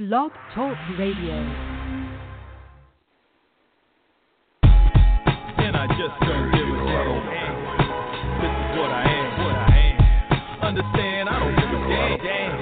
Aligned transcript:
Blog 0.00 0.32
Talk 0.54 0.78
Radio. 0.98 1.36
I 5.76 5.86
just 5.92 6.16
don't 6.24 6.48
give 6.56 6.64
a 6.64 6.76
damn. 6.80 7.52
This 8.40 8.48
is 8.48 8.80
what 8.80 8.88
I 8.96 9.04
am, 9.04 9.28
what 9.44 9.56
I 9.60 9.76
am. 9.76 10.00
Understand, 10.72 11.28
I 11.28 11.36
don't 11.36 11.52
give 11.52 11.68
a 11.68 11.84
damn. 12.16 12.56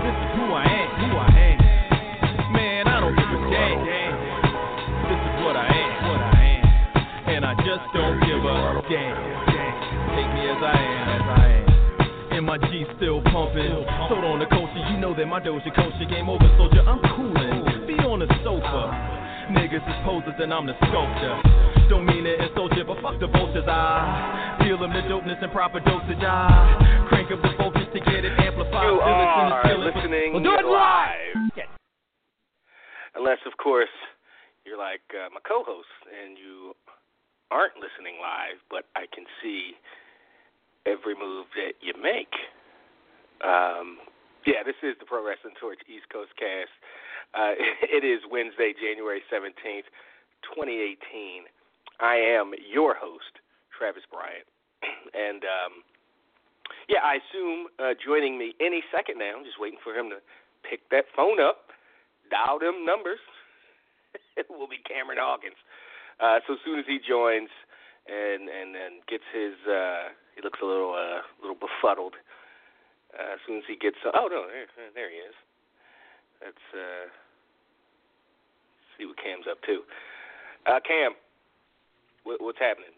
This 0.00 0.16
is 0.16 0.32
who 0.32 0.44
I 0.56 0.64
am, 0.64 0.88
who 0.96 1.12
I 1.12 1.28
am. 1.44 1.60
Man, 2.56 2.88
I 2.88 3.00
don't 3.04 3.16
give 3.20 3.28
a 3.28 3.40
damn. 3.52 3.84
This 5.12 5.20
is 5.28 5.36
what 5.44 5.60
I 5.60 5.68
am, 5.76 5.92
what 6.08 6.24
I 6.24 6.40
am. 6.40 6.64
And 7.36 7.44
I 7.44 7.52
just 7.68 7.84
don't 7.92 8.16
give 8.24 8.40
a 8.40 8.80
damn. 8.88 9.12
Take 10.16 10.32
me 10.32 10.48
as 10.48 10.62
I 10.64 10.72
am, 10.72 11.25
my 12.46 12.56
G 12.70 12.86
still 12.96 13.18
pumping. 13.34 13.74
Sold 14.06 14.22
on 14.22 14.38
the 14.38 14.46
culture, 14.46 14.78
you 14.94 15.02
know 15.02 15.10
that 15.18 15.26
my 15.26 15.42
Doja 15.42 15.66
culture 15.74 16.06
game 16.06 16.30
over, 16.30 16.46
soldier. 16.54 16.78
I'm 16.86 17.02
coolin'. 17.18 17.90
Be 17.90 17.98
on 18.06 18.22
the 18.22 18.30
sofa. 18.46 18.94
Niggas 19.50 19.82
is 19.82 19.98
posers 20.06 20.38
and 20.38 20.54
I'm 20.54 20.66
the 20.66 20.78
sculptor. 20.78 21.34
Don't 21.90 22.06
mean 22.06 22.22
it 22.22 22.38
insult 22.38 22.70
you, 22.78 22.86
but 22.86 23.02
fuck 23.02 23.18
the 23.18 23.26
vultures. 23.26 23.66
I 23.66 24.62
deal 24.62 24.78
them 24.78 24.94
the 24.94 25.02
dopeness 25.10 25.42
and 25.42 25.50
proper 25.50 25.82
dosage. 25.82 26.22
I 26.22 27.06
crank 27.10 27.34
up 27.34 27.42
the 27.42 27.50
voltage 27.58 27.90
to 27.90 28.00
get 28.06 28.22
it 28.22 28.34
amplified. 28.38 28.94
You 28.94 28.94
Feel 28.94 29.02
feel 29.02 29.50
are 29.50 29.62
feel 29.66 29.82
listening 29.82 30.30
Well, 30.30 30.42
do 30.46 30.54
it 30.54 30.66
live. 30.66 31.66
Unless, 33.18 33.42
of 33.46 33.58
course, 33.58 33.90
you're 34.62 34.78
like 34.78 35.02
uh, 35.10 35.30
my 35.34 35.42
co-host 35.42 35.90
and 36.06 36.38
you 36.38 36.74
aren't 37.50 37.74
listening 37.78 38.22
live, 38.22 38.62
but 38.70 38.86
I 38.94 39.10
can 39.10 39.26
see 39.42 39.74
every 40.86 41.18
move 41.18 41.46
that 41.58 41.74
you 41.82 41.92
make. 42.00 42.32
Um, 43.42 43.98
yeah, 44.46 44.62
this 44.62 44.78
is 44.86 44.94
the 45.02 45.06
Pro 45.06 45.26
Wrestling 45.26 45.58
Torch 45.58 45.82
East 45.90 46.06
Coast 46.08 46.30
Cast. 46.38 46.72
Uh, 47.34 47.58
it 47.82 48.06
is 48.06 48.22
Wednesday, 48.30 48.72
January 48.72 49.20
17th, 49.26 49.90
2018. 50.54 51.50
I 51.98 52.14
am 52.16 52.54
your 52.62 52.94
host, 52.94 53.42
Travis 53.76 54.06
Bryant. 54.08 54.46
And, 55.16 55.48
um, 55.48 55.72
yeah, 56.90 57.00
I 57.00 57.22
assume 57.24 57.72
uh, 57.80 57.96
joining 57.96 58.36
me 58.36 58.52
any 58.60 58.82
second 58.92 59.18
now, 59.18 59.38
I'm 59.38 59.46
just 59.48 59.56
waiting 59.58 59.78
for 59.82 59.94
him 59.94 60.10
to 60.10 60.20
pick 60.68 60.84
that 60.90 61.08
phone 61.16 61.40
up, 61.40 61.72
dial 62.28 62.58
them 62.58 62.84
numbers. 62.84 63.22
it 64.36 64.44
will 64.52 64.68
be 64.68 64.82
Cameron 64.84 65.18
Hawkins. 65.18 65.56
Uh, 66.20 66.44
so 66.46 66.54
as 66.54 66.60
soon 66.64 66.78
as 66.78 66.84
he 66.86 66.98
joins 67.00 67.48
and 68.06 68.48
and 68.48 68.76
and 68.76 68.94
gets 69.08 69.24
his, 69.32 69.56
uh, 69.64 70.12
he 70.36 70.42
looks 70.44 70.60
a 70.62 70.66
little 70.66 70.92
uh, 70.92 71.24
little 71.40 71.56
befuddled. 71.56 72.14
Uh, 73.16 73.34
as 73.34 73.40
soon 73.48 73.58
as 73.58 73.64
he 73.66 73.74
gets, 73.74 73.96
oh 74.04 74.28
no, 74.28 74.44
there, 74.46 74.68
there 74.94 75.10
he 75.10 75.16
is. 75.16 75.34
Let's 76.44 76.66
uh, 76.76 77.08
see 78.96 79.06
what 79.06 79.16
Cam's 79.16 79.48
up 79.50 79.58
to. 79.64 79.80
Uh, 80.68 80.80
Cam, 80.86 81.12
what, 82.24 82.42
what's 82.42 82.58
happening? 82.58 82.92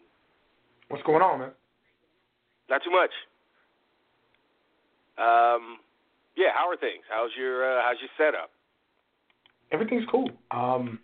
What's 0.89 1.03
going 1.03 1.21
on, 1.21 1.39
man? 1.39 1.51
Not 2.69 2.81
too 2.83 2.91
much. 2.91 3.11
Um, 5.17 5.79
yeah, 6.35 6.51
how 6.53 6.69
are 6.69 6.77
things? 6.77 7.03
How's 7.09 7.31
your 7.37 7.63
uh, 7.63 7.81
how's 7.83 7.97
your 7.99 8.09
setup? 8.17 8.51
Everything's 9.71 10.05
cool. 10.09 10.29
Um, 10.51 10.99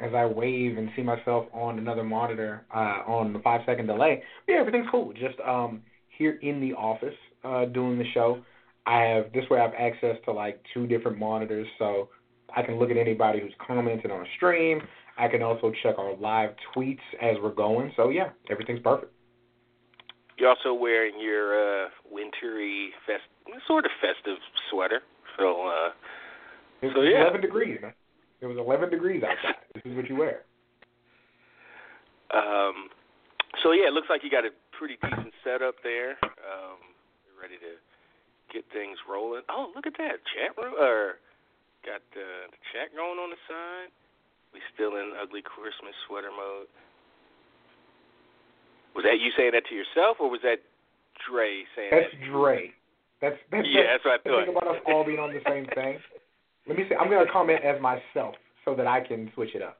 as 0.00 0.12
I 0.14 0.26
wave 0.26 0.76
and 0.76 0.90
see 0.94 1.02
myself 1.02 1.46
on 1.52 1.78
another 1.78 2.04
monitor 2.04 2.64
uh, 2.74 3.02
on 3.06 3.32
the 3.32 3.38
five 3.40 3.62
second 3.66 3.86
delay, 3.86 4.22
yeah, 4.46 4.56
everything's 4.60 4.86
cool. 4.90 5.12
Just 5.12 5.38
um, 5.46 5.82
here 6.16 6.38
in 6.42 6.60
the 6.60 6.72
office 6.74 7.14
uh, 7.44 7.66
doing 7.66 7.98
the 7.98 8.10
show. 8.12 8.42
I 8.86 9.00
have 9.02 9.32
this 9.32 9.44
way 9.50 9.58
I 9.58 9.62
have 9.62 9.74
access 9.78 10.16
to 10.26 10.32
like 10.32 10.62
two 10.72 10.86
different 10.86 11.18
monitors, 11.18 11.66
so 11.78 12.08
I 12.54 12.62
can 12.62 12.78
look 12.78 12.90
at 12.90 12.96
anybody 12.96 13.40
who's 13.40 13.54
commented 13.66 14.10
on 14.10 14.20
a 14.20 14.28
stream. 14.36 14.80
I 15.18 15.28
can 15.28 15.42
also 15.42 15.72
check 15.82 15.98
our 15.98 16.14
live 16.16 16.50
tweets 16.74 17.00
as 17.20 17.36
we're 17.42 17.54
going. 17.54 17.92
So 17.96 18.10
yeah, 18.10 18.30
everything's 18.50 18.80
perfect. 18.80 19.12
You're 20.38 20.50
also 20.50 20.74
wearing 20.74 21.14
your 21.18 21.86
uh, 21.86 21.88
wintry, 22.10 22.90
fest, 23.06 23.24
sort 23.66 23.86
of 23.86 23.90
festive 24.00 24.38
sweater. 24.70 25.00
So, 25.38 25.66
uh, 25.66 25.90
It 26.82 26.92
So, 26.94 27.02
yeah. 27.02 27.22
11 27.22 27.40
degrees, 27.40 27.78
man. 27.80 27.94
It 28.46 28.54
was 28.54 28.62
11 28.62 28.90
degrees 28.90 29.22
outside. 29.26 29.58
this 29.74 29.82
is 29.84 29.96
what 29.98 30.06
you 30.08 30.14
wear. 30.14 30.46
um, 32.30 32.86
so 33.62 33.72
yeah, 33.74 33.90
it 33.90 33.92
looks 33.92 34.06
like 34.08 34.22
you 34.22 34.30
got 34.30 34.44
a 34.46 34.50
pretty 34.78 34.94
decent 35.02 35.34
setup 35.42 35.74
there. 35.82 36.14
Um, 36.22 36.78
ready 37.34 37.58
to 37.58 37.74
get 38.54 38.62
things 38.72 38.98
rolling. 39.10 39.42
Oh, 39.50 39.72
look 39.74 39.86
at 39.86 39.98
that 39.98 40.22
chat 40.30 40.54
room. 40.54 40.74
Or 40.78 41.18
got 41.82 42.02
uh, 42.14 42.46
the 42.54 42.60
chat 42.70 42.94
going 42.94 43.18
on 43.18 43.30
the 43.34 43.40
side. 43.50 43.90
We 44.54 44.60
still 44.74 44.94
in 44.94 45.10
ugly 45.20 45.42
Christmas 45.42 45.92
sweater 46.06 46.30
mode. 46.30 46.70
Was 48.94 49.04
that 49.04 49.18
you 49.20 49.34
saying 49.36 49.52
that 49.52 49.66
to 49.68 49.74
yourself, 49.74 50.16
or 50.20 50.30
was 50.30 50.40
that 50.46 50.62
Dre 51.28 51.64
saying 51.74 51.90
That's 51.90 52.14
that? 52.14 52.30
Dre. 52.30 52.70
That's 53.20 53.36
that's 53.50 53.66
Yeah, 53.68 53.98
that's 53.98 54.04
what 54.06 54.14
I 54.14 54.22
the 54.22 54.30
thought. 54.30 54.44
Think 54.46 54.56
about 54.56 54.76
us 54.76 54.82
all 54.86 55.04
being 55.04 55.18
on 55.18 55.34
the 55.34 55.42
same 55.48 55.66
thing. 55.74 55.98
Let 56.68 56.76
me 56.76 56.84
see. 56.88 56.94
I'm 56.94 57.10
gonna 57.10 57.30
comment 57.30 57.62
as 57.64 57.80
myself 57.80 58.34
so 58.64 58.74
that 58.74 58.86
I 58.86 59.00
can 59.00 59.30
switch 59.34 59.54
it 59.54 59.62
up. 59.62 59.78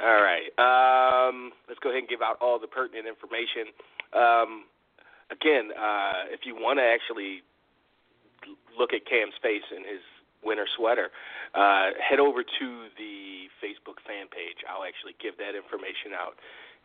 All 0.00 0.22
right. 0.22 0.46
Um, 0.56 1.52
let's 1.66 1.80
go 1.80 1.90
ahead 1.90 2.06
and 2.06 2.08
give 2.08 2.22
out 2.22 2.38
all 2.40 2.58
the 2.58 2.70
pertinent 2.70 3.06
information. 3.06 3.74
Um, 4.14 4.64
again, 5.30 5.74
uh, 5.74 6.30
if 6.30 6.46
you 6.46 6.54
want 6.54 6.78
to 6.78 6.86
actually 6.86 7.42
look 8.78 8.94
at 8.94 9.02
Cam's 9.10 9.34
face 9.42 9.66
in 9.74 9.82
his 9.82 10.00
winter 10.44 10.66
sweater, 10.78 11.10
uh, 11.54 11.90
head 11.98 12.20
over 12.20 12.46
to 12.46 12.66
the 12.94 13.50
Facebook 13.58 13.98
fan 14.06 14.30
page. 14.30 14.62
I'll 14.70 14.86
actually 14.86 15.18
give 15.18 15.36
that 15.42 15.58
information 15.58 16.14
out 16.14 16.38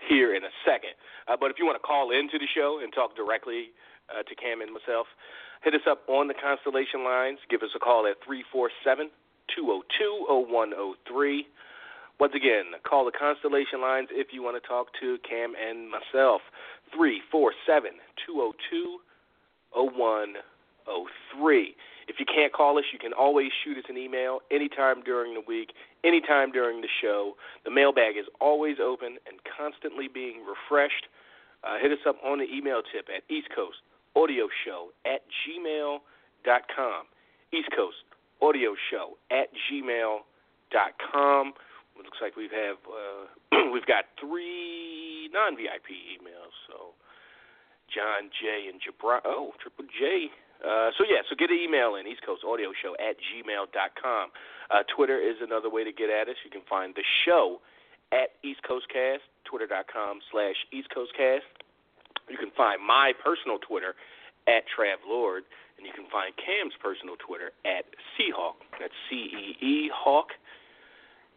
here 0.09 0.33
in 0.35 0.44
a 0.44 0.53
second. 0.66 0.97
Uh, 1.29 1.38
but 1.38 1.53
if 1.53 1.62
you 1.62 1.66
want 1.69 1.78
to 1.78 1.85
call 1.85 2.12
into 2.12 2.41
the 2.41 2.50
show 2.50 2.81
and 2.81 2.91
talk 2.91 3.16
directly 3.16 3.72
uh, 4.09 4.25
to 4.25 4.33
Cam 4.35 4.66
and 4.66 4.73
myself, 4.73 5.06
hit 5.63 5.74
us 5.74 5.81
up 5.90 6.01
on 6.07 6.28
the 6.28 6.34
Constellation 6.34 7.03
lines. 7.03 7.40
Give 7.50 7.63
us 7.63 7.69
a 7.75 7.79
call 7.79 8.06
at 8.06 8.18
347 8.24 9.09
202 9.56 10.25
0103. 10.28 11.47
Once 12.19 12.34
again, 12.35 12.66
call 12.84 13.06
the 13.06 13.12
Constellation 13.12 13.81
lines 13.81 14.09
if 14.12 14.28
you 14.31 14.44
want 14.44 14.62
to 14.62 14.68
talk 14.68 14.88
to 15.00 15.18
Cam 15.28 15.53
and 15.56 15.90
myself. 15.90 16.41
347 16.91 17.91
202 18.28 19.00
0103. 19.74 21.75
If 22.06 22.19
you 22.19 22.25
can't 22.25 22.51
call 22.51 22.78
us, 22.78 22.84
you 22.91 23.00
can 23.00 23.13
always 23.13 23.51
shoot 23.63 23.78
us 23.78 23.85
an 23.88 23.97
email 23.97 24.41
anytime 24.51 25.01
during 25.01 25.34
the 25.34 25.41
week, 25.47 25.72
anytime 26.03 26.51
during 26.51 26.81
the 26.81 26.90
show. 27.01 27.38
The 27.63 27.72
mailbag 27.72 28.18
is 28.18 28.25
always 28.41 28.78
open 28.84 29.18
and 29.25 29.40
constantly 29.47 30.09
being 30.09 30.44
refreshed. 30.45 31.07
Uh, 31.63 31.80
hit 31.80 31.94
us 31.94 32.06
up 32.06 32.18
on 32.24 32.40
the 32.40 32.47
email 32.51 32.81
tip 32.84 33.07
at 33.07 33.24
East 33.34 33.47
Coast 33.56 33.78
Audio 34.16 34.47
Show 34.66 34.90
at 35.06 35.22
gmail.com. 35.44 37.03
East 37.53 37.69
Coast 37.75 37.97
Audio 38.41 38.75
Show 38.89 39.18
at 39.31 39.50
gmail.com. 39.69 41.54
It 41.95 42.04
looks 42.04 42.18
like 42.21 42.36
we 42.36 42.50
have 42.50 42.77
uh, 42.89 43.69
we've 43.74 43.86
got 43.86 44.06
three 44.19 45.30
non 45.33 45.56
VIP 45.56 45.94
emails. 46.18 46.54
So 46.68 46.98
John 47.94 48.30
J 48.33 48.69
and 48.69 48.81
Jabra 48.81 49.21
oh 49.25 49.54
Triple 49.62 49.86
J. 49.86 50.30
Uh, 50.63 50.89
so 50.98 51.04
yeah, 51.04 51.21
so 51.30 51.36
get 51.36 51.51
an 51.51 51.60
email 51.60 51.95
in 51.95 52.07
East 52.07 52.25
Coast 52.25 52.42
Audio 52.48 52.71
Show 52.81 52.95
at 52.95 53.18
gmail.com. 53.19 54.25
Uh, 54.71 54.83
Twitter 54.95 55.19
is 55.19 55.36
another 55.42 55.69
way 55.69 55.83
to 55.83 55.92
get 55.92 56.10
at 56.10 56.30
us. 56.30 56.39
You 56.45 56.50
can 56.50 56.63
find 56.69 56.95
the 56.95 57.04
show 57.25 57.60
at 58.13 58.31
East 58.44 58.63
Coast 58.63 58.88
Cast, 58.88 59.24
twitter.com 59.44 60.19
slash 60.31 60.56
East 60.71 60.88
Coast 60.94 61.12
Cast. 61.18 61.44
You 62.30 62.38
can 62.38 62.52
find 62.56 62.81
my 62.81 63.14
personal 63.24 63.60
Twitter 63.60 63.96
at 64.48 64.64
Trav 64.68 65.04
Lord, 65.08 65.44
and 65.78 65.88
you 65.88 65.94
can 65.94 66.06
find 66.12 66.34
Cam's 66.38 66.74
personal 66.81 67.16
Twitter 67.20 67.52
at 67.66 67.86
Seahawk. 68.16 68.60
That's 68.80 68.94
C 69.10 69.16
E 69.16 69.46
E 69.60 69.92
Hawk. 69.94 70.31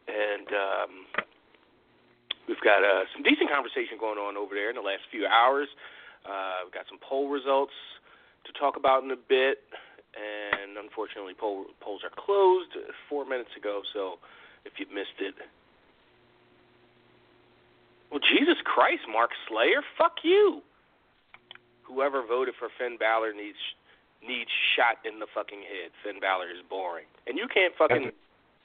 And 0.07 0.47
um, 0.55 0.93
we've 2.47 2.61
got 2.63 2.85
uh, 2.85 3.11
some 3.15 3.23
decent 3.23 3.51
conversation 3.51 3.99
going 3.99 4.19
on 4.19 4.37
over 4.37 4.55
there 4.55 4.71
in 4.71 4.77
the 4.77 4.87
last 4.87 5.03
few 5.11 5.27
hours. 5.27 5.69
Uh, 6.25 6.63
we've 6.65 6.75
got 6.75 6.87
some 6.89 6.99
poll 7.03 7.29
results 7.29 7.75
to 8.45 8.53
talk 8.55 8.77
about 8.77 9.03
in 9.03 9.11
a 9.11 9.19
bit, 9.19 9.67
and 10.15 10.79
unfortunately, 10.79 11.35
poll, 11.35 11.67
polls 11.81 12.03
are 12.07 12.15
closed 12.15 12.71
four 13.09 13.25
minutes 13.25 13.51
ago. 13.57 13.83
So 13.93 14.19
if 14.65 14.79
you 14.79 14.87
missed 14.95 15.19
it, 15.19 15.35
well, 18.11 18.21
Jesus 18.21 18.59
Christ, 18.63 19.03
Mark 19.11 19.31
Slayer, 19.49 19.83
fuck 19.99 20.23
you. 20.23 20.63
Whoever 21.87 22.27
voted 22.27 22.55
for 22.59 22.69
Finn 22.79 22.97
Balor 22.99 23.33
needs 23.33 23.59
needs 24.27 24.51
shot 24.75 24.99
in 25.07 25.21
the 25.21 25.27
fucking 25.33 25.63
head. 25.63 25.95
Finn 26.03 26.19
Balor 26.21 26.51
is 26.51 26.63
boring, 26.69 27.07
and 27.27 27.39
you 27.39 27.47
can't 27.47 27.73
fucking 27.79 28.11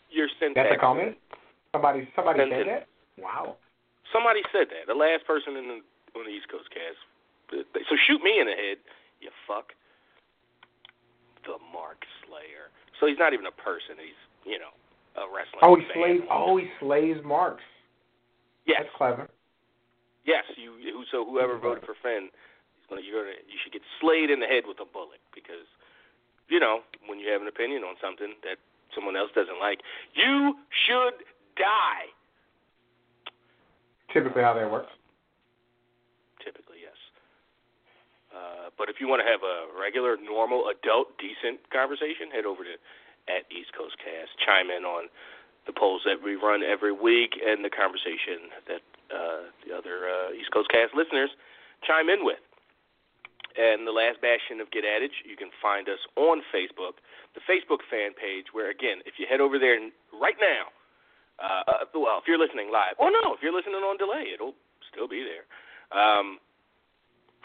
your 0.10 0.28
syntax. 0.40 0.68
That's 0.68 0.78
a 0.78 0.82
comment. 0.82 1.16
Somebody, 1.72 2.10
somebody 2.16 2.40
said 2.50 2.68
that. 2.68 2.88
Wow. 3.18 3.56
Somebody 4.12 4.42
said 4.52 4.68
that. 4.74 4.92
The 4.92 4.98
last 4.98 5.26
person 5.26 5.56
in 5.56 5.68
the 5.70 5.80
on 6.18 6.26
the 6.28 6.34
East 6.34 6.50
Coast 6.50 6.68
cast. 6.72 7.00
So 7.88 7.96
shoot 8.08 8.24
me 8.24 8.40
in 8.40 8.48
the 8.48 8.56
head, 8.56 8.78
you 9.20 9.30
fuck. 9.48 9.72
The 11.44 11.58
Mark 11.74 12.04
Slayer. 12.26 12.70
So 13.00 13.08
he's 13.08 13.18
not 13.18 13.34
even 13.34 13.46
a 13.46 13.56
person. 13.56 13.96
He's 13.98 14.20
you 14.46 14.60
know 14.60 14.74
a 15.18 15.26
wrestling. 15.28 15.62
Oh, 15.62 15.76
he 15.76 15.86
slays. 15.94 16.22
Oh, 16.30 16.58
he 16.58 16.68
slays 16.80 17.18
marks. 17.24 17.64
Yes, 18.66 18.84
That's 18.84 18.96
clever. 18.96 19.30
yes. 20.26 20.44
You. 20.56 20.74
Who, 20.94 21.04
so 21.12 21.26
whoever 21.26 21.58
voted 21.58 21.84
for 21.84 21.96
Finn, 22.04 22.30
you're 23.00 23.24
gonna, 23.24 23.40
you 23.48 23.56
should 23.64 23.72
get 23.72 23.82
slayed 24.00 24.28
in 24.28 24.44
the 24.44 24.50
head 24.50 24.68
with 24.68 24.84
a 24.84 24.88
bullet 24.88 25.24
because, 25.32 25.64
you 26.52 26.60
know, 26.60 26.84
when 27.08 27.20
you 27.20 27.32
have 27.32 27.42
an 27.42 27.48
opinion 27.48 27.84
on 27.88 27.96
something 28.04 28.36
that 28.44 28.60
someone 28.92 29.16
else 29.16 29.32
doesn't 29.32 29.60
like, 29.60 29.80
you 30.12 30.60
should 30.88 31.24
die. 31.56 32.12
Typically, 34.12 34.44
how 34.44 34.54
that 34.54 34.68
works. 34.68 34.92
Typically, 36.44 36.84
yes. 36.84 37.00
Uh, 38.36 38.68
but 38.76 38.92
if 38.92 39.00
you 39.00 39.08
want 39.08 39.24
to 39.24 39.28
have 39.30 39.40
a 39.40 39.72
regular, 39.80 40.20
normal, 40.20 40.68
adult, 40.68 41.16
decent 41.16 41.64
conversation, 41.72 42.28
head 42.28 42.44
over 42.44 42.68
to 42.68 42.76
at 43.30 43.46
East 43.54 43.74
Coast 43.78 43.98
Cast. 44.02 44.34
Chime 44.42 44.74
in 44.74 44.86
on 44.86 45.10
the 45.68 45.74
polls 45.74 46.02
that 46.06 46.18
we 46.24 46.36
run 46.36 46.64
every 46.64 46.92
week 46.92 47.38
and 47.38 47.64
the 47.64 47.70
conversation 47.70 48.50
that 48.66 48.84
uh, 49.14 49.52
the 49.62 49.76
other 49.76 50.10
uh, 50.10 50.34
East 50.34 50.50
Coast 50.52 50.70
Cast 50.72 50.96
listeners 50.96 51.30
chime 51.86 52.10
in 52.10 52.26
with. 52.26 52.42
And 53.57 53.86
the 53.86 53.92
last 53.92 54.21
bastion 54.21 54.62
of 54.63 54.71
Get 54.71 54.86
Adage, 54.88 55.27
you 55.27 55.36
can 55.36 55.51
find 55.62 55.89
us 55.89 56.00
on 56.15 56.39
Facebook, 56.56 57.03
the 57.36 57.44
Facebook 57.44 57.83
fan 57.92 58.15
page, 58.15 58.56
where, 58.56 58.71
again, 58.71 59.03
if 59.06 59.19
you 59.19 59.27
head 59.27 59.42
over 59.42 59.59
there 59.59 59.75
right 60.15 60.39
now, 60.39 60.71
uh, 61.42 61.63
uh, 61.68 61.86
well, 61.95 62.19
if 62.21 62.27
you're 62.27 62.39
listening 62.39 62.71
live, 62.71 62.95
or 63.00 63.12
no, 63.12 63.33
if 63.33 63.44
you're 63.44 63.56
listening 63.56 63.83
on 63.83 63.98
delay, 63.98 64.31
it'll 64.33 64.56
still 64.88 65.07
be 65.07 65.25
there. 65.25 65.44
Um, 65.92 66.39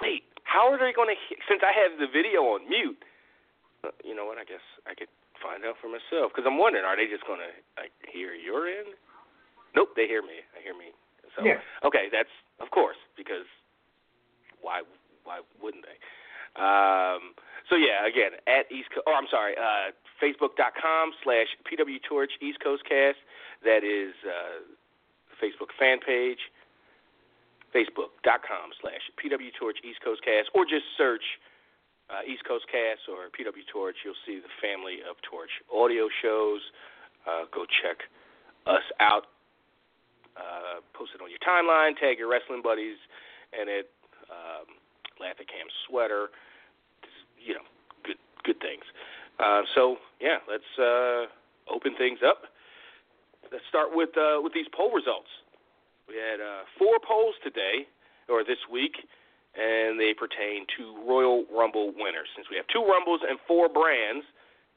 wait, 0.00 0.22
how 0.44 0.70
are 0.70 0.78
they 0.78 0.92
going 0.94 1.10
to? 1.10 1.18
Since 1.48 1.62
I 1.66 1.72
have 1.74 1.98
the 1.98 2.06
video 2.06 2.54
on 2.54 2.68
mute, 2.68 3.00
uh, 3.82 3.90
you 4.04 4.14
know 4.14 4.26
what? 4.26 4.38
I 4.38 4.44
guess 4.44 4.62
I 4.86 4.94
could 4.94 5.10
find 5.42 5.64
out 5.64 5.76
for 5.80 5.88
myself 5.88 6.30
because 6.30 6.46
I'm 6.46 6.58
wondering, 6.60 6.84
are 6.84 6.96
they 6.96 7.08
just 7.10 7.26
going 7.26 7.40
to 7.40 7.52
like 7.80 7.92
hear 8.06 8.32
your 8.36 8.68
end? 8.68 8.94
Nope, 9.74 9.96
they 9.96 10.06
hear 10.06 10.22
me. 10.22 10.44
They 10.54 10.62
hear 10.62 10.76
me. 10.76 10.92
So 11.34 11.44
Yeah. 11.44 11.60
okay, 11.84 12.08
that's 12.12 12.32
of 12.60 12.70
course 12.70 12.96
because 13.16 13.44
why 14.60 14.82
why 15.26 15.42
wouldn't 15.60 15.84
they? 15.84 15.98
Um, 16.56 17.34
so 17.68 17.76
yeah, 17.76 18.06
again 18.06 18.38
at 18.46 18.70
East 18.72 18.88
Co- 18.94 19.04
oh 19.06 19.12
I'm 19.12 19.28
sorry, 19.28 19.58
uh, 19.58 19.92
Facebook.com 20.22 21.12
slash 21.22 21.50
PW 21.66 22.00
Torch 22.08 22.32
East 22.40 22.62
Coast 22.62 22.82
Cast. 22.88 23.18
That 23.64 23.84
is 23.84 24.14
uh, 24.24 24.64
Facebook 25.42 25.74
fan 25.78 25.98
page. 26.00 26.38
Facebook.com 27.74 28.72
slash 28.80 29.04
PW 29.20 29.52
Torch 29.58 29.76
East 29.84 30.00
Coast 30.00 30.24
Cast, 30.24 30.48
or 30.54 30.64
just 30.64 30.86
search 30.96 31.24
uh, 32.08 32.22
East 32.24 32.44
Coast 32.46 32.64
Cast 32.70 33.04
or 33.10 33.28
PW 33.34 33.66
Torch. 33.68 33.96
You'll 34.04 34.18
see 34.24 34.40
the 34.40 34.52
family 34.62 35.04
of 35.04 35.16
Torch 35.20 35.50
audio 35.68 36.08
shows. 36.22 36.60
Uh, 37.26 37.44
go 37.52 37.66
check 37.66 38.06
us 38.66 38.86
out. 39.00 39.26
Uh, 40.36 40.80
post 40.94 41.12
it 41.14 41.20
on 41.20 41.28
your 41.28 41.42
timeline. 41.42 41.98
Tag 41.98 42.18
your 42.18 42.28
wrestling 42.28 42.62
buddies 42.62 42.96
and 43.52 43.68
it. 43.68 43.90
Um, 44.30 44.80
laugh 45.20 45.36
at 45.40 45.48
Cam's 45.48 45.74
sweater. 45.88 46.28
You 47.40 47.54
know, 47.54 47.66
good 48.04 48.18
good 48.44 48.60
things. 48.60 48.84
Uh, 49.38 49.62
so 49.74 49.96
yeah, 50.20 50.38
let's 50.48 50.70
uh, 50.78 51.28
open 51.68 51.94
things 51.96 52.20
up. 52.26 52.48
Let's 53.52 53.64
start 53.68 53.94
with 53.94 54.10
uh, 54.16 54.40
with 54.42 54.52
these 54.52 54.66
poll 54.74 54.92
results. 54.92 55.30
We 56.08 56.14
had 56.16 56.40
uh, 56.40 56.62
four 56.78 56.98
polls 57.02 57.34
today, 57.42 57.86
or 58.28 58.44
this 58.44 58.62
week, 58.70 58.94
and 59.58 59.98
they 59.98 60.14
pertain 60.14 60.66
to 60.78 60.94
Royal 61.06 61.44
Rumble 61.50 61.92
winners. 61.96 62.28
Since 62.36 62.46
we 62.50 62.56
have 62.56 62.66
two 62.70 62.86
Rumbles 62.86 63.20
and 63.26 63.38
four 63.46 63.68
brands, 63.68 64.24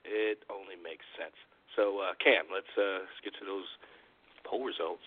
it 0.05 0.39
only 0.49 0.75
makes 0.81 1.05
sense. 1.17 1.35
So, 1.75 2.01
uh, 2.01 2.17
Cam, 2.17 2.49
let's, 2.51 2.71
uh, 2.77 3.05
let's 3.05 3.21
get 3.23 3.33
to 3.39 3.45
those 3.45 3.69
poll 4.43 4.65
results. 4.65 5.05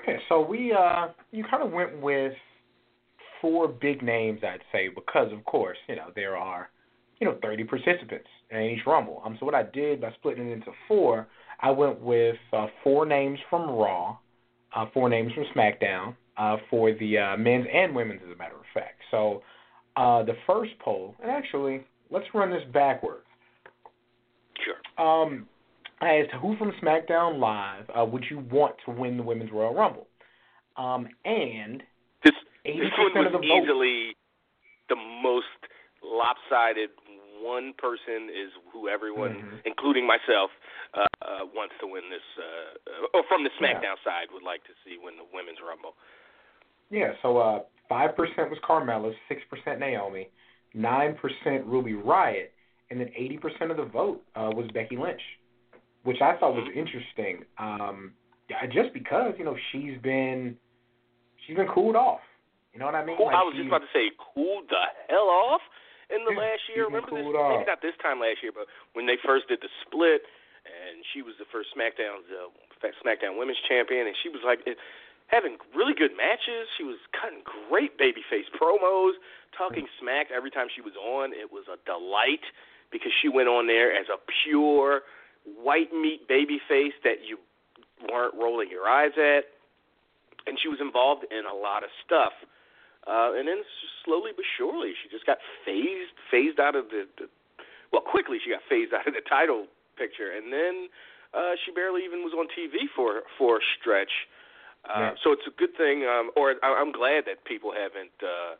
Okay, 0.00 0.18
so 0.28 0.40
we 0.40 0.72
you 1.32 1.44
kind 1.44 1.62
of 1.62 1.72
went 1.72 2.00
with 2.00 2.32
four 3.40 3.68
big 3.68 4.02
names, 4.02 4.40
I'd 4.42 4.60
say, 4.72 4.88
because 4.88 5.32
of 5.32 5.44
course, 5.44 5.78
you 5.88 5.96
know, 5.96 6.10
there 6.14 6.36
are, 6.36 6.70
you 7.20 7.26
know, 7.26 7.38
30 7.42 7.64
participants 7.64 8.28
in 8.50 8.60
each 8.62 8.86
Rumble. 8.86 9.22
Um, 9.24 9.36
so 9.38 9.46
what 9.46 9.54
I 9.54 9.64
did 9.64 10.00
by 10.00 10.12
splitting 10.14 10.48
it 10.48 10.52
into 10.52 10.70
four, 10.86 11.26
I 11.60 11.70
went 11.70 12.00
with 12.00 12.36
uh, 12.52 12.66
four 12.84 13.06
names 13.06 13.38
from 13.50 13.68
Raw, 13.70 14.18
uh, 14.74 14.86
four 14.94 15.08
names 15.08 15.32
from 15.32 15.44
SmackDown, 15.54 16.14
uh, 16.36 16.56
for 16.70 16.92
the 16.92 17.18
uh, 17.18 17.36
men's 17.36 17.66
and 17.72 17.94
women's, 17.94 18.20
as 18.24 18.32
a 18.32 18.36
matter 18.36 18.54
of 18.54 18.64
fact. 18.72 19.00
So 19.10 19.42
uh, 19.96 20.22
the 20.22 20.34
first 20.46 20.72
poll, 20.78 21.14
and 21.20 21.30
actually, 21.30 21.84
let's 22.10 22.26
run 22.32 22.50
this 22.50 22.62
backwards. 22.72 23.24
Sure. 24.64 25.04
Um, 25.04 25.46
I 26.00 26.20
asked 26.20 26.30
who 26.40 26.56
from 26.56 26.72
SmackDown 26.82 27.40
Live 27.40 27.84
uh, 27.96 28.04
would 28.04 28.24
you 28.30 28.38
want 28.50 28.76
to 28.86 28.92
win 28.92 29.16
the 29.16 29.22
Women's 29.22 29.50
Royal 29.52 29.74
Rumble? 29.74 30.06
Um, 30.76 31.08
and 31.24 31.82
This, 32.76 32.92
80% 32.92 33.14
one 33.14 33.26
of 33.26 33.32
the 33.32 33.38
vote. 33.38 33.44
easily 33.44 34.16
the 34.88 34.96
most 34.96 35.46
lopsided. 36.02 36.90
One 37.40 37.72
person 37.78 38.28
is 38.28 38.50
who 38.72 38.88
everyone, 38.88 39.36
Mhm. 39.42 39.62
including 39.64 40.06
myself, 40.06 40.50
uh, 40.94 41.06
uh, 41.22 41.46
wants 41.54 41.74
to 41.80 41.86
win 41.86 42.08
this, 42.10 42.22
uh, 42.36 43.06
or 43.14 43.22
from 43.24 43.44
the 43.44 43.50
Yeah. 43.60 43.74
SmackDown 43.80 44.02
side, 44.04 44.30
would 44.32 44.42
like 44.42 44.64
to 44.64 44.74
see 44.84 44.98
win 44.98 45.16
the 45.16 45.24
Women's 45.32 45.60
Rumble. 45.60 45.96
Yeah, 46.90 47.14
so 47.22 47.38
uh, 47.38 47.64
5% 47.88 48.50
was 48.50 48.58
Carmella, 48.60 49.14
6% 49.28 49.78
Naomi, 49.78 50.28
9% 50.74 51.64
Ruby 51.66 51.92
Riott, 51.94 52.50
and 52.90 53.00
then 53.00 53.12
80% 53.14 53.70
of 53.70 53.76
the 53.76 53.84
vote 53.84 54.22
uh, 54.34 54.50
was 54.54 54.66
Becky 54.72 54.96
Lynch, 54.96 55.22
which 56.02 56.20
I 56.22 56.36
thought 56.36 56.54
was 56.54 56.68
interesting. 56.74 57.44
Um, 57.58 58.14
just 58.70 58.92
because 58.94 59.34
you 59.38 59.44
know 59.44 59.56
she's 59.70 59.98
been 59.98 60.58
she's 61.46 61.56
been 61.56 61.68
cooled 61.68 61.96
off. 61.96 62.20
You 62.72 62.78
know 62.80 62.86
what 62.86 62.94
I 62.94 63.04
mean? 63.04 63.16
Cool, 63.16 63.32
Like, 63.32 63.36
I 63.40 63.42
was 63.42 63.54
just 63.56 63.66
about 63.68 63.82
to 63.82 63.92
say, 63.92 64.12
cooled 64.20 64.68
the 64.68 64.84
hell 65.08 65.28
off 65.32 65.64
in 66.12 66.24
the 66.24 66.32
last 66.36 66.68
year. 66.68 66.84
Remember 66.86 67.10
this? 67.10 67.24
cooled 67.24 67.36
Maybe 67.36 67.64
not 67.66 67.80
this 67.82 67.96
time 68.00 68.20
last 68.20 68.42
year, 68.44 68.52
but 68.52 68.68
when 68.92 69.06
they 69.08 69.16
first 69.18 69.48
did 69.48 69.60
the 69.64 69.72
split, 69.82 70.22
and 70.68 71.00
she 71.12 71.24
was 71.24 71.34
the 71.40 71.48
first 71.48 71.72
SmackDown's 71.72 72.28
uh, 72.28 72.52
SmackDown 73.00 73.38
Women's 73.40 73.60
Champion, 73.66 74.06
and 74.06 74.14
she 74.20 74.28
was 74.28 74.44
like 74.44 74.60
it, 74.68 74.76
having 75.32 75.56
really 75.74 75.94
good 75.96 76.12
matches. 76.16 76.68
She 76.76 76.84
was 76.84 77.00
cutting 77.16 77.40
great 77.44 77.96
babyface 77.96 78.48
promos, 78.52 79.16
talking 79.56 79.88
Mm. 79.88 79.98
smack 79.98 80.26
every 80.30 80.50
time 80.52 80.68
she 80.68 80.80
was 80.84 80.94
on. 80.96 81.32
It 81.32 81.50
was 81.50 81.64
a 81.72 81.80
delight 81.88 82.44
because 82.92 83.12
she 83.20 83.28
went 83.28 83.48
on 83.48 83.66
there 83.66 83.92
as 83.92 84.08
a 84.12 84.20
pure 84.44 85.02
white 85.44 85.92
meat 85.92 86.28
babyface 86.28 86.96
that 87.02 87.24
you 87.24 87.38
weren't 88.12 88.34
rolling 88.36 88.68
your 88.70 88.86
eyes 88.88 89.16
at, 89.16 89.48
and 90.46 90.58
she 90.60 90.68
was 90.68 90.80
involved 90.80 91.24
in 91.32 91.44
a 91.44 91.54
lot 91.54 91.82
of 91.82 91.90
stuff. 92.04 92.32
Uh, 93.08 93.32
and 93.34 93.48
then 93.48 93.62
slowly 94.04 94.32
but 94.36 94.44
surely, 94.56 94.92
she 95.02 95.08
just 95.08 95.24
got 95.24 95.38
phased 95.64 96.12
phased 96.30 96.60
out 96.60 96.76
of 96.76 96.90
the, 96.90 97.06
the 97.16 97.26
well, 97.92 98.02
quickly 98.02 98.38
she 98.42 98.50
got 98.50 98.60
phased 98.68 98.92
out 98.96 99.06
of 99.08 99.14
the 99.14 99.24
title 99.28 99.66
picture, 99.96 100.30
and 100.30 100.52
then 100.52 100.88
uh, 101.34 101.56
she 101.64 101.72
barely 101.72 102.04
even 102.04 102.20
was 102.20 102.32
on 102.36 102.46
TV 102.52 102.84
for 102.94 103.22
for 103.38 103.56
a 103.58 103.64
stretch. 103.80 104.12
Uh, 104.84 104.92
Yeah. 105.00 105.14
So 105.24 105.32
it's 105.32 105.46
a 105.46 105.54
good 105.56 105.74
thing, 105.76 106.04
um, 106.06 106.30
or 106.36 106.54
I- 106.62 106.78
I'm 106.80 106.92
glad 106.92 107.24
that 107.26 107.44
people 107.44 107.72
haven't, 107.72 108.14
uh, 108.22 108.54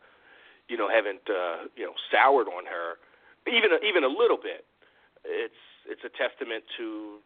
you 0.69 0.77
know, 0.77 0.89
haven't 0.89 1.29
uh, 1.29 1.69
you 1.77 1.85
know 1.87 1.95
soured 2.11 2.49
on 2.49 2.65
her, 2.67 2.99
even 3.47 3.71
even 3.85 4.03
a 4.03 4.09
little 4.11 4.41
bit. 4.41 4.65
It's 5.25 5.63
it's 5.87 6.05
a 6.05 6.13
testament 6.17 6.65
to 6.79 7.19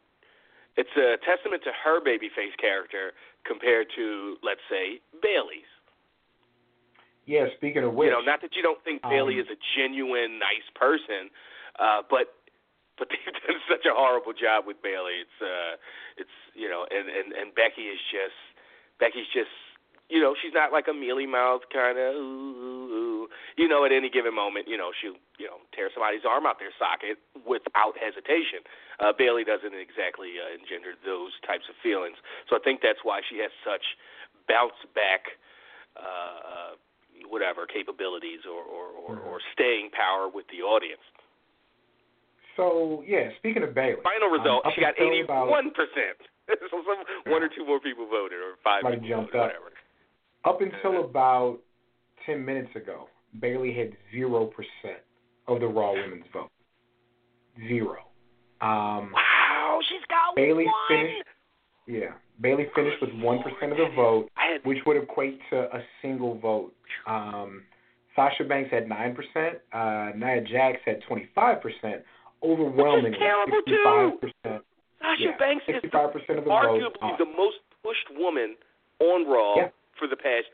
it's 0.77 0.95
a 0.97 1.17
testament 1.25 1.63
to 1.65 1.73
her 1.85 2.01
babyface 2.01 2.57
character 2.59 3.13
compared 3.45 3.87
to 3.97 4.37
let's 4.43 4.65
say 4.69 5.01
Bayley's. 5.23 5.71
Yeah. 7.27 7.47
Speaking 7.57 7.85
of 7.85 7.95
which, 7.95 8.07
You 8.07 8.13
know, 8.13 8.21
not 8.21 8.41
that 8.43 8.57
you 8.57 8.63
don't 8.63 8.83
think 8.85 9.03
Bayley 9.03 9.35
Um, 9.39 9.47
is 9.47 9.49
a 9.51 9.59
genuine 9.77 10.39
nice 10.39 10.67
person, 10.75 11.31
uh, 11.79 12.03
but 12.09 12.35
but 12.99 13.09
they've 13.09 13.35
done 13.47 13.61
such 13.69 13.87
a 13.87 13.95
horrible 13.95 14.33
job 14.33 14.67
with 14.67 14.81
Bayley. 14.83 15.25
It's 15.25 15.39
uh, 15.41 15.77
it's 16.17 16.37
you 16.55 16.69
know, 16.69 16.87
and 16.91 17.09
and 17.09 17.33
and 17.33 17.55
Becky 17.55 17.89
is 17.89 18.01
just 18.11 18.37
Becky's 19.01 19.27
just 19.33 19.51
you 20.13 20.21
know, 20.21 20.37
she's 20.37 20.53
not 20.53 20.73
like 20.77 20.89
a 20.89 20.93
mealy 20.93 21.25
mouth 21.25 21.63
kind 21.73 21.97
of, 21.97 22.13
you 23.57 23.65
know, 23.65 23.89
at 23.89 23.93
any 23.97 24.11
given 24.13 24.37
moment, 24.37 24.69
you 24.69 24.77
know, 24.77 24.93
she'll, 24.93 25.17
you 25.41 25.49
know, 25.49 25.57
tear 25.73 25.89
somebody's 25.89 26.29
arm 26.29 26.45
out 26.45 26.61
their 26.61 26.75
socket 26.77 27.17
without 27.49 27.97
hesitation. 27.97 28.61
Uh, 29.01 29.17
Bayley 29.17 29.41
doesn't 29.41 29.73
exactly 29.73 30.37
uh, 30.37 30.53
engender 30.53 30.93
those 31.01 31.33
types 31.49 31.65
of 31.73 31.81
feelings. 31.81 32.21
So 32.53 32.57
I 32.57 32.61
think 32.61 32.85
that's 32.85 33.01
why 33.09 33.25
she 33.25 33.41
has 33.41 33.49
such 33.65 33.97
bounce 34.45 34.77
back, 34.93 35.41
uh, 35.97 36.77
whatever 37.29 37.67
capabilities 37.67 38.41
or, 38.49 38.63
or, 38.63 38.87
or, 38.95 39.15
or 39.21 39.39
staying 39.53 39.91
power 39.91 40.29
with 40.33 40.47
the 40.51 40.63
audience. 40.65 41.03
So 42.57 43.03
yeah, 43.07 43.31
speaking 43.39 43.63
of 43.63 43.75
Bayley, 43.75 44.03
Final 44.05 44.29
result, 44.29 44.67
um, 44.67 44.73
she 44.75 44.81
got 44.83 44.95
eighty-one 45.01 45.27
about- 45.27 45.75
percent. 45.75 46.19
So 46.71 46.83
some 46.85 47.33
one 47.33 47.43
or 47.43 47.49
two 47.49 47.65
more 47.65 47.81
people 47.81 48.07
voted, 48.11 48.39
or 48.39 48.55
five 48.65 48.83
people 48.83 49.09
jumped 49.09 49.33
voted, 49.33 49.57
up. 49.57 49.63
whatever. 49.63 49.73
Up 50.45 50.61
until 50.61 51.05
about 51.05 51.59
ten 52.27 52.45
minutes 52.45 52.75
ago, 52.77 53.09
Bayley 53.41 53.73
had 53.73 53.93
zero 54.13 54.47
percent 54.47 55.01
of 55.49 55.61
the 55.61 55.67
Raw 55.67 55.93
women's 55.93 56.25
vote. 56.33 56.51
Zero. 57.69 57.99
Um, 58.61 59.13
Wow, 59.15 59.79
she's 59.89 60.05
got 60.09 60.37
Bayley 60.37 60.65
one. 60.67 60.75
finished. 60.89 61.25
Yeah, 61.87 62.13
Bayley 62.43 62.67
finished 62.75 63.01
with 63.01 63.11
one 63.15 63.39
percent 63.43 63.73
of 63.73 63.79
the 63.79 63.89
vote, 63.95 64.29
which 64.65 64.79
would 64.87 64.97
equate 64.97 65.39
to 65.51 65.57
a 65.75 65.81
single 66.03 66.39
vote. 66.39 66.73
Um, 67.07 67.63
Sasha 68.17 68.45
Banks 68.45 68.71
had 68.71 68.89
nine 68.89 69.15
percent. 69.15 69.59
Uh, 69.73 70.11
Nia 70.17 70.43
Jax 70.43 70.79
had 70.85 71.01
twenty 71.09 71.29
five 71.35 71.63
percent. 71.63 72.03
Overwhelmingly, 72.43 73.17
sixty-five 73.17 74.21
percent. 74.21 74.65
Sasha 75.01 75.23
Yeah, 75.23 75.39
Banks 75.39 75.65
is 75.69 75.81
the, 75.83 75.99
of 75.99 76.13
the 76.13 76.41
vote. 76.43 76.51
arguably 76.51 77.15
Uh, 77.15 77.17
the 77.17 77.31
most 77.37 77.59
pushed 77.83 78.11
woman 78.19 78.57
on 79.01 79.27
Raw 79.31 79.55
Yeah. 79.57 79.69
for 79.99 80.07
the 80.09 80.17
past 80.17 80.47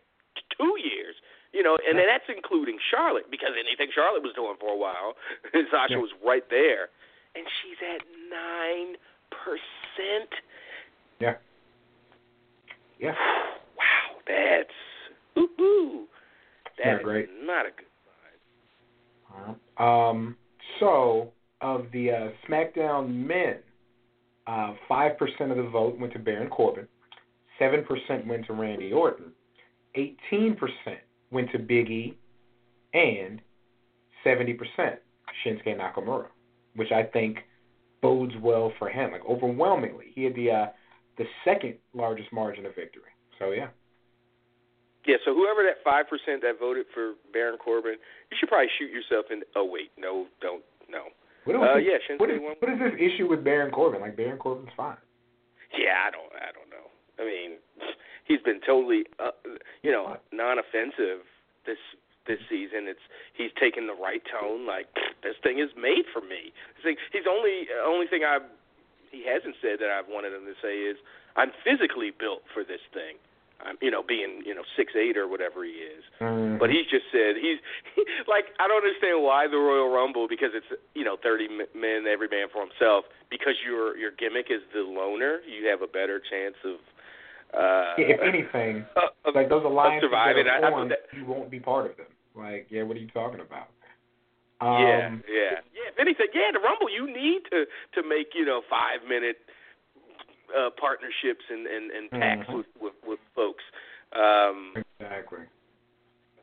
two 0.57 0.75
years. 0.79 1.17
You 1.53 1.63
know, 1.63 1.79
and 1.89 1.97
Yeah. 1.99 2.05
that's 2.07 2.29
including 2.29 2.79
Charlotte 2.91 3.31
because 3.31 3.57
anything 3.59 3.89
Charlotte 3.95 4.23
was 4.23 4.35
doing 4.35 4.57
for 4.61 4.69
a 4.69 4.77
while, 4.77 5.17
Sasha 5.73 5.99
was 5.99 6.13
right 6.23 6.45
there, 6.51 6.91
and 7.35 7.45
she's 7.63 7.81
at 7.81 8.03
nine 8.31 8.97
percent. 9.33 10.29
yeah. 11.21 11.37
Yeah. 12.99 13.15
Wow, 13.77 14.21
that's 14.27 14.71
ooh, 15.39 15.63
ooh. 15.63 16.07
That 16.85 17.03
great. 17.03 17.29
not 17.43 17.67
a 17.67 17.71
good. 17.71 17.85
Um, 19.83 20.37
so 20.81 21.33
of 21.61 21.87
the 21.93 22.11
uh, 22.11 22.29
SmackDown 22.49 23.15
men, 23.15 23.57
uh, 24.47 24.75
five 24.89 25.19
percent 25.19 25.51
of 25.51 25.57
the 25.57 25.69
vote 25.69 25.99
went 25.99 26.13
to 26.15 26.19
Baron 26.19 26.49
Corbin, 26.49 26.89
seven 27.59 27.85
percent 27.85 28.27
went 28.27 28.47
to 28.47 28.53
Randy 28.53 28.93
Orton, 28.93 29.33
eighteen 29.95 30.57
percent 30.57 31.01
went 31.31 31.51
to 31.53 31.59
Big 31.59 31.91
E, 31.91 32.19
and 32.95 33.41
seventy 34.25 34.55
percent 34.55 35.01
Shinsuke 35.45 35.79
Nakamura, 35.79 36.27
which 36.75 36.91
I 36.91 37.03
think 37.05 37.39
bodes 38.03 38.35
well 38.43 38.73
for 38.79 38.89
him. 38.89 39.13
Like 39.13 39.25
overwhelmingly, 39.29 40.07
he 40.15 40.25
had 40.25 40.35
the 40.35 40.51
uh, 40.51 40.67
the 41.19 41.27
second 41.45 41.75
largest 41.95 42.33
margin 42.33 42.65
of 42.67 42.75
victory. 42.75 43.11
So 43.39 43.51
yeah. 43.51 43.69
Yeah, 45.07 45.17
so 45.25 45.33
whoever 45.33 45.63
that 45.65 45.81
five 45.85 46.07
percent 46.09 46.43
that 46.43 46.59
voted 46.61 46.87
for 46.93 47.15
Baron 47.33 47.57
Corbin, 47.59 47.97
you 48.31 48.37
should 48.39 48.49
probably 48.49 48.69
shoot 48.79 48.91
yourself 48.91 49.27
in. 49.31 49.43
Oh 49.57 49.65
wait, 49.65 49.91
no, 49.97 50.27
don't, 50.41 50.63
no. 50.91 51.09
What, 51.45 51.57
Uh, 51.57 51.79
is, 51.79 51.87
yeah, 51.89 51.97
Shinsuke 52.05 52.21
what 52.21 52.31
is, 52.31 52.41
won. 52.43 52.55
what 52.61 52.71
is 52.73 52.79
this 52.79 52.95
issue 53.01 53.27
with 53.29 53.43
Baron 53.43 53.71
Corbin? 53.73 54.01
Like 54.01 54.17
Baron 54.17 54.39
Corbin's 54.39 54.69
fine. 54.77 54.99
Yeah, 55.73 55.97
I 56.07 56.11
don't, 56.11 56.29
I 56.37 56.53
don't 56.53 56.69
know. 56.69 56.93
I 57.19 57.25
mean, 57.25 57.59
he's 58.25 58.41
been 58.45 58.61
totally, 58.67 59.05
uh, 59.19 59.33
you 59.83 59.91
know, 59.91 60.17
non-offensive 60.33 61.25
this 61.65 61.81
this 62.27 62.39
season. 62.51 62.85
It's 62.85 63.01
he's 63.33 63.51
taken 63.59 63.87
the 63.87 63.97
right 63.97 64.21
tone. 64.29 64.67
Like 64.67 64.87
this 65.23 65.35
thing 65.43 65.59
is 65.59 65.71
made 65.73 66.05
for 66.13 66.21
me. 66.21 66.53
This 66.77 66.85
thing, 66.85 66.97
he's 67.13 67.25
only 67.25 67.65
only 67.81 68.07
thing 68.13 68.23
I 68.29 68.45
he 69.11 69.25
hasn't 69.27 69.57
said 69.63 69.79
that 69.81 69.91
I've 69.91 70.09
wanted 70.09 70.33
him 70.33 70.45
to 70.47 70.55
say 70.63 70.79
is 70.87 70.97
I'm 71.37 71.53
physically 71.65 72.11
built 72.11 72.43
for 72.53 72.65
this 72.65 72.81
thing. 72.93 73.17
I'm, 73.59 73.75
you 73.83 73.91
know, 73.91 74.03
being 74.07 74.43
you 74.47 74.55
know 74.55 74.63
six 74.77 74.95
eight 74.95 75.17
or 75.19 75.27
whatever 75.27 75.65
he 75.65 75.73
is. 75.83 76.05
Mhm. 76.21 76.59
But 76.61 76.71
he's 76.71 76.87
just 76.87 77.07
said 77.11 77.35
he's 77.37 77.59
like 78.29 78.47
I 78.61 78.69
don't 78.69 78.79
understand 78.85 79.23
why 79.23 79.49
the 79.49 79.59
Royal 79.59 79.91
Rumble 79.91 80.29
because 80.29 80.51
it's 80.55 80.67
you 80.95 81.03
know 81.05 81.17
30 81.23 81.49
men 81.75 82.07
every 82.07 82.29
man 82.29 82.47
for 82.53 82.63
himself 82.63 83.05
because 83.31 83.55
your 83.67 83.97
your 83.97 84.13
gimmick 84.13 84.47
is 84.51 84.63
the 84.73 84.81
loner 84.87 85.41
you 85.43 85.67
have 85.69 85.83
a 85.83 85.89
better 85.91 86.21
chance 86.23 86.55
of 86.65 86.79
uh 87.55 87.95
Yeah, 87.99 88.15
if 88.15 88.21
anything, 88.23 88.85
of, 89.25 89.35
like 89.35 89.49
those 89.49 89.65
alliances 89.65 90.07
surviving. 90.07 90.45
that 90.45 90.63
I- 90.63 90.67
I 90.67 90.69
are 90.69 90.71
formed, 90.71 90.91
that- 90.93 91.07
you 91.17 91.25
won't 91.25 91.51
be 91.51 91.59
part 91.59 91.91
of 91.91 91.97
them. 91.97 92.07
Like, 92.37 92.67
yeah, 92.71 92.83
what 92.85 92.97
are 92.97 93.01
you 93.01 93.09
talking 93.09 93.41
about? 93.41 93.69
Yeah 94.61 95.07
Um, 95.07 95.23
yeah 95.29 95.63
yeah 95.71 95.89
if 95.93 95.99
anything 95.99 96.27
yeah 96.35 96.51
the 96.53 96.59
Rumble 96.61 96.91
you 96.91 97.07
need 97.07 97.43
to 97.51 97.65
to 97.95 98.01
make 98.07 98.35
you 98.35 98.45
know 98.45 98.63
5 98.69 99.07
minute 99.09 99.39
uh 100.57 100.71
partnerships 100.81 101.45
and 101.51 101.67
and 101.67 101.91
and 101.93 102.11
packs 102.11 102.49
Mhm. 102.49 102.57
with, 102.57 102.67
with 102.81 102.95
with 103.07 103.21
folks 103.37 103.63
um 104.17 104.75
Exactly. 104.99 105.45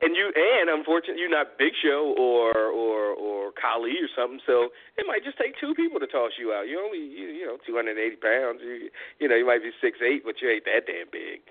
and 0.01 0.15
you 0.15 0.31
and 0.35 0.69
unfortunately 0.69 1.19
you're 1.21 1.29
not 1.33 1.57
Big 1.57 1.73
Show 1.83 2.13
or 2.17 2.55
or 2.71 3.11
or 3.17 3.51
Khali 3.59 3.91
or 3.99 4.07
something, 4.15 4.39
so 4.45 4.69
it 4.97 5.05
might 5.07 5.23
just 5.23 5.37
take 5.37 5.57
two 5.59 5.73
people 5.75 5.99
to 5.99 6.07
toss 6.07 6.31
you 6.37 6.51
out. 6.53 6.67
You 6.67 6.79
only 6.83 6.99
you, 6.99 7.27
you 7.27 7.45
know 7.45 7.57
280 7.65 8.15
pounds. 8.17 8.59
You 8.63 8.89
you 9.19 9.27
know 9.27 9.35
you 9.35 9.45
might 9.45 9.63
be 9.63 9.71
six 9.81 9.97
eight, 10.01 10.23
but 10.23 10.35
you 10.41 10.49
ain't 10.49 10.65
that 10.65 10.85
damn 10.85 11.07
big. 11.11 11.41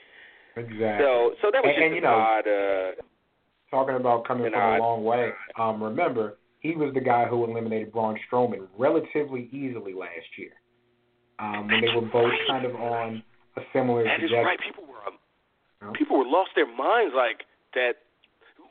Exactly. 0.56 1.02
So 1.04 1.34
so 1.42 1.50
that 1.50 1.64
was 1.64 1.72
And- 1.72 1.76
just 1.76 1.86
and, 1.86 1.94
you 1.96 2.00
know, 2.00 2.14
odd. 2.14 2.46
Uh, 2.48 2.92
Talking 3.70 3.96
about 3.96 4.24
coming 4.24 4.52
from 4.52 4.60
odd- 4.60 4.78
a 4.78 4.82
long 4.82 5.02
way. 5.04 5.32
Um, 5.58 5.82
remember, 5.82 6.36
he 6.64 6.72
was 6.74 6.90
the 6.96 7.00
guy 7.04 7.26
who 7.28 7.44
eliminated 7.44 7.92
Braun 7.92 8.16
Strowman 8.24 8.66
relatively 8.80 9.50
easily 9.52 9.92
last 9.92 10.26
year. 10.40 10.56
Um, 11.38 11.68
when 11.68 11.80
they 11.84 11.92
were 11.94 12.08
both 12.08 12.32
kind 12.48 12.64
of 12.64 12.74
on 12.74 13.22
a 13.56 13.62
similar 13.72 14.02
that 14.02 14.16
is 14.16 14.32
trajectory. 14.32 14.44
right. 14.48 14.58
People 14.64 14.84
were 14.88 15.04
um, 15.06 15.20
Yeah. 15.82 15.92
people 15.92 16.16
were 16.18 16.24
lost 16.26 16.56
their 16.56 16.66
minds 16.66 17.12
like 17.14 17.44
that. 17.76 18.00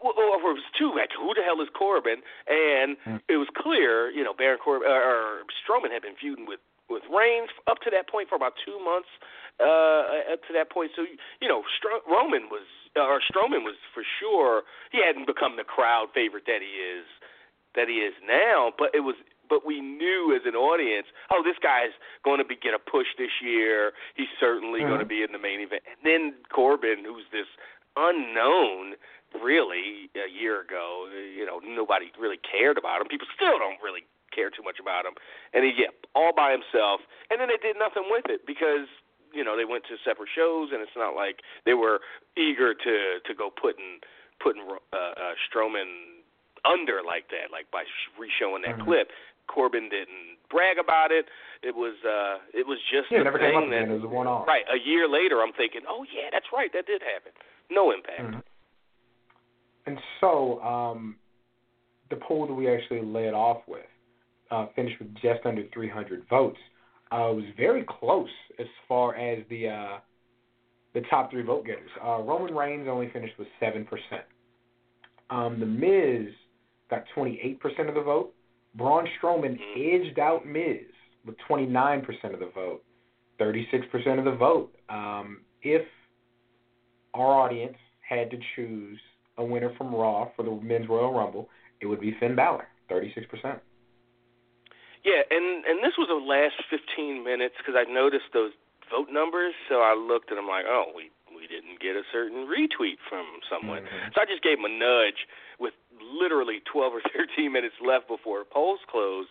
Well, 0.02 0.18
or 0.18 0.52
it 0.52 0.58
was 0.60 0.68
two. 0.76 0.92
Like, 0.98 1.12
who 1.16 1.32
the 1.38 1.44
hell 1.46 1.62
is 1.62 1.70
Corbin? 1.78 2.20
And 2.50 2.98
Hmm. 3.06 3.18
it 3.30 3.38
was 3.38 3.48
clear, 3.56 4.10
you 4.12 4.24
know, 4.26 4.34
Baron 4.34 4.60
Corbin 4.60 4.90
or, 4.90 5.00
or 5.00 5.44
Strowman 5.64 5.92
had 5.94 6.02
been 6.02 6.16
feuding 6.20 6.46
with 6.50 6.60
with 6.90 7.04
Reigns 7.14 7.50
up 7.68 7.80
to 7.86 7.90
that 7.92 8.10
point 8.10 8.28
for 8.28 8.36
about 8.36 8.54
two 8.66 8.80
months. 8.84 9.08
Uh, 9.62 10.34
up 10.34 10.42
to 10.50 10.52
that 10.58 10.72
point, 10.74 10.92
so 10.98 11.06
you 11.40 11.48
know, 11.48 11.62
Stro- 11.78 12.04
Roman 12.10 12.50
was 12.50 12.66
or 12.98 13.22
Strowman 13.30 13.64
was 13.64 13.76
for 13.94 14.04
sure. 14.20 14.64
He 14.92 14.98
hadn't 15.04 15.28
become 15.28 15.56
the 15.62 15.64
crowd 15.64 16.08
favorite 16.14 16.46
that 16.48 16.62
he 16.66 16.74
is 16.82 17.06
that 17.76 17.88
he 17.88 17.96
is 18.06 18.14
now, 18.26 18.72
but 18.78 18.90
it 18.94 19.02
was. 19.02 19.16
But 19.50 19.66
we 19.68 19.82
knew 19.82 20.34
as 20.34 20.48
an 20.48 20.56
audience, 20.56 21.06
oh, 21.30 21.44
this 21.44 21.58
guy's 21.62 21.92
going 22.24 22.40
to 22.40 22.46
be 22.46 22.56
get 22.56 22.74
a 22.74 22.80
push 22.80 23.08
this 23.18 23.42
year. 23.44 23.92
He's 24.16 24.32
certainly 24.40 24.82
Mhm. 24.82 24.88
going 24.88 25.00
to 25.00 25.06
be 25.06 25.22
in 25.22 25.32
the 25.32 25.38
main 25.38 25.60
event. 25.60 25.84
And 25.86 26.00
then 26.02 26.34
Corbin, 26.50 27.04
who's 27.04 27.28
this 27.30 27.46
unknown, 27.98 28.96
really 29.42 30.10
a 30.16 30.30
year 30.30 30.62
ago, 30.62 31.10
you 31.12 31.46
know, 31.46 31.60
nobody 31.60 32.12
really 32.18 32.38
cared 32.38 32.78
about 32.78 33.02
him. 33.02 33.08
People 33.08 33.28
still 33.36 33.58
don't 33.60 33.82
really 33.82 34.06
care 34.32 34.50
too 34.50 34.64
much 34.64 34.80
about 34.80 35.06
him. 35.06 35.14
And 35.54 35.66
he, 35.66 35.74
yeah, 35.78 35.90
all 36.16 36.34
by 36.34 36.52
himself. 36.52 37.02
And 37.30 37.42
then 37.42 37.50
they 37.50 37.58
did 37.58 37.78
nothing 37.78 38.06
with 38.10 38.26
it 38.30 38.46
because 38.46 38.88
you 39.34 39.44
know 39.44 39.58
they 39.58 39.66
went 39.66 39.84
to 39.90 39.98
separate 40.06 40.30
shows, 40.34 40.70
and 40.72 40.82
it's 40.82 40.96
not 40.96 41.16
like 41.16 41.42
they 41.66 41.74
were 41.74 42.02
eager 42.38 42.74
to 42.74 43.20
to 43.26 43.34
go 43.34 43.50
putting 43.50 44.00
putting 44.40 44.62
uh, 44.62 44.96
uh, 44.98 45.34
Strowman 45.42 46.13
under 46.66 47.02
like 47.06 47.28
that, 47.30 47.52
like 47.52 47.70
by 47.72 47.84
re-showing 48.18 48.62
that 48.64 48.78
Mhm. 48.78 48.86
clip. 48.86 49.12
Corbin 49.48 49.90
didn't 49.90 50.38
brag 50.50 50.78
about 50.78 51.12
it. 51.12 51.28
It 51.62 51.76
was 51.76 51.96
uh 52.06 52.40
it 52.54 52.66
was 52.66 52.80
just 52.90 53.12
Yeah, 53.12 53.24
never 53.24 53.38
came 53.40 53.52
thing 53.52 53.64
up 53.64 53.70
that 53.70 53.76
again. 53.84 53.92
It 53.92 53.94
was 53.96 54.04
a 54.04 54.08
one-off. 54.08 54.48
right 54.48 54.66
a 54.70 54.80
year 54.80 55.08
later. 55.08 55.42
I'm 55.42 55.54
thinking, 55.54 55.82
oh 55.88 56.04
yeah, 56.14 56.30
that's 56.32 56.48
right, 56.54 56.72
that 56.74 56.86
did 56.86 57.02
happen. 57.04 57.32
No 57.70 57.92
impact. 57.92 58.22
Mhm. 58.22 58.44
And 59.86 60.02
so, 60.22 60.62
um, 60.64 61.20
the 62.10 62.16
poll 62.18 62.48
that 62.48 62.54
we 62.54 62.70
actually 62.70 63.02
led 63.02 63.34
off 63.34 63.68
with 63.68 63.86
uh, 64.52 64.68
finished 64.68 65.00
with 65.00 65.14
just 65.16 65.46
under 65.46 65.64
300 65.74 66.24
votes. 66.30 66.60
Uh, 67.12 67.32
it 67.32 67.36
was 67.36 67.46
very 67.58 67.84
close 67.84 68.30
as 68.60 68.68
far 68.88 69.16
as 69.16 69.44
the 69.48 69.68
uh, 69.68 70.00
the 70.94 71.02
top 71.10 71.32
three 71.32 71.42
vote 71.42 71.66
getters. 71.66 71.90
Uh, 72.04 72.20
Roman 72.22 72.54
Reigns 72.56 72.88
only 72.88 73.10
finished 73.10 73.38
with 73.40 73.48
seven 73.60 73.84
percent. 73.86 74.24
Um, 75.30 75.60
the 75.60 75.66
Miz 75.66 76.34
got 76.94 77.06
28 77.14 77.60
percent 77.60 77.90
of 77.90 77.96
the 77.96 78.02
vote. 78.02 78.34
Braun 78.76 79.08
Strowman 79.18 79.58
edged 79.78 80.20
out 80.20 80.46
Miz 80.46 80.82
with 81.26 81.36
29 81.48 82.02
percent 82.06 82.34
of 82.34 82.40
the 82.40 82.52
vote. 82.54 82.84
36 83.40 83.86
percent 83.92 84.20
of 84.20 84.26
the 84.26 84.32
vote. 84.36 84.74
Um, 84.90 85.42
if 85.62 85.86
our 87.14 87.40
audience 87.40 87.78
had 88.08 88.30
to 88.32 88.38
choose 88.56 89.00
a 89.38 89.44
winner 89.44 89.74
from 89.78 89.94
Raw 89.94 90.30
for 90.36 90.44
the 90.44 90.52
Men's 90.52 90.88
Royal 90.88 91.14
Rumble, 91.14 91.50
it 91.82 91.88
would 91.88 92.00
be 92.00 92.16
Finn 92.20 92.36
Balor, 92.36 92.68
36%. 92.92 93.60
Yeah, 95.04 95.20
and 95.30 95.66
and 95.66 95.84
this 95.84 95.94
was 95.98 96.08
the 96.08 96.16
last 96.16 96.56
15 96.70 97.24
minutes 97.24 97.56
because 97.58 97.76
I 97.76 97.92
noticed 97.92 98.32
those 98.34 98.52
vote 98.90 99.10
numbers, 99.12 99.54
so 99.68 99.82
I 99.82 99.94
looked 99.96 100.32
and 100.32 100.40
I'm 100.40 100.48
like, 100.48 100.66
oh, 100.68 100.94
we 100.96 101.12
we 101.44 101.48
didn't 101.52 101.80
get 101.84 101.96
a 102.00 102.04
certain 102.12 102.48
retweet 102.48 102.96
from 103.10 103.26
someone. 103.50 103.84
Mhm. 103.84 104.16
So 104.16 104.22
I 104.22 104.26
just 104.26 104.42
gave 104.44 104.60
him 104.60 104.66
a 104.66 104.70
nudge 104.70 105.28
with 105.60 105.74
literally 106.00 106.62
12 106.62 106.94
or 106.96 107.02
13 107.12 107.52
minutes 107.52 107.76
left 107.82 108.08
before 108.08 108.46
polls 108.46 108.80
close, 108.88 109.28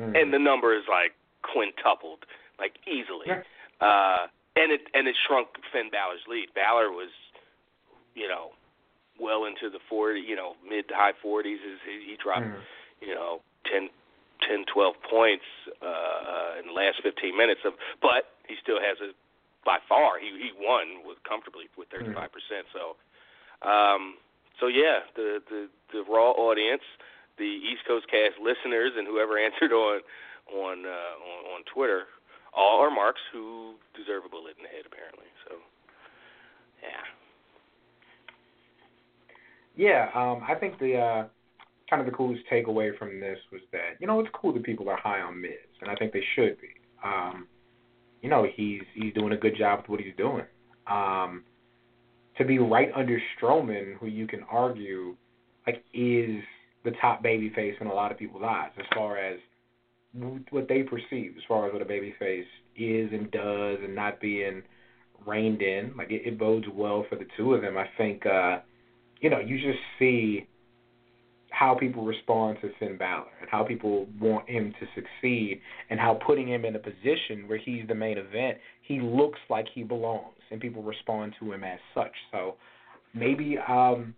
Mhm. 0.00 0.16
and 0.16 0.32
the 0.32 0.38
number 0.38 0.72
is 0.74 0.88
like 0.88 1.12
quintupled, 1.42 2.24
like 2.58 2.74
easily. 2.86 3.26
Yeah. 3.28 3.42
Uh, 3.80 4.28
and 4.56 4.72
it 4.72 4.88
and 4.94 5.06
it 5.08 5.16
shrunk 5.26 5.48
Finn 5.72 5.90
Balor's 5.90 6.26
lead. 6.26 6.52
Balor 6.54 6.90
was, 6.92 7.10
you 8.14 8.28
know, 8.28 8.54
well 9.18 9.44
into 9.44 9.68
the 9.68 9.78
40, 9.80 10.20
you 10.20 10.36
know, 10.36 10.56
mid 10.64 10.88
to 10.88 10.94
high 10.94 11.12
40s. 11.12 11.60
Is 11.62 11.80
he, 11.84 12.00
he 12.04 12.16
dropped, 12.16 12.46
Mhm. 12.46 12.62
you 13.00 13.14
know, 13.14 13.42
10, 13.64 13.90
10, 14.40 14.64
12 14.66 15.00
points 15.02 15.44
uh, 15.82 16.56
in 16.58 16.66
the 16.66 16.72
last 16.72 17.00
15 17.02 17.36
minutes 17.36 17.64
of, 17.64 17.74
but 18.00 18.36
he 18.48 18.56
still 18.56 18.80
has 18.80 19.00
a 19.00 19.12
by 19.64 19.78
far 19.88 20.18
he 20.18 20.30
he 20.38 20.50
won 20.58 21.06
with 21.06 21.18
comfortably 21.22 21.66
with 21.78 21.88
35 21.88 22.14
percent. 22.32 22.66
So, 22.72 22.98
um, 23.66 24.18
so 24.58 24.66
yeah, 24.66 25.06
the 25.14 25.42
the 25.48 25.68
the 25.92 26.02
raw 26.08 26.32
audience, 26.32 26.82
the 27.38 27.48
East 27.48 27.86
Coast 27.86 28.06
cast 28.10 28.38
listeners, 28.42 28.92
and 28.96 29.06
whoever 29.06 29.38
answered 29.46 29.72
on 29.72 30.00
on 30.50 30.86
uh, 30.86 31.14
on, 31.22 31.40
on 31.58 31.60
Twitter, 31.72 32.04
all 32.52 32.80
are 32.80 32.90
marks 32.90 33.20
who 33.32 33.74
deserve 33.94 34.24
a 34.26 34.28
bullet 34.28 34.54
in 34.58 34.64
the 34.64 34.68
head 34.68 34.84
apparently. 34.86 35.26
So, 35.48 35.56
yeah. 36.82 37.04
Yeah, 39.74 40.10
um, 40.14 40.42
I 40.46 40.54
think 40.54 40.78
the 40.78 40.98
uh, 40.98 41.24
kind 41.88 42.00
of 42.00 42.06
the 42.06 42.12
coolest 42.16 42.42
takeaway 42.50 42.96
from 42.98 43.20
this 43.20 43.38
was 43.50 43.62
that 43.72 43.96
you 44.00 44.06
know 44.06 44.20
it's 44.20 44.28
cool 44.34 44.52
that 44.52 44.62
people 44.62 44.88
are 44.88 44.98
high 44.98 45.20
on 45.20 45.40
Miz, 45.40 45.52
and 45.80 45.90
I 45.90 45.94
think 45.94 46.12
they 46.12 46.24
should 46.34 46.60
be. 46.60 46.68
Um, 47.02 47.46
you 48.22 48.30
know 48.30 48.46
he's 48.54 48.82
he's 48.94 49.12
doing 49.14 49.32
a 49.32 49.36
good 49.36 49.56
job 49.56 49.80
with 49.80 49.88
what 49.88 50.00
he's 50.00 50.14
doing. 50.16 50.44
Um, 50.86 51.44
to 52.38 52.44
be 52.44 52.58
right 52.58 52.90
under 52.96 53.20
Strowman, 53.36 53.98
who 53.98 54.06
you 54.06 54.26
can 54.26 54.42
argue 54.50 55.14
like 55.66 55.84
is 55.92 56.42
the 56.84 56.92
top 57.00 57.22
babyface 57.22 57.80
in 57.80 57.86
a 57.86 57.94
lot 57.94 58.10
of 58.10 58.18
people's 58.18 58.42
eyes, 58.44 58.70
as 58.78 58.86
far 58.94 59.18
as 59.18 59.38
what 60.50 60.68
they 60.68 60.82
perceive, 60.82 61.34
as 61.36 61.42
far 61.46 61.66
as 61.66 61.72
what 61.72 61.82
a 61.82 61.84
babyface 61.84 62.46
is 62.76 63.12
and 63.12 63.30
does, 63.30 63.78
and 63.82 63.94
not 63.94 64.20
being 64.20 64.62
reined 65.26 65.62
in. 65.62 65.92
Like 65.96 66.10
it, 66.10 66.22
it 66.24 66.38
bodes 66.38 66.66
well 66.72 67.04
for 67.08 67.16
the 67.16 67.26
two 67.36 67.52
of 67.54 67.60
them. 67.62 67.76
I 67.76 67.86
think. 67.98 68.24
uh 68.26 68.60
you 69.22 69.30
know, 69.30 69.38
you 69.38 69.56
just 69.56 69.78
see 69.98 70.46
how 71.52 71.74
people 71.74 72.04
respond 72.04 72.58
to 72.62 72.70
Finn 72.78 72.96
Balor 72.96 73.26
and 73.40 73.50
how 73.50 73.62
people 73.62 74.06
want 74.20 74.48
him 74.48 74.74
to 74.80 74.86
succeed 74.94 75.60
and 75.90 76.00
how 76.00 76.18
putting 76.26 76.48
him 76.48 76.64
in 76.64 76.74
a 76.74 76.78
position 76.78 77.46
where 77.46 77.58
he's 77.58 77.86
the 77.88 77.94
main 77.94 78.18
event, 78.18 78.58
he 78.82 79.00
looks 79.00 79.38
like 79.50 79.66
he 79.72 79.82
belongs 79.82 80.34
and 80.50 80.60
people 80.60 80.82
respond 80.82 81.34
to 81.38 81.52
him 81.52 81.62
as 81.62 81.78
such. 81.94 82.12
So 82.30 82.54
maybe 83.14 83.58
um 83.68 84.14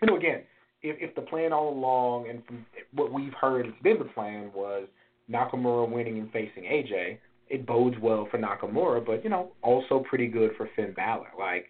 you 0.00 0.08
know 0.08 0.16
again, 0.16 0.42
if 0.82 0.96
if 1.00 1.14
the 1.14 1.22
plan 1.22 1.52
all 1.52 1.68
along 1.68 2.28
and 2.28 2.44
from 2.46 2.64
what 2.94 3.12
we've 3.12 3.34
heard 3.34 3.66
has 3.66 3.74
been 3.82 3.98
the 3.98 4.06
plan 4.06 4.50
was 4.54 4.88
Nakamura 5.30 5.88
winning 5.88 6.18
and 6.18 6.32
facing 6.32 6.64
AJ, 6.64 7.18
it 7.48 7.66
bodes 7.66 7.96
well 8.00 8.26
for 8.30 8.38
Nakamura, 8.38 9.04
but 9.04 9.22
you 9.22 9.30
know, 9.30 9.52
also 9.62 10.02
pretty 10.08 10.28
good 10.28 10.52
for 10.56 10.68
Finn 10.74 10.94
Balor. 10.94 11.28
Like, 11.38 11.66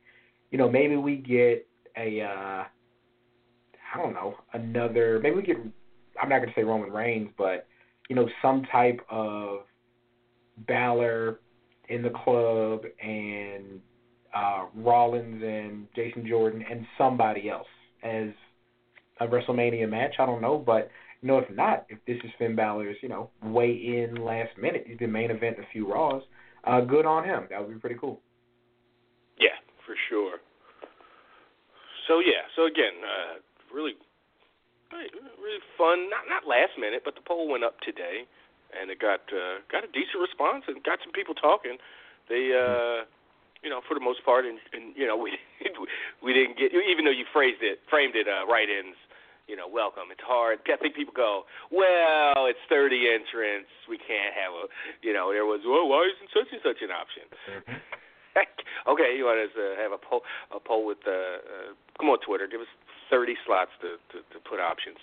you 0.50 0.58
know, 0.58 0.70
maybe 0.70 0.96
we 0.96 1.16
get 1.16 1.66
a 1.96 2.22
uh 2.22 2.64
I 3.92 3.98
don't 3.98 4.14
know, 4.14 4.36
another 4.52 5.20
maybe 5.22 5.36
we 5.36 5.42
get 5.42 5.56
I'm 6.20 6.28
not 6.28 6.40
gonna 6.40 6.52
say 6.54 6.62
Roman 6.62 6.90
Reigns, 6.92 7.30
but 7.36 7.66
you 8.08 8.16
know, 8.16 8.28
some 8.42 8.64
type 8.70 9.00
of 9.10 9.60
Balor 10.66 11.40
in 11.88 12.02
the 12.02 12.10
club 12.10 12.82
and 13.02 13.80
uh 14.34 14.66
Rollins 14.74 15.42
and 15.42 15.86
Jason 15.94 16.26
Jordan 16.26 16.64
and 16.70 16.86
somebody 16.98 17.48
else 17.48 17.66
as 18.02 18.28
a 19.20 19.26
WrestleMania 19.26 19.88
match, 19.88 20.14
I 20.18 20.26
don't 20.26 20.40
know, 20.40 20.58
but 20.58 20.90
you 21.20 21.28
know, 21.28 21.38
if 21.38 21.50
not, 21.50 21.84
if 21.90 21.98
this 22.06 22.16
is 22.24 22.30
Finn 22.38 22.56
Balor's, 22.56 22.96
you 23.02 23.08
know, 23.08 23.30
way 23.42 23.70
in 23.70 24.14
last 24.24 24.56
minute, 24.58 24.84
he's 24.86 24.98
the 24.98 25.06
main 25.06 25.30
event 25.30 25.58
a 25.58 25.66
few 25.72 25.90
Raws, 25.90 26.22
uh 26.64 26.80
good 26.80 27.06
on 27.06 27.24
him. 27.24 27.46
That 27.50 27.60
would 27.60 27.74
be 27.74 27.80
pretty 27.80 27.96
cool. 28.00 28.20
Yeah, 29.38 29.56
for 29.86 29.94
sure. 30.08 30.38
So 32.08 32.18
yeah, 32.20 32.42
so 32.56 32.66
again, 32.66 32.98
uh, 33.04 33.38
really, 33.72 33.96
really 34.92 35.62
fun. 35.78 36.10
Not 36.10 36.26
not 36.28 36.46
last 36.46 36.78
minute, 36.78 37.02
but 37.04 37.14
the 37.14 37.24
poll 37.24 37.48
went 37.48 37.64
up 37.64 37.80
today, 37.80 38.26
and 38.74 38.90
it 38.90 38.98
got 38.98 39.22
uh, 39.30 39.62
got 39.70 39.84
a 39.84 39.90
decent 39.90 40.20
response 40.20 40.64
and 40.68 40.82
got 40.82 40.98
some 41.02 41.12
people 41.12 41.34
talking. 41.34 41.78
They, 42.28 42.54
uh, 42.54 43.06
you 43.62 43.70
know, 43.70 43.82
for 43.86 43.94
the 43.94 44.04
most 44.04 44.24
part, 44.24 44.46
and, 44.46 44.58
and 44.72 44.94
you 44.94 45.06
know, 45.06 45.16
we 45.24 45.38
we 46.22 46.32
didn't 46.32 46.58
get 46.58 46.74
even 46.74 47.04
though 47.04 47.14
you 47.14 47.26
phrased 47.32 47.62
it, 47.62 47.80
framed 47.88 48.14
it 48.14 48.26
uh, 48.28 48.46
write-ins. 48.46 48.96
You 49.48 49.58
know, 49.58 49.66
welcome. 49.66 50.14
It's 50.14 50.22
hard. 50.22 50.62
I 50.62 50.78
think 50.78 50.94
people 50.94 51.10
go, 51.10 51.42
well, 51.74 52.46
it's 52.46 52.62
30 52.70 53.10
entrants. 53.10 53.66
We 53.90 53.98
can't 53.98 54.30
have 54.30 54.54
a, 54.54 54.70
you 55.02 55.10
know, 55.10 55.34
there 55.34 55.42
was, 55.42 55.66
well, 55.66 55.90
why 55.90 56.06
isn't 56.06 56.30
such 56.30 56.54
and 56.54 56.62
such 56.62 56.78
an 56.86 56.94
option? 56.94 57.26
okay, 58.94 59.10
you 59.18 59.26
want 59.26 59.42
us 59.42 59.50
to 59.58 59.74
have 59.74 59.90
a 59.90 59.98
poll, 59.98 60.22
a 60.54 60.60
poll 60.62 60.86
with, 60.86 61.02
uh, 61.02 61.42
uh, 61.42 61.74
come 61.98 62.14
on, 62.14 62.22
Twitter, 62.22 62.46
give 62.46 62.62
us 62.62 62.70
30 63.10 63.34
slots 63.46 63.70
to, 63.80 63.88
to, 64.16 64.22
to 64.32 64.48
put 64.48 64.60
options. 64.60 64.96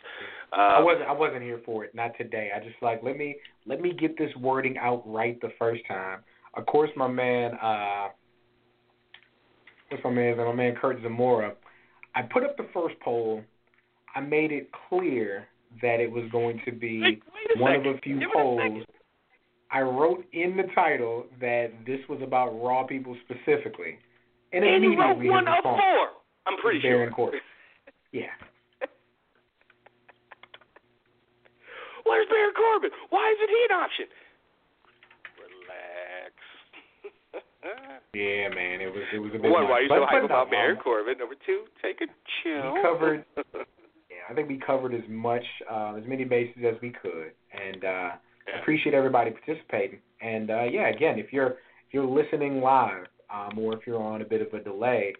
I 0.54 0.78
Um, 0.78 0.86
wasn't 0.86 1.08
I 1.08 1.12
wasn't 1.12 1.44
here 1.44 1.62
for 1.66 1.84
it, 1.86 1.94
not 1.94 2.12
today. 2.18 2.50
I 2.56 2.60
just 2.60 2.82
like 2.82 3.04
let 3.04 3.18
me 3.18 3.36
let 3.66 3.82
me 3.82 3.94
get 3.94 4.18
this 4.18 4.32
wording 4.38 4.78
out 4.78 5.04
right 5.06 5.40
the 5.42 5.52
first 5.60 5.82
time. 5.88 6.20
Of 6.56 6.66
course 6.66 6.90
my 6.96 7.08
man 7.08 7.54
uh 7.62 8.08
what's 9.90 10.04
my 10.04 10.10
man's 10.10 10.38
name? 10.38 10.48
My 10.48 10.54
man 10.54 10.76
Kurt 10.76 11.02
Zamora. 11.02 11.54
I 12.16 12.22
put 12.24 12.44
up 12.44 12.58
the 12.58 12.68
first 12.74 12.96
poll. 13.02 13.44
I 14.16 14.22
made 14.22 14.52
it 14.52 14.70
clear 14.90 15.48
that 15.82 16.00
it 16.00 16.10
was 16.12 16.24
going 16.32 16.62
to 16.66 16.72
be 16.72 17.02
wait, 17.02 17.22
wait 17.34 17.62
one 17.62 17.74
second. 17.74 17.88
of 17.88 17.96
a 17.98 18.00
few 18.00 18.20
Give 18.20 18.30
polls. 18.34 18.84
I 19.70 19.82
wrote 19.82 20.26
in 20.32 20.56
the 20.56 20.64
title 20.74 21.26
that 21.42 21.72
this 21.86 22.00
was 22.08 22.20
about 22.24 22.52
raw 22.64 22.84
people 22.86 23.16
specifically. 23.26 24.00
And, 24.54 24.64
And 24.64 24.82
you 24.82 24.98
wrote 24.98 25.18
immediately 25.18 25.30
one 25.30 25.48
of 25.48 25.62
four. 25.62 26.08
I'm 26.48 26.58
pretty 26.62 26.80
sure. 26.80 27.12
Corbin. 27.12 27.40
Yeah. 28.12 28.32
Where's 32.06 32.28
Baron 32.30 32.54
Corbin? 32.56 32.90
Why 33.10 33.34
isn't 33.36 33.50
he 33.50 33.66
an 33.70 33.76
option? 33.76 34.06
Relax. 35.42 36.34
Yeah, 38.14 38.48
man, 38.50 38.80
it 38.82 38.88
was 38.94 39.04
it 39.14 39.20
was 39.20 39.32
a 39.36 39.40
bit 39.40 39.52
One, 39.52 39.66
why 39.66 39.72
are 39.80 39.82
you 39.82 39.90
But- 39.90 40.00
so 40.00 40.06
hype 40.10 40.24
about 40.24 40.50
Baron 40.50 40.78
um, 40.78 40.84
Corbin? 40.84 41.18
Number 41.18 41.36
two, 41.46 41.66
take 41.82 42.00
a 42.02 42.08
chill. 42.42 42.74
We 42.74 42.82
covered- 42.82 43.26
Yeah, 44.10 44.24
I 44.30 44.34
think 44.34 44.48
we 44.48 44.58
covered 44.58 44.94
as 44.96 45.04
much, 45.10 45.44
uh, 45.70 45.96
as 45.96 46.04
many 46.08 46.24
bases 46.24 46.64
as 46.66 46.76
we 46.82 46.90
could, 46.92 47.34
and 47.52 47.84
uh, 47.84 48.12
Yeah. 48.48 48.62
appreciate 48.62 48.96
everybody 48.96 49.32
participating. 49.32 50.00
And 50.22 50.50
uh, 50.50 50.64
yeah, 50.64 50.88
again, 50.88 51.20
if 51.20 51.34
you're 51.34 51.52
if 51.88 51.92
you're 51.94 52.06
listening 52.08 52.62
live, 52.62 53.06
um, 53.30 53.60
or 53.60 53.74
if 53.76 53.82
you're 53.86 54.02
on 54.02 54.22
a 54.22 54.26
bit 54.26 54.42
of 54.42 54.54
a 54.54 54.64
delay, 54.64 55.14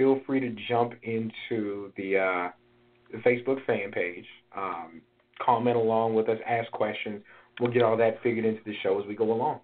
feel 0.00 0.18
free 0.26 0.40
to 0.40 0.48
jump 0.66 0.94
into 1.02 1.92
the, 1.98 2.16
uh, 2.16 2.48
the 3.12 3.18
Facebook 3.18 3.62
fan 3.66 3.90
page, 3.92 4.24
um, 4.56 5.02
comment 5.44 5.76
along 5.76 6.14
with 6.14 6.26
us, 6.30 6.38
ask 6.48 6.72
questions. 6.72 7.22
We'll 7.60 7.70
get 7.70 7.82
all 7.82 7.98
that 7.98 8.22
figured 8.22 8.46
into 8.46 8.62
the 8.64 8.72
show 8.82 8.98
as 8.98 9.06
we 9.06 9.14
go 9.14 9.30
along. 9.30 9.60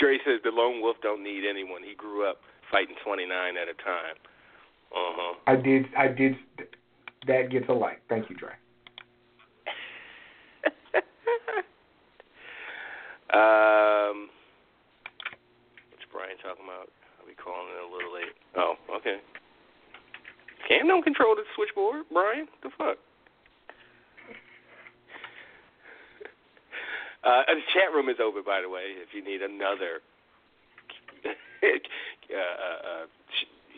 Dre 0.00 0.16
says 0.24 0.40
the 0.42 0.50
lone 0.50 0.80
wolf 0.80 0.96
don't 1.02 1.22
need 1.22 1.42
anyone. 1.48 1.82
He 1.86 1.94
grew 1.94 2.26
up 2.26 2.38
fighting 2.70 2.96
29 3.04 3.58
at 3.58 3.68
a 3.68 3.74
time. 3.84 4.16
Uh 4.90 5.12
huh. 5.14 5.34
I 5.46 5.56
did, 5.56 5.84
I 5.96 6.08
did. 6.08 6.36
That 7.26 7.50
gets 7.50 7.68
a 7.68 7.74
like. 7.74 8.00
Thank 8.08 8.30
you, 8.30 8.36
Dre. 8.36 8.52
um, 13.34 14.30
what's 15.90 16.06
Brian 16.10 16.38
talking 16.42 16.64
about? 16.64 16.88
Calling 17.42 17.74
a 17.74 17.88
little 17.90 18.14
late? 18.14 18.34
Oh, 18.56 18.74
okay. 18.96 19.18
Cam 20.68 20.86
don't 20.86 21.02
control 21.02 21.34
the 21.34 21.42
switchboard, 21.54 22.04
Brian. 22.12 22.46
The 22.62 22.70
fuck? 22.78 22.96
Uh, 27.22 27.46
the 27.54 27.62
chat 27.70 27.94
room 27.94 28.10
is 28.10 28.18
open, 28.18 28.42
by 28.42 28.58
the 28.58 28.68
way. 28.68 28.98
If 28.98 29.14
you 29.14 29.22
need 29.22 29.46
another, 29.46 30.02
uh, 31.22 31.70
uh, 31.70 32.78
uh, 32.82 33.06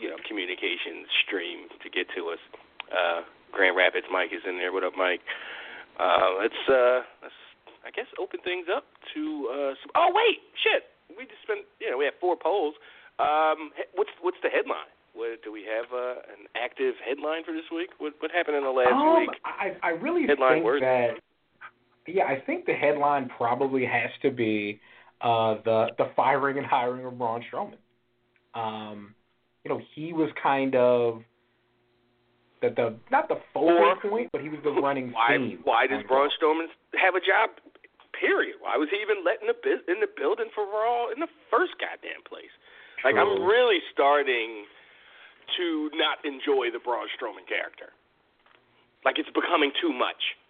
you 0.00 0.08
know, 0.08 0.16
communication 0.26 1.04
stream 1.20 1.68
to 1.84 1.92
get 1.92 2.08
to 2.16 2.32
us, 2.32 2.40
uh, 2.88 3.20
Grand 3.52 3.76
Rapids 3.76 4.06
Mike 4.10 4.32
is 4.32 4.40
in 4.48 4.56
there. 4.56 4.72
What 4.72 4.82
up, 4.82 4.96
Mike? 4.96 5.20
Uh, 6.00 6.40
let's 6.40 6.56
uh, 6.72 7.04
let's 7.20 7.36
I 7.84 7.92
guess 7.92 8.08
open 8.18 8.40
things 8.42 8.66
up 8.66 8.84
to. 9.14 9.22
Uh, 9.52 9.72
some, 9.76 9.92
oh 9.94 10.10
wait, 10.10 10.40
shit. 10.64 10.88
We 11.12 11.28
just 11.28 11.44
spent. 11.44 11.68
You 11.80 11.92
know, 11.92 11.98
we 11.98 12.04
have 12.06 12.18
four 12.20 12.36
polls. 12.40 12.74
Um, 13.18 13.70
what's 13.94 14.10
what's 14.22 14.38
the 14.42 14.48
headline? 14.50 14.90
What, 15.14 15.44
do 15.44 15.52
we 15.52 15.62
have 15.62 15.86
uh, 15.94 16.18
an 16.34 16.50
active 16.56 16.94
headline 17.06 17.44
for 17.44 17.52
this 17.52 17.68
week? 17.74 17.90
What 17.98 18.14
what 18.18 18.30
happened 18.30 18.56
in 18.56 18.64
the 18.64 18.70
last 18.70 18.92
um, 18.92 19.20
week? 19.20 19.30
I 19.44 19.76
I 19.82 19.90
really 19.90 20.26
Headline 20.26 20.54
think 20.54 20.64
worthy. 20.64 20.84
that 20.86 21.10
yeah, 22.06 22.24
I 22.24 22.40
think 22.44 22.66
the 22.66 22.74
headline 22.74 23.30
probably 23.36 23.84
has 23.86 24.10
to 24.22 24.30
be 24.30 24.80
uh 25.20 25.56
the 25.64 25.86
the 25.98 26.10
firing 26.16 26.58
and 26.58 26.66
hiring 26.66 27.06
of 27.06 27.16
Braun 27.16 27.42
Strowman. 27.46 27.78
Um, 28.54 29.14
you 29.64 29.70
know, 29.70 29.80
he 29.94 30.12
was 30.12 30.30
kind 30.42 30.74
of 30.74 31.22
the 32.60 32.70
the 32.74 32.96
not 33.10 33.28
the 33.28 33.38
focal 33.54 33.94
point, 34.10 34.30
but 34.32 34.40
he 34.42 34.48
was 34.48 34.58
the 34.64 34.70
running 34.82 35.12
Why 35.12 35.36
theme. 35.38 35.60
why 35.62 35.86
does 35.86 36.02
Braun 36.08 36.28
Strowman 36.34 36.66
have 36.98 37.14
a 37.14 37.20
job? 37.20 37.50
Period. 38.14 38.56
Why 38.62 38.76
was 38.78 38.88
he 38.90 38.98
even 39.02 39.22
let 39.24 39.42
in 39.42 39.48
the 39.50 39.56
in 39.90 39.98
the 40.00 40.06
building 40.10 40.46
for 40.54 40.64
Raw 40.64 41.10
in 41.10 41.18
the 41.20 41.30
first 41.50 41.74
goddamn 41.82 42.22
place? 42.26 42.50
Like 43.04 43.16
I'm 43.16 43.44
really 43.44 43.78
starting 43.92 44.64
to 45.58 45.90
not 45.94 46.24
enjoy 46.24 46.72
the 46.72 46.80
Braun 46.80 47.06
Strowman 47.12 47.46
character. 47.46 47.92
Like 49.04 49.18
it's 49.18 49.28
becoming 49.36 49.72
too 49.80 49.92
much. 49.92 50.40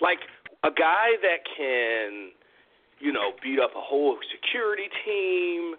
Like 0.00 0.20
a 0.62 0.70
guy 0.70 1.16
that 1.22 1.40
can, 1.56 2.30
you 3.00 3.12
know, 3.12 3.32
beat 3.42 3.58
up 3.58 3.72
a 3.72 3.80
whole 3.80 4.18
security 4.28 4.92
team 5.04 5.74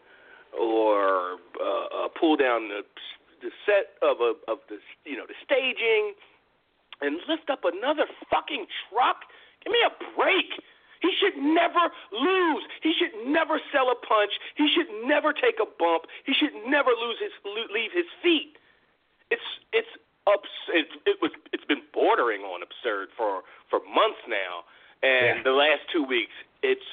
or 0.57 1.37
uh, 1.61 2.05
uh, 2.05 2.07
pull 2.19 2.35
down 2.35 2.67
the 2.67 2.81
the 3.41 3.51
set 3.67 3.99
of 4.01 4.17
a 4.23 4.33
of 4.49 4.57
the 4.69 4.79
you 5.05 5.17
know 5.17 5.27
the 5.27 5.37
staging 5.45 6.13
and 7.01 7.19
lift 7.27 7.49
up 7.51 7.61
another 7.61 8.09
fucking 8.31 8.65
truck. 8.89 9.27
Give 9.63 9.71
me 9.71 9.79
a 9.85 9.93
break. 10.17 10.49
He 11.03 11.11
should 11.19 11.35
never 11.35 11.91
lose. 12.15 12.63
He 12.81 12.95
should 12.95 13.11
never 13.27 13.59
sell 13.75 13.91
a 13.91 13.95
punch. 13.99 14.31
He 14.55 14.71
should 14.71 14.87
never 15.05 15.33
take 15.35 15.59
a 15.59 15.67
bump. 15.67 16.07
He 16.23 16.31
should 16.33 16.55
never 16.65 16.91
lose 16.95 17.19
his 17.19 17.35
leave 17.75 17.91
his 17.91 18.07
feet. 18.23 18.55
It's 19.29 19.49
it's 19.75 19.91
ups. 20.25 20.49
It, 20.71 20.87
it 21.05 21.17
was 21.21 21.31
it's 21.51 21.65
been 21.67 21.83
bordering 21.93 22.41
on 22.47 22.63
absurd 22.63 23.09
for 23.19 23.43
for 23.69 23.79
months 23.83 24.23
now, 24.31 24.63
and 25.03 25.37
Yeah. 25.39 25.43
the 25.43 25.51
last 25.51 25.83
two 25.91 26.03
weeks 26.07 26.33
it's. 26.63 26.87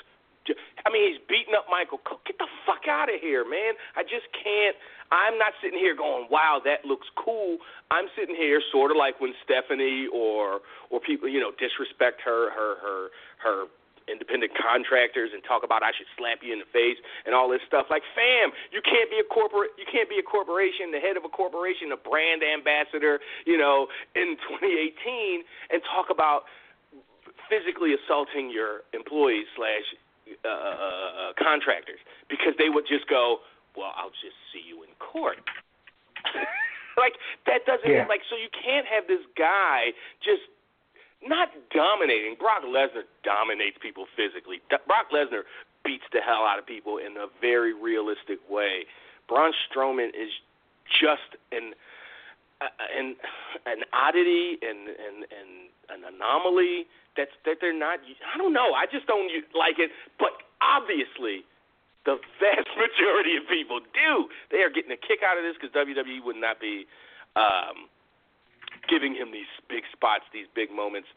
I 0.85 0.90
mean, 0.90 1.12
he's 1.12 1.20
beating 1.29 1.55
up 1.55 1.66
Michael. 1.70 2.01
Get 2.27 2.38
the 2.38 2.49
fuck 2.66 2.88
out 2.88 3.12
of 3.12 3.20
here, 3.20 3.44
man. 3.44 3.75
I 3.94 4.03
just 4.03 4.27
can't. 4.33 4.75
I'm 5.12 5.38
not 5.38 5.53
sitting 5.62 5.79
here 5.79 5.94
going, 5.94 6.27
"Wow, 6.31 6.61
that 6.64 6.85
looks 6.85 7.07
cool." 7.14 7.59
I'm 7.92 8.09
sitting 8.16 8.35
here 8.35 8.61
sort 8.73 8.90
of 8.90 8.96
like 8.96 9.20
when 9.20 9.35
Stephanie 9.44 10.09
or 10.12 10.61
or 10.88 10.99
people, 10.99 11.29
you 11.29 11.38
know, 11.38 11.53
disrespect 11.61 12.23
her 12.25 12.51
her 12.51 12.75
her 12.83 13.09
her 13.44 13.59
independent 14.11 14.53
contractors 14.59 15.31
and 15.33 15.42
talk 15.44 15.62
about 15.62 15.83
I 15.83 15.92
should 15.96 16.11
slap 16.18 16.42
you 16.42 16.53
in 16.53 16.59
the 16.59 16.70
face 16.73 16.99
and 17.25 17.35
all 17.35 17.49
this 17.49 17.62
stuff. 17.66 17.87
Like, 17.88 18.03
fam, 18.14 18.51
you 18.75 18.83
can't 18.83 19.09
be 19.09 19.18
a 19.23 19.25
corporate, 19.25 19.70
you 19.79 19.87
can't 19.90 20.09
be 20.11 20.18
a 20.18 20.27
corporation, 20.27 20.90
the 20.90 20.99
head 20.99 21.16
of 21.16 21.25
a 21.25 21.29
corporation, 21.33 21.92
a 21.92 21.96
brand 21.96 22.42
ambassador, 22.42 23.20
you 23.46 23.57
know, 23.57 23.87
in 24.14 24.37
2018, 24.51 25.42
and 25.70 25.81
talk 25.87 26.11
about 26.11 26.44
physically 27.49 27.94
assaulting 27.94 28.51
your 28.51 28.83
employees 28.92 29.46
slash 29.57 29.87
uh, 30.44 30.49
uh, 30.49 31.33
contractors 31.38 31.99
because 32.29 32.55
they 32.59 32.68
would 32.68 32.87
just 32.87 33.09
go, 33.09 33.38
well, 33.77 33.92
I'll 33.96 34.14
just 34.14 34.38
see 34.53 34.62
you 34.66 34.83
in 34.83 34.90
court. 34.99 35.38
like 36.96 37.14
that 37.46 37.64
doesn't 37.66 37.88
Yeah. 37.90 38.07
like 38.07 38.20
so 38.29 38.37
you 38.37 38.51
can't 38.53 38.87
have 38.87 39.07
this 39.09 39.25
guy 39.37 39.92
just 40.23 40.42
not 41.22 41.48
dominating. 41.74 42.37
Brock 42.38 42.62
Lesnar 42.64 43.04
dominates 43.24 43.76
people 43.80 44.06
physically. 44.16 44.61
Brock 44.87 45.12
Lesnar 45.12 45.42
beats 45.85 46.04
the 46.12 46.20
hell 46.20 46.44
out 46.44 46.59
of 46.59 46.66
people 46.66 46.98
in 46.98 47.16
a 47.16 47.26
very 47.40 47.74
realistic 47.74 48.38
way. 48.48 48.85
Braun 49.28 49.52
Strowman 49.68 50.09
is 50.09 50.30
just 50.88 51.37
an 51.52 51.72
an 52.61 53.16
an 53.64 53.80
oddity 53.92 54.59
and 54.61 54.88
and 54.88 55.16
and 55.28 55.50
an 55.88 56.14
anomaly 56.14 56.87
that's 57.16 57.33
that 57.44 57.59
they're 57.61 57.76
not. 57.76 58.00
I 58.35 58.38
don't 58.38 58.52
know. 58.52 58.72
I 58.74 58.87
just 58.87 59.06
don't 59.06 59.30
like 59.54 59.78
it. 59.78 59.90
But 60.18 60.40
obviously, 60.61 61.44
the 62.04 62.16
vast 62.38 62.68
majority 62.76 63.37
of 63.37 63.44
people 63.48 63.80
do. 63.80 64.28
They 64.50 64.62
are 64.62 64.70
getting 64.70 64.92
a 64.92 65.00
kick 65.00 65.20
out 65.24 65.38
of 65.38 65.44
this 65.44 65.56
because 65.61 65.74
WWE 65.74 66.24
would 66.24 66.37
not 66.37 66.61
be 66.61 66.87
um, 67.37 67.88
giving 68.90 69.14
him 69.14 69.31
these 69.31 69.50
big 69.68 69.85
spots, 69.92 70.24
these 70.35 70.50
big 70.55 70.74
moments, 70.74 71.09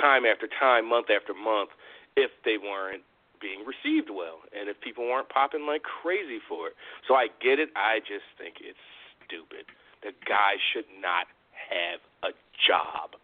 time 0.00 0.24
after 0.24 0.48
time, 0.48 0.88
month 0.88 1.10
after 1.10 1.34
month, 1.34 1.70
if 2.16 2.30
they 2.44 2.56
weren't 2.56 3.02
being 3.40 3.66
received 3.66 4.08
well 4.08 4.40
and 4.58 4.70
if 4.70 4.80
people 4.80 5.04
weren't 5.04 5.28
popping 5.28 5.66
like 5.66 5.82
crazy 5.82 6.38
for 6.48 6.68
it. 6.68 6.74
So 7.06 7.14
I 7.14 7.26
get 7.42 7.58
it. 7.58 7.68
I 7.76 7.98
just 8.00 8.24
think 8.38 8.56
it's 8.60 8.78
stupid. 9.26 9.66
The 10.02 10.12
guy 10.26 10.56
should 10.72 10.88
not 11.00 11.26
have 11.52 12.00
a 12.22 12.32
job. 12.66 13.18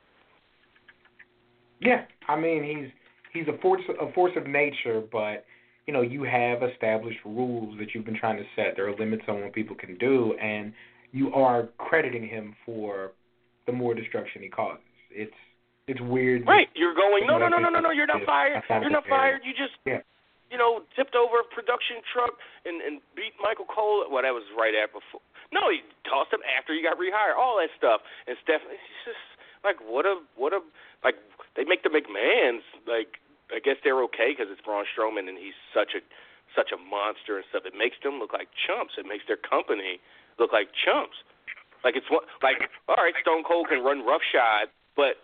Yeah, 1.80 2.04
I 2.28 2.36
mean 2.36 2.62
he's 2.64 2.90
he's 3.32 3.48
a 3.48 3.56
force 3.62 3.82
a 3.88 4.12
force 4.12 4.32
of 4.36 4.46
nature, 4.46 5.02
but 5.10 5.46
you 5.86 5.94
know 5.94 6.02
you 6.02 6.22
have 6.24 6.62
established 6.62 7.20
rules 7.24 7.78
that 7.78 7.94
you've 7.94 8.04
been 8.04 8.18
trying 8.18 8.36
to 8.36 8.44
set. 8.54 8.76
There 8.76 8.88
are 8.88 8.96
limits 8.96 9.22
on 9.28 9.40
what 9.40 9.54
people 9.54 9.76
can 9.76 9.96
do, 9.96 10.34
and 10.40 10.74
you 11.12 11.32
are 11.32 11.68
crediting 11.78 12.28
him 12.28 12.54
for 12.66 13.12
the 13.70 13.76
more 13.76 13.94
destruction 13.94 14.42
he 14.42 14.50
causes. 14.50 14.82
It's 15.14 15.38
it's 15.86 16.02
weird. 16.02 16.46
Right. 16.46 16.68
You're 16.74 16.94
going, 16.94 17.26
no, 17.26 17.38
no, 17.38 17.48
no, 17.48 17.58
no, 17.58 17.70
no, 17.70 17.80
no, 17.80 17.90
you're 17.90 18.06
not 18.06 18.22
fired. 18.22 18.62
You're 18.68 18.94
not 18.94 19.06
fired. 19.06 19.42
You 19.42 19.50
just, 19.50 19.74
Yeah. 19.82 20.06
you 20.46 20.54
know, 20.54 20.86
tipped 20.94 21.18
over 21.18 21.42
a 21.42 21.46
production 21.50 21.98
truck 22.06 22.38
and, 22.62 22.78
and 22.78 23.02
beat 23.18 23.34
Michael 23.42 23.66
Cole. 23.66 24.06
Well, 24.06 24.22
that 24.22 24.30
was 24.30 24.46
right 24.54 24.70
at 24.70 24.94
Before. 24.94 25.18
No, 25.50 25.66
he 25.66 25.82
tossed 26.06 26.30
him 26.30 26.46
after 26.46 26.70
he 26.70 26.78
got 26.78 26.94
rehired. 26.94 27.34
All 27.34 27.58
that 27.58 27.74
stuff. 27.74 28.06
And 28.30 28.38
Stephanie, 28.38 28.78
he's 28.78 29.02
just 29.10 29.24
like, 29.66 29.82
what 29.82 30.06
a, 30.06 30.22
what 30.38 30.54
a, 30.54 30.62
like, 31.02 31.18
they 31.58 31.66
make 31.66 31.82
the 31.82 31.90
McMahons, 31.90 32.62
like, 32.86 33.18
I 33.50 33.58
guess 33.58 33.82
they're 33.82 33.98
okay 34.14 34.30
because 34.30 34.46
it's 34.46 34.62
Braun 34.62 34.86
Strowman 34.94 35.26
and 35.26 35.34
he's 35.34 35.58
such 35.74 35.98
a, 35.98 36.02
such 36.54 36.70
a 36.70 36.78
monster 36.78 37.34
and 37.34 37.42
stuff. 37.50 37.66
It 37.66 37.74
makes 37.74 37.98
them 37.98 38.22
look 38.22 38.30
like 38.30 38.46
chumps. 38.54 38.94
It 38.94 39.10
makes 39.10 39.26
their 39.26 39.40
company 39.42 39.98
look 40.38 40.54
like 40.54 40.70
chumps. 40.70 41.18
Like 41.84 41.96
it's 41.96 42.06
like 42.42 42.68
all 42.88 43.00
right, 43.00 43.14
Stone 43.22 43.44
Cold 43.44 43.68
can 43.68 43.82
run 43.82 44.04
roughshod, 44.04 44.68
but 44.96 45.16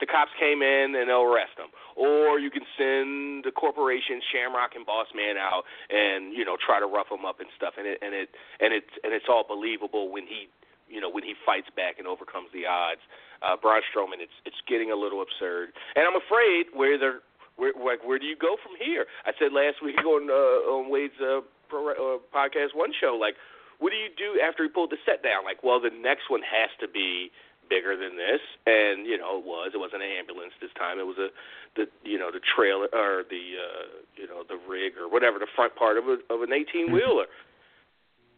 the 0.00 0.06
cops 0.06 0.32
came 0.36 0.60
in 0.60 0.92
and 0.92 1.08
they'll 1.08 1.24
arrest 1.24 1.56
him. 1.56 1.72
Or 1.96 2.38
you 2.38 2.52
can 2.52 2.68
send 2.76 3.48
the 3.48 3.52
corporation, 3.52 4.20
Shamrock 4.28 4.76
and 4.76 4.84
Boss 4.84 5.08
Man 5.16 5.40
out, 5.40 5.64
and 5.88 6.36
you 6.36 6.44
know 6.44 6.56
try 6.60 6.80
to 6.80 6.86
rough 6.86 7.08
him 7.08 7.24
up 7.24 7.40
and 7.40 7.48
stuff. 7.56 7.74
And 7.80 7.86
it 7.88 7.98
and 8.04 8.12
it 8.12 8.28
and 8.60 8.76
it's 8.76 8.92
and 9.02 9.16
it's 9.16 9.26
all 9.28 9.44
believable 9.48 10.12
when 10.12 10.28
he 10.28 10.52
you 10.88 11.00
know 11.00 11.08
when 11.08 11.24
he 11.24 11.32
fights 11.44 11.68
back 11.72 11.96
and 11.98 12.06
overcomes 12.06 12.52
the 12.52 12.68
odds. 12.68 13.00
Uh, 13.40 13.56
Braun 13.56 13.80
Strowman, 13.88 14.20
it's 14.20 14.36
it's 14.44 14.60
getting 14.68 14.92
a 14.92 14.96
little 14.96 15.20
absurd, 15.20 15.72
and 15.96 16.04
I'm 16.04 16.16
afraid 16.16 16.72
where 16.72 16.96
they're 17.00 17.20
where 17.56 17.72
like 17.76 18.04
where 18.04 18.18
do 18.18 18.26
you 18.26 18.36
go 18.36 18.56
from 18.60 18.76
here? 18.76 19.06
I 19.24 19.32
said 19.40 19.52
last 19.52 19.80
week 19.84 20.00
on 20.04 20.28
uh, 20.28 20.72
on 20.72 20.92
Wade's 20.92 21.16
uh, 21.20 21.40
pro, 21.68 21.92
uh, 21.92 22.18
podcast 22.32 22.76
one 22.76 22.92
show, 22.92 23.16
like 23.16 23.36
what 23.78 23.90
do 23.90 23.96
you 23.96 24.08
do 24.12 24.40
after 24.40 24.62
he 24.64 24.70
pulled 24.70 24.90
the 24.90 25.00
set 25.04 25.22
down? 25.22 25.44
Like, 25.44 25.62
well, 25.62 25.80
the 25.80 25.92
next 25.92 26.30
one 26.30 26.40
has 26.42 26.70
to 26.80 26.88
be 26.88 27.30
bigger 27.68 27.98
than 27.98 28.16
this, 28.16 28.40
and 28.64 29.06
you 29.06 29.18
know 29.18 29.38
it 29.38 29.44
was. 29.44 29.74
It 29.74 29.82
wasn't 29.82 30.02
an 30.02 30.12
ambulance 30.14 30.54
this 30.60 30.72
time. 30.78 30.98
It 30.98 31.06
was 31.06 31.18
a 31.18 31.28
the 31.74 31.90
you 32.06 32.18
know 32.18 32.30
the 32.30 32.40
trailer 32.40 32.88
or 32.94 33.26
the 33.28 33.44
uh, 33.58 33.86
you 34.16 34.26
know 34.26 34.46
the 34.46 34.58
rig 34.64 34.94
or 34.96 35.10
whatever 35.10 35.38
the 35.38 35.50
front 35.54 35.74
part 35.74 35.98
of 35.98 36.06
a, 36.08 36.22
of 36.32 36.42
an 36.42 36.52
eighteen 36.52 36.92
wheeler. 36.92 37.26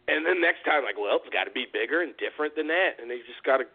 And 0.09 0.25
then 0.25 0.41
next 0.41 0.65
time, 0.65 0.81
like, 0.81 0.97
well, 0.97 1.21
it's 1.21 1.29
got 1.29 1.45
to 1.45 1.53
be 1.53 1.69
bigger 1.69 2.01
and 2.01 2.17
different 2.17 2.57
than 2.57 2.65
that, 2.73 2.97
and 2.97 3.13
they 3.13 3.21
just 3.29 3.45
got 3.45 3.61
to 3.61 3.69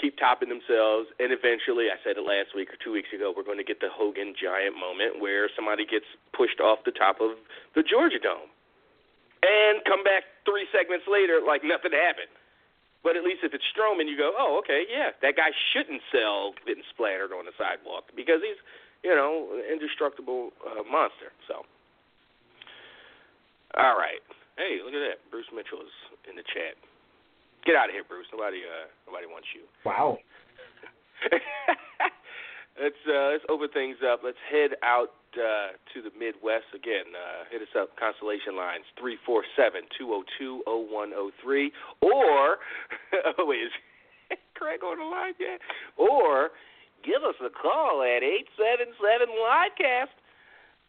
keep 0.00 0.16
topping 0.16 0.48
themselves. 0.48 1.12
And 1.20 1.36
eventually, 1.36 1.92
I 1.92 2.00
said 2.00 2.16
it 2.16 2.24
last 2.24 2.56
week 2.56 2.72
or 2.72 2.80
two 2.80 2.96
weeks 2.96 3.12
ago, 3.12 3.28
we're 3.28 3.44
going 3.44 3.60
to 3.60 3.68
get 3.68 3.84
the 3.84 3.92
Hogan 3.92 4.32
giant 4.32 4.72
moment 4.72 5.20
where 5.20 5.52
somebody 5.52 5.84
gets 5.84 6.08
pushed 6.32 6.64
off 6.64 6.88
the 6.88 6.96
top 6.96 7.20
of 7.20 7.36
the 7.76 7.84
Georgia 7.84 8.16
Dome 8.16 8.48
and 9.46 9.78
come 9.86 10.02
back 10.02 10.26
three 10.42 10.66
segments 10.74 11.06
later 11.06 11.38
like 11.38 11.62
nothing 11.62 11.94
happened. 11.94 12.30
But 13.06 13.14
at 13.14 13.22
least 13.22 13.46
if 13.46 13.54
it's 13.54 13.62
Strowman, 13.70 14.10
you 14.10 14.18
go, 14.18 14.34
oh, 14.34 14.58
okay, 14.66 14.82
yeah, 14.90 15.14
that 15.22 15.38
guy 15.38 15.54
shouldn't 15.70 16.02
sell 16.10 16.58
getting 16.66 16.82
splattered 16.90 17.30
on 17.30 17.46
the 17.46 17.54
sidewalk 17.54 18.10
because 18.18 18.42
he's, 18.42 18.58
you 19.06 19.14
know, 19.14 19.46
an 19.54 19.62
indestructible 19.62 20.50
uh, 20.66 20.82
monster. 20.82 21.30
So, 21.46 21.62
all 23.78 23.94
right, 23.94 24.18
hey, 24.58 24.82
look 24.82 24.90
at 24.90 25.06
that, 25.06 25.22
Bruce 25.30 25.46
Mitchell 25.54 25.86
is 25.86 25.94
in 26.26 26.34
the 26.34 26.42
chat. 26.50 26.74
Get 27.62 27.78
out 27.78 27.86
of 27.86 27.94
here, 27.94 28.02
Bruce. 28.02 28.26
Nobody, 28.34 28.66
uh, 28.66 28.90
nobody 29.06 29.30
wants 29.30 29.54
you. 29.54 29.70
Wow. 29.86 30.18
let's 32.82 33.02
uh, 33.06 33.34
let's 33.34 33.46
open 33.50 33.70
things 33.74 33.98
up. 34.02 34.20
Let's 34.22 34.38
head 34.50 34.78
out 34.82 35.14
uh, 35.38 35.76
to 35.94 36.02
the 36.02 36.12
Midwest 36.16 36.72
again. 36.74 37.12
Uh, 37.12 37.44
hit 37.50 37.62
us 37.62 37.72
up 37.78 37.96
Constellation 37.96 38.56
Lines 38.56 38.84
three 38.98 39.16
four 39.24 39.44
seven 39.56 39.82
two 39.96 40.08
zero 40.08 40.24
two 40.38 40.62
zero 40.64 40.84
one 40.88 41.10
zero 41.10 41.30
three 41.42 41.72
or 42.00 42.58
oh 43.38 43.52
is 43.52 43.72
Craig 44.58 44.82
on 44.82 44.98
the 44.98 45.04
line 45.04 45.34
yet? 45.38 45.60
Or 45.96 46.50
give 47.04 47.22
us 47.22 47.36
a 47.44 47.50
call 47.50 48.02
at 48.02 48.22
eight 48.22 48.48
seven 48.56 48.92
seven 48.98 49.28
Livecast. 49.32 50.14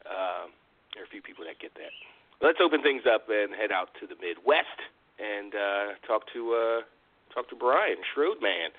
Um, 0.07 0.55
there 0.93 1.03
are 1.03 1.09
a 1.09 1.11
few 1.11 1.21
people 1.21 1.45
that 1.45 1.59
get 1.59 1.75
that. 1.75 1.93
Let's 2.41 2.59
open 2.63 2.81
things 2.81 3.03
up 3.09 3.27
and 3.29 3.53
head 3.53 3.71
out 3.71 3.89
to 3.99 4.07
the 4.07 4.15
Midwest 4.17 4.79
and 5.19 5.53
uh, 5.53 5.85
talk 6.05 6.23
to 6.33 6.53
uh, 6.53 6.79
talk 7.33 7.49
to 7.49 7.55
Brian 7.55 7.97
Schroedman. 8.13 8.71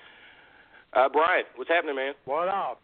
Uh, 0.93 1.09
Brian, 1.09 1.45
what's 1.55 1.69
happening, 1.69 1.95
man? 1.95 2.13
What 2.25 2.47
up? 2.47 2.81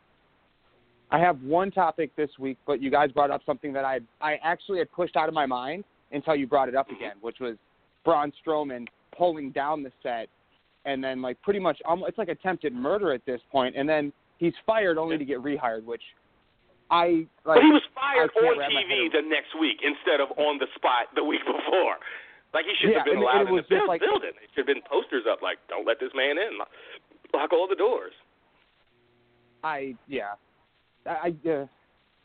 I 1.12 1.20
have 1.20 1.42
one 1.44 1.72
topic 1.72 2.16
this 2.16 2.30
week, 2.40 2.58
but 2.66 2.82
you 2.82 2.90
guys 2.90 3.12
brought 3.12 3.32
up 3.32 3.42
something 3.46 3.72
that 3.74 3.86
I 3.86 4.00
I 4.22 4.38
actually 4.44 4.80
had 4.80 4.92
pushed 4.92 5.16
out 5.16 5.28
of 5.28 5.34
my 5.36 5.46
mind 5.46 5.84
until 6.12 6.36
you 6.36 6.48
brought 6.48 6.68
it 6.70 6.76
up 6.76 6.90
again, 6.90 7.14
which 7.22 7.40
was 7.40 7.56
Braun 8.04 8.32
Strowman 8.46 8.88
pulling 9.18 9.52
down 9.52 9.84
the 9.84 9.92
set, 10.04 10.28
and 10.86 11.04
then 11.04 11.22
like 11.22 11.42
pretty 11.42 11.60
much 11.60 11.80
almost 11.86 12.10
it's 12.10 12.18
like 12.18 12.30
attempted 12.30 12.74
murder 12.74 13.14
at 13.14 13.26
this 13.26 13.42
point, 13.52 13.76
and 13.76 13.88
then 13.88 14.12
he's 14.38 14.54
fired 14.66 14.98
only 14.98 15.18
to 15.18 15.26
get 15.26 15.40
rehired, 15.40 15.84
which 15.86 16.02
I 16.90 17.26
like. 17.46 17.58
But 17.58 17.64
he 17.64 17.70
was 17.72 17.84
fired 17.94 18.32
on 18.36 18.58
TV 18.72 19.12
the 19.12 19.22
next 19.30 19.58
week 19.60 19.78
instead 19.84 20.20
of 20.22 20.30
on 20.38 20.58
the 20.58 20.68
spot 20.76 21.08
the 21.16 21.24
week 21.24 21.42
before. 21.46 21.98
Like 22.54 22.66
he 22.66 22.74
should 22.80 22.92
Yeah, 22.92 22.98
have 23.00 23.06
been 23.06 23.18
allowed 23.18 23.48
in 23.50 23.56
the 23.56 23.86
like- 23.88 24.02
building. 24.02 24.32
It 24.42 24.50
should 24.56 24.68
have 24.68 24.74
been 24.74 24.84
posters 24.90 25.26
up 25.30 25.42
like, 25.42 25.58
"Don't 25.68 25.86
let 25.86 26.00
this 26.00 26.12
man 26.16 26.38
in. 26.38 26.58
Lock 27.34 27.52
all 27.54 27.68
the 27.68 27.76
doors." 27.76 28.14
I 29.64 29.96
yeah, 30.08 30.34
I 31.06 31.34
uh, 31.50 31.66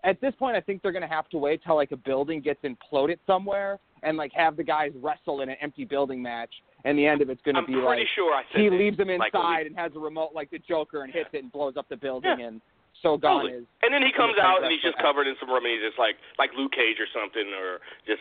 at 0.05 0.21
this 0.21 0.35
point 0.39 0.57
I 0.57 0.61
think 0.61 0.83
they're 0.83 0.93
gonna 0.93 1.07
have 1.09 1.29
to 1.31 1.39
wait 1.39 1.61
till 1.65 1.77
like 1.77 1.93
a 1.93 1.97
building 1.97 2.41
gets 2.41 2.61
imploded 2.65 3.19
somewhere 3.27 3.79
and 4.03 4.17
like 4.17 4.33
have 4.33 4.57
the 4.57 4.65
guys 4.65 4.93
wrestle 5.03 5.43
in 5.43 5.51
an 5.51 5.57
empty 5.61 5.85
building 5.85 6.23
match, 6.23 6.51
and 6.85 6.99
the 6.99 7.07
end 7.07 7.21
of 7.21 7.29
it's 7.31 7.43
gonna 7.45 7.61
be 7.63 7.75
pretty 7.75 7.85
like 7.85 8.07
sure 8.15 8.43
he 8.55 8.71
leaves 8.71 8.97
them 8.97 9.11
inside 9.11 9.67
and 9.67 9.77
has 9.77 9.93
a 9.95 9.99
remote 9.99 10.31
like 10.35 10.51
the 10.51 10.59
Joker 10.61 11.03
and 11.05 11.13
hits 11.13 11.29
it 11.33 11.43
and 11.43 11.53
blows 11.53 11.77
up 11.77 11.89
the 11.89 11.97
building 11.97 12.39
Yeah. 12.39 12.47
and 12.47 12.61
so 13.03 13.17
gone 13.17 13.43
Totally. 13.45 13.61
is. 13.63 13.67
And 13.83 13.95
then 13.95 14.03
he 14.03 14.13
comes 14.13 14.37
out 14.41 14.63
and 14.63 14.71
he's 14.73 14.83
just 14.83 14.99
covered 14.99 15.27
in 15.27 15.35
some 15.41 15.51
remedies, 15.53 15.81
just 15.87 15.99
like 15.99 16.17
like 16.39 16.51
Luke 16.57 16.73
Cage 16.73 16.97
or 17.01 17.07
something, 17.13 17.45
or 17.53 17.81
just 18.07 18.21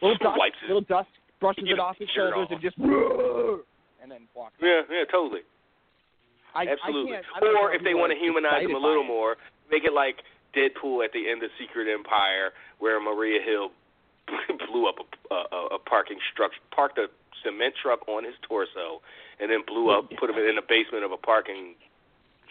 little 0.00 0.16
dust, 0.18 0.38
wipes 0.38 0.56
his. 0.60 0.68
little 0.68 0.82
dust 0.88 1.08
brushes 1.40 1.64
You 1.66 1.74
it 1.74 1.80
off 1.80 1.96
his 1.98 2.08
shoulders 2.14 2.46
off. 2.46 2.50
and 2.50 2.60
just 2.60 2.76
and 4.02 4.10
then 4.10 4.28
walks. 4.34 4.54
Yeah, 4.60 4.82
yeah, 4.90 5.04
totally. 5.10 5.40
I, 6.56 6.64
Absolutely. 6.72 7.12
I 7.12 7.20
can't, 7.20 7.36
I 7.36 7.40
don't 7.40 7.56
or 7.60 7.76
if 7.76 7.84
they 7.84 7.92
want 7.92 8.16
to 8.16 8.18
humanize 8.18 8.64
him 8.64 8.72
a 8.72 8.80
little 8.80 9.04
it. 9.04 9.12
more, 9.12 9.36
make 9.68 9.84
it 9.84 9.92
like 9.92 10.24
Deadpool 10.56 11.04
at 11.04 11.12
the 11.12 11.28
end 11.28 11.44
of 11.44 11.52
Secret 11.60 11.84
Empire, 11.84 12.56
where 12.80 12.96
Maria 12.96 13.44
Hill 13.44 13.76
blew 14.72 14.88
up 14.88 14.96
a, 15.30 15.34
a, 15.34 15.60
a 15.76 15.78
parking 15.78 16.16
structure, 16.32 16.64
parked 16.72 16.96
a 16.96 17.12
cement 17.44 17.74
truck 17.76 18.08
on 18.08 18.24
his 18.24 18.34
torso, 18.40 19.04
and 19.38 19.52
then 19.52 19.60
blew 19.68 19.92
up, 19.92 20.08
put 20.18 20.30
him 20.30 20.40
in 20.40 20.56
the 20.56 20.64
basement 20.64 21.04
of 21.04 21.12
a 21.12 21.20
parking 21.20 21.76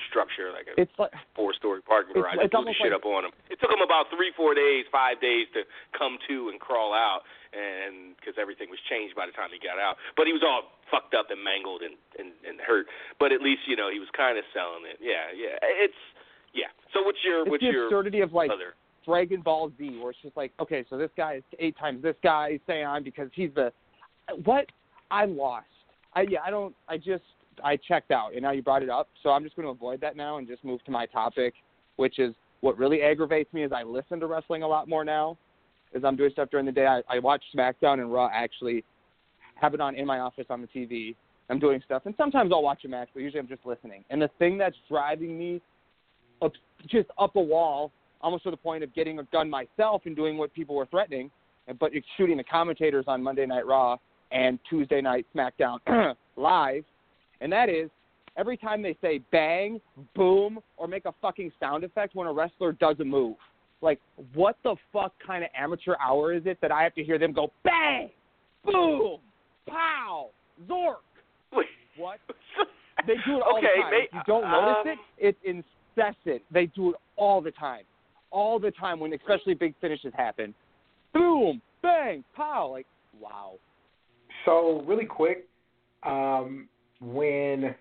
structure, 0.09 0.51
like 0.51 0.67
a 0.67 0.75
It's 0.79 0.91
like 0.97 1.11
four-story 1.35 1.81
parking 1.83 2.13
garage. 2.13 2.37
it's 2.39 2.51
blew 2.51 2.65
the 2.65 2.73
shit 2.73 2.91
like- 2.91 2.99
up 3.01 3.05
on 3.05 3.25
him. 3.25 3.33
It 3.49 3.59
took 3.59 3.71
him 3.71 3.81
about 3.81 4.09
three, 4.13 4.31
four 4.35 4.53
days, 4.53 4.85
five 4.91 5.19
days 5.21 5.47
to 5.53 5.63
come 5.97 6.17
to 6.27 6.49
and 6.49 6.59
crawl 6.59 6.93
out, 6.93 7.21
and 7.55 8.15
because 8.19 8.35
everything 8.39 8.69
was 8.69 8.79
changed 8.89 9.15
by 9.15 9.25
the 9.25 9.31
time 9.31 9.49
he 9.51 9.59
got 9.59 9.79
out. 9.79 9.95
But 10.17 10.27
he 10.27 10.33
was 10.33 10.43
all 10.43 10.71
fucked 10.91 11.13
up 11.15 11.31
and 11.31 11.39
mangled 11.43 11.81
and 11.81 11.95
and, 12.19 12.31
and 12.47 12.59
hurt. 12.59 12.87
But 13.19 13.31
at 13.31 13.41
least 13.41 13.63
you 13.67 13.75
know 13.75 13.89
he 13.89 13.99
was 13.99 14.09
kind 14.15 14.37
of 14.37 14.43
selling 14.53 14.83
it. 14.89 14.99
Yeah, 14.99 15.31
yeah. 15.35 15.55
It's 15.61 16.01
yeah. 16.53 16.71
So 16.93 17.03
what's 17.03 17.19
your 17.23 17.41
it's 17.43 17.51
what's 17.51 17.63
the 17.63 17.71
your 17.71 17.85
absurdity 17.87 18.21
of 18.21 18.33
like 18.33 18.51
other? 18.51 18.75
Dragon 19.05 19.41
Ball 19.41 19.69
Z, 19.77 19.99
where 20.01 20.09
it's 20.11 20.19
just 20.23 20.35
like, 20.35 20.51
okay, 20.59 20.83
so 20.89 20.97
this 20.97 21.11
guy 21.15 21.35
is 21.35 21.43
eight 21.59 21.77
times 21.77 22.01
this 22.01 22.15
guy 22.23 22.59
Saiyan 22.67 23.03
because 23.03 23.29
he's 23.35 23.51
the 23.53 23.71
what? 24.43 24.65
I'm 25.11 25.37
lost. 25.37 25.67
I 26.15 26.21
yeah, 26.27 26.39
I 26.43 26.49
don't. 26.49 26.73
I 26.89 26.97
just 26.97 27.23
I 27.63 27.77
checked 27.77 28.11
out, 28.11 28.33
and 28.33 28.41
now 28.41 28.51
you 28.51 28.61
brought 28.61 28.83
it 28.83 28.89
up, 28.89 29.09
so 29.23 29.29
I'm 29.29 29.43
just 29.43 29.55
going 29.55 29.65
to 29.65 29.71
avoid 29.71 30.01
that 30.01 30.15
now 30.15 30.37
and 30.37 30.47
just 30.47 30.63
move 30.63 30.83
to 30.85 30.91
my 30.91 31.05
topic, 31.05 31.53
which 31.95 32.19
is 32.19 32.33
what 32.61 32.77
really 32.77 33.01
aggravates 33.01 33.51
me 33.53 33.63
is 33.63 33.71
I 33.71 33.83
listen 33.83 34.19
to 34.19 34.27
wrestling 34.27 34.63
a 34.63 34.67
lot 34.67 34.87
more 34.87 35.05
now, 35.05 35.37
as 35.95 36.03
I'm 36.03 36.15
doing 36.15 36.31
stuff 36.31 36.49
during 36.49 36.65
the 36.65 36.71
day. 36.71 36.87
I, 36.87 37.01
I 37.09 37.19
watch 37.19 37.43
SmackDown 37.55 37.99
and 37.99 38.11
Raw 38.11 38.29
actually 38.33 38.83
have 39.55 39.73
it 39.73 39.81
on 39.81 39.95
in 39.95 40.05
my 40.05 40.19
office 40.19 40.45
on 40.49 40.61
the 40.61 40.67
TV. 40.67 41.15
I'm 41.49 41.59
doing 41.59 41.81
stuff, 41.85 42.03
and 42.05 42.15
sometimes 42.17 42.51
I'll 42.51 42.63
watch 42.63 42.85
a 42.85 42.87
match, 42.87 43.09
but 43.13 43.21
usually 43.21 43.39
I'm 43.39 43.47
just 43.47 43.65
listening. 43.65 44.03
And 44.09 44.21
the 44.21 44.29
thing 44.39 44.57
that's 44.57 44.75
driving 44.89 45.37
me 45.37 45.61
up, 46.41 46.53
just 46.87 47.07
up 47.19 47.35
a 47.35 47.41
wall, 47.41 47.91
almost 48.21 48.43
to 48.43 48.51
the 48.51 48.57
point 48.57 48.83
of 48.83 48.93
getting 48.95 49.19
a 49.19 49.23
gun 49.25 49.49
myself 49.49 50.01
and 50.05 50.15
doing 50.15 50.37
what 50.37 50.53
people 50.53 50.75
were 50.75 50.87
threatening, 50.87 51.29
but 51.79 51.91
shooting 52.17 52.37
the 52.37 52.43
commentators 52.43 53.05
on 53.07 53.21
Monday 53.21 53.45
Night 53.45 53.65
Raw 53.65 53.97
and 54.31 54.59
Tuesday 54.69 55.01
Night 55.01 55.25
SmackDown 55.35 55.79
live, 56.35 56.83
and 57.41 57.51
that 57.51 57.69
is 57.69 57.89
every 58.37 58.57
time 58.57 58.81
they 58.81 58.95
say 59.01 59.19
bang, 59.31 59.79
boom, 60.15 60.59
or 60.77 60.87
make 60.87 61.05
a 61.05 61.13
fucking 61.21 61.51
sound 61.59 61.83
effect 61.83 62.15
when 62.15 62.27
a 62.27 62.33
wrestler 62.33 62.73
does 62.73 62.97
a 62.99 63.05
move. 63.05 63.35
Like, 63.81 63.99
what 64.33 64.57
the 64.63 64.75
fuck 64.91 65.13
kind 65.25 65.43
of 65.43 65.49
amateur 65.57 65.95
hour 66.03 66.33
is 66.33 66.43
it 66.45 66.57
that 66.61 66.71
I 66.71 66.83
have 66.83 66.95
to 66.95 67.03
hear 67.03 67.19
them 67.19 67.33
go 67.33 67.51
bang, 67.63 68.09
boom, 68.63 69.19
pow, 69.67 70.29
zork? 70.69 70.95
What? 71.97 72.19
They 73.07 73.13
do 73.25 73.37
it 73.37 73.41
all 73.41 73.57
okay, 73.57 73.67
the 73.75 73.81
time. 73.81 73.91
may- 73.91 73.97
if 74.03 74.13
you 74.13 74.21
don't 74.25 74.49
notice 74.49 74.75
um, 74.81 74.87
it, 75.17 75.35
it's 75.45 75.65
incessant. 75.95 76.41
They 76.49 76.65
do 76.67 76.91
it 76.91 76.95
all 77.17 77.41
the 77.41 77.51
time. 77.51 77.83
All 78.31 78.57
the 78.57 78.71
time 78.71 78.99
when 78.99 79.13
especially 79.13 79.53
big 79.53 79.75
finishes 79.79 80.11
happen. 80.15 80.55
Boom, 81.13 81.61
bang, 81.81 82.23
pow. 82.35 82.69
Like, 82.71 82.87
wow. 83.19 83.55
So 84.45 84.83
really 84.87 85.05
quick, 85.05 85.45
um, 86.03 86.67
when 87.01 87.75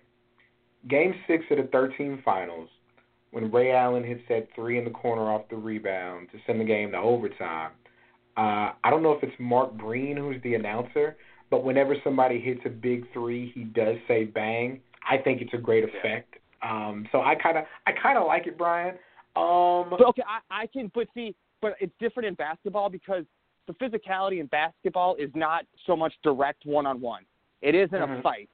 Game 0.89 1.15
Six 1.27 1.43
of 1.51 1.57
the 1.57 1.69
13 1.71 2.21
Finals, 2.23 2.69
when 3.31 3.51
Ray 3.51 3.73
Allen 3.73 4.03
hits 4.03 4.21
that 4.29 4.47
three 4.55 4.77
in 4.77 4.85
the 4.85 4.91
corner 4.91 5.31
off 5.31 5.43
the 5.49 5.55
rebound 5.55 6.29
to 6.31 6.37
send 6.45 6.59
the 6.59 6.65
game 6.65 6.91
to 6.91 6.97
overtime, 6.97 7.71
uh, 8.37 8.71
I 8.83 8.89
don't 8.89 9.03
know 9.03 9.13
if 9.13 9.23
it's 9.23 9.35
Mark 9.39 9.73
Breen 9.77 10.17
who's 10.17 10.41
the 10.43 10.55
announcer, 10.55 11.15
but 11.49 11.63
whenever 11.63 11.95
somebody 12.03 12.39
hits 12.39 12.61
a 12.65 12.69
big 12.69 13.11
three, 13.13 13.51
he 13.53 13.63
does 13.63 13.97
say 14.07 14.25
bang. 14.25 14.81
I 15.09 15.17
think 15.17 15.41
it's 15.41 15.53
a 15.53 15.57
great 15.57 15.83
effect. 15.83 16.35
Um, 16.61 17.07
so 17.11 17.21
I 17.21 17.35
kind 17.35 17.57
of 17.57 17.65
I 17.85 17.91
kind 17.91 18.17
of 18.17 18.25
like 18.25 18.47
it, 18.47 18.57
Brian. 18.57 18.95
Um, 19.35 19.89
But 19.89 20.01
okay, 20.09 20.23
I, 20.27 20.63
I 20.63 20.67
can, 20.67 20.91
but 20.93 21.07
see, 21.13 21.35
but 21.61 21.75
it's 21.79 21.93
different 21.99 22.27
in 22.27 22.35
basketball 22.35 22.89
because 22.89 23.25
the 23.67 23.73
physicality 23.73 24.39
in 24.39 24.47
basketball 24.47 25.15
is 25.15 25.29
not 25.35 25.65
so 25.85 25.95
much 25.95 26.13
direct 26.23 26.65
one 26.65 26.85
on 26.85 27.01
one. 27.01 27.25
It 27.61 27.75
isn't 27.75 28.01
a 28.01 28.07
Mhm. 28.07 28.21
fight. 28.21 28.49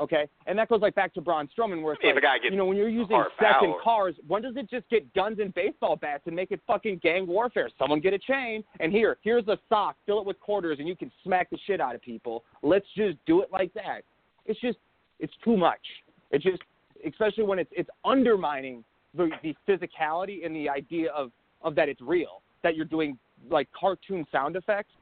Okay, 0.00 0.28
and 0.46 0.56
that 0.56 0.68
goes 0.68 0.80
like 0.80 0.94
back 0.94 1.12
to 1.14 1.20
Braun 1.20 1.48
Strowman, 1.48 1.82
where 1.82 1.94
it's 1.94 2.00
I 2.04 2.06
mean, 2.06 2.14
like, 2.14 2.22
a 2.22 2.26
guy 2.26 2.38
gets 2.38 2.52
you 2.52 2.56
know, 2.56 2.66
when 2.66 2.76
you're 2.76 2.88
using 2.88 3.20
second 3.40 3.70
foul 3.70 3.80
cars, 3.82 4.14
when 4.28 4.42
does 4.42 4.54
it 4.56 4.70
just 4.70 4.88
get 4.90 5.12
guns 5.12 5.38
and 5.40 5.52
baseball 5.54 5.96
bats 5.96 6.22
and 6.26 6.36
make 6.36 6.52
it 6.52 6.60
fucking 6.68 7.00
gang 7.02 7.26
warfare? 7.26 7.68
Someone 7.78 7.98
get 7.98 8.14
a 8.14 8.18
chain, 8.18 8.62
and 8.78 8.92
here, 8.92 9.16
here's 9.22 9.48
a 9.48 9.58
sock, 9.68 9.96
fill 10.06 10.20
it 10.20 10.26
with 10.26 10.38
quarters, 10.38 10.78
and 10.78 10.86
you 10.86 10.94
can 10.94 11.10
smack 11.24 11.50
the 11.50 11.58
shit 11.66 11.80
out 11.80 11.96
of 11.96 12.02
people. 12.02 12.44
Let's 12.62 12.86
just 12.96 13.16
do 13.26 13.42
it 13.42 13.48
like 13.52 13.74
that. 13.74 14.02
It's 14.46 14.60
just, 14.60 14.78
it's 15.18 15.32
too 15.44 15.56
much. 15.56 15.80
It's 16.30 16.44
just, 16.44 16.62
especially 17.04 17.44
when 17.44 17.58
it's 17.58 17.70
it's 17.72 17.90
undermining 18.04 18.84
the 19.14 19.30
the 19.42 19.54
physicality 19.68 20.46
and 20.46 20.54
the 20.54 20.68
idea 20.68 21.10
of 21.10 21.32
of 21.62 21.74
that 21.74 21.88
it's 21.88 22.00
real, 22.00 22.40
that 22.62 22.76
you're 22.76 22.84
doing 22.84 23.18
like 23.50 23.68
cartoon 23.78 24.24
sound 24.30 24.54
effects 24.54 24.92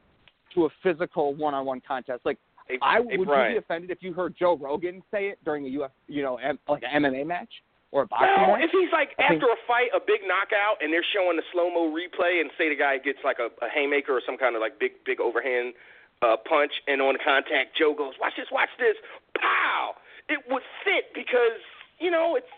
to 0.55 0.65
a 0.65 0.69
physical 0.81 1.35
one-on-one 1.35 1.81
contest. 1.87 2.21
Like 2.25 2.37
Hey, 2.67 2.77
I 2.81 2.99
hey, 3.07 3.17
would 3.17 3.27
Brian. 3.27 3.51
you 3.53 3.59
be 3.59 3.63
offended 3.63 3.91
if 3.91 4.01
you 4.01 4.13
heard 4.13 4.35
Joe 4.37 4.57
Rogan 4.57 5.01
say 5.11 5.27
it 5.29 5.39
during 5.45 5.65
a 5.65 5.83
UF, 5.83 5.91
you 6.07 6.21
know, 6.21 6.37
M, 6.37 6.59
like 6.67 6.83
an 6.83 7.03
MMA 7.03 7.25
match 7.25 7.49
or 7.91 8.03
a 8.03 8.07
boxing 8.07 8.27
No, 8.35 8.53
match? 8.55 8.65
if 8.65 8.71
he's 8.71 8.91
like 8.91 9.15
I 9.17 9.29
think- 9.29 9.41
after 9.43 9.51
a 9.51 9.59
fight, 9.67 9.89
a 9.95 9.99
big 9.99 10.21
knockout, 10.27 10.81
and 10.81 10.91
they're 10.91 11.05
showing 11.13 11.37
the 11.37 11.43
slow 11.51 11.69
mo 11.69 11.87
replay, 11.93 12.41
and 12.41 12.51
say 12.57 12.69
the 12.69 12.75
guy 12.75 12.97
gets 12.97 13.19
like 13.23 13.39
a, 13.39 13.47
a 13.63 13.69
haymaker 13.69 14.13
or 14.17 14.21
some 14.25 14.37
kind 14.37 14.55
of 14.55 14.61
like 14.61 14.79
big 14.79 14.93
big 15.05 15.19
overhand 15.21 15.73
uh, 16.21 16.35
punch, 16.49 16.71
and 16.87 17.01
on 17.01 17.15
contact, 17.23 17.77
Joe 17.77 17.93
goes, 17.93 18.13
"Watch 18.19 18.33
this, 18.37 18.47
watch 18.51 18.69
this, 18.79 18.97
pow!" 19.39 19.95
It 20.29 20.39
would 20.49 20.63
fit 20.83 21.13
because 21.13 21.61
you 21.99 22.11
know 22.11 22.35
it's 22.35 22.51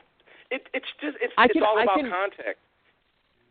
it, 0.50 0.66
it's 0.74 0.88
just 1.02 1.18
it's 1.22 1.34
I 1.38 1.46
it's 1.46 1.54
can- 1.54 1.64
all 1.64 1.78
I 1.78 1.84
about 1.84 2.00
can- 2.00 2.10
context. 2.10 2.62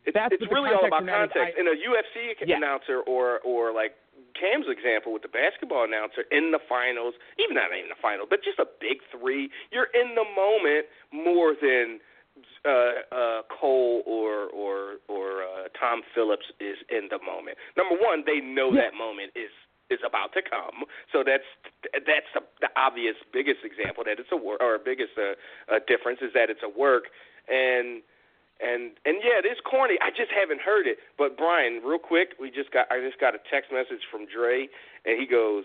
It's, 0.07 0.17
it's 0.41 0.51
really 0.51 0.73
all 0.73 0.87
about 0.87 1.03
in 1.03 1.09
context. 1.09 1.55
I- 1.57 1.61
and 1.61 1.69
a 1.69 1.77
UFC 1.77 2.33
Yeah. 2.47 2.57
announcer 2.57 3.01
or 3.07 3.41
or 3.45 3.73
like 3.75 3.95
Cam's 4.39 4.67
example 4.71 5.13
with 5.13 5.23
the 5.23 5.29
basketball 5.29 5.85
announcer 5.85 6.23
in 6.31 6.53
the 6.55 6.63
finals, 6.69 7.15
even 7.43 7.55
not 7.59 7.75
even 7.77 7.91
the 7.91 7.99
final, 8.01 8.27
but 8.29 8.45
just 8.45 8.59
a 8.59 8.67
big 8.81 8.99
three, 9.11 9.51
you're 9.75 9.91
in 9.95 10.15
the 10.15 10.25
moment 10.25 10.87
more 11.11 11.55
than 11.59 11.99
uh, 12.65 13.03
uh, 13.11 13.43
Cole 13.51 14.03
or 14.07 14.47
or 14.55 15.03
or 15.09 15.43
uh, 15.43 15.67
Tom 15.75 16.03
Phillips 16.15 16.47
is 16.61 16.79
in 16.89 17.09
the 17.11 17.19
moment. 17.19 17.59
Number 17.77 17.97
one, 17.99 18.23
they 18.27 18.39
know 18.39 18.71
Yeah. 18.71 18.87
that 18.87 18.95
moment 18.95 19.33
is 19.35 19.51
is 19.91 19.99
about 20.07 20.33
to 20.35 20.43
come, 20.43 20.85
so 21.13 21.25
that's 21.27 21.49
that's 22.07 22.31
the, 22.35 22.43
the 22.61 22.71
obvious 22.77 23.17
biggest 23.33 23.65
example 23.65 24.05
that 24.05 24.21
it's 24.21 24.31
a 24.31 24.37
work 24.37 24.61
or 24.63 24.79
biggest 24.79 25.19
uh, 25.19 25.35
uh, 25.67 25.81
difference 25.89 26.21
is 26.23 26.31
that 26.35 26.51
it's 26.51 26.63
a 26.63 26.71
work 26.71 27.05
and. 27.49 28.03
And 28.61 28.93
and 29.07 29.23
yeah, 29.23 29.39
it 29.39 29.47
is 29.47 29.59
corny. 29.65 29.95
I 30.03 30.11
just 30.11 30.31
haven't 30.35 30.61
heard 30.61 30.87
it. 30.87 30.99
But 31.17 31.37
Brian, 31.37 31.81
real 31.85 31.99
quick, 31.99 32.31
we 32.41 32.51
just 32.51 32.73
got 32.73 32.91
I 32.91 32.99
just 33.01 33.21
got 33.21 33.35
a 33.35 33.39
text 33.51 33.71
message 33.73 34.03
from 34.11 34.27
Dre, 34.27 34.67
and 35.07 35.19
he 35.19 35.27
goes, 35.27 35.65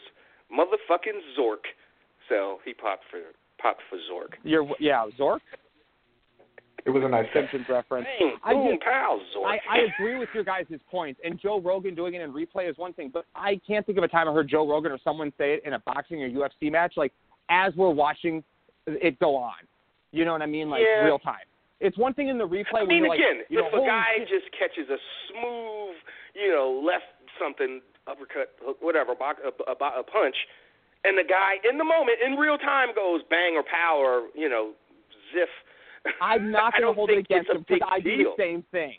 "Motherfucking 0.52 1.18
Zork." 1.38 1.66
So 2.30 2.60
he 2.64 2.74
popped 2.74 3.06
for 3.10 3.20
popped 3.58 3.82
for 3.90 3.98
Zork. 4.12 4.38
You're, 4.44 4.68
yeah, 4.80 5.06
Zork, 5.20 5.40
it 6.86 6.90
was 6.90 7.02
a 7.04 7.10
nice 7.10 7.26
catch. 7.34 7.50
Simpsons 7.52 7.66
reference. 7.70 8.06
Bang, 8.20 8.36
I 8.44 8.54
boom, 8.54 8.72
just- 8.74 8.84
pow, 8.84 9.20
Zork. 9.36 9.46
I, 9.46 9.58
I 9.70 9.78
agree 9.96 10.20
with 10.20 10.30
your 10.34 10.44
guys' 10.44 10.66
points, 10.92 11.20
and 11.24 11.40
Joe 11.40 11.62
Rogan 11.62 11.96
doing 11.96 12.14
it 12.14 12.22
in 12.22 12.32
replay 12.34 12.70
is 12.70 12.78
one 12.78 12.94
thing, 12.94 13.10
but 13.14 13.26
I 13.36 13.60
can't 13.66 13.86
think 13.86 13.98
of 13.98 14.04
a 14.04 14.08
time 14.08 14.28
I 14.28 14.34
heard 14.34 14.50
Joe 14.50 14.68
Rogan 14.70 14.92
or 14.92 15.00
someone 15.04 15.32
say 15.38 15.54
it 15.56 15.64
in 15.66 15.74
a 15.74 15.80
boxing 15.80 16.22
or 16.22 16.30
UFC 16.30 16.72
match, 16.72 16.94
like 16.98 17.14
as 17.50 17.74
we're 17.76 17.90
watching 17.90 18.44
it 18.86 19.18
go 19.20 19.36
on. 19.36 19.54
You 20.12 20.26
know 20.26 20.34
what 20.34 20.42
I 20.42 20.46
mean? 20.46 20.70
Like 20.70 20.82
Yeah. 20.84 21.06
real 21.06 21.20
time. 21.20 21.46
It's 21.80 21.98
one 21.98 22.14
thing 22.14 22.30
in 22.30 22.38
the 22.38 22.48
replay 22.48 22.84
I 22.84 22.86
mean, 22.86 23.00
you're 23.04 23.10
like, 23.10 23.20
again, 23.20 23.44
you 23.50 23.60
know, 23.60 23.68
if 23.68 23.74
a 23.74 23.86
guy 23.86 24.24
shit. 24.24 24.30
just 24.30 24.48
catches 24.56 24.88
a 24.90 24.98
smooth, 25.30 25.96
you 26.34 26.50
know, 26.54 26.72
left 26.86 27.10
something 27.40 27.82
uppercut, 28.08 28.56
hook, 28.64 28.78
whatever, 28.80 29.14
a, 29.14 29.52
a, 29.68 29.74
a 29.74 30.04
punch, 30.04 30.36
and 31.04 31.18
the 31.18 31.28
guy 31.28 31.60
in 31.68 31.78
the 31.78 31.84
moment, 31.84 32.20
in 32.24 32.36
real 32.40 32.58
time, 32.58 32.96
goes 32.96 33.22
bang 33.30 33.56
or 33.56 33.64
pow 33.64 33.98
or 34.00 34.28
you 34.36 34.48
know, 34.48 34.72
ziff. 35.36 35.52
I'm 36.22 36.52
not 36.52 36.74
going 36.74 36.88
to 36.88 36.94
hold 36.94 37.10
it 37.10 37.18
against 37.20 37.50
a 37.50 37.56
him 37.56 37.66
because 37.68 37.80
big 37.80 37.90
I 37.90 38.00
do 38.00 38.16
deal. 38.16 38.34
the 38.36 38.42
same 38.42 38.64
thing. 38.72 38.96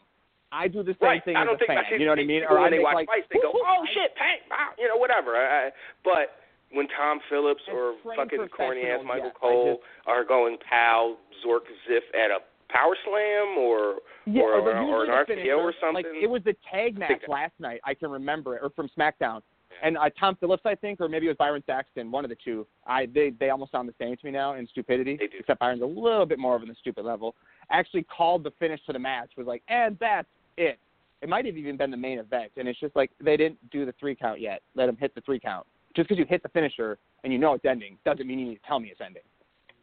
I 0.52 0.68
do 0.68 0.82
the 0.84 0.94
same 1.00 1.08
right. 1.18 1.24
thing 1.24 1.36
I 1.36 1.44
don't 1.44 1.56
a 1.56 1.58
think 1.58 1.68
fan. 1.68 1.78
I 1.78 1.88
think 1.88 1.98
you 2.00 2.06
know 2.06 2.12
what 2.12 2.22
I 2.22 2.28
mean? 2.28 2.42
people, 2.46 2.56
Or 2.56 2.60
I 2.60 2.62
when 2.68 2.72
they 2.72 2.84
watch 2.84 2.94
like, 2.94 3.08
fights, 3.08 3.26
they 3.32 3.40
go, 3.42 3.50
"Oh 3.50 3.82
shit, 3.90 4.14
bang, 4.14 4.38
pow," 4.48 4.70
you 4.78 4.86
know, 4.86 4.96
whatever. 4.96 5.34
I, 5.34 5.68
I, 5.68 5.70
but 6.04 6.38
when 6.70 6.86
Tom 6.94 7.18
Phillips 7.28 7.62
or 7.72 7.94
fucking 8.16 8.46
corny 8.54 8.82
ass 8.86 9.00
Michael 9.04 9.34
yes, 9.34 9.40
Cole 9.40 9.80
just- 9.80 10.06
are 10.06 10.24
going 10.24 10.56
pow, 10.62 11.16
zork, 11.42 11.66
ziff 11.88 12.06
at 12.14 12.30
a 12.30 12.38
power 12.74 12.96
slam 13.04 13.58
or 13.58 13.96
Yeah, 14.26 14.42
or, 14.42 14.60
or, 14.60 14.76
or, 14.76 15.04
an 15.04 15.10
RKO 15.10 15.26
finisher, 15.26 15.54
or 15.54 15.72
something. 15.80 15.94
Like 15.94 16.06
it 16.20 16.28
was 16.28 16.42
the 16.44 16.54
tag 16.70 16.98
match 16.98 17.22
last 17.28 17.52
night. 17.58 17.80
I 17.84 17.94
can 17.94 18.10
remember 18.10 18.56
it, 18.56 18.60
or 18.62 18.70
from 18.70 18.90
SmackDown. 18.98 19.40
And 19.82 19.98
uh, 19.98 20.08
Tom 20.18 20.36
Phillips, 20.38 20.62
I 20.64 20.74
think, 20.74 21.00
or 21.00 21.08
maybe 21.08 21.26
it 21.26 21.30
was 21.30 21.36
Byron 21.36 21.62
Saxton, 21.66 22.10
one 22.10 22.24
of 22.24 22.28
the 22.28 22.36
two. 22.44 22.66
I 22.86 23.06
they 23.06 23.32
they 23.38 23.50
almost 23.50 23.72
sound 23.72 23.88
the 23.88 23.94
same 23.98 24.16
to 24.16 24.26
me 24.26 24.32
now 24.32 24.54
in 24.54 24.66
stupidity. 24.68 25.16
They 25.16 25.26
do. 25.26 25.38
Except 25.40 25.60
Byron's 25.60 25.82
a 25.82 25.86
little 25.86 26.26
bit 26.26 26.38
more 26.38 26.56
of 26.56 26.62
the 26.62 26.74
stupid 26.80 27.04
level. 27.04 27.34
Actually 27.70 28.04
called 28.04 28.44
the 28.44 28.52
finish 28.58 28.80
to 28.86 28.92
the 28.92 28.98
match. 28.98 29.30
Was 29.36 29.46
like, 29.46 29.62
and 29.68 29.96
that's 30.00 30.28
it. 30.56 30.78
It 31.22 31.28
might 31.28 31.46
have 31.46 31.56
even 31.56 31.76
been 31.76 31.90
the 31.90 31.96
main 31.96 32.18
event, 32.18 32.52
and 32.56 32.68
it's 32.68 32.78
just 32.78 32.94
like 32.94 33.10
they 33.20 33.36
didn't 33.36 33.58
do 33.70 33.86
the 33.86 33.94
three 33.98 34.14
count 34.14 34.40
yet. 34.40 34.62
Let 34.74 34.86
them 34.86 34.96
hit 34.98 35.14
the 35.14 35.22
three 35.22 35.40
count. 35.40 35.66
Just 35.96 36.08
because 36.08 36.18
you 36.18 36.26
hit 36.28 36.42
the 36.42 36.48
finisher 36.48 36.98
and 37.22 37.32
you 37.32 37.38
know 37.38 37.54
it's 37.54 37.64
ending 37.64 37.96
doesn't 38.04 38.26
mean 38.26 38.38
you 38.38 38.46
need 38.46 38.56
to 38.56 38.66
tell 38.66 38.80
me 38.80 38.88
it's 38.88 39.00
ending. 39.00 39.22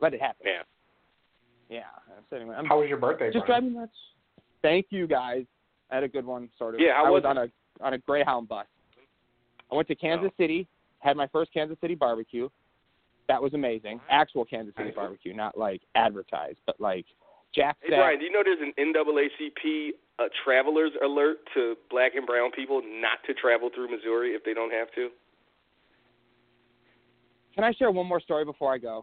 Let 0.02 0.14
it 0.14 0.22
happen. 0.22 0.46
Yeah. 0.46 0.64
Yeah. 1.72 1.82
So 2.30 2.36
anyway, 2.36 2.56
I'm 2.58 2.66
How 2.66 2.80
was 2.80 2.90
your 2.90 2.98
birthday? 3.00 3.32
just 3.32 3.46
Brian? 3.48 3.64
driving 3.64 3.80
nuts. 3.80 3.94
Thank 4.62 4.88
you 4.90 5.08
guys. 5.08 5.46
I 5.90 5.96
had 5.96 6.04
a 6.04 6.08
good 6.08 6.26
one, 6.26 6.50
sort 6.60 6.76
of. 6.76 6.82
Yeah, 6.82 6.94
how 6.96 7.06
I 7.06 7.10
was 7.10 7.24
was 7.24 7.30
on 7.30 7.38
a 7.38 7.48
on 7.84 7.94
a 7.94 7.98
Greyhound 7.98 8.48
bus. 8.48 8.66
I 9.72 9.76
went 9.76 9.88
to 9.88 9.96
Kansas 9.96 10.30
Oh. 10.34 10.42
City, 10.44 10.68
had 11.00 11.16
my 11.18 11.28
first 11.28 11.52
Kansas 11.54 11.78
City 11.82 11.96
barbecue. 11.96 12.50
That 13.30 13.42
was 13.42 13.54
amazing. 13.54 14.02
Actual 14.10 14.44
Kansas 14.46 14.76
City 14.78 14.92
barbecue, 14.94 15.34
not 15.34 15.58
like 15.58 15.82
advertised, 15.96 16.60
but 16.66 16.80
like 16.82 17.06
Jack 17.56 17.78
Hey 17.82 17.90
Brian, 17.96 18.20
do 18.20 18.26
you 18.26 18.32
know 18.32 18.42
there's 18.44 18.60
an 18.62 18.74
NAACP 18.78 19.92
uh, 20.20 20.24
travelers 20.44 20.92
alert 21.04 21.38
to 21.54 21.76
black 21.90 22.16
and 22.16 22.26
brown 22.28 22.52
people 22.52 22.82
not 22.84 23.20
to 23.28 23.34
travel 23.34 23.70
through 23.74 23.90
Missouri 23.90 24.32
if 24.32 24.44
they 24.44 24.54
don't 24.54 24.72
have 24.72 24.92
to? 24.96 25.10
Can 27.56 27.64
I 27.64 27.72
share 27.74 27.92
one 27.92 28.06
more 28.08 28.20
story 28.22 28.46
before 28.46 28.74
I 28.74 28.78
go? 28.78 29.02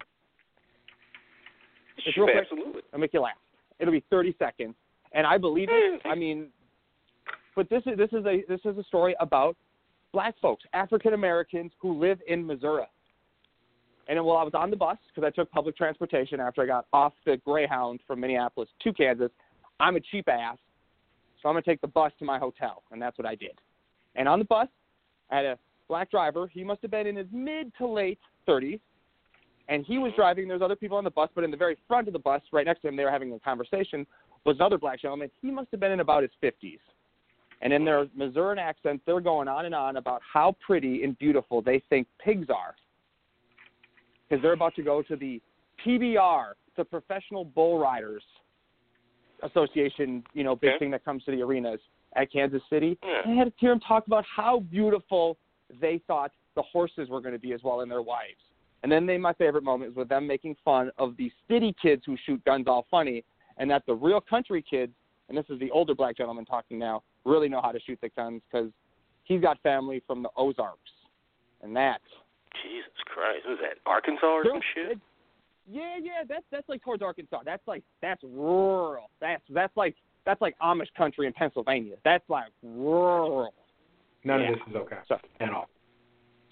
It's 1.99 2.17
real 2.17 2.27
Sure, 2.27 2.27
quick. 2.27 2.37
absolutely. 2.51 2.83
I'll 2.93 3.01
make 3.01 3.13
you 3.13 3.21
laugh. 3.21 3.37
It'll 3.79 3.93
be 3.93 4.05
30 4.11 4.35
seconds, 4.39 4.75
and 5.13 5.27
I 5.27 5.39
believe 5.39 5.69
it. 5.71 6.01
I 6.05 6.15
mean, 6.15 6.49
but 7.55 7.69
this 7.69 7.83
is 7.87 7.97
this 7.97 8.13
is 8.13 8.25
a 8.27 8.45
this 8.49 8.61
is 8.65 8.77
a 8.79 8.85
story 8.85 9.15
about 9.21 9.57
black 10.13 10.35
folks, 10.41 10.65
African 10.73 11.15
Americans 11.15 11.73
who 11.79 11.99
live 11.99 12.19
in 12.27 12.45
Missouri. 12.47 12.87
And 14.09 14.25
while 14.25 14.39
I 14.39 14.43
was 14.43 14.55
on 14.55 14.71
the 14.71 14.77
bus 14.77 14.97
because 15.09 15.27
I 15.27 15.31
took 15.31 15.51
public 15.51 15.77
transportation 15.77 16.41
after 16.41 16.63
I 16.63 16.67
got 16.67 16.87
off 16.93 17.13
the 17.27 17.37
Greyhound 17.45 18.01
from 18.07 18.21
Minneapolis 18.21 18.71
to 18.83 18.93
Kansas, 18.93 19.31
I'm 19.81 19.97
a 19.97 20.01
cheap 20.01 20.29
ass, 20.29 20.57
so 21.43 21.49
I'm 21.49 21.55
gonna 21.55 21.63
take 21.63 21.81
the 21.83 21.89
bus 21.89 22.13
to 22.19 22.25
my 22.25 22.39
hotel, 22.39 22.83
and 22.91 23.01
that's 23.01 23.19
what 23.19 23.27
I 23.27 23.35
did. 23.35 23.61
And 24.17 24.27
on 24.27 24.39
the 24.39 24.47
bus, 24.47 24.69
I 25.31 25.37
had 25.37 25.45
a 25.45 25.59
black 25.89 26.11
driver. 26.11 26.49
He 26.49 26.65
must 26.65 26.81
have 26.83 26.91
been 26.91 27.07
in 27.07 27.17
his 27.17 27.27
mid 27.33 27.73
to 27.77 27.87
late 27.87 28.19
30s, 28.49 28.81
and 29.69 29.85
he 29.85 29.99
was 29.99 30.13
driving. 30.17 30.49
There's 30.49 30.63
other 30.63 30.77
people 30.77 30.97
on 30.97 31.05
the 31.05 31.11
bus, 31.11 31.29
but 31.35 31.45
in 31.45 31.51
the 31.51 31.57
very 31.57 31.77
front 31.87 32.07
of 32.07 32.13
the 32.13 32.19
bus, 32.19 32.43
right 32.53 32.67
next 32.67 32.81
to 32.83 32.89
him, 32.89 32.97
they 32.97 33.05
were 33.05 33.11
having 33.11 33.33
a 33.33 33.39
conversation. 33.39 34.07
Was 34.45 34.57
another 34.57 34.79
black 34.79 35.01
gentleman. 35.01 35.31
He 35.43 35.51
must 35.51 35.69
have 35.73 35.81
been 35.81 35.93
in 35.93 36.01
about 36.01 36.23
his 36.23 36.31
50s, 36.43 36.79
and 37.61 37.73
in 37.73 37.85
their 37.85 38.07
Missourian 38.15 38.59
accent, 38.59 39.03
they're 39.05 39.21
going 39.21 39.49
on 39.49 39.67
and 39.67 39.75
on 39.75 39.97
about 39.97 40.23
how 40.33 40.57
pretty 40.65 41.03
and 41.03 41.19
beautiful 41.19 41.61
they 41.61 41.83
think 41.91 42.07
pigs 42.19 42.47
are, 42.49 42.75
because 44.29 44.43
they're 44.43 44.53
about 44.53 44.75
to 44.77 44.83
go 44.83 45.03
to 45.03 45.17
the 45.17 45.41
PBR, 45.85 46.53
the 46.77 46.85
Professional 46.85 47.45
Bull 47.45 47.79
Riders 47.79 48.23
Association, 49.43 50.25
you 50.35 50.45
know, 50.45 50.57
big 50.57 50.71
Okay. 50.71 50.79
thing 50.79 50.91
that 50.93 51.05
comes 51.05 51.25
to 51.25 51.31
the 51.31 51.43
arenas 51.43 51.81
at 52.17 52.33
Kansas 52.33 52.63
City. 52.71 52.99
Yeah. 53.05 53.23
And 53.25 53.33
I 53.33 53.37
had 53.37 53.45
to 53.47 53.53
hear 53.59 53.73
him 53.73 53.81
talk 53.81 54.07
about 54.07 54.25
how 54.25 54.61
beautiful 54.61 55.37
they 55.81 56.01
thought 56.07 56.33
the 56.55 56.63
horses 56.63 57.09
were 57.09 57.21
going 57.21 57.35
to 57.35 57.39
be 57.39 57.53
as 57.53 57.63
well 57.63 57.81
and 57.81 57.91
their 57.91 58.03
wives. 58.03 58.41
And 58.83 58.93
then 58.93 59.07
they, 59.07 59.19
my 59.19 59.33
favorite 59.35 59.65
moment 59.65 59.91
is 59.93 59.97
with 59.97 60.09
them 60.09 60.27
making 60.27 60.57
fun 60.65 60.91
of 60.99 61.17
the 61.17 61.31
city 61.49 61.75
kids 61.81 62.03
who 62.07 62.17
shoot 62.25 62.43
guns 62.45 62.67
all 62.69 62.87
funny, 62.91 63.25
and 63.57 63.71
that 63.71 63.83
the 63.87 63.95
real 63.95 64.21
country 64.21 64.63
kids, 64.69 64.93
and 65.29 65.37
this 65.37 65.45
is 65.49 65.59
the 65.59 65.71
older 65.73 65.95
black 65.95 66.17
gentleman 66.17 66.45
talking 66.45 66.79
now, 66.79 67.03
really 67.25 67.49
know 67.49 67.61
how 67.61 67.73
to 67.73 67.81
shoot 67.81 67.99
the 68.01 68.09
guns 68.11 68.41
because 68.51 68.71
he's 69.25 69.41
got 69.41 69.61
family 69.63 70.03
from 70.07 70.23
the 70.23 70.29
Ozarks, 70.37 70.91
and 71.63 71.75
that. 71.77 72.01
Jesus 72.63 72.91
Christ, 73.07 73.45
what 73.47 73.55
is 73.55 73.59
that 73.63 73.79
Arkansas 73.85 74.27
or 74.27 74.45
some 74.45 74.61
shit? 74.75 74.93
It- 74.93 74.99
yeah, 75.71 75.97
yeah, 76.03 76.23
that's 76.27 76.45
that's 76.51 76.67
like 76.67 76.83
towards 76.83 77.03
Arkansas. 77.03 77.41
That's 77.45 77.67
like 77.69 77.83
that's 78.01 78.23
rural. 78.23 79.11
That's 79.21 79.43
that's 79.51 79.77
like 79.77 79.95
that's 80.25 80.41
like 80.41 80.57
Amish 80.63 80.87
country 80.97 81.27
in 81.27 81.35
Pennsylvania. 81.35 81.97
That's 82.07 82.25
like 82.31 82.49
rural. 82.63 83.53
None 84.25 84.41
Yeah. 84.41 84.49
of 84.53 84.55
this 84.61 84.69
is 84.71 84.77
okay 84.77 84.97
So- 85.09 85.19
at 85.41 85.51
all. 85.53 85.69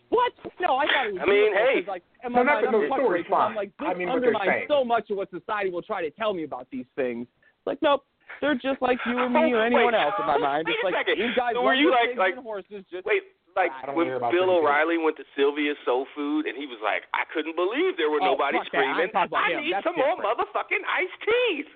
What? 0.09 0.33
No, 0.61 0.77
I 0.79 0.87
thought 0.87 1.07
it 1.11 1.12
was. 1.19 1.23
I 1.23 1.27
mean, 1.27 1.51
beautiful, 1.51 1.66
hey. 1.66 1.75
'cause, 1.83 1.88
like, 1.88 2.05
in 2.23 2.33
No, 2.33 2.38
my 2.38 2.42
not 2.42 2.47
mind, 2.47 2.62
the- 2.62 2.69
I'm 2.69 2.83
the 2.83 2.88
country, 2.88 3.25
I'm 3.35 3.55
like, 3.59 3.71
this 3.77 3.88
I 3.88 3.95
mean, 3.95 4.07
what 4.09 4.16
undermines 4.23 4.69
so 4.69 4.85
much 4.85 5.11
of 5.11 5.16
what 5.19 5.31
society 5.31 5.71
will 5.71 5.83
try 5.83 6.03
to 6.03 6.11
tell 6.14 6.33
me 6.33 6.45
about 6.45 6.71
these 6.71 6.87
things. 6.95 7.27
Like, 7.66 7.83
nope, 7.83 8.07
they're 8.40 8.55
just 8.55 8.81
like 8.81 8.99
you 9.07 9.19
or 9.19 9.29
me 9.29 9.51
or 9.53 9.62
anyone 9.66 9.92
Wait, 9.92 9.99
else 9.99 10.14
in 10.19 10.27
my 10.27 10.38
mind. 10.38 10.66
wait 10.71 10.75
It's 10.79 10.83
a 10.83 10.87
like 10.87 10.95
second. 11.03 11.19
you 11.19 11.35
guys 11.35 11.55
So 11.55 11.62
were 11.62 11.75
you 11.75 11.90
like- 11.90 12.14
like- 12.16 12.37
horses. 12.38 12.85
Just 12.87 13.05
Wait, 13.05 13.25
like 13.57 13.73
when 13.97 14.07
hear 14.07 14.21
Bill 14.21 14.31
pretty 14.31 14.47
pigs. 14.47 14.51
O'Reilly 14.62 14.99
went 14.99 15.16
to 15.16 15.25
Sylvia's 15.35 15.79
Soul 15.85 16.07
Food 16.14 16.47
and 16.47 16.57
he 16.57 16.66
was 16.66 16.79
like, 16.83 17.03
I 17.12 17.25
couldn't 17.35 17.57
believe 17.57 17.97
there 17.97 18.11
were 18.11 18.21
Oh, 18.23 18.37
nobody 18.37 18.59
fuck 18.59 18.71
that. 18.71 18.79
I 18.85 19.03
ain't 19.03 19.11
screaming. 19.11 19.35
I 19.35 19.61
need 19.61 19.73
That's 19.75 19.85
some 19.85 19.97
more 19.97 20.14
motherfucking 20.23 20.85
iced 20.87 21.21
teas. 21.27 21.66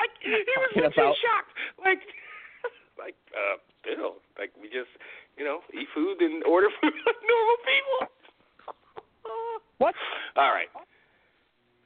I, 0.00 0.06
he 0.20 0.30
was 0.34 0.46
talking 0.46 0.82
legit 0.82 0.98
about- 0.98 1.16
shocked. 1.16 1.52
Like, 1.84 2.02
like 2.98 3.16
uh, 3.36 3.56
Bill, 3.84 4.16
like 4.38 4.50
we 4.60 4.68
just, 4.68 4.90
you 5.40 5.46
know, 5.46 5.60
eat 5.72 5.88
food 5.94 6.20
and 6.20 6.44
order 6.48 6.68
food 6.80 6.92
like 7.06 7.16
normal 7.24 7.56
people. 7.64 8.14
what? 9.78 9.94
All 10.36 10.52
right. 10.52 10.68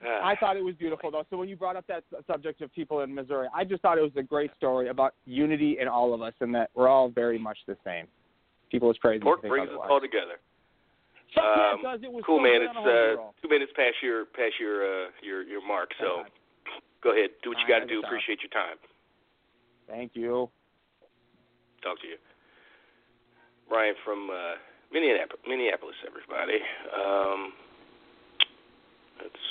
Uh, 0.04 0.22
I 0.22 0.34
thought 0.36 0.56
it 0.56 0.64
was 0.64 0.74
beautiful 0.74 1.10
though. 1.12 1.24
So 1.30 1.38
when 1.38 1.48
you 1.48 1.56
brought 1.56 1.76
up 1.76 1.86
that 1.86 2.02
subject 2.26 2.60
of 2.60 2.74
people 2.74 3.00
in 3.00 3.14
Missouri, 3.14 3.46
I 3.54 3.64
just 3.64 3.80
thought 3.80 3.96
it 3.96 4.02
was 4.02 4.12
a 4.16 4.22
great 4.22 4.50
story 4.56 4.88
about 4.88 5.14
unity 5.24 5.78
in 5.80 5.86
all 5.86 6.12
of 6.12 6.20
us 6.20 6.34
and 6.40 6.52
that 6.54 6.70
we're 6.74 6.88
all 6.88 7.08
very 7.08 7.38
much 7.38 7.56
the 7.66 7.76
same. 7.84 8.06
People 8.70 8.90
is 8.90 8.98
crazy. 8.98 9.22
pork 9.22 9.40
brings 9.40 9.70
us 9.70 9.78
all 9.88 10.00
together. 10.00 10.42
Um, 11.38 11.82
does. 11.82 12.00
It 12.02 12.12
was 12.12 12.22
cool, 12.26 12.38
so 12.38 12.42
man. 12.42 12.62
It's 12.62 12.70
on 12.70 12.76
a 12.76 12.80
whole 12.80 13.28
uh, 13.28 13.32
two 13.40 13.48
minutes 13.48 13.72
past 13.74 13.94
your 14.02 14.26
past 14.26 14.54
your 14.60 15.06
uh, 15.06 15.10
your 15.22 15.42
your 15.42 15.66
mark. 15.66 15.90
So 16.00 16.20
Okay. 16.20 16.28
go 17.02 17.12
ahead, 17.12 17.30
do 17.42 17.50
what 17.50 17.58
you 17.58 17.66
got 17.66 17.80
to 17.80 17.86
do. 17.86 18.02
Appreciate 18.04 18.38
your 18.42 18.50
time. 18.50 18.76
Thank 19.88 20.12
you. 20.14 20.50
Talk 21.82 22.00
to 22.02 22.06
you, 22.06 22.16
Brian 23.68 23.94
from 24.04 24.30
uh, 24.30 24.56
Minneapolis. 24.92 25.40
Minneapolis, 25.46 25.96
everybody. 26.06 26.58
Um, 26.94 27.52
let's 29.22 29.44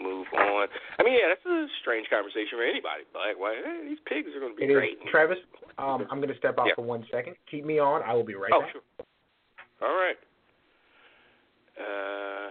move 0.00 0.26
on. 0.34 0.68
I 0.98 1.02
mean, 1.02 1.14
yeah, 1.14 1.28
that's 1.28 1.44
a 1.46 1.66
strange 1.82 2.06
conversation 2.10 2.56
for 2.58 2.64
anybody. 2.64 3.04
Like, 3.14 3.38
why 3.38 3.56
hey, 3.62 3.88
these 3.88 4.02
pigs 4.06 4.28
are 4.34 4.40
going 4.40 4.54
to 4.54 4.58
be 4.58 4.64
It 4.64 4.70
is 4.70 4.76
great. 4.76 4.98
Travis. 5.10 5.38
Um, 5.78 6.06
I'm 6.10 6.18
going 6.18 6.32
to 6.32 6.38
step 6.38 6.58
out 6.58 6.66
Yeah. 6.68 6.74
for 6.76 6.82
one 6.86 7.04
second. 7.10 7.34
Keep 7.50 7.64
me 7.66 7.78
on. 7.78 8.02
I 8.02 8.14
will 8.14 8.24
be 8.26 8.34
right 8.34 8.50
oh, 8.54 8.60
back. 8.62 8.72
sure. 8.72 8.82
All 9.82 9.94
right. 9.94 10.16
Uh, 11.74 12.50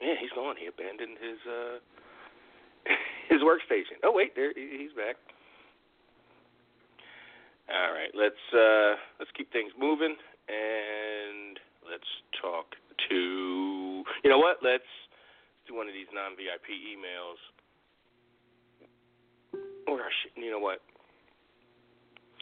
yeah, 0.00 0.14
he's 0.20 0.30
gone. 0.34 0.54
He 0.54 0.66
abandoned 0.70 1.18
his 1.18 1.38
uh 1.50 1.76
his 3.28 3.42
workstation. 3.42 3.98
Oh 4.04 4.12
wait, 4.14 4.36
there 4.36 4.52
he's 4.54 4.92
back. 4.94 5.16
All 7.68 7.92
right, 7.92 8.14
let's 8.14 8.42
uh 8.54 8.94
let's 9.18 9.30
keep 9.36 9.52
things 9.52 9.72
moving 9.78 10.14
and 10.48 11.58
let's 11.82 12.06
talk 12.40 12.66
to 13.10 14.04
you 14.22 14.30
know 14.30 14.38
what? 14.38 14.58
Let's 14.62 14.86
do 15.66 15.74
one 15.74 15.88
of 15.88 15.94
these 15.94 16.06
non 16.14 16.38
VIP 16.38 16.70
emails. 16.70 17.42
Or 19.88 19.98
I 19.98 20.10
should, 20.22 20.34
you 20.38 20.50
know 20.50 20.58
what? 20.58 20.80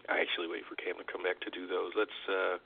I 0.09 0.21
actually 0.21 0.49
wait 0.49 0.69
for 0.69 0.77
Cam 0.77 1.01
to 1.01 1.05
come 1.11 1.25
back 1.25 1.41
to 1.41 1.51
do 1.51 1.67
those. 1.67 1.93
Let's 1.97 2.19
uh 2.29 2.57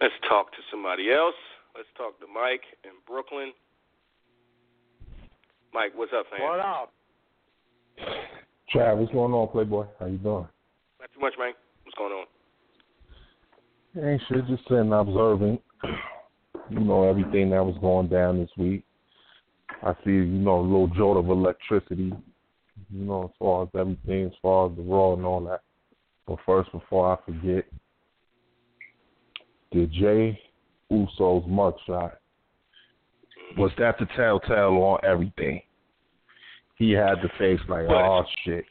let's 0.00 0.14
talk 0.28 0.52
to 0.52 0.60
somebody 0.70 1.12
else. 1.12 1.38
Let's 1.74 1.88
talk 1.96 2.20
to 2.20 2.26
Mike 2.28 2.64
in 2.84 2.92
Brooklyn. 3.06 3.52
Mike, 5.72 5.92
what's 5.94 6.12
up, 6.12 6.26
man? 6.32 6.48
What 6.48 6.60
up? 6.60 6.92
Trav, 8.72 8.96
what's 8.96 9.12
going 9.12 9.32
on, 9.32 9.48
Playboy? 9.48 9.86
How 10.00 10.06
you 10.06 10.18
doing? 10.18 10.48
Not 11.00 11.12
too 11.14 11.20
much, 11.20 11.34
man. 11.38 11.52
Going 11.96 12.12
on? 12.12 12.26
Ain't 14.04 14.22
shit, 14.28 14.46
just 14.46 14.62
sitting 14.68 14.92
observing, 14.92 15.58
you 16.68 16.80
know, 16.80 17.08
everything 17.08 17.50
that 17.50 17.64
was 17.64 17.76
going 17.80 18.08
down 18.08 18.38
this 18.38 18.50
week. 18.58 18.84
I 19.82 19.94
see, 20.04 20.10
you 20.10 20.24
know, 20.24 20.60
a 20.60 20.62
little 20.62 20.88
jolt 20.88 21.16
of 21.16 21.30
electricity, 21.30 22.12
you 22.92 23.04
know, 23.04 23.24
as 23.24 23.30
far 23.38 23.62
as 23.62 23.68
everything, 23.78 24.26
as 24.26 24.32
far 24.42 24.70
as 24.70 24.76
the 24.76 24.82
raw 24.82 25.14
and 25.14 25.24
all 25.24 25.40
that. 25.44 25.62
But 26.26 26.38
first, 26.44 26.70
before 26.72 27.12
I 27.12 27.24
forget, 27.24 27.64
the 29.72 29.86
Jey 29.86 30.38
Uso's 30.90 31.44
mugshot, 31.48 32.12
was 33.56 33.70
that 33.78 33.98
the 33.98 34.06
telltale 34.16 34.82
on 34.82 34.98
everything? 35.04 35.62
He 36.76 36.90
had 36.90 37.22
the 37.22 37.30
face 37.38 37.60
like, 37.68 37.86
But- 37.86 38.04
oh 38.04 38.24
shit. 38.44 38.66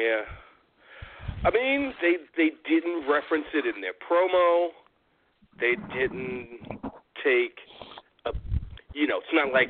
Yeah. 0.00 0.24
I 1.44 1.50
mean, 1.50 1.94
they 2.00 2.16
they 2.36 2.50
didn't 2.68 3.08
reference 3.08 3.46
it 3.54 3.64
in 3.66 3.80
their 3.80 3.94
promo. 3.94 4.68
They 5.60 5.74
didn't 5.94 6.60
take 7.24 7.58
a 8.26 8.32
you 8.94 9.06
know, 9.06 9.18
it's 9.18 9.32
not 9.32 9.52
like 9.52 9.68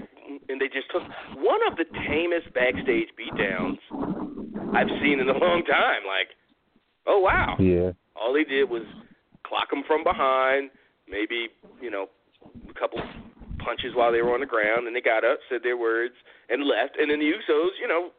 and 0.48 0.60
they 0.60 0.68
just 0.68 0.90
took 0.90 1.02
one 1.36 1.60
of 1.70 1.76
the 1.76 1.84
tamest 2.06 2.52
backstage 2.54 3.08
beatdowns 3.18 3.78
I've 4.74 4.88
seen 5.02 5.20
in 5.20 5.28
a 5.28 5.38
long 5.38 5.64
time. 5.64 6.02
Like, 6.06 6.28
oh 7.06 7.20
wow. 7.20 7.56
Yeah. 7.58 7.92
All 8.16 8.32
they 8.32 8.44
did 8.44 8.68
was 8.68 8.82
clock 9.46 9.70
them 9.70 9.82
from 9.86 10.04
behind, 10.04 10.70
maybe, 11.08 11.48
you 11.80 11.90
know, 11.90 12.06
a 12.68 12.74
couple 12.78 13.00
punches 13.64 13.92
while 13.94 14.12
they 14.12 14.22
were 14.22 14.34
on 14.34 14.40
the 14.40 14.46
ground, 14.46 14.86
and 14.86 14.94
they 14.94 15.00
got 15.00 15.24
up, 15.24 15.38
said 15.48 15.60
their 15.62 15.76
words, 15.76 16.14
and 16.48 16.64
left. 16.64 16.96
And 16.98 17.10
then 17.10 17.18
the 17.18 17.32
Usos, 17.32 17.74
you 17.80 17.88
know, 17.88 18.10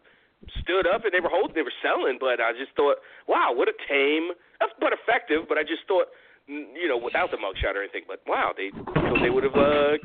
stood 0.61 0.87
up 0.87 1.03
and 1.03 1.11
they 1.13 1.19
were 1.19 1.31
holding, 1.31 1.55
they 1.55 1.65
were 1.65 1.81
selling. 1.83 2.17
But 2.19 2.39
I 2.39 2.51
just 2.53 2.75
thought, 2.75 2.97
wow, 3.27 3.51
what 3.53 3.67
a 3.67 3.75
tame, 3.87 4.31
but 4.79 4.93
effective. 4.93 5.47
But 5.47 5.57
I 5.57 5.63
just 5.63 5.83
thought, 5.87 6.07
you 6.47 6.87
know, 6.87 6.97
without 6.97 7.29
the 7.31 7.37
mugshot 7.37 7.75
or 7.75 7.83
anything, 7.83 8.03
but 8.07 8.21
wow, 8.25 8.53
they 8.55 8.73
they 9.21 9.29
would 9.29 9.43
have 9.43 9.55
uh, 9.55 10.01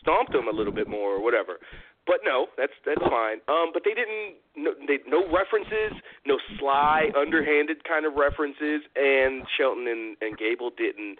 stomped 0.00 0.32
them 0.32 0.48
a 0.48 0.54
little 0.54 0.72
bit 0.72 0.88
more 0.88 1.16
or 1.16 1.22
whatever. 1.22 1.58
But 2.06 2.20
no, 2.24 2.46
that's 2.56 2.72
that's 2.84 3.02
fine. 3.02 3.38
Um, 3.46 3.70
but 3.72 3.82
they 3.84 3.94
didn't. 3.94 4.40
No, 4.56 4.72
they, 4.88 4.98
no 5.06 5.22
references, 5.30 5.92
no 6.26 6.38
sly, 6.58 7.10
underhanded 7.16 7.84
kind 7.84 8.06
of 8.06 8.14
references, 8.14 8.82
and 8.96 9.44
Shelton 9.56 9.86
and, 9.86 10.16
and 10.20 10.36
Gable 10.36 10.70
didn't 10.76 11.18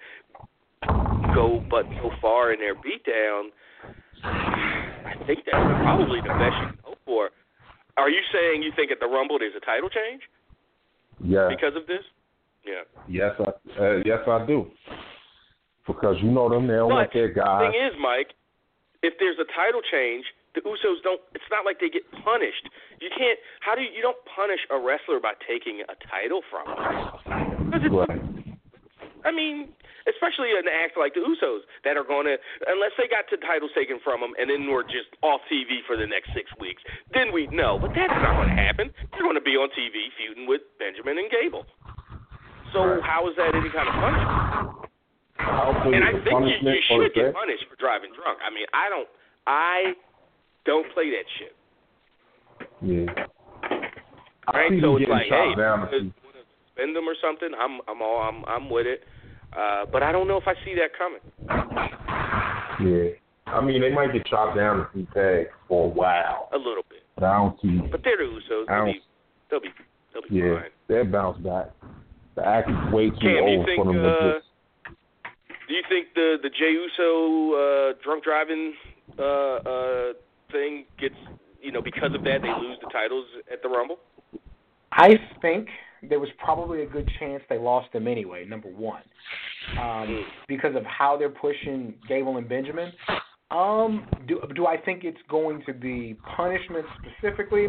go 1.34 1.62
but 1.70 1.86
so 2.02 2.10
far 2.20 2.52
in 2.52 2.60
their 2.60 2.74
beatdown. 2.74 3.50
I 4.24 5.14
think 5.26 5.40
that's 5.46 5.56
probably 5.56 6.20
the 6.20 6.28
best 6.28 6.56
you 6.60 6.68
can 6.68 6.78
hope 6.82 6.98
for. 7.04 7.30
Are 7.96 8.08
you 8.08 8.20
saying 8.32 8.62
you 8.62 8.72
think 8.74 8.90
at 8.90 9.00
the 9.00 9.06
Rumble 9.06 9.38
there's 9.38 9.54
a 9.56 9.64
title 9.64 9.88
change 9.88 10.22
Yeah. 11.22 11.48
because 11.48 11.76
of 11.76 11.86
this? 11.86 12.02
Yeah. 12.64 12.86
Yes, 13.08 13.34
I 13.38 13.50
uh, 13.78 13.96
yes 14.04 14.20
I 14.26 14.46
do. 14.46 14.70
Because 15.86 16.16
you 16.22 16.30
know 16.30 16.48
them, 16.48 16.68
they 16.68 16.78
don't 16.78 16.90
want 16.90 17.12
their 17.12 17.28
the 17.34 17.42
thing 17.42 17.74
is, 17.74 17.92
Mike, 17.98 18.38
if 19.02 19.14
there's 19.18 19.36
a 19.42 19.48
title 19.50 19.82
change, 19.90 20.24
the 20.54 20.60
Usos 20.62 21.02
don't. 21.02 21.20
It's 21.34 21.48
not 21.50 21.64
like 21.64 21.80
they 21.80 21.90
get 21.90 22.06
punished. 22.22 22.70
You 23.00 23.10
can't. 23.10 23.38
How 23.60 23.74
do 23.74 23.82
you? 23.82 23.90
You 23.90 24.02
don't 24.02 24.18
punish 24.30 24.60
a 24.70 24.78
wrestler 24.78 25.18
by 25.18 25.32
taking 25.42 25.82
a 25.82 25.96
title 26.06 26.42
from 26.46 26.70
them. 26.70 27.90
Right. 27.90 28.20
I 29.24 29.32
mean, 29.32 29.74
especially 30.08 30.54
an 30.56 30.66
act 30.70 30.98
like 30.98 31.14
the 31.14 31.22
Usos 31.22 31.62
that 31.84 31.96
are 31.96 32.04
going 32.06 32.26
to, 32.26 32.36
unless 32.66 32.92
they 32.98 33.06
got 33.06 33.26
the 33.30 33.38
titles 33.38 33.70
taken 33.74 33.98
from 34.02 34.20
them 34.20 34.32
and 34.38 34.50
then 34.50 34.66
we're 34.70 34.86
just 34.86 35.10
off 35.22 35.40
TV 35.50 35.82
for 35.86 35.96
the 35.96 36.06
next 36.06 36.30
six 36.34 36.50
weeks, 36.58 36.82
then 37.14 37.32
we 37.32 37.46
know. 37.48 37.78
But 37.78 37.92
that's 37.94 38.12
not 38.22 38.36
going 38.38 38.50
to 38.50 38.58
happen. 38.58 38.90
They're 39.12 39.26
going 39.26 39.38
to 39.38 39.44
be 39.44 39.54
on 39.58 39.68
TV 39.74 40.10
feuding 40.18 40.46
with 40.46 40.62
Benjamin 40.78 41.18
and 41.18 41.30
Gable. 41.30 41.66
So 42.72 43.00
how 43.04 43.28
is 43.28 43.36
that 43.36 43.52
any 43.54 43.68
kind 43.68 43.86
of 43.88 43.94
punishment? 44.00 44.90
Hopefully 45.42 45.96
And 45.96 46.04
I 46.04 46.12
think 46.22 46.38
you, 46.46 46.70
you 46.70 46.80
should 46.88 47.12
get 47.14 47.34
punished 47.34 47.64
for 47.68 47.76
driving 47.76 48.10
drunk. 48.16 48.38
I 48.40 48.48
mean, 48.52 48.66
I 48.72 48.88
don't, 48.88 49.08
I 49.46 49.92
don't 50.64 50.86
play 50.94 51.10
that 51.10 51.26
shit. 51.38 51.54
Yeah. 52.80 53.26
I 54.48 54.56
Right? 54.56 54.70
see 54.70 54.80
So 54.80 54.96
it's 54.96 55.08
like, 55.08 55.26
hey, 55.28 55.54
down. 55.56 55.88
suspend 55.90 56.96
them 56.96 57.08
or 57.08 57.14
something? 57.22 57.50
I'm, 57.58 57.80
I'm 57.88 58.02
all, 58.02 58.22
I'm, 58.22 58.44
I'm 58.46 58.70
with 58.70 58.86
it. 58.86 59.02
Uh, 59.56 59.84
but 59.90 60.02
I 60.02 60.12
don't 60.12 60.28
know 60.28 60.36
if 60.38 60.46
I 60.46 60.54
see 60.64 60.74
that 60.76 60.90
coming. 60.96 61.20
Yeah. 62.80 63.10
I 63.46 63.60
mean, 63.60 63.80
they 63.82 63.90
might 63.90 64.12
get 64.12 64.24
chopped 64.26 64.56
down 64.56 64.80
a 64.80 64.88
few 64.92 65.06
tags 65.12 65.50
for 65.68 65.86
a 65.86 65.88
while, 65.88 66.48
A 66.52 66.56
little 66.56 66.84
bit. 66.88 67.02
but 67.16 67.24
I 67.24 67.36
don't 67.36 67.60
see. 67.60 67.78
But 67.90 68.00
they're 68.02 68.16
the 68.16 68.24
Usos. 68.24 68.66
They'll 68.66 68.84
be, 68.86 69.00
they'll 69.50 69.60
be, 69.60 69.68
they'll 70.14 70.22
be 70.22 70.34
Yeah, 70.34 70.60
fine. 70.62 70.70
they'll 70.88 71.04
bounce 71.04 71.38
back. 71.38 71.66
The 72.34 72.46
act 72.46 72.70
is 72.70 72.92
way 72.92 73.10
too 73.10 73.16
Cam, 73.20 73.44
old 73.44 73.66
think, 73.66 73.76
for 73.76 73.84
them 73.92 74.02
to 74.02 74.08
uh, 74.08 74.32
just. 74.38 74.46
Do 75.68 75.74
you 75.74 75.82
think 75.88 76.08
the 76.14 76.36
the 76.42 76.48
Jey 76.48 76.72
Uso 76.72 77.52
uh, 77.52 77.92
drunk 78.02 78.24
driving 78.24 78.72
uh, 79.18 79.22
uh, 79.22 80.12
thing 80.50 80.84
gets, 80.98 81.14
you 81.60 81.72
know, 81.72 81.82
because 81.82 82.14
of 82.14 82.24
that 82.24 82.40
they 82.42 82.48
lose 82.48 82.78
the 82.82 82.88
titles 82.90 83.26
at 83.52 83.62
the 83.62 83.68
Rumble? 83.68 83.98
I 84.92 85.14
think 85.40 85.68
there 86.08 86.20
was 86.20 86.28
probably 86.38 86.82
a 86.82 86.86
good 86.86 87.10
chance 87.18 87.42
they 87.48 87.58
lost 87.58 87.92
them 87.92 88.06
anyway. 88.06 88.44
Number 88.44 88.68
one, 88.68 89.02
um, 89.80 90.24
because 90.48 90.74
of 90.76 90.84
how 90.84 91.16
they're 91.16 91.30
pushing 91.30 91.94
Gable 92.08 92.36
and 92.36 92.48
Benjamin. 92.48 92.92
Um, 93.50 94.06
do 94.26 94.40
do 94.54 94.66
I 94.66 94.78
think 94.78 95.04
it's 95.04 95.20
going 95.28 95.62
to 95.66 95.74
be 95.74 96.16
punishment 96.36 96.86
specifically? 97.00 97.68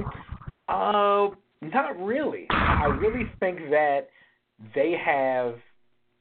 Uh, 0.70 1.30
not 1.62 1.98
really. 2.00 2.48
I 2.50 2.86
really 2.86 3.30
think 3.40 3.60
that 3.70 4.08
they 4.74 4.96
have, 5.04 5.56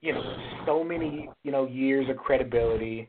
you 0.00 0.12
know, 0.12 0.36
so 0.66 0.82
many 0.82 1.28
you 1.44 1.52
know 1.52 1.66
years 1.66 2.08
of 2.10 2.16
credibility, 2.16 3.08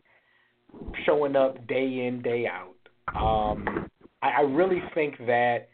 showing 1.05 1.35
up 1.35 1.65
day 1.67 2.05
in 2.07 2.21
day 2.21 2.47
out. 2.47 2.75
Um, 3.15 3.87
I, 4.21 4.29
I 4.29 4.41
really 4.41 4.81
think 4.93 5.17
that 5.25 5.69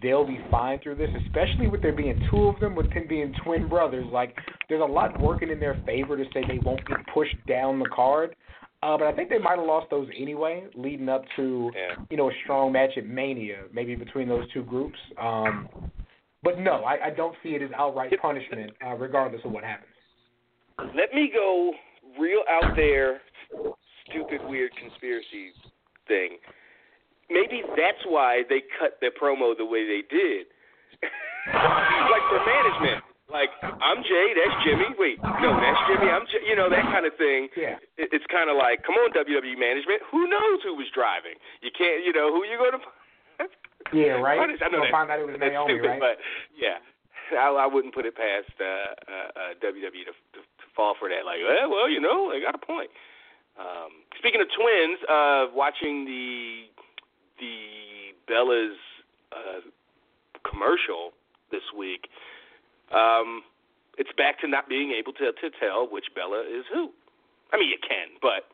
they'll 0.00 0.26
be 0.26 0.38
fine 0.50 0.78
through 0.80 0.96
this, 0.96 1.10
especially 1.26 1.68
with 1.68 1.82
there 1.82 1.92
being 1.92 2.20
two 2.30 2.44
of 2.44 2.58
them, 2.60 2.74
with 2.74 2.92
them 2.94 3.06
being 3.08 3.34
twin 3.44 3.68
brothers. 3.68 4.06
Like, 4.12 4.36
there's 4.68 4.80
a 4.82 4.84
lot 4.84 5.20
working 5.20 5.50
in 5.50 5.58
their 5.58 5.80
favor 5.86 6.16
to 6.16 6.24
say 6.32 6.42
they 6.46 6.58
won't 6.58 6.86
get 6.86 6.98
pushed 7.12 7.36
down 7.46 7.78
the 7.78 7.88
card. 7.88 8.36
Uh, 8.82 8.98
but 8.98 9.06
I 9.06 9.12
think 9.12 9.28
they 9.28 9.38
might 9.38 9.58
have 9.58 9.66
lost 9.66 9.86
those 9.90 10.08
anyway, 10.18 10.64
leading 10.74 11.08
up 11.08 11.24
to 11.36 11.70
Yeah. 11.74 12.04
you 12.10 12.16
know 12.16 12.30
a 12.30 12.32
strong 12.42 12.72
match 12.72 12.90
at 12.96 13.06
Mania, 13.06 13.64
maybe 13.72 13.94
between 13.94 14.28
those 14.28 14.50
two 14.52 14.64
groups. 14.64 14.98
Um, 15.20 15.68
but 16.42 16.58
no, 16.58 16.82
I, 16.84 17.06
I 17.06 17.10
don't 17.10 17.36
see 17.44 17.50
it 17.50 17.62
as 17.62 17.70
outright 17.76 18.12
punishment, 18.20 18.72
uh, 18.84 18.94
regardless 18.94 19.40
of 19.44 19.52
what 19.52 19.62
happens. 19.62 19.92
Let 20.96 21.14
me 21.14 21.30
go 21.32 21.72
real 22.18 22.42
out 22.50 22.74
there, 22.74 23.20
stupid, 24.10 24.40
weird 24.48 24.72
conspiracy 24.76 25.52
thing. 26.08 26.38
Maybe 27.32 27.64
that's 27.76 28.04
why 28.06 28.44
they 28.48 28.62
cut 28.78 29.00
their 29.00 29.10
promo 29.10 29.56
the 29.56 29.64
way 29.64 29.88
they 29.88 30.04
did. 30.04 30.46
like 31.02 32.24
for 32.30 32.40
management, 32.44 33.02
like 33.32 33.50
I'm 33.64 34.04
Jey, 34.04 34.36
that's 34.36 34.56
Jimmy. 34.62 34.92
Wait, 35.00 35.18
no, 35.18 35.56
that's 35.56 35.80
Jimmy. 35.88 36.12
I'm 36.12 36.28
Jey. 36.28 36.44
You 36.44 36.54
know 36.54 36.68
that 36.68 36.84
kind 36.92 37.08
of 37.08 37.16
thing. 37.16 37.48
Yeah. 37.56 37.80
It, 37.96 38.12
it's 38.12 38.28
kind 38.28 38.52
of 38.52 38.60
like, 38.60 38.84
come 38.84 38.94
on, 39.00 39.10
WWE 39.16 39.56
management. 39.56 40.04
Who 40.12 40.28
knows 40.28 40.60
who 40.62 40.76
was 40.76 40.86
driving? 40.92 41.40
You 41.64 41.72
can't. 41.72 42.04
You 42.04 42.12
know 42.12 42.30
who 42.30 42.44
you 42.44 42.60
going 42.60 42.76
to. 42.78 42.84
Yeah, 43.90 44.22
right. 44.22 44.38
I 44.38 44.46
know 44.46 44.84
You'll 44.84 44.86
that, 44.86 44.94
find 44.94 45.10
out 45.10 45.18
it 45.18 45.26
was 45.26 45.36
that's 45.40 45.50
Naomi, 45.50 45.74
stupid, 45.74 45.88
right? 45.88 46.00
But 46.00 46.16
yeah, 46.54 46.78
I, 47.34 47.50
I 47.50 47.66
wouldn't 47.66 47.96
put 47.96 48.06
it 48.06 48.14
past 48.14 48.52
uh, 48.60 48.94
uh, 49.08 49.28
uh, 49.34 49.64
WWE 49.64 50.06
to, 50.06 50.14
to, 50.36 50.40
to 50.40 50.66
fall 50.76 50.94
for 50.96 51.08
that. 51.08 51.24
Like, 51.26 51.40
eh, 51.42 51.66
well, 51.66 51.90
you 51.90 52.00
know, 52.00 52.30
they 52.30 52.40
got 52.40 52.54
a 52.54 52.62
point. 52.62 52.88
Um, 53.58 54.04
speaking 54.16 54.40
of 54.40 54.48
twins, 54.48 54.98
uh, 55.08 55.52
watching 55.52 56.04
the 56.08 56.72
the 57.38 58.12
Bella's 58.28 58.76
uh, 59.32 59.60
commercial 60.48 61.12
this 61.50 61.64
week, 61.76 62.08
um, 62.94 63.42
it's 63.98 64.12
back 64.16 64.40
to 64.40 64.48
not 64.48 64.68
being 64.68 64.92
able 64.92 65.12
to 65.14 65.32
to 65.32 65.48
tell 65.60 65.88
which 65.90 66.06
Bella 66.14 66.40
is 66.42 66.64
who. 66.72 66.90
I 67.52 67.58
mean, 67.60 67.68
you 67.68 67.76
can, 67.84 68.16
but 68.24 68.48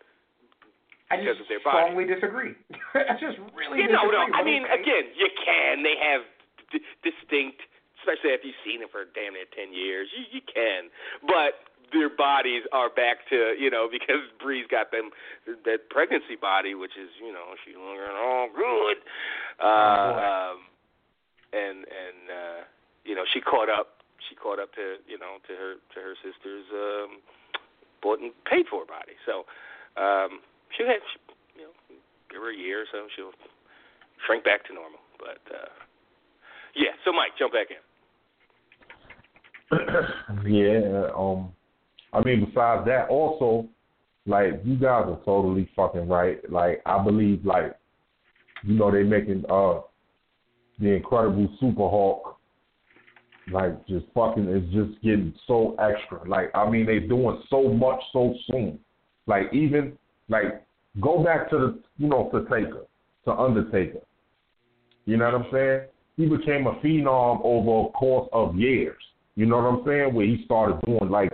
I 1.10 1.16
because 1.22 1.38
just 1.38 1.46
of 1.46 1.48
their 1.48 1.62
body. 1.62 1.78
strongly 1.78 2.06
disagree. 2.10 2.52
I 2.94 3.14
just 3.18 3.38
really 3.54 3.86
no, 3.86 4.02
disagree. 4.02 4.18
no. 4.18 4.34
I 4.34 4.42
mean, 4.42 4.66
say- 4.66 4.82
again, 4.82 5.04
you 5.14 5.30
can. 5.38 5.82
They 5.86 5.94
have 6.02 6.22
d- 6.74 6.82
distinct, 7.06 7.62
especially 8.02 8.34
after 8.34 8.50
you've 8.50 8.62
seen 8.66 8.82
them 8.82 8.90
for 8.90 9.06
damn 9.14 9.38
near 9.38 9.46
ten 9.54 9.70
years. 9.70 10.10
You, 10.10 10.38
you 10.38 10.42
can, 10.42 10.90
but 11.30 11.62
their 11.92 12.08
bodies 12.08 12.62
are 12.72 12.90
back 12.90 13.28
to 13.30 13.54
you 13.58 13.70
know 13.70 13.88
because 13.92 14.24
Brie's 14.40 14.66
got 14.70 14.90
them 14.90 15.10
that 15.64 15.90
pregnancy 15.90 16.36
body, 16.40 16.74
which 16.74 16.96
is 17.00 17.10
you 17.20 17.32
know 17.32 17.54
she's 17.64 17.76
looking 17.76 18.16
all 18.16 18.48
good. 18.54 18.98
Uh, 19.60 20.12
boy. 20.12 20.18
um, 20.20 20.56
and 21.52 21.78
and 21.88 22.22
uh, 22.28 22.60
you 23.04 23.14
know 23.14 23.24
she 23.32 23.40
caught 23.40 23.68
up. 23.68 24.02
She 24.28 24.34
caught 24.34 24.58
up 24.58 24.74
to 24.74 24.96
you 25.06 25.18
know 25.18 25.38
to 25.48 25.52
her 25.54 25.74
to 25.94 25.98
her 26.00 26.14
sister's 26.20 26.66
um, 26.72 27.20
bought 28.02 28.20
and 28.20 28.32
paid 28.44 28.66
for 28.68 28.84
body. 28.84 29.16
So 29.24 29.46
um, 30.00 30.40
she 30.76 30.84
had 30.84 31.00
she, 31.12 31.18
you 31.60 31.64
know 31.66 31.74
give 32.30 32.42
her 32.42 32.52
a 32.52 32.56
year 32.56 32.82
or 32.82 32.88
so 32.92 33.08
she'll 33.16 33.32
shrink 34.26 34.44
back 34.44 34.64
to 34.66 34.74
normal. 34.74 35.00
But 35.18 35.40
uh, 35.50 35.72
yeah, 36.76 36.92
so 37.04 37.12
Mike, 37.12 37.32
jump 37.38 37.52
back 37.52 37.68
in. 37.70 37.82
yeah. 40.46 41.10
Um. 41.16 41.52
I 42.12 42.22
mean, 42.22 42.46
besides 42.46 42.86
that, 42.86 43.08
also, 43.08 43.68
like 44.26 44.60
you 44.64 44.76
guys 44.76 45.04
are 45.06 45.20
totally 45.24 45.68
fucking 45.74 46.08
right. 46.08 46.38
Like 46.50 46.82
I 46.86 47.02
believe, 47.02 47.44
like 47.44 47.76
you 48.64 48.74
know, 48.74 48.90
they 48.90 49.02
making 49.02 49.44
uh 49.48 49.80
the 50.78 50.94
Incredible 50.94 51.48
Super 51.60 51.88
Hulk 51.88 52.38
like 53.52 53.86
just 53.86 54.04
fucking 54.14 54.46
it's 54.48 54.72
just 54.72 55.02
getting 55.02 55.34
so 55.46 55.76
extra. 55.78 56.26
Like 56.28 56.50
I 56.54 56.68
mean 56.68 56.86
they 56.86 57.00
doing 57.00 57.42
so 57.48 57.68
much 57.68 58.00
so 58.12 58.34
soon. 58.50 58.78
Like 59.26 59.52
even 59.52 59.92
like 60.28 60.64
go 61.00 61.22
back 61.22 61.50
to 61.50 61.58
the 61.58 61.78
you 61.98 62.08
know 62.08 62.30
to 62.32 62.42
Taker, 62.42 62.86
to 63.24 63.32
Undertaker. 63.32 64.00
You 65.06 65.16
know 65.16 65.24
what 65.26 65.34
I'm 65.34 65.46
saying? 65.52 65.80
He 66.16 66.26
became 66.26 66.66
a 66.66 66.74
phenom 66.74 67.40
over 67.42 67.88
a 67.88 67.92
course 67.92 68.28
of 68.32 68.56
years. 68.56 69.00
You 69.36 69.46
know 69.46 69.56
what 69.56 69.80
I'm 69.80 69.84
saying? 69.86 70.14
Where 70.14 70.26
he 70.26 70.42
started 70.44 70.80
doing 70.84 71.10
like 71.10 71.32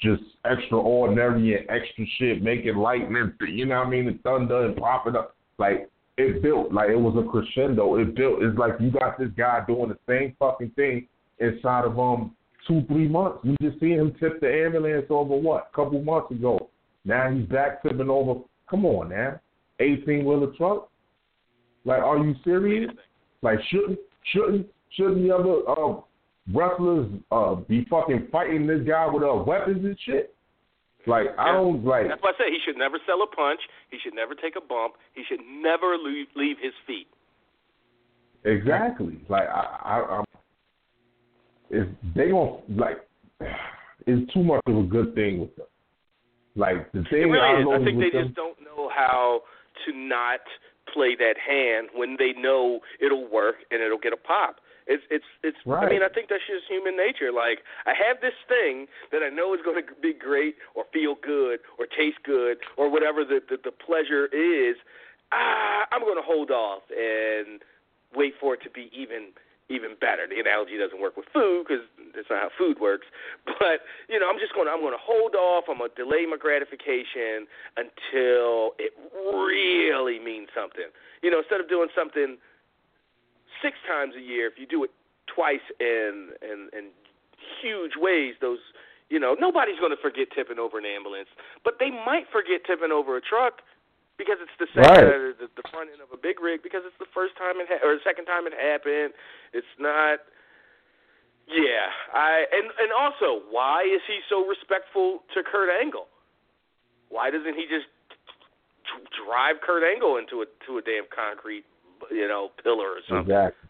just 0.00 0.22
extraordinary 0.44 1.56
and 1.56 1.70
extra 1.70 2.04
shit, 2.18 2.42
making 2.42 2.76
lightning, 2.76 3.32
you 3.48 3.66
know 3.66 3.78
what 3.78 3.86
I 3.86 3.90
mean, 3.90 4.08
and 4.08 4.22
thunder 4.22 4.66
and 4.66 4.76
popping 4.76 5.16
up. 5.16 5.34
Like 5.58 5.88
it 6.18 6.42
built, 6.42 6.72
like 6.72 6.90
it 6.90 6.96
was 6.96 7.16
a 7.16 7.28
crescendo. 7.28 7.96
It 7.96 8.14
built. 8.14 8.42
It's 8.42 8.58
like 8.58 8.72
you 8.80 8.90
got 8.90 9.18
this 9.18 9.30
guy 9.36 9.62
doing 9.66 9.88
the 9.88 9.98
same 10.08 10.34
fucking 10.38 10.72
thing 10.76 11.08
inside 11.38 11.84
of 11.84 11.98
um 11.98 12.34
two, 12.66 12.82
three 12.88 13.08
months. 13.08 13.38
You 13.42 13.56
just 13.62 13.80
see 13.80 13.90
him 13.90 14.14
tip 14.20 14.40
the 14.40 14.52
ambulance 14.52 15.06
over 15.10 15.36
what? 15.36 15.70
A 15.72 15.76
couple 15.76 16.02
months 16.02 16.30
ago. 16.30 16.70
Now 17.04 17.30
he's 17.30 17.46
back 17.46 17.82
tipping 17.82 18.10
over. 18.10 18.40
Come 18.68 18.84
on 18.84 19.10
now. 19.10 19.40
Eighteen 19.80 20.24
wheeler 20.24 20.52
truck? 20.56 20.90
Like, 21.84 22.02
are 22.02 22.18
you 22.18 22.34
serious? 22.44 22.90
Like 23.42 23.58
shouldn't 23.70 23.98
shouldn't 24.32 24.66
shouldn't 24.90 25.22
the 25.22 25.34
other 25.34 25.68
uh, 25.68 26.00
wrestlers 26.52 27.10
uh, 27.30 27.54
be 27.54 27.86
fucking 27.90 28.28
fighting 28.30 28.66
this 28.66 28.80
guy 28.86 29.06
with 29.06 29.22
uh, 29.22 29.34
weapons 29.34 29.84
and 29.84 29.96
shit? 30.04 30.34
Like 31.06 31.26
I 31.38 31.52
don't 31.52 31.84
like. 31.84 32.08
That's 32.08 32.20
why 32.20 32.32
I 32.34 32.38
say 32.38 32.50
he 32.50 32.58
should 32.66 32.76
never 32.76 32.98
sell 33.06 33.22
a 33.22 33.26
punch. 33.26 33.60
He 33.90 33.98
should 34.02 34.14
never 34.14 34.34
take 34.34 34.56
a 34.56 34.60
bump. 34.60 34.94
He 35.14 35.22
should 35.28 35.40
never 35.62 35.96
leave, 35.96 36.26
leave 36.34 36.56
his 36.60 36.72
feet. 36.86 37.06
Exactly. 38.44 39.20
Like 39.28 39.48
I, 39.48 39.78
I, 39.84 40.16
I'm. 40.18 40.24
If 41.70 41.88
they 42.14 42.28
don't 42.28 42.60
like, 42.76 42.98
it's 44.06 44.32
too 44.32 44.42
much 44.42 44.60
of 44.66 44.76
a 44.76 44.82
good 44.82 45.14
thing 45.14 45.40
with 45.40 45.56
them. 45.56 45.66
Like 46.56 46.90
the 46.92 47.00
It 47.00 47.06
thing 47.10 47.30
really 47.30 47.38
I 47.38 47.60
is. 47.60 47.66
I 47.70 47.84
think 47.84 48.00
they 48.00 48.10
them, 48.10 48.26
just 48.26 48.36
don't 48.36 48.58
know 48.60 48.88
how 48.88 49.42
to 49.84 49.96
not 49.96 50.40
play 50.92 51.14
that 51.16 51.34
hand 51.38 51.88
when 51.94 52.16
they 52.18 52.32
know 52.40 52.80
it'll 53.00 53.30
work 53.30 53.56
and 53.70 53.82
it'll 53.82 53.98
get 53.98 54.12
a 54.12 54.16
pop. 54.16 54.56
It's 54.86 55.02
it's 55.10 55.24
it's. 55.42 55.58
I 55.66 55.88
mean, 55.88 56.02
I 56.02 56.08
think 56.08 56.28
that's 56.28 56.46
just 56.46 56.70
human 56.70 56.96
nature. 56.96 57.32
Like 57.32 57.60
I 57.86 57.94
have 57.94 58.20
this 58.20 58.38
thing 58.48 58.86
that 59.10 59.22
I 59.22 59.28
know 59.28 59.54
is 59.54 59.60
going 59.64 59.82
to 59.82 59.86
be 60.00 60.14
great 60.14 60.56
or 60.74 60.84
feel 60.92 61.16
good 61.20 61.58
or 61.78 61.86
taste 61.86 62.22
good 62.24 62.58
or 62.76 62.90
whatever 62.90 63.24
the 63.24 63.40
the, 63.48 63.58
the 63.62 63.72
pleasure 63.72 64.26
is. 64.30 64.76
Ah, 65.32 65.86
I'm 65.90 66.02
going 66.02 66.16
to 66.16 66.22
hold 66.22 66.52
off 66.52 66.82
and 66.90 67.62
wait 68.14 68.34
for 68.38 68.54
it 68.54 68.62
to 68.62 68.70
be 68.70 68.90
even 68.94 69.34
even 69.68 69.98
better. 70.00 70.26
The 70.30 70.38
analogy 70.38 70.78
doesn't 70.78 71.00
work 71.00 71.16
with 71.16 71.26
food 71.34 71.66
because 71.66 71.82
that's 72.14 72.30
not 72.30 72.46
how 72.46 72.50
food 72.56 72.78
works. 72.78 73.06
But 73.58 73.82
you 74.08 74.20
know, 74.20 74.28
I'm 74.28 74.38
just 74.38 74.54
going. 74.54 74.66
to 74.66 74.72
I'm 74.72 74.80
going 74.80 74.94
to 74.94 75.02
hold 75.02 75.34
off. 75.34 75.64
I'm 75.68 75.78
going 75.78 75.90
to 75.90 75.96
delay 75.98 76.26
my 76.28 76.36
gratification 76.36 77.50
until 77.74 78.76
it 78.78 78.92
really 79.10 80.20
means 80.20 80.48
something. 80.54 80.86
You 81.22 81.30
know, 81.30 81.40
instead 81.40 81.58
of 81.58 81.68
doing 81.68 81.88
something 81.96 82.38
six 83.62 83.76
times 83.86 84.14
a 84.16 84.20
year, 84.20 84.46
if 84.46 84.54
you 84.58 84.66
do 84.66 84.84
it 84.84 84.90
twice 85.26 85.64
in 85.80 86.30
in, 86.42 86.68
in 86.76 86.84
huge 87.62 87.92
ways, 87.96 88.34
those 88.40 88.58
you 89.08 89.18
know 89.20 89.36
nobody's 89.38 89.78
going 89.78 89.94
to 89.94 90.02
forget 90.02 90.28
tipping 90.34 90.58
over 90.58 90.78
an 90.78 90.86
ambulance, 90.86 91.28
but 91.64 91.74
they 91.78 91.90
might 91.90 92.26
forget 92.32 92.64
tipping 92.66 92.90
over 92.92 93.16
a 93.16 93.22
truck 93.22 93.62
because 94.18 94.40
it's 94.40 94.56
the 94.58 94.66
second 94.72 95.04
Right. 95.04 95.12
or 95.12 95.32
the, 95.36 95.48
the 95.60 95.66
front 95.68 95.90
end 95.92 96.00
of 96.00 96.08
a 96.08 96.16
big 96.16 96.40
rig 96.40 96.62
because 96.64 96.80
it's 96.88 96.96
the 96.98 97.10
first 97.12 97.36
time 97.36 97.60
it 97.60 97.68
ha- 97.68 97.84
or 97.84 97.94
the 97.94 98.04
second 98.04 98.24
time 98.24 98.46
it 98.48 98.54
happened. 98.56 99.12
It's 99.52 99.68
not. 99.78 100.20
Yeah, 101.46 101.86
I 102.10 102.42
and 102.50 102.66
and 102.74 102.90
also, 102.90 103.46
why 103.54 103.86
is 103.86 104.02
he 104.10 104.18
so 104.28 104.42
respectful 104.48 105.22
to 105.34 105.44
Kurt 105.46 105.70
Angle? 105.70 106.08
Why 107.08 107.30
doesn't 107.30 107.54
he 107.54 107.70
just 107.70 107.86
drive 109.14 109.62
Kurt 109.62 109.84
Angle 109.86 110.16
into 110.18 110.42
a 110.42 110.46
to 110.66 110.78
a 110.78 110.82
damn 110.82 111.06
concrete, 111.14 111.62
you 112.10 112.28
know, 112.28 112.50
pillar 112.62 112.88
or 112.96 113.00
something? 113.08 113.30
exactly. 113.32 113.68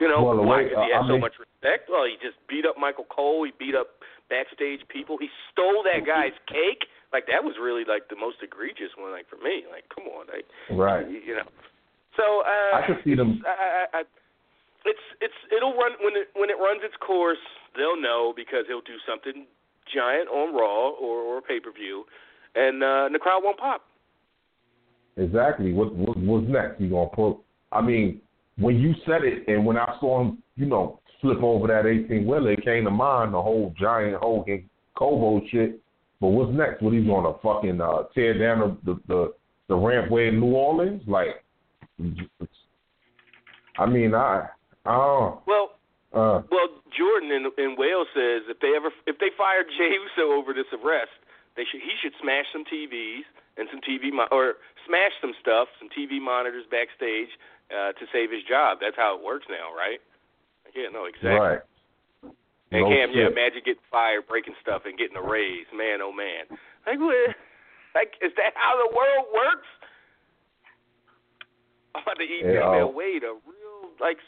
You 0.00 0.08
know, 0.08 0.22
Well, 0.24 0.40
why? 0.44 0.64
way- 0.64 0.68
'Cause 0.72 0.84
he 0.86 0.92
uh, 0.92 0.96
has 0.96 1.04
I 1.04 1.08
so 1.08 1.12
mean- 1.12 1.20
much 1.20 1.38
respect. 1.38 1.90
Well, 1.90 2.04
he 2.06 2.16
just 2.24 2.36
beat 2.48 2.64
up 2.64 2.78
Michael 2.78 3.04
Cole. 3.04 3.44
He 3.44 3.52
beat 3.58 3.74
up 3.74 4.00
backstage 4.32 4.80
people. 4.88 5.18
He 5.18 5.28
stole 5.52 5.82
that 5.84 6.06
guy's 6.06 6.32
cake. 6.48 6.88
Like 7.12 7.26
that 7.26 7.42
was 7.44 7.58
really 7.60 7.84
like 7.84 8.08
the 8.08 8.16
most 8.16 8.38
egregious 8.42 8.94
one. 8.96 9.10
Like 9.12 9.28
for 9.28 9.36
me, 9.42 9.66
like 9.70 9.84
come 9.92 10.06
on, 10.08 10.26
like 10.32 10.46
Right. 10.70 11.04
you 11.08 11.18
you 11.20 11.34
know. 11.36 11.48
So 12.16 12.42
uh, 12.46 12.76
I 12.78 12.86
could 12.86 13.02
see 13.04 13.14
them. 13.14 13.42
I, 13.44 13.50
I, 13.50 13.98
I, 13.98 14.00
it's 14.86 15.04
it's 15.20 15.34
it'll 15.54 15.74
run 15.74 15.92
when 16.00 16.14
it 16.16 16.30
when 16.34 16.48
it 16.50 16.56
runs 16.58 16.80
its 16.82 16.96
course. 17.02 17.42
They'll 17.76 18.00
know 18.00 18.32
because 18.34 18.64
he'll 18.68 18.80
do 18.86 18.96
something 19.06 19.44
giant 19.92 20.28
on 20.30 20.54
Raw 20.54 20.90
or 20.96 21.18
or 21.20 21.42
pay 21.42 21.58
per 21.60 21.72
view, 21.72 22.04
and 22.54 22.82
uh, 22.82 23.06
and 23.10 23.14
the 23.14 23.18
crowd 23.18 23.42
won't 23.44 23.58
pop. 23.58 23.82
Exactly. 25.20 25.72
What, 25.72 25.94
what 25.94 26.16
what's 26.16 26.48
next? 26.48 26.80
You 26.80 26.90
gonna 26.90 27.10
put? 27.10 27.36
I 27.72 27.82
mean, 27.82 28.20
when 28.58 28.78
you 28.78 28.94
said 29.04 29.22
it, 29.22 29.46
and 29.48 29.66
when 29.66 29.76
I 29.76 29.96
saw 30.00 30.22
him, 30.22 30.42
you 30.56 30.66
know, 30.66 31.00
flip 31.20 31.42
over 31.42 31.66
that 31.68 31.86
eighteen 31.86 32.26
wheeler, 32.26 32.52
it 32.52 32.64
came 32.64 32.84
to 32.84 32.90
mind 32.90 33.34
the 33.34 33.42
whole 33.42 33.74
giant 33.78 34.16
Hogan 34.16 34.68
Cobo 34.96 35.46
shit. 35.50 35.78
But 36.20 36.28
what's 36.28 36.52
next? 36.52 36.82
What 36.82 36.94
he's 36.94 37.06
gonna 37.06 37.34
fucking 37.42 37.80
uh, 37.80 38.04
tear 38.14 38.38
down 38.38 38.78
the 38.84 38.94
the 38.94 39.00
the, 39.08 39.34
the 39.68 39.74
rampway 39.74 40.28
in 40.28 40.40
New 40.40 40.54
Orleans? 40.54 41.02
Like, 41.06 41.44
I 43.78 43.86
mean, 43.86 44.14
I 44.14 44.48
I 44.86 44.92
don't. 44.92 45.40
Well, 45.46 45.70
Uh, 46.12 46.42
Well, 46.50 46.68
Jordan 46.96 47.30
in 47.30 47.44
in 47.62 47.76
Wales 47.78 48.08
says 48.14 48.42
if 48.48 48.58
they 48.60 48.72
ever 48.74 48.90
if 49.06 49.18
they 49.18 49.30
fire 49.36 49.64
Jey 49.64 49.94
Uso 49.94 50.32
over 50.32 50.52
this 50.52 50.66
arrest, 50.72 51.12
they 51.56 51.64
should 51.70 51.80
he 51.80 51.92
should 52.02 52.12
smash 52.22 52.46
some 52.52 52.64
TVs 52.64 53.28
and 53.60 53.68
some 53.70 53.84
TV 53.84 54.08
mo- 54.10 54.28
or 54.32 54.56
smash 54.88 55.12
some 55.20 55.36
stuff, 55.40 55.68
some 55.78 55.92
TV 55.92 56.16
monitors 56.20 56.64
backstage 56.72 57.28
uh, 57.68 57.92
to 57.94 58.08
save 58.10 58.32
his 58.32 58.40
job. 58.48 58.78
That's 58.80 58.96
how 58.96 59.14
it 59.14 59.22
works 59.22 59.46
now, 59.52 59.68
right? 59.76 60.00
Yeah, 60.74 60.88
no, 60.88 61.04
exactly. 61.04 61.36
right. 61.36 61.62
And 62.72 62.82
No 62.82 62.88
Cam, 62.88 63.10
yeah, 63.12 63.26
shit. 63.28 63.32
imagine 63.36 63.62
getting 63.66 63.86
fired, 63.90 64.26
breaking 64.26 64.54
stuff, 64.62 64.82
and 64.86 64.96
getting 64.96 65.16
a 65.18 65.22
raise. 65.22 65.66
Man, 65.74 66.00
oh 66.00 66.12
man, 66.12 66.48
like 66.86 66.98
what? 66.98 67.36
Like, 67.92 68.14
is 68.22 68.30
that 68.38 68.54
how 68.54 68.78
the 68.78 68.86
world 68.94 69.26
works? 69.34 69.66
I'm 71.92 72.06
about 72.06 72.22
to 72.22 72.22
email 72.22 72.54
Yeah, 72.54 72.84
Wade 72.86 73.26
a 73.26 73.34
real 73.42 73.90
like 73.98 74.18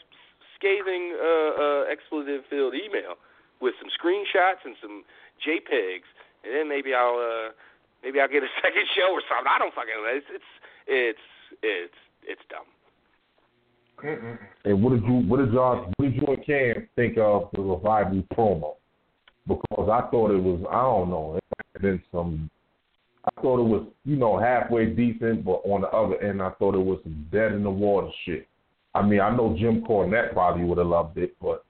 scathing 0.59 1.15
uh, 1.15 1.51
uh, 1.55 1.83
expletive-filled 1.87 2.75
email 2.75 3.15
with 3.63 3.71
some 3.79 3.87
screenshots 3.87 4.67
and 4.67 4.75
some 4.83 5.07
JPEGs, 5.47 6.03
and 6.43 6.51
then 6.51 6.67
maybe 6.67 6.93
I'll 6.93 7.15
uh, 7.15 7.55
maybe 8.03 8.19
I'll 8.19 8.27
get 8.27 8.43
a 8.43 8.51
second 8.61 8.83
show 8.95 9.11
or 9.13 9.21
something. 9.29 9.49
I 9.49 9.59
don't 9.59 9.73
fucking 9.73 9.93
know. 9.95 10.09
It's 10.11 10.25
it's 10.29 10.51
it's 10.87 11.25
it's 11.63 11.99
it's 12.23 12.41
dumb. 12.49 12.67
Mm-mm. 14.03 14.37
And 14.65 14.83
what 14.83 14.91
did 14.91 15.03
you 15.03 15.13
what 15.27 15.37
did 15.37 15.53
y'all 15.53 15.91
what 15.97 16.05
did 16.05 16.15
you 16.15 16.27
and 16.27 16.45
Cam 16.45 16.87
think 16.95 17.17
of 17.17 17.49
the 17.53 17.61
revival 17.61 18.23
promo? 18.35 18.73
Because 19.47 19.89
I 19.89 20.09
thought 20.09 20.31
it 20.31 20.41
was 20.41 20.59
I 20.69 20.81
don't 20.81 21.09
know, 21.09 21.35
it 21.37 21.43
might 21.57 21.67
have 21.73 21.81
been 21.81 22.03
some 22.11 22.49
I 23.25 23.41
thought 23.41 23.59
it 23.59 23.63
was, 23.63 23.87
you 24.03 24.17
know, 24.17 24.37
halfway 24.37 24.87
decent, 24.87 25.45
but 25.45 25.61
on 25.63 25.81
the 25.81 25.87
other 25.89 26.21
end 26.21 26.41
I 26.41 26.49
thought 26.59 26.75
it 26.75 26.79
was 26.83 26.99
some 27.03 27.25
dead 27.31 27.53
in 27.53 27.63
the 27.63 27.69
water 27.69 28.09
shit. 28.25 28.47
I 28.93 29.01
mean, 29.01 29.21
I 29.21 29.33
know 29.35 29.55
Jim 29.57 29.81
Cornette 29.87 30.33
probably 30.33 30.65
would 30.65 30.77
have 30.77 30.87
loved 30.87 31.17
it, 31.17 31.35
but 31.41 31.63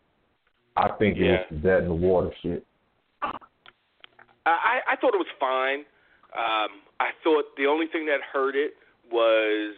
I 0.75 0.89
think 0.97 1.17
it 1.17 1.25
Yeah. 1.25 1.31
was 1.31 1.45
some 1.49 1.61
dead 1.61 1.83
in 1.83 1.89
the 1.89 1.93
water 1.95 2.31
shit. 2.41 2.65
I, 4.45 4.79
I 4.87 4.95
thought 4.99 5.13
it 5.13 5.19
was 5.19 5.27
fine. 5.39 5.85
Um, 6.33 6.81
I 6.99 7.11
thought 7.23 7.55
the 7.57 7.67
only 7.67 7.87
thing 7.87 8.05
that 8.07 8.21
hurt 8.21 8.55
it 8.55 8.73
was 9.11 9.75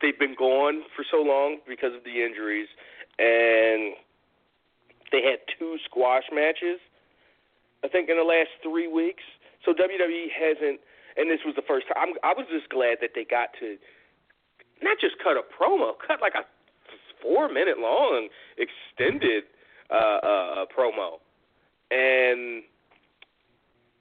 they've 0.00 0.18
been 0.18 0.36
gone 0.38 0.82
for 0.94 1.04
so 1.10 1.18
long 1.18 1.58
because 1.66 1.94
of 1.94 2.04
the 2.04 2.22
injuries, 2.22 2.68
and 3.18 3.94
they 5.12 5.22
had 5.22 5.40
two 5.58 5.78
squash 5.84 6.24
matches, 6.32 6.80
I 7.84 7.88
think, 7.88 8.10
in 8.10 8.16
the 8.16 8.24
last 8.24 8.50
three 8.62 8.88
weeks. 8.88 9.24
So 9.64 9.72
WWE 9.72 10.28
hasn't, 10.30 10.80
and 11.16 11.30
this 11.30 11.40
was 11.44 11.54
the 11.56 11.64
first 11.66 11.88
time. 11.88 11.96
I'm, 11.96 12.12
I 12.22 12.34
was 12.36 12.46
just 12.52 12.68
glad 12.68 12.98
that 13.00 13.10
they 13.14 13.24
got 13.24 13.50
to 13.60 13.76
not 14.82 14.98
just 15.00 15.16
cut 15.22 15.36
a 15.36 15.42
promo, 15.42 15.94
cut 16.06 16.20
like 16.20 16.34
a 16.34 16.44
four 17.22 17.48
minute 17.48 17.78
long 17.78 18.28
extended 18.58 19.44
uh, 19.90 20.20
uh, 20.22 20.64
promo, 20.68 21.18
and 21.90 22.62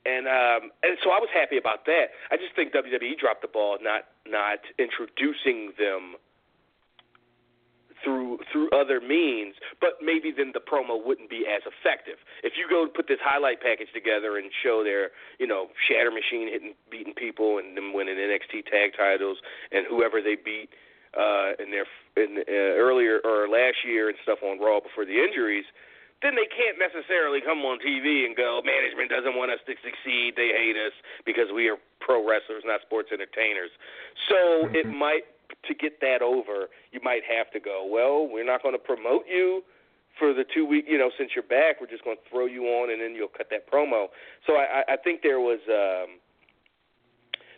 and 0.05 0.27
um, 0.27 0.71
and 0.83 0.97
so 1.03 1.09
I 1.11 1.19
was 1.19 1.29
happy 1.33 1.57
about 1.57 1.85
that. 1.85 2.13
I 2.31 2.37
just 2.37 2.55
think 2.55 2.73
WWE 2.73 3.17
dropped 3.19 3.41
the 3.41 3.47
ball 3.47 3.77
not 3.81 4.05
not 4.25 4.59
introducing 4.77 5.73
them 5.77 6.15
through 8.03 8.39
through 8.51 8.69
other 8.69 9.01
means, 9.01 9.55
but 9.81 9.97
maybe 10.01 10.31
then 10.31 10.51
the 10.53 10.61
promo 10.61 11.03
wouldn't 11.03 11.29
be 11.29 11.45
as 11.49 11.63
effective. 11.65 12.21
If 12.43 12.53
you 12.55 12.69
go 12.69 12.87
put 12.87 13.07
this 13.07 13.19
highlight 13.21 13.61
package 13.61 13.89
together 13.93 14.37
and 14.37 14.51
show 14.63 14.83
their, 14.83 15.09
you 15.39 15.47
know, 15.47 15.67
Shatter 15.87 16.11
Machine 16.11 16.47
hitting 16.47 16.75
beating 16.89 17.13
people 17.13 17.57
and 17.57 17.75
them 17.75 17.93
winning 17.93 18.15
NXT 18.15 18.69
tag 18.69 18.91
titles 18.95 19.39
and 19.71 19.85
whoever 19.89 20.21
they 20.21 20.35
beat 20.35 20.69
uh, 21.17 21.57
in 21.59 21.71
their 21.71 21.89
in 22.15 22.43
uh, 22.47 22.77
earlier 22.77 23.19
or 23.25 23.49
last 23.49 23.83
year 23.85 24.07
and 24.07 24.17
stuff 24.21 24.39
on 24.43 24.59
Raw 24.59 24.79
before 24.79 25.05
the 25.05 25.17
injuries, 25.17 25.65
then 26.21 26.35
they 26.35 26.47
can't 26.47 26.79
necessarily 26.79 27.41
come 27.41 27.59
on 27.67 27.79
TV 27.79 28.25
and 28.25 28.35
go, 28.35 28.61
management 28.63 29.11
doesn't 29.11 29.35
want 29.35 29.51
us 29.51 29.59
to 29.67 29.75
succeed, 29.83 30.33
they 30.35 30.55
hate 30.55 30.77
us 30.79 30.93
because 31.25 31.51
we 31.53 31.67
are 31.67 31.77
pro 31.99 32.23
wrestlers, 32.23 32.63
not 32.65 32.81
sports 32.81 33.09
entertainers. 33.11 33.69
So 34.29 34.69
it 34.71 34.87
might 34.87 35.27
to 35.67 35.73
get 35.73 36.01
that 36.01 36.21
over, 36.21 36.69
you 36.91 36.99
might 37.03 37.21
have 37.25 37.51
to 37.51 37.59
go, 37.59 37.85
well, 37.85 38.27
we're 38.27 38.45
not 38.45 38.63
going 38.63 38.73
to 38.73 38.81
promote 38.81 39.25
you 39.29 39.61
for 40.17 40.33
the 40.33 40.45
two 40.45 40.65
week, 40.65 40.85
you 40.87 40.97
know, 40.97 41.11
since 41.17 41.31
you're 41.35 41.43
back, 41.43 41.81
we're 41.81 41.91
just 41.91 42.03
going 42.03 42.17
to 42.17 42.29
throw 42.29 42.45
you 42.45 42.63
on 42.65 42.91
and 42.91 43.01
then 43.01 43.13
you'll 43.15 43.27
cut 43.27 43.47
that 43.51 43.69
promo. 43.69 44.07
So 44.47 44.55
I, 44.55 44.83
I 44.87 44.95
think 44.97 45.21
there 45.21 45.39
was 45.39 45.59
um, 45.67 46.19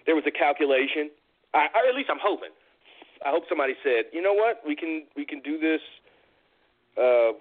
there 0.05 0.15
was 0.15 0.23
a 0.25 0.31
calculation. 0.31 1.11
I, 1.53 1.67
or 1.75 1.87
at 1.87 1.95
least 1.95 2.09
I'm 2.11 2.21
hoping. 2.21 2.49
I 3.25 3.29
hope 3.29 3.43
somebody 3.49 3.73
said, 3.83 4.05
you 4.11 4.21
know 4.21 4.33
what, 4.33 4.61
we 4.65 4.75
can 4.75 5.05
we 5.15 5.25
can 5.25 5.41
do 5.41 5.59
this 5.59 5.81
uh, 6.97 7.37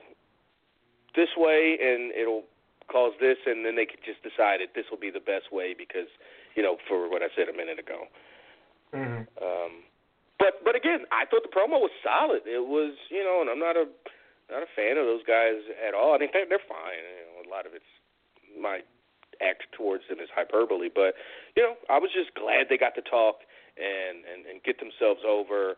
this 1.16 1.32
way, 1.36 1.78
and 1.80 2.12
it'll 2.12 2.44
cause 2.86 3.12
this, 3.18 3.36
and 3.46 3.64
then 3.64 3.74
they 3.74 3.86
could 3.86 4.04
just 4.04 4.22
decide 4.22 4.62
that 4.62 4.76
this 4.78 4.86
will 4.90 5.00
be 5.00 5.10
the 5.10 5.24
best 5.24 5.50
way 5.50 5.74
because, 5.74 6.06
you 6.54 6.62
know, 6.62 6.76
for 6.86 7.10
what 7.10 7.22
I 7.22 7.28
said 7.34 7.48
a 7.48 7.56
minute 7.56 7.80
ago. 7.80 8.06
Mm-hmm. 8.94 9.26
Um, 9.42 9.72
but 10.38 10.62
but 10.62 10.76
again, 10.76 11.08
I 11.10 11.26
thought 11.26 11.42
the 11.42 11.50
promo 11.50 11.82
was 11.82 11.90
solid. 12.04 12.46
It 12.46 12.62
was 12.62 12.94
you 13.10 13.24
know, 13.24 13.42
and 13.42 13.50
I'm 13.50 13.58
not 13.58 13.74
a 13.74 13.90
not 14.46 14.62
a 14.62 14.70
fan 14.78 14.94
of 14.94 15.06
those 15.06 15.26
guys 15.26 15.58
at 15.82 15.90
all. 15.90 16.14
I 16.14 16.18
think 16.22 16.30
they're, 16.30 16.46
they're 16.46 16.68
fine. 16.70 17.02
You 17.02 17.26
know, 17.26 17.36
a 17.42 17.50
lot 17.50 17.66
of 17.66 17.74
it's 17.74 17.90
my 18.54 18.86
act 19.42 19.68
towards 19.76 20.06
them 20.08 20.22
is 20.22 20.30
hyperbole, 20.32 20.88
but 20.88 21.18
you 21.56 21.62
know, 21.66 21.74
I 21.90 21.98
was 21.98 22.14
just 22.14 22.32
glad 22.38 22.70
they 22.70 22.78
got 22.78 22.94
to 22.94 23.04
talk 23.04 23.42
and 23.74 24.22
and, 24.22 24.46
and 24.46 24.62
get 24.62 24.78
themselves 24.78 25.26
over. 25.26 25.74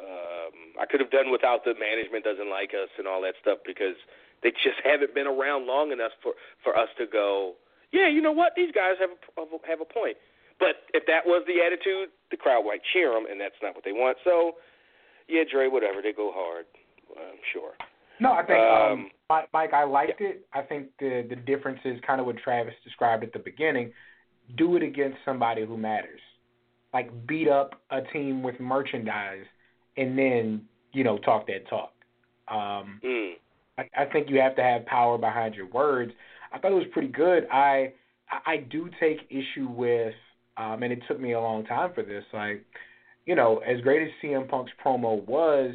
Um, 0.00 0.80
I 0.80 0.86
could 0.86 1.00
have 1.00 1.12
done 1.12 1.30
without 1.30 1.62
the 1.62 1.76
management 1.76 2.24
doesn't 2.24 2.48
like 2.48 2.72
us 2.72 2.88
and 2.96 3.06
all 3.06 3.20
that 3.22 3.36
stuff 3.42 3.60
because 3.66 3.98
they 4.42 4.50
just 4.50 4.80
haven't 4.84 5.14
been 5.14 5.26
around 5.26 5.66
long 5.66 5.92
enough 5.92 6.12
for 6.22 6.32
for 6.62 6.76
us 6.76 6.88
to 6.98 7.06
go. 7.06 7.54
Yeah, 7.92 8.08
you 8.08 8.22
know 8.22 8.32
what? 8.32 8.52
These 8.56 8.70
guys 8.72 8.94
have 9.00 9.10
a, 9.10 9.66
have 9.66 9.80
a 9.80 9.84
point. 9.84 10.16
But 10.60 10.86
if 10.92 11.04
that 11.06 11.24
was 11.24 11.42
the 11.48 11.64
attitude, 11.64 12.10
the 12.30 12.36
crowd 12.36 12.64
might 12.66 12.82
cheer 12.92 13.10
them, 13.10 13.24
and 13.28 13.40
that's 13.40 13.56
not 13.62 13.74
what 13.74 13.82
they 13.82 13.92
want. 13.92 14.18
So, 14.24 14.52
yeah, 15.26 15.42
Dre, 15.50 15.66
whatever. 15.68 16.02
They 16.02 16.12
go 16.12 16.30
hard. 16.34 16.66
I'm 17.16 17.40
sure. 17.52 17.72
No, 18.20 18.32
I 18.32 18.44
think 18.44 18.58
Um, 18.58 19.10
um, 19.30 19.46
Mike, 19.52 19.72
I 19.72 19.84
liked 19.84 20.20
it. 20.20 20.46
I 20.52 20.62
think 20.62 20.88
the 20.98 21.26
the 21.28 21.36
difference 21.36 21.80
is 21.84 21.98
kind 22.06 22.20
of 22.20 22.26
what 22.26 22.36
Travis 22.36 22.74
described 22.84 23.24
at 23.24 23.32
the 23.32 23.38
beginning. 23.38 23.92
Do 24.56 24.76
it 24.76 24.82
against 24.82 25.18
somebody 25.24 25.64
who 25.64 25.76
matters. 25.76 26.20
Like 26.92 27.10
beat 27.26 27.48
up 27.48 27.80
a 27.90 28.02
team 28.12 28.42
with 28.42 28.60
merchandise, 28.60 29.46
and 29.96 30.18
then 30.18 30.62
you 30.92 31.02
know 31.02 31.18
talk 31.18 31.46
that 31.46 31.66
talk. 31.68 31.92
Um, 32.48 33.00
Mm. 33.02 33.34
I, 33.80 34.02
I 34.02 34.04
think 34.06 34.28
you 34.28 34.40
have 34.40 34.56
to 34.56 34.62
have 34.62 34.86
power 34.86 35.18
behind 35.18 35.54
your 35.54 35.68
words. 35.68 36.12
I 36.52 36.58
thought 36.58 36.72
it 36.72 36.74
was 36.74 36.86
pretty 36.92 37.08
good. 37.08 37.46
I 37.50 37.92
I, 38.46 38.58
do 38.58 38.88
take 39.00 39.18
issue 39.28 39.68
with, 39.68 40.14
um, 40.56 40.84
and 40.84 40.92
it 40.92 41.00
took 41.08 41.18
me 41.18 41.32
a 41.32 41.40
long 41.40 41.64
time 41.64 41.90
for 41.94 42.04
this. 42.04 42.22
Like, 42.32 42.64
you 43.26 43.34
know, 43.34 43.58
as 43.58 43.80
great 43.80 44.02
as 44.02 44.08
CM 44.22 44.48
Punk's 44.48 44.70
promo 44.84 45.26
was, 45.26 45.74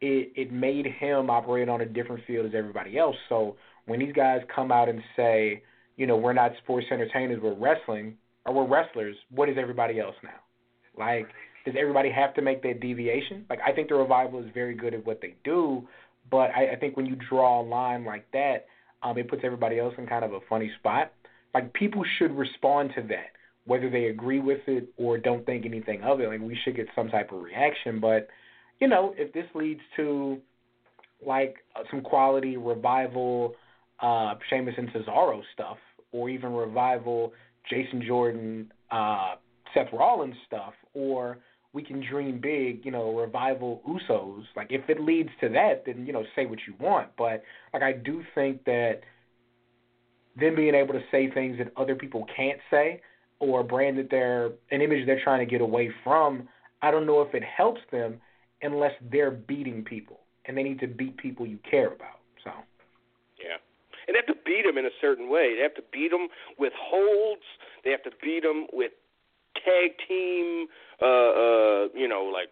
it 0.00 0.32
it 0.34 0.52
made 0.52 0.86
him 0.86 1.28
operate 1.28 1.68
on 1.68 1.82
a 1.82 1.86
different 1.86 2.24
field 2.26 2.46
as 2.46 2.52
everybody 2.56 2.96
else. 2.96 3.16
So 3.28 3.56
when 3.86 4.00
these 4.00 4.14
guys 4.14 4.40
come 4.54 4.72
out 4.72 4.88
and 4.88 5.02
say, 5.16 5.62
you 5.96 6.06
know, 6.06 6.16
we're 6.16 6.32
not 6.32 6.52
sports 6.62 6.86
entertainers, 6.90 7.40
we're 7.42 7.54
wrestling, 7.54 8.14
or 8.46 8.54
we're 8.54 8.66
wrestlers, 8.66 9.16
what 9.30 9.48
is 9.48 9.56
everybody 9.60 10.00
else 10.00 10.14
now? 10.22 10.40
Like, 10.96 11.26
does 11.66 11.74
everybody 11.78 12.10
have 12.10 12.32
to 12.34 12.42
make 12.42 12.62
that 12.62 12.80
deviation? 12.80 13.44
Like, 13.50 13.60
I 13.66 13.72
think 13.72 13.88
the 13.88 13.94
revival 13.96 14.40
is 14.40 14.46
very 14.54 14.74
good 14.74 14.94
at 14.94 15.04
what 15.04 15.20
they 15.20 15.34
do, 15.44 15.86
but 16.30 16.50
I, 16.54 16.72
I 16.72 16.76
think 16.76 16.96
when 16.96 17.06
you 17.06 17.16
draw 17.16 17.60
a 17.60 17.64
line 17.64 18.04
like 18.04 18.30
that, 18.32 18.66
um, 19.02 19.16
it 19.18 19.28
puts 19.28 19.42
everybody 19.44 19.78
else 19.78 19.94
in 19.98 20.06
kind 20.06 20.24
of 20.24 20.32
a 20.32 20.40
funny 20.48 20.70
spot. 20.78 21.12
Like, 21.54 21.72
people 21.72 22.04
should 22.18 22.32
respond 22.36 22.92
to 22.96 23.02
that, 23.08 23.32
whether 23.64 23.90
they 23.90 24.06
agree 24.06 24.40
with 24.40 24.60
it 24.66 24.88
or 24.96 25.18
don't 25.18 25.44
think 25.46 25.66
anything 25.66 26.02
of 26.02 26.20
it. 26.20 26.28
Like, 26.28 26.40
we 26.40 26.58
should 26.64 26.76
get 26.76 26.86
some 26.94 27.08
type 27.08 27.32
of 27.32 27.42
reaction. 27.42 28.00
But, 28.00 28.28
you 28.80 28.88
know, 28.88 29.14
if 29.16 29.32
this 29.32 29.46
leads 29.54 29.80
to 29.96 30.38
like 31.26 31.56
uh, 31.76 31.82
some 31.90 32.00
quality 32.00 32.56
revival, 32.56 33.54
uh, 34.00 34.34
Sheamus 34.48 34.74
and 34.78 34.88
Cesaro 34.90 35.42
stuff, 35.52 35.76
or 36.12 36.28
even 36.30 36.52
revival 36.52 37.32
Jason 37.68 38.02
Jordan, 38.06 38.72
uh, 38.90 39.34
Seth 39.74 39.92
Rollins 39.92 40.34
stuff, 40.46 40.72
or 40.94 41.38
we 41.72 41.82
can 41.82 42.04
dream 42.04 42.40
big, 42.40 42.84
you 42.84 42.90
know, 42.90 43.16
revival 43.16 43.82
Usos. 43.88 44.44
Like 44.56 44.68
if 44.70 44.88
it 44.88 45.00
leads 45.00 45.30
to 45.40 45.48
that, 45.50 45.84
then 45.86 46.06
you 46.06 46.12
know, 46.12 46.24
say 46.34 46.46
what 46.46 46.58
you 46.66 46.74
want. 46.80 47.08
But 47.16 47.42
like 47.72 47.82
I 47.82 47.92
do 47.92 48.22
think 48.34 48.64
that 48.64 49.00
them 50.38 50.56
being 50.56 50.74
able 50.74 50.94
to 50.94 51.02
say 51.10 51.30
things 51.30 51.58
that 51.58 51.72
other 51.76 51.94
people 51.94 52.26
can't 52.34 52.58
say, 52.70 53.00
or 53.40 53.60
a 53.60 53.64
brand 53.64 53.98
that 53.98 54.08
they're 54.10 54.46
an 54.70 54.80
image 54.82 55.06
they're 55.06 55.22
trying 55.22 55.40
to 55.44 55.50
get 55.50 55.60
away 55.60 55.90
from, 56.04 56.48
I 56.82 56.90
don't 56.90 57.06
know 57.06 57.22
if 57.22 57.34
it 57.34 57.42
helps 57.42 57.80
them 57.90 58.20
unless 58.62 58.92
they're 59.10 59.30
beating 59.30 59.82
people, 59.82 60.20
and 60.46 60.56
they 60.56 60.62
need 60.62 60.80
to 60.80 60.86
beat 60.86 61.16
people 61.16 61.46
you 61.46 61.58
care 61.68 61.88
about. 61.88 62.20
So. 62.44 62.50
Yeah. 63.38 63.56
And 64.06 64.14
they 64.14 64.18
have 64.18 64.36
to 64.36 64.42
beat 64.44 64.64
them 64.66 64.76
in 64.76 64.86
a 64.86 64.94
certain 65.00 65.30
way. 65.30 65.54
They 65.56 65.62
have 65.62 65.74
to 65.74 65.84
beat 65.92 66.10
them 66.10 66.28
with 66.58 66.72
holds. 66.76 67.42
They 67.84 67.90
have 67.90 68.02
to 68.04 68.10
beat 68.22 68.42
them 68.42 68.66
with 68.72 68.92
tag 69.64 69.90
team, 70.08 70.66
uh, 71.00 71.04
uh, 71.04 71.88
you 71.94 72.08
know, 72.08 72.24
like, 72.32 72.48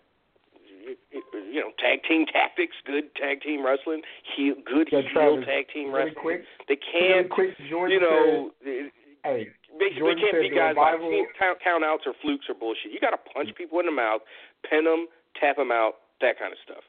you 1.50 1.60
know, 1.60 1.70
tag 1.78 2.00
team 2.08 2.24
tactics, 2.26 2.76
good 2.86 3.14
tag 3.16 3.42
team 3.42 3.64
wrestling, 3.64 4.02
heel, 4.36 4.54
good 4.64 4.88
Yeah, 4.90 5.02
heel 5.02 5.10
Travis, 5.12 5.44
tag 5.46 5.66
team 5.72 5.92
wrestling. 5.92 6.14
quick, 6.20 6.42
they 6.68 6.76
can't, 6.76 7.28
quick, 7.30 7.50
Jordan 7.68 7.98
you 7.98 8.00
know, 8.00 8.50
Hey, 9.24 9.48
basically 9.78 9.98
Jordan 9.98 10.24
can't 10.30 10.42
be 10.42 10.50
guys 10.54 10.70
revival- 10.76 11.26
count, 11.38 11.58
count 11.62 11.84
outs 11.84 12.04
or 12.06 12.14
flukes 12.22 12.46
or 12.48 12.54
bullshit. 12.54 12.92
You 12.92 13.00
got 13.00 13.10
to 13.10 13.18
punch 13.34 13.50
people 13.56 13.80
in 13.80 13.86
the 13.86 13.92
mouth, 13.92 14.22
pin 14.68 14.84
them, 14.84 15.06
tap 15.40 15.56
them 15.56 15.72
out, 15.72 15.94
that 16.20 16.38
kind 16.38 16.52
of 16.52 16.58
stuff. 16.64 16.84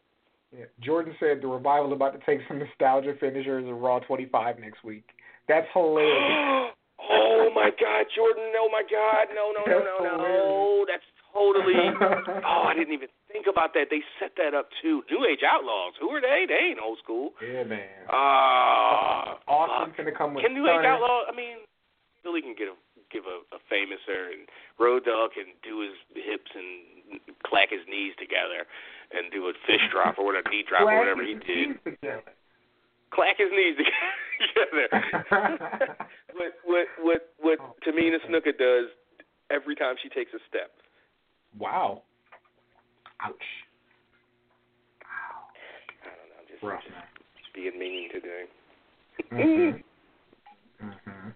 yeah, 0.56 0.66
Jordan 0.80 1.16
said 1.20 1.42
the 1.42 1.48
revival 1.48 1.92
about 1.94 2.14
to 2.14 2.20
take 2.26 2.40
some 2.48 2.60
nostalgia 2.60 3.16
finishers 3.20 3.68
of 3.68 3.76
Raw 3.82 4.00
25 4.00 4.60
next 4.60 4.84
week. 4.84 5.04
That's 5.48 5.68
hilarious. 5.74 6.74
Oh 7.00 7.50
my 7.56 7.72
God, 7.80 8.06
Jordan! 8.16 8.52
Oh 8.60 8.70
my 8.72 8.84
God! 8.84 9.32
No, 9.34 9.52
no, 9.56 9.64
no, 9.66 9.80
no, 9.80 10.18
no! 10.18 10.86
That's 10.88 11.06
totally. 11.34 11.78
Oh, 12.50 12.64
I 12.66 12.74
didn't 12.74 12.93
even 12.93 13.10
think 13.32 13.45
about 13.47 13.74
that. 13.78 13.88
They 13.93 14.02
set 14.20 14.34
that 14.38 14.54
up 14.58 14.70
too. 14.82 15.04
New 15.12 15.26
Age 15.26 15.45
Outlaws. 15.45 15.93
Who 16.02 16.10
are 16.10 16.22
they? 16.22 16.45
They 16.47 16.72
ain't 16.74 16.80
old 16.82 16.97
school. 17.04 17.32
yeah, 17.41 17.64
man. 17.64 17.86
Ah, 18.10 19.38
Austin's 19.47 19.95
fuck. 19.95 19.97
gonna 19.97 20.16
come 20.18 20.34
with 20.34 20.43
Can 20.43 20.54
New 20.54 20.66
Age 20.66 20.82
Stunner. 20.82 20.97
Outlaw? 20.97 21.30
I 21.30 21.36
mean, 21.36 21.62
Billy 22.24 22.41
can 22.41 22.56
get 22.58 22.68
a 22.74 22.76
give 23.12 23.26
a, 23.26 23.41
a 23.54 23.60
Fameasser, 23.70 24.34
and 24.34 24.45
Road 24.80 25.06
Dog 25.06 25.34
can 25.34 25.54
do 25.66 25.82
his 25.82 25.95
hips 26.14 26.50
and 26.54 27.20
clack 27.45 27.70
his 27.70 27.82
knees 27.89 28.14
together 28.18 28.66
and 29.14 29.32
do 29.34 29.50
a 29.50 29.54
fish 29.66 29.82
drop 29.91 30.18
or 30.18 30.26
whatever 30.26 30.50
knee 30.50 30.64
drop 30.68 30.86
or 30.86 30.97
whatever 30.97 31.24
he 31.26 31.34
did. 31.41 31.78
Clack 33.12 33.38
his 33.38 33.49
knees 33.51 33.76
together. 33.80 34.88
what 36.34 36.53
what 36.66 36.88
what 37.01 37.30
what 37.39 37.60
Tamina 37.82 38.18
Snuka 38.30 38.57
does 38.57 38.88
every 39.49 39.76
time 39.76 39.95
she 40.01 40.10
takes 40.10 40.32
a 40.34 40.39
step. 40.47 40.72
wow. 41.57 42.03
Ouch. 43.22 43.34
Wow. 45.03 45.51
I 46.03 46.10
don't 46.16 46.30
know, 46.30 46.43
just, 46.49 46.64
Rough, 46.64 46.82
just 46.84 46.93
man. 46.93 47.03
being 47.53 47.78
mean 47.80 48.10
today. 48.14 48.43
Mhm. 49.34 49.84
Mhm. 50.82 51.34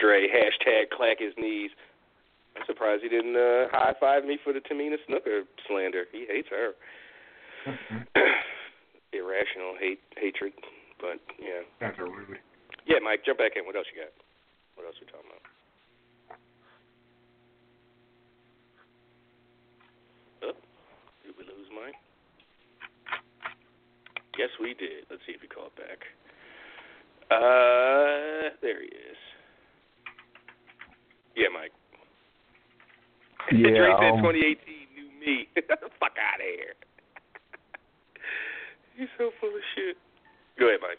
Dre 0.00 0.26
hashtag 0.28 0.90
clack 0.90 1.18
his 1.20 1.32
knees. 1.38 1.70
I'm 2.56 2.62
surprised 2.66 3.02
he 3.02 3.08
didn't 3.08 3.36
uh, 3.36 3.68
high 3.70 3.94
five 4.00 4.24
me 4.24 4.38
for 4.42 4.52
the 4.52 4.60
Tamina 4.60 4.96
Snuka 5.08 5.42
slander. 5.68 6.04
He 6.10 6.24
hates 6.28 6.48
her. 6.50 6.72
Mhm. 7.66 8.06
Irrational 9.18 9.74
hate 9.78 10.00
hatred. 10.16 10.52
But 11.00 11.20
yeah. 11.38 11.64
That's 11.80 11.98
a 11.98 12.04
rude. 12.04 12.38
Yeah, 12.86 13.02
Mike, 13.02 13.24
jump 13.24 13.38
back 13.38 13.52
in. 13.56 13.66
What 13.66 13.76
else 13.76 13.86
you 13.92 14.00
got? 14.00 14.12
What 14.76 14.86
else 14.86 14.96
are 14.96 15.04
we 15.04 15.10
talking 15.10 15.30
about? 15.32 15.44
Oh, 20.44 20.56
did 21.24 21.34
we 21.36 21.44
lose 21.44 21.68
Mike? 21.74 21.98
Yes, 24.38 24.50
we 24.60 24.74
did. 24.74 25.08
Let's 25.10 25.22
see 25.26 25.32
if 25.32 25.40
we 25.40 25.48
call 25.48 25.72
it 25.72 25.76
back. 25.76 26.04
Uh, 27.32 28.54
there 28.62 28.80
he 28.80 28.88
is. 28.88 29.20
Yeah, 31.34 31.48
Mike. 31.52 31.72
Yeah, 33.50 33.74
Dre 33.74 33.90
said 33.98 34.14
um, 34.14 34.22
2018 34.22 34.62
new 34.94 35.08
me. 35.18 35.48
Fuck 35.98 36.14
out 36.20 36.40
of 36.40 36.46
here. 36.46 36.78
He's 38.98 39.08
so 39.18 39.30
full 39.40 39.50
of 39.50 39.62
shit. 39.74 39.96
Go 40.58 40.68
ahead, 40.68 40.80
Mike. 40.82 40.98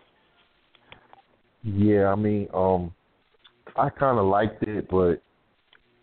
Yeah, 1.64 2.08
I 2.08 2.16
mean, 2.16 2.48
um, 2.54 2.94
I 3.76 3.90
kind 3.90 4.20
of 4.20 4.26
liked 4.26 4.64
it, 4.64 4.88
but 4.90 5.22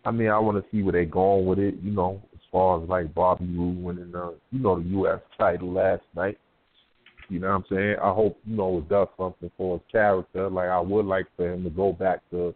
I 0.04 0.10
mean, 0.10 0.28
I 0.28 0.38
want 0.38 0.62
to 0.62 0.70
see 0.70 0.82
where 0.82 0.92
they're 0.92 1.04
going 1.04 1.46
with 1.46 1.58
it. 1.58 1.76
You 1.82 1.92
know, 1.92 2.20
as 2.34 2.40
far 2.50 2.82
as 2.82 2.88
like 2.88 3.14
Bobby 3.14 3.46
Roode 3.46 3.82
winning 3.82 4.12
the 4.12 4.34
you 4.50 4.60
know 4.60 4.80
the 4.80 4.88
U.S. 4.90 5.20
title 5.38 5.72
last 5.72 6.02
night. 6.14 6.38
You 7.30 7.38
know 7.38 7.48
what 7.48 7.54
I'm 7.54 7.64
saying? 7.70 7.96
I 8.02 8.12
hope 8.12 8.38
you 8.44 8.56
know 8.56 8.78
it 8.78 8.88
does 8.88 9.08
something 9.16 9.50
for 9.56 9.78
his 9.78 9.86
character. 9.90 10.50
Like 10.50 10.68
I 10.68 10.80
would 10.80 11.06
like 11.06 11.26
for 11.36 11.50
him 11.50 11.64
to 11.64 11.70
go 11.70 11.92
back 11.92 12.20
to, 12.30 12.54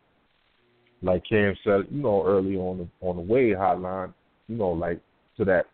like 1.00 1.22
Cam 1.28 1.56
said, 1.64 1.82
you 1.90 2.02
know, 2.02 2.24
early 2.26 2.56
on 2.56 2.78
the 2.78 3.06
on 3.06 3.16
the 3.16 3.22
Wade 3.22 3.56
hotline, 3.56 4.12
you 4.48 4.56
know, 4.56 4.70
like 4.70 5.00
to 5.38 5.44
that 5.46 5.66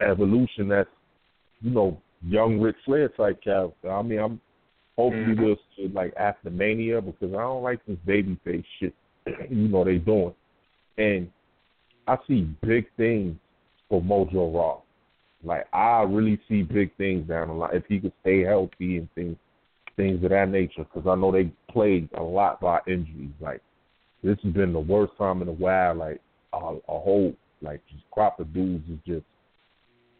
evolution 0.00 0.68
that's, 0.68 0.88
you 1.60 1.70
know, 1.70 2.00
young 2.26 2.60
Ric 2.60 2.76
Flair 2.84 3.08
type 3.10 3.42
character. 3.42 3.90
I 3.90 4.02
mean, 4.02 4.18
I'm 4.18 4.40
hopefully 4.96 5.34
Mhm. 5.34 5.40
we'll 5.40 5.56
see 5.76 5.88
like 5.88 6.14
after 6.16 6.50
Mania 6.50 7.00
because 7.00 7.32
I 7.34 7.38
don't 7.38 7.62
like 7.62 7.84
this 7.86 7.98
babyface 8.06 8.64
shit. 8.78 8.94
you 9.48 9.68
know 9.68 9.84
they 9.84 9.96
doing, 9.98 10.34
and 10.98 11.30
I 12.06 12.18
see 12.26 12.42
big 12.60 12.86
things 12.96 13.36
for 13.88 14.02
Mojo 14.02 14.52
Rawley. 14.54 14.82
Like 15.42 15.66
I 15.72 16.02
really 16.02 16.38
see 16.48 16.62
big 16.62 16.94
things 16.96 17.26
down 17.26 17.48
the 17.48 17.54
line 17.54 17.74
if 17.74 17.86
he 17.86 18.00
could 18.00 18.12
stay 18.20 18.40
healthy 18.40 18.98
and 18.98 19.10
things 19.14 19.36
things 19.96 20.22
of 20.24 20.30
that 20.30 20.48
nature. 20.50 20.84
Because 20.84 21.08
I 21.08 21.14
know 21.14 21.32
they 21.32 21.50
played 21.70 22.08
a 22.14 22.22
lot 22.22 22.60
by 22.60 22.80
injuries. 22.86 23.30
Like 23.40 23.62
this 24.22 24.38
has 24.42 24.52
been 24.52 24.72
the 24.74 24.80
worst 24.80 25.16
time 25.16 25.40
in 25.40 25.48
a 25.48 25.52
while. 25.52 25.94
Like 25.94 26.20
a, 26.52 26.56
a 26.56 26.98
whole 26.98 27.34
like 27.62 27.80
just 27.90 28.04
crop 28.10 28.40
of 28.40 28.52
dudes 28.52 28.84
is 28.90 28.98
just 29.06 29.24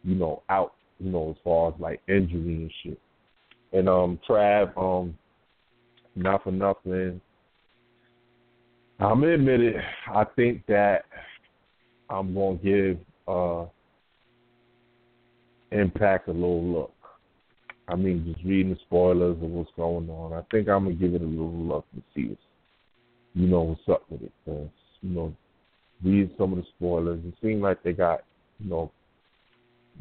you 0.03 0.15
know 0.15 0.41
out. 0.49 0.73
You 0.99 1.11
know 1.11 1.31
as 1.31 1.35
far 1.43 1.69
as 1.69 1.79
like 1.79 2.01
injury 2.07 2.55
and 2.55 2.71
shit. 2.83 2.99
And 3.73 3.89
um 3.89 4.19
Trav, 4.27 4.77
um 4.77 5.17
not 6.15 6.43
for 6.43 6.51
nothing. 6.51 7.19
I'm 8.99 9.21
gonna 9.21 9.33
admit 9.33 9.61
it. 9.61 9.75
I 10.07 10.23
think 10.35 10.65
that 10.67 11.03
I'm 12.09 12.33
gonna 12.33 12.57
give 12.57 12.97
uh 13.27 13.65
Impact 15.71 16.29
a 16.29 16.31
little 16.31 16.63
look. 16.63 16.93
I 17.87 17.95
mean, 17.95 18.31
just 18.33 18.45
reading 18.45 18.73
the 18.73 18.79
spoilers 18.85 19.35
of 19.35 19.49
what's 19.49 19.69
going 19.75 20.09
on. 20.09 20.31
I 20.33 20.41
think 20.49 20.69
I'm 20.69 20.85
gonna 20.85 20.95
give 20.95 21.13
it 21.13 21.21
a 21.21 21.25
little 21.25 21.51
look 21.51 21.85
and 21.93 22.03
see 22.15 22.29
what's, 22.29 22.41
you 23.33 23.47
know, 23.47 23.61
what's 23.61 23.81
up 23.89 24.03
with 24.09 24.21
it. 24.21 24.31
Cause 24.45 24.69
you 25.01 25.09
know, 25.09 25.35
reading 26.03 26.31
some 26.37 26.53
of 26.53 26.59
the 26.59 26.65
spoilers, 26.77 27.19
it 27.25 27.33
seems 27.41 27.61
like 27.61 27.83
they 27.83 27.91
got, 27.91 28.23
you 28.59 28.69
know, 28.69 28.91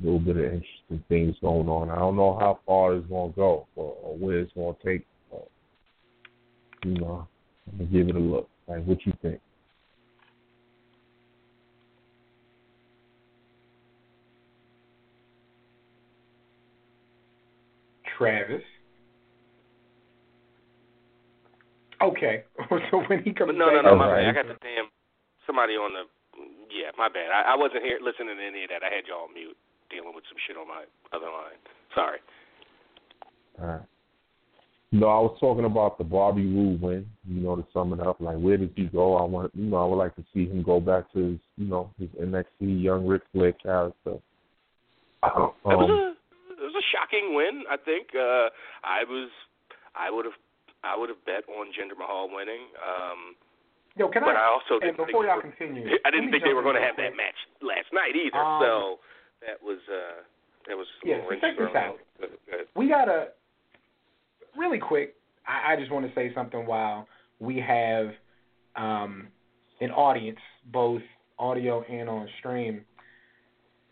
a 0.01 0.05
little 0.05 0.19
bit 0.19 0.37
of 0.37 0.45
interesting 0.45 1.05
things 1.09 1.37
going 1.41 1.69
on. 1.69 1.91
I 1.91 1.97
don't 1.97 2.17
know 2.17 2.37
how 2.39 2.61
far 2.67 2.95
it's 2.95 3.07
gonna 3.07 3.33
go 3.33 3.67
or, 3.77 3.97
or 4.03 4.17
where 4.17 4.41
it's 4.41 4.53
gonna 4.55 4.77
take. 4.85 5.07
But, 5.31 5.49
you 6.85 6.95
know, 6.95 7.27
I'm 7.71 7.79
gonna 7.79 7.91
give 7.91 8.09
it 8.09 8.17
a 8.17 8.19
look. 8.19 8.49
Like, 8.67 8.85
what 8.85 9.05
you 9.07 9.13
think? 9.23 9.41
Travis. 18.17 18.63
Okay, 22.03 22.45
so 22.91 23.03
when 23.09 23.23
he 23.23 23.33
comes 23.33 23.49
But 23.49 23.57
no, 23.57 23.71
no, 23.71 23.81
no, 23.81 23.97
my 23.97 24.07
Alright. 24.07 24.27
bad. 24.27 24.37
I 24.37 24.43
got 24.43 24.49
the 24.49 24.59
damn 24.61 24.91
somebody 25.47 25.75
on 25.75 25.93
the. 25.95 26.05
Yeah, 26.69 26.91
my 26.99 27.09
bad. 27.09 27.31
I, 27.31 27.55
I 27.55 27.57
wasn't 27.57 27.85
here 27.85 27.99
listening 28.03 28.37
to 28.37 28.45
any 28.45 28.65
of 28.65 28.71
that. 28.71 28.83
I 28.83 28.91
had 28.91 29.07
y'all 29.07 29.31
on 29.31 29.35
mute, 29.35 29.57
dealing 29.91 30.15
with 30.15 30.25
some 30.29 30.39
shit 30.47 30.57
on 30.57 30.69
my 30.69 30.85
other 31.13 31.27
line. 31.27 31.59
Sorry. 31.95 32.19
All 33.61 33.67
right. 33.67 33.83
No, 34.93 35.07
I 35.09 35.19
was 35.19 35.37
talking 35.41 35.65
about 35.65 35.99
the 35.99 36.05
Bobby 36.05 36.47
Roode 36.47 36.81
win. 36.81 37.07
You 37.27 37.41
know, 37.43 37.57
to 37.57 37.67
sum 37.73 37.93
it 37.93 38.01
up, 38.01 38.21
like 38.21 38.37
where 38.39 38.57
did 38.57 38.73
he 38.77 38.85
go? 38.85 39.17
I 39.17 39.25
want, 39.25 39.51
you 39.55 39.67
know, 39.67 39.77
I 39.83 39.87
would 39.87 39.97
like 39.97 40.15
to 40.17 40.25
see 40.33 40.47
him 40.47 40.63
go 40.63 40.79
back 40.79 41.13
to 41.15 41.19
his, 41.35 41.39
you 41.57 41.67
know, 41.67 41.91
his 41.99 42.09
NXT 42.11 42.47
young 42.83 43.05
Ric 43.07 43.23
Flair 43.33 43.53
character. 43.55 44.19
It 45.25 45.33
was 45.35 45.55
Um, 45.65 45.91
a 45.91 46.15
it 46.55 46.63
was 46.63 46.77
a 46.79 46.87
shocking 46.95 47.35
win. 47.35 47.65
I 47.69 47.77
think 47.77 48.15
uh, 48.15 48.51
I 48.85 49.03
was 49.09 49.31
I 49.97 50.11
would 50.11 50.27
have 50.27 50.39
I 50.85 50.97
would 50.97 51.09
have 51.09 51.19
bet 51.25 51.43
on 51.49 51.73
Jinder 51.75 51.99
Mahal 51.99 52.29
winning. 52.31 52.69
Um, 52.79 53.35
yo, 53.97 54.07
can 54.09 54.23
but 54.23 54.37
I 54.37 54.47
I? 54.47 54.53
also 54.53 54.79
And 54.79 54.95
didn't 54.95 55.07
before 55.11 55.25
think 55.27 55.33
y'all 55.33 55.41
continue, 55.43 55.91
I 56.07 56.11
didn't 56.13 56.31
think 56.31 56.45
they 56.45 56.55
were 56.55 56.63
going 56.63 56.77
to 56.77 56.85
have 56.87 56.95
that 57.03 57.17
match 57.17 57.39
last 57.63 57.91
night 57.93 58.15
either. 58.15 58.39
Um, 58.39 58.63
so 58.63 58.73
that 59.47 59.63
was 59.63 59.79
uh, 59.89 60.23
that 60.69 60.77
was 60.77 60.87
a 61.05 61.09
Yeah, 61.09 61.17
so 61.29 61.35
check 61.41 61.59
this 61.59 61.69
out. 61.77 61.97
Go 62.21 62.27
ahead. 62.53 62.67
we 62.77 62.89
gotta 62.89 63.29
really 64.57 64.79
quick. 64.79 65.15
I, 65.47 65.73
I 65.73 65.77
just 65.77 65.91
want 65.91 66.07
to 66.07 66.15
say 66.15 66.33
something 66.35 66.67
while 66.67 67.07
we 67.41 67.59
have 67.67 68.09
um, 68.77 69.29
an 69.81 69.91
audience, 69.91 70.39
both 70.73 71.03
audio 71.39 71.83
and 71.91 72.09
on 72.09 72.29
stream. 72.39 72.85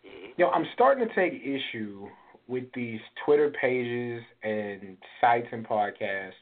Mhm. 0.06 0.38
Yo, 0.38 0.48
I'm 0.48 0.66
starting 0.74 1.06
to 1.06 1.14
take 1.14 1.34
issue 1.42 2.06
with 2.48 2.64
these 2.74 3.00
Twitter 3.24 3.50
pages 3.60 4.22
and 4.42 4.96
sites 5.20 5.46
and 5.52 5.66
podcasts. 5.66 6.32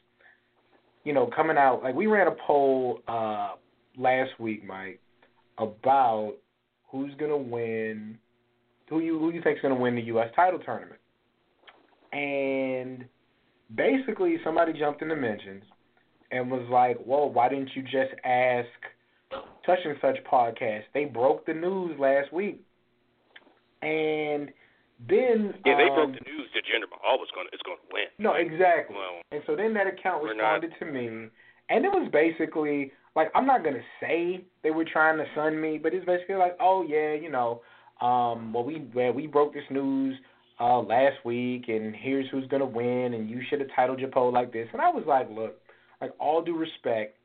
You 1.03 1.13
know, 1.13 1.27
coming 1.35 1.57
out 1.57 1.81
like 1.83 1.95
we 1.95 2.05
ran 2.07 2.27
a 2.27 2.35
poll 2.45 2.99
uh, 3.07 3.53
last 3.97 4.39
week, 4.39 4.63
Mike, 4.63 4.99
about 5.57 6.33
who's 6.91 7.13
gonna 7.19 7.37
win, 7.37 8.17
who 8.91 8.99
you 8.99 9.17
who 9.17 9.31
you 9.31 9.41
think's 9.41 9.61
gonna 9.61 9.73
win 9.73 9.95
the 9.95 10.01
U.S. 10.13 10.29
title 10.35 10.59
tournament, 10.59 10.99
and 12.13 13.05
basically 13.73 14.37
somebody 14.43 14.73
jumped 14.73 15.01
in 15.01 15.07
the 15.07 15.15
mentions 15.15 15.63
and 16.31 16.51
was 16.51 16.67
like, 16.69 16.97
"Whoa, 16.99 17.25
why 17.25 17.49
didn't 17.49 17.71
you 17.75 17.81
just 17.83 18.13
ask 18.23 18.67
such 19.65 19.79
and 19.85 19.95
such 20.01 20.17
podcast? 20.31 20.83
They 20.93 21.05
broke 21.05 21.45
the 21.45 21.53
news 21.53 21.97
last 21.99 22.31
week." 22.31 22.61
And 23.81 24.51
then 25.09 25.53
Yeah, 25.65 25.77
they 25.77 25.87
um, 25.89 25.95
broke 25.95 26.13
the 26.13 26.29
news 26.29 26.47
that 26.53 26.63
Jinder 26.69 26.89
Mahal 26.91 27.17
was 27.17 27.29
going 27.33 27.47
to 27.49 27.55
is 27.55 27.61
going 27.65 27.77
to 27.77 27.93
win. 27.93 28.05
no, 28.19 28.33
exactly. 28.33 28.95
Well, 28.95 29.21
And 29.31 29.41
so 29.47 29.55
then 29.55 29.73
that 29.73 29.87
account 29.87 30.21
We're 30.21 30.35
not- 30.35 30.61
responded 30.61 30.73
to 30.79 30.85
me, 30.85 31.29
and 31.69 31.85
it 31.85 31.89
was 31.89 32.09
basically 32.11 32.91
like 33.15 33.31
I'm 33.35 33.45
not 33.47 33.63
gonna 33.63 33.83
say 33.99 34.43
they 34.63 34.71
were 34.71 34.85
trying 34.85 35.17
to 35.17 35.25
sun 35.35 35.59
me, 35.59 35.77
but 35.81 35.93
it's 35.93 36.05
basically 36.05 36.35
like, 36.35 36.55
oh 36.59 36.83
yeah, 36.83 37.13
you 37.13 37.29
know, 37.31 37.61
um, 38.01 38.53
well 38.53 38.63
we 38.63 38.79
we 39.15 39.27
broke 39.27 39.53
this 39.53 39.63
news 39.69 40.15
uh 40.59 40.79
last 40.79 41.17
week, 41.25 41.65
and 41.67 41.95
here's 41.95 42.25
who's 42.31 42.47
gonna 42.47 42.65
win, 42.65 43.13
and 43.13 43.29
you 43.29 43.41
should 43.49 43.59
have 43.59 43.69
titled 43.75 43.99
your 43.99 44.09
poll 44.09 44.31
like 44.31 44.51
this. 44.51 44.67
And 44.73 44.81
I 44.81 44.89
was 44.89 45.03
like, 45.07 45.29
look, 45.29 45.57
like 46.01 46.11
all 46.19 46.41
due 46.41 46.57
respect, 46.57 47.17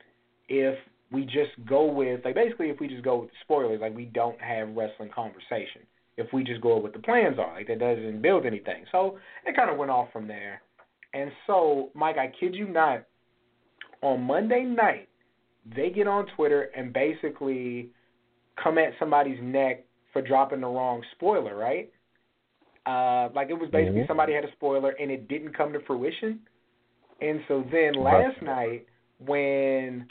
if 0.48 0.76
we 1.12 1.24
just 1.24 1.52
go 1.68 1.84
with 1.84 2.24
like 2.24 2.34
basically 2.34 2.70
if 2.70 2.80
we 2.80 2.88
just 2.88 3.02
go 3.02 3.20
with 3.20 3.30
spoilers, 3.42 3.80
like 3.80 3.94
we 3.94 4.06
don't 4.06 4.40
have 4.40 4.68
wrestling 4.76 5.10
conversation. 5.14 5.82
If 6.16 6.32
we 6.32 6.44
just 6.44 6.62
go 6.62 6.76
with 6.76 6.82
what 6.82 6.92
the 6.94 6.98
plans 7.00 7.38
are, 7.38 7.54
like 7.54 7.66
that 7.68 7.78
doesn't 7.78 8.22
build 8.22 8.46
anything. 8.46 8.84
So 8.90 9.18
it 9.44 9.54
kind 9.54 9.70
of 9.70 9.76
went 9.76 9.90
off 9.90 10.08
from 10.12 10.26
there. 10.26 10.62
And 11.12 11.30
so, 11.46 11.90
Mike, 11.94 12.16
I 12.18 12.30
kid 12.38 12.54
you 12.54 12.68
not, 12.68 13.04
on 14.02 14.22
Monday 14.22 14.62
night, 14.62 15.08
they 15.74 15.90
get 15.90 16.06
on 16.06 16.26
Twitter 16.36 16.68
and 16.76 16.92
basically 16.92 17.90
come 18.62 18.78
at 18.78 18.92
somebody's 18.98 19.38
neck 19.42 19.85
for 20.16 20.22
dropping 20.22 20.62
the 20.62 20.66
wrong 20.66 21.02
spoiler, 21.12 21.54
right? 21.54 21.92
Uh, 22.86 23.28
like 23.34 23.50
it 23.50 23.54
was 23.54 23.68
basically 23.68 24.00
Mhm. 24.00 24.06
somebody 24.06 24.32
had 24.32 24.46
a 24.46 24.52
spoiler 24.52 24.92
and 24.92 25.10
it 25.10 25.28
didn't 25.28 25.52
come 25.52 25.74
to 25.74 25.80
fruition. 25.80 26.40
And 27.20 27.44
so 27.48 27.60
then 27.70 27.92
last 27.92 28.40
night, 28.40 28.86
when 29.18 30.10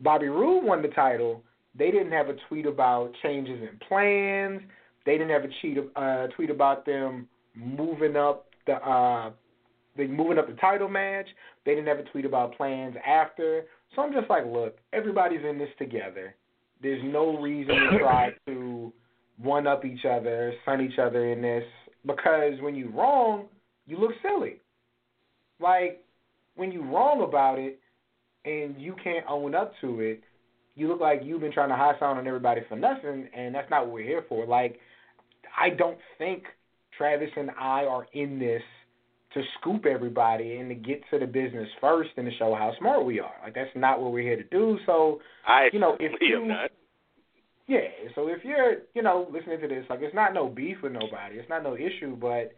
Bobby 0.00 0.28
Roode 0.28 0.64
won 0.64 0.82
the 0.82 0.88
title, 0.88 1.44
they 1.76 1.92
didn't 1.92 2.10
have 2.10 2.30
a 2.30 2.34
tweet 2.48 2.66
about 2.66 3.14
changes 3.22 3.62
in 3.62 3.78
plans. 3.78 4.60
They 5.04 5.18
didn't 5.18 5.30
have 5.30 5.44
a 5.44 5.48
tweet, 5.60 5.78
uh, 5.94 6.26
tweet 6.28 6.50
about 6.50 6.84
them 6.84 7.28
moving 7.54 8.16
up 8.16 8.48
the 8.66 8.84
uh, 8.84 9.30
they 9.94 10.08
moving 10.08 10.38
up 10.38 10.48
the 10.48 10.54
title 10.54 10.88
match. 10.88 11.28
They 11.64 11.76
didn't 11.76 11.86
have 11.86 12.00
a 12.00 12.10
tweet 12.10 12.24
about 12.24 12.56
plans 12.56 12.96
after. 13.06 13.66
So 13.94 14.02
I'm 14.02 14.12
just 14.12 14.28
like, 14.28 14.46
look, 14.46 14.80
everybody's 14.92 15.44
in 15.44 15.58
this 15.58 15.70
together. 15.78 16.34
There's 16.80 17.02
no 17.04 17.38
reason 17.38 17.74
to 17.76 17.98
try 18.00 18.32
to 18.46 18.92
one 19.38 19.66
up 19.66 19.84
each 19.84 20.04
other, 20.04 20.52
sun 20.64 20.80
each 20.80 20.98
other 20.98 21.32
in 21.32 21.42
this 21.42 21.64
because 22.06 22.60
when 22.60 22.74
you're 22.74 22.90
wrong, 22.90 23.46
you 23.86 23.98
look 23.98 24.12
silly. 24.22 24.56
Like 25.60 26.04
when 26.56 26.72
you're 26.72 26.86
wrong 26.86 27.22
about 27.22 27.58
it 27.58 27.78
and 28.44 28.80
you 28.80 28.94
can't 29.02 29.24
own 29.28 29.54
up 29.54 29.72
to 29.80 30.00
it, 30.00 30.22
you 30.74 30.88
look 30.88 31.00
like 31.00 31.20
you've 31.22 31.40
been 31.40 31.52
trying 31.52 31.68
to 31.68 31.76
high 31.76 31.98
sound 32.00 32.18
on 32.18 32.26
everybody 32.26 32.62
for 32.68 32.76
nothing, 32.76 33.28
and 33.36 33.54
that's 33.54 33.68
not 33.70 33.84
what 33.84 33.92
we're 33.94 34.06
here 34.06 34.24
for. 34.28 34.46
Like, 34.46 34.78
I 35.58 35.70
don't 35.70 35.98
think 36.18 36.44
Travis 36.96 37.28
and 37.36 37.50
I 37.50 37.84
are 37.84 38.06
in 38.14 38.38
this 38.38 38.62
to 39.34 39.42
scoop 39.58 39.86
everybody 39.86 40.56
and 40.56 40.68
to 40.68 40.74
get 40.74 41.02
to 41.10 41.18
the 41.18 41.26
business 41.26 41.68
first 41.80 42.10
and 42.16 42.26
to 42.26 42.36
show 42.36 42.54
how 42.54 42.72
smart 42.78 43.04
we 43.04 43.20
are. 43.20 43.32
Like, 43.42 43.54
that's 43.54 43.70
not 43.74 44.00
what 44.00 44.12
we're 44.12 44.22
here 44.22 44.36
to 44.36 44.44
do. 44.44 44.78
So, 44.86 45.20
I 45.46 45.68
you 45.72 45.78
know, 45.78 45.96
if 46.00 46.12
you- 46.20 46.46
not. 46.46 46.70
Yeah, 47.72 48.10
so 48.14 48.28
if 48.28 48.44
you're, 48.44 48.76
you 48.94 49.02
know, 49.02 49.26
listening 49.32 49.58
to 49.60 49.68
this, 49.68 49.86
like, 49.88 50.00
it's 50.02 50.14
not 50.14 50.34
no 50.34 50.46
beef 50.46 50.76
with 50.82 50.92
nobody. 50.92 51.36
It's 51.36 51.48
not 51.48 51.62
no 51.62 51.74
issue, 51.74 52.16
but 52.16 52.52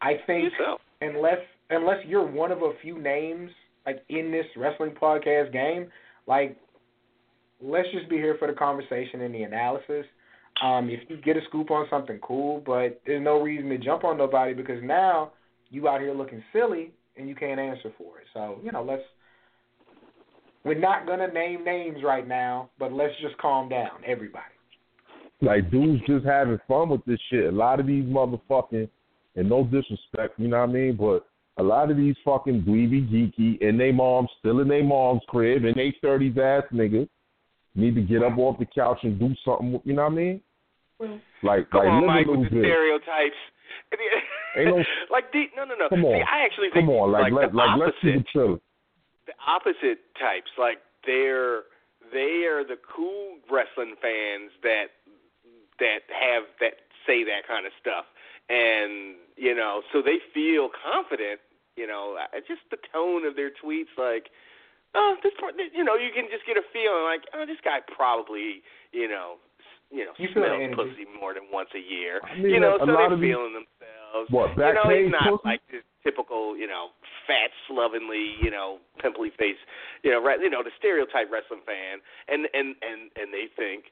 I 0.00 0.14
think 0.26 0.52
Yourself. 0.52 0.80
unless 1.00 1.38
unless 1.70 1.98
you're 2.06 2.26
one 2.26 2.52
of 2.52 2.62
a 2.62 2.72
few 2.80 3.00
names 3.00 3.50
like 3.84 4.04
in 4.08 4.30
this 4.30 4.46
wrestling 4.56 4.92
podcast 4.92 5.52
game, 5.52 5.88
like 6.28 6.56
let's 7.60 7.88
just 7.92 8.08
be 8.08 8.16
here 8.16 8.36
for 8.38 8.46
the 8.46 8.54
conversation 8.54 9.22
and 9.22 9.34
the 9.34 9.42
analysis. 9.42 10.06
Um, 10.62 10.88
if 10.88 11.00
you 11.08 11.16
get 11.16 11.36
a 11.36 11.40
scoop 11.48 11.70
on 11.70 11.86
something, 11.90 12.18
cool, 12.22 12.62
but 12.64 13.00
there's 13.06 13.24
no 13.24 13.40
reason 13.40 13.68
to 13.70 13.78
jump 13.78 14.04
on 14.04 14.18
nobody 14.18 14.54
because 14.54 14.80
now 14.82 15.32
you 15.70 15.88
out 15.88 16.00
here 16.00 16.14
looking 16.14 16.42
silly 16.52 16.92
and 17.16 17.28
you 17.28 17.34
can't 17.34 17.58
answer 17.58 17.92
for 17.98 18.18
it. 18.18 18.26
So 18.34 18.58
you 18.62 18.70
know, 18.70 18.84
let's. 18.84 19.02
We're 20.62 20.78
not 20.78 21.06
gonna 21.06 21.32
name 21.32 21.64
names 21.64 22.04
right 22.04 22.28
now, 22.28 22.70
but 22.78 22.92
let's 22.92 23.14
just 23.20 23.36
calm 23.38 23.68
down, 23.68 24.02
everybody. 24.06 24.44
Like 25.42 25.70
dudes 25.70 26.02
just 26.06 26.24
having 26.26 26.58
fun 26.68 26.90
with 26.90 27.04
this 27.06 27.18
shit. 27.30 27.46
A 27.52 27.56
lot 27.56 27.80
of 27.80 27.86
these 27.86 28.04
motherfucking, 28.04 28.88
and 29.36 29.48
no 29.48 29.64
disrespect, 29.64 30.38
you 30.38 30.48
know 30.48 30.60
what 30.60 30.68
I 30.70 30.72
mean, 30.72 30.96
but 30.96 31.26
a 31.56 31.62
lot 31.62 31.90
of 31.90 31.96
these 31.96 32.14
fucking 32.24 32.62
dweeby 32.62 33.08
geeky 33.10 33.66
and 33.66 33.78
they 33.78 33.90
moms 33.92 34.28
still 34.38 34.60
in 34.60 34.68
their 34.68 34.84
mom's 34.84 35.22
crib 35.28 35.64
and 35.64 35.74
they 35.74 35.94
thirties 36.02 36.36
ass 36.38 36.62
niggas 36.72 37.08
need 37.74 37.94
to 37.94 38.02
get 38.02 38.22
up 38.22 38.36
off 38.38 38.58
the 38.58 38.66
couch 38.66 38.98
and 39.02 39.18
do 39.18 39.34
something. 39.44 39.80
You 39.84 39.92
know 39.94 40.02
what 40.04 40.12
I 40.12 40.14
mean? 40.14 40.40
Mm. 41.00 41.20
Like, 41.42 41.70
Come 41.70 41.80
like 41.80 41.88
on, 41.88 42.06
Mike, 42.06 42.26
a 42.26 42.30
little 42.30 42.42
with 42.42 42.50
the 42.50 42.56
bit. 42.56 42.64
stereotypes. 42.64 43.40
Ain't 44.58 44.68
no- 44.76 44.84
like 45.10 45.32
the, 45.32 45.44
no, 45.56 45.64
no, 45.64 45.74
no. 45.76 45.88
Come 45.88 46.04
on, 46.04 46.18
See, 46.20 46.24
I 46.30 46.44
actually 46.44 46.68
think 46.74 46.86
come 46.86 46.90
on, 46.90 47.12
like, 47.12 47.32
like 47.32 47.32
let, 47.32 47.50
the 47.52 47.56
like 47.56 47.78
let's 47.78 47.92
opposite. 47.96 48.02
keep 48.02 48.20
it 48.20 48.26
chill. 48.32 48.60
the 49.26 49.32
opposite 49.46 50.00
types. 50.18 50.50
Like 50.58 50.78
they're 51.06 51.62
they 52.12 52.44
are 52.50 52.64
the 52.66 52.76
cool 52.82 53.38
wrestling 53.50 53.94
fans 54.02 54.50
that 54.62 54.90
that 55.80 56.06
have 56.12 56.44
that 56.60 56.86
say 57.06 57.24
that 57.24 57.48
kind 57.48 57.66
of 57.66 57.72
stuff, 57.80 58.04
and 58.48 59.16
you 59.36 59.54
know, 59.54 59.82
so 59.92 60.02
they 60.02 60.18
feel 60.32 60.70
confident. 60.70 61.40
You 61.76 61.86
know, 61.86 62.18
just 62.46 62.60
the 62.70 62.76
tone 62.92 63.24
of 63.24 63.36
their 63.36 63.48
tweets, 63.48 63.94
like, 63.96 64.28
oh, 64.94 65.16
this, 65.22 65.32
you 65.72 65.84
know, 65.84 65.94
you 65.94 66.10
can 66.14 66.26
just 66.30 66.44
get 66.44 66.56
a 66.56 66.64
feeling 66.72 67.04
like, 67.04 67.24
oh, 67.32 67.46
this 67.46 67.56
guy 67.64 67.78
probably, 67.96 68.60
you 68.92 69.08
know, 69.08 69.40
you 69.90 70.04
know, 70.04 70.12
You 70.18 70.28
smells 70.32 70.74
pussy 70.74 71.06
more 71.18 71.34
than 71.34 71.50
once 71.50 71.70
a 71.74 71.82
year. 71.82 72.20
I 72.22 72.36
mean, 72.38 72.50
you 72.50 72.60
know, 72.60 72.78
so 72.78 72.86
they're 72.86 73.12
of 73.12 73.20
these- 73.20 73.32
feeling 73.32 73.54
themselves. 73.54 74.30
What, 74.30 74.54
you 74.56 74.74
know, 74.74 74.90
he's 74.90 75.10
not 75.10 75.40
pussy? 75.40 75.46
like 75.46 75.62
this 75.70 75.82
typical, 76.02 76.56
you 76.56 76.66
know, 76.66 76.90
fat, 77.26 77.50
slovenly, 77.66 78.36
you 78.42 78.50
know, 78.50 78.78
pimply 78.98 79.30
face, 79.38 79.58
you 80.02 80.10
know, 80.10 80.22
right, 80.22 80.38
you 80.40 80.50
know, 80.50 80.62
the 80.62 80.70
stereotype 80.78 81.30
wrestling 81.30 81.62
fan, 81.66 81.98
and 82.28 82.46
and 82.54 82.74
and 82.82 83.10
and 83.16 83.32
they 83.32 83.46
think 83.56 83.90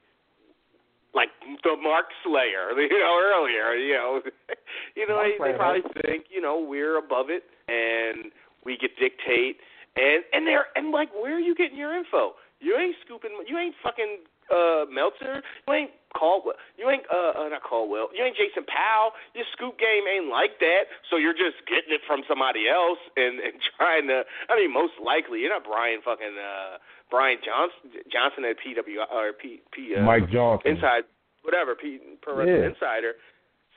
like 1.13 1.29
the 1.63 1.75
Mark 1.81 2.05
Slayer, 2.23 2.71
you 2.77 2.99
know, 2.99 3.17
earlier, 3.17 3.73
you 3.75 3.93
know, 3.93 4.21
you 4.95 5.07
know, 5.07 5.21
they, 5.23 5.51
they 5.51 5.57
probably 5.57 5.81
think, 6.05 6.25
you 6.29 6.41
know, 6.41 6.59
we're 6.59 6.97
above 6.97 7.27
it 7.29 7.43
and 7.67 8.31
we 8.65 8.77
could 8.77 8.91
dictate, 8.99 9.57
and 9.95 10.23
and 10.33 10.45
they're 10.45 10.67
and 10.75 10.91
like, 10.91 11.09
where 11.13 11.35
are 11.35 11.43
you 11.43 11.55
getting 11.55 11.77
your 11.77 11.95
info? 11.95 12.33
You 12.59 12.75
ain't 12.75 12.95
scooping, 13.05 13.31
you 13.47 13.57
ain't 13.57 13.75
fucking 13.81 14.27
uh 14.51 14.83
Meltzer, 14.91 15.41
you 15.67 15.73
ain't 15.73 15.91
Caldwell, 16.11 16.57
you 16.75 16.89
ain't 16.89 17.05
uh, 17.07 17.45
uh 17.45 17.49
not 17.49 17.63
Caldwell, 17.63 18.09
you 18.11 18.25
ain't 18.25 18.35
Jason 18.35 18.65
Powell. 18.67 19.13
Your 19.33 19.45
scoop 19.53 19.79
game 19.79 20.03
ain't 20.09 20.27
like 20.27 20.59
that, 20.59 20.91
so 21.09 21.15
you're 21.15 21.37
just 21.37 21.63
getting 21.69 21.93
it 21.93 22.01
from 22.05 22.27
somebody 22.27 22.67
else 22.67 22.99
and 23.15 23.39
and 23.39 23.55
trying 23.77 24.07
to. 24.11 24.27
I 24.49 24.59
mean, 24.59 24.73
most 24.73 24.99
likely 24.99 25.39
you're 25.39 25.53
not 25.53 25.63
Brian 25.63 26.01
fucking 26.03 26.35
uh 26.35 26.83
Brian 27.09 27.37
Johnson 27.43 28.01
Johnson 28.11 28.45
at 28.45 28.57
PW 28.61 29.01
or 29.11 29.33
P 29.33 29.61
P 29.73 29.95
uh, 29.97 30.01
Mike 30.01 30.29
Johnson. 30.29 30.77
inside 30.77 31.03
whatever 31.43 31.73
P 31.75 31.99
Pro 32.21 32.37
Wrestling 32.37 32.61
Yeah. 32.61 32.69
Insider. 32.73 33.13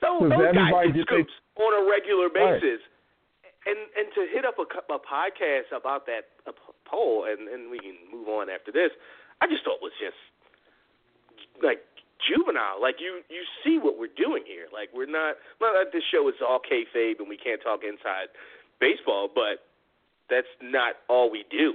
So 0.01 0.19
those 0.21 0.53
guys 0.53 0.93
get 0.93 0.93
get 0.93 1.07
they- 1.09 1.23
scoops 1.25 1.33
on 1.57 1.71
a 1.73 1.89
regular 1.89 2.27
Right. 2.29 2.61
basis. 2.61 2.81
And 3.65 3.79
and 3.95 4.11
to 4.13 4.21
hit 4.27 4.43
up 4.43 4.59
a, 4.59 4.67
a 4.91 4.99
podcast 4.99 5.71
about 5.71 6.05
that 6.11 6.27
p- 6.45 6.51
poll, 6.83 7.23
and 7.31 7.47
and 7.47 7.71
we 7.71 7.79
can 7.79 7.95
move 8.11 8.27
on 8.27 8.49
after 8.51 8.71
this. 8.75 8.91
I 9.39 9.47
just 9.47 9.63
thought 9.63 9.79
it 9.79 9.85
was 9.87 9.95
just 10.03 10.19
like 11.63 11.79
juvenile. 12.27 12.81
Like 12.81 12.99
you 12.99 13.21
you 13.29 13.43
see 13.63 13.79
what 13.79 13.97
we're 13.97 14.11
doing 14.15 14.43
here. 14.45 14.67
Like 14.73 14.89
we're 14.93 15.07
not 15.09 15.35
not 15.61 15.73
that 15.79 15.91
this 15.93 16.03
show 16.11 16.27
is 16.27 16.35
all 16.43 16.59
kayfabe 16.59 17.19
and 17.19 17.29
we 17.29 17.37
can't 17.37 17.61
talk 17.63 17.81
inside 17.87 18.27
baseball, 18.83 19.29
but 19.33 19.63
that's 20.29 20.51
not 20.61 20.95
all 21.07 21.31
we 21.31 21.45
do. 21.49 21.73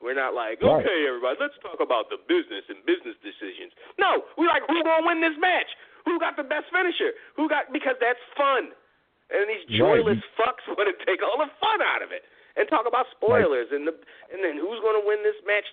We're 0.00 0.16
not 0.16 0.32
like, 0.32 0.60
Right. 0.64 0.80
okay, 0.80 1.06
everybody, 1.06 1.36
let's 1.40 1.56
talk 1.60 1.78
about 1.84 2.08
the 2.08 2.16
business 2.24 2.64
and 2.72 2.80
business 2.88 3.16
decisions. 3.20 3.72
No, 4.00 4.24
we 4.40 4.48
like 4.48 4.64
who 4.66 4.80
gonna 4.82 5.04
win 5.06 5.20
this 5.20 5.36
match? 5.36 5.68
Who 6.08 6.18
got 6.18 6.36
the 6.40 6.42
best 6.44 6.72
finisher? 6.72 7.12
Who 7.36 7.48
got 7.48 7.68
because 7.72 7.96
that's 8.00 8.20
fun. 8.36 8.72
And 9.30 9.44
these 9.48 9.62
Right. 9.78 10.00
joyless 10.00 10.18
fucks 10.40 10.64
want 10.72 10.88
to 10.88 10.96
take 11.04 11.20
all 11.22 11.36
the 11.36 11.50
fun 11.60 11.82
out 11.84 12.00
of 12.02 12.12
it 12.12 12.24
and 12.56 12.64
talk 12.68 12.86
about 12.88 13.06
spoilers 13.12 13.68
and 13.70 13.86
the 13.86 13.92
and 14.32 14.40
then 14.42 14.56
who's 14.56 14.80
gonna 14.80 15.04
win 15.04 15.22
this 15.22 15.36
match? 15.44 15.68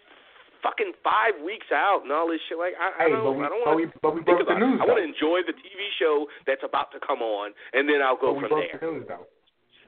Fucking 0.65 0.91
five 1.05 1.37
weeks 1.45 1.71
out 1.71 2.01
and 2.03 2.11
all 2.11 2.27
this 2.27 2.41
shit. 2.49 2.57
Like 2.57 2.73
I, 2.81 2.89
I 2.89 3.03
Hey, 3.07 3.11
don't, 3.15 3.23
but 3.23 3.31
we- 3.31 3.45
I 3.45 3.49
don't 3.49 3.63
but 3.63 3.67
want 3.67 3.79
we- 3.79 3.99
but 4.01 4.11
we 4.11 4.19
think 4.25 4.25
broke 4.25 4.39
the 4.39 4.57
about 4.57 4.61
it. 4.61 4.65
news, 4.67 4.81
I 4.81 4.85
want 4.91 4.97
to 4.99 5.03
enjoy 5.07 5.43
the 5.43 5.53
TV 5.53 5.81
show 6.01 6.27
that's 6.45 6.63
about 6.67 6.91
to 6.91 6.99
come 6.99 7.21
on, 7.21 7.53
and 7.73 7.87
then 7.87 8.01
I'll 8.01 8.17
go 8.19 8.33
but 8.33 8.33
we 8.35 8.39
from 8.41 8.49
broke 8.49 8.71
there. 8.71 8.79
the 8.81 8.91
news 8.91 9.07
though. 9.07 9.25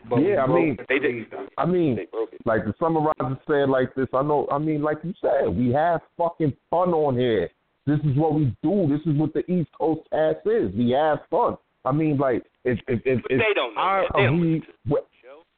But 0.08 0.20
Yeah, 0.22 0.43
I 0.43 0.47
mean- 0.47 0.76
the 0.78 0.86
They 0.88 1.00
did. 1.00 1.28
I 1.58 1.66
mean, 1.66 1.95
They 1.95 2.06
broke 2.06 2.34
it. 2.34 2.45
like 2.45 2.64
the 2.66 2.74
summarizer 2.80 3.38
said, 3.47 3.70
like 3.70 3.93
this, 3.95 4.08
I 4.14 4.22
know. 4.24 4.47
I 4.52 4.58
mean, 4.58 4.82
like 4.82 5.00
you 5.04 5.14
said, 5.22 5.50
we 5.50 5.72
have 5.74 6.02
fucking 6.18 6.54
fun 6.70 6.93
on 6.93 7.18
here. 7.18 7.50
This 7.86 8.00
is 8.02 8.16
what 8.18 8.34
we 8.34 8.54
do. 8.64 8.88
This 8.88 9.02
is 9.06 9.20
what 9.20 9.34
the 9.34 9.43
East 9.52 9.70
Coast 9.78 10.02
ass 10.14 10.36
is. 10.45 10.72
We 10.76 10.91
have 10.91 11.20
fun. 11.30 11.58
I 11.86 11.91
mean, 11.91 12.18
like 12.18 12.43
if 12.66 12.80
if 12.88 13.02
if, 13.06 13.20
if 13.30 13.39
they 13.39 13.54
don't 13.56 13.74
know 13.76 13.82
I 13.82 14.06
that. 14.14 14.26
Agree, 14.26 14.60
listen 14.60 14.62
to 14.62 14.74
the 14.86 14.93
with, 14.93 15.04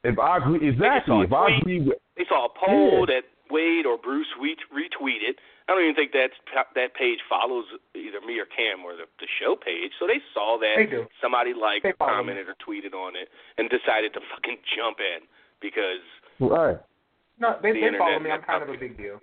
if 0.04 0.18
I 0.18 0.36
agree 0.38 0.68
exactly, 0.68 1.20
if 1.22 1.32
I 1.32 1.56
agree 1.58 1.80
with 1.82 1.98
They 2.16 2.24
saw 2.28 2.46
a 2.46 2.48
poll 2.48 3.00
Yeah. 3.00 3.14
that 3.20 3.24
Wade 3.50 3.86
or 3.86 3.98
Bruce 3.98 4.26
retweeted. 4.40 5.36
I 5.72 5.80
don't 5.80 5.84
even 5.88 5.96
think 5.96 6.12
that's 6.12 6.36
that 6.76 6.92
page 6.94 7.18
follows 7.32 7.64
either 7.96 8.20
me 8.20 8.36
or 8.38 8.44
Cam 8.44 8.84
or 8.84 8.92
the, 8.92 9.08
the 9.18 9.26
show 9.40 9.56
page. 9.56 9.90
So 9.98 10.04
they 10.06 10.20
saw 10.36 10.58
that 10.60 10.76
They 10.76 10.84
do. 10.86 11.06
somebody 11.24 11.54
liked, 11.56 11.84
They 11.88 11.96
follow 11.96 12.20
commented, 12.20 12.44
or 12.52 12.56
tweeted 12.60 12.92
on 12.92 13.16
it, 13.16 13.32
and 13.56 13.72
decided 13.72 14.12
to 14.12 14.20
fucking 14.36 14.60
jump 14.76 15.00
in 15.00 15.24
because 15.64 16.04
right. 16.44 16.76
No, 17.40 17.56
they, 17.62 17.72
The 17.72 17.88
they 17.90 17.98
follow 17.98 18.20
me. 18.20 18.30
I'm 18.30 18.42
kind 18.44 18.62
of 18.62 18.68
a 18.68 18.76
big 18.76 18.96
deal. 19.00 19.16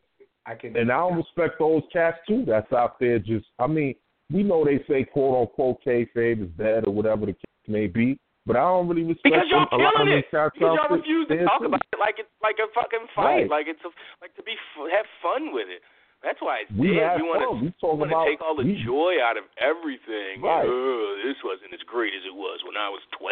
I 0.49 0.55
can. 0.55 0.75
And 0.75 0.91
I 0.91 0.97
don't 0.97 1.17
respect 1.21 1.59
those 1.59 1.83
cats 1.93 2.17
too. 2.27 2.43
That's 2.47 2.71
out 2.73 2.97
there. 2.99 3.19
Just, 3.19 3.45
I 3.59 3.67
mean, 3.67 3.93
we 4.33 4.41
know 4.41 4.65
they 4.65 4.81
say 4.89 5.03
quote 5.05 5.37
unquote 5.47 5.83
kayfabe 5.85 6.41
is 6.43 6.49
dead 6.57 6.85
or 6.87 6.93
whatever 6.93 7.25
the 7.27 7.33
case 7.33 7.67
may 7.67 7.85
be, 7.87 8.17
but 8.47 8.55
I 8.55 8.61
don't 8.65 8.87
really 8.89 9.03
respect 9.03 9.23
because 9.35 9.45
y'all 9.51 9.67
them. 9.69 9.79
a 9.79 9.83
lot 9.83 9.93
of 10.01 10.07
killing 10.07 10.09
them 10.09 10.25
it. 10.25 10.25
Because 10.31 10.51
out 10.65 10.89
y'all 10.89 10.97
refuse 10.97 11.27
to 11.29 11.45
talk 11.45 11.61
too. 11.61 11.67
about 11.69 11.81
it 11.93 11.99
like 11.99 12.15
it's 12.17 12.29
like 12.41 12.57
a 12.57 12.67
fucking 12.73 13.05
fight, 13.15 13.45
Right. 13.45 13.49
like 13.49 13.67
it's 13.69 13.83
a, 13.85 13.91
like 14.25 14.33
to 14.35 14.43
be 14.43 14.57
have 14.89 15.05
fun 15.21 15.53
with 15.53 15.67
it. 15.69 15.81
That's 16.19 16.41
why 16.43 16.67
it's 16.67 16.71
We 16.75 16.99
dead. 16.99 17.15
you 17.15 17.31
want 17.31 17.39
to 17.63 17.71
talk 17.79 17.95
want 17.95 18.11
to 18.11 18.19
take 18.27 18.43
all 18.43 18.51
the 18.51 18.67
we, 18.67 18.75
joy 18.83 19.23
out 19.23 19.39
of 19.39 19.47
everything. 19.55 20.43
Right. 20.43 20.67
Oh, 20.67 21.15
this 21.23 21.39
wasn't 21.47 21.71
as 21.71 21.79
great 21.87 22.11
as 22.11 22.27
it 22.27 22.35
was 22.35 22.59
when 22.67 22.75
I 22.75 22.91
was 22.91 22.99
12 23.15 23.31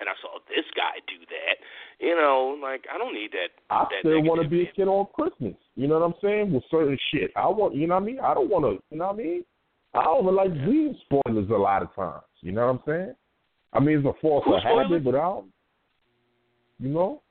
and 0.00 0.08
I 0.08 0.16
saw 0.24 0.40
this 0.48 0.64
guy 0.72 0.96
do 1.04 1.20
that. 1.28 1.60
You 2.00 2.16
know, 2.16 2.56
like 2.56 2.88
I 2.88 2.96
don't 2.96 3.12
need 3.12 3.36
that. 3.36 3.52
I 3.68 3.84
that 3.84 4.00
still 4.00 4.24
want 4.24 4.40
to 4.40 4.48
be 4.48 4.64
a 4.64 4.72
kid 4.72 4.88
on 4.88 5.12
Christmas. 5.12 5.60
You 5.76 5.92
know 5.92 6.00
what 6.00 6.08
I'm 6.08 6.18
saying? 6.24 6.52
With 6.56 6.64
certain 6.72 6.96
shit, 7.12 7.30
I 7.36 7.48
want. 7.52 7.76
You 7.76 7.86
know 7.86 8.00
what 8.00 8.02
I 8.02 8.06
mean? 8.06 8.20
I 8.20 8.32
don't 8.32 8.48
want 8.48 8.64
to. 8.64 8.80
You 8.88 8.96
know 8.96 9.12
what 9.12 9.20
I 9.20 9.22
mean? 9.22 9.44
I 9.92 10.04
don't 10.04 10.24
even 10.24 10.34
like 10.34 10.50
reading 10.64 10.96
spoilers 11.04 11.50
a 11.50 11.60
lot 11.60 11.82
of 11.84 11.94
times. 11.94 12.24
You 12.40 12.52
know 12.52 12.64
what 12.64 12.80
I'm 12.80 12.82
saying? 12.88 13.14
I 13.72 13.80
mean, 13.80 13.98
it's 13.98 14.08
a 14.08 14.16
force 14.20 14.44
of 14.48 14.62
habit, 14.62 15.04
but 15.04 15.14
I 15.14 15.20
don't. 15.20 15.52
You 16.80 16.88
know, 16.88 17.22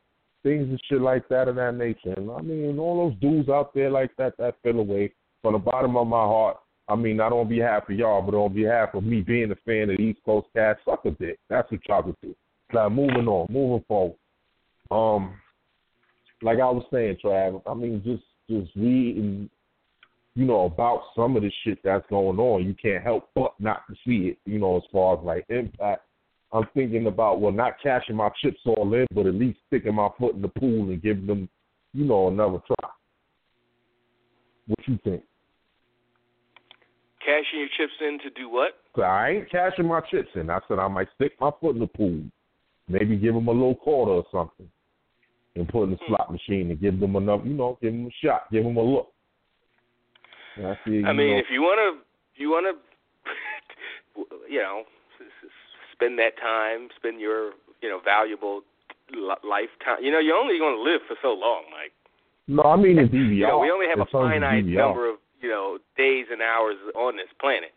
things 0.44 0.70
and 0.70 0.82
shit 0.89 1.02
like 1.02 1.28
that 1.30 1.48
of 1.48 1.56
that 1.56 1.76
nature. 1.76 2.14
And 2.16 2.32
I 2.32 2.42
mean, 2.42 2.80
all 2.80 3.10
those 3.10 3.20
dudes 3.20 3.50
out 3.50 3.74
there 3.74 3.89
like 3.89 4.16
that 4.18 4.38
that 4.38 4.56
feel 4.64 4.80
away 4.80 5.14
from 5.42 5.54
the 5.54 5.60
bottom 5.60 5.96
of 5.98 6.08
my 6.08 6.24
heart. 6.24 6.58
I 6.88 6.96
mean, 6.96 7.18
not 7.18 7.32
on 7.32 7.48
behalf 7.48 7.89
of 7.89 7.96
y'all, 7.96 8.22
but 8.22 8.36
on 8.36 8.54
behalf 8.54 8.94
of 8.94 9.04
me 9.04 9.22
being 9.22 9.52
a 9.52 9.56
fan 9.66 9.89
of 9.89 9.98
the 9.98 10.04
East 10.04 10.20
Coast 10.26 10.48
cats, 10.56 10.80
suck 10.84 11.06
a 11.06 11.12
dick. 11.12 11.39
That's 11.50 11.72
what 11.72 11.80
y'all 11.88 12.04
can 12.04 12.16
do. 12.22 12.36
Now, 12.74 12.89
moving 12.89 13.28
on, 13.28 13.48
moving 13.50 13.84
forward. 13.88 14.18
Um, 14.89 15.36
like 16.42 16.60
I 16.60 16.70
was 16.70 16.84
saying, 16.92 17.18
Trav, 17.24 17.62
I 17.66 17.74
mean, 17.74 18.02
just 18.04 18.24
just 18.50 18.76
reading, 18.76 19.50
you 20.36 20.46
know, 20.46 20.66
about 20.66 21.04
some 21.16 21.38
of 21.38 21.44
the 21.44 21.52
shit 21.64 21.80
that's 21.84 22.06
going 22.10 22.39
on, 22.39 22.66
you 22.66 22.76
can't 22.82 23.04
help 23.04 23.30
but 23.36 23.54
not 23.60 23.84
to 23.88 23.96
see 24.06 24.30
it. 24.30 24.38
You 24.46 24.60
know, 24.60 24.78
as 24.78 24.84
far 24.92 25.18
as 25.18 25.24
like 25.24 25.46
impact, 25.50 26.02
I'm 26.54 26.68
thinking 26.74 27.08
about 27.08 27.39
well, 27.39 27.52
not 27.52 27.82
cashing 27.82 28.16
my 28.16 28.30
chips 28.41 28.60
all 28.66 28.93
in, 28.93 29.06
but 29.14 29.26
at 29.26 29.36
least 29.36 29.60
sticking 29.68 29.95
my 29.95 30.10
foot 30.20 30.36
in 30.36 30.41
the 30.41 30.49
pool 30.49 30.89
and 30.89 31.02
giving 31.02 31.28
them, 31.28 31.49
you 31.93 32.06
know, 32.06 32.28
another 32.28 32.60
try. 32.68 32.89
What 34.68 34.80
you 34.88 34.99
think? 35.04 35.24
Cashing 37.20 37.60
your 37.60 37.70
chips 37.78 37.93
in 38.02 38.20
to 38.20 38.30
do 38.32 38.49
what? 38.49 38.72
So 38.95 39.04
I 39.04 39.30
ain't 39.30 39.52
cashing 39.52 39.88
my 39.88 40.02
chips 40.12 40.30
in. 40.36 40.49
I 40.49 40.60
said 40.68 40.80
I 40.80 40.88
might 40.88 41.08
stick 41.16 41.34
my 41.39 41.52
foot 41.62 41.76
in 41.76 41.82
the 41.82 41.88
pool, 41.88 42.22
maybe 42.89 43.16
give 43.16 43.34
them 43.34 43.47
a 43.47 43.52
little 43.52 43.76
quarter 43.76 44.12
or 44.12 44.26
something, 44.32 44.68
and 45.56 45.68
put 45.70 45.84
in 45.84 45.91
the 45.91 45.97
hmm. 45.97 46.14
slot 46.16 46.32
machine 46.32 46.70
and 46.72 46.82
give 46.82 46.99
them 46.99 47.16
enough, 47.16 47.41
you 47.45 47.54
know, 47.54 47.78
give 47.82 47.93
them 47.93 48.08
a 48.08 48.26
shot, 48.26 48.52
give 48.52 48.64
them 48.64 48.76
a 48.76 48.82
look. 48.82 49.14
I 50.58 50.78
see, 50.86 51.04
I 51.06 51.14
mean, 51.14 51.32
know, 51.32 51.39
if 51.39 51.45
you 51.49 51.62
want 51.62 51.80
to, 51.80 52.41
you 52.41 52.49
want 52.49 52.76
to, 52.76 54.26
you 54.52 54.60
know, 54.60 54.84
spend 56.02 56.18
that 56.18 56.34
time, 56.41 56.89
spend 56.97 57.22
your, 57.22 57.54
you 57.82 57.89
know, 57.89 58.02
valuable 58.04 58.62
lifetime. 59.45 60.02
You 60.02 60.12
know, 60.12 60.20
you're 60.20 60.38
only 60.38 60.58
going 60.58 60.76
to 60.76 60.82
live 60.82 61.02
for 61.08 61.16
so 61.22 61.30
long, 61.30 61.70
Mike. 61.70 61.93
no, 62.47 62.64
I 62.64 62.76
mean 62.76 62.97
in 62.97 63.10
DVR. 63.10 63.38
You 63.38 63.47
know, 63.47 63.60
we 63.60 63.70
only 63.70 63.86
have 63.86 64.02
in 64.02 64.10
a 64.10 64.12
finite 64.12 64.66
number 64.66 65.10
of, 65.10 65.18
you 65.41 65.49
know, 65.49 65.78
days 65.97 66.26
and 66.32 66.41
hours 66.41 66.78
on 66.95 67.18
this 67.18 67.30
planet. 67.39 67.72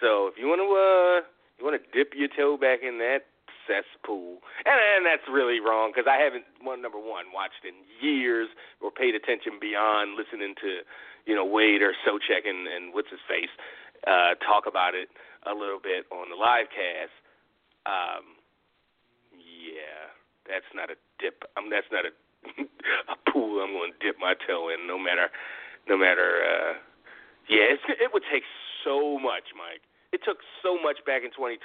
So 0.00 0.28
if 0.28 0.34
you 0.36 0.46
want 0.46 0.60
to, 0.60 0.68
uh, 0.68 1.16
you 1.56 1.64
want 1.64 1.80
to 1.80 1.84
dip 1.96 2.12
your 2.14 2.28
toe 2.28 2.60
back 2.60 2.84
in 2.84 2.98
that 2.98 3.26
cesspool, 3.66 4.44
and, 4.64 4.76
and 4.76 5.02
that's 5.04 5.24
really 5.28 5.60
wrong 5.60 5.90
because 5.92 6.08
I 6.08 6.20
haven't 6.20 6.44
one 6.60 6.80
number 6.80 7.00
one 7.00 7.32
watched 7.32 7.64
in 7.64 7.74
years 8.00 8.48
or 8.80 8.90
paid 8.92 9.16
attention 9.16 9.56
beyond 9.60 10.16
listening 10.16 10.54
to, 10.62 10.84
you 11.26 11.34
know, 11.34 11.44
Wade 11.44 11.82
or 11.82 11.92
Socek 12.06 12.46
and, 12.46 12.68
and 12.68 12.94
what's 12.94 13.10
his 13.10 13.20
face 13.28 13.52
uh, 14.06 14.38
talk 14.46 14.68
about 14.68 14.94
it 14.94 15.08
a 15.46 15.54
little 15.54 15.82
bit 15.82 16.06
on 16.12 16.30
the 16.30 16.38
live 16.38 16.70
cast. 16.70 17.14
Um, 17.88 18.36
yeah, 19.32 20.12
that's 20.44 20.68
not 20.76 20.90
a 20.92 20.96
dip. 21.18 21.44
Um, 21.56 21.72
that's 21.72 21.88
not 21.90 22.04
a 22.04 22.12
a 23.12 23.16
pool 23.32 23.58
I'm 23.64 23.72
going 23.72 23.92
to 23.96 24.00
dip 24.04 24.16
my 24.20 24.34
toe 24.46 24.68
in, 24.70 24.86
no 24.86 24.98
matter, 24.98 25.28
no 25.88 25.96
matter. 25.96 26.44
uh 26.44 26.72
Yeah, 27.48 27.72
it's, 27.74 27.82
it 27.88 28.12
would 28.12 28.22
take 28.30 28.44
so 28.84 29.18
much, 29.18 29.56
Mike. 29.56 29.82
It 30.08 30.24
took 30.24 30.40
so 30.64 30.80
much 30.80 31.04
back 31.04 31.20
in 31.20 31.28
2012 31.36 31.60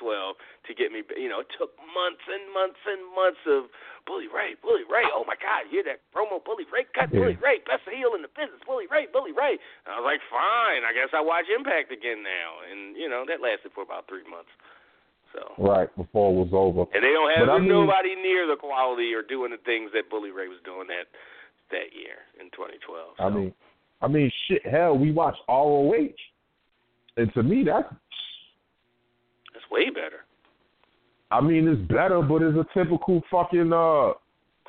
to 0.67 0.71
get 0.75 0.91
me. 0.91 0.99
You 1.15 1.31
know, 1.31 1.39
it 1.47 1.51
took 1.55 1.79
months 1.79 2.27
and 2.27 2.43
months 2.51 2.81
and 2.83 2.99
months 3.15 3.39
of 3.47 3.71
Bully 4.03 4.27
Ray, 4.27 4.59
Bully 4.59 4.83
Ray. 4.83 5.07
Oh 5.15 5.23
my 5.23 5.39
God, 5.39 5.63
hear 5.71 5.79
that 5.87 6.03
promo? 6.11 6.43
Bully 6.43 6.67
Ray, 6.67 6.83
cut 6.91 7.07
Yeah. 7.07 7.23
Bully 7.23 7.39
Ray, 7.39 7.63
best 7.63 7.87
heel 7.87 8.11
in 8.19 8.21
the 8.25 8.27
business. 8.35 8.59
Bully 8.67 8.83
Ray, 8.91 9.07
Bully 9.07 9.31
Ray. 9.31 9.55
And 9.87 9.95
I 9.95 10.03
was 10.03 10.07
like, 10.11 10.19
fine, 10.27 10.83
I 10.83 10.91
guess 10.91 11.15
I 11.15 11.23
watch 11.23 11.47
Impact 11.47 11.87
again 11.95 12.19
now, 12.19 12.59
and 12.67 12.99
you 12.99 13.07
know 13.07 13.23
that 13.23 13.39
lasted 13.39 13.71
for 13.71 13.79
about 13.79 14.11
three 14.11 14.27
months. 14.27 14.51
So. 15.33 15.53
Right 15.57 15.89
before 15.97 16.31
it 16.31 16.35
was 16.45 16.49
over. 16.53 16.85
And 16.93 17.03
they 17.03 17.11
don't 17.11 17.33
have 17.37 17.49
I 17.49 17.57
mean- 17.59 17.69
nobody 17.69 18.15
near 18.15 18.47
the 18.47 18.55
quality 18.55 19.13
or 19.13 19.21
doing 19.23 19.51
the 19.51 19.57
things 19.65 19.89
that 19.93 20.09
Bully 20.09 20.31
Ray 20.31 20.47
was 20.47 20.59
doing 20.63 20.87
that 20.87 21.07
that 21.71 21.89
year 21.97 22.21
in 22.39 22.51
2012. 22.51 23.17
So. 23.17 23.23
I 23.23 23.29
mean, 23.29 23.53
I 24.01 24.07
mean, 24.07 24.31
shit. 24.47 24.65
Hell, 24.65 24.97
we 24.97 25.11
watched 25.11 25.39
ROH, 25.47 26.13
and 27.17 27.33
to 27.33 27.41
me, 27.41 27.63
that's. 27.63 27.87
that's 29.53 29.65
way 29.71 29.89
better. 29.89 30.25
I 31.31 31.41
mean, 31.41 31.67
it's 31.67 31.81
better, 31.91 32.21
but 32.21 32.41
it's 32.43 32.57
a 32.57 32.65
typical 32.77 33.23
fucking. 33.31 33.73
uh 33.73 34.13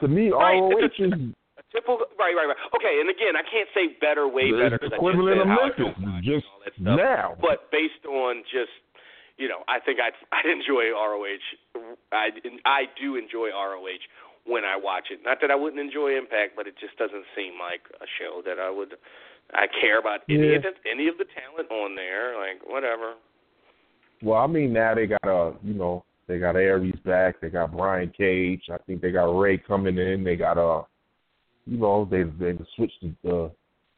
To 0.01 0.09
me, 0.09 0.31
Right, 0.31 0.57
ROH 0.59 0.87
is 0.87 1.13
A 1.13 1.63
typical, 1.73 1.99
right, 2.19 2.33
right, 2.35 2.47
right. 2.49 2.57
Okay, 2.75 3.01
and 3.01 3.11
again, 3.11 3.37
I 3.37 3.43
can't 3.51 3.69
say 3.75 3.99
better, 4.01 4.27
way 4.29 4.51
better, 4.51 4.77
equivalent 4.81 5.41
I 5.41 5.43
of 5.43 5.77
just 5.77 5.77
said 5.77 5.95
how 5.99 6.09
I 6.09 6.15
Memphis. 6.15 6.25
Just 6.25 6.47
and 6.47 6.53
all 6.55 6.61
that 6.65 6.73
stuff. 6.75 6.97
now. 6.97 7.37
But 7.41 7.71
based 7.71 8.05
on 8.09 8.43
just, 8.51 8.73
you 9.37 9.49
know, 9.49 9.63
I 9.69 9.81
think 9.81 9.99
I'd 10.01 10.15
I 10.33 10.43
enjoy 10.51 10.91
ROH. 10.93 11.95
I 12.13 12.31
I 12.65 12.83
do 13.01 13.17
enjoy 13.17 13.51
ROH 13.51 14.05
when 14.47 14.65
I 14.65 14.77
watch 14.77 15.09
it. 15.11 15.21
Not 15.25 15.39
that 15.41 15.51
I 15.51 15.55
wouldn't 15.55 15.81
enjoy 15.81 16.17
Impact, 16.17 16.53
but 16.57 16.67
it 16.67 16.75
just 16.79 16.97
doesn't 16.99 17.25
seem 17.37 17.55
like 17.61 17.83
a 18.01 18.07
show 18.19 18.43
that 18.45 18.59
I 18.59 18.71
would. 18.71 18.95
I 19.53 19.67
care 19.81 19.99
about 19.99 20.21
any 20.29 20.49
Yeah. 20.49 20.57
of 20.57 20.63
the 20.63 20.73
any 20.91 21.09
of 21.09 21.19
the 21.19 21.25
talent 21.25 21.71
on 21.71 21.95
there. 21.95 22.39
Like 22.39 22.63
whatever. 22.67 23.15
Well, 24.23 24.39
I 24.39 24.47
mean, 24.47 24.73
now 24.73 24.95
they 24.95 25.07
got 25.07 25.25
a 25.25 25.55
you 25.63 25.75
know, 25.75 26.05
they 26.27 26.39
got 26.39 26.57
Aries 26.57 26.99
back. 27.05 27.41
They 27.41 27.51
got 27.51 27.73
Brian 27.73 28.11
Cage. 28.17 28.63
I 28.73 28.79
think 28.87 29.03
they 29.03 29.11
got 29.13 29.27
Ray 29.39 29.59
coming 29.59 29.99
in. 29.99 30.25
They 30.25 30.37
got 30.37 30.57
uh, 30.59 30.83
you 31.67 31.79
know, 31.79 32.07
they 32.11 32.23
they 32.23 32.59
switched 32.77 33.03
the 33.03 33.15
the, 33.23 33.51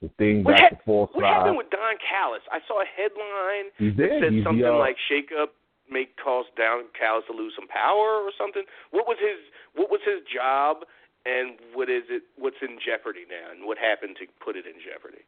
the 0.02 0.10
thing 0.18 0.44
What, 0.44 0.56
back 0.56 0.72
ha- 0.72 0.76
to 0.76 0.82
four 0.84 1.08
what 1.12 1.24
happened 1.24 1.56
with 1.56 1.70
Don 1.70 1.96
Callis? 2.02 2.42
I 2.52 2.60
saw 2.68 2.82
a 2.82 2.88
headline 2.88 3.72
that 3.96 4.20
said 4.20 4.32
He's 4.32 4.44
something 4.44 4.62
the, 4.62 4.74
uh, 4.74 4.78
like 4.78 4.96
"Shake 5.08 5.30
up, 5.32 5.54
make 5.90 6.16
cause 6.20 6.44
Don 6.56 6.84
Callis 6.98 7.24
to 7.30 7.34
lose 7.36 7.52
some 7.56 7.68
power" 7.68 8.20
or 8.20 8.30
something. 8.36 8.62
What 8.90 9.06
was 9.08 9.16
his 9.20 9.40
What 9.74 9.90
was 9.90 10.00
his 10.04 10.20
job, 10.28 10.84
and 11.24 11.56
what 11.72 11.88
is 11.88 12.04
it? 12.10 12.24
What's 12.36 12.60
in 12.60 12.78
jeopardy 12.84 13.24
now, 13.28 13.50
and 13.52 13.64
what 13.66 13.78
happened 13.78 14.16
to 14.20 14.26
put 14.44 14.56
it 14.56 14.66
in 14.66 14.74
jeopardy? 14.84 15.24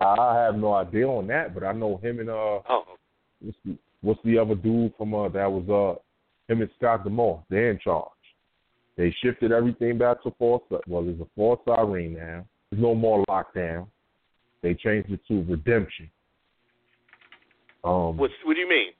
I 0.00 0.34
have 0.44 0.56
no 0.56 0.74
idea 0.74 1.06
on 1.06 1.26
that, 1.28 1.54
but 1.54 1.62
I 1.62 1.72
know 1.72 1.98
him 2.02 2.20
and 2.20 2.30
uh, 2.30 2.60
Oh, 2.68 2.84
what's 3.40 3.58
the, 3.64 3.76
what's 4.00 4.20
the 4.24 4.38
other 4.38 4.54
dude 4.54 4.94
from 4.96 5.14
uh 5.14 5.28
that 5.28 5.50
was 5.50 5.68
uh 5.68 6.00
him 6.50 6.62
and 6.62 6.70
Scott 6.78 7.04
D'Amore. 7.04 7.44
They're 7.48 7.70
in 7.70 7.78
charge. 7.78 8.08
They 8.96 9.14
shifted 9.22 9.52
everything 9.52 9.98
back 9.98 10.22
to 10.24 10.32
four. 10.38 10.60
Well, 10.88 11.04
there's 11.04 11.20
a 11.20 11.26
four 11.36 11.60
side 11.64 11.88
ring 11.88 12.14
now. 12.14 12.44
There's 12.70 12.82
no 12.82 12.94
more 12.94 13.24
lockdown. 13.28 13.86
They 14.62 14.74
changed 14.74 15.10
it 15.10 15.20
to 15.28 15.42
redemption. 15.42 16.10
Um, 17.82 18.16
what's 18.16 18.34
what 18.44 18.54
do 18.54 18.60
you 18.60 18.68
mean? 18.68 18.92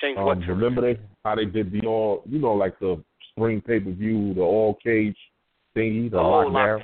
Change 0.00 0.18
um, 0.18 0.26
what? 0.26 0.38
remember 0.46 0.82
they 0.82 1.00
how 1.24 1.34
they 1.34 1.46
did 1.46 1.72
the 1.72 1.86
all 1.86 2.22
you 2.26 2.38
know 2.38 2.52
like 2.52 2.78
the 2.78 3.02
spring 3.30 3.60
pay 3.60 3.80
per 3.80 3.90
view, 3.90 4.34
the 4.34 4.42
all 4.42 4.74
cage 4.82 5.16
thingy, 5.74 6.10
the 6.10 6.18
oh, 6.18 6.22
lockdown. 6.22 6.52
lockdown. 6.52 6.82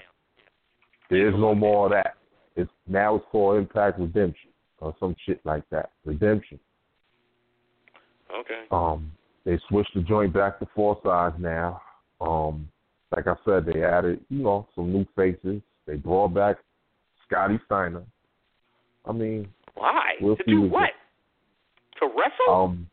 There's 1.11 1.35
no 1.35 1.55
more 1.55 1.87
of 1.87 1.93
that. 1.93 2.15
It's 2.57 2.71
now 2.89 3.17
it's 3.17 3.25
called 3.31 3.59
Impact 3.59 4.01
Redemption 4.01 4.51
or 4.79 4.95
some 4.99 5.15
shit 5.27 5.41
like 5.45 5.69
that. 5.71 5.91
Redemption. 6.05 6.59
Okay. 8.41 8.63
Um, 8.71 9.13
they 9.45 9.59
switched 9.69 9.95
the 9.95 10.01
joint 10.01 10.33
back 10.33 10.59
to 10.59 10.67
four 10.75 10.99
sides 11.05 11.37
now. 11.39 11.81
Um, 12.21 12.69
like 13.15 13.27
I 13.27 13.35
said, 13.45 13.67
they 13.67 13.85
added 13.85 14.21
you 14.31 14.43
know 14.43 14.67
some 14.75 14.93
new 14.93 15.07
faces. 15.15 15.61
They 15.87 15.97
brought 15.97 16.35
back 16.35 16.57
Scotty 17.27 17.59
Steiner. 17.67 18.03
I 19.07 19.13
mean, 19.13 19.49
Why? 19.75 20.15
We'll 20.21 20.37
to 20.37 20.45
do 20.45 20.63
what? 20.63 20.91
To 22.01 22.07
wrestle? 22.07 22.55
um, 22.55 22.87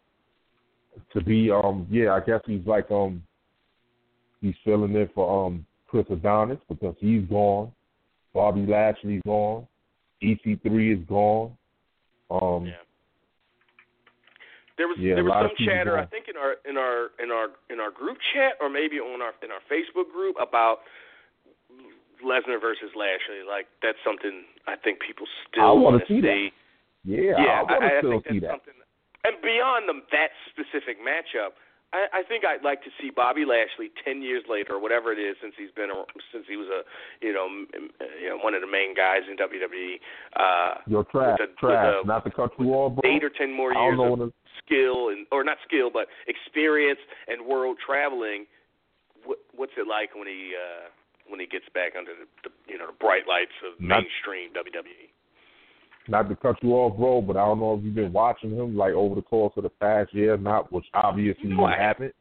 to 1.14 1.24
be 1.24 1.50
um, 1.50 1.88
yeah, 1.90 2.14
I 2.14 2.20
guess 2.20 2.42
he's 2.46 2.66
like 2.66 2.90
um, 2.92 3.24
he's 4.42 4.56
filling 4.66 4.94
in 4.94 5.10
for 5.16 5.46
um 5.46 5.66
Chris 5.88 6.06
Adonis 6.10 6.60
because 6.70 6.96
he's 7.00 7.24
gone. 7.26 7.72
Bobby 8.34 8.66
Lashley's 8.66 9.22
gone. 9.26 9.68
EC3 10.24 11.00
is 11.00 11.08
gone. 11.08 11.52
Um, 12.30 12.66
Yeah. 12.66 12.74
There 14.78 14.88
was 14.88 14.98
Yeah, 15.00 15.16
there 15.16 15.24
was 15.24 15.52
some 15.52 15.68
chatter 15.68 15.98
I 15.98 16.06
think 16.06 16.26
in 16.28 16.38
our 16.38 16.56
in 16.66 16.78
our 16.78 17.12
in 17.22 17.30
our 17.30 17.48
in 17.70 17.80
our 17.80 17.92
group 17.92 18.18
chat 18.34 18.54
or 18.60 18.70
maybe 18.70 18.98
on 18.98 19.22
our 19.22 19.34
in 19.44 19.52
our 19.52 19.62
Facebook 19.70 20.12
group 20.12 20.36
about 20.42 20.80
Lesnar 22.26 22.60
versus 22.62 22.92
Lashley. 22.96 23.42
Like 23.48 23.68
that's 23.82 23.98
something 24.06 24.46
I 24.68 24.76
think 24.78 25.00
people 25.02 25.26
still 25.50 25.64
I 25.66 25.72
want 25.74 26.02
see 26.08 26.22
that. 26.22 26.50
yeah, 27.06 27.36
Yeah, 27.38 27.62
I 27.62 27.64
want 27.64 27.70
to 27.70 27.86
I, 27.86 27.98
I 27.98 28.02
think 28.02 28.24
see 28.30 28.40
that's 28.40 28.48
that. 28.48 28.52
something. 28.62 28.78
And 29.22 29.38
beyond 29.46 29.86
the, 29.86 30.02
that 30.18 30.34
specific 30.50 30.98
matchup, 30.98 31.54
I, 31.94 32.10
I 32.10 32.22
think 32.26 32.42
I'd 32.42 32.64
like 32.66 32.82
to 32.88 32.92
see 32.98 33.12
Bobby 33.14 33.46
Lashley 33.46 33.92
ten 34.02 34.22
years 34.24 34.42
later, 34.50 34.76
or 34.76 34.82
whatever 34.82 35.12
it 35.14 35.20
is, 35.20 35.36
since 35.44 35.54
he's 35.60 35.70
been 35.76 35.92
a, 35.92 35.98
since 36.34 36.46
he 36.50 36.56
was 36.58 36.66
a 36.72 36.82
you 37.22 37.30
know 37.36 37.46
m- 37.46 37.68
m- 37.76 37.92
you 38.18 38.30
know 38.34 38.38
one 38.42 38.56
of 38.56 38.62
the 38.66 38.72
main 38.72 38.96
guys 38.96 39.22
in 39.30 39.36
WWE. 39.38 40.00
Uh, 40.34 40.82
Your 40.88 41.04
trash, 41.06 41.38
with 41.38 41.50
the- 41.52 41.56
trash. 41.60 41.86
with 41.96 42.06
the- 42.06 42.08
Not 42.08 42.24
to 42.26 42.32
cut 42.32 42.50
you 42.58 42.72
off, 42.74 42.96
bro. 42.98 43.04
eight 43.06 43.24
or 43.24 43.30
ten 43.30 43.52
more 43.54 43.74
years 43.76 44.00
of 44.00 44.32
skill 44.66 45.10
and 45.10 45.28
or 45.32 45.44
not 45.44 45.58
skill 45.68 45.90
but 45.92 46.08
experience 46.28 47.00
and 47.28 47.46
world 47.46 47.78
traveling 47.84 48.46
what, 49.26 49.40
what's 49.56 49.72
it 49.78 49.88
like 49.88 50.14
when 50.16 50.28
he 50.28 50.54
uh 50.56 50.88
when 51.32 51.40
he 51.40 51.48
gets 51.48 51.66
back 51.74 51.96
under 51.98 52.12
the, 52.12 52.28
the 52.44 52.52
you 52.68 52.78
know 52.78 52.88
the 52.92 52.98
bright 53.00 53.26
lights 53.28 53.56
of 53.64 53.80
Not- 53.80 54.04
mainstream? 54.04 54.52
WWE 54.52 55.10
not 56.08 56.28
to 56.30 56.36
cut 56.36 56.58
you 56.62 56.72
off, 56.74 56.98
bro, 56.98 57.22
but 57.22 57.38
I 57.38 57.46
don't 57.46 57.60
know 57.60 57.76
if 57.78 57.84
you've 57.84 57.96
been 57.96 58.14
watching 58.14 58.52
him 58.56 58.76
like 58.76 58.94
over 58.94 59.16
the 59.16 59.22
course 59.22 59.54
of 59.56 59.64
the 59.64 59.70
past 59.70 60.14
year, 60.14 60.38
not 60.38 60.72
which 60.72 60.86
obviously 60.94 61.50
No, 61.50 61.66
I 61.66 61.78
happened. 61.78 62.14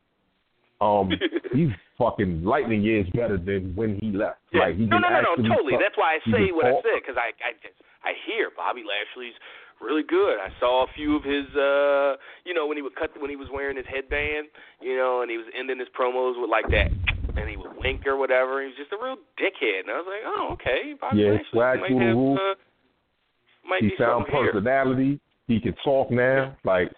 Um, 0.81 1.11
he's 1.53 1.69
fucking 1.99 2.45
lightning 2.45 2.83
years 2.83 3.07
better 3.15 3.37
than 3.37 3.75
when 3.75 3.99
he 4.01 4.13
left. 4.13 4.39
Yeah. 4.53 4.61
Like 4.61 4.77
he 4.77 4.87
no 4.87 4.99
no 4.99 5.09
no 5.09 5.21
no 5.21 5.55
totally 5.55 5.75
that's 5.81 5.97
why 5.97 6.17
I 6.17 6.31
say 6.31 6.53
what 6.53 6.67
I 6.67 6.73
said 6.81 7.01
because 7.05 7.17
I 7.17 7.33
I 7.45 7.53
just 7.61 7.77
I 8.05 8.13
hear 8.27 8.49
Bobby 8.57 8.81
Lashley's 8.81 9.37
really 9.81 10.03
good 10.03 10.41
I 10.41 10.49
saw 10.61 10.85
a 10.85 10.93
few 10.97 11.17
of 11.17 11.25
his 11.25 11.45
uh 11.57 12.17
you 12.45 12.55
know 12.55 12.67
when 12.67 12.77
he 12.77 12.83
would 12.83 12.97
cut 12.97 13.11
when 13.21 13.29
he 13.29 13.37
was 13.37 13.49
wearing 13.53 13.77
his 13.77 13.87
headband 13.87 14.49
you 14.81 14.97
know 14.97 15.21
and 15.21 15.31
he 15.31 15.37
was 15.37 15.47
ending 15.57 15.79
his 15.79 15.89
promos 15.93 16.41
with 16.41 16.49
like 16.49 16.69
that 16.73 16.89
and 17.37 17.49
he 17.49 17.57
would 17.57 17.77
wink 17.79 18.07
or 18.07 18.17
whatever 18.17 18.61
he 18.61 18.67
was 18.69 18.77
just 18.77 18.93
a 18.93 18.97
real 19.03 19.17
dickhead 19.39 19.81
and 19.81 19.91
I 19.91 19.99
was 19.99 20.07
like 20.07 20.25
oh 20.27 20.53
okay 20.55 20.95
Bobby 21.01 21.19
Yeah, 21.21 21.31
Lashley 21.33 21.45
swag 21.53 21.81
might 21.81 21.89
through 21.89 21.99
the 21.99 22.15
roof. 22.15 22.39
uh, 22.39 23.69
might 23.69 23.83
He 23.83 23.91
found 23.99 24.25
something 24.27 24.35
here. 24.43 24.53
personality. 24.53 25.21
He 25.47 25.61
can 25.61 25.75
talk 25.85 26.11
now. 26.11 26.57
Like, 26.65 26.91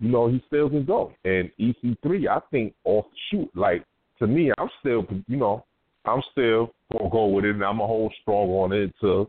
you 0.00 0.10
know, 0.10 0.28
he 0.28 0.42
still 0.46 0.68
can 0.70 0.84
go. 0.84 1.12
And 1.24 1.50
EC3, 1.58 2.28
I 2.28 2.38
think 2.50 2.72
off 2.84 3.04
the 3.10 3.16
shoot, 3.30 3.50
like 3.56 3.84
to 4.20 4.26
me, 4.26 4.52
I'm 4.58 4.70
still, 4.80 5.04
you 5.26 5.36
know, 5.36 5.64
I'm 6.04 6.22
still 6.32 6.72
gonna 6.92 7.10
go 7.10 7.26
with 7.26 7.44
it, 7.44 7.50
and 7.56 7.64
I'm 7.64 7.78
gonna 7.78 7.86
hold 7.86 8.14
strong 8.22 8.48
on 8.50 8.72
it 8.72 8.92
to 9.00 9.28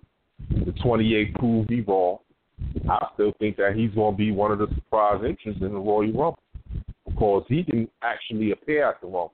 the 0.65 0.71
28 0.83 1.35
prove 1.35 1.69
me 1.69 1.81
wrong. 1.81 2.19
I 2.89 3.07
still 3.15 3.33
think 3.39 3.57
that 3.57 3.73
he's 3.75 3.91
gonna 3.95 4.15
be 4.15 4.31
one 4.31 4.51
of 4.51 4.59
the 4.59 4.67
surprise 4.75 5.21
entrants 5.27 5.59
in 5.61 5.73
the 5.73 5.79
Royal 5.79 6.11
Rumble 6.13 6.39
because 7.07 7.43
he 7.49 7.63
can 7.63 7.87
actually 8.03 8.51
appear 8.51 8.87
at 8.89 9.01
the 9.01 9.07
Rumble. 9.07 9.33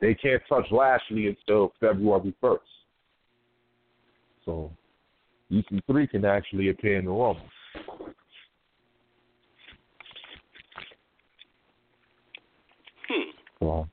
They 0.00 0.14
can't 0.14 0.42
touch 0.48 0.66
Lashley 0.70 1.26
until 1.28 1.72
February 1.80 2.34
1st. 2.42 2.58
So 4.44 4.70
EC3 5.50 6.10
can 6.10 6.24
actually 6.24 6.68
appear 6.68 6.98
in 6.98 7.04
the 7.06 7.10
Rumble. 7.10 7.40
Hmm. 13.08 13.30
So, 13.60 13.86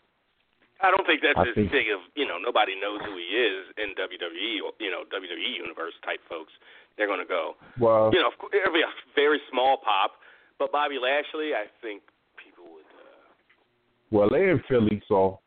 I 0.82 0.92
don't 0.92 1.06
think 1.06 1.22
that's 1.22 1.38
I 1.38 1.48
as 1.50 1.56
think- 1.56 1.72
big 1.72 1.88
of 1.94 2.02
you 2.16 2.26
know 2.28 2.38
nobody 2.38 2.74
knows 2.80 3.00
who 3.06 3.16
he 3.16 3.30
is 3.38 3.70
in 3.78 3.94
WWE 3.96 4.62
or 4.66 4.74
you 4.80 4.92
know 4.92 5.04
WWE 5.08 5.56
universe 5.56 5.94
type 6.04 6.20
folks. 6.28 6.52
They're 6.98 7.08
gonna 7.08 7.26
go 7.26 7.56
well, 7.80 8.10
you 8.14 8.20
know 8.20 8.28
of 8.28 8.38
course, 8.38 8.54
it'll 8.54 8.74
be 8.74 8.82
a 8.84 8.92
very 9.16 9.40
small 9.52 9.78
pop 9.78 10.14
But 10.60 10.72
Bobby 10.72 11.00
Lashley, 11.02 11.54
I 11.56 11.66
think 11.82 12.04
people 12.38 12.66
would. 12.74 12.86
Uh, 12.94 13.34
Well, 14.12 14.30
they're 14.30 14.52
in 14.52 14.62
Philly, 14.70 15.02
so 15.08 15.40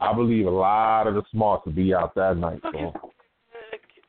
I 0.00 0.12
believe 0.14 0.46
a 0.46 0.50
lot 0.50 1.06
of 1.06 1.14
the 1.14 1.22
smarts 1.30 1.66
will 1.66 1.72
be 1.72 1.92
out 1.94 2.14
that 2.14 2.36
night. 2.36 2.60
So 2.62 2.92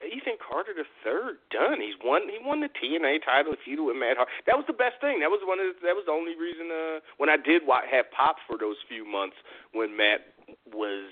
Ethan 0.10 0.38
Carter 0.42 0.74
the 0.74 0.88
third 1.04 1.38
done. 1.52 1.78
He's 1.82 1.98
won. 2.04 2.26
He 2.30 2.38
won 2.42 2.62
the 2.62 2.70
TNA 2.72 3.24
title, 3.26 3.54
feuded 3.62 3.86
with 3.86 3.98
Matt 3.98 4.18
Hart. 4.18 4.30
That 4.48 4.56
was 4.58 4.66
the 4.66 4.74
best 4.74 4.98
thing. 5.02 5.20
That 5.20 5.30
was 5.30 5.42
one 5.46 5.60
of. 5.60 5.76
The, 5.76 5.86
that 5.86 5.94
was 5.96 6.06
the 6.10 6.16
only 6.16 6.34
reason. 6.34 6.72
Uh, 6.72 7.00
when 7.18 7.30
I 7.30 7.38
did 7.38 7.62
have 7.68 8.10
pop 8.12 8.38
for 8.48 8.58
those 8.58 8.78
few 8.90 9.06
months 9.06 9.36
when 9.74 9.96
Matt 9.96 10.34
was 10.74 11.10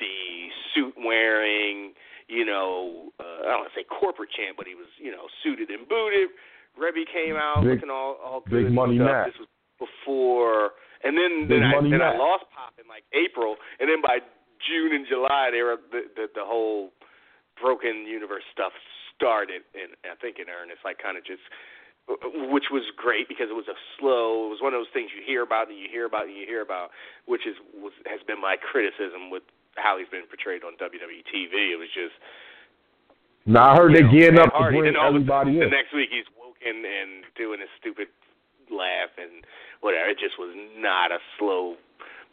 the 0.00 0.50
suit 0.74 0.94
wearing, 0.98 1.92
you 2.26 2.44
know, 2.44 3.12
uh, 3.20 3.46
I 3.46 3.54
don't 3.54 3.60
want 3.68 3.70
to 3.74 3.78
say 3.78 3.84
corporate 3.86 4.30
champ, 4.34 4.56
but 4.56 4.66
he 4.66 4.74
was, 4.74 4.88
you 4.98 5.12
know, 5.12 5.28
suited 5.44 5.70
and 5.70 5.86
booted. 5.86 6.30
Reby 6.74 7.04
came 7.12 7.36
out 7.36 7.62
Big- 7.62 7.78
looking 7.78 7.90
all 7.90 8.16
all 8.24 8.40
Big 8.42 8.66
good. 8.66 8.66
and 8.72 8.74
Money 8.74 8.96
stuff. 8.98 9.06
Matt. 9.06 9.26
This 9.28 9.38
was 9.38 9.50
before, 9.78 10.72
and 11.04 11.18
then 11.18 11.46
then 11.48 11.62
I 11.62 11.78
then 11.82 12.02
I 12.02 12.16
lost 12.16 12.46
pop 12.54 12.74
in 12.78 12.86
like 12.88 13.04
April, 13.12 13.56
and 13.78 13.90
then 13.90 14.00
by 14.02 14.22
June 14.62 14.94
and 14.94 15.06
July 15.06 15.50
they 15.50 15.62
were 15.62 15.78
the 15.90 16.08
the, 16.14 16.26
the 16.34 16.46
whole 16.46 16.90
broken 17.60 18.06
universe 18.06 18.44
stuff 18.52 18.72
started, 19.14 19.62
and 19.74 19.94
I 20.06 20.16
think 20.18 20.38
in 20.38 20.48
earnest, 20.48 20.82
like 20.84 20.98
kind 20.98 21.16
of 21.16 21.24
just. 21.24 21.42
Which 22.50 22.66
was 22.74 22.82
great 22.98 23.30
because 23.30 23.46
it 23.46 23.54
was 23.54 23.70
a 23.70 23.78
slow. 23.94 24.50
It 24.50 24.58
was 24.58 24.58
one 24.58 24.74
of 24.74 24.82
those 24.82 24.90
things 24.90 25.14
you 25.14 25.22
hear 25.22 25.46
about 25.46 25.70
and 25.70 25.78
you 25.78 25.86
hear 25.86 26.02
about 26.02 26.26
and 26.26 26.34
you 26.34 26.50
hear 26.50 26.58
about, 26.58 26.90
which 27.30 27.46
is 27.46 27.54
was 27.78 27.94
has 28.10 28.18
been 28.26 28.42
my 28.42 28.58
criticism 28.58 29.30
with 29.30 29.46
how 29.78 30.02
he's 30.02 30.10
been 30.10 30.26
portrayed 30.26 30.66
on 30.66 30.74
WWE 30.82 31.22
TV. 31.30 31.70
It 31.70 31.78
was 31.78 31.86
just 31.94 32.18
now 33.46 33.72
I 33.72 33.76
heard 33.76 33.94
they're 33.94 34.02
know, 34.02 34.34
Matt 34.34 34.50
up 34.50 34.54
to 34.54 34.70
bring 34.70 34.84
then 34.84 34.96
all 34.96 35.10
of 35.10 35.14
a 35.14 35.22
everybody 35.22 35.58
sudden, 35.58 35.62
in. 35.62 35.70
The 35.70 35.76
next 35.78 35.94
week 35.94 36.10
he's 36.10 36.28
woken 36.38 36.86
and 36.86 37.26
doing 37.34 37.58
his 37.58 37.70
stupid 37.78 38.08
laugh 38.70 39.10
and 39.18 39.42
whatever. 39.82 40.08
It 40.08 40.18
just 40.18 40.38
was 40.38 40.54
not 40.78 41.12
a 41.12 41.18
slow 41.38 41.76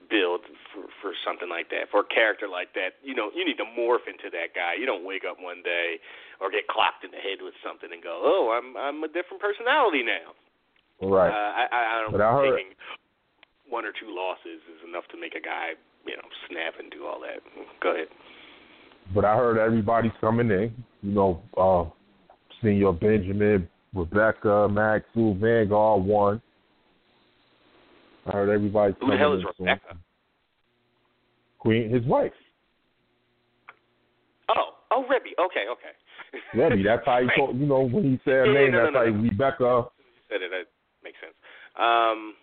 build 0.09 0.41
for 0.73 0.87
for 1.01 1.11
something 1.21 1.49
like 1.49 1.69
that. 1.69 1.89
For 1.91 2.01
a 2.01 2.09
character 2.09 2.47
like 2.47 2.73
that, 2.73 2.97
you 3.03 3.13
know, 3.13 3.29
you 3.35 3.43
need 3.45 3.57
to 3.61 3.67
morph 3.77 4.07
into 4.07 4.29
that 4.33 4.55
guy. 4.55 4.73
You 4.79 4.85
don't 4.87 5.05
wake 5.05 5.21
up 5.27 5.37
one 5.41 5.61
day 5.61 5.99
or 6.41 6.49
get 6.49 6.65
clocked 6.71 7.03
in 7.03 7.11
the 7.11 7.21
head 7.21 7.41
with 7.45 7.53
something 7.61 7.89
and 7.91 8.01
go, 8.01 8.21
"Oh, 8.23 8.55
I'm 8.55 8.77
I'm 8.77 9.03
a 9.03 9.09
different 9.11 9.41
personality 9.43 10.01
now." 10.01 10.33
Right. 11.01 11.29
Uh, 11.29 11.51
I 11.57 11.65
I 11.69 12.01
don't 12.01 12.11
But 12.13 12.21
I 12.21 12.31
think 12.31 12.45
heard- 12.45 12.57
taking 12.57 12.73
one 13.69 13.85
or 13.85 13.93
two 13.93 14.09
losses 14.09 14.61
is 14.65 14.81
enough 14.87 15.05
to 15.13 15.17
make 15.19 15.35
a 15.35 15.39
guy, 15.39 15.77
you 16.05 16.17
know, 16.17 16.25
snap 16.49 16.73
and 16.79 16.89
do 16.89 17.05
all 17.05 17.19
that. 17.21 17.37
Go 17.81 17.93
ahead. 17.93 18.07
But 19.13 19.25
I 19.25 19.37
heard 19.37 19.57
everybody's 19.59 20.11
coming 20.19 20.49
in. 20.49 20.73
You 21.03 21.13
know, 21.13 21.41
uh, 21.55 21.85
Senor 22.61 22.93
Benjamin, 22.93 23.69
Rebecca, 23.93 24.67
Maxwell, 24.69 25.35
Vanguard 25.35 26.03
won. 26.03 26.41
I 28.27 28.31
heard 28.31 28.49
everybody's 28.49 28.95
Who 29.01 29.11
the 29.11 29.17
hell 29.17 29.33
is. 29.33 29.43
Rebecca? 29.59 29.97
Queen, 31.59 31.89
his 31.89 32.03
wife. 32.05 32.31
Oh, 34.49 34.75
oh, 34.91 35.03
Reby. 35.03 35.35
Okay, 35.45 35.65
okay. 35.69 35.93
Reby, 36.55 36.83
that's 36.83 37.05
how 37.05 37.19
he 37.19 37.27
Right. 37.27 37.37
told, 37.37 37.59
you 37.59 37.65
know, 37.65 37.81
when 37.81 38.03
he 38.03 38.19
said 38.23 38.33
her 38.33 38.45
Yeah, 38.47 38.53
name, 38.53 38.71
no, 38.71 38.77
no, 38.77 38.83
that's 38.85 38.93
no, 38.93 38.99
how 38.99 39.05
no. 39.11 39.23
Rebecca. 39.23 39.85
said 40.29 40.41
it. 40.41 40.51
That 40.51 40.65
makes 41.03 41.19
sense. 41.19 41.33
Um, 41.75 42.35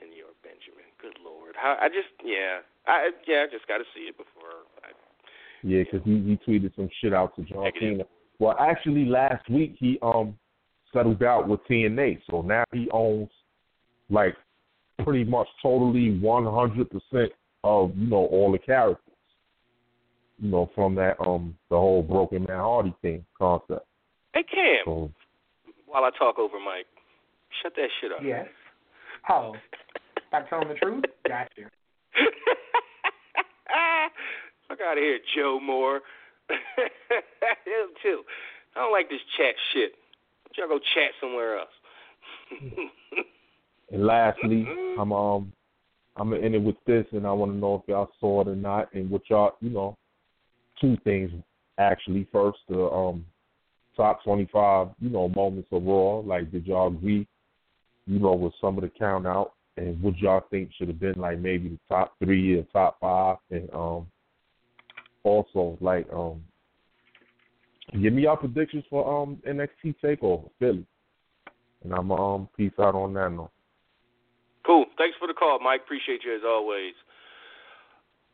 Senor 0.00 0.32
Benjamin. 0.42 0.84
Good 1.00 1.18
lord. 1.24 1.54
How, 1.56 1.76
I 1.80 1.88
just 1.88 2.08
yeah. 2.24 2.60
I 2.86 3.10
yeah. 3.26 3.44
I 3.46 3.52
just 3.52 3.66
got 3.68 3.78
to 3.78 3.84
see 3.94 4.08
it 4.08 4.16
before. 4.16 4.64
I, 4.82 4.88
Yeah, 5.62 5.82
because 5.84 6.00
he, 6.04 6.12
he 6.20 6.38
tweeted 6.46 6.74
some 6.76 6.88
shit 7.00 7.12
out 7.12 7.36
to 7.36 7.42
John 7.42 7.70
Cena. 7.78 8.04
Well, 8.38 8.56
actually, 8.58 9.04
last 9.04 9.48
week 9.50 9.76
he 9.78 9.98
um 10.02 10.36
settled 10.92 11.22
out 11.22 11.46
with 11.48 11.60
TNA, 11.68 12.20
so 12.30 12.40
now 12.42 12.64
he 12.72 12.88
owns 12.90 13.28
like 14.10 14.34
pretty 15.02 15.24
much 15.24 15.48
totally 15.62 16.18
one 16.18 16.44
hundred 16.44 16.88
percent 16.90 17.32
of 17.62 17.96
you 17.96 18.08
know 18.08 18.26
all 18.26 18.52
the 18.52 18.58
characters. 18.58 19.00
You 20.40 20.50
know, 20.50 20.70
from 20.74 20.94
that 20.96 21.16
um 21.20 21.56
the 21.70 21.76
whole 21.76 22.02
Broken 22.02 22.44
Man 22.48 22.58
Hardy 22.58 22.94
thing 23.02 23.24
concept. 23.38 23.86
hey 24.34 24.42
Cam, 24.42 24.82
So 24.84 25.10
while 25.86 26.04
I 26.04 26.10
talk 26.18 26.38
over 26.38 26.58
Mike, 26.58 26.86
shut 27.62 27.72
that 27.76 27.88
shit 28.00 28.12
up. 28.12 28.18
Yes. 28.22 28.46
Oh, 29.28 29.54
stop 30.28 30.48
telling 30.50 30.68
the 30.68 30.74
truth. 30.74 31.04
Got 31.26 31.48
you. 31.56 31.66
Fuck 34.68 34.78
out 34.80 34.98
of 34.98 35.02
here, 35.02 35.18
Joe 35.36 35.60
Moore. 35.62 36.00
Him 36.48 37.88
too. 38.02 38.22
I 38.74 38.80
don't 38.80 38.92
like 38.92 39.08
this 39.08 39.20
chat 39.36 39.54
shit. 39.72 39.92
Y'all 40.56 40.68
go 40.68 40.78
chat 40.78 41.12
somewhere 41.20 41.58
else. 41.58 41.68
and 43.90 44.06
lastly, 44.06 44.66
I'm 44.98 45.12
um 45.12 45.52
I'm 46.16 46.30
gonna 46.30 46.42
end 46.42 46.54
it 46.54 46.62
with 46.62 46.76
this, 46.86 47.06
and 47.12 47.26
I 47.26 47.32
want 47.32 47.52
to 47.52 47.58
know 47.58 47.76
if 47.76 47.88
y'all 47.88 48.10
saw 48.20 48.42
it 48.42 48.48
or 48.48 48.56
not, 48.56 48.92
and 48.94 49.10
what 49.10 49.22
y'all 49.28 49.52
you 49.60 49.70
know 49.70 49.96
two 50.80 50.96
things 51.04 51.30
actually. 51.78 52.26
First, 52.32 52.58
the 52.68 52.80
um 52.80 53.24
top 53.96 54.22
25 54.24 54.88
you 55.00 55.10
know 55.10 55.28
moments 55.28 55.68
of 55.72 55.84
Raw. 55.84 56.18
Like, 56.20 56.50
did 56.50 56.66
y'all 56.66 56.88
agree? 56.88 57.26
You 58.06 58.18
know, 58.18 58.34
with 58.34 58.52
some 58.60 58.76
of 58.76 58.82
the 58.82 58.90
count 58.90 59.26
out, 59.26 59.52
and 59.76 60.00
what 60.02 60.16
y'all 60.18 60.44
think 60.50 60.70
should 60.76 60.88
have 60.88 61.00
been 61.00 61.18
like 61.18 61.38
maybe 61.38 61.68
the 61.70 61.78
top 61.88 62.14
three 62.22 62.58
or 62.58 62.62
top 62.72 62.98
five, 63.00 63.36
and 63.50 63.68
um 63.72 64.06
also 65.24 65.76
like 65.80 66.06
um 66.12 66.42
give 68.00 68.12
me 68.12 68.22
y'all 68.22 68.36
predictions 68.36 68.84
for 68.88 69.22
um 69.22 69.38
NXT 69.48 69.96
Takeover 70.02 70.48
Philly, 70.58 70.86
and 71.82 71.92
I'm 71.92 72.12
um 72.12 72.48
peace 72.56 72.72
out 72.78 72.94
on 72.94 73.14
that 73.14 73.32
note. 73.32 73.50
Cool. 74.64 74.86
Thanks 74.96 75.16
for 75.18 75.28
the 75.28 75.34
call, 75.34 75.58
Mike. 75.60 75.82
Appreciate 75.84 76.24
you 76.24 76.34
as 76.34 76.42
always. 76.46 76.94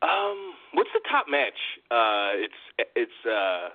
Um, 0.02 0.54
what's 0.72 0.90
the 0.94 1.00
top 1.10 1.26
match? 1.28 1.58
Uh, 1.90 2.32
it's 2.40 2.60
it's 2.96 3.26
uh, 3.26 3.68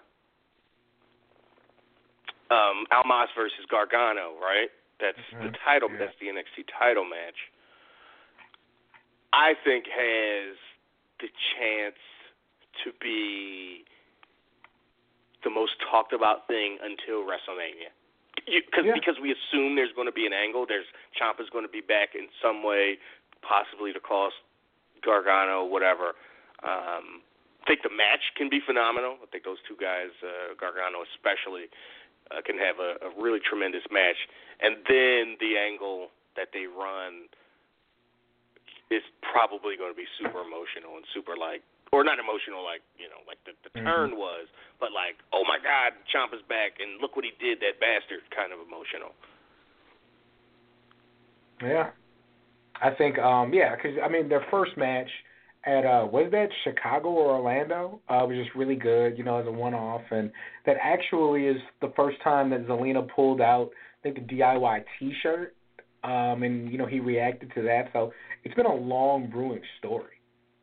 um, 2.53 2.85
Almas 2.91 3.29
versus 3.35 3.65
Gargano, 3.69 4.33
right? 4.41 4.69
That's 4.99 5.19
the 5.41 5.49
Mhm. 5.49 5.55
title. 5.63 5.89
Yeah. 5.91 5.97
That's 5.99 6.17
the 6.19 6.29
NXT 6.29 6.63
title 6.79 7.03
match. 7.03 7.51
I 9.33 9.53
think 9.63 9.85
has 9.87 10.55
the 11.19 11.29
chance 11.57 11.99
to 12.83 12.91
be 12.93 13.85
the 15.43 15.49
most 15.49 15.79
talked 15.91 16.13
about 16.13 16.47
thing 16.47 16.79
until 16.81 17.23
WrestleMania. 17.23 17.91
You, 18.47 18.61
cause, 18.73 18.85
Yeah. 18.85 18.93
Because 18.93 19.17
we 19.21 19.33
assume 19.33 19.75
there's 19.75 19.93
going 19.93 20.07
to 20.07 20.15
be 20.15 20.25
an 20.25 20.33
angle. 20.33 20.65
There's 20.67 20.85
Ciampa's 21.17 21.49
going 21.49 21.65
to 21.65 21.71
be 21.71 21.81
back 21.81 22.13
in 22.13 22.29
some 22.41 22.63
way, 22.63 22.97
possibly 23.41 23.93
to 23.93 23.99
cost 23.99 24.35
Gargano, 25.01 25.65
whatever. 25.65 26.13
Um, 26.63 27.21
I 27.61 27.63
think 27.65 27.81
the 27.81 27.89
match 27.89 28.21
can 28.37 28.49
be 28.49 28.61
phenomenal. 28.61 29.17
I 29.21 29.25
think 29.31 29.43
those 29.43 29.57
two 29.67 29.77
guys, 29.77 30.13
uh, 30.21 30.53
Gargano 30.53 31.01
especially, 31.01 31.69
uh, 32.29 32.41
can 32.45 32.57
have 32.61 32.77
a, 32.77 33.01
a 33.01 33.09
really 33.17 33.41
tremendous 33.41 33.85
match. 33.89 34.17
And 34.61 34.77
then 34.85 35.37
the 35.41 35.57
angle 35.57 36.13
that 36.37 36.53
they 36.53 36.69
run 36.69 37.29
is 38.93 39.01
probably 39.25 39.77
going 39.77 39.89
to 39.89 39.97
be 39.97 40.05
super 40.21 40.45
emotional 40.45 40.97
and 40.97 41.05
super 41.09 41.33
like, 41.33 41.65
or 41.91 42.03
not 42.03 42.19
emotional 42.19 42.63
like 42.63 42.81
you 42.97 43.09
know 43.09 43.21
like 43.27 43.37
the, 43.45 43.53
the 43.63 43.71
Mhm. 43.77 43.85
turn 43.85 44.09
was, 44.17 44.47
but 44.79 44.91
like 44.91 45.17
oh 45.33 45.43
my 45.45 45.59
God, 45.59 45.93
Ciampa's 46.09 46.43
back 46.47 46.79
and 46.79 47.01
look 47.01 47.15
what 47.15 47.25
he 47.25 47.33
did, 47.39 47.59
that 47.61 47.79
bastard, 47.79 48.23
kind 48.35 48.53
of 48.53 48.59
emotional. 48.59 49.13
Yeah. 51.61 51.91
I 52.81 52.91
think, 52.91 53.17
um, 53.19 53.53
yeah, 53.53 53.75
because 53.75 53.97
I 54.03 54.09
mean, 54.09 54.27
their 54.27 54.45
first 54.51 54.75
match 54.77 55.09
at 55.65 55.85
uh, 55.85 56.05
was 56.11 56.29
that 56.31 56.49
Chicago 56.63 57.09
or 57.09 57.37
Orlando? 57.37 58.01
Uh, 58.09 58.25
was 58.27 58.37
just 58.37 58.55
really 58.55 58.75
good, 58.75 59.17
you 59.17 59.23
know, 59.23 59.37
as 59.39 59.47
a 59.47 59.51
one-off, 59.51 60.01
and 60.11 60.31
that 60.65 60.75
actually 60.81 61.47
is 61.47 61.57
the 61.81 61.91
first 61.95 62.17
time 62.23 62.49
that 62.51 62.67
Zelina 62.67 63.07
pulled 63.15 63.41
out, 63.41 63.69
I 63.71 64.03
think, 64.03 64.27
the 64.27 64.35
DIY 64.35 64.83
T-shirt, 64.99 65.55
um, 66.03 66.43
and 66.43 66.71
you 66.71 66.77
know 66.77 66.85
he 66.85 66.99
reacted 66.99 67.51
to 67.55 67.61
that. 67.63 67.89
So 67.93 68.11
it's 68.43 68.53
been 68.55 68.65
a 68.65 68.75
long 68.75 69.29
brewing 69.29 69.61
story. 69.79 70.19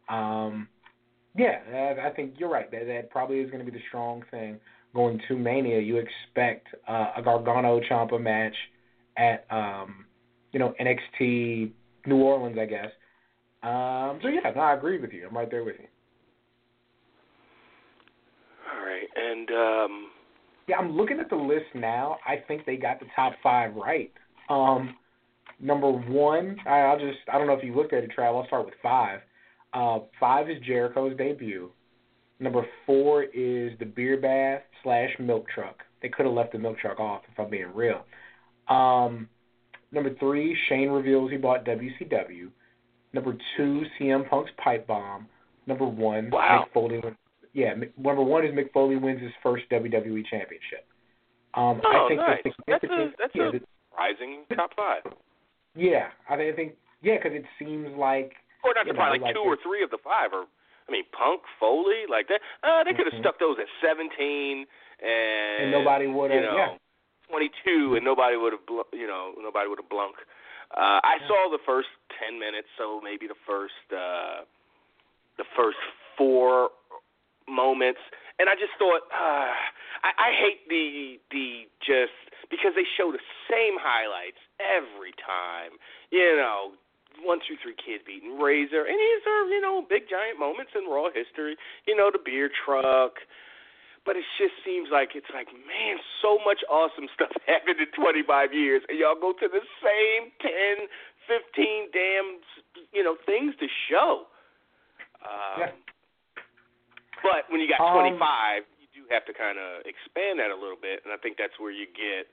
Um, 0.08 0.68
yeah, 1.36 1.94
I, 2.04 2.10
think 2.10 2.34
you're 2.38 2.50
right. 2.50 2.70
That 2.70 2.86
that 2.86 3.10
probably 3.10 3.40
is 3.40 3.50
going 3.50 3.64
to 3.64 3.70
be 3.70 3.76
the 3.76 3.82
strong 3.88 4.22
thing 4.30 4.58
going 4.94 5.20
to 5.28 5.36
Mania. 5.36 5.80
You 5.80 5.96
expect 5.96 6.68
uh, 6.88 7.12
a 7.16 7.22
Gargano 7.22 7.80
Ciampa 7.80 8.20
match 8.20 8.54
at 9.16 9.46
um, 9.50 10.04
you 10.52 10.58
know 10.58 10.74
NXT 10.80 11.72
New 12.06 12.16
Orleans, 12.16 12.58
I 12.60 12.66
guess. 12.66 12.90
Um, 13.62 14.18
so 14.22 14.28
yeah, 14.28 14.50
no, 14.54 14.60
I 14.60 14.74
agree 14.74 15.00
with 15.00 15.12
you. 15.12 15.26
I'm 15.28 15.36
right 15.36 15.50
there 15.50 15.64
with 15.64 15.76
you. 15.78 15.86
All 18.74 18.84
right, 18.84 19.08
and 19.16 19.50
um, 19.50 20.10
Yeah, 20.68 20.76
I'm 20.76 20.96
looking 20.96 21.18
at 21.20 21.30
the 21.30 21.36
list 21.36 21.66
now. 21.74 22.18
I 22.26 22.36
think 22.46 22.66
they 22.66 22.76
got 22.76 23.00
the 23.00 23.06
top 23.16 23.34
five 23.42 23.74
right. 23.74 24.12
Um, 24.48 24.96
number 25.60 25.90
one, 25.90 26.56
I, 26.66 26.80
I'll 26.80 26.98
just 26.98 27.18
I 27.32 27.38
don't 27.38 27.46
know 27.46 27.54
if 27.54 27.64
you 27.64 27.74
looked 27.74 27.92
at 27.92 28.04
it, 28.04 28.10
Trav. 28.16 28.36
I'll 28.36 28.46
start 28.46 28.66
with 28.66 28.74
five. 28.82 29.20
Uh, 29.74 30.00
five 30.20 30.50
is 30.50 30.58
Jericho's 30.66 31.16
debut. 31.16 31.70
Number 32.40 32.66
four 32.86 33.22
is 33.22 33.72
the 33.78 33.84
beer 33.86 34.16
bath 34.16 34.62
slash 34.82 35.10
milk 35.18 35.46
truck. 35.48 35.82
They 36.02 36.08
could 36.08 36.26
have 36.26 36.34
left 36.34 36.52
the 36.52 36.58
milk 36.58 36.78
truck 36.78 36.98
off 36.98 37.22
if 37.32 37.38
I'm 37.38 37.50
being 37.50 37.72
real. 37.74 38.04
Um, 38.68 39.28
Number 39.94 40.14
three, 40.18 40.56
Shane 40.68 40.88
reveals 40.88 41.30
he 41.30 41.36
bought 41.36 41.66
WCW. 41.66 42.48
Number 43.12 43.36
two, 43.56 43.82
CM 44.00 44.28
Punk's 44.28 44.50
pipe 44.56 44.86
bomb. 44.86 45.26
Number 45.66 45.84
one, 45.84 46.30
Wow. 46.30 46.64
Mick 46.66 46.72
Foley. 46.72 47.00
Yeah, 47.52 47.74
number 47.98 48.22
one 48.22 48.46
is 48.46 48.54
Mick 48.54 48.72
Foley 48.72 48.96
wins 48.96 49.20
his 49.20 49.32
first 49.42 49.64
WWE 49.70 50.24
championship. 50.30 50.86
Um, 51.54 51.82
Oh, 51.84 52.06
I 52.06 52.08
think 52.08 52.20
nice. 52.20 52.54
That's 52.66 52.84
a 52.84 53.12
that's 53.18 53.32
yeah, 53.34 53.50
a 54.50 54.54
top 54.56 54.70
five. 54.74 55.02
yeah, 55.76 56.08
I 56.30 56.36
think 56.56 56.72
yeah, 57.02 57.18
because 57.22 57.32
it 57.36 57.44
seems 57.58 57.88
like 57.96 58.32
Or 58.64 58.72
not 58.74 58.86
You 58.86 58.94
probably 58.94 59.18
know, 59.18 59.26
like, 59.26 59.34
like 59.34 59.42
two 59.42 59.46
or 59.48 59.56
three 59.62 59.82
of 59.82 59.90
the 59.90 59.98
five 59.98 60.32
are. 60.32 60.46
I 60.88 60.90
mean, 60.90 61.04
Punk, 61.14 61.42
Foley, 61.60 62.06
like 62.10 62.26
that. 62.28 62.40
Uh, 62.62 62.82
they 62.82 62.92
could 62.92 63.06
have 63.06 63.14
Mhm. 63.14 63.22
stuck 63.22 63.38
those 63.38 63.58
at 63.58 63.66
seventeen 63.80 64.66
and, 65.02 65.62
and 65.62 65.70
nobody 65.70 66.06
would 66.06 66.30
you 66.30 66.42
have. 66.42 66.54
know, 66.54 66.56
Yeah, 66.58 66.76
22 67.30 67.96
and 67.96 68.04
nobody 68.04 68.36
would 68.36 68.52
have 68.52 68.66
bl- 68.66 68.90
you 68.92 69.06
know 69.06 69.32
nobody 69.40 69.68
would 69.68 69.78
have 69.78 69.88
blunk 69.88 70.16
uh 70.76 71.00
i 71.02 71.16
saw 71.26 71.48
the 71.50 71.58
first 71.64 71.88
10 72.20 72.38
minutes 72.38 72.68
so 72.76 73.00
maybe 73.02 73.26
the 73.26 73.38
first 73.46 73.86
uh 73.92 74.44
the 75.38 75.44
first 75.56 75.78
four 76.18 76.70
moments 77.48 78.00
and 78.38 78.48
i 78.48 78.54
just 78.54 78.72
thought 78.78 79.02
uh 79.14 79.50
i 80.04 80.10
i 80.18 80.30
hate 80.36 80.68
the 80.68 81.18
the 81.30 81.64
just 81.80 82.12
because 82.50 82.72
they 82.76 82.84
show 82.96 83.10
the 83.10 83.22
same 83.50 83.74
highlights 83.80 84.38
every 84.60 85.12
time 85.18 85.72
you 86.10 86.36
know 86.36 86.72
one 87.20 87.38
two 87.44 87.56
three 87.60 87.76
kid 87.76 88.00
beating 88.06 88.40
razor 88.40 88.88
and 88.88 88.96
these 88.96 89.24
are 89.28 89.44
you 89.52 89.60
know 89.60 89.84
big 89.84 90.08
giant 90.08 90.38
moments 90.38 90.72
in 90.72 90.88
raw 90.88 91.12
history 91.12 91.56
you 91.86 91.94
know 91.94 92.10
the 92.10 92.18
beer 92.18 92.48
truck 92.48 93.20
but 94.04 94.18
it 94.18 94.26
just 94.34 94.54
seems 94.66 94.90
like 94.90 95.14
it's 95.14 95.30
like, 95.30 95.46
man, 95.54 96.02
so 96.20 96.38
much 96.42 96.66
awesome 96.66 97.06
stuff 97.14 97.30
happened 97.46 97.78
in 97.78 97.90
25 97.94 98.50
years, 98.52 98.82
and 98.88 98.98
y'all 98.98 99.18
go 99.18 99.30
to 99.30 99.46
the 99.46 99.62
same 99.78 100.34
10, 100.42 100.90
15 101.30 101.94
damn, 101.94 102.42
you 102.90 103.02
know, 103.02 103.14
things 103.26 103.54
to 103.62 103.66
show. 103.88 104.26
Um, 105.22 105.58
Yeah. 105.58 105.72
But 107.22 107.46
when 107.54 107.62
you 107.62 107.70
got 107.70 107.78
Um, 107.78 108.18
25, 108.18 108.66
you 108.82 108.88
do 108.90 109.06
have 109.14 109.24
to 109.26 109.32
kind 109.32 109.54
of 109.54 109.86
expand 109.86 110.42
that 110.42 110.50
a 110.50 110.58
little 110.58 110.76
bit, 110.76 111.04
and 111.04 111.14
I 111.14 111.16
think 111.16 111.38
that's 111.38 111.54
where 111.62 111.70
you 111.70 111.86
get 111.86 112.26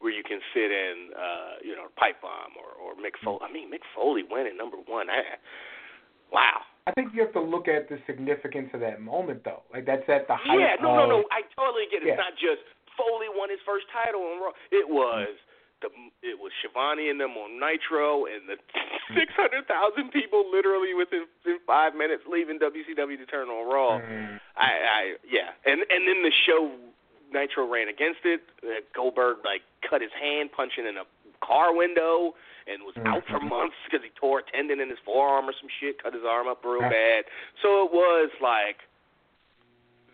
where 0.00 0.12
you 0.12 0.24
can 0.24 0.40
fit 0.52 0.72
in, 0.72 1.12
uh, 1.12 1.60
you 1.62 1.76
know, 1.76 1.92
pipe 1.96 2.20
bomb 2.20 2.56
or 2.56 2.72
or 2.80 2.96
Mick 2.96 3.16
Foley. 3.22 3.44
I 3.44 3.52
mean, 3.52 3.70
Mick 3.70 3.84
Foley 3.94 4.24
winning 4.24 4.56
number 4.56 4.76
one. 4.88 5.08
I, 5.08 5.36
wow. 6.32 6.64
I 6.88 6.92
think 6.92 7.12
you 7.14 7.20
have 7.22 7.36
to 7.36 7.44
look 7.44 7.68
at 7.68 7.88
the 7.88 8.00
significance 8.08 8.72
of 8.72 8.80
that 8.80 9.00
moment, 9.00 9.44
though. 9.44 9.62
Like 9.72 9.84
that's 9.84 10.08
at 10.08 10.26
the 10.26 10.36
height. 10.36 10.58
Yeah, 10.58 10.80
no, 10.80 10.96
no, 10.96 11.04
of, 11.04 11.08
no. 11.08 11.18
I 11.30 11.44
totally 11.54 11.84
get 11.92 12.02
it. 12.02 12.08
Yeah. 12.08 12.16
It's 12.16 12.24
not 12.24 12.34
just 12.40 12.64
Foley 12.96 13.28
won 13.28 13.52
his 13.52 13.60
first 13.68 13.86
title 13.92 14.24
on 14.24 14.40
Raw. 14.40 14.52
It 14.72 14.88
was 14.88 15.28
the 15.84 15.88
it 16.24 16.36
was 16.36 16.52
Schiavone 16.60 17.08
and 17.08 17.20
them 17.20 17.36
on 17.36 17.60
Nitro, 17.60 18.24
and 18.24 18.48
the 18.48 18.56
six 19.16 19.32
hundred 19.36 19.68
thousand 19.68 20.12
people 20.12 20.48
literally 20.48 20.96
within 20.96 21.28
in 21.44 21.60
five 21.66 21.92
minutes 21.94 22.24
leaving 22.28 22.56
WCW 22.56 23.16
to 23.20 23.26
turn 23.28 23.48
on 23.48 23.68
Raw. 23.68 24.00
Mm, 24.00 24.40
I, 24.56 24.70
I 24.72 25.02
yeah, 25.28 25.52
and 25.68 25.84
and 25.88 26.08
then 26.08 26.24
the 26.24 26.32
show 26.48 26.72
Nitro 27.32 27.66
ran 27.66 27.88
against 27.88 28.20
it. 28.24 28.42
Uh, 28.62 28.80
Goldberg 28.94 29.38
like 29.44 29.62
cut 29.88 30.00
his 30.02 30.12
hand 30.12 30.50
punching 30.52 30.86
in 30.86 30.96
a 30.96 31.04
car 31.44 31.74
window 31.74 32.34
and 32.66 32.82
was 32.84 32.94
out 33.06 33.24
for 33.26 33.40
Mhm. 33.40 33.48
months 33.48 33.76
because 33.84 34.04
he 34.04 34.10
tore 34.10 34.40
a 34.40 34.42
tendon 34.42 34.80
in 34.80 34.88
his 34.90 34.98
forearm 35.04 35.48
or 35.48 35.52
some 35.52 35.68
shit, 35.80 36.02
cut 36.02 36.12
his 36.14 36.24
arm 36.24 36.46
up 36.46 36.64
real 36.64 36.80
bad. 36.88 37.24
So 37.62 37.84
it 37.86 37.92
was 37.92 38.30
like 38.40 38.78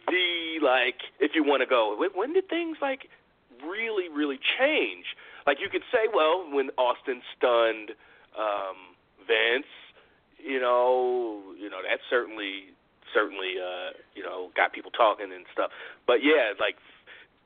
the 0.09 0.59
like 0.63 1.01
if 1.19 1.35
you 1.35 1.43
want 1.43 1.61
to 1.61 1.67
go 1.67 1.97
when- 1.97 2.11
when 2.15 2.33
did 2.33 2.49
things 2.49 2.79
like 2.81 3.11
really 3.63 4.09
really 4.09 4.39
change? 4.59 5.17
Like 5.47 5.61
you 5.61 5.69
could 5.69 5.85
say, 5.93 6.09
well, 6.09 6.45
when 6.51 6.71
Austin 6.79 7.23
stunned 7.37 7.95
um 8.37 8.95
Vince, 9.27 9.67
you 10.39 10.61
know, 10.61 11.43
you 11.59 11.69
know 11.69 11.83
that 11.83 12.01
certainly 12.09 12.73
certainly 13.13 13.59
uh 13.61 13.91
you 14.15 14.23
know 14.23 14.53
got 14.55 14.73
people 14.73 14.91
talking 14.93 15.33
and 15.33 15.45
stuff. 15.53 15.73
But 16.07 16.23
yeah, 16.23 16.53
like 16.61 16.77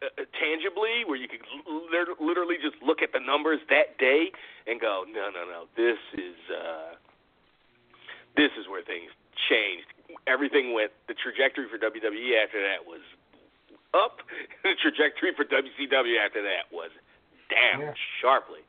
uh, 0.03 0.07
uh, 0.17 0.25
tangibly 0.41 1.05
where 1.07 1.17
you 1.17 1.29
could 1.29 1.41
l- 1.69 2.17
literally 2.21 2.57
just 2.61 2.77
look 2.83 3.03
at 3.03 3.13
the 3.13 3.21
numbers 3.21 3.61
that 3.69 3.99
day 3.99 4.33
and 4.67 4.81
go, 4.81 5.05
no, 5.09 5.29
no, 5.31 5.45
no, 5.45 5.61
this 5.77 5.99
is 6.15 6.37
uh 6.51 6.97
this 8.37 8.51
is 8.59 8.69
where 8.69 8.83
things 8.83 9.11
changed. 9.51 9.87
Everything 10.27 10.73
went 10.73 10.93
the 11.09 11.15
trajectory 11.15 11.67
for 11.69 11.77
WWE 11.79 12.33
after 12.43 12.61
that 12.63 12.87
was 12.87 13.03
up. 13.95 14.19
The 14.63 14.77
trajectory 14.81 15.33
for 15.37 15.45
WCW 15.45 16.17
after 16.25 16.43
that 16.43 16.69
was 16.73 16.91
down 17.51 17.81
Yeah. 17.81 17.95
sharply. 18.21 18.61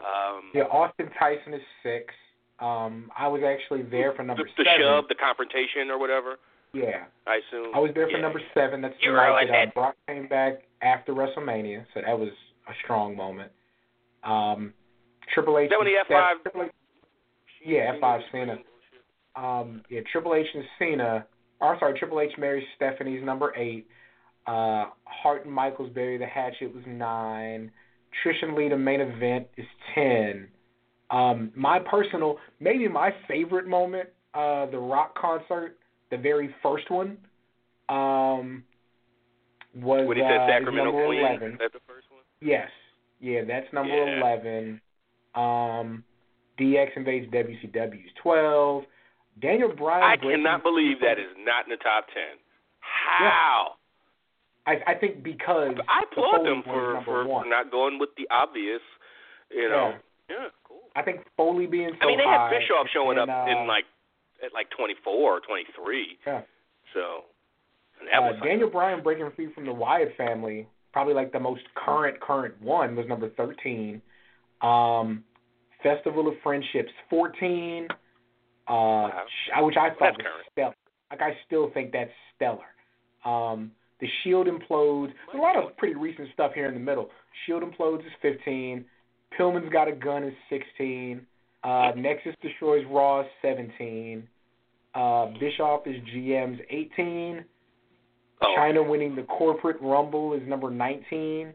Um, 0.00 0.50
yeah, 0.54 0.64
Austin 0.64 1.10
Tyson 1.18 1.54
is 1.54 1.62
six. 1.82 2.12
Um, 2.58 3.10
I 3.16 3.28
was 3.28 3.42
actually 3.42 3.82
there 3.82 4.12
for 4.12 4.22
number 4.22 4.44
the, 4.44 4.50
the 4.56 4.64
seven. 4.64 4.80
shove, 4.80 5.04
the 5.08 5.14
confrontation, 5.14 5.90
or 5.90 5.98
whatever. 5.98 6.36
Yeah, 6.72 7.04
I 7.26 7.36
assume. 7.36 7.74
I 7.74 7.78
was 7.80 7.90
there 7.94 8.06
for 8.06 8.12
Yeah. 8.12 8.20
number 8.20 8.40
seven. 8.54 8.80
That's 8.80 8.96
the 8.98 9.06
You 9.06 9.12
night 9.12 9.28
ruined 9.28 9.50
that 9.50 9.68
uh. 9.68 9.70
Brock 9.72 9.96
came 10.06 10.28
back 10.28 10.62
after 10.82 11.12
WrestleMania, 11.12 11.84
so 11.94 12.00
that 12.00 12.18
was 12.18 12.30
a 12.68 12.74
strong 12.84 13.16
moment. 13.16 13.50
Um, 14.22 14.74
Triple 15.34 15.58
H. 15.58 15.64
Is 15.66 15.70
that 15.70 15.78
when 15.78 15.86
the 15.88 15.98
F5 16.14 16.42
Triple 16.42 16.62
H, 16.64 16.70
yeah, 17.64 17.92
F 17.94 18.00
five 18.00 18.20
Cena. 18.32 18.58
Um, 19.36 19.82
yeah, 19.88 20.00
Triple 20.10 20.34
H 20.34 20.46
and 20.54 20.64
Cena. 20.78 21.26
Or 21.60 21.78
sorry, 21.78 21.98
Triple 21.98 22.20
H 22.20 22.32
marries 22.38 22.66
Stephanie's 22.76 23.22
number 23.24 23.52
eight. 23.56 23.86
Uh, 24.46 24.86
Hart 25.04 25.44
and 25.44 25.54
Michaels 25.54 25.90
bury 25.92 26.18
the 26.18 26.26
hatchet 26.26 26.74
was 26.74 26.84
nine. 26.86 27.70
Trish 28.24 28.42
and 28.42 28.54
Lita 28.54 28.76
main 28.76 29.00
event 29.00 29.46
is 29.56 29.66
ten. 29.94 30.48
Um, 31.10 31.52
my 31.54 31.78
personal, 31.78 32.38
maybe 32.60 32.88
my 32.88 33.10
favorite 33.28 33.66
moment, 33.66 34.08
uh, 34.34 34.66
the 34.66 34.78
Rock 34.78 35.16
concert, 35.18 35.76
the 36.10 36.16
very 36.18 36.54
first 36.62 36.90
one, 36.90 37.18
um, 37.88 38.64
was 39.74 40.06
When 40.06 40.16
he 40.16 40.22
uh, 40.22 40.28
said 40.28 40.42
is 40.42 40.48
Sacramento 40.50 40.84
number 40.92 41.06
Queen, 41.06 41.20
eleven. 41.20 41.52
is 41.52 41.58
that 41.58 41.72
the 41.72 41.80
first 41.86 42.06
one? 42.10 42.22
Yes. 42.40 42.68
Yeah, 43.20 43.42
that's 43.46 43.66
number 43.72 43.94
Yeah. 43.94 44.20
11. 44.20 44.80
Um, 45.34 46.04
DX 46.58 46.96
invades 46.96 47.30
WCW's 47.32 48.10
12. 48.22 48.84
Daniel 49.40 49.72
Bryan. 49.74 50.02
I 50.02 50.16
cannot 50.16 50.62
believe 50.62 50.98
that 51.00 51.16
not 51.44 51.64
in 51.64 51.70
the 51.70 51.76
top 51.76 52.06
ten. 52.12 52.36
How? 52.80 53.76
I, 54.66 54.76
I 54.88 54.94
think 54.94 55.22
because 55.22 55.74
I 55.88 56.02
applaud 56.10 56.38
Foley 56.38 56.50
them 56.50 56.62
for 56.64 57.02
for 57.04 57.26
one. 57.26 57.48
not 57.48 57.70
going 57.70 57.98
with 57.98 58.10
the 58.16 58.26
obvious. 58.30 58.82
You 59.50 59.68
know. 59.68 59.94
Yeah. 60.28 60.48
cool. 60.64 60.82
I 60.94 61.02
think 61.02 61.20
Foley 61.36 61.66
being 61.66 61.90
so 62.00 62.04
I 62.04 62.06
mean, 62.06 62.18
they 62.18 62.24
had 62.24 62.50
Bischoff 62.50 62.86
showing 62.92 63.18
and, 63.18 63.30
up 63.30 63.46
uh, 63.46 63.50
in 63.50 63.66
like 63.66 63.84
at 64.44 64.52
like 64.52 64.68
24 64.76 65.12
or 65.12 65.40
23. 65.40 66.18
Yeah. 66.26 66.42
So. 66.94 67.24
And 68.00 68.08
that 68.08 68.18
uh, 68.18 68.32
was 68.32 68.40
Daniel 68.42 68.70
Bryan 68.70 69.02
breaking 69.02 69.30
free 69.36 69.52
from 69.54 69.66
the 69.66 69.72
Wyatt 69.72 70.16
family, 70.16 70.66
probably 70.92 71.14
like 71.14 71.32
the 71.32 71.40
most 71.40 71.62
current 71.74 72.18
current 72.20 72.54
one 72.62 72.96
was 72.96 73.06
number 73.06 73.28
13. 73.30 74.00
Um, 74.62 75.24
Festival 75.82 76.28
of 76.28 76.34
Friendships 76.42 76.90
14. 77.10 77.88
Uh, 77.90 77.96
Wow. 78.72 79.10
which 79.62 79.76
I 79.76 79.90
thought 79.90 80.12
was 80.12 80.20
current. 80.22 80.46
stellar. 80.52 80.74
Like 81.10 81.20
I 81.22 81.36
still 81.46 81.70
think 81.74 81.92
that's 81.92 82.10
stellar. 82.36 82.58
Um, 83.24 83.72
the 84.00 84.06
Shield 84.22 84.46
implodes. 84.46 85.12
There's 85.26 85.34
a 85.34 85.42
lot 85.42 85.56
of 85.56 85.76
pretty 85.76 85.94
recent 85.96 86.28
stuff 86.32 86.52
here 86.54 86.66
in 86.66 86.74
the 86.74 86.80
middle. 86.80 87.10
Shield 87.46 87.62
implodes 87.64 88.00
is 88.00 88.12
15. 88.22 88.84
Pillman's 89.38 89.70
got 89.72 89.88
a 89.88 89.92
gun 89.92 90.24
is 90.24 90.32
16. 90.48 91.26
Uh, 91.62 91.92
Nexus 91.96 92.34
destroys 92.42 92.84
Raw 92.90 93.24
17. 93.42 94.26
Uh, 94.94 95.26
Bischoff 95.38 95.86
is 95.86 95.96
GM's 96.14 96.60
18. 96.70 97.44
oh, 98.42 98.54
Chyna 98.58 98.88
winning 98.88 99.14
the 99.14 99.22
corporate 99.22 99.76
rumble 99.80 100.32
is 100.34 100.40
number 100.46 100.70
19. 100.70 101.52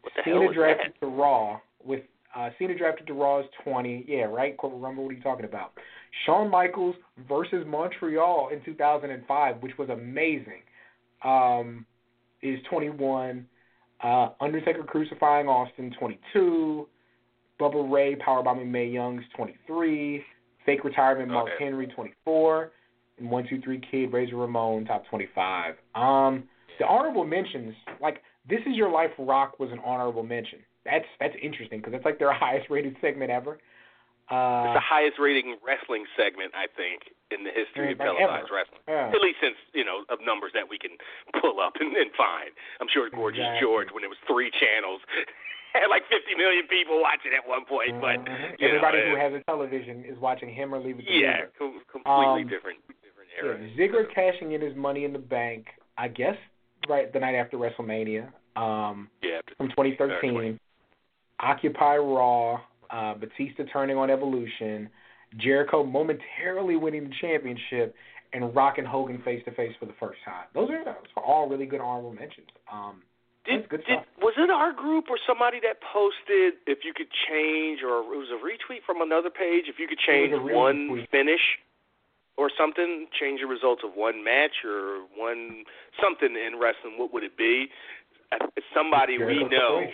what 0.00 0.12
the 0.16 0.22
hell 0.22 0.40
Cena 0.40 0.54
drafted 0.54 0.92
that? 0.94 1.06
to 1.06 1.12
Raw 1.12 1.60
with 1.84 2.00
uh, 2.34 2.50
Cena 2.58 2.76
drafted 2.76 3.06
to 3.06 3.12
Raw 3.12 3.40
is 3.40 3.46
20. 3.62 4.06
Yeah, 4.08 4.22
right. 4.24 4.56
Corporate 4.56 4.82
rumble. 4.82 5.04
What 5.04 5.10
are 5.12 5.16
you 5.16 5.22
talking 5.22 5.44
about? 5.44 5.72
Shawn 6.24 6.50
Michaels 6.50 6.96
versus 7.28 7.64
Montreal 7.66 8.50
in 8.52 8.64
2005, 8.64 9.62
which 9.62 9.72
was 9.78 9.88
amazing, 9.90 10.62
um, 11.24 11.86
is 12.42 12.58
21. 12.70 13.46
Uh, 14.02 14.28
Undertaker 14.40 14.82
crucifying 14.82 15.46
Austin 15.46 15.94
22. 15.98 16.88
Bubba 17.60 17.90
Ray 17.90 18.16
powerbombing 18.16 18.66
Mae 18.68 18.86
Young's 18.86 19.24
23. 19.36 20.24
Fake 20.66 20.82
retirement 20.84 21.30
Mark 21.30 21.50
Okay. 21.54 21.64
Henry 21.64 21.86
24. 21.86 22.70
And 23.18 23.30
one 23.30 23.46
two 23.48 23.60
three 23.60 23.80
Kid 23.90 24.12
Razor 24.12 24.34
Ramon 24.36 24.84
top 24.86 25.04
25. 25.08 25.74
Um, 25.94 26.44
the 26.80 26.86
honorable 26.86 27.24
mentions 27.24 27.74
like 28.00 28.22
this 28.48 28.60
is 28.66 28.74
your 28.74 28.90
life 28.90 29.10
rock 29.18 29.60
was 29.60 29.70
an 29.70 29.78
honorable 29.84 30.22
mention. 30.24 30.58
That's 30.84 31.04
that's 31.20 31.34
interesting 31.40 31.78
because 31.78 31.92
that's 31.92 32.04
like 32.04 32.18
their 32.18 32.32
highest 32.44 32.70
rated 32.70 32.96
segment 33.00 33.30
ever. 33.30 33.58
Uh, 34.32 34.72
It's 34.72 34.80
the 34.80 34.82
highest 34.82 35.20
rating 35.20 35.60
wrestling 35.60 36.06
segment 36.16 36.50
I 36.56 36.64
think 36.74 37.12
in 37.30 37.44
the 37.44 37.52
history 37.52 37.92
of 37.92 38.00
Like 38.00 38.08
televised 38.08 38.48
ever. 38.48 38.56
wrestling. 38.56 38.82
yeah. 38.88 39.12
At 39.14 39.20
least 39.20 39.36
since 39.44 39.54
you 39.76 39.84
know 39.84 40.02
of 40.08 40.18
numbers 40.24 40.50
that 40.58 40.66
we 40.68 40.78
can 40.80 40.96
pull 41.40 41.60
up 41.60 41.74
and, 41.78 41.94
and 41.94 42.10
find. 42.18 42.50
I'm 42.80 42.88
sure 42.90 43.06
Gorgeous 43.12 43.44
Exactly. 43.46 43.60
George 43.62 43.88
when 43.94 44.02
it 44.02 44.08
was 44.10 44.18
three 44.26 44.50
channels. 44.50 45.04
had 45.80 45.88
like 45.90 46.02
50 46.08 46.34
million 46.38 46.66
people 46.68 47.00
watching 47.02 47.32
at 47.34 47.46
one 47.46 47.64
point, 47.64 48.00
but 48.00 48.22
Mhm. 48.24 48.62
everybody 48.62 48.98
know, 48.98 49.10
who 49.10 49.16
has 49.16 49.32
a 49.34 49.42
television 49.44 50.04
is 50.04 50.16
watching 50.18 50.48
him 50.52 50.74
or 50.74 50.78
leave 50.78 50.98
it 51.00 51.06
to 51.06 51.12
yeah, 51.12 51.46
com- 51.58 51.82
completely 51.90 52.42
Um, 52.42 52.48
different 52.48 52.78
different 53.02 53.28
Yeah, 53.36 53.44
era. 53.44 53.58
Ziggler 53.76 54.12
cashing 54.14 54.52
in 54.52 54.60
his 54.60 54.74
money 54.76 55.04
in 55.04 55.12
the 55.12 55.18
bank, 55.18 55.66
I 55.98 56.08
guess, 56.08 56.36
right 56.88 57.12
the 57.12 57.18
night 57.20 57.34
after 57.34 57.56
WrestleMania, 57.58 58.30
um, 58.56 59.10
Yeah, 59.22 59.40
from 59.56 59.68
2013. 59.70 60.58
Occupy 61.40 61.96
Raw, 61.96 62.60
uh, 62.90 63.14
Batista 63.14 63.64
turning 63.64 63.96
on 63.96 64.08
Evolution, 64.10 64.88
Jericho 65.36 65.82
momentarily 65.82 66.76
winning 66.76 67.08
the 67.08 67.14
championship, 67.20 67.96
and 68.32 68.54
Rock 68.54 68.78
and 68.78 68.86
Hogan 68.86 69.18
face 69.22 69.44
to 69.44 69.50
face 69.52 69.74
for 69.76 69.86
the 69.86 69.92
first 69.94 70.20
time. 70.24 70.46
Those 70.54 70.70
are, 70.70 70.84
those 70.84 70.94
are 71.16 71.22
all 71.22 71.48
really 71.48 71.66
good 71.66 71.80
honorable 71.80 72.12
mentions. 72.12 72.48
Um, 72.70 73.02
Did, 73.44 73.68
did 73.68 73.82
stuff. 73.84 74.04
was 74.20 74.34
it 74.38 74.48
our 74.50 74.72
group 74.72 75.06
or 75.10 75.18
somebody 75.26 75.60
that 75.60 75.80
posted 75.84 76.54
if 76.66 76.78
you 76.84 76.92
could 76.96 77.12
change, 77.28 77.82
or 77.84 78.00
it 78.00 78.16
was 78.16 78.32
a 78.32 78.40
retweet 78.40 78.80
from 78.86 79.02
another 79.02 79.28
page 79.30 79.64
if 79.68 79.78
you 79.78 79.86
could 79.86 79.98
change 79.98 80.32
one 80.32 81.06
finish 81.10 81.58
or 82.36 82.50
something, 82.56 83.06
change 83.12 83.40
the 83.40 83.46
results 83.46 83.82
of 83.84 83.92
one 83.94 84.24
match 84.24 84.64
or 84.64 85.04
one 85.14 85.64
something 86.02 86.34
in 86.34 86.58
wrestling, 86.58 86.98
what 86.98 87.12
would 87.12 87.22
it 87.22 87.36
be? 87.36 87.68
I- 88.32 88.38
Somebody 88.74 89.18
we 89.18 89.44
know 89.44 89.86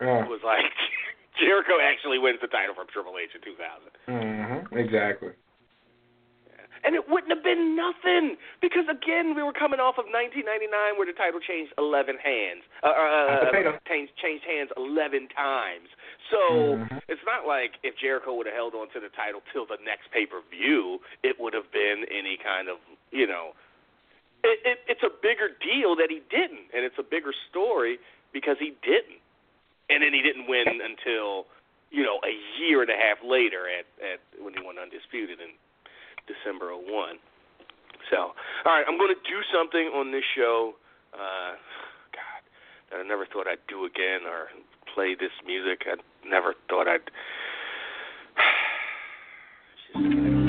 Yeah. 0.00 0.28
was 0.28 0.40
like 0.44 0.62
Jericho 1.40 1.80
actually 1.82 2.18
wins 2.18 2.38
the 2.40 2.46
title 2.48 2.74
from 2.74 2.86
Triple 2.92 3.14
H 3.18 3.30
in 3.34 3.40
2000. 3.42 4.68
hmm 4.70 4.76
Exactly. 4.76 5.30
And 6.84 6.94
it 6.94 7.08
wouldn't 7.08 7.32
have 7.34 7.42
been 7.42 7.74
nothing 7.74 8.36
because 8.60 8.86
again 8.88 9.34
we 9.34 9.42
were 9.42 9.52
coming 9.52 9.80
off 9.80 9.98
of 9.98 10.06
1999 10.06 10.98
where 10.98 11.06
the 11.06 11.16
title 11.16 11.40
changed 11.40 11.72
11 11.78 12.18
hands, 12.22 12.62
uh, 12.82 12.88
uh, 12.88 13.50
uh, 13.50 13.78
changed 13.88 14.12
changed 14.16 14.44
hands 14.44 14.70
11 14.76 15.28
times. 15.34 15.88
So 16.30 16.78
Mhm. 16.78 17.02
it's 17.08 17.24
not 17.24 17.46
like 17.46 17.78
if 17.82 17.96
Jericho 17.96 18.34
would 18.34 18.46
have 18.46 18.54
held 18.54 18.74
on 18.74 18.88
to 18.90 19.00
the 19.00 19.08
title 19.10 19.42
till 19.52 19.66
the 19.66 19.78
next 19.82 20.10
pay 20.10 20.26
per 20.26 20.40
view, 20.50 21.00
it 21.22 21.38
would 21.40 21.54
have 21.54 21.70
been 21.72 22.04
any 22.10 22.36
kind 22.36 22.68
of 22.68 22.78
you 23.10 23.26
know. 23.26 23.54
It, 24.44 24.60
it, 24.64 24.78
it's 24.86 25.02
a 25.02 25.10
bigger 25.10 25.48
deal 25.48 25.96
that 25.96 26.10
he 26.10 26.22
didn't, 26.30 26.70
and 26.72 26.84
it's 26.84 26.98
a 26.98 27.02
bigger 27.02 27.34
story 27.50 27.98
because 28.32 28.56
he 28.60 28.70
didn't, 28.82 29.18
and 29.90 30.00
then 30.00 30.14
he 30.14 30.22
didn't 30.22 30.46
win 30.46 30.80
until 30.80 31.46
you 31.90 32.04
know 32.04 32.20
a 32.22 32.34
year 32.60 32.82
and 32.82 32.90
a 32.90 32.96
half 32.96 33.18
later 33.24 33.66
at 33.68 33.86
at 33.98 34.20
when 34.38 34.54
he 34.54 34.60
won 34.62 34.78
undisputed 34.78 35.40
in 35.40 35.50
December 36.28 36.70
of 36.72 36.80
one. 36.84 37.16
So, 38.10 38.16
all 38.16 38.72
right, 38.72 38.84
I'm 38.86 38.96
going 38.98 39.12
to 39.12 39.22
do 39.28 39.40
something 39.52 39.90
on 39.94 40.12
this 40.12 40.24
show. 40.36 40.74
Uh, 41.12 41.56
God, 42.12 42.42
that 42.90 43.00
I 43.00 43.08
never 43.08 43.26
thought 43.26 43.46
I'd 43.46 43.64
do 43.68 43.84
again 43.84 44.20
or 44.28 44.48
play 44.94 45.14
this 45.18 45.32
music. 45.46 45.82
I 45.86 45.96
never 46.28 46.54
thought 46.68 46.86
I'd. 46.88 47.00
Just- 49.92 50.04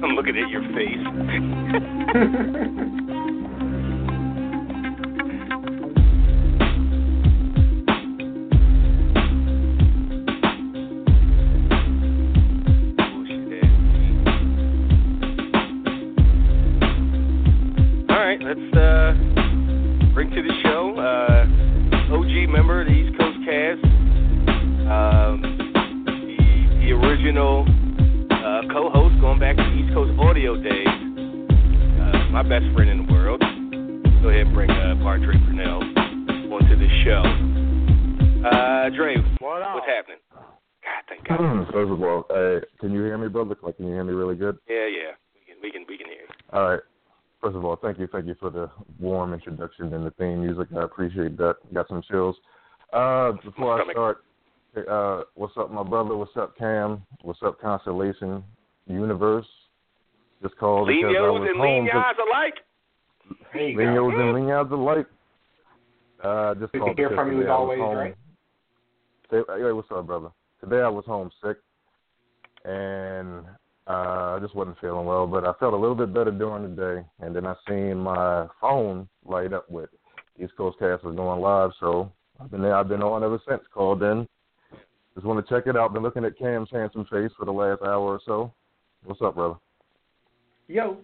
I'm 0.00 0.14
looking 0.14 0.36
at 0.38 0.48
your 0.48 0.62
face. 0.74 1.54
Thank 1.68 2.14
you. 2.14 2.97
Up, 55.68 55.74
my 55.74 55.82
brother? 55.88 56.16
What's 56.16 56.36
up, 56.36 56.56
Cam? 56.56 57.02
What's 57.22 57.40
up, 57.44 57.60
Constellation 57.60 58.42
Universe? 58.86 59.46
Just 60.42 60.56
called 60.56 60.88
because 60.88 61.14
I 61.16 61.20
was 61.30 61.48
and 61.50 61.58
home. 61.60 61.86
Lenyas 61.88 62.14
alike. 62.26 62.54
There 63.52 63.68
you 63.70 63.76
go. 63.76 64.06
Leos 64.06 64.14
and 64.16 64.34
Lenyas 64.34 64.70
alike. 64.70 65.06
Uh, 66.22 66.54
just 66.54 66.72
Good 66.72 66.84
to 66.84 66.94
hear 66.96 67.10
from 67.10 67.32
you 67.32 67.38
as 67.38 67.42
today 67.42 67.50
I 67.50 67.58
was 67.58 67.60
always, 67.60 67.78
home. 67.80 67.94
Dre. 67.94 68.14
Today- 69.44 69.64
Hey, 69.66 69.72
what's 69.72 69.88
up, 69.94 70.06
brother? 70.06 70.28
Today 70.60 70.80
I 70.80 70.88
was 70.88 71.04
home 71.04 71.30
sick, 71.44 71.58
and 72.64 73.44
uh, 73.86 74.36
I 74.36 74.38
just 74.40 74.54
wasn't 74.54 74.78
feeling 74.80 75.06
well. 75.06 75.26
But 75.26 75.44
I 75.44 75.52
felt 75.60 75.74
a 75.74 75.76
little 75.76 75.94
bit 75.94 76.12
better 76.14 76.30
during 76.30 76.62
the 76.62 76.68
day, 76.82 77.06
and 77.20 77.34
then 77.36 77.46
I 77.46 77.54
seen 77.68 77.98
my 77.98 78.46
phone 78.60 79.08
light 79.24 79.52
up 79.52 79.70
with 79.70 79.90
East 80.42 80.56
Coast 80.56 80.78
Cast 80.78 81.04
was 81.04 81.14
going 81.14 81.40
live. 81.40 81.70
So 81.78 82.10
I've 82.40 82.50
been 82.50 82.62
there. 82.62 82.74
I've 82.74 82.88
been 82.88 83.02
on 83.02 83.22
ever 83.22 83.40
since. 83.48 83.62
Called 83.72 84.02
in. 84.02 84.26
Just 85.18 85.26
want 85.26 85.44
to 85.44 85.52
check 85.52 85.66
it 85.66 85.76
out. 85.76 85.92
Been 85.92 86.04
looking 86.04 86.24
at 86.24 86.38
Cam's 86.38 86.68
handsome 86.70 87.04
face 87.06 87.32
for 87.36 87.44
the 87.44 87.50
last 87.50 87.82
hour 87.82 87.98
or 87.98 88.20
so. 88.24 88.54
What's 89.02 89.20
up, 89.20 89.34
brother? 89.34 89.56
Yo. 90.68 90.98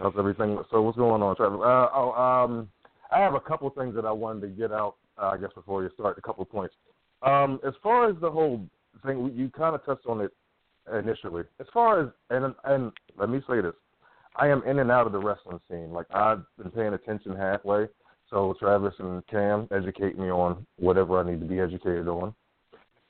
How's 0.00 0.14
everything? 0.16 0.56
So 0.70 0.80
what's 0.80 0.96
going 0.96 1.24
on, 1.24 1.34
Trevor? 1.34 1.56
Uh, 1.56 1.88
oh, 1.92 2.12
um, 2.12 2.68
I 3.10 3.18
have 3.18 3.34
a 3.34 3.40
couple 3.40 3.68
things 3.70 3.96
that 3.96 4.04
I 4.04 4.12
wanted 4.12 4.42
to 4.42 4.46
get 4.46 4.70
out. 4.70 4.94
Uh, 5.20 5.30
I 5.30 5.38
guess 5.38 5.50
before 5.56 5.82
you 5.82 5.90
start, 5.94 6.18
a 6.18 6.20
couple 6.20 6.44
of 6.44 6.52
points. 6.52 6.72
Um, 7.22 7.58
as 7.66 7.74
far 7.82 8.08
as 8.08 8.14
the 8.20 8.30
whole 8.30 8.64
thing, 9.04 9.32
you 9.34 9.50
kind 9.50 9.74
of 9.74 9.84
touched 9.84 10.06
on 10.06 10.20
it 10.20 10.30
initially. 10.96 11.42
As 11.58 11.66
far 11.74 12.00
as 12.00 12.10
and 12.30 12.54
and 12.62 12.92
let 13.18 13.28
me 13.28 13.40
say 13.50 13.60
this, 13.60 13.74
I 14.36 14.46
am 14.46 14.62
in 14.68 14.78
and 14.78 14.92
out 14.92 15.08
of 15.08 15.12
the 15.12 15.18
wrestling 15.18 15.58
scene. 15.68 15.90
Like 15.90 16.06
I've 16.14 16.44
been 16.56 16.70
paying 16.70 16.94
attention 16.94 17.34
halfway. 17.34 17.88
So 18.30 18.54
Travis 18.60 18.94
and 19.00 19.26
Cam 19.26 19.66
educate 19.72 20.16
me 20.16 20.30
on 20.30 20.64
whatever 20.76 21.18
I 21.18 21.28
need 21.28 21.40
to 21.40 21.46
be 21.46 21.58
educated 21.58 22.06
on. 22.06 22.32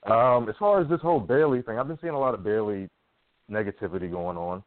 Um, 0.05 0.49
as 0.49 0.55
far 0.59 0.81
as 0.81 0.89
this 0.89 0.99
whole 1.01 1.19
Bayley 1.19 1.61
thing, 1.61 1.79
I've 1.79 1.87
been 1.87 1.99
seeing 2.01 2.13
a 2.13 2.19
lot 2.19 2.33
of 2.33 2.43
Bayley 2.43 2.89
negativity 3.49 4.09
going 4.11 4.37
on 4.37 4.63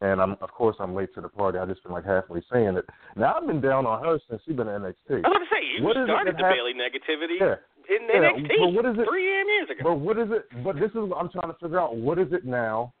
and 0.00 0.20
I'm 0.20 0.32
of 0.40 0.50
course 0.50 0.76
I'm 0.80 0.94
late 0.94 1.14
to 1.14 1.20
the 1.20 1.28
party. 1.28 1.58
I've 1.58 1.68
just 1.68 1.82
been 1.84 1.92
like 1.92 2.04
halfway 2.04 2.42
saying 2.52 2.76
it. 2.76 2.84
Now 3.16 3.34
I've 3.36 3.46
been 3.46 3.60
down 3.60 3.86
on 3.86 4.02
her 4.04 4.18
since 4.28 4.42
she's 4.44 4.56
been 4.56 4.66
in 4.68 4.82
NXT. 4.82 4.94
I 5.10 5.14
was 5.14 5.20
about 5.22 5.38
to 5.38 5.46
say 5.50 5.62
you 5.78 5.84
What 5.84 5.96
started 6.04 6.34
the 6.36 6.42
Bayley 6.42 6.74
negativity 6.74 7.38
Yeah. 7.38 7.56
in 7.94 8.02
Yeah, 8.08 8.30
NXT 8.30 8.48
but 8.58 8.72
what 8.72 8.86
is 8.86 8.98
it- 8.98 9.08
three 9.08 9.26
damn 9.26 9.48
years 9.48 9.70
ago. 9.70 9.80
But 9.84 9.94
what 9.96 10.18
is 10.18 10.28
it? 10.30 10.64
But 10.64 10.76
this 10.76 10.90
is 10.90 10.96
what 11.08 11.18
I'm 11.18 11.28
trying 11.30 11.52
to 11.52 11.58
figure 11.60 11.78
out. 11.78 11.94
What 11.96 12.18
is 12.18 12.32
it 12.32 12.44
now 12.44 12.92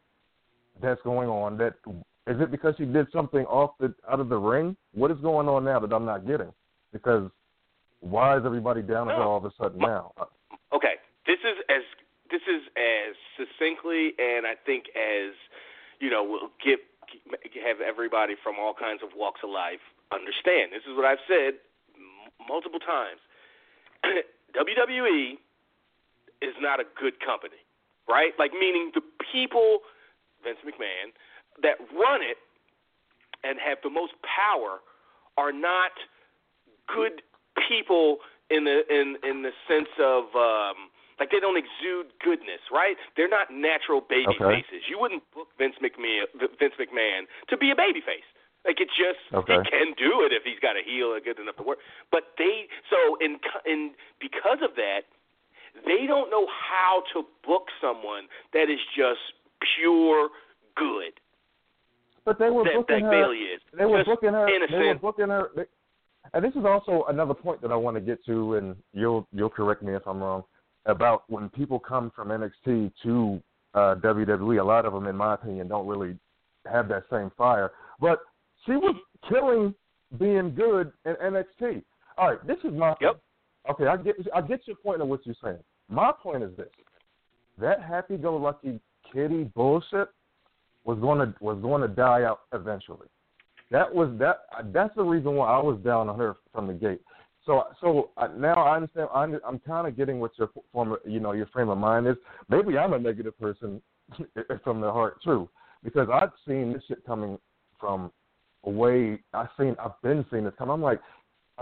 that's 0.80 1.00
going 1.02 1.28
on? 1.28 1.56
That 1.58 1.74
is 2.28 2.40
it 2.40 2.50
because 2.52 2.74
she 2.78 2.84
did 2.84 3.10
something 3.12 3.44
off 3.46 3.72
the 3.78 3.92
out 4.08 4.20
of 4.20 4.28
the 4.28 4.38
ring? 4.38 4.76
What 4.92 5.10
is 5.10 5.18
going 5.18 5.48
on 5.48 5.64
now 5.64 5.80
that 5.80 5.92
I'm 5.92 6.04
not 6.04 6.26
getting? 6.26 6.52
Because 6.92 7.28
why 8.00 8.36
is 8.36 8.44
everybody 8.46 8.82
down 8.82 9.08
on 9.08 9.14
her 9.14 9.24
No. 9.24 9.30
all 9.30 9.36
of 9.38 9.44
a 9.44 9.50
sudden 9.60 9.78
now? 9.80 10.12
Okay, 10.72 10.94
this 11.26 11.38
is 11.44 11.58
as 11.68 11.82
this 12.30 12.42
is 12.48 12.62
as 12.76 13.14
succinctly 13.36 14.14
and 14.18 14.46
I 14.46 14.54
think 14.54 14.86
as 14.96 15.34
you 16.00 16.10
know 16.10 16.22
will 16.24 16.50
give 16.62 16.80
have 17.64 17.80
everybody 17.80 18.34
from 18.42 18.56
all 18.58 18.74
kinds 18.74 19.02
of 19.02 19.10
walks 19.16 19.40
of 19.44 19.50
life 19.50 19.82
understand. 20.12 20.72
This 20.72 20.84
is 20.88 20.96
what 20.96 21.04
I've 21.04 21.22
said 21.28 21.60
m- 21.96 22.32
multiple 22.48 22.80
times. 22.80 23.20
WWE 24.56 25.38
is 26.40 26.54
not 26.60 26.80
a 26.80 26.84
good 27.00 27.20
company, 27.20 27.60
right? 28.08 28.32
Like 28.38 28.52
meaning 28.52 28.92
the 28.94 29.00
people, 29.32 29.80
Vince 30.44 30.58
McMahon, 30.64 31.12
that 31.62 31.76
run 31.92 32.20
it 32.22 32.36
and 33.44 33.58
have 33.58 33.78
the 33.82 33.90
most 33.90 34.12
power 34.22 34.80
are 35.36 35.52
not 35.52 35.92
good 36.86 37.22
people 37.68 38.18
in 38.50 38.64
the 38.64 38.82
in 38.90 39.16
in 39.24 39.42
the 39.42 39.52
sense 39.68 39.88
of 39.98 40.24
um 40.36 40.91
like 41.18 41.30
they 41.30 41.40
don't 41.40 41.56
exude 41.56 42.12
goodness, 42.22 42.60
right? 42.72 42.96
They're 43.16 43.28
not 43.28 43.52
natural 43.52 44.00
baby 44.00 44.36
Okay. 44.40 44.62
faces. 44.62 44.86
You 44.88 44.98
wouldn't 44.98 45.22
book 45.34 45.48
Vince 45.58 45.76
McMahon 45.82 46.24
Vince 46.58 46.74
McMahon 46.78 47.28
to 47.48 47.56
be 47.56 47.70
a 47.70 47.76
baby 47.76 48.00
face. 48.00 48.26
Like 48.64 48.80
it 48.80 48.88
just 48.94 49.20
Okay. 49.34 49.58
he 49.58 49.70
can 49.70 49.92
do 49.98 50.22
it 50.24 50.32
if 50.32 50.44
he's 50.44 50.58
got 50.60 50.76
a 50.76 50.82
heel 50.84 51.14
and 51.14 51.24
good 51.24 51.38
enough 51.38 51.56
to 51.56 51.62
work. 51.62 51.78
But 52.10 52.32
they 52.38 52.68
so 52.90 53.16
in 53.20 53.38
in 53.66 53.94
because 54.20 54.58
of 54.62 54.74
that, 54.76 55.02
they 55.86 56.06
don't 56.06 56.30
know 56.30 56.46
how 56.46 57.02
to 57.12 57.26
book 57.46 57.68
someone 57.80 58.28
that 58.52 58.70
is 58.70 58.80
just 58.96 59.20
pure 59.76 60.30
good. 60.76 61.12
But 62.24 62.38
they 62.38 62.50
were 62.50 62.64
that, 62.64 62.74
booking 62.74 63.02
that 63.02 63.02
her. 63.02 63.10
Bayley 63.10 63.38
is. 63.50 63.60
They 63.76 63.84
were 63.84 63.98
just 63.98 64.08
booking 64.08 64.32
her. 64.32 64.48
innocent. 64.48 64.78
They 64.78 64.86
were 64.86 64.94
booking 64.94 65.28
her. 65.28 65.50
They, 65.56 65.64
and 66.34 66.44
this 66.44 66.54
is 66.54 66.64
also 66.64 67.04
another 67.08 67.34
point 67.34 67.60
that 67.62 67.72
I 67.72 67.76
want 67.76 67.96
to 67.96 68.00
get 68.00 68.24
to, 68.26 68.54
and 68.54 68.76
you'll 68.92 69.26
you'll 69.32 69.50
correct 69.50 69.82
me 69.82 69.94
if 69.94 70.06
I'm 70.06 70.22
wrong 70.22 70.44
about 70.86 71.24
when 71.28 71.48
people 71.50 71.78
come 71.78 72.10
from 72.14 72.28
NXT 72.28 72.92
to 73.02 73.42
uh, 73.74 73.94
WWE. 73.96 74.60
A 74.60 74.64
lot 74.64 74.84
of 74.84 74.92
them, 74.92 75.06
in 75.06 75.16
my 75.16 75.34
opinion, 75.34 75.68
don't 75.68 75.86
really 75.86 76.16
have 76.70 76.88
that 76.88 77.04
same 77.10 77.30
fire. 77.36 77.72
But 78.00 78.20
she 78.66 78.72
was 78.72 78.96
killing 79.28 79.74
being 80.18 80.54
good 80.54 80.92
in 81.04 81.14
NXT. 81.14 81.82
All 82.18 82.30
right, 82.30 82.46
this 82.46 82.58
is 82.64 82.72
my 82.72 82.94
Yep. 83.00 83.20
Okay, 83.70 83.86
I 83.86 83.96
get 83.96 84.16
I 84.34 84.40
get 84.40 84.66
your 84.66 84.76
point 84.76 85.00
of 85.00 85.08
what 85.08 85.24
you're 85.24 85.36
saying. 85.42 85.58
My 85.88 86.12
point 86.12 86.42
is 86.42 86.50
this: 86.56 86.68
that 87.58 87.82
happy-go-lucky 87.82 88.80
kitty 89.12 89.44
bullshit 89.54 90.08
was 90.84 90.98
going 90.98 91.18
to 91.18 91.34
was 91.40 91.58
going 91.62 91.80
to 91.82 91.88
die 91.88 92.24
out 92.24 92.40
eventually. 92.52 93.06
That 93.70 93.92
was 93.92 94.10
that. 94.18 94.40
That's 94.72 94.94
the 94.96 95.04
reason 95.04 95.34
why 95.36 95.48
I 95.48 95.62
was 95.62 95.78
down 95.84 96.08
on 96.08 96.18
her 96.18 96.36
from 96.52 96.66
the 96.66 96.74
gate. 96.74 97.00
So 97.44 97.64
so 97.80 98.10
uh, 98.16 98.28
now 98.36 98.54
I 98.54 98.76
understand. 98.76 99.08
I'm, 99.14 99.38
I'm 99.46 99.58
kind 99.60 99.88
of 99.88 99.96
getting 99.96 100.20
what 100.20 100.32
your 100.38 100.50
former 100.72 101.00
you 101.04 101.20
know 101.20 101.32
your 101.32 101.46
frame 101.46 101.68
of 101.68 101.78
mind 101.78 102.06
is. 102.06 102.16
Maybe 102.48 102.78
I'm 102.78 102.92
a 102.92 102.98
negative 102.98 103.38
person 103.38 103.82
from 104.64 104.80
the 104.80 104.90
heart 104.90 105.18
too, 105.24 105.48
because 105.82 106.08
I've 106.12 106.32
seen 106.46 106.72
this 106.72 106.82
shit 106.86 107.04
coming 107.04 107.38
from 107.80 108.12
away. 108.64 109.20
I've 109.34 109.48
seen 109.58 109.74
I've 109.82 110.00
been 110.02 110.24
seeing 110.30 110.44
this 110.44 110.54
come. 110.56 110.70
I'm 110.70 110.82
like, 110.82 111.00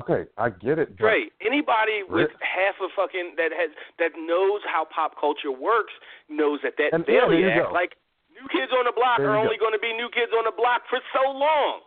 okay, 0.01 0.25
I 0.37 0.51
get 0.51 0.79
it. 0.79 0.97
Great. 0.97 1.33
Anybody 1.41 2.05
with 2.09 2.31
half 2.41 2.77
a 2.85 2.89
fucking 2.95 3.35
that 3.37 3.51
has 3.57 3.71
that 3.99 4.13
knows 4.19 4.61
how 4.69 4.87
pop 4.95 5.19
culture 5.19 5.53
works 5.53 5.93
knows 6.29 6.61
that 6.63 6.75
that 6.77 6.93
And- 6.93 7.05
yeah, 7.09 7.25
Bayley 7.25 7.43
there 7.43 7.57
you 7.57 7.63
act 7.63 7.73
like 7.73 7.97
New 8.37 8.49
Kids 8.53 8.73
on 8.77 8.85
the 8.85 8.93
Block 8.93 9.19
There 9.19 9.31
are 9.31 9.37
go. 9.37 9.49
only 9.49 9.57
going 9.57 9.73
to 9.73 9.81
be 9.81 9.93
New 9.93 10.09
Kids 10.13 10.33
on 10.37 10.45
the 10.45 10.53
Block 10.57 10.83
for 10.89 11.01
so 11.17 11.31
long. 11.33 11.81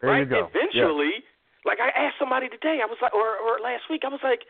There 0.00 0.10
right? 0.10 0.20
you 0.20 0.24
go. 0.24 0.48
Like 1.64 1.78
I 1.80 1.90
asked 1.92 2.16
somebody 2.18 2.48
today, 2.48 2.80
I 2.82 2.86
was 2.88 2.98
like, 3.02 3.12
or 3.14 3.36
or 3.36 3.60
last 3.60 3.84
week, 3.90 4.02
I 4.04 4.08
was 4.08 4.20
like, 4.24 4.44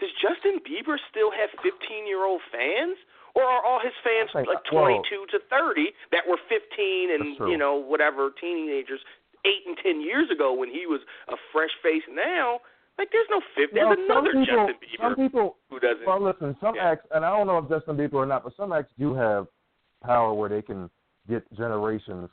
does 0.00 0.10
Justin 0.20 0.60
Bieber 0.64 0.96
still 1.10 1.30
have 1.30 1.50
15 1.62 2.06
year 2.06 2.24
old 2.24 2.40
fans? 2.50 2.96
Or 3.36 3.44
are 3.44 3.62
all 3.64 3.78
his 3.78 3.94
fans 4.02 4.30
think- 4.32 4.48
like 4.48 4.58
well- 4.72 4.82
22 5.06 5.26
to 5.30 5.38
30 5.48 5.94
that 6.10 6.26
were 6.26 6.38
15 6.48 7.10
and 7.14 7.38
you 7.50 7.56
know 7.56 7.76
whatever 7.76 8.30
teenagers 8.40 8.98
eight 9.44 9.62
and 9.66 9.76
10 9.78 10.00
years 10.00 10.28
ago 10.30 10.52
when 10.52 10.68
he 10.68 10.86
was 10.86 11.00
a 11.28 11.36
fresh 11.52 11.70
face? 11.82 12.02
Now, 12.10 12.58
like 12.98 13.12
there's 13.12 13.28
no 13.30 13.40
50. 13.54 13.72
There's 13.74 13.86
Well, 13.86 14.04
another 14.04 14.30
people, 14.32 14.44
Justin 14.66 14.74
Bieber 14.82 15.00
some 15.00 15.14
people. 15.14 15.56
who 15.70 15.78
doesn't. 15.78 16.06
Well, 16.06 16.20
listen, 16.20 16.56
some 16.60 16.74
Yeah. 16.74 16.90
acts, 16.90 17.06
and 17.12 17.24
I 17.24 17.30
don't 17.30 17.46
know 17.46 17.58
if 17.58 17.68
Justin 17.68 17.96
Bieber 17.96 18.14
or 18.14 18.26
not, 18.26 18.42
but 18.42 18.52
some 18.54 18.72
acts 18.72 18.92
do 18.98 19.14
have 19.14 19.46
power 20.02 20.32
where 20.34 20.48
they 20.48 20.62
can 20.62 20.90
get 21.28 21.44
generations. 21.52 22.30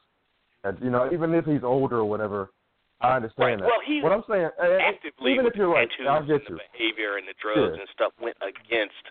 And 0.64 0.80
you 0.82 0.90
know, 0.90 1.12
even 1.14 1.36
if 1.36 1.46
he's 1.46 1.64
older 1.64 1.98
or 1.98 2.06
whatever, 2.06 2.50
I 3.02 3.16
understand 3.16 3.46
Right. 3.48 3.60
that. 3.62 3.68
Well, 3.68 3.82
he 3.86 4.02
what 4.02 4.12
I'm 4.12 4.24
saying, 4.28 4.50
eh, 4.58 4.78
actively 4.82 5.34
even 5.34 5.46
if 5.46 5.56
you're 5.56 5.70
right, 5.70 5.90
I'll 6.08 6.26
get 6.26 6.42
you. 6.50 6.56
the 6.58 6.62
behavior 6.74 7.18
and 7.18 7.28
the 7.28 7.34
drugs 7.40 7.76
Yeah. 7.76 7.82
and 7.82 7.90
stuff 7.94 8.14
went 8.20 8.38
against, 8.42 9.04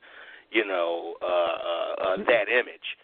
you 0.51 0.65
know, 0.65 1.15
uh, 1.23 1.27
uh, 1.27 1.95
uh, 2.03 2.17
that 2.27 2.49
image. 2.49 2.97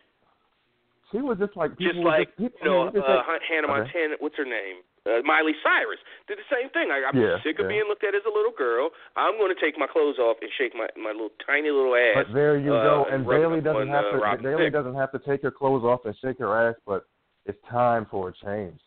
She 1.12 1.18
was 1.20 1.38
just 1.38 1.54
like 1.56 1.76
people 1.76 2.02
Just 2.02 2.04
like 2.04 2.28
just, 2.30 2.38
people, 2.56 2.58
you 2.62 2.64
know, 2.64 2.82
I 2.84 2.88
uh, 2.88 3.38
say- 3.38 3.44
Hannah 3.46 3.68
Okay. 3.68 3.78
Montana. 3.84 4.16
What's 4.18 4.36
her 4.36 4.44
name? 4.46 4.82
Uh, 5.04 5.20
Miley 5.24 5.54
Cyrus 5.62 5.98
did 6.26 6.38
the 6.38 6.44
same 6.50 6.70
thing. 6.70 6.90
I, 6.90 7.04
I'm 7.04 7.16
Yeah, 7.20 7.36
sick 7.42 7.58
of 7.58 7.64
yeah. 7.66 7.68
being 7.68 7.84
looked 7.88 8.02
at 8.04 8.14
as 8.14 8.24
a 8.24 8.30
little 8.30 8.52
girl. 8.52 8.90
I'm 9.16 9.36
going 9.36 9.54
to 9.54 9.60
take 9.60 9.76
my 9.76 9.86
clothes 9.86 10.18
off 10.18 10.38
and 10.40 10.50
shake 10.56 10.74
my 10.74 10.88
my 10.96 11.10
little 11.10 11.30
tiny 11.46 11.70
little 11.70 11.94
ass. 11.94 12.24
But 12.26 12.32
there 12.34 12.56
you 12.56 12.72
uh, 12.74 12.82
go. 12.82 13.04
and 13.04 13.14
And 13.16 13.26
Bayley 13.26 13.60
doesn't 13.60 13.88
have 13.88 14.06
uh, 14.06 14.36
to. 14.36 14.42
Bayley 14.42 14.70
doesn't 14.70 14.94
have 14.94 15.12
to 15.12 15.18
take 15.20 15.42
her 15.42 15.50
clothes 15.50 15.84
off 15.84 16.06
and 16.06 16.16
shake 16.18 16.38
her 16.38 16.56
ass. 16.70 16.76
But 16.86 17.04
it's 17.46 17.60
time 17.68 18.06
for 18.10 18.30
a 18.30 18.32
change. 18.32 18.80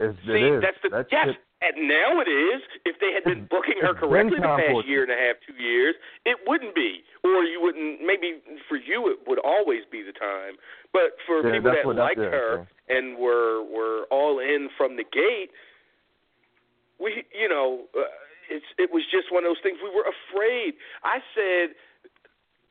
It's, 0.00 0.16
See, 0.24 0.56
that's 0.64 0.80
the 0.82 0.88
That 0.90 1.06
yes. 1.12 1.36
And 1.60 1.86
now 1.92 2.24
it 2.24 2.28
is. 2.28 2.62
If 2.88 2.96
they 3.04 3.12
had 3.12 3.22
been 3.24 3.44
It's- 3.44 3.48
booking 3.52 3.76
her 3.84 3.92
correctly 3.92 4.40
the 4.40 4.48
past 4.48 4.88
year 4.88 5.04
and 5.04 5.12
a 5.12 5.20
half, 5.20 5.36
two 5.44 5.52
years, 5.60 5.94
it 6.24 6.38
wouldn't 6.48 6.74
be. 6.74 7.04
Or 7.22 7.44
you 7.44 7.60
wouldn't. 7.60 8.00
Maybe 8.00 8.40
for 8.66 8.76
you, 8.80 9.12
it 9.12 9.28
would 9.28 9.38
always 9.44 9.84
be 9.92 10.00
the 10.02 10.16
time. 10.16 10.56
But 10.92 11.20
for 11.28 11.44
Yeah, 11.44 11.52
people 11.60 11.70
that 11.76 11.84
what- 11.84 11.96
that's 12.00 12.16
liked 12.16 12.20
it, 12.20 12.32
her 12.32 12.66
and 12.88 13.18
were 13.18 13.62
were 13.62 14.08
all 14.10 14.40
in 14.40 14.70
from 14.76 14.96
the 14.96 15.04
gate, 15.04 15.52
we, 16.98 17.24
you 17.38 17.48
know, 17.48 17.84
uh, 17.96 18.08
it's 18.48 18.66
it 18.78 18.90
was 18.92 19.04
just 19.12 19.30
one 19.30 19.44
of 19.44 19.50
those 19.50 19.60
things. 19.62 19.78
We 19.82 19.90
were 19.94 20.08
afraid. 20.08 20.74
I 21.04 21.20
said 21.36 21.76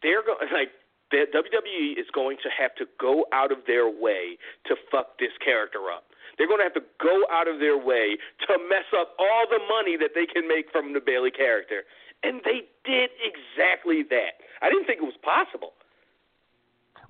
they're 0.02 0.24
going 0.26 0.42
like 0.54 0.72
the 1.12 1.26
WWE 1.34 1.94
is 2.00 2.06
going 2.14 2.38
to 2.44 2.50
have 2.58 2.74
to 2.76 2.86
go 3.00 3.26
out 3.34 3.52
of 3.52 3.60
their 3.66 3.90
way 3.90 4.38
to 4.66 4.76
fuck 4.92 5.18
this 5.20 5.34
character 5.44 5.90
up. 5.94 6.06
They're 6.40 6.48
going 6.48 6.64
to 6.64 6.68
have 6.72 6.80
to 6.80 6.88
go 7.04 7.28
out 7.30 7.52
of 7.52 7.60
their 7.60 7.76
way 7.78 8.16
to 8.48 8.56
mess 8.72 8.88
up 8.96 9.14
all 9.20 9.44
the 9.52 9.60
money 9.68 10.00
that 10.00 10.16
they 10.16 10.26
can 10.26 10.48
make 10.48 10.72
from 10.72 10.96
the 10.96 11.04
Bayley 11.04 11.30
character. 11.36 11.84
And 12.24 12.40
they 12.48 12.64
did 12.88 13.12
exactly 13.20 14.04
that. 14.10 14.40
I 14.64 14.72
didn't 14.72 14.88
think 14.88 15.04
it 15.04 15.08
was 15.08 15.20
possible. 15.22 15.76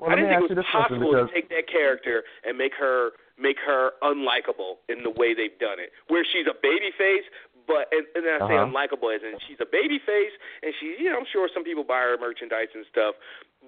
Well, 0.01 0.09
I 0.11 0.15
didn't 0.15 0.29
think 0.33 0.49
it 0.49 0.57
was 0.57 0.65
possible 0.71 1.11
because 1.13 1.29
to 1.29 1.33
take 1.33 1.49
that 1.49 1.67
character 1.69 2.23
and 2.45 2.57
make 2.57 2.73
her 2.73 3.11
make 3.37 3.57
her 3.65 3.91
unlikable 4.03 4.83
in 4.89 5.03
the 5.03 5.09
way 5.09 5.33
they've 5.33 5.55
done 5.59 5.79
it. 5.79 5.91
Where 6.07 6.25
she's 6.27 6.47
a 6.47 6.55
baby 6.55 6.91
face, 6.97 7.23
but 7.67 7.87
and, 7.91 8.03
and 8.15 8.23
I 8.27 8.37
say 8.47 8.55
Uh-huh. 8.57 8.65
unlikable 8.67 9.13
as 9.15 9.21
in 9.23 9.37
she's 9.47 9.59
a 9.61 9.69
baby 9.69 9.99
face 9.99 10.33
and 10.63 10.73
she 10.79 10.95
you 10.99 11.09
know, 11.11 11.19
I'm 11.19 11.29
sure 11.31 11.49
some 11.53 11.63
people 11.63 11.83
buy 11.83 12.01
her 12.01 12.17
merchandise 12.19 12.71
and 12.73 12.85
stuff, 12.91 13.15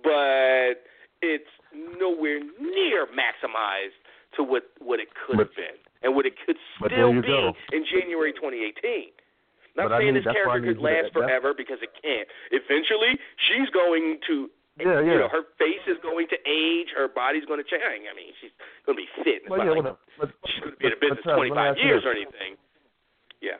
but 0.03 0.83
it's 1.21 1.51
nowhere 1.99 2.39
near 2.59 3.07
maximized 3.11 4.00
to 4.35 4.43
what 4.43 4.63
what 4.79 4.99
it 4.99 5.09
could 5.13 5.37
But- 5.37 5.47
have 5.47 5.55
been 5.55 5.77
and 6.03 6.15
what 6.15 6.25
it 6.25 6.33
could 6.45 6.57
still 6.77 7.13
be 7.13 7.27
go. 7.27 7.53
in 7.71 7.85
January 7.85 8.33
2018. 8.33 9.11
Not 9.75 9.87
But 9.87 9.93
I 9.93 9.99
saying 10.01 10.13
this 10.15 10.25
that's 10.25 10.35
why 10.35 10.41
I 10.41 10.45
character 10.59 10.73
could 10.73 10.81
last 10.83 10.95
that's- 11.13 11.13
forever 11.13 11.53
because 11.53 11.81
it 11.81 11.91
can't. 12.01 12.27
Eventually, 12.51 13.17
she's 13.47 13.69
going 13.69 14.19
to 14.27 14.49
Yeah, 14.79 14.99
you 15.01 15.17
know, 15.19 15.27
her 15.29 15.43
face 15.59 15.83
is 15.85 15.97
going 16.01 16.27
to 16.29 16.37
age, 16.47 16.89
her 16.95 17.07
body's 17.07 17.45
going 17.45 17.61
to 17.63 17.69
change. 17.69 18.07
I 18.09 18.15
mean, 18.15 18.33
she's 18.41 18.51
going 18.85 18.97
to 18.97 19.03
be 19.03 19.09
fit. 19.23 19.47
Well, 19.49 19.59
yeah, 19.59 19.65
like 19.71 19.77
whatever. 19.77 19.97
But, 20.17 20.31
she's 20.47 20.59
going 20.63 20.71
to 20.73 20.77
be 20.79 20.85
in 20.87 20.93
a 20.93 20.95
business 20.95 21.19
but, 21.23 21.29
Charles, 21.31 21.49
let 21.51 21.75
me 21.75 21.75
25 21.75 21.77
years 21.85 22.03
or 22.05 22.11
anything. 22.11 22.57
Yeah. 23.41 23.57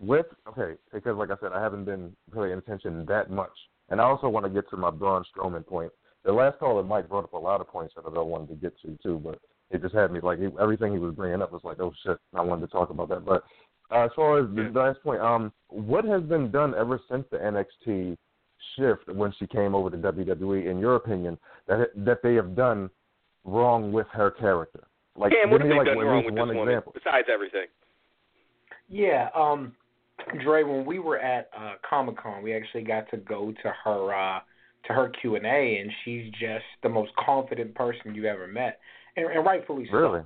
with 0.00 0.26
okay, 0.48 0.76
because 0.92 1.16
like 1.16 1.30
I 1.30 1.36
said, 1.40 1.52
I 1.52 1.60
haven't 1.62 1.84
been 1.84 2.14
paying 2.34 2.52
attention 2.52 3.06
that 3.06 3.30
much, 3.30 3.52
and 3.88 4.00
I 4.00 4.04
also 4.04 4.28
want 4.28 4.44
to 4.44 4.50
get 4.50 4.68
to 4.70 4.76
my 4.76 4.90
Braun 4.90 5.24
Strowman 5.34 5.64
point. 5.66 5.92
The 6.26 6.32
last 6.32 6.58
call 6.58 6.76
that 6.76 6.82
Mike, 6.82 7.08
brought 7.08 7.24
up 7.24 7.32
a 7.34 7.38
lot 7.38 7.60
of 7.60 7.68
points 7.68 7.94
that 7.94 8.04
I 8.04 8.20
wanted 8.20 8.48
to 8.48 8.54
get 8.56 8.74
to 8.82 8.98
too, 9.00 9.20
but 9.24 9.38
it 9.70 9.80
just 9.80 9.94
had 9.94 10.10
me 10.12 10.20
like 10.20 10.40
he, 10.40 10.48
everything 10.60 10.92
he 10.92 10.98
was 10.98 11.14
bringing 11.14 11.40
up 11.40 11.52
was 11.52 11.62
like, 11.64 11.78
oh 11.80 11.92
shit, 12.04 12.18
I 12.34 12.42
wanted 12.42 12.66
to 12.66 12.72
talk 12.72 12.90
about 12.90 13.08
that. 13.10 13.24
But 13.24 13.44
uh, 13.92 14.04
as 14.04 14.10
far 14.16 14.40
as 14.40 14.46
the 14.54 14.70
last 14.74 15.00
point, 15.02 15.20
um, 15.20 15.52
what 15.68 16.04
has 16.04 16.22
been 16.22 16.50
done 16.50 16.74
ever 16.76 17.00
since 17.08 17.24
the 17.30 17.38
NXT 17.38 18.16
shift 18.76 19.08
when 19.14 19.32
she 19.38 19.46
came 19.46 19.74
over 19.74 19.88
to 19.88 19.96
WWE, 19.96 20.68
in 20.68 20.78
your 20.78 20.96
opinion, 20.96 21.38
that 21.68 21.90
that 21.94 22.18
they 22.24 22.34
have 22.34 22.56
done 22.56 22.90
wrong 23.44 23.92
with 23.92 24.08
her 24.12 24.32
character? 24.32 24.88
Like, 25.16 25.32
Cam, 25.32 25.50
what 25.50 25.62
give 25.62 25.68
have 25.68 25.70
me 25.70 25.74
they 25.74 25.78
like 25.78 25.86
done 25.86 25.98
at 25.98 26.10
wrong 26.10 26.16
least 26.18 26.30
with 26.30 26.38
one 26.38 26.48
this 26.48 26.56
woman 26.56 26.72
example. 26.72 26.92
besides 26.92 27.28
everything? 27.32 27.66
Yeah, 28.88 29.28
um, 29.34 29.74
Dre, 30.42 30.64
when 30.64 30.84
we 30.84 30.98
were 30.98 31.18
at 31.18 31.50
uh, 31.56 31.74
Comic 31.88 32.16
Con, 32.20 32.42
we 32.42 32.52
actually 32.54 32.82
got 32.82 33.08
to 33.10 33.16
go 33.16 33.52
to 33.62 33.72
her 33.84 34.14
uh, 34.14 34.40
to 34.86 34.92
her 34.92 35.08
Q 35.20 35.36
and 35.36 35.46
A, 35.46 35.78
and 35.80 35.90
she's 36.04 36.30
just 36.32 36.64
the 36.82 36.88
most 36.88 37.12
confident 37.16 37.74
person 37.74 38.14
you've 38.14 38.24
ever 38.24 38.46
met, 38.46 38.78
and, 39.16 39.26
and 39.26 39.44
rightfully 39.44 39.86
so. 39.90 39.96
Really? 39.96 40.20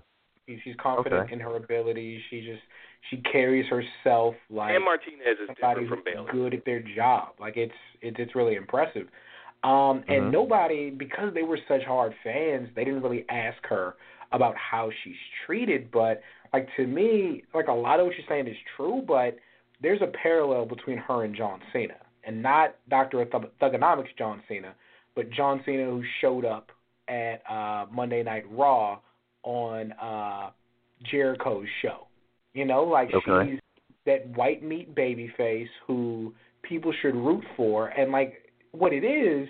She's 0.65 0.74
confident 0.82 1.23
Okay. 1.24 1.32
in 1.32 1.41
her 1.41 1.57
abilities. 1.57 2.20
She 2.28 2.41
just 2.41 2.62
she 3.09 3.19
carries 3.19 3.66
herself 3.66 4.35
like 4.51 4.74
and 4.74 4.85
Martinez 4.85 5.39
is 5.41 5.47
somebody 5.47 5.82
different 5.82 5.89
from 6.05 6.12
who's 6.12 6.27
Bayley. 6.27 6.32
good 6.32 6.55
at 6.55 6.65
their 6.65 6.81
job. 6.97 7.35
Like 7.39 7.57
it's 7.57 7.73
it's 8.03 8.16
it's 8.19 8.35
really 8.35 8.57
impressive. 8.57 9.07
Um, 9.62 10.03
and 10.09 10.24
Mhm. 10.24 10.32
nobody 10.32 10.91
because 10.91 11.32
they 11.35 11.43
were 11.45 11.59
such 11.69 11.82
hard 11.85 12.15
fans, 12.24 12.69
they 12.74 12.85
didn't 12.85 13.03
really 13.03 13.24
ask 13.28 13.65
her 13.66 13.95
about 14.32 14.57
how 14.57 14.91
she's 15.05 15.16
treated. 15.47 15.91
But 15.93 16.20
like 16.53 16.66
to 16.77 16.87
me, 16.87 17.45
like 17.55 17.69
a 17.69 17.73
lot 17.73 18.01
of 18.01 18.07
what 18.07 18.16
you're 18.16 18.27
saying 18.28 18.49
is 18.49 18.57
true, 18.77 19.03
but 19.07 19.37
there's 19.81 20.03
a 20.03 20.09
parallel 20.09 20.66
between 20.66 20.97
her 20.99 21.23
and 21.24 21.35
John 21.35 21.61
Cena, 21.73 21.95
and 22.24 22.42
not 22.42 22.76
Doctor 22.88 23.24
Thug- 23.26 23.51
Thuganomics 23.60 24.16
John 24.18 24.42
Cena, 24.48 24.74
but 25.14 25.30
John 25.30 25.62
Cena 25.64 25.84
who 25.84 26.02
showed 26.20 26.44
up 26.44 26.70
at 27.09 27.42
uh, 27.51 27.86
Monday 27.90 28.22
Night 28.22 28.44
Raw 28.51 29.01
on 29.42 29.92
uh, 29.92 30.51
Jericho's 31.10 31.66
show. 31.82 32.06
You 32.55 32.64
know, 32.64 32.84
like 32.84 33.10
Okay. 33.14 33.51
she's 33.51 33.60
that 34.06 34.26
white 34.36 34.62
meat 34.62 34.94
baby 34.94 35.32
face 35.36 35.68
who 35.86 36.32
people 36.62 36.92
should 37.01 37.14
root 37.14 37.44
for 37.56 37.88
and 37.88 38.12
like 38.12 38.51
what 38.72 38.92
it 38.92 39.05
is 39.05 39.48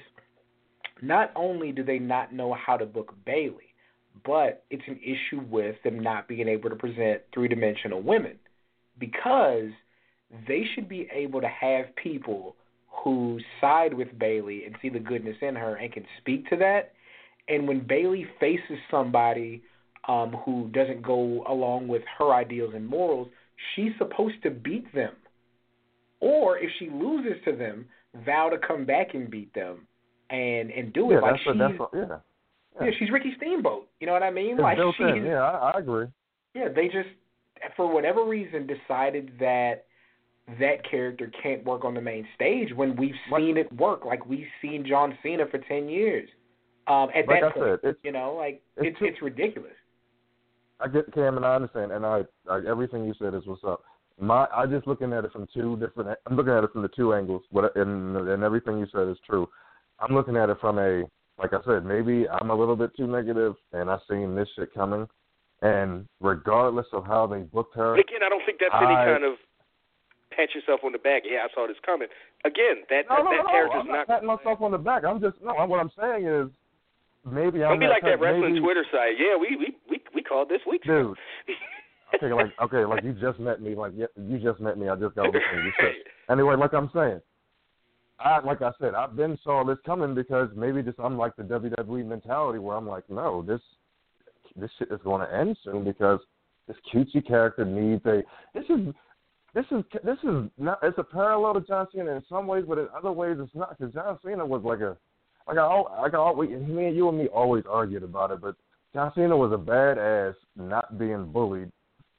not 1.02 1.30
only 1.34 1.72
do 1.72 1.82
they 1.82 1.98
not 1.98 2.32
know 2.32 2.54
how 2.54 2.76
to 2.76 2.84
book 2.84 3.14
Bayley, 3.24 3.74
but 4.24 4.64
it's 4.70 4.82
an 4.86 4.98
issue 5.02 5.40
with 5.50 5.76
them 5.82 6.00
not 6.00 6.28
being 6.28 6.48
able 6.48 6.68
to 6.68 6.76
present 6.76 7.22
three 7.32 7.48
dimensional 7.48 8.02
women 8.02 8.38
because 8.98 9.70
they 10.46 10.64
should 10.74 10.88
be 10.88 11.08
able 11.12 11.40
to 11.40 11.48
have 11.48 11.94
people 11.96 12.56
who 12.90 13.38
side 13.60 13.94
with 13.94 14.18
Bayley 14.18 14.64
and 14.64 14.76
see 14.82 14.88
the 14.88 14.98
goodness 14.98 15.36
in 15.40 15.54
her 15.56 15.76
and 15.76 15.92
can 15.92 16.04
speak 16.20 16.48
to 16.50 16.56
that. 16.56 16.92
And 17.48 17.66
when 17.66 17.86
Bayley 17.86 18.26
faces 18.38 18.78
somebody 18.90 19.62
um, 20.08 20.34
who 20.44 20.68
doesn't 20.72 21.02
go 21.02 21.44
along 21.48 21.88
with 21.88 22.02
her 22.18 22.32
ideals 22.32 22.74
and 22.74 22.86
morals, 22.86 23.28
she's 23.74 23.92
supposed 23.98 24.42
to 24.42 24.50
beat 24.50 24.92
them. 24.94 25.12
Or 26.20 26.58
if 26.58 26.70
she 26.78 26.90
loses 26.90 27.42
to 27.44 27.56
them, 27.56 27.86
vow 28.26 28.50
to 28.50 28.58
come 28.58 28.84
back 28.84 29.14
and 29.14 29.30
beat 29.30 29.52
them 29.54 29.86
and 30.30 30.70
and 30.70 30.92
do 30.92 31.10
it 31.10 31.14
yeah, 31.14 31.20
like 31.20 31.32
that's 31.32 31.42
she's 31.44 31.58
that's 31.58 31.78
what, 31.78 31.90
yeah. 31.94 32.04
Yeah. 32.08 32.86
yeah, 32.86 32.90
she's 32.98 33.10
Ricky 33.10 33.32
Steamboat. 33.36 33.88
You 34.00 34.06
know 34.06 34.12
what 34.12 34.22
I 34.22 34.30
mean? 34.30 34.52
It's 34.52 34.60
like 34.60 34.78
she's 34.96 35.06
in. 35.06 35.24
Yeah, 35.24 35.42
I, 35.42 35.72
I 35.74 35.78
agree. 35.78 36.06
yeah, 36.54 36.68
they 36.74 36.86
just 36.86 37.08
for 37.76 37.92
whatever 37.92 38.24
reason 38.24 38.66
decided 38.66 39.32
that 39.38 39.86
that 40.58 40.88
character 40.88 41.30
can't 41.42 41.64
work 41.64 41.84
on 41.84 41.94
the 41.94 42.00
main 42.00 42.26
stage 42.34 42.72
when 42.74 42.96
we've 42.96 43.14
seen 43.36 43.56
it 43.56 43.72
work. 43.74 44.04
Like 44.04 44.26
we've 44.26 44.46
seen 44.62 44.84
John 44.86 45.16
Cena 45.22 45.44
for 45.50 45.58
ten 45.58 45.88
years. 45.88 46.28
Um, 46.86 47.08
at 47.14 47.28
Like 47.28 47.40
that 47.40 47.44
I 47.44 47.50
point, 47.52 47.54
said, 47.82 47.88
it's- 47.90 47.94
you 48.02 48.12
know, 48.12 48.34
like 48.34 48.62
it's 48.76 48.88
it's 48.88 48.98
too- 48.98 49.04
it's 49.06 49.22
ridiculous. 49.22 49.72
I 50.80 50.88
get 50.88 51.12
Cam, 51.12 51.36
and 51.36 51.44
I 51.44 51.54
understand, 51.56 51.92
and 51.92 52.06
I, 52.06 52.24
I 52.48 52.60
everything 52.66 53.04
you 53.04 53.12
said 53.18 53.34
is 53.34 53.46
what's 53.46 53.62
up. 53.64 53.82
My, 54.18 54.46
I 54.54 54.66
just 54.66 54.86
looking 54.86 55.12
at 55.12 55.24
it 55.24 55.32
from 55.32 55.46
two 55.52 55.76
different. 55.76 56.18
I'm 56.26 56.36
looking 56.36 56.52
at 56.54 56.64
it 56.64 56.72
from 56.72 56.82
the 56.82 56.88
two 56.88 57.12
angles, 57.14 57.42
but 57.52 57.76
and 57.76 58.16
and 58.16 58.42
everything 58.42 58.78
you 58.78 58.86
said 58.92 59.06
is 59.08 59.18
true. 59.28 59.48
I'm 60.00 60.14
looking 60.14 60.36
at 60.36 60.48
it 60.48 60.56
from 60.60 60.78
a, 60.78 61.04
like 61.38 61.52
I 61.52 61.62
said, 61.66 61.84
maybe 61.84 62.26
I'm 62.28 62.48
a 62.50 62.54
little 62.54 62.76
bit 62.76 62.96
too 62.96 63.06
negative, 63.06 63.54
and 63.72 63.90
I 63.90 63.98
seen 64.08 64.34
this 64.34 64.48
shit 64.56 64.72
coming, 64.74 65.06
and 65.60 66.06
regardless 66.20 66.86
of 66.94 67.04
how 67.06 67.26
they 67.26 67.40
booked 67.40 67.76
her, 67.76 67.94
again, 67.94 68.20
I 68.24 68.30
don't 68.30 68.42
think 68.46 68.58
that's 68.60 68.74
any 68.74 68.94
kind 68.94 69.24
of 69.24 69.34
pat 70.30 70.54
yourself 70.54 70.80
on 70.84 70.92
the 70.92 70.98
back. 70.98 71.22
Yeah, 71.24 71.44
I 71.44 71.54
saw 71.54 71.66
this 71.66 71.76
coming. 71.84 72.08
Again, 72.44 72.86
that 72.88 73.04
no, 73.08 73.16
that, 73.16 73.24
no, 73.24 73.30
that 73.30 73.44
no, 73.44 73.50
character's 73.50 73.80
I'm 73.82 73.86
not 73.88 73.94
not. 73.94 74.06
patting 74.08 74.28
myself 74.28 74.60
on 74.60 74.70
the 74.72 74.78
back. 74.78 75.04
I'm 75.04 75.20
just 75.20 75.36
no. 75.42 75.54
What 75.66 75.80
I'm 75.80 75.90
saying 75.98 76.26
is, 76.26 76.48
maybe 77.26 77.60
Don't 77.60 77.72
I'm 77.72 77.78
be 77.78 77.86
not 77.86 78.00
like 78.00 78.02
that 78.04 78.20
wrestling 78.20 78.54
maybe, 78.54 78.64
Twitter 78.64 78.86
site. 78.90 79.18
Yeah, 79.18 79.36
we 79.36 79.56
we 79.56 79.68
we 79.90 80.00
we 80.14 80.22
called 80.22 80.48
this 80.48 80.62
week. 80.68 80.82
dude. 80.84 81.16
okay, 82.14 82.32
like 82.32 82.52
okay, 82.62 82.84
like 82.84 83.04
you 83.04 83.12
just 83.14 83.38
met 83.38 83.60
me. 83.60 83.74
Like 83.74 83.92
you 83.94 84.38
just 84.38 84.60
met 84.60 84.78
me. 84.78 84.88
I 84.88 84.96
just 84.96 85.14
got 85.14 85.26
over 85.28 85.38
to 85.38 85.56
you. 85.56 85.72
Anyway, 86.30 86.54
like 86.54 86.72
I'm 86.74 86.88
saying, 86.94 87.20
I 88.20 88.38
like 88.38 88.62
I 88.62 88.70
said, 88.80 88.94
I've 88.94 89.16
been 89.16 89.36
saw 89.42 89.64
this 89.64 89.78
coming 89.84 90.14
because 90.14 90.48
maybe 90.54 90.80
just 90.80 91.00
I'm 91.00 91.18
like 91.18 91.34
the 91.34 91.42
WWE 91.42 92.06
mentality 92.06 92.60
where 92.60 92.76
I'm 92.76 92.86
like, 92.86 93.02
no, 93.10 93.42
this 93.42 93.60
this 94.54 94.70
shit 94.78 94.92
is 94.92 95.00
going 95.02 95.26
to 95.26 95.34
end 95.34 95.56
soon 95.64 95.82
because 95.84 96.20
this 96.68 96.76
cutesy 96.92 97.26
character 97.26 97.64
needs 97.64 98.04
a. 98.06 98.22
This 98.54 98.64
is 98.68 98.94
this 99.54 99.64
is 99.70 99.82
this 100.04 100.18
is 100.22 100.48
not. 100.58 100.78
It's 100.82 100.98
a 100.98 101.04
parallel 101.04 101.54
to 101.54 101.60
John 101.60 101.86
Cena 101.92 102.12
in 102.12 102.22
some 102.28 102.46
ways, 102.46 102.64
but 102.68 102.78
in 102.78 102.88
other 102.96 103.12
ways 103.12 103.36
it's 103.40 103.54
not 103.54 103.76
because 103.76 103.92
John 103.92 104.18
Cena 104.24 104.44
was 104.46 104.62
like 104.62 104.80
a 104.80 104.96
like 105.48 105.58
I 105.58 105.82
like 106.00 106.14
I 106.14 106.18
always 106.18 106.50
me 106.50 106.86
and 106.86 106.96
you 106.96 107.08
and 107.08 107.18
me 107.18 107.26
always 107.26 107.64
argued 107.68 108.02
about 108.02 108.30
it, 108.30 108.40
but 108.40 108.54
John 108.94 109.12
Cena 109.14 109.36
was 109.36 109.52
a 109.52 109.56
badass 109.56 110.34
not 110.56 110.98
being 110.98 111.26
bullied. 111.32 111.70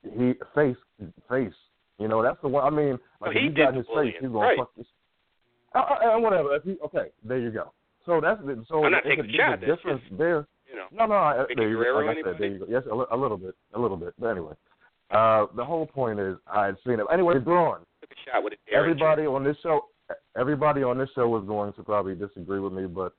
He 0.04 0.34
face 0.56 0.76
face. 1.30 1.54
You 2.00 2.08
know 2.08 2.22
that's 2.22 2.42
the 2.42 2.48
one. 2.48 2.66
I 2.66 2.76
mean, 2.76 2.92
like 2.92 3.00
Well, 3.22 3.32
he 3.32 3.40
if 3.40 3.44
you 3.44 3.52
got 3.52 3.76
his 3.76 3.86
the 3.86 3.94
bullying, 3.94 4.14
face, 4.14 4.22
he's 4.22 4.32
gonna 4.32 4.40
right. 4.40 4.58
fuck 4.58 4.72
you. 4.76 4.86
Uh, 5.74 5.80
uh, 5.80 6.16
uh, 6.16 6.20
whatever. 6.20 6.56
If 6.56 6.64
he, 6.64 6.78
okay, 6.86 7.12
there 7.24 7.40
you 7.40 7.52
go. 7.52 7.72
So 8.06 8.20
that's 8.20 8.42
so 8.68 8.84
I'm 8.84 8.92
not 8.92 9.04
taking 9.04 9.26
a, 9.26 9.28
a 9.28 9.32
shot, 9.32 9.60
there's 9.62 9.70
that's 9.70 9.78
difference 9.78 10.02
there. 10.18 10.48
You 10.70 10.78
know, 10.78 10.88
No, 10.92 11.06
no, 11.06 11.16
I, 11.16 11.46
there 11.56 11.70
you 11.70 11.84
go. 11.84 12.04
Like 12.06 12.18
I 12.18 12.32
said, 12.32 12.36
there 12.40 12.50
you 12.50 12.60
go. 12.60 12.66
Yes, 12.68 12.84
a, 12.90 13.16
a 13.16 13.18
little 13.18 13.38
bit, 13.38 13.56
a 13.74 13.80
little 13.80 13.98
bit. 13.98 14.14
But 14.18 14.28
anyway, 14.28 14.54
uh, 15.12 15.48
the 15.56 15.64
whole 15.64 15.86
point 15.86 16.20
is 16.20 16.38
I 16.52 16.68
had 16.68 16.78
seen 16.86 17.00
it. 17.00 17.06
Anyway, 17.12 17.38
Braun. 17.40 17.80
took 18.00 18.12
a 18.12 18.30
shot 18.30 18.44
with 18.44 18.54
Derringer. 18.70 18.92
Everybody 18.92 19.26
on 19.28 19.44
this 19.44 19.58
show, 19.62 19.82
everybody 20.38 20.84
on 20.84 20.98
this 20.98 21.10
show 21.16 21.28
was 21.28 21.44
going 21.46 21.74
to 21.74 21.84
probably 21.84 22.16
disagree 22.16 22.60
with 22.60 22.74
me, 22.74 22.86
but 22.86 23.14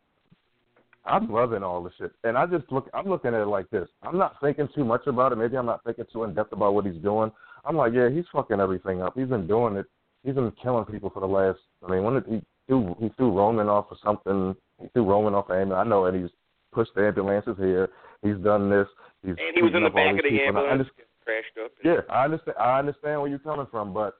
I'm 1.05 1.31
loving 1.31 1.63
all 1.63 1.83
the 1.83 1.91
shit. 1.99 2.13
And 2.25 2.39
I 2.39 2.47
just 2.47 2.71
look, 2.71 2.89
I'm 2.95 3.09
looking 3.09 3.35
at 3.35 3.41
it 3.41 3.47
like 3.47 3.69
this. 3.71 3.89
I'm 4.03 4.17
not 4.17 4.37
thinking 4.41 4.69
too 4.75 4.85
much 4.85 5.07
about 5.07 5.33
it. 5.33 5.37
Maybe 5.37 5.57
I'm 5.57 5.67
not 5.67 5.83
thinking 5.85 6.05
too 6.13 6.25
in 6.25 6.35
depth 6.35 6.53
about 6.53 6.75
what 6.75 6.87
he's 6.87 7.03
doing. 7.03 7.31
I'm 7.65 7.77
like, 7.77 7.93
yeah, 7.93 8.09
he's 8.09 8.25
fucking 8.33 8.61
everything 8.61 9.03
up. 9.03 9.15
He's 9.17 9.29
been 9.29 9.47
doing 9.47 9.77
it. 9.77 9.87
He's 10.25 10.35
been 10.35 10.53
killing 10.63 10.85
people 10.85 11.11
for 11.11 11.21
the 11.21 11.27
last. 11.27 11.59
I 11.87 11.91
mean, 11.91 12.05
when 12.05 12.15
did 12.15 12.25
he 12.27 12.43
threw 12.69 12.97
he 13.01 13.11
threw 13.17 13.37
Roman 13.37 13.69
off 13.69 13.87
or 13.91 13.97
something? 14.03 14.55
He 14.81 14.89
threw 14.89 15.05
Roman 15.05 15.35
off 15.35 15.49
the 15.49 15.55
ambulance. 15.55 15.85
I 15.87 15.89
know, 15.89 16.07
and 16.07 16.23
he's 16.23 16.31
pushed 16.73 16.95
the 16.95 17.07
ambulances 17.07 17.57
here. 17.59 17.89
He's 18.23 18.37
done 18.37 18.71
this. 18.71 18.87
He's 19.23 19.31
and 19.31 19.57
he 19.57 19.63
was 19.63 19.73
in 19.75 19.83
the 19.83 19.91
back 19.91 20.13
of 20.13 20.17
the 20.19 20.31
people. 20.31 20.47
And 20.49 20.59
I 20.59 20.71
ambulance, 20.71 20.91
crashed 21.25 21.57
up. 21.65 21.73
yeah, 21.85 22.01
I 22.11 22.25
understand. 22.25 22.57
I 22.59 22.79
understand 22.79 23.21
where 23.21 23.31
you're 23.31 23.39
coming 23.39 23.67
from, 23.71 23.93
but 23.93 24.15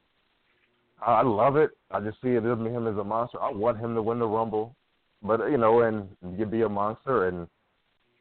I 1.05 1.21
I 1.21 1.23
love 1.23 1.57
it. 1.57 1.71
I 1.91 2.01
just 2.01 2.21
see 2.23 2.31
it 2.31 2.45
as 2.45 2.45
him 2.45 2.87
as 2.87 2.97
a 2.97 3.05
monster. 3.05 3.41
I 3.41 3.51
want 3.51 3.79
him 3.79 3.95
to 3.95 4.03
win 4.03 4.19
the 4.19 4.27
Rumble, 4.27 4.75
but 5.23 5.41
you 5.51 5.59
know, 5.59 5.83
and 5.83 6.09
you 6.39 6.47
be 6.47 6.63
a 6.63 6.69
monster. 6.69 7.29
And 7.29 7.47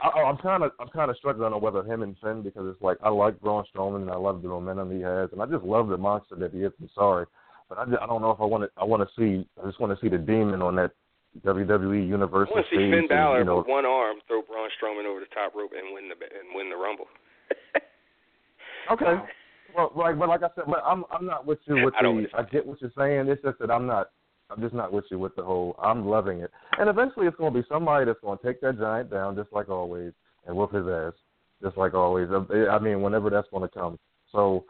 I, 0.01 0.07
I'm 0.07 0.37
kind 0.37 0.63
of, 0.63 0.71
I'm 0.79 0.89
kind 0.89 1.11
of 1.11 1.17
struggling 1.17 1.53
on 1.53 1.61
whether 1.61 1.83
him 1.83 2.01
and 2.01 2.15
Finn 2.21 2.41
because 2.41 2.63
it's 2.67 2.81
like 2.81 2.97
I 3.03 3.09
like 3.09 3.39
Braun 3.39 3.63
Strowman 3.73 4.03
and 4.03 4.11
I 4.11 4.15
love 4.15 4.41
the 4.41 4.47
momentum 4.47 4.91
he 4.95 5.01
has, 5.01 5.29
and 5.31 5.41
I 5.41 5.45
just 5.45 5.63
love 5.63 5.87
the 5.89 5.97
monster 5.97 6.35
that 6.35 6.53
he 6.53 6.59
is. 6.59 6.71
I'm 6.81 6.89
sorry, 6.95 7.25
but 7.69 7.77
I, 7.77 7.85
just, 7.85 8.01
I 8.01 8.07
don't 8.07 8.21
know 8.21 8.31
if 8.31 8.41
I 8.41 8.45
want 8.45 8.63
to. 8.63 8.69
I 8.77 8.83
want 8.83 9.07
to 9.07 9.09
see. 9.17 9.47
I 9.61 9.67
just 9.67 9.79
want 9.79 9.97
to 9.97 10.03
see 10.03 10.09
the 10.09 10.17
demon 10.17 10.61
on 10.61 10.75
that 10.75 10.91
WWE 11.45 12.03
I 12.03 12.07
Universal 12.07 12.55
want 12.55 12.65
to 12.67 12.69
see 12.69 12.77
stage. 12.77 12.91
Finn 12.91 12.99
and, 12.99 13.09
Balor 13.09 13.39
you 13.39 13.45
know, 13.45 13.57
with 13.57 13.67
one 13.67 13.85
arm 13.85 14.17
throw 14.27 14.41
Braun 14.41 14.69
Strowman 14.75 15.05
over 15.05 15.19
the 15.19 15.31
top 15.33 15.55
rope 15.55 15.71
and 15.77 15.93
win 15.93 16.09
the 16.09 16.15
and 16.25 16.53
win 16.53 16.69
the 16.69 16.75
Rumble. 16.75 17.07
Okay. 18.91 19.15
Well, 19.75 19.91
like, 19.95 20.17
but 20.17 20.29
like 20.29 20.43
I 20.43 20.49
said, 20.55 20.65
but 20.67 20.83
I'm 20.85 21.05
I'm 21.11 21.25
not 21.25 21.45
with 21.45 21.59
you 21.65 21.83
with 21.83 21.93
I 21.97 22.03
the. 22.03 22.27
I 22.37 22.43
get 22.43 22.65
what 22.65 22.81
you're 22.81 22.91
saying. 22.97 23.27
It's 23.27 23.41
just 23.41 23.59
that 23.59 23.71
I'm 23.71 23.85
not. 23.85 24.09
I'm 24.49 24.61
just 24.61 24.73
not 24.73 24.91
with 24.91 25.05
you 25.09 25.17
with 25.17 25.35
the 25.35 25.43
whole. 25.43 25.75
I'm 25.81 26.07
loving 26.07 26.39
it, 26.39 26.51
and 26.77 26.89
eventually 26.89 27.27
it's 27.27 27.37
going 27.37 27.53
to 27.53 27.61
be 27.61 27.65
somebody 27.69 28.05
that's 28.05 28.19
going 28.19 28.37
to 28.37 28.43
take 28.45 28.59
that 28.61 28.77
giant 28.77 29.09
down, 29.09 29.35
just 29.35 29.53
like 29.53 29.69
always, 29.69 30.11
and 30.45 30.55
whoop 30.55 30.73
his 30.73 30.85
ass, 30.87 31.13
just 31.61 31.77
like 31.77 31.93
always. 31.93 32.27
Uh, 32.29 32.41
eh, 32.53 32.67
I 32.67 32.79
mean, 32.79 33.01
whenever 33.01 33.29
that's 33.29 33.47
going 33.49 33.67
to 33.67 33.73
come. 33.73 33.97
So, 34.33 34.65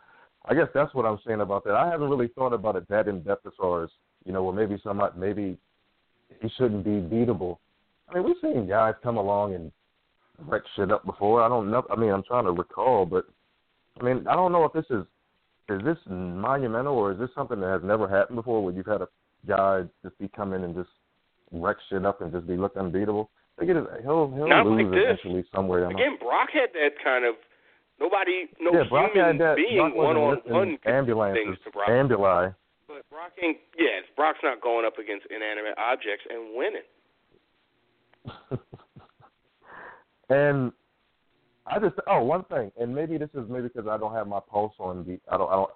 I 0.45 0.53
guess 0.53 0.67
that's 0.73 0.93
what 0.93 1.05
I'm 1.05 1.19
saying 1.25 1.41
about 1.41 1.63
that. 1.63 1.73
I 1.73 1.89
haven't 1.89 2.09
really 2.09 2.27
thought 2.27 2.53
about 2.53 2.75
it 2.75 2.87
that 2.89 3.07
in 3.07 3.23
depth 3.23 3.47
as 3.47 3.53
far 3.57 3.83
as 3.83 3.89
you 4.25 4.33
know, 4.33 4.43
well, 4.43 4.53
maybe 4.53 4.79
somebody, 4.83 5.17
maybe 5.17 5.57
he 6.41 6.49
shouldn't 6.57 6.83
be 6.83 6.91
beatable. 6.91 7.57
I 8.09 8.15
mean, 8.15 8.23
we've 8.23 8.35
seen 8.41 8.67
guys 8.67 8.93
come 9.01 9.17
along 9.17 9.55
and 9.55 9.71
wreck 10.45 10.63
shit 10.75 10.91
up 10.91 11.05
before. 11.05 11.41
I 11.41 11.47
don't 11.47 11.71
know. 11.71 11.85
I 11.89 11.95
mean, 11.95 12.11
I'm 12.11 12.23
trying 12.23 12.45
to 12.45 12.51
recall, 12.51 13.05
but 13.05 13.25
I 13.99 14.03
mean, 14.03 14.25
I 14.27 14.35
don't 14.35 14.51
know 14.51 14.63
if 14.65 14.73
this 14.73 14.85
is 14.89 15.05
is 15.69 15.81
this 15.85 15.97
monumental 16.09 16.95
or 16.97 17.11
is 17.13 17.19
this 17.19 17.29
something 17.35 17.59
that 17.61 17.69
has 17.69 17.81
never 17.83 18.07
happened 18.07 18.35
before, 18.35 18.63
where 18.63 18.73
you've 18.73 18.85
had 18.85 19.01
a 19.01 19.07
guy 19.47 19.83
just 20.03 20.17
be 20.19 20.27
come 20.35 20.53
in 20.53 20.63
and 20.63 20.75
just 20.75 20.89
wreck 21.51 21.77
shit 21.89 22.05
up 22.05 22.21
and 22.21 22.31
just 22.31 22.47
be 22.47 22.57
looked 22.57 22.77
unbeatable. 22.77 23.29
I 23.57 23.61
think 23.61 23.71
it 23.71 23.77
is, 23.77 23.85
he'll 24.03 24.31
he'll 24.31 24.47
Not 24.47 24.65
lose 24.65 24.83
like 24.83 24.91
this. 24.91 25.01
eventually 25.03 25.45
somewhere. 25.53 25.85
Again, 25.89 26.17
Brock 26.19 26.49
had 26.53 26.69
that 26.73 26.91
kind 27.03 27.25
of 27.25 27.35
nobody, 27.99 28.47
no 28.59 28.71
yeah, 28.73 28.83
Brock 28.89 29.11
human 29.13 29.37
had 29.37 29.41
that. 29.41 29.55
being 29.55 29.77
one 29.95 30.17
on 30.17 30.37
one 30.45 30.67
things 30.67 30.79
ambulances, 30.85 31.57
to 31.65 31.71
Brock. 31.71 31.89
ambuli. 31.89 32.55
But 32.87 33.09
Brock 33.09 33.31
ain't. 33.41 33.57
Yes, 33.77 34.03
Brock's 34.15 34.39
not 34.43 34.61
going 34.61 34.85
up 34.85 34.97
against 34.97 35.25
inanimate 35.29 35.77
objects 35.77 36.25
and 36.29 36.55
winning. 36.55 36.81
and 40.29 40.71
I 41.71 41.79
just 41.79 41.95
oh 42.07 42.21
one 42.23 42.43
thing, 42.45 42.71
and 42.79 42.93
maybe 42.93 43.17
this 43.17 43.29
is 43.33 43.49
maybe 43.49 43.69
because 43.69 43.87
I 43.89 43.97
don't 43.97 44.13
have 44.13 44.27
my 44.27 44.41
pulse 44.41 44.73
on 44.77 45.05
the 45.05 45.19
I 45.31 45.37
don't 45.37 45.49
I 45.49 45.55
don't. 45.55 45.69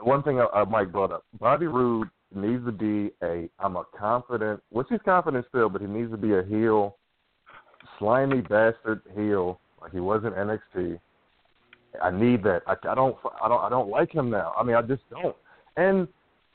One 0.00 0.22
thing 0.22 0.40
I, 0.40 0.46
I 0.54 0.64
Mike 0.64 0.92
brought 0.92 1.10
up: 1.10 1.24
Bobby 1.40 1.66
Roode 1.66 2.08
needs 2.34 2.64
to 2.64 2.72
be 2.72 3.10
a 3.22 3.48
I'm 3.58 3.76
a 3.76 3.84
confident, 3.98 4.62
which 4.70 4.86
he's 4.88 5.00
confident 5.04 5.44
still, 5.48 5.68
but 5.68 5.80
he 5.80 5.88
needs 5.88 6.12
to 6.12 6.16
be 6.16 6.34
a 6.34 6.44
heel, 6.44 6.96
slimy 7.98 8.40
bastard 8.40 9.02
heel 9.16 9.58
like 9.80 9.92
he 9.92 10.00
was 10.00 10.22
in 10.24 10.30
NXT. 10.30 11.00
I 12.00 12.10
need 12.10 12.44
that. 12.44 12.62
I, 12.68 12.74
I 12.88 12.94
don't 12.94 13.16
I 13.42 13.48
don't 13.48 13.60
I 13.60 13.68
don't 13.68 13.90
like 13.90 14.12
him 14.12 14.30
now. 14.30 14.54
I 14.56 14.62
mean 14.62 14.76
I 14.76 14.82
just 14.82 15.02
don't. 15.10 15.36
And 15.76 16.06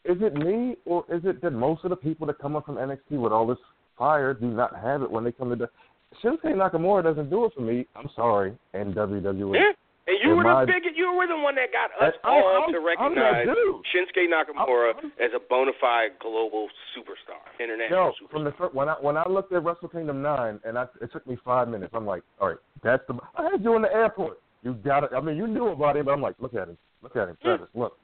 is 0.06 0.18
it 0.22 0.34
me 0.34 0.78
or 0.86 1.04
is 1.12 1.24
it 1.26 1.42
that 1.42 1.52
most 1.52 1.84
of 1.84 1.90
the 1.90 1.96
people 1.98 2.26
that 2.28 2.40
come 2.40 2.56
up 2.56 2.66
from 2.66 2.76
NXT 2.76 3.20
with 3.20 3.34
all 3.34 3.46
this 3.46 3.58
fire 3.98 4.34
do 4.34 4.48
not 4.48 4.76
have 4.76 5.02
it 5.02 5.12
when 5.12 5.24
they 5.24 5.32
come 5.32 5.50
to 5.50 5.56
the 5.56 5.70
Shinsuke 6.24 6.54
Nakamura 6.56 7.04
doesn't 7.04 7.30
do 7.30 7.46
it 7.46 7.54
for 7.54 7.62
me. 7.62 7.86
I'm 7.96 8.10
sorry, 8.16 8.58
and 8.74 8.94
WWE. 8.96 9.56
Yeah. 9.56 9.72
And 10.08 10.18
you 10.24 10.36
were 10.38 10.44
my- 10.44 10.64
the 10.64 10.72
big, 10.72 10.96
you 10.96 11.12
were 11.12 11.28
the 11.28 11.38
one 11.38 11.56
that 11.56 11.74
got 11.74 11.92
us 12.02 12.16
I- 12.24 12.30
all 12.30 12.64
I'm- 12.64 12.72
to 12.72 12.80
recognize. 12.80 13.46
Shinsuke 13.46 14.28
Nakamura 14.30 14.96
I'm- 14.96 15.12
as 15.20 15.34
a 15.34 15.40
bona 15.40 15.74
fide 15.82 16.18
global 16.20 16.70
superstar, 16.96 17.36
international 17.60 18.00
Yo, 18.06 18.12
superstar. 18.14 18.30
from 18.32 18.44
the 18.46 18.52
fir- 18.54 18.70
when 18.70 18.88
I 18.88 18.94
when 18.94 19.18
I 19.18 19.28
looked 19.28 19.52
at 19.52 19.64
Wrestle 19.64 19.90
Kingdom 19.90 20.22
nine, 20.22 20.62
and 20.64 20.78
I, 20.80 20.88
it 21.02 21.12
took 21.12 21.28
me 21.28 21.36
five 21.44 21.68
minutes. 21.68 21.94
I'm 21.94 22.06
like, 22.06 22.24
all 22.40 22.48
right, 22.48 22.58
that's 22.82 23.06
the. 23.08 23.20
I 23.36 23.44
had 23.52 23.64
you 23.64 23.76
in 23.76 23.82
the 23.82 23.94
airport. 23.94 24.40
You 24.64 24.74
got 24.74 25.04
it. 25.04 25.12
I 25.14 25.20
mean, 25.20 25.36
you 25.36 25.46
knew 25.46 25.68
about 25.68 25.98
him, 25.98 26.06
but 26.06 26.14
I'm 26.14 26.22
like, 26.22 26.36
look 26.40 26.54
at 26.56 26.70
him, 26.70 26.78
look 27.02 27.16
at 27.18 27.28
him, 27.28 27.38
hmm. 27.42 27.48
Travis, 27.48 27.68
look. 27.76 27.98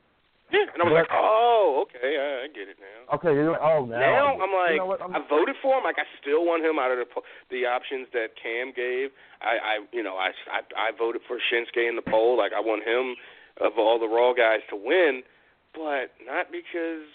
Yeah, 0.54 0.70
and 0.70 0.80
I 0.80 0.86
was 0.86 0.94
like, 0.94 1.10
oh, 1.10 1.90
okay, 1.90 2.14
I, 2.14 2.46
I 2.46 2.48
get 2.54 2.70
it 2.70 2.78
now. 2.78 3.18
Okay, 3.18 3.34
you're 3.34 3.58
like, 3.58 3.66
oh 3.66 3.90
now. 3.90 3.98
Now 3.98 4.38
I 4.38 4.38
get 4.38 4.38
it. 4.38 4.44
I'm 4.46 4.54
like, 4.54 4.72
you 4.78 4.84
know 4.86 4.86
what? 4.86 5.02
I'm, 5.02 5.18
I 5.18 5.20
voted 5.26 5.58
for 5.66 5.82
him. 5.82 5.84
Like 5.84 5.98
I 5.98 6.06
still 6.22 6.46
want 6.46 6.62
him 6.62 6.78
out 6.78 6.94
of 6.94 7.02
the 7.02 7.10
the 7.50 7.66
options 7.66 8.06
that 8.14 8.38
Cam 8.38 8.70
gave. 8.70 9.10
I, 9.42 9.58
I 9.58 9.74
you 9.90 10.06
know, 10.06 10.16
I, 10.16 10.30
I 10.54 10.62
I 10.78 10.88
voted 10.94 11.26
for 11.26 11.42
Shinsuke 11.50 11.82
in 11.82 11.98
the 11.98 12.06
poll. 12.06 12.38
Like 12.38 12.54
I 12.54 12.62
want 12.62 12.86
him 12.86 13.18
of 13.66 13.82
all 13.82 13.98
the 13.98 14.08
Raw 14.08 14.38
guys 14.38 14.62
to 14.70 14.78
win, 14.78 15.26
but 15.74 16.14
not 16.22 16.54
because 16.54 17.10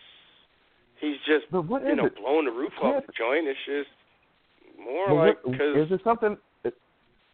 he's 0.99 1.23
just 1.23 1.47
you 1.55 1.63
know 1.95 2.11
it? 2.11 2.19
blowing 2.19 2.51
the 2.51 2.55
roof 2.55 2.75
off 2.83 3.07
the 3.07 3.15
joint. 3.15 3.47
It's 3.47 3.63
just 3.63 3.95
more 4.83 5.15
Well, 5.15 5.31
like 5.31 5.39
because 5.47 5.87
is 5.87 5.95
it 5.95 6.03
something? 6.03 6.37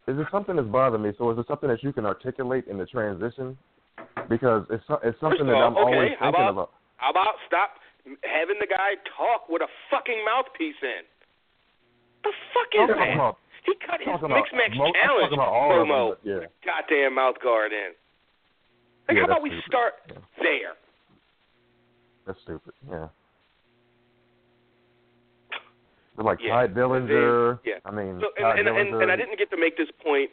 Is 0.06 0.18
it 0.20 0.26
something 0.30 0.56
that's 0.56 0.68
bothering 0.68 1.02
me? 1.02 1.12
So 1.16 1.30
is 1.30 1.38
it 1.38 1.46
something 1.48 1.68
that 1.68 1.82
you 1.82 1.92
can 1.92 2.04
articulate 2.04 2.66
in 2.68 2.76
the 2.76 2.84
transition? 2.84 3.56
Because 4.28 4.64
it's 4.70 4.84
it's 5.02 5.18
something 5.20 5.46
that 5.46 5.54
I'm 5.56 5.76
always 5.76 6.12
okay, 6.12 6.16
how 6.18 6.32
thinking 6.32 6.48
about- 6.48 6.50
about. 6.50 6.70
how 6.96 7.10
about 7.10 7.34
stop 7.46 7.76
having 8.24 8.58
the 8.60 8.66
guy 8.66 8.96
talk 9.16 9.48
with 9.48 9.62
a 9.62 9.68
fucking 9.90 10.24
mouthpiece 10.24 10.76
in? 10.82 11.02
The 12.22 12.32
fuck 12.52 12.70
is 12.74 12.80
I'm 12.90 12.98
that? 12.98 13.14
about- 13.14 13.38
He 13.64 13.74
cut 13.80 14.00
his 14.00 14.08
Mixed 14.28 14.52
Match 14.54 14.76
mo- 14.76 14.92
Challenge 14.92 15.30
talking 15.32 15.38
about 15.40 15.48
all 15.48 15.72
of 15.72 15.88
them, 15.88 15.88
promo 15.88 16.16
yeah. 16.22 16.46
goddamn 16.64 17.14
mouth 17.14 17.36
guard 17.40 17.72
in. 17.72 17.92
Like, 19.08 19.16
Yeah, 19.16 19.20
how 19.20 19.24
about 19.26 19.42
we 19.42 19.50
stupid. 19.50 19.64
start 19.66 19.94
Yeah. 20.08 20.14
there? 20.40 20.72
That's 22.26 22.40
stupid. 22.42 22.72
Yeah. 22.88 23.08
But 26.16 26.24
like 26.26 26.38
Yeah. 26.40 26.54
Tye 26.54 26.68
Dillinger. 26.68 27.58
Yeah. 27.64 27.78
I 27.84 27.90
mean, 27.90 28.20
So 28.20 28.28
and, 28.36 28.68
and, 28.68 28.68
and 28.68 29.02
and 29.02 29.10
I 29.12 29.16
didn't 29.16 29.36
get 29.38 29.50
to 29.50 29.56
make 29.56 29.76
this 29.76 29.90
point. 30.02 30.30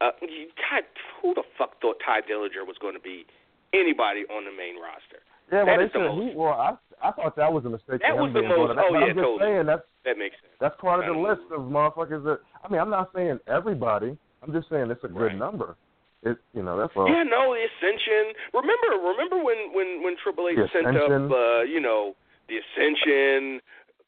Uh, 0.00 0.10
you- 0.22 0.48
Tye, 0.56 0.82
who 1.22 1.34
the 1.34 1.42
fuck 1.56 1.80
thought 1.80 1.96
Tye 2.04 2.20
Dillinger 2.20 2.66
was 2.66 2.76
going 2.80 2.94
to 2.94 3.00
be 3.00 3.24
anybody 3.72 4.24
on 4.28 4.44
the 4.44 4.52
main 4.52 4.76
roster? 4.80 5.22
yeah, 5.52 5.64
that 5.64 5.76
well, 5.78 5.80
is 5.80 5.92
they 5.92 5.98
the 6.00 6.04
said 6.06 6.16
most- 6.16 6.30
he. 6.32 6.36
Well, 6.36 6.52
I 6.52 6.70
I 7.02 7.10
thought 7.12 7.36
that 7.36 7.52
was 7.52 7.64
a 7.64 7.70
mistake. 7.70 8.00
That 8.02 8.16
was 8.16 8.32
the 8.32 8.42
most- 8.42 8.72
brought 8.74 8.78
oh, 8.78 8.92
yeah, 8.92 9.04
I'm 9.04 9.14
just 9.14 9.18
totally. 9.20 9.40
saying 9.40 9.66
that's 9.66 9.86
That 10.04 10.16
makes 10.18 10.36
sense. 10.40 10.52
that's 10.60 10.76
part 10.80 11.00
of 11.00 11.06
the 11.12 11.18
list 11.20 11.44
of 11.52 11.60
motherfuckers 11.68 12.24
that. 12.24 12.40
I 12.64 12.68
mean, 12.68 12.80
I'm 12.80 12.90
not 12.90 13.12
saying 13.14 13.38
everybody. 13.46 14.16
I'm 14.42 14.52
just 14.52 14.68
saying 14.68 14.90
it's 14.90 15.04
a 15.04 15.08
good 15.08 15.32
Right. 15.32 15.36
number. 15.36 15.76
It 16.22 16.36
you 16.54 16.62
know 16.62 16.76
that's 16.76 16.92
all. 16.96 17.08
Yeah, 17.08 17.22
no, 17.22 17.54
the 17.54 17.64
Ascension. 17.68 18.32
Remember, 18.52 19.00
remember 19.00 19.36
when 19.44 19.72
when 19.72 20.02
when 20.02 20.16
Triple 20.22 20.48
H 20.48 20.58
sent 20.72 20.86
up, 20.96 21.08
uh, 21.30 21.62
you 21.62 21.80
know, 21.80 22.16
the 22.48 22.58
Ascension, 22.58 23.60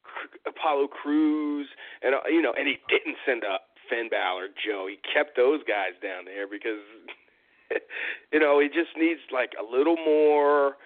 C- 0.04 0.38
Apollo 0.46 0.88
Crews, 0.88 1.68
and 2.02 2.14
uh, 2.14 2.20
you 2.28 2.40
know, 2.42 2.52
and 2.56 2.66
he 2.66 2.78
didn't 2.88 3.16
send 3.24 3.44
up 3.44 3.68
Finn 3.88 4.08
Balor, 4.08 4.48
Joe. 4.56 4.86
He 4.88 4.98
kept 5.02 5.36
those 5.36 5.60
guys 5.66 5.92
down 6.02 6.24
there 6.24 6.46
because, 6.46 6.80
you 8.32 8.40
know, 8.40 8.60
he 8.60 8.68
just 8.68 8.96
needs 8.96 9.20
like 9.32 9.52
a 9.58 9.64
little 9.64 9.96
more 9.96 10.76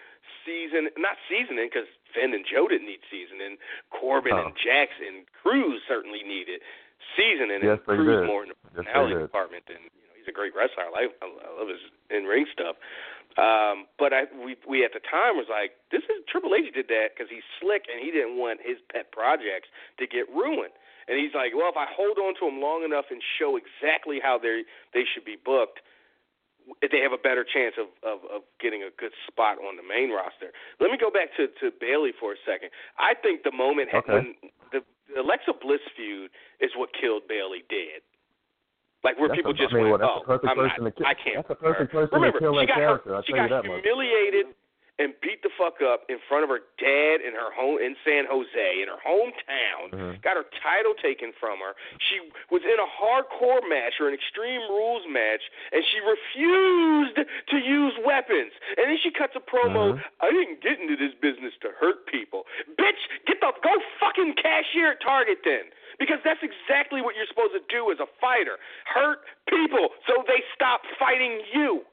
season, 0.47 0.89
not 0.99 1.17
seasoning 1.31 1.69
because 1.73 1.89
Finn 2.15 2.35
and 2.35 2.45
Joe 2.47 2.67
didn't 2.69 2.87
need 2.87 3.03
seasoning. 3.11 3.57
Corbin 3.91 4.33
Oh. 4.35 4.47
and 4.51 4.55
Jackson, 4.57 5.25
Crews 5.43 5.83
certainly 5.87 6.23
needed 6.23 6.61
seasoning, 7.17 7.61
Yes, 7.63 7.79
and 7.87 7.99
Crews 7.99 8.23
did. 8.23 8.27
more 8.27 8.43
in 8.43 8.51
the 8.51 8.59
Yes, 8.75 8.85
personality 8.87 9.15
did. 9.15 9.23
department 9.23 9.67
than 9.67 9.79
you 9.83 10.03
know. 10.07 10.15
He's 10.19 10.29
a 10.29 10.33
great 10.35 10.55
wrestler. 10.55 10.85
I 10.87 10.91
like 10.91 11.11
I 11.23 11.27
love 11.59 11.69
his 11.69 11.83
in 12.11 12.25
ring 12.25 12.47
stuff. 12.53 12.77
Um, 13.39 13.87
but 13.99 14.13
I 14.13 14.25
we 14.45 14.57
we 14.69 14.85
at 14.85 14.93
the 14.93 15.01
time 15.01 15.37
was 15.41 15.47
like, 15.49 15.73
this 15.91 16.03
is 16.05 16.23
Triple 16.29 16.55
H 16.55 16.73
did 16.75 16.89
that 16.89 17.15
because 17.17 17.31
he's 17.31 17.43
slick 17.61 17.87
and 17.91 17.99
he 18.03 18.11
didn't 18.13 18.37
want 18.37 18.61
his 18.63 18.77
pet 18.93 19.11
projects 19.11 19.69
to 19.99 20.07
get 20.07 20.29
ruined. 20.31 20.75
And 21.09 21.19
he's 21.19 21.35
like, 21.35 21.51
well, 21.57 21.71
if 21.71 21.77
I 21.77 21.87
hold 21.91 22.19
on 22.19 22.35
to 22.39 22.47
them 22.47 22.61
long 22.63 22.85
enough 22.85 23.07
and 23.11 23.21
show 23.39 23.59
exactly 23.59 24.21
how 24.23 24.39
they 24.39 24.63
they 24.95 25.05
should 25.09 25.25
be 25.25 25.37
booked, 25.37 25.81
they 26.79 27.03
have 27.03 27.11
a 27.11 27.19
better 27.19 27.43
chance 27.43 27.75
of, 27.79 27.91
of 28.07 28.23
of 28.31 28.41
getting 28.63 28.83
a 28.87 28.93
good 28.95 29.13
spot 29.27 29.59
on 29.59 29.75
the 29.75 29.83
main 29.83 30.11
roster. 30.15 30.55
Let 30.79 30.91
me 30.95 30.99
go 30.99 31.11
back 31.11 31.35
to 31.37 31.51
to 31.61 31.75
Bayley 31.81 32.13
for 32.19 32.33
a 32.33 32.41
second. 32.47 32.71
I 32.99 33.15
think 33.19 33.43
the 33.43 33.53
moment 33.53 33.91
Okay. 33.91 34.13
when 34.13 34.27
the, 34.71 34.81
the 35.11 35.21
Alexa 35.21 35.59
Bliss 35.61 35.83
feud 35.97 36.31
is 36.63 36.71
what 36.79 36.91
killed 36.95 37.27
Bayley 37.27 37.67
dead. 37.69 38.01
Like 39.03 39.19
where 39.19 39.27
That's 39.27 39.39
people 39.43 39.51
a- 39.51 39.59
just 39.59 39.75
I 39.75 39.83
mean, 39.83 39.91
went, 39.91 40.07
well, 40.07 40.23
that's 40.23 40.23
oh, 40.23 40.23
a 40.23 40.39
perfect 40.39 40.51
I'm 40.51 40.57
person 40.63 40.85
not, 40.87 40.95
to 40.95 41.03
kill. 41.03 41.07
I 41.11 41.15
can't. 41.19 41.37
That's 41.43 41.51
a 41.51 41.59
perfect 41.59 41.91
person 41.91 42.15
Remember, 42.15 42.39
to 42.39 42.45
kill 42.47 42.55
she 42.55 42.61
that 42.63 42.71
got 42.71 42.79
character. 42.79 43.11
Her, 43.11 43.17
I'll 43.19 43.27
she 43.27 43.33
tell 43.35 43.43
you 43.43 43.49
got 43.51 43.63
that 43.63 43.69
much. 43.69 43.83
And 44.99 45.15
beat 45.23 45.43
the 45.43 45.51
fuck 45.57 45.81
up 45.81 46.05
in 46.09 46.19
front 46.29 46.45
of 46.45 46.51
her 46.51 46.61
dad 46.77 47.25
in 47.25 47.33
her 47.33 47.51
home 47.51 47.79
in 47.81 47.97
San 48.05 48.27
Jose 48.29 48.83
in 48.83 48.89
her 48.89 49.01
hometown. 49.01 49.91
Mhm. 49.91 50.23
Got 50.23 50.37
her 50.37 50.47
title 50.63 50.95
taken 50.95 51.33
from 51.33 51.61
her. 51.61 51.75
She 51.99 52.21
was 52.51 52.63
in 52.63 52.79
a 52.79 52.87
hardcore 52.87 53.67
match 53.69 54.01
or 54.01 54.09
an 54.09 54.15
extreme 54.15 54.61
rules 54.69 55.07
match, 55.07 55.43
and 55.73 55.85
she 55.85 56.01
refused 56.01 57.17
to 57.49 57.59
use 57.59 57.97
weapons. 58.05 58.53
And 58.77 58.91
then 58.91 58.99
she 58.99 59.11
cuts 59.11 59.35
a 59.35 59.41
promo. 59.41 59.95
Mhm. 59.95 60.05
I 60.21 60.31
didn't 60.31 60.61
get 60.61 60.79
into 60.79 60.97
this 60.97 61.15
business 61.15 61.57
to 61.61 61.71
hurt 61.73 62.07
people. 62.07 62.47
Bitch, 62.77 63.25
get 63.27 63.41
the 63.41 63.53
go 63.63 63.81
fucking 63.99 64.35
cashier 64.35 64.93
at 64.93 65.01
Target 65.01 65.43
then. 65.43 65.73
Because 65.99 66.21
that's 66.23 66.43
exactly 66.43 67.01
what 67.01 67.15
you're 67.17 67.27
supposed 67.27 67.53
to 67.53 67.61
do 67.69 67.93
as 67.93 68.01
a 68.01 68.07
fighter. 68.21 68.59
Hurt 68.87 69.25
people 69.47 69.95
so 70.07 70.25
they 70.27 70.43
stop 70.55 70.85
fighting 70.99 71.45
you. 71.53 71.85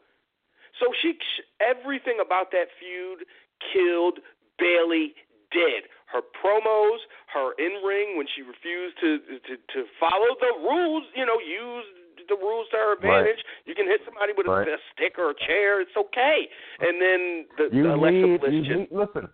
So 0.79 0.87
she 1.01 1.13
everything 1.59 2.19
about 2.23 2.51
that 2.51 2.67
feud 2.79 3.27
killed 3.73 4.19
Bayley 4.57 5.13
dead. 5.51 5.89
Her 6.07 6.21
promos, 6.41 6.99
her 7.33 7.53
in 7.59 7.83
ring 7.85 8.17
when 8.17 8.25
she 8.35 8.41
refused 8.41 8.97
to, 9.01 9.19
to 9.19 9.53
to 9.57 9.79
follow 9.99 10.33
the 10.39 10.53
rules, 10.63 11.03
you 11.15 11.25
know, 11.25 11.37
use 11.39 11.85
the 12.27 12.35
rules 12.35 12.67
to 12.71 12.77
her 12.77 12.93
advantage. 12.93 13.39
You 13.65 13.75
can 13.75 13.87
hit 13.87 14.01
somebody 14.05 14.33
with 14.37 14.47
Right. 14.47 14.67
a, 14.67 14.73
a 14.73 14.77
stick 14.93 15.17
or 15.17 15.31
a 15.31 15.35
chair, 15.47 15.81
it's 15.81 15.95
okay. 15.97 16.47
And 16.79 17.01
then 17.01 17.45
the, 17.57 17.75
You 17.75 17.83
the 17.83 17.95
Alexa 17.95 18.27
need, 18.27 18.39
Bliss 18.41 18.53
just 18.65 18.69
need, 18.69 18.87
listen. 18.91 19.29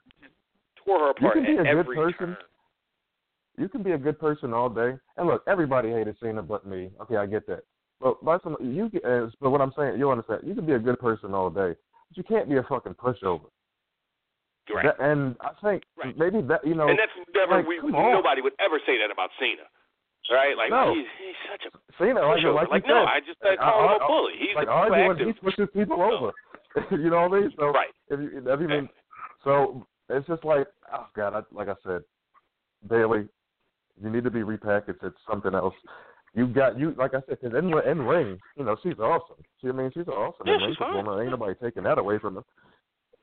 tore 0.85 0.99
her 0.99 1.09
apart 1.11 1.35
You 1.35 1.43
can 1.43 1.63
be 1.63 1.69
a 1.69 1.73
good 1.75 1.85
person. 1.87 2.13
turn. 2.19 2.37
You 3.57 3.69
can 3.69 3.83
be 3.83 3.91
a 3.91 3.97
good 3.97 4.19
person 4.19 4.53
all 4.53 4.69
day. 4.69 4.93
And 5.17 5.27
look, 5.27 5.43
everybody 5.47 5.89
hated 5.91 6.15
Cena 6.21 6.41
but 6.43 6.65
me. 6.65 6.91
Okay, 7.01 7.15
I 7.17 7.25
get 7.25 7.47
that. 7.47 7.63
But 8.05 8.23
by 8.23 8.37
some, 8.43 8.55
you, 8.61 8.87
can- 8.87 9.31
but 9.41 9.49
what 9.49 9.61
I'm 9.61 9.73
saying, 9.75 9.97
you 9.97 10.11
understand? 10.11 10.41
You 10.45 10.53
can 10.53 10.63
be 10.67 10.73
a 10.73 10.79
good 10.79 10.99
person 10.99 11.33
all 11.33 11.49
day, 11.49 11.73
but 11.73 12.13
you 12.15 12.23
can't 12.23 12.47
be 12.47 12.57
a 12.57 12.63
fucking 12.69 12.93
pushover. 12.93 13.49
Right. 14.69 14.85
That, 14.85 14.99
and 14.99 15.35
I 15.41 15.49
think 15.63 15.81
Right. 15.97 16.15
maybe 16.15 16.41
that, 16.45 16.61
you 16.67 16.75
know, 16.75 16.87
and 16.87 16.99
that's 16.99 17.11
never 17.33 17.57
like, 17.57 17.67
we 17.67 17.79
nobody 17.81 18.41
would 18.41 18.53
ever 18.59 18.77
say 18.85 18.99
that 18.99 19.09
about 19.11 19.31
Cena. 19.39 19.63
Right? 20.29 20.55
Like 20.55 20.69
No. 20.69 20.93
he's, 20.93 21.05
he's 21.17 21.35
such 21.49 21.65
a 21.65 21.93
Cena, 21.97 22.21
like, 22.21 22.37
pushover. 22.43 22.53
like, 22.53 22.69
like 22.69 22.85
no, 22.87 23.05
I 23.05 23.21
just 23.25 23.39
I 23.43 23.55
call 23.55 23.83
him 23.83 23.89
I- 23.89 23.93
a 23.93 24.03
I- 24.03 24.07
bully. 24.07 24.33
He's 24.37 24.55
like 24.55 24.67
a 24.67 24.71
arguing, 24.71 25.25
he 25.25 25.33
pushes 25.33 25.67
people 25.73 25.99
over. 25.99 26.31
you 26.91 27.09
know 27.09 27.27
what 27.27 27.37
I 27.37 27.41
mean? 27.41 27.53
So 27.57 27.65
Right. 27.71 27.89
if 28.09 28.19
you, 28.19 28.43
if 28.45 28.59
you 28.61 28.67
mean, 28.67 28.87
so 29.43 29.83
it's 30.09 30.27
just 30.27 30.43
like, 30.45 30.67
oh 30.93 31.07
God, 31.15 31.33
I, 31.33 31.41
like 31.51 31.69
I 31.69 31.75
said, 31.83 32.01
Bayley, 32.87 33.27
you 33.99 34.09
need 34.11 34.23
to 34.25 34.31
be 34.31 34.41
repackaged 34.41 35.01
It's 35.03 35.17
something 35.27 35.55
else. 35.55 35.73
You 36.35 36.47
got 36.47 36.77
you 36.77 36.93
like 36.97 37.13
I 37.13 37.21
said, 37.27 37.39
'cause 37.39 37.53
in 37.53 37.73
in 37.73 38.01
ring, 38.05 38.39
you 38.57 38.65
know, 38.65 38.75
she's 38.83 38.99
awesome. 38.99 39.37
She, 39.61 39.69
I 39.69 39.71
mean, 39.71 39.89
she's 39.91 40.07
an 40.07 40.13
awesome 40.13 40.47
Yeah, 40.47 40.57
she's 40.67 40.75
performer. 40.75 41.21
Ain't 41.21 41.31
nobody 41.31 41.55
taking 41.55 41.83
that 41.83 41.97
away 41.97 42.19
from 42.19 42.35
her. 42.35 42.43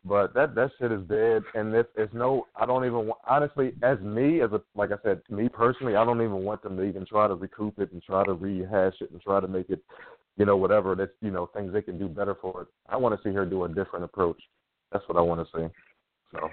But 0.04 0.34
that 0.34 0.54
that 0.54 0.70
shit 0.78 0.90
is 0.90 1.02
dead, 1.06 1.44
and 1.54 1.74
it's 1.74 1.90
it's 1.94 2.12
no. 2.14 2.48
I 2.56 2.66
don't 2.66 2.84
even 2.84 3.06
want, 3.06 3.20
honestly, 3.28 3.72
as 3.82 4.00
me 4.00 4.40
as 4.40 4.50
a 4.52 4.62
like 4.74 4.90
I 4.90 4.96
said, 5.04 5.22
me 5.28 5.48
personally, 5.48 5.94
I 5.94 6.04
don't 6.04 6.22
even 6.22 6.42
want 6.42 6.62
them 6.62 6.76
to 6.76 6.82
even 6.82 7.04
try 7.04 7.28
to 7.28 7.34
recoup 7.34 7.78
it 7.78 7.92
and 7.92 8.02
try 8.02 8.24
to 8.24 8.32
rehash 8.32 9.00
it 9.00 9.10
and 9.12 9.20
try 9.20 9.38
to 9.40 9.46
make 9.46 9.70
it, 9.70 9.80
you 10.36 10.46
know, 10.46 10.56
whatever 10.56 10.94
that's 10.94 11.12
you 11.20 11.30
know 11.30 11.46
things 11.46 11.72
they 11.72 11.82
can 11.82 11.98
do 11.98 12.08
better 12.08 12.34
for 12.34 12.62
it. 12.62 12.68
I 12.88 12.96
want 12.96 13.14
to 13.14 13.28
see 13.28 13.34
her 13.34 13.44
do 13.44 13.64
a 13.64 13.68
different 13.68 14.04
approach. 14.04 14.42
That's 14.90 15.06
what 15.06 15.18
I 15.18 15.20
want 15.20 15.46
to 15.46 15.58
see. 15.58 15.68
So 16.32 16.50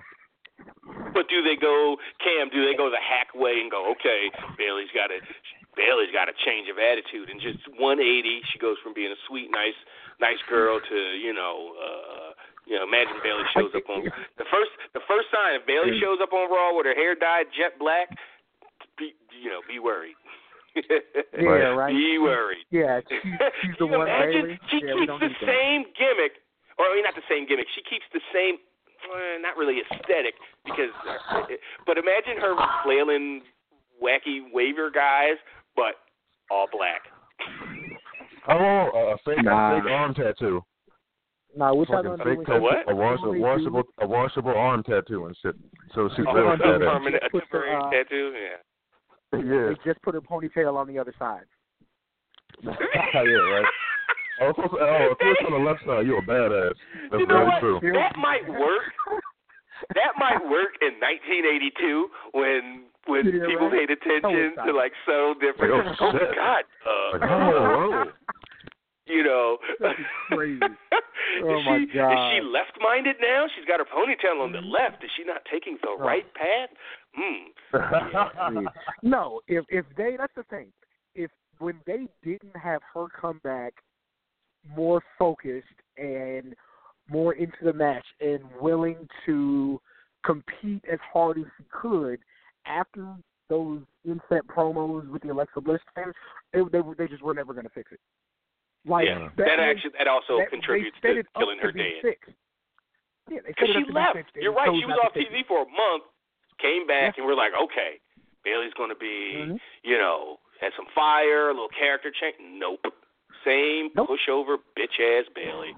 But 1.13 1.27
do 1.29 1.41
they 1.41 1.55
go, 1.55 1.95
Cam? 2.23 2.49
Do 2.51 2.65
they 2.65 2.75
go 2.75 2.89
the 2.91 3.01
hack 3.01 3.33
way 3.33 3.59
and 3.61 3.71
go, 3.71 3.89
okay, 3.91 4.29
Bayley's 4.59 4.91
got 4.93 5.07
to, 5.07 5.17
Bayley's 5.79 6.11
got 6.11 6.27
a 6.27 6.35
change 6.43 6.67
of 6.67 6.75
attitude, 6.75 7.31
and 7.31 7.39
just 7.39 7.63
180, 7.79 8.43
she 8.51 8.59
goes 8.59 8.75
from 8.83 8.91
being 8.91 9.15
a 9.15 9.19
sweet, 9.31 9.47
nice, 9.47 9.79
nice 10.19 10.43
girl 10.51 10.83
to, 10.83 10.97
you 11.15 11.31
know, 11.31 11.71
uh, 11.79 12.35
you 12.67 12.75
know, 12.75 12.83
imagine 12.83 13.15
Bayley 13.23 13.47
shows 13.55 13.71
up 13.71 13.87
on 13.87 14.03
the 14.41 14.47
first, 14.51 14.75
the 14.91 14.99
first 15.07 15.31
sign 15.31 15.55
if 15.55 15.63
Bayley 15.63 15.95
shows 16.03 16.19
up 16.19 16.35
on 16.35 16.51
Raw 16.51 16.75
with 16.75 16.83
her 16.83 16.93
hair 16.93 17.15
dyed 17.15 17.47
jet 17.55 17.79
black, 17.79 18.11
be, 18.99 19.15
you 19.39 19.47
know, 19.47 19.63
be 19.71 19.79
worried. 19.79 20.19
Yeah, 20.75 21.71
right. 21.79 21.95
Be 21.95 22.19
worried. 22.19 22.67
Yeah, 22.69 22.99
she, 23.07 23.15
she's 23.63 23.77
the 23.79 23.87
one. 23.87 24.05
imagine? 24.05 24.59
Bayley. 24.59 24.59
She 24.67 24.77
yeah, 24.83 24.99
keeps 24.99 25.15
the 25.15 25.31
need 25.31 25.39
that. 25.39 25.47
same 25.47 25.81
gimmick, 25.95 26.43
or 26.75 26.91
I 26.91 26.99
mean, 26.99 27.07
not 27.07 27.15
the 27.15 27.25
same 27.31 27.47
gimmick. 27.47 27.71
She 27.71 27.81
keeps 27.87 28.05
the 28.11 28.21
same, 28.35 28.59
uh, 29.07 29.39
not 29.39 29.55
really 29.55 29.79
aesthetic, 29.79 30.35
because. 30.67 30.91
Uh, 31.07 31.55
but 31.87 31.97
imagine 31.97 32.37
her 32.37 32.53
flailing, 32.83 33.47
wacky 33.97 34.45
waiver 34.53 34.91
guys, 34.91 35.41
but 35.75 35.95
all 36.51 36.67
black. 36.71 37.01
oh, 38.47 39.13
a 39.13 39.17
fake, 39.25 39.43
Nah. 39.43 39.77
a 39.77 39.81
fake 39.81 39.91
arm 39.91 40.13
tattoo. 40.13 40.63
Nah, 41.55 41.73
what 41.73 41.89
y'all 41.89 41.97
Fucking 42.03 42.17
gonna 42.17 42.23
do? 42.23 42.37
fake 42.37 42.45
tattoo, 42.47 42.61
what? 42.61 42.91
a 42.91 42.95
washable, 42.95 43.27
What 43.29 43.33
do 43.33 43.33
we 43.33 43.39
washable, 43.41 43.83
a 43.99 44.07
washable 44.07 44.51
arm 44.55 44.83
tattoo 44.83 45.25
and 45.25 45.35
shit. 45.41 45.55
So 45.95 46.09
she's 46.15 46.25
Oh, 46.27 46.33
real 46.33 46.43
gonna 46.45 46.53
a 46.53 46.57
do 46.57 46.63
badass. 46.63 46.79
when 46.79 46.93
permanent, 46.93 47.23
a 47.23 47.29
Put 47.29 47.43
the, 47.51 47.57
uh, 47.59 47.89
tattoo. 47.91 48.33
Yeah. 48.35 48.57
Yeah, 49.39 49.67
They 49.69 49.75
just 49.85 50.01
put 50.01 50.15
a 50.15 50.21
ponytail 50.21 50.75
on 50.75 50.87
the 50.87 50.97
other 50.97 51.13
side. 51.19 51.45
yeah, 52.63 52.71
right. 52.73 53.65
Oh, 54.41 54.49
if 54.49 54.57
it's, 54.57 54.73
oh, 54.73 55.07
if 55.11 55.17
it's 55.21 55.41
on 55.45 55.51
the 55.63 55.69
left 55.69 55.81
side, 55.85 56.05
you're 56.07 56.19
a 56.19 56.25
badass. 56.25 56.73
That's 57.11 57.19
you 57.19 57.27
know 57.27 57.35
very 57.35 57.45
what? 57.45 57.59
true. 57.59 57.79
That 57.93 58.15
might 58.17 58.47
work. 58.49 58.83
That 59.95 60.13
might 60.17 60.41
work 60.49 60.75
in 60.81 60.99
1982 60.99 62.09
when 62.33 62.83
when 63.07 63.25
Yeah, 63.25 63.45
people 63.47 63.69
right. 63.69 63.87
paid 63.87 63.91
attention 63.91 64.55
to 64.65 64.71
like 64.73 64.91
subtle 65.05 65.35
difference. 65.35 65.97
Like, 65.99 66.01
oh, 66.01 66.11
oh. 66.13 66.35
God. 66.35 66.63
Uh, 66.85 67.25
oh. 67.25 68.03
You 69.09 69.23
know, 69.23 69.57
That 69.79 69.93
is 69.99 70.05
crazy. 70.27 70.59
is 70.63 71.43
Oh, 71.43 71.59
she, 71.63 71.69
my 71.69 71.77
Is 71.77 71.89
she 71.91 72.41
left-minded 72.45 73.15
now? 73.19 73.47
She's 73.55 73.65
got 73.65 73.79
her 73.79 73.85
ponytail 73.85 74.39
on 74.39 74.51
the 74.51 74.59
left. 74.61 75.03
Is 75.03 75.09
she 75.17 75.23
not 75.23 75.41
taking 75.51 75.79
the 75.81 75.87
Oh. 75.89 75.97
right 75.97 76.25
path? 76.35 76.69
Hmm. 77.15 78.67
no, 79.01 79.41
if 79.47 79.65
if 79.69 79.85
they 79.97 80.15
that's 80.15 80.35
the 80.35 80.43
thing. 80.43 80.67
If 81.15 81.31
when 81.57 81.79
they 81.87 82.07
didn't 82.23 82.55
have 82.55 82.81
her 82.93 83.07
come 83.19 83.39
back 83.43 83.73
more 84.75 85.01
focused 85.17 85.65
and 85.97 86.55
more 87.09 87.33
into 87.33 87.57
the 87.63 87.73
match 87.73 88.05
and 88.21 88.41
willing 88.61 89.07
to 89.25 89.81
compete 90.23 90.83
as 90.91 90.99
hard 91.11 91.39
as 91.39 91.45
she 91.57 91.63
could 91.71 92.19
after 92.65 93.15
those 93.49 93.81
inset 94.05 94.45
promos 94.47 95.09
with 95.09 95.21
the 95.23 95.29
Alexa 95.29 95.59
Bliss 95.61 95.81
thing, 95.95 96.11
they 96.53 96.61
they, 96.71 96.81
they 96.97 97.07
just 97.07 97.23
were 97.23 97.33
never 97.33 97.53
going 97.53 97.65
to 97.65 97.73
fix 97.73 97.91
it. 97.91 97.99
Like 98.87 99.07
yeah, 99.07 99.29
that, 99.35 99.45
that 99.45 99.57
was- 99.59 99.67
actually 99.75 99.91
that 99.97 100.07
also 100.07 100.37
that- 100.39 100.49
contributes 100.49 100.97
to 101.01 101.23
killing 101.37 101.57
to 101.57 101.63
her 101.67 101.71
be 101.73 101.79
dead. 101.83 102.01
Fixed. 102.01 102.31
Yeah, 103.29 103.39
Because 103.45 103.69
she 103.69 103.77
up 103.77 103.85
to 103.85 103.93
be 103.93 103.93
left. 103.93 104.15
fixed 104.17 104.33
and 104.35 104.43
You're 104.43 104.53
right. 104.53 104.69
She 104.73 104.85
was 104.85 104.97
off 105.05 105.13
TV 105.13 105.41
it. 105.41 105.47
for 105.47 105.61
a 105.61 105.69
month, 105.69 106.03
came 106.59 106.87
back, 106.87 107.17
and 107.17 107.25
we're 107.27 107.35
like, 107.37 107.51
okay, 107.53 107.99
Bayley's 108.43 108.73
going 108.73 108.89
to 108.89 108.95
be, 108.97 109.35
Mhm. 109.37 109.59
you 109.83 109.97
know, 109.99 110.39
had 110.59 110.71
some 110.75 110.87
fire, 110.95 111.49
a 111.49 111.53
little 111.53 111.69
character 111.69 112.09
change. 112.09 112.35
Nope. 112.41 112.85
Same 113.45 113.91
Nope. 113.95 114.09
pushover 114.09 114.57
bitch 114.77 114.97
ass 114.99 115.25
Bayley. 115.35 115.75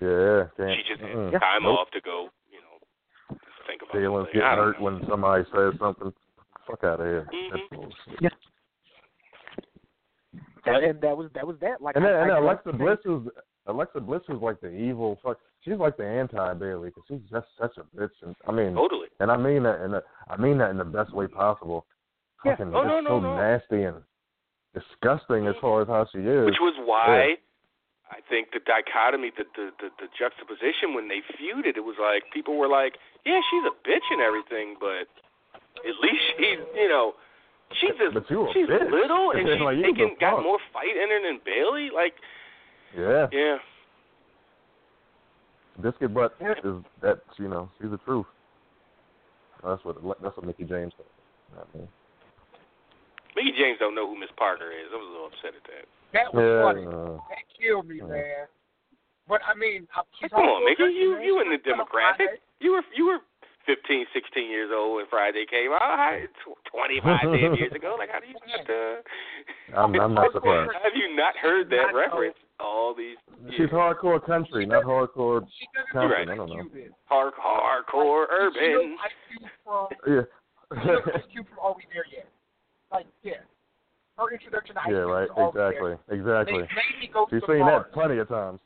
yeah, 0.00 0.48
can't, 0.56 0.76
She 0.76 0.82
just 0.88 1.00
had 1.00 1.10
mm-mm. 1.16 1.40
time 1.40 1.62
Nope. 1.62 1.78
off 1.78 1.90
to 1.92 2.00
go, 2.00 2.28
you 2.28 2.28
know, 2.28 2.41
think 3.92 4.04
about 4.04 4.26
Feelings 4.26 4.26
something. 4.28 4.40
get 4.40 4.58
hurt 4.58 4.80
when 4.80 5.00
somebody 5.08 5.44
says 5.54 5.72
something. 5.78 6.12
Fuck 6.66 6.84
out 6.84 7.00
of 7.00 7.06
here. 7.06 7.26
Mhm. 7.32 7.50
That's 7.50 7.62
bullshit. 7.70 8.20
Yeah. 8.22 8.28
And, 10.64 10.84
and 10.84 11.00
that 11.00 11.16
was 11.16 11.28
that 11.34 11.46
was 11.46 11.56
that. 11.60 11.80
Like 11.82 11.96
And 11.96 12.04
then, 12.04 12.12
I, 12.14 12.22
and 12.22 12.30
I 12.32 12.34
then 12.34 12.36
don't 12.36 12.44
Alexa 12.44 12.70
think- 12.70 12.78
Bliss 12.78 12.98
is 13.04 13.32
Alexa 13.66 14.00
Bliss 14.00 14.22
is 14.28 14.40
like 14.40 14.60
the 14.60 14.70
evil 14.70 15.18
fuck. 15.22 15.38
She's 15.64 15.74
like 15.78 15.96
the 15.96 16.06
anti 16.06 16.54
Bayley 16.54 16.88
because 16.90 17.04
she's 17.08 17.30
just 17.30 17.46
such 17.60 17.76
a 17.78 17.84
bitch. 17.96 18.10
And 18.22 18.34
I 18.46 18.52
mean, 18.52 18.74
Totally. 18.74 19.08
and 19.20 19.30
I 19.30 19.36
mean 19.36 19.62
that 19.64 19.80
in 19.84 19.92
the, 19.92 20.02
I 20.28 20.36
mean 20.36 20.58
that 20.58 20.70
in 20.70 20.78
the 20.78 20.84
best 20.84 21.12
way 21.14 21.26
possible. 21.26 21.86
Yeah. 22.44 22.52
Fucking 22.56 22.74
Oh, 22.74 22.82
just 22.82 22.88
no, 22.88 23.00
no, 23.00 23.08
so 23.10 23.20
no. 23.20 23.36
nasty 23.36 23.82
and 23.84 24.02
disgusting 24.74 25.46
as 25.46 25.54
far 25.60 25.82
as 25.82 25.88
how 25.88 26.06
she 26.12 26.18
is. 26.18 26.46
Which 26.46 26.58
was 26.60 26.74
why 26.84 27.36
I 28.10 28.18
think 28.28 28.48
the 28.52 28.60
dichotomy, 28.66 29.30
the, 29.36 29.44
the 29.54 29.70
the 29.78 29.88
the 29.98 30.08
juxtaposition 30.18 30.94
when 30.94 31.06
they 31.08 31.22
feuded, 31.38 31.76
it 31.76 31.84
was 31.86 31.96
like 32.00 32.24
people 32.32 32.56
were 32.58 32.68
like, 32.68 32.94
yeah, 33.24 33.40
she's 33.50 33.64
a 33.64 33.74
bitch 33.88 34.06
and 34.10 34.20
everything, 34.20 34.76
but 34.80 35.06
at 35.82 35.94
least 36.02 36.22
she's, 36.38 36.58
you 36.74 36.88
know, 36.88 37.14
she's 37.80 37.96
a, 38.00 38.12
But 38.12 38.30
you 38.30 38.48
a 38.48 38.52
she's 38.52 38.66
bitch. 38.68 38.90
little 38.90 39.30
and 39.32 39.48
she's 39.52 39.60
Like, 39.60 39.76
you 39.76 39.82
taking 39.84 40.14
the 40.14 40.20
got 40.20 40.42
more 40.42 40.58
fight 40.72 40.94
in 40.96 41.08
her 41.08 41.20
than 41.22 41.40
Bayley. 41.44 41.90
Like, 41.94 42.14
yeah, 42.96 43.26
yeah, 43.32 43.56
biscuit 45.80 46.12
butt 46.12 46.36
is 46.40 46.74
that 47.00 47.20
you 47.38 47.48
know 47.48 47.70
she's 47.80 47.90
the 47.90 47.98
truth. 47.98 48.26
That's 49.64 49.82
what 49.84 49.96
that's 50.22 50.36
what 50.36 50.44
Mickie 50.46 50.64
James 50.64 50.92
said. 50.96 51.06
I 51.56 51.76
mean, 51.78 51.88
Mickie 53.36 53.56
James 53.58 53.78
don't 53.78 53.94
know 53.94 54.06
who 54.06 54.18
Miss 54.18 54.28
Parker 54.36 54.70
is. 54.72 54.88
I 54.92 54.96
was 54.96 55.06
a 55.08 55.12
little 55.12 55.26
upset 55.28 55.54
at 55.56 55.64
that. 55.72 55.84
That 56.12 56.34
was 56.34 56.44
yeah, 56.44 56.60
funny. 56.60 56.84
uh, 56.86 57.16
That 57.30 57.44
killed 57.58 57.86
me, 57.88 57.96
Yeah. 57.98 58.04
man. 58.06 58.46
But 59.28 59.40
I 59.46 59.54
mean, 59.54 59.86
I, 59.94 60.02
she's 60.20 60.30
Come 60.30 60.42
on, 60.42 60.62
also 60.62 60.66
Mickie, 60.66 60.92
you 60.94 61.14
man. 61.14 61.22
you 61.22 61.40
in 61.40 61.48
the 61.50 61.58
She's 61.62 61.72
on 61.72 61.78
demographic. 61.86 62.42
You 62.60 62.72
were 62.72 62.82
you 62.94 63.06
were 63.06 63.18
15, 63.66 64.06
16 64.12 64.50
years 64.50 64.70
old 64.74 64.96
when 64.96 65.06
Friday 65.06 65.46
came 65.48 65.70
out. 65.70 65.80
Hi, 65.82 66.26
tw- 66.42 66.58
25 66.74 67.30
damn 67.30 67.54
years 67.60 67.72
ago. 67.72 67.94
Like, 67.98 68.10
how 68.10 68.18
do 68.18 68.26
you 68.26 68.34
not? 68.34 68.66
Uh, 68.66 68.98
I'm 69.78 69.94
I'm 70.00 70.14
not 70.14 70.32
surprised. 70.36 70.70
Have 70.82 70.92
you 70.98 71.14
not 71.14 71.36
heard 71.38 71.70
that 71.70 71.90
Not 71.90 71.94
know. 71.94 71.98
reference 72.00 72.36
all 72.58 72.94
these 72.94 73.16
She's 73.56 73.70
hardcore 73.70 74.24
country, 74.24 74.66
not 74.66 74.84
hardcore 74.84 75.46
She 75.58 75.66
doesn't 75.74 75.92
country. 75.94 76.18
right. 76.18 76.28
I 76.28 76.34
don't 76.36 76.50
know. 76.50 76.66
Hard, 77.06 77.34
hardcore 77.38 78.26
She 78.28 78.60
urban. 78.60 78.90
knows 78.90 78.98
Ice 79.06 79.18
Cube 79.30 79.50
from 79.64 79.86
Yeah. 80.06 80.22
she 80.82 80.88
knows 80.88 81.02
Ice 81.14 81.22
Cube 81.32 81.46
from 81.48 81.58
Are 81.62 81.74
We 81.78 81.82
There 81.94 82.04
Yet? 82.12 82.28
Like, 82.90 83.06
yeah. 83.22 83.32
Her 84.18 84.30
introduction 84.30 84.74
to 84.76 84.80
Ice 84.82 84.88
yeah, 84.90 85.06
right. 85.08 85.24
is 85.24 85.30
Are 85.36 85.50
We 85.50 85.58
There 85.58 85.70
Exactly. 85.70 85.90
Yet. 85.90 86.18
Exactly. 86.18 86.62
They 86.62 86.74
made 86.74 86.98
me 87.00 87.10
go 87.12 87.26
She's 87.30 87.42
seen 87.48 87.66
that 87.66 87.92
plenty 87.92 88.18
of 88.18 88.28
times. 88.28 88.60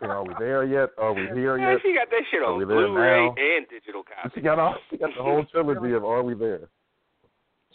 You 0.00 0.08
know, 0.08 0.14
are 0.14 0.24
we 0.24 0.34
there 0.38 0.64
yet? 0.64 0.90
Are 0.98 1.12
we 1.12 1.26
here 1.34 1.56
Yeah, 1.58 1.72
yet? 1.72 1.80
she 1.82 1.94
got 1.94 2.10
that 2.10 2.22
shit 2.30 2.40
Are 2.42 2.52
on 2.52 2.58
we 2.58 2.64
there 2.64 2.86
Blu-ray 2.86 3.26
now? 3.26 3.34
and 3.38 3.66
digital 3.68 4.02
copy. 4.02 4.28
She 4.34 4.40
copy. 4.40 4.40
got 4.42 4.58
all. 4.58 4.74
She 4.90 4.96
got 4.98 5.10
the 5.16 5.22
whole 5.22 5.44
trilogy 5.50 5.92
of 5.94 6.04
Are 6.04 6.22
We 6.22 6.34
There? 6.34 6.68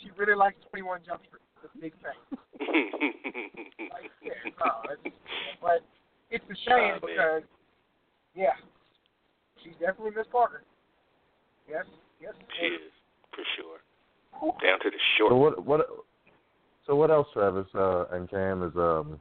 she 0.02 0.10
really 0.18 0.36
likes 0.36 0.56
21 0.70 1.02
Jump 1.06 1.22
Street. 1.28 1.42
That's 1.62 1.76
a 1.76 1.80
big 1.80 1.94
thing. 2.00 2.40
Like, 3.90 4.12
yeah, 4.22 4.32
no, 4.60 4.92
it's, 5.04 5.16
but 5.62 5.80
it's 6.30 6.44
a 6.46 6.56
shame 6.70 7.00
Oh, 7.02 7.08
because, 7.08 7.42
yeah, 8.36 8.54
she's 9.64 9.74
definitely 9.80 10.12
Miss 10.16 10.28
Parker. 10.32 10.64
Yes, 11.70 11.86
yes. 12.22 12.34
she 12.60 12.66
is 12.68 12.92
for 13.32 13.44
sure. 13.58 13.80
Down 14.62 14.80
to 14.80 14.90
the 14.90 14.98
So 15.18 15.28
short. 15.30 15.34
what? 15.36 15.66
What? 15.66 15.88
So 16.86 16.96
what 16.96 17.10
else, 17.12 17.28
Travis 17.34 17.66
uh, 17.76 18.06
and 18.12 18.30
Cam 18.30 18.64
is 18.64 18.76
um, 18.76 19.20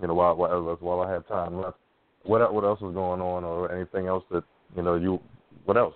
you 0.00 0.06
know, 0.08 0.14
while 0.14 0.36
while 0.36 0.76
while 0.80 1.00
I 1.00 1.10
have 1.10 1.26
time 1.26 1.60
left, 1.60 1.78
what 2.24 2.52
what 2.52 2.64
else 2.64 2.78
is 2.78 2.94
going 2.94 3.20
on, 3.20 3.44
or 3.44 3.72
anything 3.72 4.06
else 4.06 4.24
that 4.30 4.44
you 4.76 4.82
know 4.82 4.94
you? 4.94 5.20
What 5.64 5.76
else? 5.76 5.94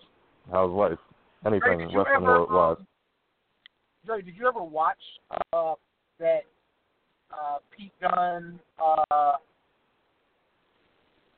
How's 0.50 0.70
life? 0.70 0.98
Anything 1.46 1.80
you 1.90 1.98
wrestling 1.98 2.22
ever, 2.22 2.44
wise? 2.46 2.76
um, 2.78 2.86
Dre, 4.06 4.22
did 4.22 4.36
you 4.36 4.46
ever 4.46 4.62
watch 4.62 4.98
uh, 5.52 5.74
that 6.18 6.44
uh, 7.30 7.58
Pete 7.76 7.92
Dunne 8.00 8.58
uh, 8.82 9.32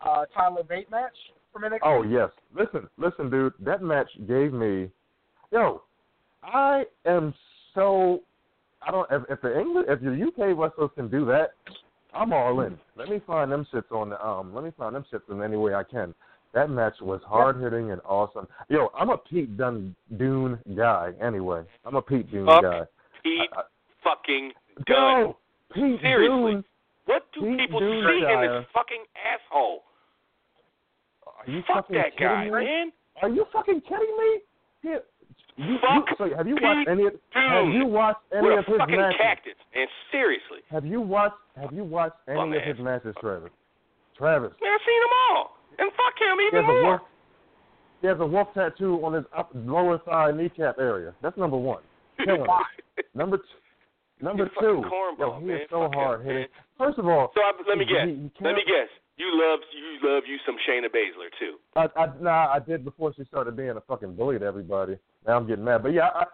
uh, 0.05 0.25
Tyler 0.35 0.63
Bate 0.63 0.91
match 0.91 1.17
from 1.53 1.63
NXT? 1.63 1.79
Oh 1.85 2.03
yes. 2.03 2.31
Listen, 2.55 2.89
listen, 2.99 3.31
dude. 3.31 3.55
That 3.61 3.83
match 3.83 4.09
gave 4.29 4.53
me, 4.53 4.91
yo. 5.53 5.83
I 6.43 6.85
am 7.05 7.35
so. 7.75 8.21
I 8.87 8.91
don't. 8.91 9.09
If, 9.11 9.23
if 9.29 9.41
the 9.41 9.59
English, 9.59 9.87
if 9.89 10.01
the 10.01 10.13
UK 10.13 10.57
wrestlers 10.57 10.91
can 10.95 11.09
do 11.09 11.25
that, 11.27 11.51
I'm 12.17 12.33
all 12.33 12.61
in. 12.61 12.79
Let 12.97 13.09
me 13.09 13.21
find 13.27 13.51
them 13.53 13.67
shits 13.73 13.91
on 13.93 14.11
the 14.11 14.27
um. 14.27 14.55
Let 14.55 14.65
me 14.65 14.73
find 14.77 14.95
them 14.95 15.05
shits 15.13 15.29
in 15.31 15.43
any 15.43 15.57
way 15.57 15.75
I 15.75 15.83
can. 15.85 16.15
That 16.55 16.71
match 16.71 16.95
was 17.03 17.21
hard 17.27 17.61
hitting 17.61 17.91
and 17.91 18.01
awesome. 18.09 18.47
Yo, 18.69 18.89
I'm 18.99 19.11
a 19.11 19.19
Pete 19.19 19.57
Dunne 19.59 19.95
Dune 20.17 20.59
guy. 20.77 21.13
Anyway, 21.21 21.63
I'm 21.85 21.97
a 21.97 22.03
Pete 22.03 22.31
Dunne 22.33 22.47
Fuck 22.47 22.63
guy. 22.63 22.81
Pete 23.23 23.51
I- 23.55 23.63
fucking 24.03 24.53
I- 24.79 24.83
Dunne. 24.87 25.21
Yo, 25.27 25.37
Pete 25.75 26.01
Seriously. 26.01 26.53
Dunne. 26.53 26.65
What 27.05 27.23
do 27.35 27.41
Pete 27.43 27.59
people 27.59 27.81
Dunne 27.81 28.05
see 28.09 28.25
in 28.33 28.41
this 28.41 28.67
fucking 28.73 29.05
asshole? 29.15 29.83
Are 31.27 31.51
you 31.51 31.63
Fuck 31.67 31.77
fucking 31.87 31.97
that 31.97 32.13
kidding 32.13 32.27
guy, 32.27 32.45
me? 32.45 32.65
man. 32.65 32.93
Are 33.23 33.29
you 33.29 33.45
fucking 33.53 33.81
kidding 33.83 34.17
me? 34.19 34.41
Yeah. 34.83 34.97
You, 35.57 35.79
Fuck 35.81 36.05
so 36.19 36.29
have 36.37 36.47
you 36.47 36.57
watched 36.61 36.89
any? 36.89 37.07
Of, 37.07 37.15
have 37.33 37.73
you 37.73 37.87
watched 37.87 38.21
any 38.37 38.47
of 38.49 38.59
a 38.59 38.63
his 38.63 38.77
fucking 38.79 38.97
matches? 38.97 39.17
cactus. 39.21 39.55
And 39.75 39.89
seriously. 40.13 40.61
Have 40.71 40.85
you 40.85 41.01
watched? 41.01 41.37
Have 41.59 41.73
you 41.73 41.83
watched 41.85 42.17
any 42.29 42.37
Bum 42.37 42.53
of 42.53 42.63
his 42.63 42.79
matches, 42.79 43.15
Travis? 43.21 43.49
Travis. 44.19 44.53
Man, 44.61 44.71
I've 44.73 44.81
seen 44.85 45.01
them 45.01 45.15
all. 45.31 45.57
And 45.79 45.91
fuck 45.97 46.13
him 46.21 46.37
He 46.41 46.47
even 46.49 46.65
has 46.65 46.69
a 46.69 46.73
more. 46.73 46.91
wolf. 46.91 47.01
He 48.03 48.07
has 48.09 48.17
a 48.21 48.27
wolf 48.27 48.49
tattoo 48.53 49.01
on 49.05 49.15
his 49.15 49.25
up, 49.37 49.51
lower 49.55 49.99
thigh 50.05 50.31
kneecap 50.33 50.77
area. 50.79 51.15
That's 51.23 51.37
number 51.39 51.57
one. 51.57 51.81
Number 53.15 53.37
two. 53.39 53.43
Number 54.25 54.45
He's 54.45 54.53
a 54.57 54.61
two. 54.61 54.83
cornball, 54.89 55.19
Yo, 55.19 55.41
he 55.41 55.47
man. 55.47 55.57
is 55.57 55.63
so 55.71 55.81
Fuck 55.85 55.95
hard 55.95 56.25
hitting. 56.27 56.47
First 56.79 56.99
of 56.99 57.07
all, 57.07 57.31
So 57.35 57.41
I, 57.43 57.53
let 57.69 57.77
me 57.79 57.85
guess. 57.85 58.07
he- 58.07 58.31
he 58.39 58.45
Let 58.45 58.55
me 58.55 58.65
guess. 58.67 58.89
You 59.19 59.29
love 59.33 59.61
you 59.73 60.09
love 60.09 60.25
you 60.27 60.37
some 60.45 60.57
Shayna 60.69 60.87
Baszler 60.93 61.31
too. 61.41 61.57
I, 61.75 61.89
I 62.01 62.07
nah, 62.21 62.53
I 62.53 62.59
did 62.59 62.85
before 62.85 63.15
she 63.17 63.25
started 63.25 63.57
being 63.57 63.71
a 63.71 63.81
fucking 63.81 64.15
bully 64.15 64.39
to 64.39 64.45
everybody. 64.45 64.99
Now 65.27 65.37
I'm 65.37 65.47
getting 65.47 65.65
mad, 65.65 65.83
but 65.83 65.93
yeah, 65.95 66.11
I, 66.15 66.25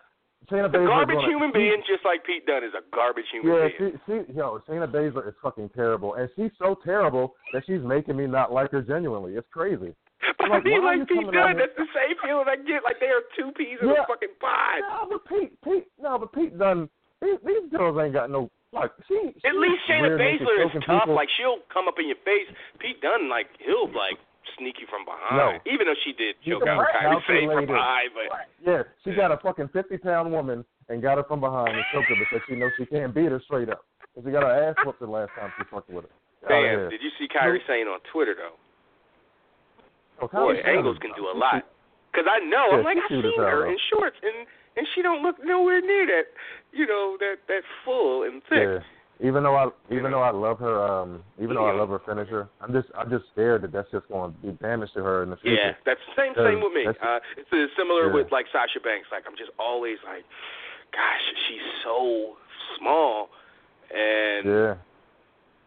Shayna 0.50 0.66
Baszler. 0.68 0.86
garbage 0.88 1.14
gonna- 1.16 1.28
human 1.28 1.50
she- 1.52 1.58
being, 1.58 1.82
just 1.86 2.04
like 2.04 2.24
Pete 2.24 2.44
Dunne 2.46 2.64
is 2.64 2.72
a 2.74 2.82
garbage 2.94 3.26
human 3.30 3.54
Yeah, 3.54 3.68
being. 3.78 3.92
she, 4.06 4.26
she, 4.26 4.34
yo, 4.34 4.58
Shayna 4.68 4.90
Baszler 4.90 5.28
is 5.28 5.34
fucking 5.40 5.68
terrible, 5.76 6.14
and 6.14 6.28
she's 6.34 6.50
so 6.58 6.76
terrible 6.84 7.34
that 7.52 7.62
she's 7.66 7.82
making 7.82 8.16
me 8.16 8.26
not 8.26 8.52
like 8.52 8.72
her 8.72 8.82
genuinely. 8.82 9.34
It's 9.34 9.46
crazy. 9.52 9.94
But 10.38 10.50
like, 10.50 10.62
I 10.62 10.64
mean, 10.64 10.84
like 10.84 11.06
Pete 11.06 11.30
Dunne, 11.32 11.56
that's 11.58 11.76
the 11.76 11.86
same 11.94 12.16
feeling 12.24 12.46
I 12.48 12.56
get. 12.56 12.82
Like 12.82 12.98
they 12.98 13.06
are 13.06 13.22
two 13.38 13.52
peas 13.52 13.78
in 13.80 13.88
Yeah. 13.90 14.02
a 14.02 14.06
fucking 14.06 14.34
pod. 14.40 14.82
No, 14.82 15.06
but 15.18 15.22
Pete, 15.28 15.52
Pete, 15.62 15.86
no, 16.00 16.18
but 16.18 16.32
Pete 16.32 16.58
Dunne. 16.58 16.88
These, 17.20 17.38
these 17.46 17.70
girls 17.70 17.96
ain't 18.02 18.12
got 18.12 18.28
no 18.30 18.50
like. 18.72 18.90
She, 19.08 19.16
At 19.44 19.56
least 19.56 19.80
Shayna 19.88 20.16
Baszler 20.18 20.66
is 20.66 20.72
tough. 20.84 21.04
people. 21.06 21.14
Like 21.14 21.28
she'll 21.36 21.60
come 21.72 21.88
up 21.88 21.96
in 21.98 22.08
your 22.08 22.20
face. 22.24 22.48
Pete 22.80 23.00
Dunne, 23.00 23.28
like 23.28 23.46
he'll 23.60 23.88
like 23.92 24.18
sneak 24.58 24.76
you 24.80 24.86
from 24.90 25.04
behind. 25.04 25.36
No. 25.36 25.48
Even 25.72 25.86
though 25.86 25.98
she 26.04 26.12
did 26.12 26.36
choke 26.44 26.66
out 26.66 26.84
Kairi 26.92 27.20
Sane 27.28 27.48
from 27.52 27.66
behind, 27.66 28.10
but 28.16 28.28
yeah, 28.64 28.82
she 29.04 29.14
got 29.14 29.30
a 29.32 29.38
fucking 29.38 29.68
fifty 29.72 29.96
pound 29.98 30.32
woman 30.32 30.64
and 30.88 31.00
got 31.00 31.16
her 31.18 31.24
from 31.24 31.40
behind 31.40 31.72
and 31.76 31.84
choked 31.92 32.08
her 32.08 32.16
because 32.18 32.42
she 32.48 32.56
knows 32.56 32.72
she 32.76 32.86
can't 32.86 33.14
beat 33.14 33.30
her 33.30 33.40
straight 33.46 33.68
up. 33.70 33.84
Because 34.12 34.28
she 34.28 34.32
got 34.32 34.42
her 34.42 34.52
ass 34.52 34.76
whooped 34.84 35.00
the 35.00 35.06
last 35.06 35.30
time 35.38 35.52
she 35.56 35.64
fucked 35.70 35.88
with 35.88 36.04
her. 36.04 36.10
Oh, 36.44 36.48
Damn, 36.50 36.90
did 36.90 37.00
you 37.00 37.10
see 37.18 37.28
Kairi 37.30 37.62
Sane 37.70 37.86
on 37.86 38.00
Twitter 38.12 38.34
though? 38.34 38.58
Oh, 40.20 40.28
Boy, 40.28 40.54
Angles 40.66 40.98
can 41.00 41.10
do 41.16 41.26
a 41.30 41.36
lot. 41.36 41.64
Cause 42.14 42.24
I 42.28 42.44
know 42.44 42.66
Yeah, 42.72 42.76
I'm 42.78 42.84
like 42.84 42.98
I've 42.98 43.08
seen 43.08 43.22
her 43.38 43.62
though. 43.64 43.70
in 43.70 43.76
shorts 43.90 44.16
and 44.22 44.46
and 44.76 44.86
she 44.94 45.02
don't 45.02 45.22
look 45.22 45.36
nowhere 45.44 45.80
near 45.80 46.06
that, 46.06 46.24
you 46.72 46.86
know 46.86 47.16
that 47.20 47.36
that 47.48 47.62
full 47.84 48.22
and 48.24 48.42
thick. 48.48 48.58
Yeah, 48.62 49.28
Even 49.28 49.42
though 49.42 49.54
I 49.56 49.68
even 49.90 50.10
though 50.12 50.22
I 50.22 50.30
love 50.30 50.58
her, 50.60 50.82
um, 50.82 51.22
even 51.40 51.54
though 51.56 51.66
I 51.66 51.72
love 51.72 51.90
her 51.90 52.00
finisher, 52.06 52.48
I'm 52.60 52.72
just 52.72 52.88
I'm 52.96 53.10
just 53.10 53.24
scared 53.32 53.62
that 53.62 53.72
that's 53.72 53.90
just 53.90 54.08
going 54.08 54.32
to 54.32 54.38
do 54.42 54.52
damage 54.62 54.92
to 54.94 55.02
her 55.02 55.22
in 55.22 55.30
the 55.30 55.36
future. 55.36 55.56
Yeah, 55.56 55.72
that's 55.84 56.00
the 56.08 56.22
same 56.22 56.32
same 56.36 56.60
with 56.62 56.72
me. 56.72 56.86
Uh, 56.86 57.18
it's 57.36 57.72
similar 57.76 58.08
Yeah. 58.08 58.14
with 58.14 58.32
like 58.32 58.46
Sasha 58.52 58.80
Banks. 58.80 59.08
Like 59.12 59.24
I'm 59.26 59.36
just 59.36 59.50
always 59.58 59.98
like, 60.04 60.24
gosh, 60.92 61.24
she's 61.48 61.66
so 61.84 62.36
small, 62.78 63.28
and 63.94 64.46
Yeah. 64.46 64.74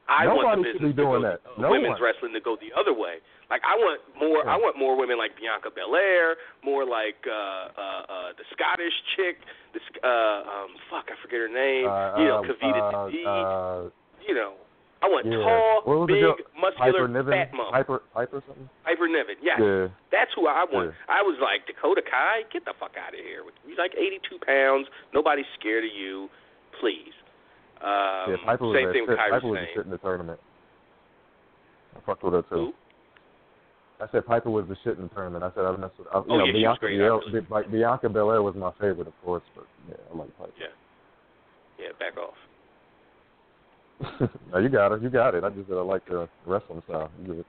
I 0.07 0.27
want 0.27 0.41
Nobody 0.45 0.61
the 0.61 0.67
should 0.69 0.73
business 0.85 0.95
be 0.95 1.01
doing 1.01 1.21
that. 1.23 1.41
uh, 1.49 1.61
No 1.61 1.71
women's 1.71 1.97
one. 1.97 2.01
wrestling 2.03 2.33
to 2.33 2.39
go 2.39 2.55
the 2.61 2.69
other 2.79 2.93
way. 2.93 3.17
Like 3.49 3.61
I 3.61 3.77
want 3.77 4.01
more. 4.17 4.41
I 4.47 4.57
want 4.57 4.77
more 4.77 4.97
women 4.97 5.17
like 5.17 5.37
Bianca 5.37 5.69
Belair, 5.69 6.35
more 6.65 6.81
like 6.81 7.21
uh, 7.29 7.33
uh, 7.77 8.01
uh, 8.09 8.29
the 8.33 8.45
Scottish 8.49 8.95
chick. 9.13 9.37
This 9.73 9.85
Sc- 9.93 10.01
uh, 10.01 10.65
um, 10.65 10.73
fuck, 10.89 11.05
I 11.13 11.15
forget 11.21 11.45
her 11.45 11.51
name. 11.51 11.85
Uh, 11.85 12.17
you 12.17 12.25
know, 12.25 12.41
um, 12.41 12.49
Kavita 12.49 12.81
uh, 12.89 13.05
Didi. 13.05 13.21
uh, 13.21 13.93
you 14.25 14.33
know, 14.33 14.57
I 15.05 15.07
want 15.07 15.29
yeah. 15.29 15.37
tall, 15.37 15.85
was 15.85 16.09
big, 16.09 16.25
muscular, 16.57 17.05
fat 17.29 17.53
mom. 17.53 17.69
Hyper 17.69 18.01
Hyper 18.17 18.41
something? 18.49 18.65
Piper 18.81 19.05
Niven. 19.05 19.37
Yes. 19.45 19.61
Yeah. 19.61 19.93
That's 20.09 20.33
who 20.33 20.49
I 20.49 20.65
want. 20.65 20.97
Yeah. 20.97 21.13
I 21.13 21.21
was 21.21 21.37
like 21.37 21.69
Dakota 21.69 22.01
Kai, 22.01 22.49
get 22.49 22.65
the 22.65 22.73
fuck 22.81 22.97
out 22.97 23.13
of 23.13 23.21
here. 23.21 23.45
You're 23.45 23.77
like 23.77 23.93
82 23.93 24.41
pounds. 24.41 24.89
Nobody's 25.13 25.45
scared 25.59 25.85
of 25.85 25.93
you. 25.93 26.33
Please. 26.81 27.13
Um, 27.85 28.33
yeah, 28.33 28.41
Piper 28.41 28.65
was 28.65 28.73
same 28.73 28.89
that 28.89 28.93
thing 28.97 29.05
with 29.05 29.19
Kairi 29.21 29.37
Piper 29.37 29.47
was 29.53 29.61
shit 29.77 29.85
in 29.85 29.91
the 29.93 30.01
tournament. 30.01 30.39
I 31.93 31.99
fucked 32.01 32.23
with 32.23 32.33
her 32.33 32.41
too. 32.49 32.73
Who? 32.73 32.84
I 34.01 34.07
said 34.11 34.25
Piper 34.25 34.49
was 34.49 34.65
the 34.67 34.75
shit 34.83 34.97
in 34.97 35.03
the 35.03 35.09
tournament. 35.09 35.43
I 35.43 35.51
said 35.55 35.63
I 35.65 35.71
messed 35.77 35.97
with. 35.97 36.07
I, 36.11 36.17
you 36.19 36.25
Oh, 36.29 36.37
know, 36.39 36.45
yeah, 36.45 36.51
Bianca 36.51 36.79
great, 36.81 36.97
Belair, 36.97 37.43
like 37.49 37.71
Bianca 37.71 38.09
Belair 38.09 38.41
was 38.43 38.55
my 38.55 38.71
favorite, 38.79 39.07
of 39.07 39.13
course, 39.23 39.43
but 39.55 39.65
yeah, 39.87 39.95
I 40.13 40.17
like 40.17 40.37
Piper. 40.37 40.51
Yeah. 40.59 40.67
Yeah, 41.79 41.91
back 41.99 42.15
off. 42.17 42.35
no, 44.51 44.59
you 44.59 44.67
got 44.69 44.91
it. 44.91 45.01
You 45.01 45.09
got 45.09 45.35
it. 45.35 45.43
I 45.43 45.49
just 45.49 45.67
said 45.67 45.77
I 45.77 45.81
like 45.81 46.05
the 46.07 46.27
wrestling 46.45 46.83
style. 46.87 47.09
You 47.23 47.35
good. 47.35 47.45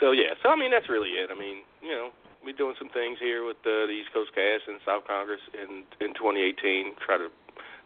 So 0.00 0.12
yeah, 0.12 0.32
so 0.42 0.48
I 0.48 0.56
mean 0.56 0.70
that's 0.70 0.88
really 0.88 1.10
it. 1.20 1.28
I 1.28 1.36
mean, 1.38 1.60
you 1.84 1.92
know, 1.92 2.08
we're 2.44 2.56
doing 2.56 2.74
some 2.80 2.88
things 2.96 3.18
here 3.20 3.44
with 3.44 3.60
the, 3.64 3.84
the 3.84 3.92
East 3.92 4.08
Coast 4.16 4.32
Cast 4.32 4.64
and 4.68 4.80
South 4.88 5.04
Kongress 5.04 5.44
in 5.52 5.84
in 6.00 6.16
2018. 6.16 6.96
Try 7.04 7.18
to 7.20 7.28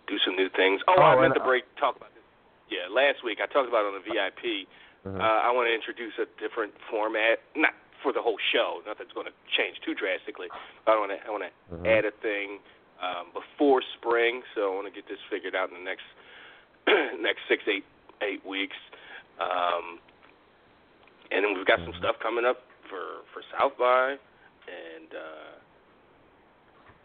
do 0.06 0.16
some 0.22 0.36
new 0.38 0.48
things. 0.54 0.78
Oh, 0.86 0.94
Oh, 0.98 1.02
I 1.02 1.20
meant 1.20 1.34
to 1.34 1.42
break 1.42 1.64
talk 1.80 1.96
about 1.98 2.14
this. 2.14 2.22
Yeah, 2.70 2.86
last 2.86 3.24
week 3.26 3.38
I 3.42 3.50
talked 3.50 3.66
about 3.68 3.82
it 3.82 3.90
on 3.90 3.98
the 3.98 4.06
VIP. 4.06 4.70
Mhm. 5.04 5.20
Uh, 5.20 5.22
I 5.22 5.50
want 5.52 5.68
to 5.68 5.74
introduce 5.74 6.16
a 6.18 6.26
different 6.40 6.72
format, 6.90 7.40
not 7.54 7.74
for 8.02 8.12
the 8.12 8.22
whole 8.22 8.38
show. 8.52 8.82
Nothing's 8.86 9.12
going 9.12 9.26
to 9.26 9.32
change 9.56 9.80
too 9.80 9.94
drastically. 9.94 10.48
But 10.84 10.96
I 10.96 10.98
want 10.98 11.12
to 11.12 11.26
I 11.26 11.30
want 11.30 11.44
to 11.44 11.74
Mhm. 11.76 11.86
add 11.86 12.04
a 12.04 12.10
thing 12.10 12.60
um, 13.00 13.30
before 13.32 13.82
spring, 13.82 14.42
so 14.54 14.72
I 14.72 14.74
want 14.74 14.86
to 14.86 14.90
get 14.92 15.06
this 15.06 15.20
figured 15.28 15.54
out 15.54 15.68
in 15.68 15.74
the 15.74 15.80
next 15.84 16.04
next 17.20 17.42
six 17.48 17.66
eight 17.68 17.84
eight 18.22 18.44
weeks. 18.46 18.76
Um, 19.38 20.00
and 21.30 21.44
then 21.44 21.54
we've 21.54 21.66
got 21.66 21.80
some 21.80 21.92
Mhm. 21.92 21.98
stuff 21.98 22.18
coming 22.20 22.44
up 22.46 22.62
for 22.88 23.24
for 23.32 23.42
South 23.58 23.76
by, 23.76 24.18
and 24.68 25.14
uh, 25.14 25.52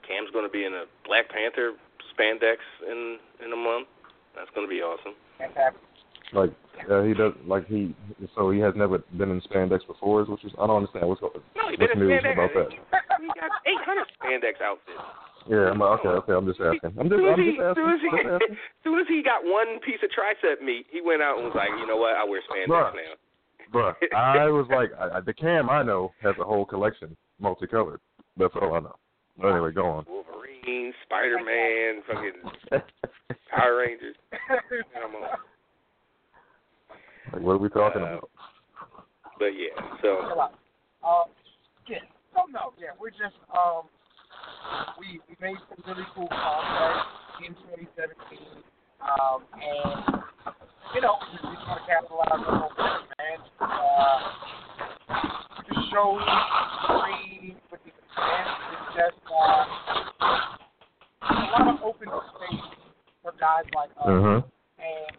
Cam's 0.03 0.31
going 0.31 0.45
to 0.45 0.51
be 0.51 0.63
in 0.63 0.73
a 0.73 0.85
Black 1.03 1.27
Panther 1.29 1.75
spandex 2.13 2.59
in 2.87 3.19
in 3.41 3.51
a 3.51 3.57
month. 3.57 3.87
That's 4.35 4.49
going 4.51 4.65
to 4.67 4.69
be 4.73 4.81
awesome. 4.81 5.15
Like 6.33 6.51
uh, 6.89 7.03
he 7.03 7.13
does. 7.13 7.33
Like 7.45 7.67
he. 7.67 7.95
So 8.35 8.51
he 8.51 8.59
has 8.59 8.73
never 8.75 8.99
been 9.17 9.31
in 9.31 9.41
spandex 9.41 9.85
before. 9.87 10.23
Which 10.25 10.43
is? 10.45 10.51
I 10.59 10.67
don't 10.67 10.77
understand. 10.77 11.07
What's 11.07 11.21
going? 11.21 11.33
No, 11.55 11.69
he 11.69 11.77
what's 11.77 11.93
been 11.93 12.01
in 12.01 12.07
news 12.07 12.23
spandex. 12.23 12.33
about 12.33 12.51
that? 12.53 12.69
He 13.19 13.27
got 13.35 13.51
800 13.65 14.07
spandex 14.15 14.55
outfits. 14.63 15.01
Yeah. 15.49 15.71
I'm 15.71 15.79
like, 15.79 15.99
okay. 15.99 16.09
Okay. 16.23 16.33
I'm 16.33 16.45
just 16.45 16.61
asking. 16.61 16.93
I'm 16.99 17.09
just. 17.09 17.19
I'm 17.19 17.41
just 17.41 17.59
asking. 17.59 17.83
soon 17.83 17.91
as 17.93 18.01
he, 18.01 18.55
soon 18.83 18.99
as 18.99 19.07
he 19.07 19.23
got 19.23 19.41
one 19.43 19.79
piece 19.81 19.99
of 20.03 20.09
tricep 20.13 20.63
meat, 20.63 20.85
he 20.91 21.01
went 21.01 21.21
out 21.21 21.37
and 21.37 21.45
was 21.47 21.55
like, 21.55 21.73
you 21.79 21.87
know 21.87 21.97
what? 21.97 22.15
I 22.15 22.23
wear 22.23 22.41
spandex 22.45 22.69
Bruh. 22.69 22.93
now. 22.93 23.13
Bruh, 23.69 23.93
I 24.15 24.49
was 24.49 24.65
like, 24.73 24.89
I, 24.97 25.19
the 25.19 25.33
cam 25.33 25.69
I 25.69 25.83
know 25.83 26.11
has 26.23 26.33
a 26.39 26.43
whole 26.43 26.65
collection, 26.65 27.15
multicolored. 27.39 27.99
That's 28.35 28.53
all 28.59 28.73
I 28.73 28.79
know. 28.79 28.95
But 29.37 29.49
anyway, 29.49 29.71
go 29.71 29.85
on. 29.85 30.05
Wolverine, 30.07 30.91
Spider 31.05 31.37
Man, 31.37 32.01
fucking 32.07 32.81
Power 33.55 33.77
Rangers. 33.77 34.15
On. 34.49 35.29
Like, 37.33 37.41
what 37.41 37.53
are 37.53 37.57
we 37.57 37.69
talking 37.69 38.01
Uh, 38.01 38.05
about? 38.05 38.29
But 39.37 39.53
yeah, 39.55 39.75
so 40.01 40.19
Uh, 41.03 41.23
yeah. 41.87 41.99
So 42.35 42.45
no, 42.51 42.73
yeah, 42.77 42.89
we're 42.99 43.09
just 43.11 43.35
um, 43.55 43.87
we 44.99 45.19
we 45.29 45.35
made 45.39 45.57
some 45.69 45.81
really 45.87 46.05
cool 46.13 46.27
contacts 46.27 47.07
in 47.47 47.53
2017, 47.55 48.39
um, 49.01 49.43
and 49.55 50.23
you 50.93 51.01
know 51.01 51.15
we 51.31 51.37
just 51.37 51.67
want 51.67 51.79
to 51.79 51.85
capitalize 51.87 52.29
on 52.31 52.59
those 52.59 52.75
things, 52.75 53.07
man. 53.17 53.39
Uh, 53.61 54.19
the 55.69 55.75
show 55.89 56.19
free 56.99 57.55
with 57.71 57.79
the 57.85 57.91
events 57.95 58.53
is 58.75 58.83
just 58.99 59.17
uh, 59.31 59.65
a 61.21 61.47
lot 61.55 61.67
of 61.73 61.81
open 61.83 62.09
space 62.35 62.67
for 63.23 63.31
guys 63.39 63.63
like 63.73 63.89
us, 63.97 64.07
Mhm. 64.07 64.43
and 64.79 65.15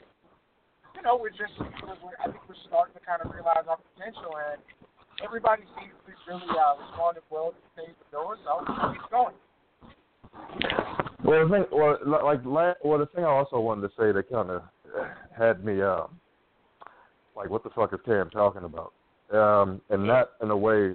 you 1.00 1.08
know 1.08 1.16
we're 1.16 1.30
just 1.30 1.56
we're, 1.58 2.12
I 2.20 2.28
think 2.28 2.44
we're 2.44 2.60
starting 2.68 2.92
to 2.92 3.00
kind 3.00 3.24
of 3.24 3.32
realize 3.32 3.64
our 3.64 3.80
potential 3.96 4.36
and 4.36 4.60
everybody 5.24 5.62
seems 5.80 5.96
to 5.96 6.04
be 6.04 6.16
really 6.28 6.44
uh, 6.44 6.76
responding 6.76 7.24
well 7.30 7.52
to 7.52 7.56
the 7.56 7.82
things 7.82 7.96
we're 8.12 8.20
doing, 8.20 8.38
so 8.44 8.60
keep 8.92 9.10
going. 9.10 9.34
Well, 11.24 11.48
the 11.48 11.54
thing, 11.54 11.64
well, 11.72 11.96
like, 12.04 12.44
well, 12.44 12.98
the 12.98 13.08
thing 13.14 13.24
I 13.24 13.28
also 13.28 13.60
wanted 13.60 13.88
to 13.88 13.94
say 13.98 14.12
that 14.12 14.30
kind 14.30 14.50
of 14.50 14.62
had 15.36 15.64
me, 15.64 15.80
um, 15.80 16.20
like, 17.34 17.48
what 17.48 17.64
the 17.64 17.70
fuck 17.70 17.92
is 17.94 18.00
Cam 18.04 18.28
talking 18.30 18.64
about? 18.64 18.92
Um, 19.32 19.80
and 19.88 20.06
not 20.06 20.30
in 20.42 20.50
a 20.50 20.56
way. 20.56 20.94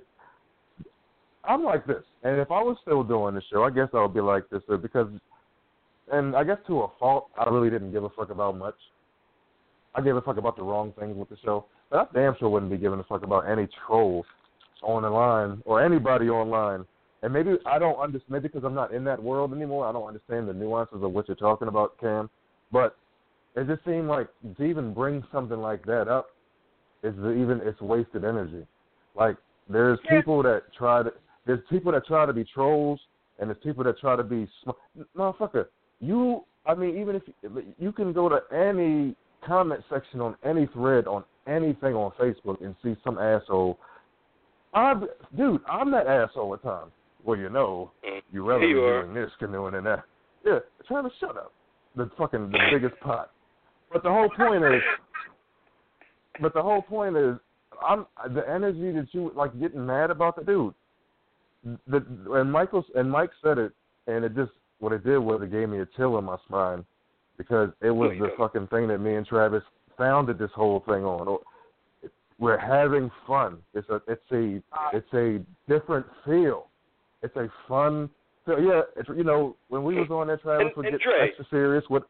I'm 1.44 1.64
like 1.64 1.86
this, 1.86 2.04
and 2.24 2.40
if 2.40 2.52
I 2.52 2.62
was 2.62 2.78
still 2.82 3.04
doing 3.04 3.36
the 3.36 3.42
show, 3.52 3.64
I 3.64 3.70
guess 3.72 3.90
I 3.94 4.02
would 4.02 4.14
be 4.14 4.22
like 4.22 4.50
this 4.50 4.62
uh, 4.72 4.78
because, 4.78 5.08
and 6.12 6.36
I 6.36 6.44
guess 6.44 6.58
to 6.68 6.82
a 6.82 6.88
fault, 7.00 7.30
I 7.40 7.50
really 7.50 7.70
didn't 7.70 7.92
give 7.92 8.04
a 8.04 8.10
fuck 8.10 8.30
about 8.30 8.58
much. 8.58 8.76
I 9.96 10.02
gave 10.02 10.16
a 10.16 10.22
fuck 10.22 10.38
about 10.38 10.58
the 10.58 10.64
wrong 10.64 10.94
things 11.00 11.16
with 11.16 11.30
the 11.30 11.38
show, 11.44 11.66
but 11.90 12.00
I 12.00 12.06
damn 12.14 12.36
sure 12.38 12.50
wouldn't 12.50 12.72
be 12.72 12.78
giving 12.78 13.00
a 13.00 13.04
fuck 13.04 13.24
about 13.24 13.50
any 13.50 13.68
trolls 13.88 14.26
on 14.84 15.04
the 15.04 15.10
line 15.10 15.62
or 15.66 15.84
anybody 15.84 16.30
online 16.30 16.86
and 17.26 17.34
maybe 17.34 17.58
I 17.66 17.80
don't 17.80 17.98
understand. 17.98 18.32
Maybe 18.32 18.48
because 18.50 18.64
I'm 18.64 18.76
not 18.76 18.94
in 18.94 19.04
that 19.06 19.22
world 19.22 19.52
anymore, 19.52 19.88
I 19.88 19.92
don't 19.92 20.08
understand 20.08 20.48
the 20.48 20.54
nuances 20.54 21.02
of 21.02 21.12
what 21.12 21.28
you're 21.28 21.36
talking 21.36 21.68
about, 21.68 22.00
Cam. 22.00 22.30
But 22.72 22.96
it 23.56 23.66
just 23.66 23.84
seemed 23.84 24.08
like 24.08 24.28
to 24.58 24.64
even 24.64 24.94
bring 24.94 25.24
something 25.32 25.58
like 25.58 25.84
that 25.88 26.08
up 26.08 26.28
is 27.02 27.16
even 27.18 27.62
it's 27.64 27.82
wasted 27.82 28.24
energy. 28.26 28.64
Like 29.16 29.38
there's 29.68 29.98
people 30.08 30.44
that 30.44 30.64
try 30.78 31.02
to 31.02 31.12
there's 31.48 31.62
people 31.68 31.92
that 31.94 32.06
try 32.06 32.28
to 32.28 32.34
be 32.34 32.44
trolls, 32.44 33.00
and 33.40 33.50
there's 33.50 33.62
people 33.64 33.84
that 33.86 33.98
try 33.98 34.16
to 34.16 34.24
be 34.24 34.48
sm- 34.62 35.02
motherfucker. 35.18 35.66
You, 36.00 36.44
I 36.68 36.76
mean, 36.76 36.96
even 37.00 37.16
if 37.16 37.24
you, 37.42 37.64
you 37.80 37.92
can 37.92 38.14
go 38.14 38.30
to 38.30 38.42
any 38.56 39.16
comment 39.46 39.84
section 39.90 40.22
on 40.22 40.36
any 40.44 40.68
thread 40.68 41.08
on 41.08 41.24
anything 41.48 41.94
on 41.94 42.12
Facebook 42.20 42.64
and 42.64 42.76
see 42.84 42.96
some 43.04 43.18
asshole. 43.18 43.78
I, 44.74 44.94
dude, 45.38 45.62
I'm 45.70 45.92
that 45.92 46.08
asshole 46.08 46.54
at 46.54 46.64
times. 46.64 46.92
Well, 47.24 47.38
you 47.38 47.50
know, 47.50 47.92
mm, 48.08 48.22
you 48.32 48.44
rather 48.48 48.62
be 48.62 48.68
you 48.68 48.84
are. 48.84 49.04
doing 49.04 49.16
this 49.16 49.32
canoeing 49.40 49.74
than 49.74 49.84
that. 49.86 50.04
Yeah, 50.46 50.60
trying 50.88 51.06
to 51.06 51.12
shut 51.20 51.38
up. 51.38 51.52
The 51.96 52.10
fucking 52.18 52.52
the 52.52 52.60
biggest 52.72 53.00
pot. 53.02 53.32
But 53.92 54.04
the 54.04 54.10
whole 54.10 54.30
point 54.30 54.64
is, 54.64 54.82
but 56.42 56.54
the 56.54 56.62
whole 56.62 56.82
point 56.82 57.16
is, 57.16 57.38
I'm 57.82 58.06
the 58.34 58.48
energy 58.50 58.92
that 58.92 59.08
you 59.12 59.32
like 59.36 59.58
getting 59.60 59.86
mad 59.86 60.12
about 60.12 60.36
the 60.36 60.44
dude. 60.44 60.74
The 61.88 62.06
and 62.34 62.52
Michael 62.52 62.84
and 62.96 63.10
Mike 63.10 63.32
said 63.42 63.58
it, 63.58 63.72
and 64.08 64.26
it 64.26 64.36
just 64.36 64.52
what 64.80 64.92
it 64.92 65.04
did 65.04 65.18
was 65.20 65.42
it 65.42 65.52
gave 65.52 65.70
me 65.70 65.80
a 65.80 65.88
chill 65.96 66.18
in 66.18 66.26
my 66.26 66.38
spine 66.48 66.84
because 67.38 67.70
it 67.82 67.92
was 67.92 68.12
the 68.20 68.30
fucking 68.38 68.68
thing 68.68 68.88
that 68.88 69.00
me 69.00 69.16
and 69.16 69.26
Travis 69.26 69.64
founded 69.98 70.38
this 70.38 70.52
whole 70.56 70.82
thing 70.88 71.04
on. 71.04 71.38
We're 72.38 72.58
having 72.58 73.10
fun. 73.26 73.58
It's 73.74 73.88
a 73.90 74.02
it's 74.08 74.22
a 74.32 74.62
uh, 74.74 74.90
it's 74.98 75.14
a 75.14 75.40
different 75.72 76.06
feel. 76.26 76.68
It's 77.24 77.36
a 77.38 77.48
fun. 77.68 78.10
So 78.46 78.58
yeah, 78.58 78.82
it's, 78.98 79.08
you 79.16 79.24
know 79.24 79.56
when 79.70 79.84
we 79.84 79.96
was 79.96 80.10
on 80.12 80.28
there, 80.28 80.38
Travis 80.38 80.68
And- 80.68 80.76
would 80.76 80.86
and 80.88 81.00
get 81.00 81.02
Dre. 81.02 81.28
extra 81.30 81.46
serious. 81.50 81.84
What? 81.88 82.04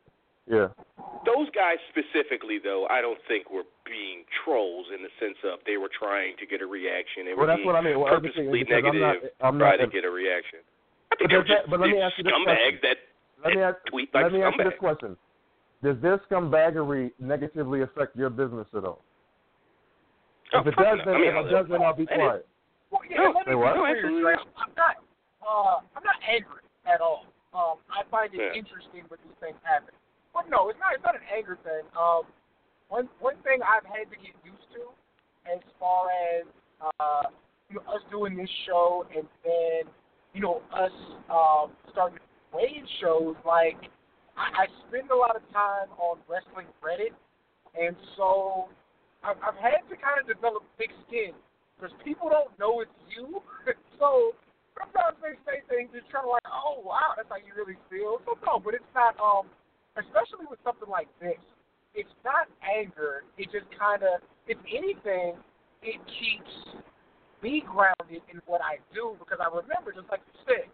Yeah. 0.48 0.68
those 1.26 1.50
guys 1.58 1.82
specifically, 1.90 2.60
though, 2.62 2.86
I 2.86 3.02
don't 3.02 3.18
think 3.28 3.50
were 3.50 3.66
being 3.84 4.26
trolls 4.46 4.86
in 4.94 5.02
the 5.02 5.10
sense 5.18 5.38
of 5.42 5.58
they 5.66 5.78
were 5.78 5.90
trying 5.90 6.38
to 6.38 6.46
get 6.46 6.62
a 6.62 6.68
reaction. 6.70 7.26
They 7.26 7.34
were 7.34 7.46
Well, 7.46 7.48
that's 7.50 7.58
being 7.66 7.66
what 7.66 7.76
I 7.76 7.82
mean. 7.82 7.98
Well, 8.00 8.14
purposely 8.14 8.46
because 8.62 8.86
I'm 8.86 8.94
negative, 8.94 9.02
not- 9.02 9.34
I'm 9.42 9.58
trying 9.58 9.80
to 9.82 9.88
get 9.90 10.06
a 10.06 10.10
reaction. 10.14 10.62
I 11.10 11.16
think 11.18 11.30
But 11.30 11.34
they 11.34 11.38
were 11.38 11.44
does 11.46 11.50
that- 11.50 11.62
just 11.66 11.70
but 11.74 11.80
let 11.82 11.90
me 11.90 11.98
ask 12.02 12.14
you 12.18 12.24
this 12.26 12.34
scumbags 12.34 12.78
that, 12.86 12.98
Let 13.46 13.54
me 13.56 13.62
ask. 13.62 13.78
tweet 13.90 14.10
like 14.14 14.24
let 14.24 14.34
me 14.34 14.42
ask 14.42 14.58
you 14.58 14.64
this 14.64 14.74
question: 14.80 15.16
Does 15.84 15.98
their 16.02 16.18
scumbaggery 16.30 17.12
negatively 17.20 17.82
affect 17.82 18.16
your 18.16 18.30
business 18.30 18.68
at 18.76 18.84
all? 18.84 19.04
Oh, 20.54 20.60
if 20.62 20.68
it 20.68 20.76
does, 20.76 21.00
then 21.06 21.16
I 21.16 21.18
mean, 21.20 21.28
if 21.30 21.46
it 21.46 21.50
does, 21.50 21.66
then 21.70 21.82
I'll 21.82 21.94
be 21.96 22.04
it 22.04 22.10
is- 22.12 22.16
quiet. 22.18 22.48
Well, 22.92 23.02
yeah, 23.10 23.18
No, 23.18 23.24
let 23.34 23.48
me 23.48 23.52
say 23.52 23.56
what? 23.56 23.76
No, 23.76 23.86
absolutely 23.86 24.34
I'm 24.58 24.72
not. 24.78 24.96
Uh, 25.42 25.78
I'm 25.96 26.04
not 26.04 26.16
angry 26.28 26.62
at 26.86 27.02
all. 27.02 27.26
Um, 27.54 27.78
I 27.90 28.04
find 28.10 28.34
it 28.34 28.40
Yeah. 28.42 28.54
interesting 28.54 29.06
when 29.10 29.20
these 29.26 29.38
things 29.40 29.58
happen. 29.64 29.94
but 30.34 30.50
no, 30.50 30.70
it's 30.70 30.80
not. 30.80 30.94
It's 30.94 31.04
not 31.04 31.16
an 31.16 31.22
anger 31.34 31.58
thing. 31.64 31.84
Um, 31.98 32.24
one 32.90 33.08
one 33.20 33.38
thing 33.44 33.62
I've 33.64 33.86
had 33.86 34.10
to 34.12 34.18
get 34.18 34.36
used 34.44 34.70
to, 34.74 34.90
as 35.50 35.60
far 35.80 36.10
as 36.12 36.46
uh, 36.82 37.24
you 37.70 37.76
know, 37.78 37.84
us 37.94 38.02
doing 38.12 38.36
this 38.36 38.50
show, 38.66 39.06
and 39.16 39.28
then 39.44 39.92
you 40.34 40.42
know 40.42 40.62
us 40.74 40.92
um, 41.30 41.72
starting 41.92 42.20
weigh-in 42.56 42.88
shows. 43.04 43.36
Like 43.44 43.78
I, 44.40 44.64
I 44.64 44.72
spend 44.88 45.12
a 45.12 45.18
lot 45.18 45.36
of 45.36 45.44
time 45.52 45.92
on 46.00 46.24
wrestling 46.32 46.72
Reddit, 46.80 47.12
and 47.76 47.96
so 48.16 48.72
I've, 49.24 49.38
I've 49.44 49.60
had 49.60 49.84
to 49.92 49.96
kind 50.00 50.24
of 50.24 50.26
develop 50.26 50.64
thick 50.80 50.96
skin 51.08 51.36
because 51.76 51.92
people 52.08 52.32
don't 52.32 52.56
know 52.56 52.80
it's 52.80 52.96
you. 53.12 53.44
so 54.00 54.32
sometimes 54.80 55.20
they 55.20 55.36
say 55.44 55.60
things 55.68 55.92
just 55.92 56.08
trying 56.08 56.24
to 56.26 56.32
like, 56.32 56.48
oh 56.48 56.80
wow, 56.80 57.14
that's 57.20 57.28
how 57.28 57.40
you 57.40 57.52
really 57.52 57.80
feel. 57.92 58.24
So 58.24 58.40
no, 58.48 58.64
but 58.64 58.74
it's 58.74 58.94
not. 58.96 59.20
Um, 59.20 59.52
especially 59.96 60.48
with 60.52 60.60
something 60.64 60.92
like 60.92 61.08
this, 61.24 61.40
it's 61.96 62.12
not 62.28 62.52
anger. 62.60 63.24
It 63.40 63.48
just 63.56 63.68
kind 63.72 64.04
of, 64.04 64.20
if 64.48 64.60
anything, 64.68 65.40
it 65.80 66.00
keeps 66.20 66.84
me 67.40 67.64
grounded 67.64 68.24
in 68.28 68.44
what 68.46 68.60
I 68.60 68.84
do 68.92 69.16
because 69.20 69.40
I 69.40 69.48
remember, 69.48 69.96
just 69.96 70.12
like 70.12 70.20
you 70.28 70.36
said, 70.44 70.68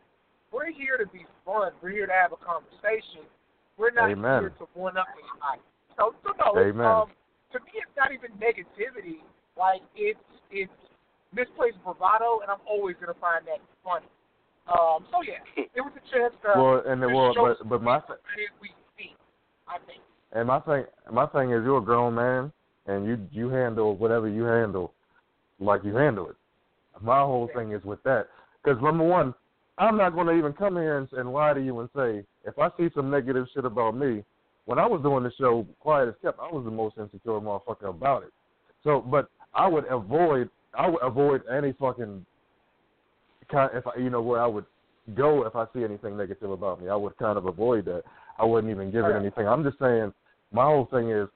we're 0.51 0.71
here 0.71 0.97
to 0.99 1.07
be 1.07 1.25
fun. 1.45 1.71
We're 1.81 1.91
here 1.91 2.07
to 2.07 2.13
have 2.13 2.31
a 2.31 2.39
conversation. 2.39 3.25
We're 3.77 3.91
not 3.91 4.11
Amen. 4.11 4.41
here 4.43 4.53
to 4.59 4.67
one 4.73 4.97
up 4.97 5.07
anybody. 5.15 5.63
So, 5.97 6.13
so 6.23 6.35
no, 6.37 6.59
Amen. 6.59 6.85
um, 6.85 7.07
to 7.53 7.59
me, 7.59 7.79
it's 7.79 7.95
not 7.97 8.11
even 8.11 8.31
negativity. 8.37 9.23
Like 9.57 9.81
it's 9.95 10.19
it's 10.51 10.71
misplaced 11.33 11.81
bravado, 11.83 12.39
and 12.41 12.51
I'm 12.51 12.63
always 12.69 12.95
gonna 12.99 13.17
find 13.19 13.45
that 13.47 13.59
funny. 13.83 14.05
Um, 14.67 15.05
so 15.11 15.23
yeah, 15.23 15.41
it 15.75 15.81
was 15.81 15.91
a 15.95 16.03
chance 16.11 16.33
to 16.43 16.59
Well, 16.59 16.83
and 16.85 17.01
to 17.01 17.07
it 17.07 17.11
was, 17.11 17.35
show 17.35 17.55
but 17.59 17.69
but 17.69 17.81
my 17.81 17.99
th- 17.99 18.19
we 18.61 18.69
see. 18.97 19.15
I 19.67 19.77
think. 19.87 20.01
and 20.33 20.47
my 20.47 20.59
thing 20.59 20.83
my 21.11 21.25
thing 21.27 21.51
is 21.51 21.63
you're 21.63 21.77
a 21.79 21.81
grown 21.81 22.15
man 22.15 22.51
and 22.87 23.05
you 23.05 23.17
you 23.31 23.49
handle 23.49 23.95
whatever 23.95 24.27
you 24.27 24.43
handle 24.43 24.93
like 25.59 25.83
you 25.83 25.95
handle 25.95 26.29
it. 26.29 26.35
My 27.01 27.19
whole 27.19 27.49
thing 27.55 27.71
is 27.71 27.83
with 27.83 28.03
that 28.03 28.27
because 28.63 28.81
number 28.81 29.03
one, 29.03 29.33
I'm 29.81 29.97
not 29.97 30.13
going 30.13 30.27
to 30.27 30.33
even 30.33 30.53
come 30.53 30.75
here 30.75 30.99
and, 30.99 31.11
and 31.13 31.33
lie 31.33 31.53
to 31.53 31.59
you 31.59 31.79
and 31.79 31.89
say 31.95 32.23
if 32.45 32.59
I 32.59 32.69
see 32.77 32.89
some 32.95 33.09
negative 33.09 33.47
shit 33.53 33.65
about 33.65 33.97
me. 33.97 34.23
When 34.65 34.77
I 34.77 34.85
was 34.85 35.01
doing 35.01 35.23
the 35.23 35.31
show, 35.39 35.65
quiet 35.79 36.07
as 36.07 36.13
kept, 36.21 36.39
I 36.39 36.43
was 36.43 36.63
the 36.63 36.71
most 36.71 36.95
insecure 36.99 37.39
motherfucker 37.39 37.89
about 37.89 38.21
it. 38.21 38.29
So, 38.83 39.01
but 39.01 39.29
I 39.55 39.67
would 39.67 39.85
avoid 39.85 40.49
I 40.77 40.87
would 40.87 41.01
avoid 41.01 41.41
any 41.51 41.73
fucking 41.73 42.25
kind 43.51 43.71
if 43.73 43.85
I, 43.87 43.99
you 43.99 44.11
know 44.11 44.21
where 44.21 44.39
I 44.41 44.45
would 44.45 44.65
go 45.15 45.45
if 45.47 45.55
I 45.55 45.65
see 45.73 45.83
anything 45.83 46.15
negative 46.15 46.51
about 46.51 46.79
me. 46.79 46.89
I 46.89 46.95
would 46.95 47.17
kind 47.17 47.39
of 47.39 47.47
avoid 47.47 47.85
that. 47.85 48.03
I 48.39 48.45
wouldn't 48.45 48.71
even 48.71 48.91
give 48.91 49.03
it 49.05 49.15
anything. 49.15 49.47
I'm 49.47 49.63
just 49.63 49.79
saying 49.79 50.13
my 50.53 50.63
whole 50.63 50.87
thing 50.91 51.09
is 51.09 51.27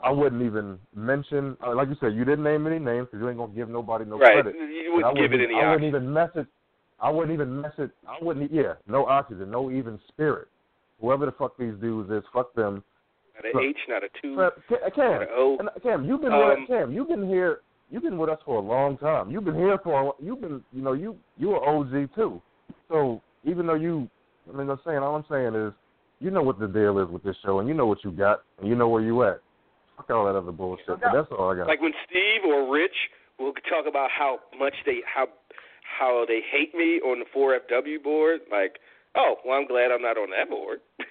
I 0.00 0.10
wouldn't 0.10 0.42
even 0.42 0.76
mention 0.94 1.56
uh, 1.64 1.74
like 1.76 1.88
you 1.88 1.96
said 2.00 2.14
you 2.14 2.24
didn't 2.24 2.44
name 2.44 2.66
any 2.66 2.80
names 2.80 3.06
because 3.06 3.22
you 3.22 3.28
ain't 3.28 3.38
gonna 3.38 3.54
give 3.54 3.68
nobody 3.68 4.04
no 4.04 4.18
right. 4.18 4.42
credit. 4.42 4.56
You 4.56 5.02
I 5.04 5.06
wouldn't 5.06 5.18
give 5.18 5.40
it 5.40 5.44
any 5.44 5.54
I 5.54 5.70
wouldn't 5.70 5.88
even 5.88 6.12
message. 6.12 6.48
I 7.02 7.10
wouldn't 7.10 7.34
even 7.34 7.60
mess 7.60 7.72
it. 7.78 7.90
I 8.08 8.16
wouldn't. 8.22 8.52
Yeah, 8.52 8.74
no 8.86 9.04
oxygen, 9.06 9.50
no 9.50 9.70
even 9.70 9.98
spirit. 10.08 10.48
Whoever 11.00 11.26
the 11.26 11.32
fuck 11.32 11.56
these 11.58 11.74
dudes 11.80 12.10
is, 12.10 12.22
fuck 12.32 12.54
them. 12.54 12.82
Not 13.34 13.54
an 13.54 13.60
H, 13.68 13.76
not 13.88 14.02
a 14.04 14.08
two, 14.20 14.36
Cam, 14.94 15.10
not 15.12 15.22
an 15.22 15.28
O. 15.34 15.56
and, 15.58 15.68
Cam, 15.82 16.04
you've 16.04 16.20
been 16.20 16.32
Um, 16.32 16.60
with 16.60 16.68
Cam. 16.68 16.92
You've 16.92 17.08
been 17.08 17.26
here. 17.28 17.60
You've 17.90 18.04
been 18.04 18.16
with 18.18 18.30
us 18.30 18.38
for 18.44 18.56
a 18.56 18.60
long 18.60 18.96
time. 18.98 19.30
You've 19.30 19.44
been 19.44 19.56
here 19.58 19.78
for. 19.78 20.14
a- 20.18 20.22
You've 20.24 20.40
been. 20.40 20.62
You 20.72 20.82
know. 20.82 20.92
You. 20.92 21.18
You 21.38 21.54
are 21.54 21.68
OG 21.68 22.08
too. 22.14 22.40
So 22.88 23.20
even 23.44 23.66
though 23.66 23.74
you, 23.74 24.08
I 24.52 24.56
mean, 24.56 24.70
I'm 24.70 24.78
saying 24.84 24.98
all 24.98 25.16
I'm 25.16 25.24
saying 25.28 25.54
is, 25.54 25.72
you 26.20 26.30
know 26.30 26.42
what 26.42 26.60
the 26.60 26.68
deal 26.68 26.98
is 27.00 27.08
with 27.08 27.22
this 27.24 27.36
show, 27.44 27.58
and 27.58 27.66
you 27.68 27.74
know 27.74 27.86
what 27.86 28.04
you 28.04 28.12
got, 28.12 28.42
and 28.60 28.68
you 28.68 28.76
know 28.76 28.88
where 28.88 29.02
you 29.02 29.24
at. 29.24 29.40
Fuck 29.96 30.10
all 30.10 30.24
that 30.26 30.36
other 30.36 30.52
bullshit. 30.52 30.86
But 30.86 31.00
that's 31.12 31.28
all 31.36 31.50
I 31.50 31.56
got. 31.56 31.66
Like 31.66 31.80
when 31.82 31.92
Steve 32.08 32.42
or 32.46 32.72
Rich 32.72 32.94
will 33.38 33.52
talk 33.68 33.86
about 33.88 34.10
how 34.10 34.38
much 34.58 34.74
they 34.86 35.00
how 35.12 35.26
how 35.92 36.24
they 36.26 36.40
hate 36.40 36.74
me 36.74 37.00
on 37.00 37.20
the 37.20 37.26
F4W 37.34 38.02
board. 38.02 38.40
Like, 38.50 38.78
oh, 39.14 39.36
well, 39.44 39.58
I'm 39.58 39.66
glad 39.66 39.90
I'm 39.92 40.02
not 40.02 40.16
on 40.16 40.30
that 40.30 40.48
board. 40.48 40.80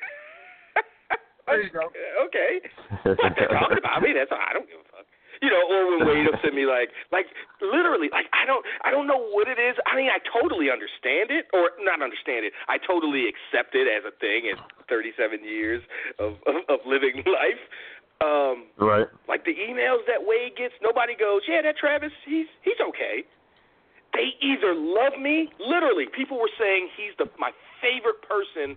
There 1.51 1.63
you 1.63 1.73
go. 1.73 1.91
okay, 2.31 2.63
but 3.03 3.35
they're 3.35 3.51
talking 3.51 3.83
about 3.83 4.01
me. 4.01 4.15
That's. 4.15 4.31
I 4.31 4.53
don't 4.53 4.67
give 4.67 4.79
a 4.79 4.87
fuck. 4.87 5.07
You 5.41 5.49
know, 5.49 5.63
or 5.67 5.97
when 5.97 6.05
Wade 6.05 6.29
will 6.29 6.37
send 6.45 6.53
me 6.53 6.69
like, 6.69 6.93
like 7.09 7.25
literally, 7.59 8.13
like 8.13 8.29
I 8.29 8.45
don't, 8.45 8.61
I 8.85 8.93
don't 8.93 9.09
know 9.09 9.17
what 9.33 9.49
it 9.49 9.57
is. 9.57 9.73
I 9.89 9.97
mean, 9.97 10.13
I 10.13 10.21
totally 10.21 10.69
understand 10.69 11.33
it, 11.33 11.49
or 11.49 11.73
not 11.81 11.99
understand 11.99 12.45
it. 12.45 12.53
I 12.69 12.77
totally 12.77 13.25
accept 13.25 13.73
it 13.73 13.89
as 13.89 14.05
a 14.05 14.13
thing 14.21 14.47
in 14.47 14.55
37 14.85 15.41
years 15.43 15.81
of 16.19 16.37
of, 16.45 16.61
of 16.69 16.79
living 16.85 17.25
life. 17.27 17.61
Um, 18.21 18.69
right. 18.77 19.09
like 19.25 19.49
the 19.49 19.57
emails 19.57 20.05
that 20.05 20.21
Wade 20.21 20.53
gets, 20.53 20.77
nobody 20.77 21.17
goes, 21.17 21.41
yeah, 21.49 21.65
that 21.65 21.73
Travis, 21.73 22.13
he's 22.21 22.45
he's 22.61 22.77
okay. 22.77 23.25
They 24.13 24.35
either 24.43 24.75
love 24.75 25.15
me, 25.19 25.49
literally. 25.59 26.05
People 26.11 26.37
were 26.37 26.51
saying 26.59 26.89
he's 26.99 27.15
the 27.17 27.31
my 27.39 27.51
favorite 27.79 28.19
person 28.27 28.75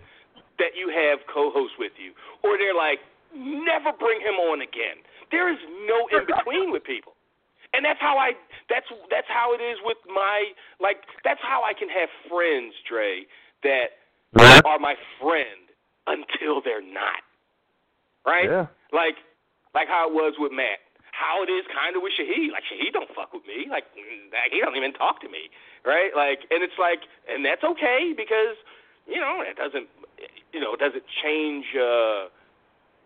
that 0.58 0.78
you 0.78 0.86
have 0.94 1.18
co-host 1.26 1.74
with 1.78 1.92
you, 1.98 2.14
or 2.46 2.54
they're 2.54 2.74
like, 2.76 3.02
never 3.34 3.90
bring 3.98 4.22
him 4.22 4.38
on 4.38 4.62
again. 4.62 5.02
There 5.34 5.50
is 5.50 5.58
no 5.90 6.06
in 6.14 6.22
between 6.22 6.70
with 6.70 6.84
people, 6.84 7.18
and 7.74 7.82
that's 7.84 7.98
how 7.98 8.14
I. 8.14 8.38
That's 8.70 8.86
that's 9.10 9.26
how 9.26 9.52
it 9.54 9.62
is 9.62 9.78
with 9.82 9.98
my 10.06 10.54
like. 10.78 11.02
That's 11.24 11.42
how 11.42 11.66
I 11.66 11.74
can 11.74 11.90
have 11.90 12.08
friends, 12.30 12.74
Dre, 12.86 13.26
that 13.66 13.98
are 14.64 14.78
my 14.78 14.94
friend 15.18 15.66
until 16.06 16.62
they're 16.62 16.84
not. 16.84 17.26
Right? 18.24 18.46
Yeah. 18.46 18.66
Like 18.92 19.18
like 19.74 19.88
how 19.88 20.06
it 20.08 20.14
was 20.14 20.34
with 20.38 20.52
Matt. 20.52 20.83
How 21.14 21.46
it 21.46 21.50
is 21.50 21.62
kind 21.70 21.94
of 21.94 22.02
with 22.02 22.10
Shahid. 22.18 22.50
Like 22.50 22.66
Shahid 22.66 22.90
don't 22.90 23.10
fuck 23.14 23.30
with 23.30 23.46
me. 23.46 23.70
Like, 23.70 23.86
he 23.94 24.58
don't 24.58 24.74
even 24.74 24.92
talk 24.98 25.22
to 25.22 25.30
me, 25.30 25.46
right? 25.86 26.10
Like, 26.10 26.42
and 26.50 26.58
it's 26.66 26.74
like, 26.74 27.06
and 27.30 27.46
that's 27.46 27.62
okay 27.62 28.10
because 28.10 28.58
you 29.06 29.22
know 29.22 29.38
it 29.46 29.54
doesn't, 29.54 29.86
you 30.50 30.58
know, 30.58 30.74
it 30.74 30.80
doesn't 30.82 31.06
change 31.22 31.70
uh 31.78 32.34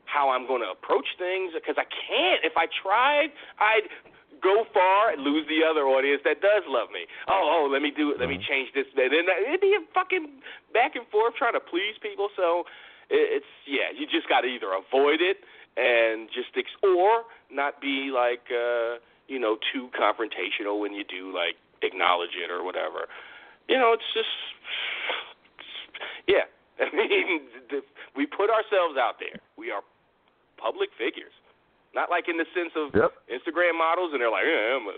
how 0.09 0.33
I'm 0.33 0.49
going 0.49 0.65
to 0.65 0.73
approach 0.73 1.05
things 1.21 1.53
because 1.53 1.77
I 1.77 1.85
can't. 1.85 2.41
If 2.41 2.57
I 2.57 2.65
tried, 2.65 3.29
I'd 3.61 3.93
go 4.41 4.65
far 4.73 5.13
and 5.13 5.21
lose 5.21 5.45
the 5.53 5.61
other 5.61 5.85
audience 5.85 6.25
that 6.25 6.41
does 6.41 6.65
love 6.65 6.89
me. 6.89 7.05
Oh, 7.29 7.45
oh, 7.45 7.65
let 7.69 7.85
me 7.85 7.93
do 7.93 8.11
it. 8.13 8.17
Let 8.17 8.33
me 8.33 8.41
change 8.41 8.73
this. 8.73 8.89
And 8.97 9.13
then 9.13 9.29
it'd 9.29 9.61
be 9.61 9.77
a 9.77 9.85
fucking 9.93 10.41
back 10.73 10.97
and 10.97 11.05
forth 11.13 11.37
trying 11.37 11.55
to 11.55 11.61
please 11.61 12.01
people. 12.01 12.33
So 12.41 12.65
it's 13.11 13.49
yeah, 13.69 13.93
you 13.93 14.09
just 14.09 14.29
got 14.29 14.43
to 14.43 14.49
either 14.49 14.73
avoid 14.73 15.21
it 15.21 15.45
and 15.79 16.29
just 16.35 16.51
ex- 16.59 16.75
or 16.83 17.23
not 17.51 17.81
be 17.81 18.11
like 18.13 18.43
uh, 18.51 18.99
you 19.31 19.39
know 19.39 19.57
too 19.73 19.89
confrontational 19.95 20.81
when 20.81 20.93
you 20.93 21.05
do 21.05 21.31
like 21.33 21.55
acknowledge 21.83 22.35
it 22.35 22.51
or 22.51 22.65
whatever. 22.65 23.07
You 23.69 23.79
know, 23.79 23.93
it's 23.95 24.11
just 24.13 24.29
yeah. 26.27 26.45
I 26.81 26.95
mean, 26.95 27.43
the, 27.71 27.83
we 28.15 28.27
put 28.27 28.51
ourselves 28.51 28.95
out 28.99 29.19
there. 29.19 29.41
We 29.59 29.71
are 29.75 29.83
public 30.59 30.91
figures. 30.95 31.35
Not 31.97 32.07
like 32.13 32.29
in 32.29 32.37
the 32.39 32.47
sense 32.55 32.71
of 32.79 32.95
Yep. 32.95 33.11
Instagram 33.33 33.75
models, 33.75 34.13
and 34.15 34.21
they're 34.23 34.31
like, 34.31 34.45
yeah, 34.47 34.77
I'm 34.79 34.87
a, 34.87 34.97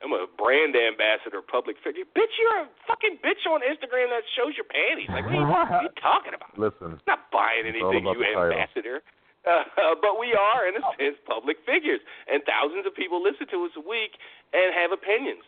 I'm 0.00 0.12
a 0.16 0.24
brand 0.38 0.72
ambassador, 0.72 1.42
public 1.44 1.76
figure. 1.84 2.06
Bitch, 2.16 2.32
you're 2.40 2.64
a 2.64 2.68
fucking 2.86 3.18
bitch 3.20 3.44
on 3.50 3.60
Instagram 3.60 4.08
that 4.14 4.24
shows 4.38 4.54
your 4.56 4.64
panties. 4.70 5.10
Like, 5.12 5.26
what 5.28 5.34
are 5.34 5.42
you, 5.42 5.48
what 5.50 5.68
are 5.68 5.82
you 5.82 5.92
talking 6.00 6.32
about? 6.32 6.54
Listen. 6.56 6.96
I'm 6.96 7.04
Not 7.10 7.28
buying 7.34 7.66
anything, 7.68 8.06
you 8.06 8.24
ambassador. 8.24 9.02
title. 9.04 9.17
Uh, 9.48 9.96
but 10.04 10.20
we 10.20 10.36
are, 10.36 10.68
in 10.68 10.76
a 10.76 10.84
sense, 11.00 11.16
public 11.24 11.56
figures, 11.64 12.00
and 12.28 12.44
thousands 12.44 12.84
of 12.84 12.92
people 12.94 13.22
listen 13.22 13.48
to 13.48 13.64
us 13.64 13.72
a 13.80 13.82
week 13.82 14.12
and 14.52 14.76
have 14.76 14.92
opinions, 14.92 15.42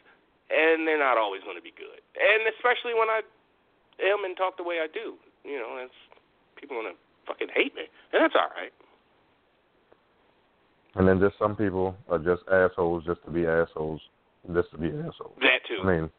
and 0.48 0.88
they're 0.88 0.98
not 0.98 1.18
always 1.20 1.44
going 1.44 1.56
to 1.56 1.62
be 1.62 1.74
good. 1.76 2.00
And 2.16 2.48
especially 2.56 2.96
when 2.96 3.12
I 3.12 3.20
am 4.00 4.24
and 4.24 4.32
talk 4.36 4.56
the 4.56 4.64
way 4.64 4.80
I 4.80 4.88
do, 4.88 5.20
you 5.44 5.60
know, 5.60 5.76
that's 5.76 5.94
people 6.56 6.80
going 6.80 6.96
to 6.96 6.98
fucking 7.28 7.52
hate 7.52 7.76
me, 7.76 7.84
and 8.16 8.24
that's 8.24 8.34
all 8.34 8.48
right. 8.56 8.72
And 10.96 11.06
then 11.06 11.20
just 11.20 11.38
some 11.38 11.54
people 11.54 11.94
are 12.08 12.18
just 12.18 12.42
assholes 12.50 13.04
just 13.04 13.22
to 13.24 13.30
be 13.30 13.46
assholes, 13.46 14.00
just 14.52 14.70
to 14.72 14.78
be 14.78 14.88
assholes. 14.88 15.38
That 15.38 15.62
too. 15.68 15.86
I 15.86 15.86
mean, 15.86 16.10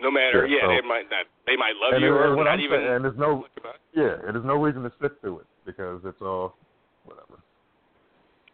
no 0.00 0.10
matter, 0.10 0.46
yeah, 0.46 0.58
yeah, 0.58 0.66
so- 0.66 0.74
they 0.74 0.88
might 0.88 1.06
not, 1.10 1.26
they 1.46 1.56
might 1.56 1.74
love 1.78 2.00
you 2.00 2.08
and 2.08 2.34
or 2.34 2.44
not 2.44 2.58
I'm 2.58 2.60
even. 2.60 2.80
saying, 2.80 2.92
and 2.98 3.04
there's 3.04 3.18
no, 3.18 3.46
yeah, 3.94 4.18
and 4.26 4.34
there's 4.34 4.44
no 4.44 4.56
reason 4.56 4.82
to 4.82 4.92
stick 4.98 5.20
to 5.22 5.38
it 5.38 5.46
because 5.64 6.00
it's 6.04 6.20
all 6.20 6.56
whatever. 7.08 7.40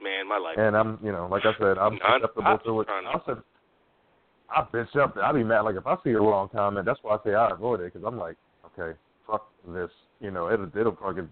Man, 0.02 0.28
my 0.28 0.38
life. 0.38 0.56
And 0.58 0.76
I'm, 0.76 0.98
you 1.02 1.12
know, 1.12 1.26
like 1.30 1.42
I 1.44 1.52
said, 1.58 1.78
I'm 1.78 1.98
Non- 2.02 2.20
susceptible 2.20 2.58
to 2.64 2.80
it. 2.82 2.88
I 2.88 3.18
said, 3.26 3.38
I 4.50 4.62
bitch 4.72 4.94
up. 4.96 5.16
I'd 5.16 5.34
be 5.34 5.44
mad. 5.44 5.62
Like 5.62 5.76
if 5.76 5.86
I 5.86 5.96
see 6.04 6.10
a 6.10 6.20
wrong 6.20 6.48
comment, 6.52 6.86
that's 6.86 7.00
why 7.02 7.16
I 7.16 7.18
say 7.24 7.34
I 7.34 7.50
avoid 7.50 7.80
it 7.80 7.92
because 7.92 8.06
I'm 8.06 8.18
like, 8.18 8.36
okay, 8.72 8.96
fuck 9.26 9.48
this. 9.68 9.90
You 10.20 10.30
know, 10.30 10.50
it'll 10.50 10.68
it'll 10.76 10.96
fucking 11.00 11.28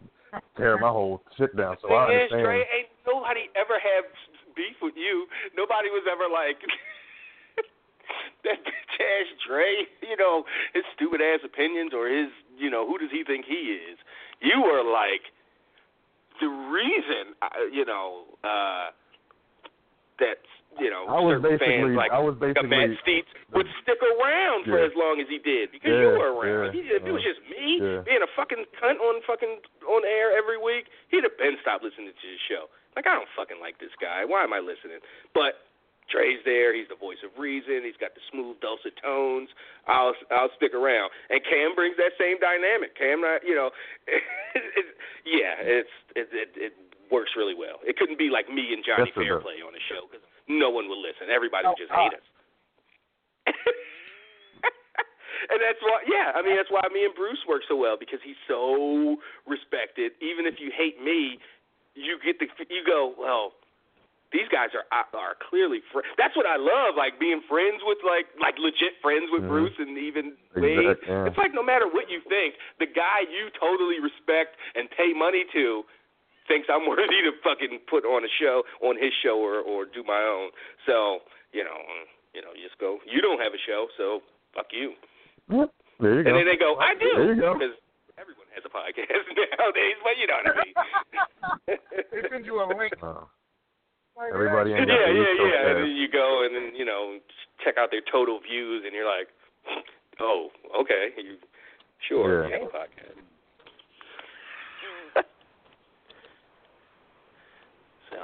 tear 0.57 0.79
my 0.79 0.89
whole 0.89 1.23
shit 1.37 1.55
down. 1.57 1.77
So 1.83 1.93
I 1.93 2.09
thing 2.09 2.17
is, 2.17 2.33
understand. 2.33 2.45
Dre, 2.45 2.59
ain't 2.73 2.91
nobody 3.07 3.45
ever 3.55 3.77
have 3.77 4.05
beef 4.57 4.77
with 4.81 4.97
you. 4.97 5.27
Nobody 5.57 5.89
was 5.93 6.05
ever 6.09 6.25
like 6.33 6.59
that 8.45 8.59
bitch 8.65 8.95
ass 8.97 9.29
Dre. 9.47 9.85
You 10.01 10.17
know 10.17 10.45
his 10.73 10.85
stupid 10.97 11.21
ass 11.21 11.41
opinions 11.45 11.93
or 11.95 12.09
his. 12.09 12.33
You 12.57 12.71
know 12.71 12.87
who 12.87 12.99
does 12.99 13.13
he 13.13 13.25
think 13.25 13.45
he 13.45 13.77
is? 13.77 13.99
You 14.41 14.63
were 14.65 14.83
like 14.83 15.23
the 16.43 16.51
reason, 16.51 17.39
uh, 17.41 17.47
you 17.71 17.87
know, 17.87 18.27
uh, 18.43 18.91
that 20.19 20.43
you 20.81 20.91
know 20.91 21.07
I 21.09 21.21
was 21.21 21.39
certain 21.41 21.59
basically- 21.59 21.79
fans 21.87 21.97
like 21.97 22.11
I 22.13 22.19
was 22.21 22.35
a 22.43 22.63
Matt 22.67 22.91
Steets 23.05 23.31
would 23.55 23.69
stick 23.83 24.01
around 24.03 24.65
for 24.67 24.79
as 24.79 24.93
long 24.97 25.21
as 25.21 25.29
he 25.29 25.39
did 25.39 25.71
because 25.73 25.91
Yeah, 25.93 26.01
you 26.01 26.19
were 26.19 26.33
around. 26.35 26.75
yeah, 26.75 26.83
He- 26.83 26.91
if 26.91 27.05
it 27.07 27.13
was 27.13 27.23
just 27.23 27.41
me 27.49 27.79
yeah. 27.81 28.01
being 28.05 28.23
a 28.23 28.31
fucking 28.35 28.65
cunt 28.81 28.99
on 29.01 29.21
fucking 29.23 29.61
on 29.87 30.05
air 30.05 30.33
every 30.37 30.57
week, 30.59 30.87
he'd 31.09 31.25
have 31.25 31.37
been 31.39 31.59
stopped 31.61 31.85
listening 31.85 32.13
to 32.13 32.27
his 32.27 32.41
show. 32.49 32.69
Like 32.97 33.07
I 33.07 33.15
don't 33.15 33.29
fucking 33.37 33.61
like 33.61 33.79
this 33.79 33.93
guy. 34.01 34.25
Why 34.25 34.43
am 34.45 34.53
I 34.53 34.61
listening? 34.61 35.01
But 35.35 35.61
Dre's 36.11 36.43
there. 36.45 36.75
He's 36.75 36.89
the 36.91 36.99
voice 36.99 37.23
of 37.23 37.31
reason. 37.39 37.87
He's 37.87 37.97
got 37.97 38.15
the 38.15 38.21
smooth, 38.31 38.59
dulcet 38.61 38.99
tones. 38.99 39.49
I'll 39.87 40.15
I'll 40.31 40.51
stick 40.59 40.75
around. 40.75 41.11
And 41.31 41.41
Cam 41.47 41.75
brings 41.75 41.97
that 41.97 42.13
same 42.19 42.39
dynamic. 42.43 42.99
Cam, 42.99 43.23
not 43.23 43.47
you 43.47 43.55
know, 43.55 43.71
it, 44.09 44.21
yeah, 45.27 45.55
it's 45.63 45.95
it, 46.17 46.29
it 46.33 46.51
it 46.59 46.73
works 47.13 47.37
really 47.37 47.55
well. 47.55 47.79
It 47.87 47.97
couldn't 47.97 48.19
be 48.19 48.31
like 48.33 48.49
me 48.49 48.75
and 48.75 48.85
Johnny 48.85 49.13
Yes, 49.13 49.17
it. 49.17 49.29
Fairplay 49.29 49.63
on 49.63 49.73
the 49.73 49.81
show 49.89 50.09
because 50.09 50.25
no 50.49 50.71
one 50.73 50.89
would 50.89 50.99
listen. 51.01 51.31
Everybody 51.31 51.69
would 51.69 51.79
just 51.81 51.93
hate 51.93 52.13
uh. 52.13 52.17
us. 52.21 52.27
and 55.51 55.59
that's 55.59 55.83
why, 55.83 55.99
yeah, 56.07 56.31
I 56.35 56.43
mean 56.43 56.57
that's 56.57 56.71
why 56.71 56.83
me 56.93 57.05
and 57.05 57.15
Bruce 57.15 57.45
work 57.49 57.63
so 57.69 57.77
well 57.77 57.97
because 57.99 58.21
he's 58.25 58.39
so 58.49 59.17
respected. 59.47 60.13
Even 60.21 60.47
if 60.47 60.55
you 60.59 60.73
hate 60.75 61.03
me, 61.03 61.39
you 61.95 62.19
get 62.25 62.39
the 62.41 62.47
you 62.69 62.83
go 62.85 63.15
well 63.19 63.53
these 64.33 64.49
guys 64.51 64.71
are 64.75 64.85
are 65.15 65.37
clearly 65.49 65.81
fr- 65.93 66.05
that's 66.17 66.35
what 66.37 66.47
I 66.47 66.57
love 66.57 66.97
like 66.97 67.21
being 67.21 67.41
friends 67.49 67.83
with 67.85 67.99
like 68.05 68.27
like 68.41 68.57
legit 68.59 68.97
friends 69.01 69.29
with 69.31 69.43
Mhm. 69.45 69.49
Bruce 69.53 69.77
and 69.79 69.97
even 69.99 70.37
Wade. 70.57 70.79
Exact- 70.79 71.05
yeah. 71.09 71.27
It's 71.29 71.39
like 71.39 71.53
no 71.55 71.63
matter 71.63 71.87
what 71.87 72.09
you 72.11 72.21
think, 72.29 72.55
the 72.81 72.87
guy 72.87 73.21
you 73.29 73.51
totally 73.59 74.01
respect 74.01 74.57
and 74.75 74.89
pay 74.91 75.13
money 75.13 75.45
to 75.53 75.85
thinks 76.49 76.69
I'm 76.73 76.89
worthy 76.91 77.23
to 77.29 77.33
fucking 77.45 77.81
put 77.89 78.05
on 78.05 78.25
a 78.25 78.33
show 78.41 78.65
on 78.83 78.97
his 78.97 79.13
show 79.23 79.39
or 79.39 79.61
or 79.61 79.85
do 79.85 80.03
my 80.03 80.23
own. 80.23 80.51
So 80.87 81.21
you 81.53 81.65
know 81.65 81.79
you 82.35 82.41
know 82.43 82.53
you 82.57 82.65
just 82.67 82.79
go 82.81 82.99
you 83.07 83.21
don't 83.21 83.41
have 83.41 83.53
a 83.55 83.61
show 83.67 83.89
so 83.97 84.23
fuck 84.55 84.73
you. 84.73 84.95
Yep. 85.51 85.71
There 86.01 86.15
you 86.19 86.23
go. 86.25 86.29
And 86.31 86.37
then 86.39 86.47
they 86.47 86.57
go 86.57 86.77
I 86.81 86.95
do 86.95 87.11
There 87.15 87.35
you 87.35 87.41
go. 87.41 87.55
because 87.55 87.77
everyone 88.19 88.47
has 88.55 88.65
a 88.65 88.73
podcast 88.73 89.09
nowadays, 89.59 89.97
but 90.03 90.15
you 90.19 90.27
know 90.27 90.39
what 90.41 90.57
I 90.57 90.65
mean. 90.65 90.75
they 92.13 92.29
send 92.31 92.47
you 92.47 92.61
a 92.61 92.67
link. 92.69 92.93
Like, 93.01 93.15
everybody 94.33 94.73
ain't 94.73 94.87
got 94.89 94.95
yeah, 94.95 95.09
yeah, 95.13 95.23
East 95.23 95.41
yeah. 95.41 95.69
And 95.71 95.77
then 95.85 95.91
you 95.97 96.09
go 96.11 96.45
and 96.45 96.55
then 96.55 96.75
you 96.77 96.85
know 96.85 97.19
check 97.65 97.77
out 97.79 97.91
their 97.91 98.03
total 98.11 98.41
views, 98.41 98.83
and 98.85 98.93
you're 98.95 99.07
like, 99.09 99.29
oh, 100.21 100.49
okay, 100.81 101.11
you 101.17 101.37
sure 102.09 102.49
Yeah. 102.49 102.49
you 102.49 102.53
have 102.65 102.69
a 102.69 102.73
podcast. 102.75 103.19
so, 108.11 108.19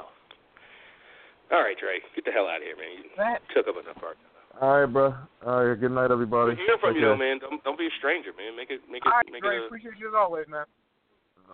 all 1.51 1.61
right, 1.63 1.77
Dre, 1.79 1.99
get 2.15 2.25
the 2.25 2.31
hell 2.31 2.47
out 2.47 2.57
of 2.57 2.63
here, 2.63 2.75
man. 2.75 2.91
You 2.97 3.09
That 3.17 3.41
took 3.55 3.67
up 3.67 3.75
enough 3.81 3.97
our 4.03 4.13
time. 4.13 4.25
All 4.61 4.79
right, 4.81 4.91
bro. 4.91 5.13
All 5.45 5.63
right. 5.65 5.79
Good 5.79 5.91
night, 5.91 6.11
everybody. 6.11 6.55
Hear 6.55 6.77
from 6.81 6.93
Take 6.93 7.01
you 7.01 7.07
though, 7.07 7.15
man. 7.15 7.39
Don't 7.39 7.63
don't 7.63 7.77
be 7.79 7.85
a 7.87 7.95
stranger, 7.97 8.31
man. 8.35 8.57
Make 8.57 8.69
it 8.71 8.81
make 8.91 9.03
it 9.05 9.07
all 9.07 9.13
right, 9.13 9.25
make 9.31 9.41
Dre, 9.41 9.55
it. 9.55 9.63
A, 9.63 9.65
appreciate 9.67 9.93
you 9.97 10.09
as 10.09 10.13
always, 10.17 10.47
man. 10.49 10.65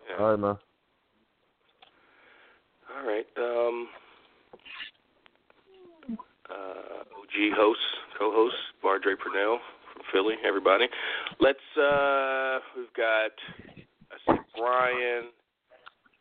yeah. 0.10 0.18
All 0.18 0.32
right, 0.32 0.40
man. 0.40 0.58
All 2.90 3.06
right. 3.06 3.28
Um, 3.38 3.88
uh, 6.50 7.02
OG 7.20 7.56
host, 7.56 7.80
co-host, 8.18 8.56
Bardre 8.84 9.18
Purnell 9.18 9.60
from 9.94 10.02
Philly. 10.12 10.36
Everybody, 10.46 10.88
let's. 11.40 11.60
uh 11.78 12.60
We've 12.76 12.94
got. 12.96 13.32
I 14.12 14.18
see 14.28 14.40
Brian. 14.58 15.26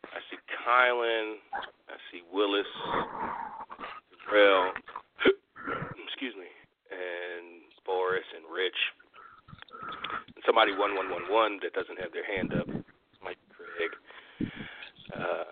I 0.05 0.19
see 0.31 0.39
Kylan. 0.67 1.35
I 1.89 1.97
see 2.11 2.23
Willis. 2.33 2.67
Terrell. 4.29 4.73
Excuse 6.07 6.35
me. 6.37 6.47
And 6.91 7.63
Boris 7.85 8.25
and 8.35 8.45
Rich. 8.53 8.79
And 10.35 10.45
somebody 10.47 10.73
one 10.73 10.95
one 10.97 11.11
one 11.11 11.27
one 11.31 11.59
that 11.63 11.73
doesn't 11.75 11.99
have 12.01 12.13
their 12.13 12.25
hand 12.27 12.53
up. 12.55 12.67
Mike 13.23 13.39
Craig. 13.51 13.91
Uh, 15.15 15.45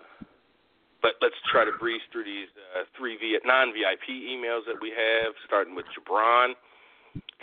but 1.03 1.19
let's 1.19 1.35
try 1.51 1.67
to 1.67 1.75
breeze 1.75 2.01
through 2.09 2.23
these 2.23 2.47
uh, 2.73 2.87
three 2.95 3.19
v- 3.19 3.37
non-VIP 3.43 4.07
emails 4.07 4.63
that 4.65 4.79
we 4.79 4.89
have, 4.95 5.35
starting 5.43 5.75
with 5.75 5.83
Jabron. 5.91 6.55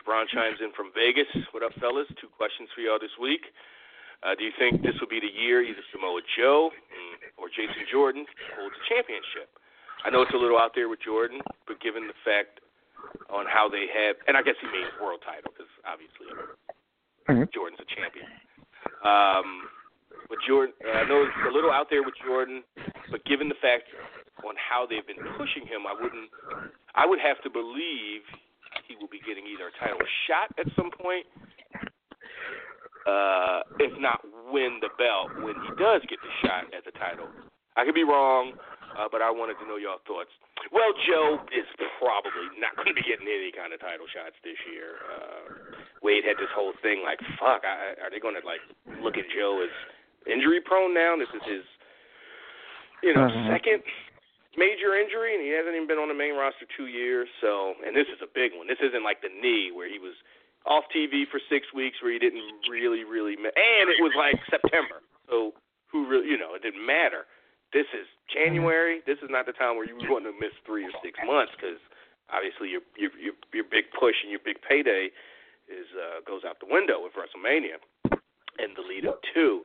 Jabron 0.00 0.24
chimes 0.32 0.58
in 0.64 0.72
from 0.72 0.90
Vegas. 0.96 1.28
What 1.52 1.60
up, 1.62 1.76
fellas? 1.76 2.08
Two 2.16 2.32
questions 2.32 2.72
for 2.72 2.80
y'all 2.80 2.98
this 2.98 3.12
week. 3.20 3.44
Uh, 4.24 4.32
do 4.32 4.48
you 4.48 4.52
think 4.56 4.80
this 4.80 4.96
will 4.96 5.12
be 5.12 5.20
the 5.20 5.30
year 5.30 5.60
either 5.60 5.84
Samoa 5.92 6.24
Joe 6.36 6.72
or 7.36 7.52
Jason 7.52 7.84
Jordan 7.92 8.24
holds 8.56 8.74
a 8.76 8.84
championship? 8.88 9.52
I 10.04 10.08
know 10.08 10.24
it's 10.24 10.32
a 10.32 10.40
little 10.40 10.56
out 10.56 10.72
there 10.72 10.88
with 10.88 11.04
Jordan, 11.04 11.44
but 11.68 11.80
given 11.84 12.08
the 12.08 12.16
fact 12.24 12.64
on 13.28 13.44
how 13.44 13.68
they 13.68 13.88
have, 13.92 14.16
and 14.28 14.36
I 14.36 14.42
guess 14.44 14.56
he 14.60 14.68
means 14.72 14.88
world 15.00 15.20
title 15.20 15.52
because 15.52 15.68
obviously 15.84 16.32
Jordan's 17.52 17.80
a 17.80 17.88
champion. 17.92 18.28
Um, 19.04 19.68
but 20.30 20.38
Jordan, 20.46 20.72
uh, 20.86 21.02
I 21.02 21.04
know 21.10 21.26
it's 21.26 21.42
a 21.42 21.50
little 21.50 21.74
out 21.74 21.90
there 21.90 22.06
with 22.06 22.14
Jordan, 22.22 22.62
but 23.10 23.26
given 23.26 23.50
the 23.50 23.58
fact 23.58 23.90
on 24.46 24.54
how 24.54 24.86
they've 24.86 25.04
been 25.04 25.20
pushing 25.34 25.66
him, 25.66 25.84
I 25.90 25.92
wouldn't. 25.92 26.30
I 26.94 27.04
would 27.04 27.18
have 27.18 27.42
to 27.42 27.50
believe 27.50 28.22
he 28.86 28.94
will 28.94 29.10
be 29.10 29.18
getting 29.26 29.44
either 29.50 29.68
a 29.68 29.74
title 29.82 30.00
shot 30.30 30.54
at 30.54 30.70
some 30.78 30.94
point, 30.94 31.26
uh, 33.10 33.66
if 33.82 33.90
not 33.98 34.22
win 34.54 34.78
the 34.78 34.94
belt 34.94 35.34
when 35.42 35.58
he 35.66 35.70
does 35.74 36.00
get 36.06 36.22
the 36.22 36.32
shot 36.46 36.70
at 36.70 36.86
the 36.86 36.94
title. 36.94 37.26
I 37.74 37.82
could 37.82 37.98
be 37.98 38.06
wrong, 38.06 38.54
uh, 38.94 39.10
but 39.10 39.22
I 39.22 39.30
wanted 39.34 39.58
to 39.62 39.66
know 39.66 39.82
your 39.82 39.98
thoughts. 40.06 40.30
Well, 40.70 40.94
Joe 41.08 41.42
is 41.50 41.66
probably 41.98 42.54
not 42.62 42.76
going 42.78 42.92
to 42.92 42.96
be 42.96 43.02
getting 43.02 43.26
any 43.26 43.50
kind 43.50 43.74
of 43.74 43.82
title 43.82 44.06
shots 44.06 44.38
this 44.46 44.58
year. 44.70 45.02
Uh, 45.02 45.42
Wade 46.06 46.22
had 46.22 46.38
this 46.38 46.52
whole 46.54 46.76
thing 46.84 47.02
like, 47.02 47.18
"Fuck, 47.40 47.66
I, 47.66 47.98
are 47.98 48.10
they 48.12 48.20
going 48.22 48.36
to 48.38 48.44
like 48.46 48.62
look 49.02 49.16
at 49.16 49.26
Joe 49.32 49.64
as 49.64 49.72
injury 50.26 50.60
prone 50.60 50.92
now? 50.94 51.16
This 51.16 51.28
is 51.34 51.42
his, 51.44 51.64
you 53.02 53.14
know, 53.14 53.28
Mhm. 53.28 53.48
second 53.48 53.82
major 54.56 54.94
injury, 54.96 55.34
and 55.34 55.42
he 55.42 55.50
hasn't 55.50 55.74
even 55.74 55.86
been 55.86 55.98
on 55.98 56.08
the 56.08 56.14
main 56.14 56.34
roster 56.34 56.66
two 56.76 56.86
years. 56.86 57.28
So, 57.40 57.76
and 57.84 57.94
this 57.94 58.08
is 58.08 58.20
a 58.20 58.26
big 58.26 58.52
one. 58.54 58.66
This 58.66 58.80
isn't 58.80 59.02
like 59.02 59.20
the 59.20 59.28
knee 59.28 59.70
where 59.70 59.88
he 59.88 59.98
was 59.98 60.14
off 60.66 60.88
TV 60.90 61.24
for 61.24 61.40
six 61.48 61.72
weeks 61.72 62.02
where 62.02 62.12
he 62.12 62.18
didn't 62.18 62.44
really, 62.68 63.04
really, 63.04 63.36
ma- 63.36 63.54
and 63.56 63.88
it 63.88 64.00
was 64.00 64.14
like 64.14 64.36
September. 64.50 65.00
So 65.28 65.54
who 65.88 66.06
really, 66.06 66.28
you 66.28 66.36
know, 66.36 66.54
it 66.54 66.62
didn't 66.62 66.84
matter. 66.84 67.26
This 67.72 67.86
is 67.94 68.06
January. 68.28 69.00
This 69.06 69.18
is 69.22 69.30
not 69.30 69.46
the 69.46 69.52
time 69.52 69.76
where 69.76 69.86
you 69.86 69.96
want 70.10 70.24
to 70.24 70.32
miss 70.32 70.52
three 70.66 70.84
or 70.84 70.92
six 71.02 71.18
months 71.24 71.52
because 71.54 71.78
obviously 72.28 72.68
your 72.68 72.82
your 72.96 73.10
your 73.16 73.34
your 73.54 73.64
big 73.64 73.90
push 73.92 74.16
and 74.22 74.30
your 74.30 74.40
big 74.40 74.60
payday 74.60 75.10
is 75.68 75.86
uh, 75.94 76.20
goes 76.26 76.44
out 76.44 76.58
the 76.58 76.66
window 76.66 77.00
with 77.00 77.14
WrestleMania 77.14 77.78
and 78.58 78.76
the 78.76 78.82
lead 78.82 79.06
up 79.06 79.22
to. 79.34 79.64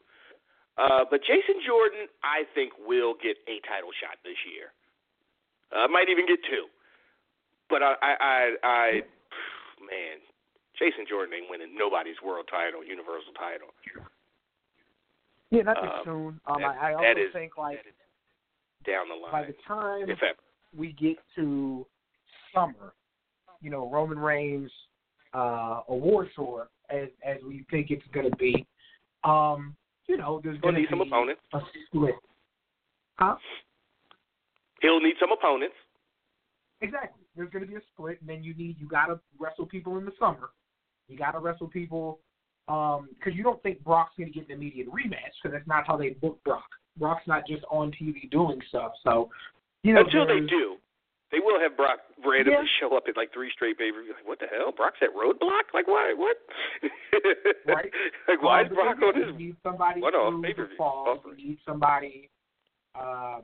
Uh, 0.77 1.05
but 1.09 1.21
Jason 1.23 1.61
Jordan, 1.65 2.07
I 2.23 2.43
think, 2.53 2.73
will 2.85 3.15
get 3.23 3.37
a 3.47 3.63
title 3.67 3.91
shot 4.01 4.17
this 4.23 4.35
year. 4.51 4.75
Uh, 5.71 5.87
might 5.87 6.09
even 6.09 6.27
get 6.27 6.39
two. 6.49 6.67
But 7.69 7.81
I, 7.81 7.95
I, 8.01 8.13
I, 8.19 8.39
I, 8.63 8.87
man, 9.79 10.19
Jason 10.77 11.05
Jordan 11.07 11.33
ain't 11.33 11.49
winning 11.49 11.73
nobody's 11.77 12.19
world 12.23 12.45
title, 12.51 12.83
universal 12.83 13.31
title. 13.33 13.71
Yeah, 15.51 15.63
not 15.63 15.75
too 15.79 15.87
Um, 15.87 16.01
soon. 16.03 16.39
Um, 16.45 16.61
that- 16.61 16.77
I, 16.81 16.91
I 16.91 16.93
also 16.93 17.21
is- 17.21 17.33
think 17.33 17.57
like 17.57 17.79
Down 18.85 19.07
the 19.07 19.15
line, 19.15 19.31
by 19.31 19.43
the 19.47 19.55
time 19.65 20.07
we 20.75 20.91
get 20.93 21.17
to 21.35 21.85
summer, 22.53 22.93
you 23.61 23.69
know, 23.69 23.89
Roman 23.89 24.19
Reigns 24.19 24.71
uh 25.33 25.81
award 25.89 26.29
tour 26.35 26.69
as 26.89 27.09
as 27.25 27.37
we 27.45 27.65
think 27.71 27.89
it's 27.91 28.05
gonna 28.13 28.29
be, 28.37 28.65
um, 29.23 29.75
you 30.07 30.17
know, 30.17 30.41
there's 30.43 30.59
gonna 30.59 30.79
need 30.79 30.87
some 30.89 31.01
opponents. 31.01 31.41
a 31.53 31.59
split. 31.87 32.15
Huh? 33.17 33.35
He'll 34.81 34.99
need 34.99 35.15
some 35.19 35.31
opponents. 35.31 35.75
Exactly. 36.81 37.23
There's 37.35 37.49
going 37.49 37.65
to 37.65 37.69
be 37.69 37.75
a 37.75 37.81
split, 37.93 38.19
and 38.19 38.29
then 38.29 38.43
you 38.43 38.53
need 38.53 38.77
you 38.79 38.87
got 38.87 39.07
to 39.07 39.19
wrestle 39.39 39.65
people 39.65 39.97
in 39.97 40.05
the 40.05 40.11
summer. 40.19 40.49
You 41.07 41.17
got 41.17 41.31
to 41.31 41.39
wrestle 41.39 41.67
people 41.67 42.19
because 42.67 42.99
um, 42.99 43.33
you 43.33 43.43
don't 43.43 43.61
think 43.63 43.83
Brock's 43.83 44.13
going 44.17 44.31
to 44.31 44.39
get 44.39 44.49
an 44.49 44.55
immediate 44.55 44.87
rematch 44.87 45.33
because 45.41 45.53
that's 45.53 45.67
not 45.67 45.85
how 45.87 45.97
they 45.97 46.09
book 46.09 46.39
Brock. 46.43 46.65
Brock's 46.97 47.27
not 47.27 47.45
just 47.47 47.63
on 47.69 47.91
TV 47.91 48.29
doing 48.31 48.59
stuff. 48.69 48.93
So, 49.03 49.29
you 49.83 49.93
know, 49.93 50.01
Until 50.01 50.25
they 50.25 50.45
do. 50.47 50.77
They 51.31 51.39
will 51.39 51.59
have 51.59 51.75
Brock 51.75 51.99
randomly 52.23 52.53
Yeah. 52.59 52.65
show 52.79 52.95
up 52.95 53.03
at 53.07 53.17
like 53.17 53.33
three 53.33 53.49
straight 53.51 53.77
pay 53.77 53.91
per 53.91 54.01
views. 54.03 54.15
Like, 54.15 54.27
what 54.27 54.39
the 54.39 54.47
hell? 54.47 54.71
Brock's 54.71 54.99
at 55.01 55.09
Roadblock? 55.13 55.73
Like, 55.73 55.87
why? 55.87 56.13
What? 56.15 56.37
Right. 57.65 57.91
like, 58.27 58.41
why 58.43 58.61
Um, 58.61 58.67
is 58.67 58.73
Brock 58.73 58.97
on 59.01 59.15
his 59.21 59.35
need 59.35 59.55
somebody 59.63 60.01
the 60.01 60.39
pay-per-view 60.43 60.77
fall. 60.77 61.09
offering? 61.17 61.39
You 61.39 61.47
need 61.49 61.59
somebody, 61.65 62.29
uh, 62.93 63.41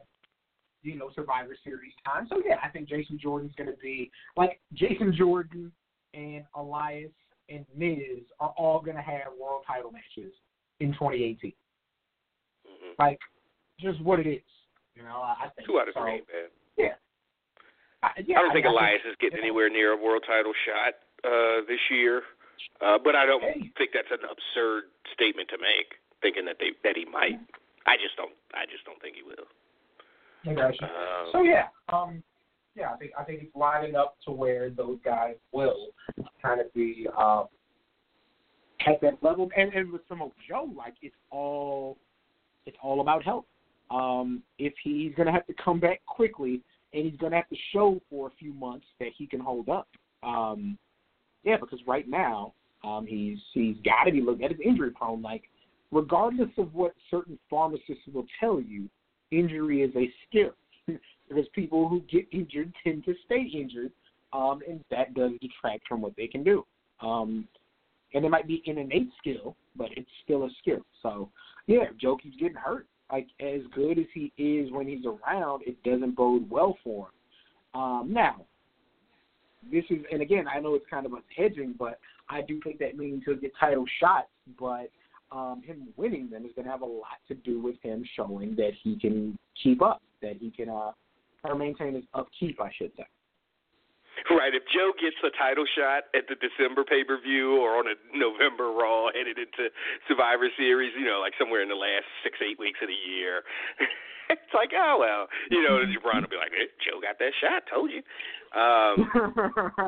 you 0.83 0.95
know, 0.95 1.09
Survivor 1.15 1.55
Series 1.63 1.93
time. 2.05 2.27
So 2.27 2.41
yeah, 2.45 2.59
I 2.63 2.69
think 2.69 2.87
Jason 2.87 3.17
Jordan's 3.17 3.53
going 3.55 3.69
to 3.71 3.77
be 3.81 4.11
like 4.37 4.59
Jason 4.73 5.13
Jordan 5.17 5.71
and 6.13 6.43
Elias 6.55 7.11
and 7.49 7.65
Miz 7.75 8.23
are 8.39 8.53
all 8.57 8.79
going 8.79 8.95
to 8.97 9.01
have 9.01 9.33
world 9.39 9.63
title 9.65 9.91
matches 9.91 10.33
in 10.79 10.93
2018. 10.93 11.53
Mhm. 12.67 12.93
Like 12.99 13.19
just 13.79 13.99
what 14.01 14.19
it 14.19 14.27
is. 14.27 14.43
You 14.95 15.03
know, 15.03 15.21
I 15.21 15.45
I 15.45 15.49
think 15.55 15.67
Two 15.67 15.79
out 15.79 15.87
of 15.87 15.93
so. 15.95 16.01
three. 16.01 16.21
Yeah. 16.31 16.47
I, 18.03 18.09
yeah, 18.25 18.39
I 18.39 18.41
don't 18.41 18.53
think 18.53 18.65
mean, 18.65 18.73
Elias 18.73 19.01
is 19.07 19.15
getting 19.21 19.39
anywhere 19.39 19.69
near 19.69 19.93
a 19.93 19.97
world 19.97 20.23
title 20.25 20.53
shot 20.65 20.97
uh, 21.23 21.61
this 21.67 21.79
year, 21.89 22.23
uh, 22.81 22.97
but 23.03 23.15
I 23.15 23.25
don't 23.25 23.43
Hey. 23.43 23.71
think 23.77 23.91
that's 23.93 24.09
an 24.11 24.25
absurd 24.25 24.85
statement 25.13 25.49
to 25.49 25.57
make. 25.57 25.95
Thinking 26.21 26.45
that 26.45 26.57
they 26.59 26.71
that 26.83 26.95
he 26.95 27.05
might. 27.05 27.39
I 27.87 27.97
just 27.97 28.15
don't. 28.15 28.33
I 28.53 28.65
just 28.69 28.85
don't 28.85 29.01
think 29.01 29.15
he 29.15 29.23
will. 29.23 29.45
I 30.45 30.53
got 30.53 30.79
you. 30.79 30.87
Um, 30.87 31.29
So 31.31 31.41
yeah, 31.41 31.67
um, 31.89 32.23
yeah, 32.75 32.93
I 32.93 32.97
think 32.97 33.11
I 33.17 33.23
think 33.23 33.41
it's 33.41 33.55
lining 33.55 33.95
up 33.95 34.17
to 34.25 34.31
where 34.31 34.69
those 34.69 34.99
guys 35.03 35.35
will 35.51 35.87
kind 36.41 36.61
of 36.61 36.71
be 36.73 37.07
um, 37.17 37.47
at 38.85 39.01
that 39.01 39.17
level. 39.23 39.49
And 39.57 39.73
and 39.73 39.91
with 39.91 40.01
Samoa 40.07 40.29
Joe, 40.47 40.69
like 40.75 40.93
it's 41.01 41.15
all 41.31 41.97
it's 42.65 42.77
all 42.83 43.01
about 43.01 43.23
health. 43.23 43.45
Um, 43.89 44.43
if 44.59 44.73
he's 44.83 45.13
gonna 45.15 45.31
have 45.31 45.47
to 45.47 45.53
come 45.53 45.79
back 45.79 46.05
quickly 46.05 46.61
and 46.93 47.05
he's 47.05 47.17
gonna 47.17 47.35
have 47.35 47.49
to 47.49 47.57
show 47.73 48.01
for 48.09 48.27
a 48.27 48.31
few 48.31 48.53
months 48.53 48.85
that 48.99 49.09
he 49.17 49.25
can 49.27 49.39
hold 49.39 49.69
up. 49.69 49.87
Um, 50.23 50.77
yeah, 51.43 51.57
because 51.57 51.79
right 51.87 52.07
now 52.07 52.53
um, 52.83 53.05
he's 53.07 53.39
he's 53.53 53.77
got 53.83 54.05
to 54.05 54.11
be 54.11 54.21
looked 54.21 54.43
at 54.43 54.51
as 54.51 54.57
injury 54.63 54.91
prone. 54.91 55.21
Like 55.21 55.43
regardless 55.91 56.49
of 56.57 56.73
what 56.73 56.93
certain 57.09 57.37
pharmacists 57.49 58.03
will 58.13 58.25
tell 58.39 58.61
you, 58.61 58.89
injury 59.31 59.81
is 59.81 59.95
a 59.95 60.11
skill 60.27 60.51
because 60.87 61.45
people 61.53 61.87
who 61.87 62.01
get 62.01 62.25
injured 62.31 62.73
tend 62.83 63.05
to 63.05 63.13
stay 63.25 63.49
injured, 63.53 63.91
um, 64.33 64.61
and 64.67 64.83
that 64.89 65.13
does 65.13 65.31
detract 65.41 65.87
from 65.87 66.01
what 66.01 66.15
they 66.15 66.27
can 66.27 66.43
do. 66.43 66.65
Um, 67.01 67.47
and 68.13 68.25
it 68.25 68.29
might 68.29 68.47
be 68.47 68.61
an 68.67 68.77
innate 68.77 69.09
skill, 69.17 69.55
but 69.75 69.89
it's 69.95 70.09
still 70.23 70.43
a 70.43 70.49
skill. 70.59 70.85
So, 71.01 71.29
yeah, 71.67 71.83
if 71.89 71.97
Joe 71.97 72.17
keeps 72.17 72.35
getting 72.35 72.55
hurt, 72.55 72.87
like 73.11 73.27
as 73.39 73.61
good 73.73 73.99
as 73.99 74.05
he 74.13 74.31
is 74.37 74.71
when 74.71 74.87
he's 74.87 75.05
around, 75.05 75.63
it 75.65 75.81
doesn't 75.83 76.15
bode 76.15 76.49
well 76.49 76.77
for 76.83 77.07
him. 77.07 77.79
Um, 77.81 78.09
now, 78.11 78.45
this 79.71 79.83
is, 79.89 79.99
and 80.11 80.21
again, 80.21 80.45
I 80.47 80.59
know 80.59 80.75
it's 80.75 80.85
kind 80.89 81.05
of 81.05 81.13
us 81.13 81.21
hedging, 81.35 81.75
but 81.77 81.99
I 82.29 82.41
do 82.41 82.59
think 82.63 82.79
that 82.79 82.97
means 82.97 83.23
he'll 83.25 83.35
get 83.35 83.51
title 83.59 83.85
shots, 83.99 84.29
but 84.59 84.89
um, 85.31 85.61
him 85.65 85.87
winning 85.97 86.29
them 86.29 86.45
is 86.45 86.51
going 86.55 86.65
to 86.65 86.71
have 86.71 86.81
a 86.81 86.85
lot 86.85 87.19
to 87.27 87.35
do 87.35 87.61
with 87.61 87.75
him 87.81 88.03
showing 88.15 88.55
that 88.55 88.71
he 88.83 88.97
can 88.97 89.37
keep 89.61 89.81
up, 89.81 90.01
that 90.21 90.37
he 90.39 90.51
can 90.51 90.69
uh, 90.69 90.91
maintain 91.55 91.95
his 91.95 92.03
upkeep, 92.13 92.59
I 92.59 92.71
should 92.77 92.91
say. 92.97 93.05
Right. 94.29 94.53
If 94.53 94.63
Joe 94.69 94.93
gets 94.99 95.17
a 95.23 95.31
title 95.35 95.65
shot 95.65 96.11
at 96.13 96.27
the 96.27 96.35
December 96.35 96.83
pay 96.83 97.03
per 97.03 97.19
view 97.19 97.57
or 97.57 97.79
on 97.79 97.87
a 97.87 97.95
November 98.13 98.71
Raw 98.71 99.09
headed 99.11 99.39
into 99.39 99.71
Survivor 100.07 100.47
Series, 100.57 100.93
you 100.97 101.05
know, 101.05 101.19
like 101.19 101.33
somewhere 101.39 101.63
in 101.63 101.69
the 101.69 101.79
last 101.79 102.05
six, 102.23 102.37
eight 102.39 102.59
weeks 102.59 102.79
of 102.83 102.87
the 102.87 103.01
year, 103.07 103.43
it's 104.29 104.53
like, 104.53 104.71
oh 104.77 104.97
well, 104.99 105.27
you 105.49 105.63
know, 105.63 105.79
Jabron 105.83 106.21
will 106.21 106.31
be 106.31 106.39
like, 106.39 106.53
hey, 106.55 106.69
Joe 106.83 107.01
got 107.01 107.19
that 107.19 107.33
shot, 107.39 107.63
told 107.67 107.91
you. 107.91 108.03
Um, 108.55 109.09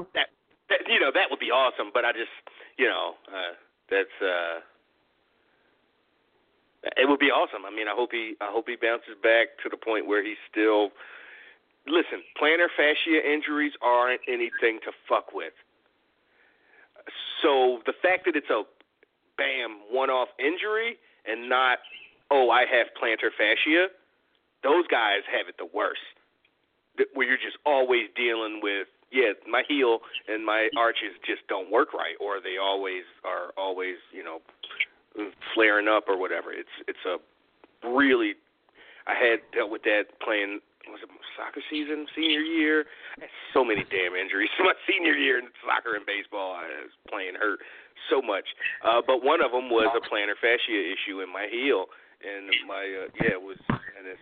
that, 0.15 0.31
that 0.69 0.81
you 0.87 0.99
know 0.99 1.11
that 1.13 1.29
would 1.29 1.39
be 1.39 1.51
awesome, 1.51 1.91
but 1.93 2.03
I 2.03 2.11
just 2.11 2.33
you 2.77 2.87
know 2.87 3.15
uh, 3.27 3.53
that's 3.89 4.17
uh, 4.23 4.59
it 6.97 7.07
would 7.07 7.19
be 7.19 7.31
awesome. 7.31 7.63
I 7.65 7.71
mean, 7.71 7.87
I 7.87 7.95
hope 7.95 8.11
he 8.11 8.35
I 8.41 8.51
hope 8.51 8.67
he 8.67 8.75
bounces 8.75 9.15
back 9.21 9.55
to 9.63 9.69
the 9.69 9.77
point 9.77 10.07
where 10.07 10.23
he's 10.23 10.39
still 10.49 10.91
listen, 11.87 12.23
plantar 12.39 12.67
fascia 12.75 13.19
injuries 13.19 13.73
aren't 13.81 14.21
anything 14.27 14.79
to 14.85 14.91
fuck 15.07 15.33
with. 15.33 15.53
So 17.41 17.79
the 17.85 17.93
fact 18.01 18.25
that 18.25 18.35
it's 18.35 18.49
a 18.49 18.63
bam 19.37 19.79
one 19.91 20.09
off 20.09 20.29
injury 20.39 20.97
and 21.25 21.49
not 21.49 21.79
oh 22.31 22.49
I 22.49 22.61
have 22.61 22.87
plantar 22.95 23.31
fascia, 23.35 23.87
those 24.63 24.87
guys 24.87 25.27
have 25.27 25.47
it 25.49 25.55
the 25.57 25.67
worst. 25.73 26.01
Where 27.13 27.27
you're 27.27 27.37
just 27.37 27.57
always 27.65 28.07
dealing 28.15 28.59
with 28.61 28.87
yeah 29.11 29.33
my 29.49 29.63
heel 29.67 29.99
and 30.27 30.45
my 30.45 30.69
arches 30.77 31.17
just 31.25 31.45
don't 31.47 31.71
work 31.71 31.93
right 31.93 32.15
or 32.21 32.39
they 32.39 32.57
always 32.61 33.03
are 33.25 33.51
always 33.57 33.97
you 34.11 34.23
know 34.23 34.39
flaring 35.53 35.87
up 35.87 36.05
or 36.07 36.17
whatever. 36.17 36.53
It's 36.53 36.75
it's 36.87 37.03
a 37.05 37.17
really 37.87 38.35
I 39.05 39.15
had 39.15 39.39
dealt 39.53 39.69
with 39.69 39.83
that 39.83 40.05
playing 40.23 40.61
was 40.89 40.99
it 41.03 41.09
soccer 41.37 41.61
season 41.69 42.05
senior 42.15 42.41
year. 42.41 42.85
I 43.17 43.25
had 43.25 43.33
so 43.53 43.63
many 43.63 43.83
damn 43.89 44.15
injuries. 44.15 44.49
My 44.59 44.73
senior 44.87 45.13
year 45.13 45.39
in 45.39 45.47
soccer 45.63 45.95
and 45.95 46.05
baseball, 46.05 46.53
I 46.53 46.67
was 46.83 46.95
playing 47.09 47.35
hurt 47.35 47.59
so 48.09 48.21
much. 48.21 48.45
Uh, 48.83 49.01
but 49.05 49.23
one 49.23 49.39
of 49.43 49.51
them 49.51 49.69
was 49.69 49.87
a 49.95 50.03
plantar 50.03 50.35
fascia 50.39 50.75
issue 50.75 51.21
in 51.21 51.31
my 51.31 51.47
heel, 51.47 51.87
and 52.19 52.51
my 52.67 52.83
uh, 52.83 53.07
yeah 53.21 53.39
it 53.39 53.41
was 53.41 53.57
and 53.69 54.07
it's 54.07 54.21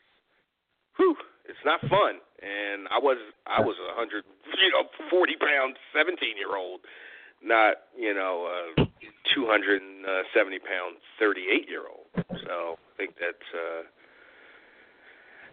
whew, 0.97 1.15
it's 1.49 1.61
not 1.65 1.81
fun. 1.89 2.21
And 2.41 2.88
I 2.89 2.99
was 3.01 3.17
I 3.47 3.61
was 3.61 3.75
a 3.81 3.93
hundred 3.97 4.23
you 4.57 4.71
know 4.71 4.85
forty 5.09 5.35
pound 5.35 5.77
seventeen 5.93 6.38
year 6.38 6.57
old, 6.57 6.81
not 7.41 7.89
you 7.97 8.13
know 8.13 8.47
two 9.33 9.47
hundred 9.47 9.81
and 9.81 10.05
seventy 10.33 10.59
pound 10.59 10.97
thirty 11.17 11.49
eight 11.49 11.67
year 11.69 11.89
old. 11.89 12.05
So 12.45 12.77
I 12.77 12.93
think 12.97 13.15
that's. 13.19 13.49
uh 13.53 13.83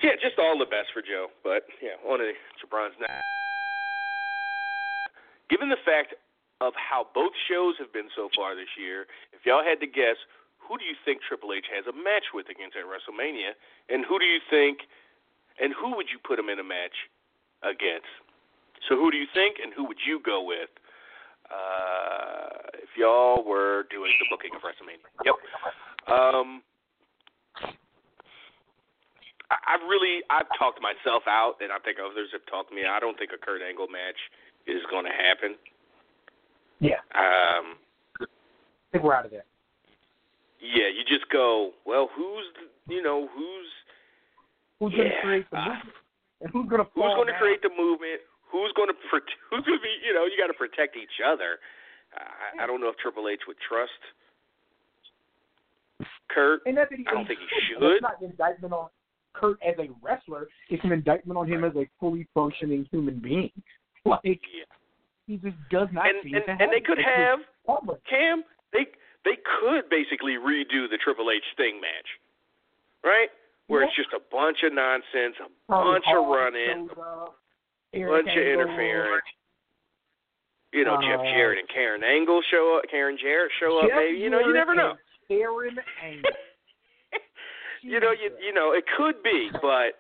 yeah, 0.02 0.14
just 0.20 0.38
all 0.38 0.58
the 0.58 0.68
best 0.68 0.92
for 0.92 1.02
Joe. 1.02 1.28
But 1.42 1.66
yeah, 1.82 1.98
on 2.06 2.18
to 2.18 2.32
Jabron's 2.60 2.96
now. 3.00 3.20
Given 5.50 5.68
the 5.68 5.80
fact 5.84 6.14
of 6.60 6.74
how 6.76 7.06
both 7.14 7.32
shows 7.48 7.74
have 7.78 7.92
been 7.92 8.10
so 8.14 8.28
far 8.36 8.54
this 8.54 8.70
year, 8.76 9.06
if 9.32 9.46
y'all 9.46 9.64
had 9.64 9.80
to 9.80 9.86
guess, 9.86 10.18
who 10.58 10.76
do 10.76 10.84
you 10.84 10.94
think 11.04 11.22
Triple 11.24 11.54
H 11.56 11.64
has 11.72 11.86
a 11.88 11.96
match 11.96 12.34
with 12.34 12.50
against 12.52 12.76
at 12.76 12.84
WrestleMania, 12.84 13.56
and 13.88 14.04
who 14.04 14.18
do 14.18 14.26
you 14.26 14.42
think, 14.50 14.84
and 15.56 15.72
who 15.72 15.96
would 15.96 16.12
you 16.12 16.18
put 16.20 16.38
him 16.38 16.50
in 16.52 16.58
a 16.58 16.66
match 16.66 17.08
against? 17.62 18.10
So 18.86 18.94
who 18.94 19.10
do 19.10 19.16
you 19.16 19.26
think, 19.32 19.56
and 19.62 19.72
who 19.72 19.86
would 19.88 19.98
you 20.04 20.20
go 20.20 20.44
with? 20.44 20.68
Uh, 21.48 22.68
if 22.84 22.92
y'all 22.98 23.42
were 23.42 23.88
doing 23.90 24.12
the 24.20 24.26
booking 24.28 24.52
of 24.52 24.60
WrestleMania. 24.60 25.08
Yep. 25.24 25.36
Um, 26.12 26.60
I- 29.50 29.74
I've 29.74 29.82
really 29.88 30.22
I've 30.30 30.48
talked 30.58 30.80
myself 30.82 31.22
out, 31.26 31.56
and 31.60 31.72
I 31.72 31.78
think 31.78 31.98
others 31.98 32.28
have 32.32 32.44
talked 32.46 32.72
me. 32.72 32.84
I 32.84 33.00
don't 33.00 33.16
think 33.18 33.32
a 33.32 33.38
Kurt 33.38 33.62
Angle 33.62 33.88
match 33.88 34.18
is 34.66 34.82
going 34.90 35.04
to 35.06 35.12
happen. 35.12 35.56
Yeah, 36.80 37.00
Um, 37.14 37.74
I 38.20 38.26
think 38.92 39.02
we're 39.04 39.14
out 39.14 39.24
of 39.24 39.32
there. 39.32 39.44
yeah, 40.60 40.86
you 40.88 41.02
just 41.08 41.28
go. 41.30 41.72
Well, 41.84 42.08
who's 42.14 42.46
the- 42.54 42.94
you 42.94 43.02
know 43.02 43.26
who's 43.28 43.68
Who's 44.78 44.94
going 44.94 45.10
to 45.10 45.20
create 45.22 45.50
the 45.50 45.56
uh, 45.58 45.64
movement? 45.74 45.94
And 46.40 46.50
who's 46.52 46.68
going 46.68 46.84
to 46.84 46.90
who's 46.94 47.14
going 47.18 47.26
to 47.26 47.38
create 47.38 47.62
the 47.62 47.70
movement? 47.70 48.20
Who's 48.52 48.72
going 48.76 48.88
to 48.92 48.94
who's 49.50 49.64
going 49.64 49.78
to 49.78 49.82
be 49.82 49.94
you 50.06 50.14
know 50.14 50.24
you 50.26 50.38
got 50.38 50.46
to 50.46 50.54
protect 50.54 50.96
each 50.96 51.18
other. 51.24 51.58
I, 52.14 52.62
I 52.62 52.66
don't 52.66 52.80
know 52.80 52.88
if 52.88 52.96
Triple 52.98 53.28
H 53.28 53.42
would 53.48 53.58
trust 53.58 53.98
Kurt. 56.30 56.62
And 56.66 56.76
that's 56.76 56.92
I 56.92 56.96
don't 57.12 57.26
think 57.26 57.40
he 57.40 57.46
That's 57.50 57.66
should. 57.66 58.02
not 58.02 58.20
an 58.22 58.30
indictment 58.30 58.72
on 58.72 58.88
Kurt 59.34 59.58
as 59.62 59.74
a 59.78 59.88
wrestler. 60.02 60.48
It's 60.70 60.82
an 60.84 60.92
indictment 60.92 61.38
on 61.38 61.46
him 61.50 61.64
as 61.64 61.74
a 61.76 61.86
fully 62.00 62.26
functioning 62.34 62.86
human 62.90 63.18
being. 63.20 63.50
Like 64.04 64.20
Yeah. 64.24 64.64
he 65.26 65.36
just 65.36 65.56
does 65.70 65.88
not 65.92 66.06
And 66.08 66.24
and, 66.34 66.60
and 66.62 66.72
they 66.72 66.80
could 66.80 66.98
It's 66.98 67.08
have. 67.08 67.40
Cam, 68.08 68.42
they 68.72 68.86
they 69.24 69.36
could 69.60 69.90
basically 69.90 70.34
redo 70.40 70.88
the 70.88 70.96
Triple 71.02 71.30
H 71.30 71.42
Sting 71.52 71.80
match, 71.80 72.08
right? 73.04 73.28
Where 73.66 73.82
it's 73.82 73.94
just 73.96 74.08
a 74.16 74.20
bunch 74.32 74.62
of 74.64 74.72
nonsense, 74.72 75.36
a 75.44 75.50
Probably 75.68 75.92
bunch 76.00 76.04
of 76.08 76.26
running, 76.26 76.88
a 76.88 77.96
Eric 77.98 78.24
bunch 78.24 78.36
of 78.38 78.42
interference. 78.46 79.24
You 80.72 80.84
know, 80.84 80.96
Jeff 81.02 81.20
Uh, 81.20 81.24
Jarrett 81.24 81.58
and 81.58 81.68
Karen 81.68 82.02
Angle 82.04 82.40
show 82.50 82.78
up. 82.78 82.88
Karen 82.90 83.18
Jarrett 83.20 83.52
show 83.60 83.78
up. 83.78 83.88
Jeff 83.88 83.96
Maybe 83.96 84.18
you 84.18 84.30
know, 84.30 84.40
you 84.40 84.54
never 84.54 84.74
know. 84.74 84.94
Aaron 85.28 85.76
Angle. 86.02 86.30
You 87.88 88.00
know, 88.00 88.12
you 88.12 88.28
you 88.36 88.52
know, 88.52 88.72
it 88.76 88.84
could 88.84 89.22
be, 89.24 89.48
but 89.64 89.96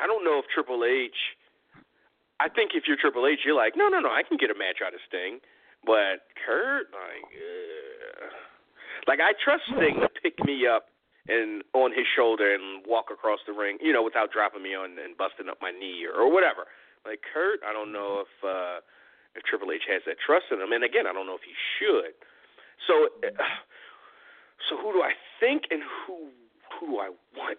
I 0.00 0.08
don't 0.08 0.24
know 0.24 0.40
if 0.40 0.48
Triple 0.48 0.84
H. 0.84 1.36
I 2.40 2.48
think 2.48 2.72
if 2.72 2.84
you're 2.88 2.96
Triple 2.96 3.26
H, 3.28 3.44
you're 3.44 3.56
like, 3.56 3.76
no, 3.76 3.88
no, 3.88 4.00
no, 4.00 4.08
I 4.08 4.24
can 4.24 4.36
get 4.36 4.50
a 4.50 4.58
match 4.58 4.80
out 4.84 4.92
of 4.92 5.00
Sting, 5.08 5.40
but 5.84 6.28
Kurt, 6.44 6.92
like, 6.92 7.28
uh, 7.32 8.28
like 9.08 9.20
I 9.20 9.32
trust 9.40 9.64
Sting 9.72 10.00
to 10.04 10.08
pick 10.20 10.36
me 10.44 10.68
up 10.68 10.92
and 11.28 11.64
on 11.72 11.92
his 11.92 12.04
shoulder 12.16 12.52
and 12.52 12.84
walk 12.84 13.08
across 13.12 13.40
the 13.46 13.52
ring, 13.52 13.78
you 13.80 13.92
know, 13.92 14.04
without 14.04 14.32
dropping 14.32 14.62
me 14.62 14.76
on 14.76 14.96
and 15.00 15.16
busting 15.16 15.48
up 15.48 15.58
my 15.60 15.72
knee 15.72 16.04
or, 16.04 16.12
or 16.12 16.32
whatever. 16.32 16.68
Like 17.04 17.20
Kurt, 17.24 17.60
I 17.64 17.72
don't 17.72 17.92
know 17.92 18.24
if 18.24 18.32
uh, 18.44 18.80
if 19.36 19.44
Triple 19.44 19.72
H 19.72 19.84
has 19.88 20.02
that 20.08 20.16
trust 20.24 20.48
in 20.52 20.60
him, 20.60 20.72
and 20.72 20.84
again, 20.84 21.04
I 21.04 21.12
don't 21.12 21.28
know 21.28 21.36
if 21.36 21.44
he 21.44 21.56
should. 21.76 22.16
So, 22.84 23.08
uh, 23.24 23.32
so 24.68 24.76
who 24.76 24.92
do 24.92 25.00
I 25.00 25.12
think 25.40 25.68
and 25.70 25.80
who 25.84 26.32
who 26.80 26.86
do 26.86 26.96
I 26.98 27.10
want? 27.36 27.58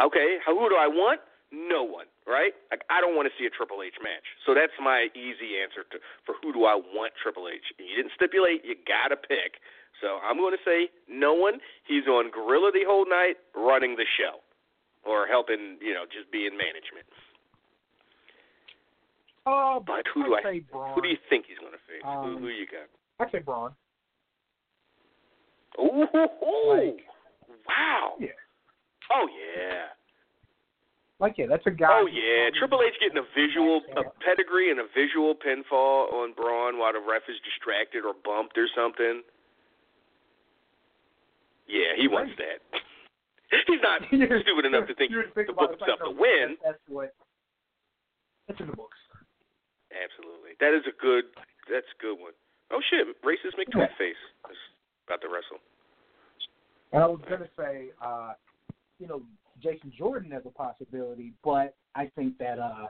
Okay, 0.00 0.38
who 0.46 0.68
do 0.68 0.76
I 0.76 0.86
want? 0.88 1.20
No 1.52 1.84
one, 1.84 2.06
right? 2.26 2.52
Like 2.70 2.82
I 2.90 3.00
don't 3.00 3.14
want 3.14 3.30
to 3.30 3.34
see 3.38 3.46
a 3.46 3.50
Triple 3.50 3.80
H 3.82 3.94
match. 4.02 4.24
So 4.44 4.52
that's 4.54 4.74
my 4.82 5.08
easy 5.14 5.56
answer 5.62 5.84
to 5.94 5.98
for 6.26 6.34
who 6.42 6.52
do 6.52 6.64
I 6.66 6.74
want 6.74 7.12
Triple 7.22 7.48
H. 7.48 7.62
You 7.78 7.94
didn't 7.96 8.12
stipulate, 8.16 8.64
you 8.64 8.74
got 8.86 9.08
to 9.14 9.16
pick. 9.16 9.62
So 10.02 10.18
I'm 10.20 10.36
going 10.36 10.52
to 10.52 10.60
say 10.66 10.90
no 11.08 11.32
one. 11.32 11.60
He's 11.88 12.04
on 12.06 12.30
Gorilla 12.30 12.70
the 12.74 12.84
whole 12.84 13.06
night 13.08 13.36
running 13.56 13.96
the 13.96 14.04
show. 14.18 14.42
or 15.06 15.24
helping, 15.30 15.78
you 15.80 15.94
know, 15.94 16.02
just 16.10 16.26
be 16.34 16.44
in 16.50 16.52
management. 16.58 17.06
Uh, 19.46 19.78
But 19.78 20.02
who 20.12 20.22
I'd 20.22 20.26
do 20.26 20.34
I? 20.34 20.42
say 20.42 20.58
Braun. 20.60 20.94
Who 20.94 21.00
do 21.02 21.08
you 21.08 21.16
think 21.30 21.46
he's 21.46 21.58
going 21.58 21.72
to 21.72 21.78
face? 21.86 22.02
who, 22.02 22.10
Um, 22.10 22.38
who 22.42 22.48
you 22.48 22.66
got? 22.66 22.90
I'd 23.24 23.30
say 23.30 23.38
Braun. 23.38 23.70
Ooh, 25.78 26.06
Like- 26.66 27.06
wow. 27.68 28.14
Yeah. 28.18 28.28
Oh 29.12 29.26
yeah. 29.30 29.94
Like, 31.18 31.40
yeah, 31.40 31.46
that's 31.48 31.64
a 31.64 31.72
guy. 31.72 31.88
Oh 31.88 32.06
yeah. 32.06 32.52
Triple 32.58 32.84
H 32.84 32.92
getting 33.00 33.16
a 33.16 33.28
visual, 33.32 33.80
a 33.96 34.04
pedigree 34.20 34.70
and 34.70 34.80
a 34.80 34.88
visual 34.92 35.32
pinfall 35.32 36.12
on 36.12 36.36
Braun 36.36 36.76
while 36.76 36.92
the 36.92 37.00
ref 37.00 37.24
is 37.28 37.40
distracted 37.40 38.04
or 38.04 38.12
bumped 38.12 38.58
or 38.58 38.68
something. 38.76 39.24
Yeah, 41.66 41.96
he 41.96 42.06
wants 42.06 42.36
that. 42.36 42.60
He's 43.66 43.80
not 43.80 44.02
stupid 44.10 44.64
enough 44.66 44.86
to 44.90 44.94
think 44.94 45.10
he 45.10 45.16
about 45.16 45.56
book 45.56 45.70
himself 45.78 46.00
to 46.04 46.12
win. 46.12 46.60
That's 46.60 46.82
what. 46.88 47.14
That's 48.46 48.60
in 48.60 48.68
the 48.68 48.76
books. 48.76 48.98
Absolutely. 49.90 50.54
That 50.60 50.76
is 50.76 50.84
a 50.84 50.94
good. 51.00 51.32
That's 51.70 51.88
a 51.88 51.98
good 51.98 52.20
one. 52.20 52.36
Oh 52.70 52.82
shit, 52.90 53.06
racist 53.22 53.56
McTweetface 53.56 54.20
is 54.50 54.60
about 55.06 55.22
to 55.22 55.28
wrestle. 55.32 55.62
And 56.92 57.02
I 57.02 57.06
was 57.06 57.20
gonna 57.24 57.48
say, 57.56 57.90
uh, 58.02 58.34
you 58.98 59.06
know, 59.06 59.22
Jason 59.62 59.92
Jordan 59.96 60.32
as 60.32 60.42
a 60.46 60.50
possibility, 60.50 61.32
but 61.42 61.74
I 61.94 62.10
think 62.14 62.38
that 62.38 62.58
uh, 62.58 62.88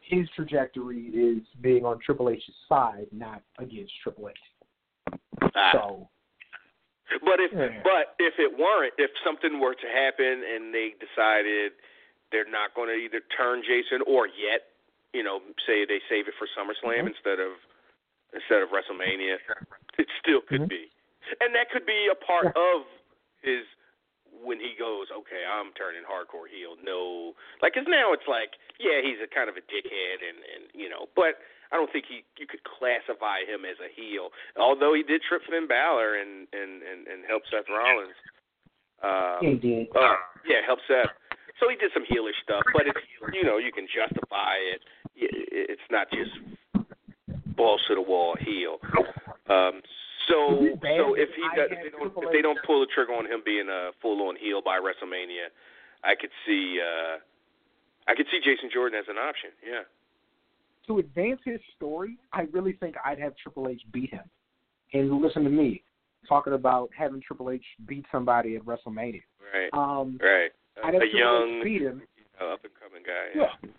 his 0.00 0.28
trajectory 0.36 1.06
is 1.08 1.42
being 1.60 1.84
on 1.84 1.98
Triple 2.04 2.28
H's 2.30 2.54
side, 2.68 3.06
not 3.10 3.42
against 3.58 3.92
Triple 4.02 4.28
H. 4.28 5.20
Ah. 5.54 5.70
So 5.72 6.08
But 7.22 7.38
if 7.38 7.52
Yeah. 7.52 7.82
but 7.84 8.14
if 8.18 8.38
it 8.38 8.56
weren't, 8.56 8.94
if 8.98 9.10
something 9.22 9.60
were 9.60 9.74
to 9.74 9.88
happen 9.88 10.42
and 10.42 10.72
they 10.72 10.94
decided 10.98 11.72
they're 12.32 12.48
not 12.48 12.74
going 12.74 12.88
to 12.88 12.94
either 12.94 13.20
turn 13.36 13.62
Jason 13.62 14.00
or 14.06 14.26
yet, 14.26 14.72
you 15.12 15.22
know, 15.22 15.40
say 15.66 15.84
they 15.84 16.00
save 16.08 16.26
it 16.28 16.34
for 16.34 16.46
SummerSlam 16.56 17.04
Mhm. 17.04 17.08
instead 17.08 17.40
of 17.40 17.52
instead 18.32 18.62
of 18.62 18.70
WrestleMania, 18.70 19.38
it 19.98 20.08
still 20.18 20.40
could 20.40 20.62
Mhm. 20.62 20.68
be, 20.68 20.90
and 21.40 21.54
that 21.54 21.70
could 21.70 21.86
be 21.86 22.08
a 22.08 22.14
part 22.16 22.46
of 22.56 22.86
his 23.42 23.64
when 24.44 24.60
he 24.60 24.76
goes, 24.76 25.08
okay, 25.08 25.42
I'm 25.48 25.72
turning 25.72 26.04
hardcore 26.04 26.46
heel. 26.46 26.76
No, 26.84 27.32
like, 27.64 27.74
cause 27.74 27.88
now 27.88 28.12
it's 28.12 28.28
like, 28.28 28.54
yeah, 28.76 29.00
he's 29.00 29.18
a 29.24 29.28
kind 29.28 29.48
of 29.48 29.56
a 29.56 29.64
dickhead, 29.64 30.20
and 30.20 30.38
and 30.44 30.62
you 30.76 30.92
know, 30.92 31.08
but 31.16 31.40
I 31.72 31.80
don't 31.80 31.90
think 31.90 32.04
he 32.06 32.22
you 32.36 32.46
could 32.46 32.62
classify 32.62 33.42
him 33.48 33.64
as 33.64 33.80
a 33.80 33.90
heel. 33.90 34.30
Although 34.60 34.92
he 34.92 35.02
did 35.02 35.24
trip 35.24 35.42
Finn 35.48 35.66
Balor 35.66 36.20
and 36.20 36.46
and 36.52 36.84
and, 36.84 37.00
and 37.08 37.20
help 37.24 37.42
Seth 37.48 37.66
Rollins. 37.72 38.18
Um, 39.02 39.40
he 39.42 39.56
did. 39.58 39.88
uh, 39.96 40.20
yeah, 40.46 40.62
help 40.64 40.78
Seth. 40.86 41.10
So 41.58 41.68
he 41.68 41.76
did 41.76 41.90
some 41.94 42.04
heelish 42.04 42.38
stuff, 42.44 42.62
but 42.72 42.86
it's 42.86 43.00
you 43.32 43.42
know 43.42 43.58
you 43.58 43.72
can 43.72 43.88
justify 43.88 44.60
it. 44.60 44.80
It's 45.16 45.88
not 45.90 46.10
just 46.10 46.32
balls 47.56 47.80
to 47.88 47.94
the 47.94 48.02
wall 48.02 48.36
heel. 48.38 48.78
Um, 49.48 49.80
so 50.28 50.64
Is 50.64 50.72
it 50.72 50.80
bad 50.80 50.98
so 50.98 51.14
if 51.14 51.28
he 51.36 51.42
does, 51.56 51.68
if 51.70 51.78
they, 51.84 51.90
don't, 51.90 52.12
if 52.16 52.32
they 52.32 52.42
don't 52.42 52.58
pull 52.66 52.80
the 52.80 52.86
trigger 52.94 53.12
on 53.12 53.26
him 53.26 53.42
being 53.44 53.68
a 53.68 53.90
full 54.00 54.26
on 54.28 54.36
heel 54.36 54.62
by 54.64 54.78
WrestleMania, 54.78 55.48
I 56.02 56.14
could 56.14 56.30
see 56.46 56.78
uh 56.80 57.18
I 58.06 58.14
could 58.14 58.26
see 58.30 58.38
Jason 58.44 58.70
Jordan 58.72 58.98
as 58.98 59.06
an 59.08 59.16
option. 59.16 59.50
Yeah. 59.66 59.82
to 60.86 60.98
advance 60.98 61.40
his 61.44 61.60
story, 61.76 62.18
I 62.32 62.42
really 62.52 62.72
think 62.74 62.96
I'd 63.04 63.18
have 63.18 63.34
Triple 63.36 63.68
H 63.68 63.80
beat 63.92 64.10
him. 64.10 64.24
And 64.92 65.10
listen 65.20 65.42
to 65.44 65.50
me 65.50 65.82
talking 66.28 66.52
about 66.52 66.90
having 66.96 67.20
Triple 67.20 67.50
H 67.50 67.64
beat 67.86 68.04
somebody 68.12 68.56
at 68.56 68.62
WrestleMania. 68.64 69.22
Right. 69.52 69.70
Um, 69.72 70.18
Right. 70.22 70.50
I'd 70.84 70.94
have 70.94 71.02
a 71.02 71.06
Triple 71.10 71.18
young 71.18 71.58
H 71.60 71.64
beat 71.64 71.82
him, 71.82 72.02
up 72.40 72.60
and 72.64 72.72
coming 72.80 73.02
guy. 73.06 73.26
Yeah. 73.34 73.70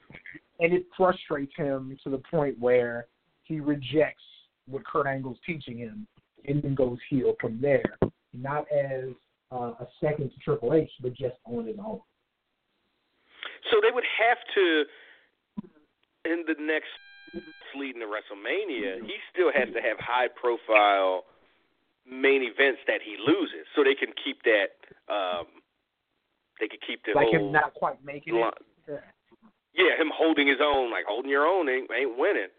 and 0.60 0.74
it 0.74 0.86
frustrates 0.98 1.54
him 1.56 1.98
to 2.04 2.10
the 2.10 2.22
point 2.32 2.58
where 2.60 3.08
he 3.44 3.60
rejects 3.60 4.24
what 4.68 4.84
Kurt 4.86 5.06
Angle's 5.06 5.38
teaching 5.46 5.78
him 5.78 6.08
and 6.48 6.62
then 6.62 6.76
goes 6.76 6.98
heel 7.10 7.36
from 7.40 7.60
there, 7.62 7.84
not 8.34 8.66
as 8.72 9.10
uh, 9.52 9.74
a 9.80 9.88
second 10.02 10.32
to 10.32 10.38
Triple 10.44 10.74
H, 10.74 10.90
but 11.02 11.14
just 11.14 11.36
on 11.46 11.66
his 11.68 11.78
own. 11.80 12.02
So 13.72 13.80
they 13.82 13.92
would 13.92 14.04
have 14.20 14.38
to, 14.56 14.84
in 16.26 16.44
the 16.48 16.56
next 16.60 16.90
leading 17.76 18.02
to 18.02 18.08
WrestleMania, 18.08 19.04
he 19.04 19.16
still 19.32 19.52
has 19.54 19.68
to 19.74 19.82
have 19.82 19.98
high 20.00 20.28
profile 20.30 21.26
main 22.10 22.44
events 22.44 22.80
that 22.88 23.02
he 23.04 23.18
loses, 23.20 23.66
so 23.76 23.84
they 23.84 23.96
can 23.96 24.14
keep 24.24 24.44
that. 24.44 24.78
um 25.12 25.48
They 26.60 26.68
could 26.68 26.82
keep 26.86 27.02
the 27.04 27.14
like 27.14 27.28
whole 27.28 27.48
him 27.48 27.52
not 27.52 27.74
quite 27.74 28.04
making 28.06 28.36
it. 28.36 28.54
Yeah. 28.88 29.02
yeah, 29.74 29.98
him 30.00 30.12
holding 30.14 30.48
his 30.48 30.62
own, 30.62 30.92
like 30.92 31.06
holding 31.06 31.32
your 31.32 31.46
own 31.46 31.68
ain't 31.68 31.90
ain't 31.92 32.18
winning. 32.18 32.54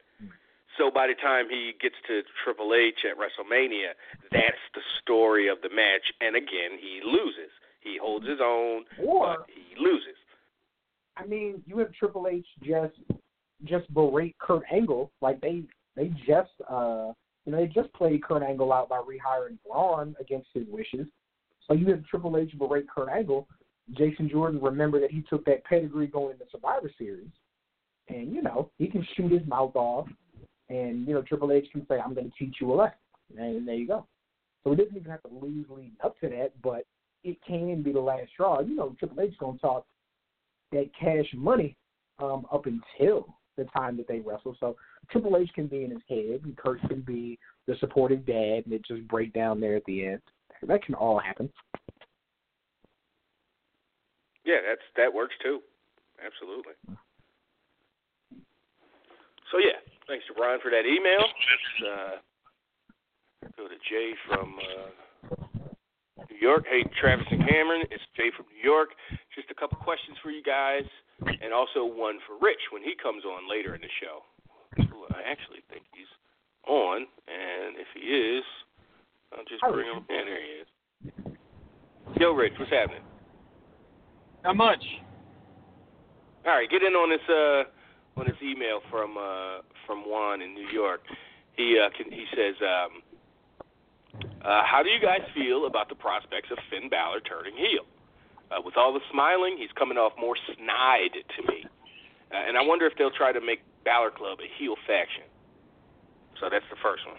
So 0.79 0.91
by 0.91 1.07
the 1.07 1.15
time 1.15 1.47
he 1.49 1.73
gets 1.81 1.95
to 2.09 2.23
Triple 2.45 2.75
H 2.75 3.05
at 3.11 3.17
WrestleMania, 3.17 3.97
that's 4.31 4.65
the 4.75 4.81
story 5.03 5.49
of 5.49 5.59
the 5.63 5.71
match, 5.71 6.05
and 6.21 6.37
again 6.37 6.79
he 6.81 7.01
loses. 7.05 7.51
He 7.81 7.99
holds 8.01 8.27
his 8.27 8.41
own, 8.43 8.85
Or 9.03 9.37
but 9.39 9.47
he 9.47 9.81
loses. 9.83 10.17
I 11.17 11.25
mean, 11.25 11.63
you 11.67 11.79
have 11.79 11.93
Triple 11.93 12.27
H 12.29 12.47
just 12.63 12.95
just 13.65 13.93
berate 13.95 14.37
Kurt 14.39 14.65
Angle 14.71 15.11
like 15.23 15.41
they 15.41 15.63
they 15.95 16.09
just 16.27 16.51
uh 16.69 17.13
you 17.45 17.53
know 17.53 17.59
they 17.59 17.67
just 17.69 17.93
played 17.95 18.23
Kurt 18.23 18.43
Angle 18.43 18.73
out 18.73 18.89
by 18.89 18.99
rehiring 18.99 19.57
Braun 19.67 20.15
against 20.21 20.49
his 20.53 20.65
wishes. 20.69 21.07
So 21.67 21.75
you 21.75 21.89
have 21.91 22.05
Triple 22.05 22.37
H 22.37 22.53
berate 22.59 22.89
Kurt 22.89 23.09
Angle. 23.09 23.49
Jason 23.93 24.29
Jordan 24.29 24.61
remember 24.61 25.01
that 25.01 25.13
he 25.13 25.23
took 25.23 25.45
that 25.47 25.65
pedigree 25.65 26.09
going 26.09 26.33
into 26.33 26.45
Survivor 26.51 26.91
Series, 26.99 27.31
and 28.09 28.33
you 28.33 28.43
know 28.43 28.71
he 28.79 28.89
can 28.89 29.07
shoot 29.17 29.31
his 29.31 29.47
mouth 29.47 29.75
off, 29.75 30.09
and 30.69 31.07
you 31.07 31.15
know 31.15 31.23
Triple 31.23 31.53
H 31.53 31.67
can 31.73 31.87
say 31.89 31.99
I'm 31.99 32.15
going 32.15 32.31
to 32.31 32.39
teach 32.39 32.57
you 32.61 32.73
a 32.73 32.75
lesson, 32.75 32.97
and 33.37 33.67
there 33.67 33.75
you 33.75 33.87
go. 33.87 34.07
So 34.65 34.71
he 34.71 34.77
doesn't 34.77 34.97
even 34.97 35.11
have 35.11 35.23
to 35.23 35.29
lose 35.29 35.67
leading 35.69 35.97
up 36.03 36.19
to 36.21 36.29
that, 36.29 36.53
but 36.63 36.85
it 37.23 37.39
can 37.47 37.83
be 37.83 37.93
the 37.93 38.01
last 38.01 38.31
straw. 38.33 38.61
You 38.61 38.77
know 38.77 38.97
Triple 38.99 39.21
H 39.21 39.31
is 39.31 39.37
going 39.39 39.57
to 39.57 39.63
talk 39.63 39.87
that 40.73 40.91
cash 40.99 41.27
money 41.35 41.77
um, 42.19 42.47
up 42.53 42.67
until 42.67 43.37
the 43.57 43.65
time 43.77 43.97
that 43.97 44.09
they 44.09 44.21
wrestle. 44.21 44.57
So 44.61 44.77
Triple 45.11 45.37
H 45.37 45.51
can 45.55 45.67
be 45.67 45.85
in 45.85 45.91
his 45.91 46.03
head, 46.09 46.41
and 46.45 46.57
Kurt 46.57 46.81
can 46.89 47.01
be 47.01 47.39
the 47.67 47.77
supportive 47.81 48.27
dad, 48.27 48.63
and 48.65 48.73
it 48.73 48.85
just 48.87 49.07
break 49.09 49.33
down 49.33 49.61
there 49.61 49.77
at 49.77 49.85
the 49.87 50.07
end. 50.07 50.21
That 50.67 50.85
can 50.85 50.95
all 50.95 51.19
happen. 51.19 51.51
Yeah, 54.45 54.59
that's 54.67 54.81
that 54.97 55.13
works 55.13 55.35
too. 55.43 55.61
Absolutely. 56.25 56.73
So 59.53 59.59
yeah, 59.59 59.79
thanks 60.09 60.27
to 60.27 60.35
Brian 60.35 60.59
for 60.61 60.71
that 60.71 60.87
email. 60.87 61.23
Uh, 61.83 62.17
go 63.57 63.69
to 63.69 63.79
Jay 63.89 64.13
from 64.27 64.59
uh, 64.59 64.91
New 66.31 66.39
York. 66.41 66.65
Hey, 66.69 66.83
Travis 67.01 67.27
and 67.31 67.47
Cameron, 67.47 67.87
it's 67.91 68.03
Jay 68.17 68.31
from 68.37 68.47
New 68.51 68.63
York. 68.63 68.91
Just 69.35 69.51
a 69.51 69.55
couple 69.55 69.79
questions 69.79 70.17
for 70.23 70.31
you 70.31 70.43
guys, 70.43 70.85
and 71.23 71.53
also 71.53 71.85
one 71.85 72.19
for 72.27 72.35
Rich 72.43 72.73
when 72.73 72.83
he 72.83 72.95
comes 73.01 73.25
on 73.25 73.49
later 73.49 73.75
in 73.75 73.81
the 73.81 73.93
show. 74.03 74.25
I 75.15 75.23
actually 75.23 75.63
think 75.71 75.85
he's 75.95 76.11
on, 76.67 77.07
and 77.29 77.77
if 77.79 77.87
he 77.95 78.03
is, 78.03 78.45
I'll 79.33 79.45
just 79.45 79.63
bring 79.63 79.87
him. 79.87 80.05
Yeah, 80.11 80.25
there 80.27 80.43
he 80.43 80.53
is. 80.61 80.69
Yo, 82.21 82.33
Rich, 82.33 82.55
what's 82.59 82.71
happening? 82.73 83.03
Not 84.45 84.57
much. 84.57 84.83
All 86.47 86.53
right, 86.53 86.69
get 86.71 86.83
in 86.83 86.95
on 86.95 87.11
this 87.11 87.27
uh 87.29 87.71
on 88.17 88.27
this 88.27 88.37
email 88.43 88.81
from 88.91 89.17
uh 89.19 89.61
from 89.87 90.09
Juan 90.09 90.41
in 90.43 90.55
New 90.55 90.69
York. 90.69 91.03
He 91.57 91.79
uh 91.79 91.91
can, 91.97 92.11
he 92.11 92.25
says 92.35 92.55
um 92.63 93.03
uh 94.43 94.63
how 94.65 94.83
do 94.83 94.89
you 94.89 95.01
guys 95.01 95.21
feel 95.35 95.67
about 95.67 95.89
the 95.89 95.95
prospects 95.95 96.51
of 96.51 96.59
Finn 96.71 96.89
Balor 96.89 97.21
turning 97.21 97.55
heel? 97.57 97.85
Uh, 98.51 98.63
with 98.65 98.77
all 98.77 98.93
the 98.93 99.01
smiling, 99.11 99.57
he's 99.59 99.73
coming 99.77 99.99
off 99.99 100.13
more 100.21 100.37
snide 100.55 101.11
to 101.37 101.43
me. 101.53 101.65
Uh, 102.33 102.37
and 102.47 102.57
I 102.57 102.63
wonder 102.63 102.87
if 102.87 102.93
they'll 102.97 103.11
try 103.11 103.33
to 103.33 103.41
make 103.41 103.59
Balor 103.85 104.13
Club 104.13 104.39
a 104.39 104.47
heel 104.57 104.77
faction. 104.87 105.25
So 106.39 106.47
that's 106.49 106.65
the 106.71 106.77
first 106.81 107.05
one. 107.07 107.17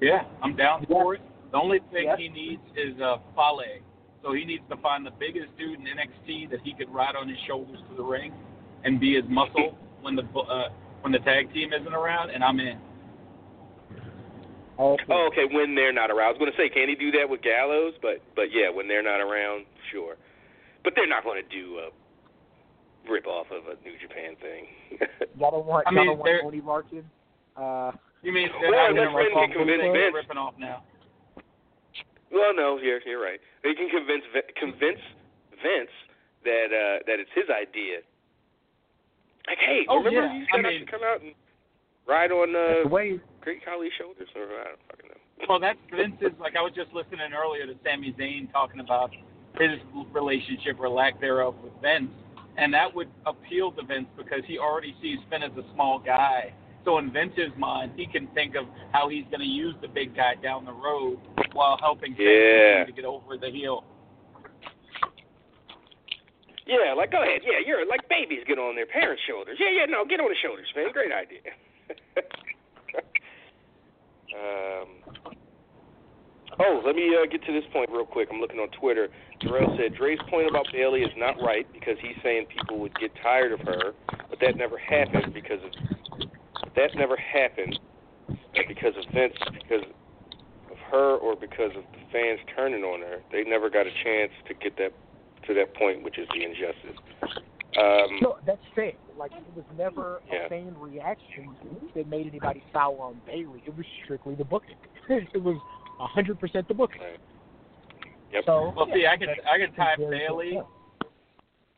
Yeah, 0.00 0.24
I'm 0.42 0.56
down 0.56 0.86
for 0.86 1.14
it. 1.16 1.20
The 1.50 1.58
only 1.58 1.80
thing 1.92 2.04
Yeah. 2.06 2.16
he 2.16 2.28
needs 2.28 2.62
is 2.74 2.98
a 2.98 3.20
Fale. 3.36 3.82
So 4.22 4.32
he 4.32 4.44
needs 4.44 4.62
to 4.70 4.76
find 4.76 5.04
the 5.04 5.10
biggest 5.10 5.56
dude 5.58 5.80
in 5.80 5.86
NXT 5.86 6.50
that 6.50 6.60
he 6.62 6.74
could 6.74 6.88
ride 6.92 7.16
on 7.16 7.28
his 7.28 7.38
shoulders 7.46 7.78
to 7.90 7.96
the 7.96 8.02
ring 8.04 8.32
and 8.84 9.00
be 9.00 9.14
his 9.14 9.24
muscle 9.28 9.76
when 10.02 10.14
the 10.16 10.22
uh, 10.38 10.68
when 11.02 11.12
the 11.12 11.18
tag 11.20 11.52
team 11.52 11.72
isn't 11.72 11.92
around, 11.94 12.30
and 12.30 12.44
I'm 12.44 12.60
in. 12.60 12.78
All 14.78 14.96
Oh, 15.10 15.28
okay, 15.32 15.44
when 15.52 15.74
they're 15.74 15.92
not 15.92 16.10
around. 16.10 16.26
I 16.26 16.30
was 16.30 16.38
going 16.38 16.50
to 16.50 16.56
say, 16.56 16.68
can 16.68 16.88
he 16.88 16.94
do 16.94 17.10
that 17.18 17.28
with 17.28 17.42
Gallows? 17.42 17.94
But 18.00 18.22
but 18.34 18.52
yeah, 18.52 18.70
when 18.70 18.88
they're 18.88 19.02
not 19.02 19.20
around, 19.20 19.66
sure. 19.90 20.16
But 20.84 20.94
they're 20.96 21.08
not 21.08 21.24
going 21.24 21.42
to 21.42 21.48
do 21.50 21.78
a 21.78 21.90
rip 23.10 23.26
off 23.26 23.46
of 23.50 23.66
a 23.66 23.74
New 23.84 23.94
Japan 24.00 24.34
thing. 24.40 24.66
Y'all 25.38 25.50
don't 25.50 25.66
want, 25.66 25.86
I 25.86 25.90
y'all 25.90 25.98
mean, 25.98 26.06
don't 26.06 26.18
want 26.18 26.26
they're- 26.28 26.42
Tony 26.42 26.60
Martin. 26.60 27.04
Uh, 27.56 27.92
You 28.22 28.32
mean 28.32 28.48
they're 28.60 28.70
Well, 28.70 28.80
not 28.80 28.90
unless 28.90 29.06
gonna 29.06 29.16
rip 29.18 29.32
can 29.32 29.42
off 29.42 29.50
convince 29.52 29.82
Vince. 29.92 30.14
ripping 30.14 30.38
off 30.38 30.54
now? 30.58 30.82
Well, 32.32 32.54
no, 32.56 32.78
you're 32.78 33.00
you're 33.06 33.22
right. 33.22 33.40
He 33.62 33.74
can 33.74 33.88
convince 33.90 34.24
convince 34.58 35.00
Vince 35.62 35.92
that 36.44 36.68
uh 36.72 36.98
that 37.06 37.20
it's 37.20 37.30
his 37.34 37.46
idea. 37.50 38.00
Like, 39.46 39.58
hey, 39.58 39.84
Oh, 39.88 39.98
remember 39.98 40.26
yeah. 40.26 40.34
you 40.38 40.46
I 40.52 40.56
said 40.56 40.66
I, 40.66 40.68
mean- 40.70 40.78
should 40.80 40.90
come 40.90 41.02
out 41.04 41.20
and 41.20 41.34
ride 42.06 42.30
on 42.32 42.54
uh, 42.54 42.82
the 42.84 42.88
way. 42.88 43.20
Great 43.40 43.64
Khali's 43.64 43.90
shoulders, 43.98 44.28
or 44.36 44.42
I 44.60 44.64
don't 44.70 44.80
fucking 44.90 45.08
know. 45.10 45.16
Well, 45.48 45.58
that's 45.58 45.78
Vince's. 45.90 46.38
Like 46.38 46.54
I 46.56 46.62
was 46.62 46.72
just 46.74 46.92
listening 46.94 47.32
earlier 47.34 47.66
to 47.66 47.74
Sami 47.84 48.14
Zayn 48.18 48.50
talking 48.52 48.78
about 48.80 49.10
his 49.58 49.80
relationship 50.12 50.76
or 50.78 50.88
lack 50.88 51.20
thereof 51.20 51.56
with 51.64 51.72
Vince, 51.82 52.10
and 52.56 52.72
that 52.72 52.94
would 52.94 53.08
appeal 53.26 53.72
to 53.72 53.82
Vince 53.84 54.06
because 54.16 54.42
he 54.46 54.56
already 54.58 54.94
sees 55.02 55.18
Finn 55.28 55.42
as 55.42 55.50
a 55.58 55.64
small 55.74 55.98
guy. 55.98 56.54
So 56.84 56.98
in 56.98 57.12
Vince's 57.12 57.52
mind, 57.56 57.92
he 57.96 58.06
can 58.06 58.26
think 58.34 58.54
of 58.56 58.64
how 58.92 59.08
he's 59.08 59.24
going 59.26 59.40
to 59.40 59.46
use 59.46 59.74
the 59.80 59.88
big 59.88 60.16
guy 60.16 60.34
down 60.42 60.64
the 60.64 60.72
road 60.72 61.18
while 61.52 61.78
helping 61.80 62.12
Yeah. 62.18 62.84
to 62.84 62.92
get 62.94 63.04
over 63.04 63.36
the 63.36 63.50
heel. 63.50 63.84
Yeah, 66.66 66.94
like 66.96 67.10
go 67.10 67.22
ahead. 67.22 67.40
Yeah, 67.44 67.58
you're 67.66 67.86
like 67.86 68.08
babies 68.08 68.40
get 68.46 68.58
on 68.58 68.74
their 68.76 68.86
parents' 68.86 69.22
shoulders. 69.28 69.58
Yeah, 69.58 69.70
yeah, 69.70 69.84
no, 69.86 70.04
get 70.04 70.20
on 70.20 70.28
the 70.28 70.36
shoulders, 70.42 70.66
man. 70.76 70.92
Great 70.92 71.12
idea. 71.12 71.40
um. 74.34 74.88
Oh, 76.60 76.82
let 76.84 76.94
me 76.94 77.10
uh, 77.16 77.26
get 77.30 77.42
to 77.46 77.52
this 77.52 77.64
point 77.72 77.90
real 77.90 78.04
quick. 78.04 78.28
I'm 78.30 78.38
looking 78.38 78.58
on 78.60 78.68
Twitter. 78.78 79.08
Darrell 79.40 79.74
said 79.80 79.96
Dre's 79.96 80.18
point 80.30 80.48
about 80.48 80.66
Bayley 80.72 81.00
is 81.00 81.10
not 81.16 81.34
right 81.42 81.66
because 81.72 81.96
he's 82.00 82.14
saying 82.22 82.46
people 82.54 82.78
would 82.78 82.94
get 83.00 83.10
tired 83.22 83.52
of 83.52 83.60
her, 83.60 83.92
but 84.28 84.38
that 84.40 84.56
never 84.56 84.78
happened 84.78 85.32
because 85.34 85.58
of 85.64 85.72
that 86.76 86.90
never 86.94 87.16
happened 87.16 87.78
because 88.68 88.94
of 88.96 89.04
Vince, 89.12 89.34
because 89.52 89.82
of 90.70 90.78
her, 90.90 91.16
or 91.16 91.36
because 91.36 91.70
of 91.76 91.82
the 91.92 91.98
fans 92.12 92.40
turning 92.56 92.82
on 92.84 93.00
her. 93.00 93.20
They 93.32 93.44
never 93.44 93.68
got 93.70 93.86
a 93.86 93.92
chance 94.04 94.32
to 94.48 94.54
get 94.54 94.76
that 94.78 94.92
to 95.46 95.54
that 95.54 95.74
point, 95.74 96.02
which 96.04 96.18
is 96.18 96.28
the 96.34 96.44
injustice. 96.44 96.98
Um, 97.76 98.18
No, 98.20 98.36
that's 98.46 98.62
fair. 98.74 98.92
Like 99.18 99.32
it 99.32 99.42
was 99.56 99.64
never 99.76 100.20
Yeah. 100.30 100.46
a 100.46 100.48
fan 100.48 100.74
reaction 100.78 101.48
that 101.94 102.06
made 102.06 102.26
anybody 102.26 102.62
sour 102.72 102.98
on 103.00 103.20
Bayley. 103.26 103.62
It 103.66 103.76
was 103.76 103.86
strictly 104.04 104.34
the 104.34 104.44
booking. 104.44 104.76
it 105.08 105.42
was 105.42 105.56
a 106.00 106.06
hundred 106.06 106.38
percent 106.38 106.68
the 106.68 106.74
booking. 106.74 107.00
Right. 107.00 107.18
Yep. 108.32 108.44
So 108.46 108.72
Well, 108.76 108.86
see, 108.94 109.06
I 109.06 109.16
could 109.16 109.28
I 109.30 109.58
could 109.58 109.74
tie 109.76 109.96
Bayley. 109.96 110.52
good. 110.52 111.06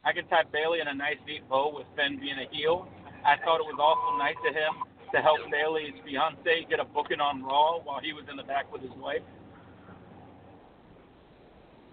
I 0.04 0.12
could 0.12 0.28
tie 0.28 0.42
Bayley 0.52 0.80
in 0.80 0.88
a 0.88 0.94
nice 0.94 1.16
neat 1.26 1.48
bow 1.48 1.72
with 1.74 1.86
Finn 1.96 2.18
being 2.20 2.36
a 2.38 2.46
heel. 2.54 2.86
I 3.24 3.36
thought 3.44 3.56
it 3.56 3.66
was 3.66 3.78
also 3.80 4.18
nice 4.18 4.36
of 4.48 4.54
him 4.54 4.84
to 5.14 5.22
help 5.22 5.38
Bayley's 5.50 5.94
fiance 6.04 6.66
get 6.68 6.80
a 6.80 6.84
booking 6.84 7.20
on 7.20 7.42
Raw 7.42 7.78
while 7.82 8.00
he 8.00 8.12
was 8.12 8.24
in 8.30 8.36
the 8.36 8.42
back 8.42 8.70
with 8.72 8.82
his 8.82 8.90
wife. 8.98 9.22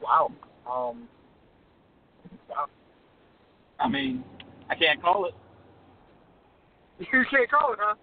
Wow. 0.01 0.31
Um. 0.65 1.07
wow. 2.49 2.65
I 3.79 3.87
mean, 3.87 4.23
I 4.69 4.75
can't 4.75 5.01
call 5.01 5.25
it. 5.25 5.33
You 6.99 7.25
can't 7.29 7.49
call 7.49 7.73
it, 7.73 7.79
huh? 7.81 7.95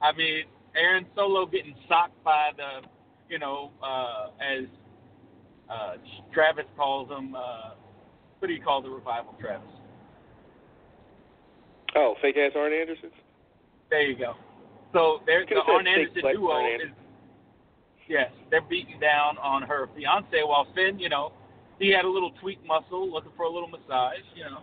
I 0.00 0.12
mean, 0.12 0.44
Aaron 0.76 1.06
Solo 1.14 1.46
getting 1.46 1.74
socked 1.88 2.22
by 2.24 2.50
the, 2.56 2.86
you 3.28 3.38
know, 3.38 3.70
uh, 3.82 4.28
as 4.40 4.64
uh, 5.70 5.94
Travis 6.32 6.66
calls 6.76 7.08
him. 7.10 7.34
Uh, 7.34 7.74
what 8.38 8.48
do 8.48 8.54
you 8.54 8.62
call 8.62 8.82
the 8.82 8.90
revival, 8.90 9.34
Travis? 9.40 9.68
Oh, 11.96 12.14
fake 12.22 12.36
ass 12.36 12.52
Arn 12.56 12.72
Anderson. 12.72 13.10
There 13.90 14.02
you 14.02 14.16
go. 14.16 14.34
So 14.92 15.20
there's 15.26 15.48
the 15.48 15.60
Arn 15.66 15.86
Anderson 15.86 16.22
duo 16.32 16.50
Arn 16.50 16.80
is 16.80 16.88
yes, 18.08 18.30
they're 18.50 18.62
beating 18.62 18.98
down 19.00 19.38
on 19.38 19.62
her 19.62 19.88
fiance 19.94 20.42
while 20.44 20.66
Finn, 20.74 20.98
you 20.98 21.08
know, 21.08 21.32
he 21.78 21.90
had 21.90 22.04
a 22.04 22.08
little 22.08 22.32
tweak 22.40 22.64
muscle, 22.66 23.10
looking 23.10 23.32
for 23.36 23.44
a 23.44 23.50
little 23.50 23.68
massage, 23.68 24.24
you 24.34 24.44
know. 24.44 24.62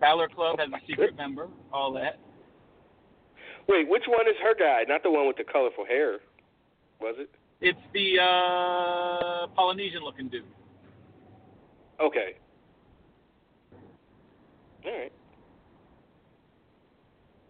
Balor 0.00 0.28
Club 0.28 0.58
has 0.58 0.68
a 0.68 0.86
secret 0.86 1.16
member, 1.16 1.48
all 1.72 1.92
that. 1.92 2.18
Wait, 3.68 3.88
which 3.88 4.02
one 4.08 4.26
is 4.26 4.34
her 4.42 4.54
guy? 4.58 4.82
Not 4.88 5.02
the 5.02 5.10
one 5.10 5.26
with 5.26 5.36
the 5.36 5.44
colorful 5.44 5.84
hair, 5.84 6.18
was 7.00 7.14
it? 7.18 7.30
It's 7.60 7.78
the 7.94 8.20
uh 8.20 9.46
Polynesian 9.54 10.02
looking 10.02 10.28
dude. 10.28 10.44
Okay. 12.00 12.34
All 14.84 14.90
right. 14.90 15.12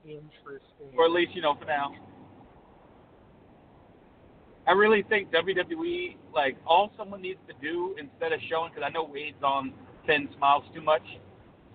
Interesting. 0.04 0.96
Or 0.96 1.06
at 1.06 1.12
least, 1.12 1.32
you 1.34 1.42
know, 1.42 1.54
for 1.58 1.64
now. 1.64 1.92
I 4.66 4.72
really 4.72 5.02
think 5.08 5.30
WWE, 5.32 6.16
like, 6.32 6.56
all 6.66 6.92
someone 6.96 7.20
needs 7.20 7.40
to 7.48 7.54
do 7.60 7.96
instead 7.98 8.32
of 8.32 8.40
showing, 8.48 8.70
because 8.70 8.84
I 8.86 8.90
know 8.90 9.04
Wade's 9.04 9.42
on 9.42 9.72
Finn 10.06 10.28
Smiles 10.36 10.64
too 10.74 10.80
much, 10.80 11.02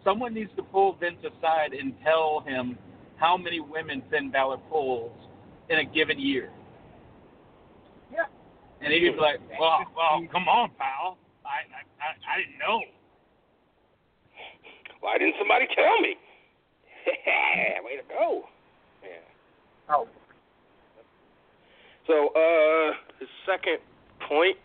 someone 0.04 0.34
needs 0.34 0.52
to 0.56 0.64
pull 0.64 0.96
Vince 1.00 1.20
aside 1.20 1.74
and 1.74 1.94
tell 2.04 2.44
him 2.46 2.78
how 3.18 3.36
many 3.36 3.60
women 3.60 4.02
Finn 4.10 4.32
Balor 4.32 4.58
pulls 4.70 5.12
in 5.70 5.80
a 5.80 5.86
given 5.86 6.20
year. 6.20 6.50
Yeah. 8.12 8.26
And 8.82 8.94
he'd 8.94 9.00
be 9.00 9.20
like, 9.20 9.40
well, 9.60 9.80
well, 9.96 10.22
come 10.32 10.48
on, 10.48 10.72
pal. 10.78 11.18
I, 11.46 11.68
I, 11.68 11.82
I, 12.00 12.34
I 12.34 12.38
didn't 12.40 12.60
know. 12.60 12.80
Why 15.02 15.18
didn't 15.18 15.36
somebody 15.40 15.68
tell 15.76 16.00
me? 16.02 16.16
Way 17.84 17.96
to 17.98 18.08
go. 18.10 18.44
Yeah. 19.04 19.96
Oh. 19.96 20.08
So, 22.08 22.30
uh, 22.36 22.96
his 23.20 23.30
second 23.46 23.80
point 24.28 24.58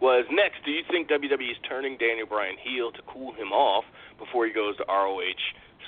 was 0.00 0.24
next. 0.30 0.64
Do 0.64 0.70
you 0.70 0.82
think 0.90 1.08
WWE 1.08 1.50
is 1.50 1.56
turning 1.68 1.96
Daniel 1.98 2.26
Bryan 2.26 2.56
heel 2.60 2.92
to 2.92 3.02
cool 3.06 3.32
him 3.32 3.52
off 3.52 3.84
before 4.18 4.46
he 4.46 4.52
goes 4.52 4.76
to 4.78 4.84
ROH 4.88 5.20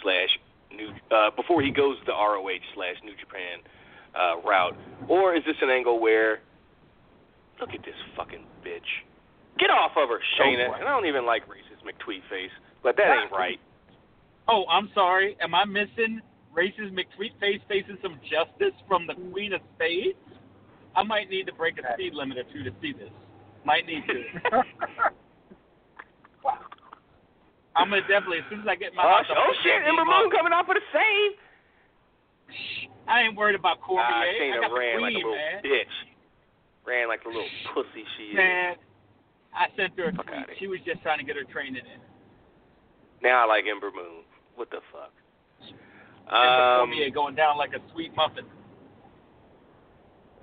slash 0.02 0.28
New 0.72 0.92
uh, 1.10 1.30
before 1.34 1.62
he 1.62 1.70
goes 1.70 1.96
the 2.04 2.12
ROH 2.12 2.60
slash 2.74 2.96
New 3.02 3.16
Japan 3.16 3.64
uh, 4.12 4.36
route, 4.46 4.76
or 5.08 5.34
is 5.34 5.42
this 5.44 5.56
an 5.62 5.70
angle 5.70 5.98
where 5.98 6.40
look 7.60 7.70
at 7.72 7.80
this 7.84 7.96
fucking 8.16 8.44
bitch, 8.64 8.88
get 9.58 9.70
off 9.70 9.92
of 9.96 10.08
her, 10.08 10.20
Shayna? 10.36 10.68
And 10.76 10.84
I 10.84 10.92
don't 10.92 11.06
even 11.06 11.24
like 11.24 11.48
racist 11.48 11.80
McTweet 11.88 12.20
face, 12.28 12.52
but 12.82 12.96
that 12.96 13.08
ain't 13.22 13.32
right. 13.32 13.58
Oh, 14.48 14.64
I'm 14.70 14.90
sorry. 14.94 15.36
Am 15.40 15.54
I 15.54 15.64
missing 15.64 16.20
racist 16.56 16.92
McTweet 16.92 17.38
face 17.38 17.60
facing 17.68 17.98
some 18.02 18.18
justice 18.24 18.74
from 18.88 19.06
the 19.06 19.14
Queen 19.30 19.52
of 19.52 19.60
Spades? 19.76 20.16
I 20.96 21.02
might 21.02 21.28
need 21.30 21.46
to 21.46 21.52
break 21.52 21.78
a 21.78 21.82
speed 21.94 22.14
limit 22.14 22.38
or 22.38 22.44
two 22.44 22.64
to 22.64 22.70
see 22.80 22.92
this. 22.92 23.10
Might 23.64 23.86
need 23.86 24.02
to. 24.06 24.24
I'm 27.76 27.90
gonna 27.90 28.02
definitely 28.08 28.38
as 28.38 28.44
soon 28.50 28.62
as 28.62 28.66
I 28.66 28.74
get 28.74 28.92
my 28.94 29.04
Oh, 29.04 29.22
oh 29.22 29.52
shit, 29.62 29.86
Ember 29.86 30.04
Moon 30.04 30.30
coming 30.34 30.52
out 30.52 30.66
for 30.66 30.74
the 30.74 30.80
save. 30.90 31.38
I 33.06 33.22
ain't 33.22 33.36
worried 33.36 33.54
about 33.54 33.80
Cormier. 33.80 34.02
Ah, 34.04 34.22
I 34.22 34.34
Shayna 34.34 34.68
the 34.68 34.74
ran 34.74 34.98
Queen, 34.98 35.02
like 35.02 35.14
a 35.14 35.16
little 35.16 35.34
man. 35.36 35.62
bitch. 35.62 35.94
Ran 36.86 37.06
like 37.08 37.22
a 37.24 37.28
little 37.28 37.46
pussy 37.74 38.02
she 38.16 38.34
is. 38.34 38.36
Man, 38.36 38.74
I 39.54 39.66
sent 39.76 39.96
her 39.96 40.08
a 40.08 40.14
Fuck 40.16 40.26
tweet. 40.26 40.58
She 40.58 40.66
was 40.66 40.80
just 40.84 41.02
trying 41.02 41.18
to 41.18 41.24
get 41.24 41.36
her 41.36 41.44
training 41.44 41.76
in. 41.86 42.00
Now 43.22 43.44
I 43.44 43.46
like 43.46 43.64
Ember 43.70 43.90
Moon. 43.94 44.24
What 44.58 44.70
the 44.70 44.82
fuck? 44.90 45.14
Um, 46.26 46.90
Cormier 46.90 47.10
going 47.14 47.36
down 47.38 47.56
like 47.56 47.70
a 47.72 47.80
sweet 47.92 48.10
muffin. 48.16 48.44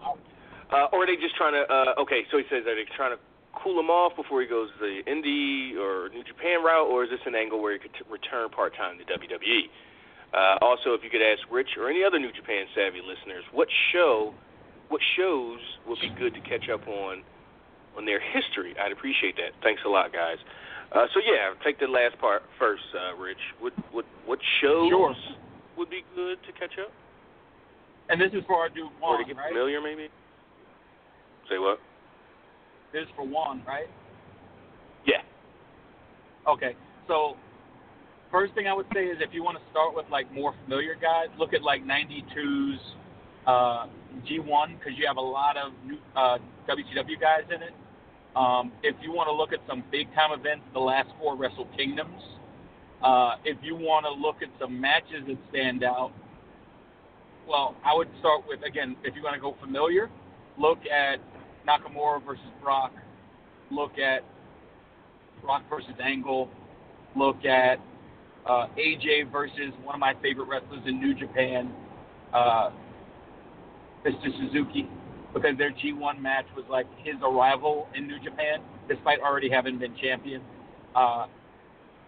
uh, 0.01 0.87
or 0.95 1.03
are 1.03 1.05
they 1.05 1.19
just 1.19 1.35
trying 1.35 1.51
to? 1.53 1.67
Uh, 1.67 2.01
okay, 2.01 2.23
so 2.31 2.37
he 2.37 2.43
says, 2.49 2.63
are 2.65 2.73
they 2.79 2.87
trying 2.95 3.11
to 3.11 3.19
cool 3.51 3.77
him 3.77 3.91
off 3.91 4.15
before 4.15 4.41
he 4.41 4.47
goes 4.47 4.69
the 4.79 5.03
indie 5.03 5.75
or 5.75 6.09
New 6.09 6.23
Japan 6.23 6.63
route, 6.63 6.87
or 6.87 7.03
is 7.03 7.09
this 7.09 7.19
an 7.25 7.35
angle 7.35 7.61
where 7.61 7.73
he 7.73 7.79
could 7.79 7.93
t- 7.93 8.07
return 8.09 8.49
part 8.49 8.75
time 8.75 8.97
to 8.97 9.03
WWE? 9.03 9.67
Uh, 10.33 10.57
also, 10.63 10.93
if 10.95 11.03
you 11.03 11.09
could 11.09 11.21
ask 11.21 11.43
Rich 11.51 11.75
or 11.77 11.89
any 11.89 12.03
other 12.03 12.17
New 12.19 12.31
Japan 12.31 12.65
savvy 12.73 12.99
listeners, 13.03 13.43
what 13.51 13.67
show, 13.91 14.33
what 14.87 15.01
shows 15.17 15.59
would 15.87 15.99
be 15.99 16.09
good 16.17 16.33
to 16.33 16.41
catch 16.41 16.69
up 16.71 16.87
on 16.87 17.23
on 17.97 18.05
their 18.05 18.19
history? 18.19 18.75
I'd 18.79 18.91
appreciate 18.91 19.35
that. 19.37 19.51
Thanks 19.61 19.81
a 19.85 19.89
lot, 19.89 20.11
guys. 20.11 20.37
Uh, 20.95 21.05
so 21.13 21.19
yeah, 21.19 21.51
take 21.63 21.77
the 21.80 21.88
last 21.88 22.17
part 22.19 22.41
first, 22.57 22.84
uh, 22.95 23.15
Rich. 23.22 23.38
What 23.59 23.73
what 23.91 24.05
what 24.26 24.39
shows 24.61 24.89
Sure. 24.89 25.13
would 25.77 25.89
be 25.89 26.03
good 26.15 26.38
to 26.43 26.51
catch 26.53 26.72
up, 26.80 26.91
And 28.09 28.19
this 28.22 28.31
is 28.34 28.43
for 28.47 28.55
our 28.55 28.69
dude 28.69 28.85
or 29.01 29.17
to 29.17 29.23
Juan, 29.23 29.27
get 29.27 29.35
right? 29.35 29.49
familiar, 29.51 29.81
maybe? 29.81 30.07
Say 31.49 31.57
what? 31.57 31.80
This 32.93 33.03
is 33.03 33.09
for 33.15 33.26
Juan, 33.27 33.61
right? 33.67 33.88
Yeah. 35.05 35.22
Okay, 36.47 36.76
so 37.07 37.35
first 38.31 38.53
thing 38.53 38.67
I 38.67 38.73
would 38.73 38.88
say 38.93 39.05
is 39.05 39.17
if 39.19 39.34
you 39.34 39.43
want 39.43 39.57
to 39.57 39.63
start 39.72 39.93
with 39.95 40.05
like 40.09 40.31
more 40.31 40.53
familiar 40.63 40.95
guys, 40.95 41.27
look 41.38 41.53
at 41.53 41.61
like 41.61 41.84
'92's 41.84 42.80
uh, 43.45 43.88
G1 44.26 44.80
because 44.80 44.97
you 44.97 45.05
have 45.07 45.17
a 45.17 45.22
lot 45.22 45.57
of 45.57 45.73
new 45.85 45.97
uh, 46.15 46.38
WCW 46.69 47.19
guys 47.19 47.43
in 47.53 47.61
it. 47.61 47.73
Um, 48.36 48.72
if 48.84 48.95
you 49.02 49.12
want 49.14 49.28
to 49.28 49.34
look 49.34 49.53
at 49.53 49.60
some 49.68 49.84
big 49.91 50.14
time 50.14 50.38
events, 50.38 50.66
the 50.74 50.80
last 50.80 51.10
four 51.20 51.38
Wrestle 51.38 51.68
Kingdoms. 51.78 52.22
Uh, 53.03 53.36
if 53.45 53.57
you 53.62 53.76
want 53.76 54.06
to 54.06 54.12
look 54.12 54.38
at 54.41 54.49
some 54.60 54.80
matches 54.80 55.24
that 55.28 55.38
stand 55.49 55.84
out, 55.84 56.12
well, 57.48 57.76
I 57.86 57.94
would 57.94 58.10
start 58.20 58.44
with 58.48 58.60
again 58.64 58.95
if 59.03 59.16
you 59.16 59.24
want 59.24 59.36
to 59.36 59.41
go 59.41 59.56
familiar, 59.62 60.10
look 60.57 60.80
at 60.86 61.20
Nakamura 61.68 62.26
versus 62.26 62.44
Brock. 62.62 62.91
Look 63.72 63.98
at 63.98 64.24
Brock 65.41 65.64
versus 65.70 65.94
Angle. 66.03 66.49
Look 67.16 67.45
at 67.45 67.80
uh, 68.45 68.68
AJ 68.78 69.32
versus 69.32 69.74
one 69.84 69.95
of 69.95 69.99
my 69.99 70.14
favorite 70.22 70.48
wrestlers 70.48 70.82
in 70.86 70.99
New 70.99 71.14
Japan, 71.16 71.72
uh, 72.34 72.70
Mr. 74.06 74.28
Suzuki, 74.40 74.88
because 75.36 75.57
their 75.57 75.72
G1 75.72 76.20
match 76.22 76.45
was 76.56 76.66
like 76.70 76.88
his 77.03 77.16
arrival 77.22 77.88
in 77.94 78.07
New 78.07 78.18
Japan, 78.24 78.60
despite 78.88 79.20
already 79.20 79.49
having 79.49 79.78
been 79.78 79.94
champion. 80.02 80.41
Uh, 80.95 81.28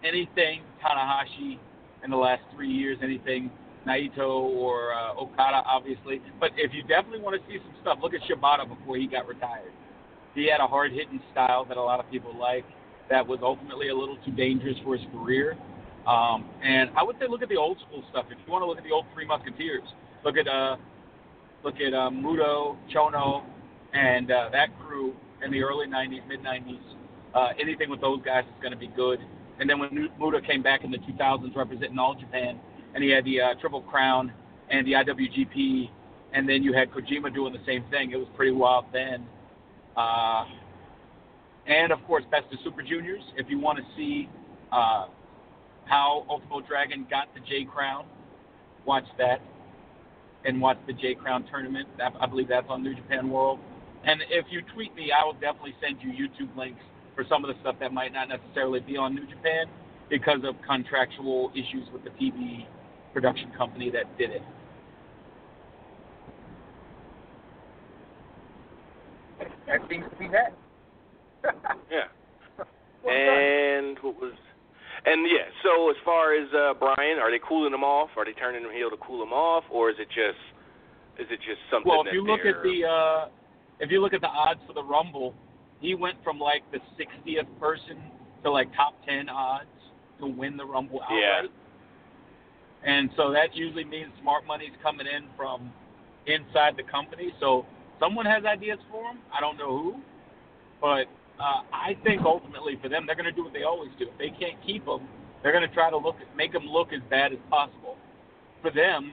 anything 0.02 0.62
Tanahashi 0.82 1.58
in 2.02 2.10
the 2.10 2.16
last 2.16 2.42
three 2.54 2.70
years, 2.70 2.98
anything 3.02 3.50
Naito 3.86 4.48
or 4.56 4.94
uh, 4.94 5.20
Okada, 5.20 5.62
obviously. 5.66 6.22
But 6.40 6.52
if 6.56 6.72
you 6.72 6.82
definitely 6.82 7.20
want 7.20 7.40
to 7.40 7.46
see 7.48 7.58
some 7.62 7.74
stuff, 7.82 7.98
look 8.02 8.14
at 8.14 8.20
Shibata 8.22 8.66
before 8.66 8.96
he 8.96 9.06
got 9.06 9.28
retired. 9.28 9.72
He 10.34 10.48
had 10.50 10.60
a 10.60 10.66
hard 10.66 10.92
hitting 10.92 11.20
style 11.30 11.66
that 11.66 11.76
a 11.76 11.82
lot 11.82 12.00
of 12.00 12.10
people 12.10 12.36
like 12.36 12.64
that 13.10 13.26
was 13.26 13.40
ultimately 13.42 13.88
a 13.88 13.94
little 13.94 14.16
too 14.24 14.32
dangerous 14.32 14.76
for 14.84 14.96
his 14.96 15.06
career. 15.12 15.56
Um, 16.06 16.48
and 16.64 16.90
I 16.96 17.02
would 17.02 17.16
say 17.20 17.26
look 17.28 17.42
at 17.42 17.48
the 17.50 17.56
old 17.56 17.78
school 17.86 18.02
stuff. 18.10 18.26
If 18.30 18.38
you 18.44 18.50
want 18.50 18.62
to 18.62 18.66
look 18.66 18.78
at 18.78 18.84
the 18.84 18.92
old 18.92 19.04
Three 19.12 19.26
Musketeers, 19.26 19.84
look 20.24 20.36
at 20.36 20.48
uh, 20.48 20.76
look 21.64 21.76
at 21.80 21.94
uh, 21.94 22.10
Muto, 22.10 22.76
Chono, 22.94 23.44
and 23.92 24.30
uh, 24.30 24.48
that 24.52 24.68
crew 24.80 25.14
in 25.44 25.50
the 25.50 25.62
early 25.62 25.86
'90s, 25.86 26.26
mid 26.26 26.40
'90s. 26.40 26.78
Uh, 27.34 27.48
anything 27.60 27.90
with 27.90 28.00
those 28.00 28.20
guys 28.24 28.44
is 28.44 28.60
going 28.60 28.72
to 28.72 28.78
be 28.78 28.88
good. 28.88 29.20
And 29.60 29.68
then 29.68 29.78
when 29.78 29.90
Muto 30.20 30.44
came 30.44 30.62
back 30.62 30.84
in 30.84 30.90
the 30.90 30.98
2000s, 30.98 31.54
representing 31.56 31.98
all 31.98 32.14
Japan, 32.14 32.60
and 32.94 33.02
he 33.02 33.10
had 33.10 33.24
the 33.24 33.40
uh, 33.40 33.54
Triple 33.60 33.82
Crown 33.82 34.32
and 34.70 34.86
the 34.86 34.92
IWGP, 34.92 35.90
and 36.32 36.48
then 36.48 36.62
you 36.62 36.72
had 36.72 36.90
Kojima 36.90 37.34
doing 37.34 37.52
the 37.52 37.64
same 37.66 37.84
thing. 37.90 38.12
It 38.12 38.16
was 38.16 38.28
pretty 38.36 38.52
wild 38.52 38.86
then. 38.92 39.26
Uh, 39.96 40.44
and 41.66 41.92
of 41.92 42.02
course, 42.06 42.24
Best 42.30 42.52
of 42.52 42.58
Super 42.64 42.82
Juniors. 42.82 43.22
If 43.36 43.50
you 43.50 43.58
want 43.58 43.78
to 43.78 43.84
see 43.96 44.28
uh, 44.72 45.06
how 45.86 46.24
Ultimo 46.28 46.60
Dragon 46.60 47.06
got 47.10 47.32
the 47.34 47.40
J 47.40 47.64
Crown, 47.64 48.06
watch 48.84 49.04
that, 49.18 49.40
and 50.44 50.60
watch 50.60 50.78
the 50.86 50.92
J 50.92 51.14
Crown 51.14 51.44
tournament. 51.50 51.88
That, 51.98 52.12
I 52.20 52.26
believe 52.26 52.48
that's 52.48 52.66
on 52.68 52.82
New 52.82 52.94
Japan 52.94 53.30
World. 53.30 53.58
And 54.04 54.22
if 54.30 54.46
you 54.50 54.62
tweet 54.74 54.94
me, 54.94 55.10
I 55.12 55.24
will 55.24 55.34
definitely 55.34 55.74
send 55.82 55.98
you 56.00 56.10
YouTube 56.10 56.56
links 56.56 56.80
for 57.14 57.24
some 57.28 57.44
of 57.44 57.54
the 57.54 57.60
stuff 57.60 57.76
that 57.80 57.92
might 57.92 58.12
not 58.12 58.28
necessarily 58.28 58.80
be 58.80 58.96
on 58.96 59.14
New 59.14 59.26
Japan 59.26 59.66
because 60.08 60.40
of 60.44 60.54
contractual 60.66 61.50
issues 61.54 61.88
with 61.92 62.04
the 62.04 62.10
TV 62.10 62.66
production 63.12 63.50
company 63.56 63.90
that 63.90 64.16
did 64.16 64.30
it. 64.30 64.42
That 69.66 69.80
seems 69.90 70.04
to 70.10 70.16
be 70.16 70.28
that. 70.28 70.54
yeah. 71.90 72.04
And 73.08 73.96
what 74.02 74.20
was 74.20 74.32
and 75.08 75.26
yeah, 75.26 75.48
so 75.64 75.90
as 75.90 75.96
far 76.04 76.36
as 76.36 76.48
uh 76.52 76.74
Brian, 76.78 77.18
are 77.18 77.30
they 77.30 77.40
cooling 77.40 77.72
him 77.72 77.84
off? 77.84 78.10
Are 78.16 78.24
they 78.24 78.32
turning 78.32 78.62
him 78.62 78.70
heel 78.70 78.90
to 78.90 78.96
cool 78.98 79.22
him 79.22 79.32
off, 79.32 79.64
or 79.70 79.90
is 79.90 79.96
it 79.98 80.08
just 80.08 80.40
is 81.18 81.26
it 81.30 81.40
just 81.40 81.60
something? 81.70 81.90
Well, 81.90 82.06
if 82.06 82.12
you 82.12 82.22
look 82.24 82.46
at 82.46 82.62
the 82.62 82.86
uh, 82.86 83.28
if 83.80 83.90
you 83.90 84.00
look 84.00 84.12
at 84.12 84.20
the 84.20 84.28
odds 84.28 84.60
for 84.66 84.72
the 84.72 84.82
Rumble, 84.82 85.34
he 85.80 85.94
went 85.94 86.16
from 86.22 86.38
like 86.38 86.62
the 86.70 86.78
60th 86.98 87.48
person 87.60 87.98
to 88.42 88.50
like 88.50 88.68
top 88.74 88.94
10 89.06 89.28
odds 89.28 89.66
to 90.20 90.26
win 90.26 90.56
the 90.56 90.64
Rumble 90.64 91.00
outright. 91.02 91.44
Yeah. 91.44 91.48
And 92.84 93.10
so 93.16 93.32
that 93.32 93.54
usually 93.54 93.84
means 93.84 94.10
smart 94.20 94.46
money's 94.46 94.76
coming 94.82 95.06
in 95.06 95.26
from 95.36 95.72
inside 96.26 96.74
the 96.76 96.84
company. 96.84 97.32
So 97.40 97.66
someone 97.98 98.26
has 98.26 98.44
ideas 98.44 98.78
for 98.90 99.02
him. 99.02 99.18
I 99.36 99.40
don't 99.40 99.56
know 99.56 99.76
who, 99.76 99.94
but 100.80 101.04
uh, 101.40 101.62
I 101.72 101.96
think 102.04 102.22
ultimately 102.22 102.78
for 102.82 102.88
them, 102.88 103.06
they're 103.06 103.16
going 103.16 103.26
to 103.26 103.32
do 103.32 103.44
what 103.44 103.52
they 103.52 103.62
always 103.62 103.90
do. 103.98 104.06
If 104.08 104.18
they 104.18 104.30
can't 104.30 104.58
keep 104.64 104.86
him, 104.86 105.06
they're 105.42 105.52
going 105.52 105.66
to 105.66 105.74
try 105.74 105.90
to 105.90 105.96
look 105.96 106.16
make 106.36 106.52
him 106.54 106.66
look 106.66 106.92
as 106.92 107.00
bad 107.10 107.32
as 107.32 107.38
possible. 107.48 107.96
For 108.62 108.70
them, 108.70 109.12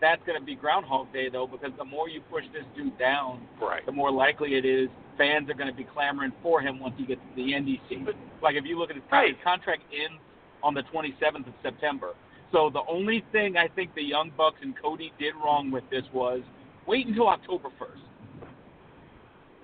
that's 0.00 0.22
going 0.26 0.38
to 0.38 0.44
be 0.44 0.54
Groundhog 0.54 1.12
Day 1.12 1.28
though, 1.28 1.46
because 1.46 1.72
the 1.78 1.84
more 1.84 2.08
you 2.08 2.20
push 2.30 2.44
this 2.52 2.64
dude 2.76 2.96
down, 2.98 3.42
right. 3.60 3.84
the 3.84 3.92
more 3.92 4.10
likely 4.10 4.54
it 4.54 4.64
is 4.64 4.88
fans 5.18 5.48
are 5.50 5.54
going 5.54 5.70
to 5.70 5.76
be 5.76 5.84
clamoring 5.84 6.32
for 6.42 6.60
him 6.60 6.78
once 6.78 6.94
he 6.96 7.06
gets 7.06 7.20
to 7.20 7.42
the 7.42 7.52
NDC. 7.52 8.06
Like 8.42 8.54
if 8.56 8.64
you 8.64 8.78
look 8.78 8.90
at 8.90 8.96
his, 8.96 9.04
con- 9.10 9.26
his 9.26 9.36
contract 9.42 9.82
ends 9.92 10.20
on 10.62 10.74
the 10.74 10.82
27th 10.94 11.46
of 11.46 11.54
September. 11.62 12.14
So 12.52 12.70
the 12.70 12.82
only 12.88 13.24
thing 13.32 13.56
I 13.56 13.68
think 13.68 13.94
the 13.94 14.02
Young 14.02 14.30
Bucks 14.36 14.58
and 14.62 14.74
Cody 14.80 15.12
did 15.18 15.34
wrong 15.34 15.70
with 15.70 15.84
this 15.90 16.04
was 16.12 16.40
wait 16.86 17.06
until 17.06 17.28
October 17.28 17.68
1st. 17.80 18.05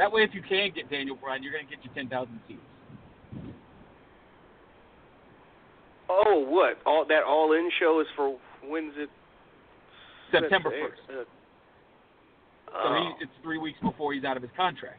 That 0.03 0.11
way, 0.11 0.23
if 0.25 0.35
you 0.35 0.43
can 0.43 0.73
get 0.75 0.91
Daniel 0.91 1.15
Bryan, 1.15 1.45
you're 1.45 1.53
going 1.53 1.65
to 1.65 1.71
get 1.71 1.85
your 1.85 1.95
10,000 1.95 2.41
seats. 2.49 2.59
Oh, 6.11 6.45
what? 6.49 6.79
All 6.85 7.07
that 7.09 7.23
all 7.23 7.53
in 7.53 7.71
show 7.79 8.01
is 8.01 8.09
for 8.17 8.37
when's 8.67 8.95
it? 8.97 9.09
September 10.33 10.71
1st. 10.71 11.21
it. 11.21 11.29
So 12.67 12.75
Oh, 12.75 13.15
he, 13.17 13.23
it's 13.25 13.31
three 13.45 13.59
weeks 13.59 13.79
before 13.81 14.13
he's 14.13 14.25
out 14.25 14.37
of 14.37 14.43
his 14.43 14.51
contract. 14.57 14.99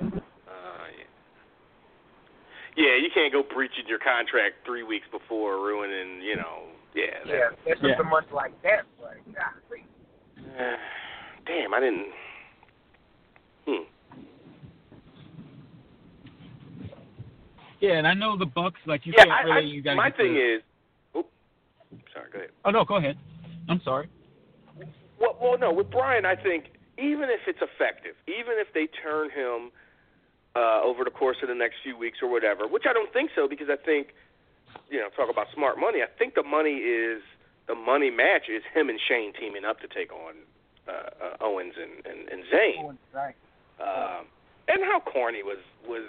uh, 0.00 0.06
yeah. 0.10 1.04
Yeah, 2.74 2.96
you 2.96 3.08
can't 3.14 3.32
go 3.32 3.44
breaching 3.54 3.84
your 3.86 4.00
contract 4.00 4.66
three 4.66 4.82
weeks 4.82 5.06
before 5.12 5.62
ruining, 5.64 6.22
you 6.22 6.34
know. 6.34 6.64
Yeah. 6.96 7.04
that- 7.24 7.28
Yeah, 7.28 7.48
there's 7.64 7.78
Yeah. 7.80 7.96
something 7.98 8.10
much 8.10 8.24
like 8.32 8.60
that, 8.62 8.82
but 9.00 9.14
golly. 9.32 9.84
Damn, 11.46 11.72
I 11.72 11.78
didn't. 11.78 12.06
Hmm. 13.66 13.84
Yeah, 17.82 17.98
and 17.98 18.06
I 18.06 18.14
know 18.14 18.38
the 18.38 18.46
Bucks 18.46 18.78
like 18.86 19.04
you 19.04 19.12
yeah, 19.16 19.24
can't 19.24 19.32
I, 19.32 19.42
really. 19.42 19.66
I, 19.66 19.74
you 19.74 19.82
gotta 19.82 19.96
my 19.96 20.10
get 20.10 20.16
thing 20.16 20.34
the, 20.34 20.54
is. 20.54 20.62
Oh, 21.16 21.26
sorry. 22.14 22.30
Go 22.32 22.38
ahead. 22.38 22.50
Oh 22.64 22.70
no, 22.70 22.84
go 22.84 22.96
ahead. 22.96 23.18
I'm 23.68 23.80
sorry. 23.84 24.08
Well, 25.20 25.36
well, 25.42 25.58
no. 25.58 25.72
With 25.72 25.90
Brian, 25.90 26.24
I 26.24 26.36
think 26.36 26.66
even 26.96 27.26
if 27.28 27.40
it's 27.48 27.58
effective, 27.60 28.14
even 28.28 28.54
if 28.62 28.68
they 28.72 28.86
turn 28.86 29.30
him 29.30 29.72
uh, 30.54 30.80
over 30.84 31.02
the 31.02 31.10
course 31.10 31.38
of 31.42 31.48
the 31.48 31.56
next 31.56 31.76
few 31.82 31.98
weeks 31.98 32.18
or 32.22 32.30
whatever, 32.30 32.68
which 32.68 32.84
I 32.88 32.92
don't 32.92 33.12
think 33.12 33.30
so, 33.34 33.48
because 33.48 33.66
I 33.68 33.76
think, 33.76 34.14
you 34.88 35.00
know, 35.00 35.08
talk 35.16 35.28
about 35.28 35.48
smart 35.52 35.76
money. 35.76 36.02
I 36.02 36.18
think 36.18 36.34
the 36.34 36.44
money 36.44 36.86
is 36.86 37.20
the 37.66 37.74
money 37.74 38.10
match 38.10 38.46
is 38.48 38.62
him 38.72 38.90
and 38.90 39.00
Shane 39.08 39.32
teaming 39.34 39.64
up 39.64 39.80
to 39.80 39.88
take 39.88 40.12
on 40.12 40.34
uh, 40.86 40.92
uh, 40.92 41.44
Owens 41.44 41.74
and 41.74 42.06
and, 42.06 42.28
and 42.28 42.44
Zayn. 42.46 42.96
Right. 43.12 43.34
Um, 43.82 44.26
and 44.68 44.84
how 44.84 45.00
corny 45.00 45.42
was 45.42 45.58
was 45.88 46.06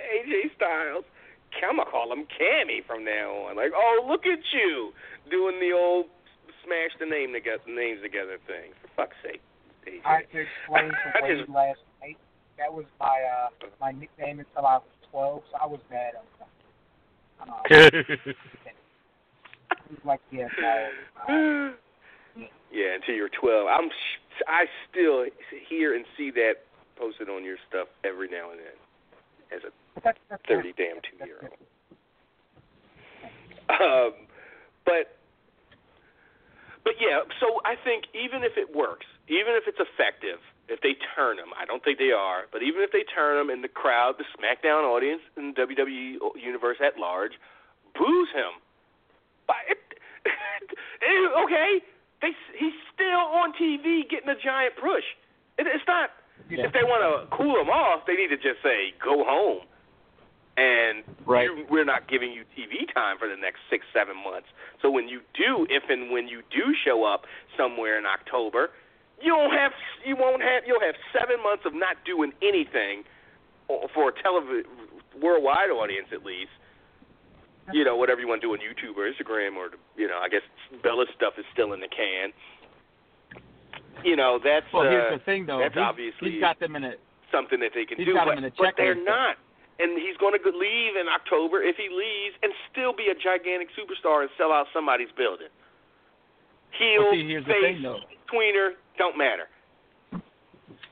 AJ 0.00 0.54
Styles? 0.56 1.04
I'm 1.62 1.76
gonna 1.76 1.90
call 1.90 2.12
him 2.12 2.26
Cammy 2.38 2.84
from 2.86 3.04
now 3.04 3.48
on. 3.48 3.56
Like, 3.56 3.72
oh, 3.74 4.04
look 4.06 4.26
at 4.26 4.40
you 4.52 4.92
doing 5.30 5.58
the 5.60 5.72
old 5.72 6.06
smash 6.64 6.90
the 7.00 7.06
name 7.06 7.32
together, 7.32 7.62
names 7.66 8.02
together 8.02 8.38
thing. 8.46 8.72
For 8.82 8.88
fuck's 8.96 9.16
sake, 9.22 9.40
AJ. 9.86 10.00
I 10.04 10.12
had 10.16 10.30
to 10.32 10.44
explain 10.44 10.90
to 10.92 11.08
I 11.14 11.22
Wade 11.22 11.38
just- 11.38 11.48
last 11.50 11.80
night. 12.02 12.18
That 12.58 12.72
was 12.72 12.84
my 13.00 13.20
uh 13.24 13.48
my 13.80 13.92
nickname 13.92 14.40
until 14.40 14.66
I 14.66 14.76
was 14.78 14.92
twelve, 15.10 15.42
so 15.50 15.56
I 15.60 15.66
was 15.66 15.80
mad 15.90 16.12
at 16.16 16.24
him. 16.24 16.46
Uh, 17.38 18.34
he 19.88 19.96
like, 20.04 20.20
yeah, 20.32 20.48
no. 20.60 20.88
Uh, 21.28 21.72
yeah, 22.72 22.94
until 22.94 23.14
you're 23.14 23.28
12. 23.28 23.68
I'm 23.68 23.88
sh- 23.90 24.42
I 24.48 24.64
still 24.90 25.26
hear 25.68 25.94
and 25.94 26.04
see 26.16 26.30
that 26.32 26.64
posted 26.96 27.28
on 27.28 27.44
your 27.44 27.56
stuff 27.68 27.88
every 28.04 28.28
now 28.28 28.50
and 28.50 28.60
then 28.60 28.76
as 29.58 29.62
a 29.64 29.70
30 30.02 30.74
damn 30.76 31.00
two 31.02 31.24
year 31.24 31.38
old. 31.42 31.52
Um, 33.68 34.12
but 34.84 35.18
but 36.84 36.94
yeah, 37.02 37.26
so 37.42 37.58
I 37.66 37.74
think 37.74 38.06
even 38.14 38.46
if 38.46 38.54
it 38.54 38.70
works, 38.70 39.06
even 39.26 39.58
if 39.58 39.66
it's 39.66 39.82
effective, 39.82 40.38
if 40.70 40.78
they 40.86 40.94
turn 41.18 41.36
them, 41.36 41.50
I 41.58 41.66
don't 41.66 41.82
think 41.82 41.98
they 41.98 42.14
are, 42.14 42.46
but 42.54 42.62
even 42.62 42.82
if 42.82 42.94
they 42.94 43.02
turn 43.02 43.38
them, 43.38 43.50
and 43.50 43.62
the 43.62 43.68
crowd, 43.68 44.22
the 44.22 44.28
SmackDown 44.38 44.86
audience, 44.86 45.22
and 45.34 45.54
WWE 45.58 46.38
universe 46.38 46.78
at 46.78 46.94
large, 46.98 47.34
boos 47.98 48.30
him. 48.30 48.62
But 49.50 49.66
it, 49.66 49.82
okay, 51.42 51.82
they 52.22 52.30
he's 52.54 52.78
still 52.94 53.26
on 53.34 53.50
TV 53.58 54.06
getting 54.06 54.30
a 54.30 54.38
giant 54.38 54.78
push. 54.78 55.04
It, 55.58 55.66
it's 55.66 55.86
not. 55.90 56.10
Yeah. 56.46 56.66
If 56.66 56.72
they 56.72 56.86
want 56.86 57.02
to 57.02 57.26
cool 57.34 57.58
him 57.58 57.70
off, 57.70 58.06
they 58.06 58.14
need 58.14 58.30
to 58.30 58.38
just 58.38 58.62
say 58.62 58.94
go 59.02 59.26
home 59.26 59.66
and 60.56 61.04
Right. 61.26 61.44
you, 61.44 61.66
we're 61.70 61.84
not 61.84 62.08
giving 62.08 62.32
you 62.32 62.44
TV 62.56 62.92
time 62.94 63.18
for 63.18 63.28
the 63.28 63.36
next 63.36 63.60
six, 63.68 63.84
seven 63.92 64.16
months. 64.16 64.48
So 64.80 64.90
when 64.90 65.08
you 65.08 65.20
do, 65.34 65.66
if 65.68 65.84
and 65.90 66.10
when 66.10 66.28
you 66.28 66.42
do 66.50 66.74
show 66.84 67.04
up 67.04 67.24
somewhere 67.56 67.98
in 67.98 68.06
October, 68.06 68.70
you 69.20 69.32
don't 69.32 69.50
have, 69.52 69.72
you 70.04 70.16
won't 70.16 70.42
have, 70.42 70.62
you'll 70.66 70.80
have 70.80 70.94
seven 71.12 71.42
months 71.42 71.64
of 71.66 71.74
not 71.74 71.96
doing 72.04 72.32
anything 72.42 73.04
for 73.94 74.10
a 74.10 74.22
television 74.22 74.64
worldwide 75.20 75.70
audience 75.70 76.08
at 76.12 76.24
least. 76.24 76.52
You 77.72 77.82
know, 77.84 77.96
whatever 77.96 78.20
you 78.20 78.28
want 78.28 78.40
to 78.42 78.46
do 78.46 78.52
on 78.52 78.60
YouTube 78.62 78.96
or 78.96 79.10
Instagram 79.10 79.56
or 79.56 79.70
you 79.96 80.06
know, 80.06 80.20
I 80.22 80.28
guess 80.28 80.42
Bella's 80.84 81.08
stuff 81.16 81.34
is 81.36 81.44
still 81.52 81.72
in 81.72 81.80
the 81.80 81.88
can. 81.88 82.30
You 84.04 84.14
know, 84.14 84.38
that's 84.42 84.66
Well, 84.72 84.86
uh, 84.86 84.90
here's 84.90 85.18
the 85.18 85.24
thing, 85.24 85.46
though. 85.46 85.58
that's 85.58 85.74
He's- 85.74 85.84
obviously 85.84 86.30
he's 86.32 86.40
got 86.40 86.60
them 86.60 86.76
in 86.76 86.84
a 86.84 86.94
something 87.32 87.58
that 87.60 87.72
they 87.74 87.84
can 87.84 87.98
do, 87.98 88.14
but, 88.14 88.28
him 88.28 88.38
in 88.38 88.44
a 88.44 88.50
but 88.56 88.74
they're 88.76 88.94
not. 88.94 89.36
And 89.78 89.92
he's 90.00 90.16
going 90.16 90.32
to 90.32 90.40
leave 90.50 90.96
in 90.96 91.06
October 91.08 91.62
if 91.62 91.76
he 91.76 91.88
leaves, 91.92 92.34
and 92.42 92.52
still 92.72 92.96
be 92.96 93.12
a 93.12 93.14
gigantic 93.14 93.68
superstar 93.76 94.22
and 94.22 94.30
sell 94.38 94.52
out 94.52 94.66
somebody's 94.72 95.12
building. 95.16 95.52
Heel, 96.78 97.10
see, 97.12 97.28
here's 97.28 97.44
the 97.44 97.52
face, 97.52 97.76
thing, 97.76 98.00
tweener, 98.32 98.70
don't 98.98 99.16
matter. 99.16 99.48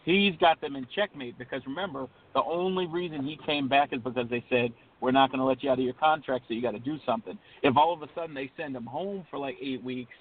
He's 0.04 0.34
got 0.36 0.60
them 0.60 0.76
in 0.76 0.86
checkmate 0.94 1.38
because 1.38 1.62
remember, 1.66 2.08
the 2.34 2.42
only 2.42 2.86
reason 2.86 3.24
he 3.24 3.38
came 3.46 3.68
back 3.68 3.92
is 3.92 4.00
because 4.02 4.28
they 4.28 4.44
said 4.50 4.70
we're 5.00 5.12
not 5.12 5.30
going 5.30 5.38
to 5.38 5.44
let 5.44 5.62
you 5.62 5.70
out 5.70 5.78
of 5.78 5.84
your 5.84 5.94
contract, 5.94 6.44
so 6.46 6.54
you 6.54 6.62
got 6.62 6.72
to 6.72 6.78
do 6.78 6.98
something. 7.06 7.38
If 7.62 7.76
all 7.76 7.92
of 7.92 8.02
a 8.02 8.08
sudden 8.14 8.34
they 8.34 8.50
send 8.56 8.76
him 8.76 8.84
home 8.84 9.24
for 9.30 9.38
like 9.38 9.56
eight 9.62 9.82
weeks, 9.82 10.12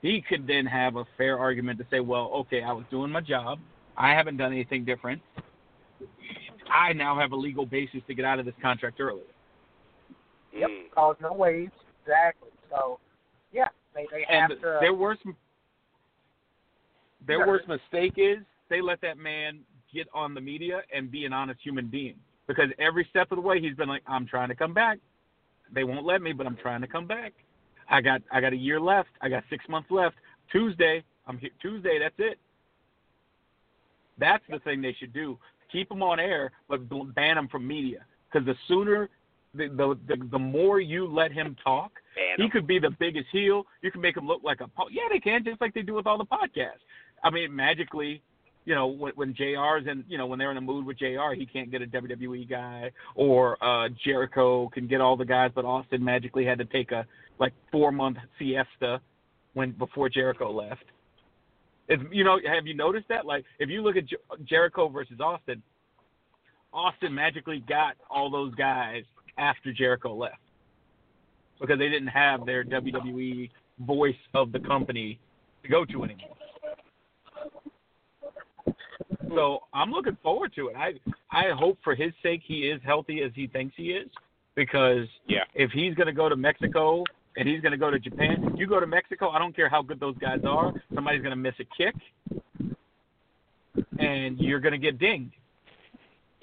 he 0.00 0.22
could 0.28 0.46
then 0.46 0.66
have 0.66 0.96
a 0.96 1.04
fair 1.16 1.38
argument 1.38 1.78
to 1.78 1.86
say, 1.90 2.00
well, 2.00 2.30
okay, 2.34 2.62
I 2.62 2.72
was 2.72 2.84
doing 2.90 3.10
my 3.10 3.20
job, 3.20 3.58
I 3.96 4.10
haven't 4.10 4.36
done 4.36 4.52
anything 4.52 4.84
different. 4.84 5.22
I 6.70 6.92
now 6.92 7.18
have 7.18 7.32
a 7.32 7.36
legal 7.36 7.66
basis 7.66 8.00
to 8.06 8.14
get 8.14 8.24
out 8.24 8.38
of 8.38 8.44
this 8.44 8.54
contract 8.60 9.00
early. 9.00 9.22
Yep, 10.52 10.68
Mm. 10.68 10.90
cause 10.90 11.16
no 11.20 11.32
waves. 11.32 11.72
Exactly. 12.02 12.50
So, 12.68 12.98
yeah, 13.52 13.68
they 13.94 14.06
they 14.10 14.24
have 14.28 14.50
to. 14.50 14.78
their 14.80 14.94
worst 14.94 15.22
their 17.26 17.38
Yeah. 17.38 17.46
worst 17.46 17.68
mistake 17.68 18.14
is 18.16 18.44
they 18.68 18.80
let 18.80 19.00
that 19.00 19.16
man 19.16 19.64
get 19.92 20.08
on 20.12 20.34
the 20.34 20.40
media 20.40 20.82
and 20.92 21.10
be 21.10 21.24
an 21.24 21.32
honest 21.32 21.60
human 21.60 21.86
being. 21.86 22.18
Because 22.46 22.70
every 22.78 23.04
step 23.04 23.30
of 23.30 23.36
the 23.36 23.42
way 23.42 23.60
he's 23.60 23.76
been 23.76 23.88
like, 23.88 24.02
I'm 24.06 24.26
trying 24.26 24.48
to 24.48 24.54
come 24.56 24.74
back. 24.74 24.98
They 25.70 25.84
won't 25.84 26.04
let 26.04 26.20
me, 26.20 26.32
but 26.32 26.46
I'm 26.46 26.56
trying 26.56 26.80
to 26.80 26.88
come 26.88 27.06
back. 27.06 27.32
I 27.88 28.00
got 28.00 28.22
I 28.30 28.40
got 28.40 28.52
a 28.52 28.56
year 28.56 28.80
left. 28.80 29.10
I 29.20 29.28
got 29.28 29.44
six 29.48 29.68
months 29.68 29.90
left. 29.90 30.16
Tuesday, 30.50 31.04
I'm 31.26 31.38
here 31.38 31.50
Tuesday, 31.60 31.98
that's 31.98 32.18
it. 32.18 32.38
That's 34.18 34.44
the 34.48 34.58
thing 34.60 34.82
they 34.82 34.92
should 34.94 35.12
do. 35.12 35.38
Keep 35.72 35.90
him 35.90 36.02
on 36.02 36.20
air, 36.20 36.52
but 36.68 36.88
ban 37.14 37.38
him 37.38 37.48
from 37.48 37.66
media. 37.66 38.04
Because 38.30 38.46
the 38.46 38.54
sooner, 38.68 39.08
the, 39.54 39.68
the 39.68 39.98
the 40.08 40.28
the 40.30 40.38
more 40.38 40.80
you 40.80 41.06
let 41.06 41.32
him 41.32 41.56
talk, 41.62 41.92
Ban 42.14 42.44
he 42.44 42.50
could 42.50 42.66
be 42.66 42.78
the 42.78 42.90
biggest 42.98 43.26
heel. 43.32 43.64
You 43.82 43.90
can 43.90 44.00
make 44.00 44.16
him 44.16 44.26
look 44.26 44.42
like 44.42 44.60
a 44.60 44.68
po- 44.68 44.88
yeah, 44.90 45.02
they 45.10 45.18
can 45.18 45.44
just 45.44 45.60
like 45.60 45.74
they 45.74 45.82
do 45.82 45.94
with 45.94 46.06
all 46.06 46.18
the 46.18 46.24
podcasts. 46.24 46.84
I 47.24 47.30
mean, 47.30 47.54
magically, 47.54 48.22
you 48.64 48.74
know, 48.74 48.86
when, 48.86 49.12
when 49.14 49.34
JR's 49.34 49.86
in, 49.86 50.04
you 50.08 50.18
know, 50.18 50.26
when 50.26 50.38
they're 50.38 50.50
in 50.50 50.56
a 50.56 50.62
mood 50.62 50.86
with 50.86 50.98
JR, 50.98 51.34
he 51.36 51.46
can't 51.46 51.70
get 51.70 51.82
a 51.82 51.86
WWE 51.86 52.48
guy, 52.48 52.90
or 53.14 53.62
uh 53.62 53.88
Jericho 54.04 54.68
can 54.68 54.86
get 54.86 55.00
all 55.00 55.16
the 55.16 55.24
guys, 55.24 55.50
but 55.54 55.64
Austin 55.64 56.02
magically 56.02 56.44
had 56.44 56.58
to 56.58 56.64
take 56.64 56.92
a 56.92 57.06
like 57.38 57.52
four 57.70 57.92
month 57.92 58.18
siesta 58.38 59.00
when 59.54 59.72
before 59.72 60.08
Jericho 60.08 60.50
left. 60.50 60.84
If, 61.88 62.00
you 62.12 62.24
know, 62.24 62.38
have 62.46 62.66
you 62.66 62.74
noticed 62.74 63.08
that? 63.08 63.26
Like, 63.26 63.44
if 63.58 63.68
you 63.68 63.82
look 63.82 63.96
at 63.96 64.06
Jer- 64.06 64.16
Jericho 64.44 64.88
versus 64.88 65.20
Austin, 65.20 65.62
Austin 66.72 67.14
magically 67.14 67.62
got 67.68 67.96
all 68.08 68.30
those 68.30 68.54
guys 68.54 69.04
after 69.38 69.72
Jericho 69.72 70.14
left 70.14 70.36
because 71.60 71.78
they 71.78 71.88
didn't 71.88 72.08
have 72.08 72.46
their 72.46 72.64
WWE 72.64 73.50
voice 73.80 74.14
of 74.34 74.52
the 74.52 74.60
company 74.60 75.18
to 75.62 75.68
go 75.68 75.84
to 75.84 76.04
anymore. 76.04 76.36
So 79.28 79.60
I'm 79.72 79.90
looking 79.90 80.16
forward 80.22 80.52
to 80.56 80.68
it. 80.68 80.76
I 80.76 80.94
I 81.30 81.50
hope 81.56 81.78
for 81.82 81.94
his 81.94 82.12
sake 82.22 82.42
he 82.44 82.68
is 82.68 82.80
healthy 82.84 83.22
as 83.22 83.32
he 83.34 83.46
thinks 83.46 83.74
he 83.76 83.92
is, 83.92 84.08
because 84.54 85.06
Yeah. 85.26 85.44
if 85.54 85.70
he's 85.70 85.94
going 85.94 86.06
to 86.06 86.12
go 86.12 86.28
to 86.28 86.36
Mexico 86.36 87.04
and 87.36 87.48
he's 87.48 87.60
going 87.60 87.72
to 87.72 87.78
go 87.78 87.90
to 87.90 87.98
Japan, 87.98 88.54
you 88.56 88.66
go 88.66 88.80
to 88.80 88.86
Mexico. 88.86 89.30
I 89.30 89.38
don't 89.38 89.54
care 89.54 89.68
how 89.68 89.82
good 89.82 90.00
those 90.00 90.16
guys 90.18 90.40
are. 90.46 90.72
Somebody's 90.94 91.22
going 91.22 91.30
to 91.30 91.36
miss 91.36 91.54
a 91.60 91.64
kick, 91.76 91.94
and 93.98 94.38
you're 94.38 94.60
going 94.60 94.72
to 94.72 94.78
get 94.78 94.98
dinged. 94.98 95.34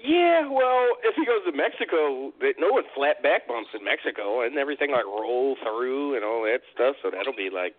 Yeah, 0.02 0.48
well, 0.48 0.88
if 1.04 1.14
he 1.16 1.26
goes 1.26 1.44
to 1.46 1.52
Mexico, 1.52 2.32
they, 2.40 2.54
no 2.58 2.72
one 2.72 2.84
flat 2.96 3.22
back 3.22 3.48
bumps 3.48 3.70
in 3.78 3.84
Mexico, 3.84 4.46
and 4.46 4.58
everything 4.58 4.92
like 4.92 5.04
roll 5.04 5.58
through 5.62 6.16
and 6.16 6.24
all 6.24 6.42
that 6.44 6.60
stuff. 6.74 6.96
So 7.04 7.12
that'll 7.12 7.36
be 7.36 7.50
like 7.54 7.76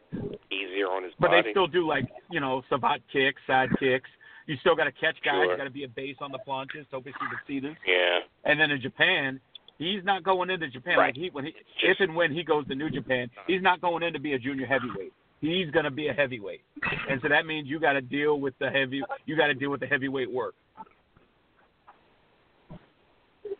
easier 0.53 0.87
on 0.87 1.03
his 1.03 1.13
But 1.19 1.29
body. 1.29 1.41
But 1.41 1.45
they 1.47 1.51
still 1.53 1.67
do 1.67 1.89
like 1.89 2.05
you 2.31 2.41
know 2.41 2.63
savate 2.69 3.01
kicks, 3.11 3.41
side 3.47 3.71
kicks. 3.79 4.11
You 4.47 4.57
still 4.61 4.77
got 4.77 4.85
to 4.85 4.93
catch 4.93 5.17
guys. 5.25 5.49
Sure. 5.49 5.53
You 5.53 5.57
got 5.57 5.65
to 5.65 5.71
be 5.71 5.85
a 5.85 5.89
base 5.89 6.17
on 6.21 6.31
the 6.31 6.41
planchas. 6.47 6.85
So 6.91 6.99
obviously 6.99 7.27
to 7.31 7.39
see 7.47 7.61
this. 7.61 7.77
yeah, 7.87 8.19
And 8.45 8.59
then 8.61 8.71
in 8.71 8.81
Japan, 8.83 9.41
he's 9.81 10.05
not 10.05 10.23
going 10.23 10.51
into 10.51 10.69
Japan 10.69 10.99
Right. 10.99 11.07
like 11.09 11.17
he 11.17 11.31
when 11.33 11.47
he 11.47 11.53
if 11.83 11.97
and 11.99 12.15
when 12.15 12.31
he 12.33 12.45
goes 12.45 12.67
to 12.69 12.75
New 12.77 12.91
Japan, 12.91 13.29
he's 13.49 13.63
not 13.63 13.81
going 13.81 14.05
in 14.05 14.13
to 14.13 14.21
be 14.21 14.35
a 14.35 14.39
junior 14.39 14.67
heavyweight. 14.67 15.13
He's 15.41 15.71
going 15.71 15.87
to 15.87 15.91
be 15.91 16.09
a 16.09 16.13
heavyweight, 16.13 16.61
and 17.09 17.19
so 17.23 17.29
that 17.31 17.47
means 17.47 17.67
you 17.67 17.81
got 17.81 17.95
to 17.95 18.03
deal 18.03 18.39
with 18.39 18.53
the 18.61 18.69
heavy. 18.69 19.03
You 19.25 19.37
got 19.37 19.47
to 19.47 19.55
deal 19.55 19.71
with 19.71 19.81
the 19.81 19.87
heavyweight 19.87 20.31
work. 20.31 20.55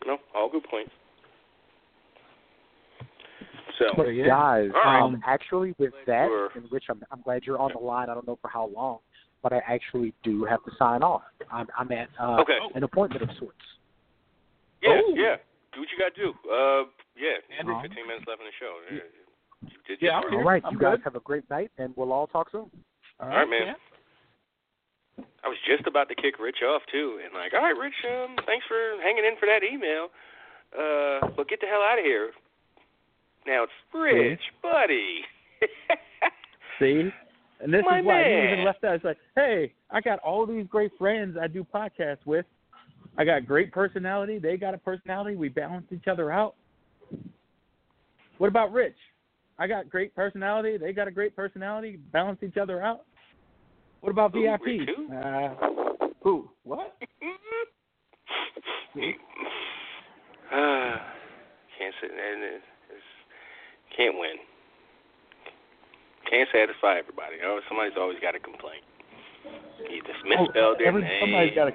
no, 0.05 0.17
all 0.35 0.49
good 0.49 0.63
points. 0.69 0.91
So 3.79 3.85
But 3.97 4.09
yeah. 4.09 4.27
guys, 4.27 4.69
All 4.75 4.81
right. 4.91 5.01
um, 5.01 5.21
actually 5.25 5.73
with 5.79 5.93
that, 6.05 6.27
Sure. 6.27 6.49
and 6.55 6.65
Rich, 6.71 6.83
I'm, 6.89 7.01
I'm 7.11 7.21
glad 7.21 7.43
you're 7.45 7.57
on 7.57 7.71
the 7.73 7.79
line. 7.79 8.09
I 8.09 8.13
don't 8.13 8.27
know 8.27 8.37
for 8.41 8.47
how 8.47 8.67
long, 8.75 8.99
but 9.41 9.51
I 9.53 9.61
actually 9.67 10.13
do 10.23 10.43
have 10.45 10.63
to 10.65 10.71
sign 10.77 11.01
off. 11.01 11.23
I'm, 11.51 11.67
I'm 11.77 11.91
at 11.91 12.09
uh, 12.19 12.41
Okay. 12.41 12.57
an 12.75 12.83
appointment 12.83 13.23
of 13.23 13.29
sorts. 13.39 13.57
yeah, 14.83 14.89
Oh. 15.03 15.13
yeah, 15.15 15.35
do 15.73 15.79
what 15.81 15.89
you 15.91 15.97
got 15.99 16.13
to 16.15 16.21
do. 16.21 16.29
Uh, 16.49 16.83
yeah, 17.15 17.37
And- 17.59 17.67
15 17.81 18.07
minutes 18.07 18.25
left 18.27 18.41
in 18.41 18.47
the 18.47 18.57
show. 18.59 18.73
Yeah, 18.91 19.07
you 19.89 19.97
Yeah, 20.01 20.17
I'm 20.19 20.29
here. 20.29 20.39
All 20.39 20.45
right, 20.45 20.63
I'm 20.65 20.73
you 20.73 20.79
guys 20.79 20.99
have 21.03 21.15
a 21.15 21.19
great 21.21 21.49
night, 21.49 21.71
and 21.77 21.93
we'll 21.95 22.11
all 22.11 22.27
talk 22.27 22.49
soon. 22.51 22.69
All 23.19 23.29
right, 23.29 23.47
man. 23.49 23.75
yeah. 23.75 25.23
I 25.43 25.47
was 25.47 25.57
just 25.67 25.87
about 25.87 26.07
to 26.09 26.15
kick 26.15 26.39
Rich 26.39 26.61
off 26.65 26.81
too, 26.91 27.19
and 27.23 27.33
like, 27.33 27.53
all 27.53 27.61
right, 27.61 27.77
Rich, 27.77 27.93
um, 28.09 28.35
thanks 28.45 28.65
for 28.67 28.77
hanging 29.01 29.25
in 29.25 29.35
for 29.39 29.47
that 29.47 29.61
email. 29.63 30.07
Uh, 30.71 31.27
but 31.35 31.49
get 31.49 31.59
the 31.61 31.67
hell 31.67 31.81
out 31.81 31.99
of 31.99 32.05
here. 32.05 32.31
Now 33.45 33.63
it's 33.63 33.73
Rich, 33.93 34.39
buddy. 34.61 35.21
See? 36.79 37.09
And 37.59 37.71
this 37.73 37.83
My 37.85 37.99
is 37.99 38.05
why 38.05 38.23
he 38.23 38.53
even 38.53 38.65
left 38.65 38.83
out. 38.83 38.95
It's 38.95 39.05
like, 39.05 39.17
hey, 39.35 39.73
I 39.91 40.01
got 40.01 40.19
all 40.19 40.45
these 40.47 40.65
great 40.67 40.91
friends 40.97 41.37
I 41.39 41.47
do 41.47 41.63
podcasts 41.63 42.25
with. 42.25 42.45
I 43.17 43.23
got 43.25 43.45
great 43.45 43.71
personality. 43.71 44.39
They 44.39 44.57
got 44.57 44.73
a 44.73 44.77
personality. 44.77 45.35
We 45.35 45.49
balance 45.49 45.85
each 45.91 46.07
other 46.07 46.31
out. 46.31 46.55
What 48.37 48.47
about 48.47 48.71
Rich? 48.71 48.95
I 49.59 49.67
got 49.67 49.89
great 49.89 50.15
personality. 50.15 50.77
They 50.77 50.93
got 50.93 51.07
a 51.07 51.11
great 51.11 51.35
personality. 51.35 51.99
Balance 52.11 52.39
each 52.41 52.57
other 52.57 52.81
out. 52.81 53.05
What 53.99 54.09
about 54.09 54.31
Who, 54.33 54.41
VIP? 54.41 54.87
Who? 54.87 55.13
Uh, 55.15 55.53
who? 56.23 56.49
What? 56.63 56.95
uh, 56.99 57.11
can't 61.77 61.95
sit 62.01 62.09
and 62.11 62.61
can't 63.95 64.15
win. 64.17 64.37
Can't 66.29 66.49
satisfy 66.51 66.97
everybody. 66.97 67.35
Oh, 67.43 67.59
somebody's 67.67 67.93
always 67.99 68.17
got 68.21 68.35
a 68.35 68.39
complaint. 68.39 68.83
You 69.89 70.01
just 70.01 70.23
misspelled 70.23 70.79
their 70.79 70.87
Oh, 70.87 70.97
every, 70.97 71.01
name. 71.01 71.21
Somebody's 71.21 71.55
got 71.55 71.67
a. 71.67 71.73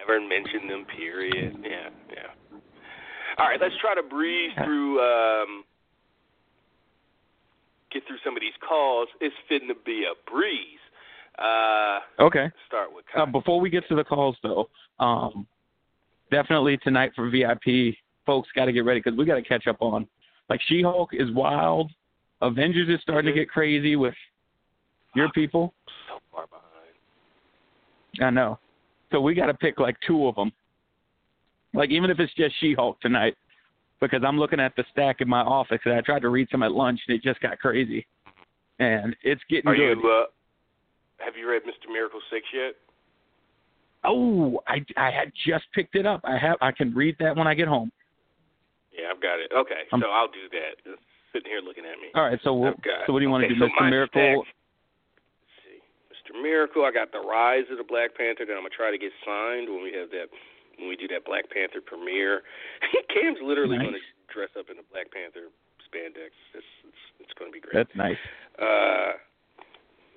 Never 0.00 0.20
mentioned 0.20 0.68
them. 0.70 0.84
Period. 0.96 1.56
Yeah, 1.62 1.90
yeah. 2.10 2.58
All 3.38 3.46
right, 3.46 3.60
let's 3.60 3.74
try 3.80 3.94
to 3.94 4.02
breeze 4.02 4.50
through. 4.64 5.00
um 5.00 5.64
Get 7.92 8.06
through 8.06 8.18
some 8.24 8.36
of 8.36 8.40
these 8.40 8.54
calls. 8.66 9.08
It's 9.20 9.34
fitting 9.48 9.66
to 9.68 9.74
be 9.84 10.04
a 10.06 10.30
breeze. 10.30 10.78
Uh, 11.38 11.98
Okay. 12.20 12.48
start 12.68 12.94
with 12.94 13.04
Uh, 13.16 13.26
before 13.26 13.58
we 13.60 13.68
get 13.68 13.86
to 13.88 13.96
the 13.96 14.04
calls, 14.04 14.36
though, 14.44 14.68
um, 15.00 15.46
definitely 16.30 16.76
tonight 16.78 17.10
for 17.16 17.28
VIP, 17.30 17.96
folks 18.26 18.48
got 18.54 18.66
to 18.66 18.72
get 18.72 18.84
ready 18.84 19.00
because 19.00 19.16
we 19.18 19.24
got 19.24 19.34
to 19.36 19.42
catch 19.42 19.66
up 19.66 19.78
on. 19.80 20.06
Like 20.48 20.60
She 20.68 20.82
Hulk 20.82 21.10
is 21.14 21.30
wild. 21.32 21.90
Avengers 22.42 22.88
is 22.88 23.00
starting 23.02 23.32
to 23.34 23.38
get 23.38 23.48
crazy 23.48 23.96
with 23.96 24.14
your 25.16 25.28
people. 25.30 25.74
so 26.08 26.20
far 26.30 26.46
behind. 26.46 28.24
I 28.24 28.30
know. 28.30 28.58
So 29.12 29.20
we 29.20 29.34
got 29.34 29.46
to 29.46 29.54
pick 29.54 29.78
like 29.78 29.96
two 30.06 30.26
of 30.26 30.34
them. 30.36 30.52
Like 31.74 31.90
even 31.90 32.10
if 32.10 32.18
it's 32.18 32.32
just 32.34 32.54
She 32.60 32.74
Hulk 32.74 33.00
tonight, 33.00 33.34
because 34.00 34.22
I'm 34.26 34.38
looking 34.38 34.60
at 34.60 34.74
the 34.76 34.84
stack 34.92 35.20
in 35.20 35.28
my 35.28 35.40
office 35.40 35.78
and 35.84 35.94
I 35.94 36.00
tried 36.00 36.22
to 36.22 36.28
read 36.28 36.48
some 36.50 36.62
at 36.62 36.72
lunch 36.72 37.00
and 37.06 37.16
it 37.16 37.22
just 37.22 37.40
got 37.40 37.58
crazy, 37.58 38.06
and 38.78 39.14
it's 39.22 39.42
getting 39.48 39.68
Are 39.68 39.76
good. 39.76 39.98
you? 39.98 40.08
Uh, 40.10 40.24
have 41.24 41.34
you 41.36 41.48
read 41.48 41.62
Mr. 41.62 41.92
Miracle 41.92 42.20
Six 42.30 42.44
yet? 42.54 42.74
oh, 44.04 44.58
I 44.66 44.78
I 44.96 45.10
had 45.10 45.30
just 45.46 45.64
picked 45.74 45.94
it 45.94 46.06
up. 46.06 46.22
I 46.24 46.38
have 46.38 46.56
I 46.60 46.72
can 46.72 46.94
read 46.94 47.16
that 47.20 47.36
when 47.36 47.46
I 47.46 47.54
get 47.54 47.68
home. 47.68 47.92
Yeah, 48.92 49.08
I've 49.14 49.22
got 49.22 49.38
it. 49.38 49.50
Okay, 49.56 49.82
Um, 49.92 50.00
so 50.02 50.10
I'll 50.10 50.28
do 50.28 50.48
that. 50.52 50.82
Just 50.90 51.02
sitting 51.32 51.50
here 51.50 51.60
looking 51.60 51.84
at 51.84 51.98
me. 52.00 52.08
All 52.14 52.24
right. 52.24 52.38
So 52.42 52.54
we'll, 52.54 52.74
so 53.06 53.12
what 53.12 53.20
do 53.20 53.24
you 53.24 53.30
want 53.30 53.44
okay, 53.44 53.54
to 53.54 53.60
do, 53.60 53.66
so 53.66 53.82
Mr. 53.84 53.90
Miracle? 53.90 54.44
stack- 54.44 54.54
Mr. 56.30 56.42
Miracle. 56.42 56.84
I 56.84 56.92
got 56.92 57.12
the 57.12 57.20
Rise 57.20 57.64
of 57.70 57.78
the 57.78 57.84
Black 57.84 58.14
Panther 58.16 58.44
that 58.46 58.52
I'm 58.52 58.60
gonna 58.62 58.70
try 58.70 58.90
to 58.90 58.98
get 58.98 59.12
signed 59.26 59.68
when 59.68 59.82
we 59.82 59.92
have 59.92 60.10
that 60.10 60.26
when 60.78 60.88
we 60.88 60.96
do 60.96 61.08
that 61.08 61.24
Black 61.24 61.50
Panther 61.50 61.80
premiere. 61.84 62.42
Cam's 63.14 63.38
literally 63.42 63.76
Nice. 63.78 63.86
gonna 63.86 63.98
dress 64.32 64.50
up 64.58 64.70
in 64.70 64.76
the 64.76 64.86
Black 64.92 65.10
Panther 65.12 65.50
spandex. 65.84 66.30
It's 66.54 66.64
it's, 66.86 67.02
it's 67.20 67.32
gonna 67.38 67.50
be 67.52 67.60
great. 67.60 67.74
That's 67.74 67.94
nice. 67.96 68.20
Uh, 68.58 69.18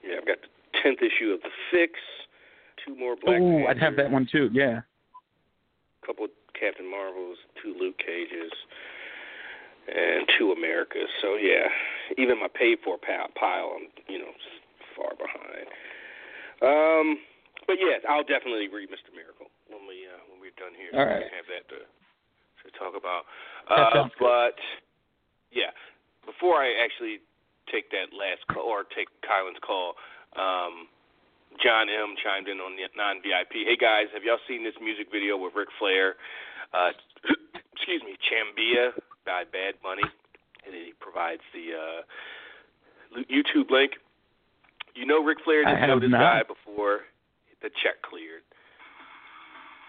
yeah, 0.05 0.17
I've 0.21 0.27
got 0.27 0.37
the 0.41 0.49
tenth 0.81 0.99
issue 1.01 1.31
of 1.31 1.41
the 1.41 1.51
Fix. 1.71 1.99
Two 2.85 2.95
more 2.95 3.15
Black 3.15 3.39
Oh, 3.41 3.65
I'd 3.67 3.79
have 3.79 3.95
that 3.95 4.11
one 4.11 4.27
too. 4.29 4.49
Yeah. 4.51 4.81
A 6.03 6.05
couple 6.05 6.25
of 6.25 6.31
Captain 6.59 6.89
Marvels, 6.89 7.37
two 7.61 7.73
Luke 7.79 7.95
Cages, 7.97 8.51
and 9.87 10.27
two 10.37 10.51
Americas. 10.51 11.07
So 11.21 11.35
yeah, 11.35 11.67
even 12.17 12.39
my 12.39 12.47
paid 12.53 12.79
for 12.83 12.97
pile, 12.97 13.27
pile 13.39 13.75
I'm 13.79 13.87
you 14.07 14.19
know 14.19 14.31
far 14.97 15.11
behind. 15.15 15.67
Um, 16.61 17.17
but 17.65 17.79
yeah, 17.79 18.03
I'll 18.05 18.27
definitely 18.27 18.67
read 18.67 18.91
Mr. 18.91 19.09
Miracle 19.15 19.47
when 19.71 19.87
we 19.87 20.05
uh, 20.05 20.21
when 20.29 20.43
we're 20.43 20.55
done 20.59 20.75
here. 20.75 20.91
All 20.93 21.07
right. 21.07 21.23
we 21.23 21.31
have 21.31 21.47
that 21.49 21.65
to 21.71 21.79
to 21.81 22.67
talk 22.77 22.95
about. 22.95 23.25
Uh, 23.67 24.07
but 24.19 24.59
yeah, 25.51 25.71
before 26.25 26.59
I 26.59 26.75
actually 26.83 27.23
take 27.71 27.91
that 27.91 28.11
last 28.11 28.43
call 28.51 28.67
or 28.67 28.83
take 28.83 29.07
Kylan's 29.23 29.59
call, 29.63 29.95
um, 30.35 30.91
John 31.61 31.87
M 31.87 32.15
chimed 32.19 32.47
in 32.47 32.59
on 32.59 32.75
the 32.75 32.87
non 32.97 33.21
VIP. 33.23 33.67
Hey 33.67 33.77
guys, 33.77 34.07
have 34.13 34.23
y'all 34.23 34.41
seen 34.47 34.63
this 34.63 34.75
music 34.81 35.07
video 35.11 35.37
with 35.37 35.53
Ric 35.55 35.69
Flair? 35.79 36.15
Uh, 36.73 36.91
excuse 37.73 38.01
me, 38.03 38.17
Chambea 38.19 38.91
by 39.25 39.43
Bad 39.45 39.75
Bunny, 39.83 40.07
and 40.65 40.73
then 40.73 40.83
he 40.91 40.93
provides 40.99 41.43
the 41.53 41.75
uh, 41.77 42.01
YouTube 43.29 43.69
link. 43.69 43.93
You 44.95 45.05
know 45.05 45.23
Ric 45.23 45.39
Flair 45.43 45.65
didn't 45.65 45.87
know 45.87 45.99
this 45.99 46.09
not. 46.09 46.19
guy 46.19 46.41
before 46.47 47.01
the 47.61 47.69
check 47.81 48.01
cleared. 48.07 48.41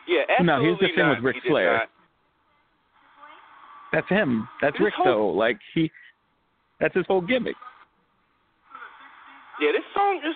Yeah, 0.08 0.22
absolutely 0.28 0.46
No, 0.46 0.60
here's 0.62 0.78
the 0.80 0.86
thing 0.88 0.96
not. 0.98 1.16
with 1.22 1.24
Ric 1.34 1.42
Flair. 1.46 1.72
not. 1.78 1.88
That's 3.92 4.08
him. 4.08 4.48
That's 4.60 4.76
His 4.76 4.84
Ric 4.86 4.94
whole- 4.94 5.04
though. 5.06 5.26
Like 5.28 5.58
he, 5.74 5.90
that's 6.80 6.94
his 6.94 7.06
whole 7.06 7.20
gimmick. 7.20 7.54
Yeah, 9.60 9.70
this 9.72 9.84
song, 9.94 10.20
this 10.22 10.34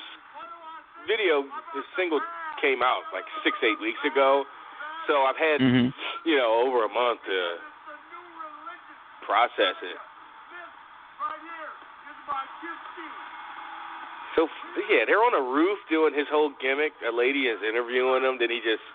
video, 1.08 1.42
this 1.74 1.84
single 1.96 2.20
came 2.62 2.82
out 2.82 3.02
like 3.12 3.24
six, 3.42 3.56
eight 3.64 3.80
weeks 3.80 3.98
ago. 4.06 4.44
So 5.08 5.22
I've 5.24 5.36
had, 5.36 5.60
Mhm. 5.60 5.92
you 6.24 6.36
know, 6.36 6.52
over 6.66 6.84
a 6.84 6.88
month 6.88 7.24
to 7.24 7.58
process 9.22 9.74
it. 9.82 9.96
So 14.38 14.46
yeah, 14.86 15.02
they're 15.02 15.18
on 15.18 15.34
a 15.34 15.42
roof 15.42 15.82
doing 15.90 16.14
his 16.14 16.30
whole 16.30 16.54
gimmick. 16.62 16.94
A 17.02 17.10
lady 17.10 17.50
is 17.50 17.58
interviewing 17.58 18.22
him. 18.22 18.38
Then 18.38 18.54
he 18.54 18.62
just 18.62 18.86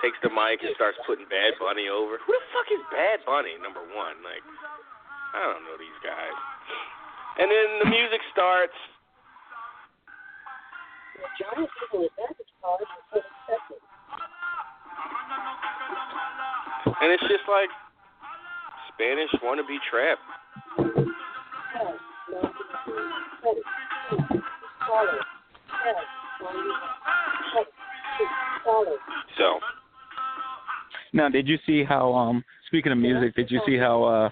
takes 0.00 0.16
the 0.24 0.32
mic 0.32 0.64
and 0.64 0.72
starts 0.72 0.96
putting 1.04 1.28
Bad 1.28 1.60
Bunny 1.60 1.92
over. 1.92 2.16
Who 2.16 2.32
the 2.32 2.48
fuck 2.56 2.64
is 2.72 2.80
Bad 2.88 3.28
Bunny? 3.28 3.60
Number 3.60 3.84
one, 3.92 4.16
like 4.24 4.40
I 5.36 5.44
don't 5.52 5.68
know 5.68 5.76
these 5.76 6.00
guys. 6.00 6.32
And 7.44 7.52
then 7.52 7.68
the 7.84 7.92
music 7.92 8.24
starts. 8.32 8.72
And 17.04 17.12
it's 17.12 17.28
just 17.28 17.44
like 17.52 17.68
Spanish 18.96 19.28
wannabe 19.44 19.76
trap. 19.92 20.16
So 29.36 29.60
Now, 31.12 31.28
did 31.28 31.46
you 31.46 31.58
see 31.66 31.84
how? 31.84 32.14
Um, 32.14 32.44
speaking 32.66 32.92
of 32.92 32.98
music, 32.98 33.34
did 33.34 33.50
you 33.50 33.60
see 33.66 33.76
how? 33.76 34.02
uh 34.02 34.30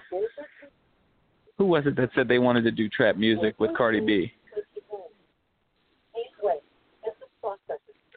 Who 1.57 1.65
was 1.65 1.83
it 1.85 1.95
that 1.97 2.09
said 2.15 2.27
they 2.27 2.39
wanted 2.39 2.63
to 2.63 2.71
do 2.71 2.89
trap 2.89 3.17
music 3.17 3.59
with 3.59 3.75
Cardi 3.75 3.99
B? 3.99 4.31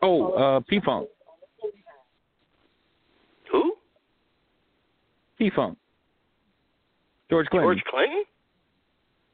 Oh, 0.03 0.33
uh, 0.33 0.61
P 0.61 0.81
Funk. 0.85 1.09
who? 3.53 3.75
P 5.39 5.51
Funk. 5.55 5.77
George 7.29 7.47
Clinton. 7.49 7.67
George 7.67 7.83
Clinton? 7.91 8.25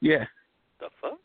Yeah. 0.01 0.25
The 0.81 0.89
fuck? 1.01 1.19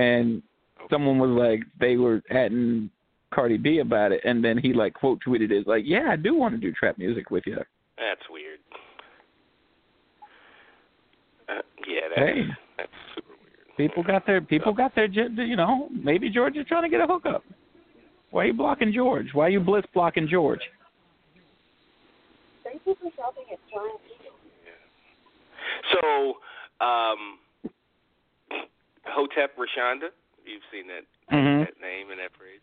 And 0.00 0.42
someone 0.90 1.18
was 1.18 1.30
like 1.30 1.60
they 1.78 1.96
were 1.96 2.22
atting 2.32 2.88
Cardi 3.32 3.58
B 3.58 3.78
about 3.78 4.12
it, 4.12 4.22
and 4.24 4.42
then 4.42 4.56
he 4.56 4.72
like 4.72 4.94
quote 4.94 5.20
tweeted 5.26 5.50
it 5.50 5.66
like, 5.66 5.84
"Yeah, 5.86 6.08
I 6.10 6.16
do 6.16 6.34
want 6.34 6.54
to 6.54 6.60
do 6.60 6.72
trap 6.72 6.96
music 6.98 7.30
with 7.30 7.44
you." 7.46 7.56
That's 7.98 8.22
weird. 8.30 8.60
Uh, 11.48 11.62
yeah, 11.86 12.00
that's 12.08 12.20
Hey. 12.20 12.42
that's 12.78 12.92
super 13.14 13.34
weird. 13.42 13.76
People 13.76 14.02
got 14.02 14.26
their 14.26 14.40
people 14.40 14.72
got 14.72 14.94
their 14.94 15.06
you 15.06 15.56
know 15.56 15.88
maybe 15.90 16.30
George 16.30 16.56
is 16.56 16.66
trying 16.66 16.82
to 16.82 16.88
get 16.88 17.00
a 17.00 17.06
hookup. 17.06 17.44
Why 18.30 18.44
are 18.44 18.46
you 18.46 18.54
blocking 18.54 18.92
George? 18.92 19.26
Why 19.32 19.46
are 19.46 19.50
you 19.50 19.60
bliss 19.60 19.84
blocking 19.92 20.28
George? 20.28 20.60
So, 25.92 26.34
um, 26.80 27.39
Hotep 29.06 29.56
Rashonda, 29.56 30.10
you've 30.44 30.62
seen 30.72 30.86
that 30.88 31.04
Mhm. 31.30 31.66
that 31.66 31.80
name 31.80 32.10
and 32.10 32.20
that 32.20 32.32
phrase. 32.36 32.60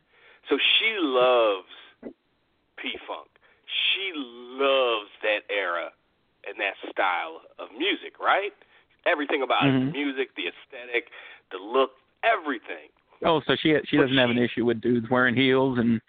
So 0.49 0.57
she 0.57 0.97
loves 0.99 1.67
P 2.77 2.97
Funk. 3.07 3.27
She 3.65 4.13
loves 4.13 5.09
that 5.23 5.43
era 5.49 5.91
and 6.45 6.59
that 6.59 6.75
style 6.89 7.41
of 7.59 7.71
music, 7.73 8.19
right? 8.19 8.53
Everything 9.05 9.41
about 9.41 9.65
it, 9.65 9.71
Mhm. 9.71 9.91
the 9.91 9.91
music, 9.91 10.35
the 10.35 10.47
aesthetic, 10.47 11.11
the 11.51 11.57
look, 11.57 11.97
everything. 12.23 12.89
Oh, 13.23 13.39
so 13.41 13.55
she 13.55 13.79
she 13.85 13.97
doesn't 13.97 14.17
have 14.17 14.29
an 14.29 14.37
issue 14.37 14.63
with 14.65 14.79
dudes 14.79 15.09
wearing 15.09 15.35
heels 15.35 15.79
and 15.79 16.01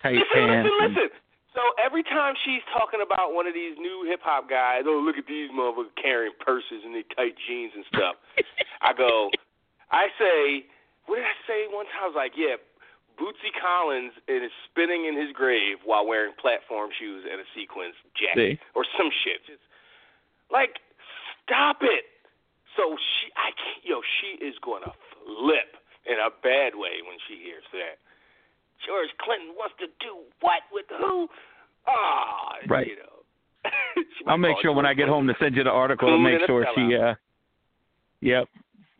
tight 0.00 0.16
listen, 0.16 0.28
pants. 0.32 0.70
listen, 0.70 0.84
and- 0.84 0.94
listen. 0.96 1.10
So 1.52 1.60
every 1.78 2.02
time 2.02 2.34
she's 2.44 2.62
talking 2.72 3.00
about 3.00 3.32
one 3.32 3.46
of 3.46 3.54
these 3.54 3.78
new 3.78 4.02
hip 4.04 4.20
hop 4.22 4.48
guys, 4.48 4.82
oh 4.86 4.98
look 4.98 5.16
at 5.18 5.26
these 5.26 5.50
motherfuckers 5.50 5.94
carrying 5.94 6.32
purses 6.40 6.84
and 6.84 6.94
they 6.94 7.02
tight 7.14 7.36
jeans 7.46 7.72
and 7.76 7.86
stuff. 7.86 8.16
I 8.80 8.92
go, 8.92 9.30
I 9.94 10.10
say, 10.18 10.66
what 11.06 11.22
did 11.22 11.24
I 11.30 11.38
say 11.46 11.70
one 11.70 11.86
time? 11.86 12.02
I 12.02 12.06
was 12.10 12.18
like, 12.18 12.34
yeah, 12.34 12.58
Bootsy 13.14 13.54
Collins 13.54 14.10
is 14.26 14.50
spinning 14.66 15.06
in 15.06 15.14
his 15.14 15.30
grave 15.30 15.78
while 15.86 16.02
wearing 16.02 16.34
platform 16.34 16.90
shoes 16.98 17.22
and 17.30 17.38
a 17.38 17.46
sequins 17.54 17.94
jacket 18.18 18.58
See? 18.58 18.74
or 18.74 18.82
some 18.98 19.06
shit. 19.22 19.46
Just 19.46 19.62
like, 20.50 20.82
stop 21.46 21.78
it. 21.86 22.10
So 22.74 22.98
she, 22.98 23.30
I 23.38 23.54
can't, 23.54 23.86
yo, 23.86 24.02
she 24.18 24.42
is 24.42 24.58
gonna 24.58 24.90
flip 25.22 25.78
in 26.10 26.18
a 26.18 26.34
bad 26.42 26.74
way 26.74 26.98
when 27.06 27.22
she 27.30 27.38
hears 27.38 27.62
that. 27.70 28.02
George 28.82 29.14
Clinton 29.22 29.54
wants 29.54 29.78
to 29.78 29.86
do 30.02 30.26
what 30.42 30.66
with 30.74 30.90
who? 30.90 31.30
Ah, 31.86 32.58
Right. 32.66 32.90
you 32.90 32.98
know. 32.98 33.22
I'll 34.26 34.42
make 34.42 34.56
sure 34.60 34.74
when 34.74 34.86
I 34.86 34.92
get 34.92 35.08
home 35.08 35.26
to 35.28 35.34
send 35.38 35.54
you 35.54 35.62
the 35.62 35.70
article 35.70 36.10
to 36.10 36.18
make 36.18 36.42
sure 36.46 36.66
she 36.74 36.96
uh 36.96 37.14
Yep. 38.20 38.48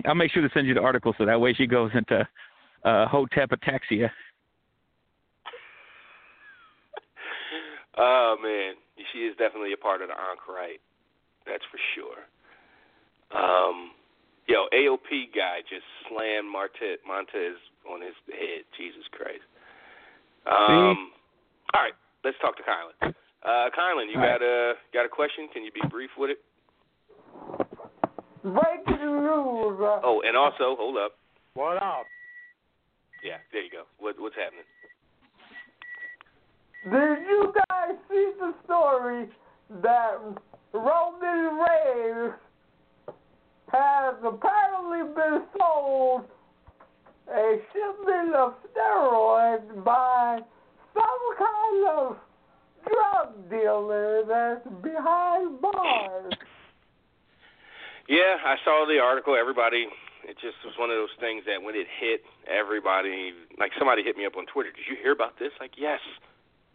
I'll 0.07 0.15
make 0.15 0.33
sure 0.33 0.43
to 0.43 0.51
send 0.55 0.67
you 0.67 0.75
the 0.75 0.81
article 0.83 1.15
so 1.19 1.25
that 1.27 1.41
way 1.41 1.55
she 1.55 1.67
goes 1.67 1.91
into 1.95 2.27
uh 2.85 3.07
Hotep 3.07 3.51
ataxia. 3.51 4.11
Oh 7.97 8.35
man, 8.43 8.75
she 9.13 9.21
is 9.21 9.37
definitely 9.39 9.73
a 9.73 9.77
part 9.77 10.03
of 10.03 10.09
the 10.09 10.15
Anchorite. 10.15 10.83
That's 11.47 11.63
for 11.71 11.79
sure. 11.95 12.27
Um, 13.31 13.93
yo, 14.49 14.67
AOP 14.75 15.31
guy 15.35 15.61
just 15.71 15.87
slammed 16.09 16.51
Marte- 16.51 16.99
Montez 17.07 17.55
on 17.89 18.01
his 18.03 18.15
head. 18.27 18.67
Jesus 18.77 19.05
Christ. 19.13 19.47
Um, 20.47 21.13
all 21.73 21.83
right, 21.87 21.95
let's 22.25 22.37
talk 22.43 22.57
to 22.57 22.63
Kylan. 22.67 23.15
Uh, 23.45 23.71
Kylan, 23.71 24.11
you 24.11 24.19
All 24.19 24.27
got 24.27 24.41
right. 24.41 24.75
a 24.75 24.75
got 24.93 25.07
a 25.07 25.09
question? 25.09 25.49
Can 25.53 25.63
you 25.65 25.71
be 25.71 25.87
brief 25.89 26.11
with 26.19 26.31
it? 26.31 26.39
Breaking 28.45 29.23
news. 29.25 29.81
Uh, 29.81 30.01
Oh, 30.05 30.21
and 30.25 30.37
also, 30.37 30.77
hold 30.77 30.99
up. 30.99 31.13
What 31.55 31.79
up? 31.79 32.05
Yeah, 33.25 33.39
there 33.53 33.63
you 33.65 33.71
go. 33.71 33.85
What 33.99 34.17
what's 34.21 34.37
happening? 34.37 34.65
Did 36.85 37.27
you 37.27 37.55
guys 37.71 37.97
see 38.11 38.33
the 38.39 38.53
story 38.65 39.29
that 39.83 40.19
Roman 40.75 41.59
Reigns 41.59 42.35
has 43.73 44.15
apparently 44.23 45.15
been 45.15 45.45
sold 45.59 46.25
a 47.33 47.57
shipment 47.73 48.35
of 48.35 48.53
steroids 48.69 49.85
by 49.85 50.41
some 50.93 51.25
kind 51.39 51.89
of 51.99 52.17
drug 52.87 53.49
dealer 53.49 54.23
that's 54.29 54.69
behind 54.83 55.63
bars? 55.63 56.33
Yeah, 58.09 58.37
I 58.45 58.57
saw 58.65 58.85
the 58.87 59.01
article. 59.01 59.37
Everybody, 59.37 59.89
it 60.25 60.37
just 60.41 60.61
was 60.65 60.75
one 60.79 60.91
of 60.91 60.97
those 60.97 61.15
things 61.21 61.45
that 61.47 61.63
when 61.63 61.75
it 61.75 61.87
hit, 62.01 62.23
everybody, 62.47 63.33
like 63.59 63.73
somebody 63.79 64.03
hit 64.03 64.17
me 64.17 64.27
up 64.27 64.37
on 64.37 64.47
Twitter. 64.47 64.71
Did 64.71 64.85
you 64.89 64.97
hear 65.01 65.13
about 65.13 65.39
this? 65.39 65.53
Like, 65.61 65.73
yes. 65.77 66.01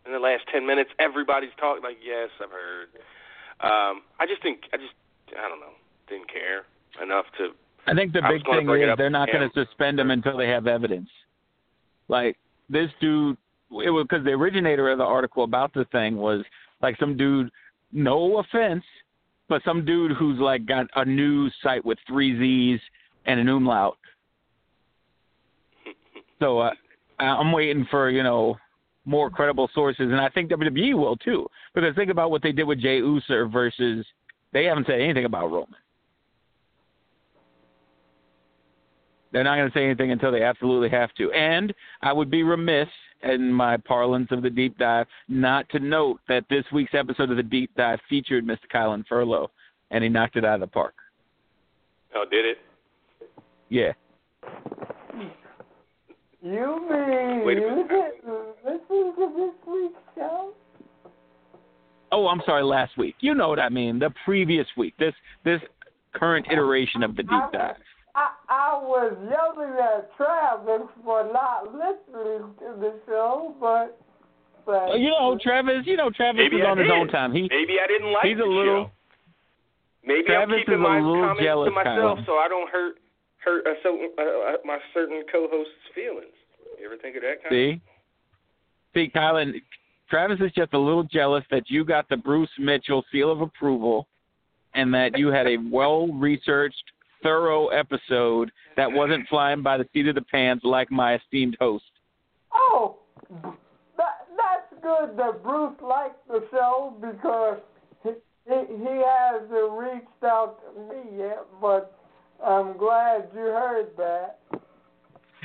In 0.05 0.11
the 0.13 0.19
last 0.19 0.43
ten 0.51 0.65
minutes, 0.65 0.89
everybody's 0.97 1.53
talking. 1.59 1.83
Like, 1.83 1.97
yes, 2.01 2.29
I've 2.41 2.49
heard. 2.49 2.89
Um, 3.61 4.01
I 4.19 4.25
just 4.25 4.41
think, 4.41 4.61
I 4.73 4.77
just, 4.77 4.95
I 5.37 5.47
don't 5.47 5.59
know, 5.59 5.75
didn't 6.07 6.31
care 6.31 6.65
enough 7.03 7.25
to. 7.37 7.51
I 7.85 7.93
think 7.93 8.13
the 8.13 8.23
I 8.23 8.31
big 8.31 8.45
thing 8.45 8.69
is 8.69 8.97
they're 8.97 9.09
not 9.09 9.29
going 9.31 9.47
to 9.47 9.53
suspend 9.53 9.99
him 9.99 10.11
until 10.11 10.37
they 10.37 10.47
have 10.47 10.67
evidence. 10.67 11.09
Like 12.07 12.37
this 12.69 12.89
dude 13.01 13.37
it 13.71 13.89
was 13.89 14.05
because 14.09 14.25
the 14.25 14.31
originator 14.31 14.89
of 14.89 14.97
the 14.97 15.03
article 15.03 15.43
about 15.43 15.73
the 15.73 15.85
thing 15.91 16.17
was 16.17 16.43
like 16.81 16.97
some 16.99 17.15
dude. 17.15 17.51
No 17.91 18.39
offense, 18.39 18.83
but 19.49 19.61
some 19.65 19.83
dude 19.83 20.11
who's 20.11 20.39
like 20.39 20.65
got 20.65 20.85
a 20.95 21.03
news 21.03 21.53
site 21.61 21.83
with 21.83 21.97
three 22.07 22.37
Z's 22.37 22.79
and 23.25 23.39
an 23.39 23.49
umlaut. 23.49 23.97
So 26.39 26.59
uh, 26.59 26.71
I'm 27.19 27.51
waiting 27.51 27.85
for 27.91 28.09
you 28.09 28.23
know 28.23 28.55
more 29.05 29.29
credible 29.29 29.69
sources, 29.73 30.11
and 30.11 30.21
I 30.21 30.29
think 30.29 30.51
WWE 30.51 30.93
will 30.93 31.17
too. 31.17 31.47
Because 31.73 31.95
think 31.95 32.11
about 32.11 32.31
what 32.31 32.41
they 32.41 32.51
did 32.51 32.63
with 32.63 32.79
Jey 32.79 32.97
Uso 32.97 33.47
versus 33.47 34.05
they 34.53 34.65
haven't 34.65 34.87
said 34.87 35.01
anything 35.01 35.25
about 35.25 35.51
Roman. 35.51 35.75
They're 39.31 39.43
not 39.43 39.57
going 39.57 39.69
to 39.69 39.77
say 39.77 39.85
anything 39.85 40.11
until 40.11 40.31
they 40.31 40.41
absolutely 40.41 40.89
have 40.89 41.13
to. 41.15 41.31
And 41.31 41.73
I 42.01 42.13
would 42.13 42.31
be 42.31 42.41
remiss 42.41 42.87
in 43.23 43.51
my 43.51 43.77
parlance 43.77 44.29
of 44.31 44.41
the 44.41 44.49
deep 44.49 44.77
dive 44.77 45.07
not 45.27 45.67
to 45.69 45.79
note 45.79 46.19
that 46.27 46.45
this 46.49 46.63
week's 46.71 46.93
episode 46.93 47.29
of 47.31 47.37
the 47.37 47.43
deep 47.43 47.71
dive 47.75 47.99
featured 48.09 48.45
Mr. 48.45 48.59
Kylan 48.73 49.03
Furlow, 49.11 49.47
and 49.91 50.03
he 50.03 50.09
knocked 50.09 50.35
it 50.35 50.45
out 50.45 50.55
of 50.55 50.61
the 50.61 50.67
park. 50.67 50.93
Oh, 52.15 52.25
did 52.29 52.45
it? 52.45 52.57
Yeah. 53.69 53.91
You 56.41 56.87
mean 56.89 57.45
Wait 57.45 57.57
a 57.57 57.61
you 57.61 57.69
minute. 57.69 57.87
listen 58.65 59.13
to 59.15 59.33
this 59.35 59.67
week's 59.67 59.99
show? 60.15 60.53
Oh, 62.11 62.27
I'm 62.27 62.41
sorry, 62.45 62.63
last 62.63 62.97
week. 62.97 63.15
You 63.19 63.35
know 63.35 63.49
what 63.49 63.59
I 63.59 63.69
mean. 63.69 63.99
The 63.99 64.11
previous 64.25 64.65
week. 64.77 64.95
This 64.97 65.13
this 65.43 65.61
current 66.13 66.47
iteration 66.51 67.03
of 67.03 67.15
the 67.15 67.23
deep 67.23 67.43
dive. 67.51 67.75
I 68.19 68.27
I 68.49 68.69
was 68.83 69.15
yelling 69.31 69.73
at 69.79 70.11
Travis 70.17 70.87
for 71.05 71.23
not 71.31 71.71
listening 71.71 72.51
to 72.59 72.67
the 72.83 72.91
show, 73.07 73.55
but 73.59 73.95
but 74.65 74.91
Uh, 74.91 74.95
You 74.95 75.09
know, 75.11 75.37
Travis. 75.41 75.85
You 75.87 75.95
know, 75.97 76.09
Travis 76.11 76.39
Maybe 76.43 76.57
is 76.57 76.65
I 76.67 76.69
on 76.71 76.77
his 76.77 76.87
did. 76.87 76.93
own 76.99 77.07
time. 77.07 77.31
He 77.33 77.43
Maybe 77.49 77.79
I 77.79 77.87
didn't 77.87 78.11
like 78.11 78.25
he's 78.25 78.37
the 78.37 78.43
a 78.43 78.57
little. 78.59 78.85
show. 78.85 78.91
Maybe 80.05 80.23
Travis 80.23 80.53
I'm 80.53 80.59
keeping 80.59 80.79
my 80.79 80.99
comments 80.99 81.43
to 81.43 81.71
myself 81.71 82.19
Kylan. 82.19 82.25
so 82.25 82.33
I 82.37 82.47
don't 82.49 82.69
hurt 82.69 82.95
hurt 83.45 83.65
a 83.67 83.75
certain, 83.83 84.09
uh, 84.17 84.21
uh, 84.21 84.57
my 84.65 84.77
certain 84.93 85.23
co-host's 85.31 85.71
feelings. 85.95 86.35
You 86.79 86.85
ever 86.87 86.97
think 86.97 87.15
of 87.15 87.21
that 87.23 87.41
kind 87.43 87.51
See, 87.51 87.81
see, 88.93 89.11
Kylan. 89.15 89.61
Travis 90.09 90.39
is 90.41 90.51
just 90.53 90.73
a 90.73 90.77
little 90.79 91.03
jealous 91.03 91.43
that 91.51 91.69
you 91.69 91.85
got 91.85 92.09
the 92.09 92.17
Bruce 92.17 92.49
Mitchell 92.57 93.05
seal 93.11 93.31
of 93.31 93.41
approval, 93.41 94.07
and 94.73 94.91
that 94.93 95.17
you 95.17 95.27
had 95.27 95.45
a 95.47 95.57
well-researched, 95.57 96.83
thorough 97.23 97.67
episode 97.67 98.51
that 98.77 98.91
wasn't 98.91 99.27
flying 99.27 99.61
by 99.61 99.77
the 99.77 99.85
seat 99.93 100.07
of 100.07 100.15
the 100.15 100.21
pants 100.21 100.63
like 100.65 100.89
my 100.91 101.15
esteemed 101.15 101.57
host. 101.59 101.83
oh, 102.53 102.97
that 103.97 104.27
that's 104.37 104.81
good 104.81 105.17
that 105.17 105.43
Bruce 105.43 105.75
liked 105.81 106.25
the 106.27 106.43
show 106.51 106.93
because 107.01 107.57
he 108.03 108.11
he, 108.45 108.55
he 108.77 109.01
hasn't 109.05 109.71
reached 109.73 110.23
out 110.23 110.57
to 110.73 110.81
me 110.81 111.17
yet, 111.17 111.45
but 111.61 111.95
I'm 112.45 112.77
glad 112.77 113.29
you 113.33 113.41
heard 113.41 113.87
that. 113.97 114.39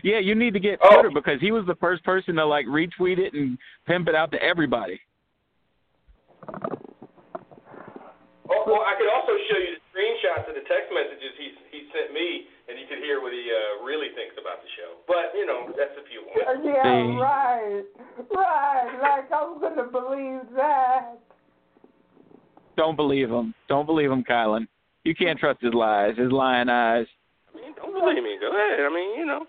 Yeah, 0.02 0.18
you 0.20 0.34
need 0.34 0.52
to 0.54 0.60
get 0.60 0.78
Oh. 0.82 0.94
Twitter 0.94 1.10
because 1.14 1.40
he 1.40 1.50
was 1.50 1.64
the 1.66 1.74
first 1.76 2.04
person 2.04 2.36
to 2.36 2.46
like 2.46 2.66
retweet 2.66 3.18
it 3.18 3.32
and 3.34 3.58
pimp 3.86 4.06
it 4.08 4.14
out 4.14 4.30
to 4.32 4.42
everybody. 4.42 5.00
Oh, 8.50 8.64
well, 8.66 8.82
I 8.84 8.94
could 8.98 9.08
also 9.08 9.32
show 9.50 9.58
you 9.58 9.73
the 9.73 9.73
screenshots 10.04 10.44
of 10.48 10.54
the 10.54 10.64
text 10.68 10.92
messages 10.92 11.32
he 11.40 11.48
he 11.72 11.88
sent 11.96 12.12
me, 12.12 12.44
and 12.68 12.76
you 12.78 12.84
could 12.84 12.98
hear 12.98 13.20
what 13.24 13.32
he 13.32 13.48
uh, 13.48 13.84
really 13.84 14.12
thinks 14.12 14.36
about 14.36 14.60
the 14.60 14.68
show. 14.76 15.00
But 15.08 15.32
you 15.32 15.46
know, 15.48 15.72
that's 15.72 15.96
if 15.96 16.04
you 16.12 16.28
want. 16.28 16.60
Yeah, 16.60 16.84
See. 16.84 17.16
right, 17.16 17.84
right. 18.36 18.92
Like 19.00 19.32
I'm 19.32 19.60
gonna 19.60 19.88
believe 19.88 20.44
that. 20.56 21.16
Don't 22.76 22.96
believe 22.96 23.30
him. 23.30 23.54
Don't 23.68 23.86
believe 23.86 24.10
him, 24.10 24.24
Kylan. 24.24 24.66
You 25.04 25.14
can't 25.14 25.38
trust 25.38 25.60
his 25.60 25.72
lies, 25.72 26.16
his 26.18 26.32
lying 26.32 26.68
eyes. 26.68 27.06
I 27.52 27.56
mean, 27.56 27.74
don't 27.76 27.92
believe 27.92 28.22
me. 28.22 28.36
Go 28.40 28.50
ahead. 28.50 28.80
I 28.80 28.92
mean, 28.92 29.18
you 29.18 29.26
know, 29.26 29.46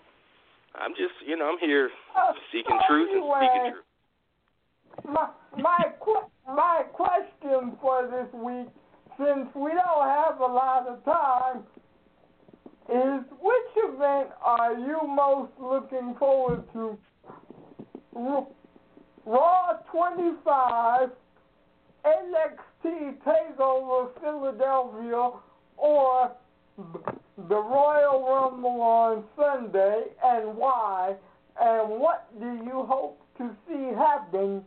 I'm 0.75 0.91
just, 0.91 1.15
you 1.25 1.35
know, 1.37 1.49
I'm 1.49 1.59
here 1.59 1.89
Uh, 2.15 2.33
seeking 2.51 2.77
so 2.81 2.87
truth 2.87 3.09
and 3.11 3.23
speaking 3.23 3.71
truth. 3.71 3.85
My 5.09 5.29
my 5.57 5.83
que- 6.03 6.29
my 6.47 6.83
question 6.93 7.77
for 7.81 8.07
this 8.07 8.31
week, 8.33 8.67
since 9.17 9.47
we 9.55 9.71
don't 9.71 10.07
have 10.07 10.39
a 10.39 10.45
lot 10.45 10.87
of 10.87 11.03
time, 11.05 11.63
is 12.87 13.25
which 13.41 13.71
event 13.77 14.29
are 14.43 14.73
you 14.73 14.99
most 15.07 15.51
looking 15.59 16.15
forward 16.19 16.63
to? 16.73 16.97
Raw 19.25 19.73
25, 19.91 21.09
NXT 22.05 23.17
Takeover 23.25 24.09
Philadelphia, 24.21 25.31
or 25.77 26.31
the 26.77 27.55
Royal 27.55 28.21
Rumble 28.21 28.81
on 28.81 29.23
Sunday, 29.35 30.03
and 30.23 30.55
why? 30.55 31.15
And 31.59 31.99
what 31.99 32.27
do 32.39 32.45
you 32.65 32.85
hope 32.87 33.19
to 33.37 33.49
see 33.67 33.95
happen 33.97 34.63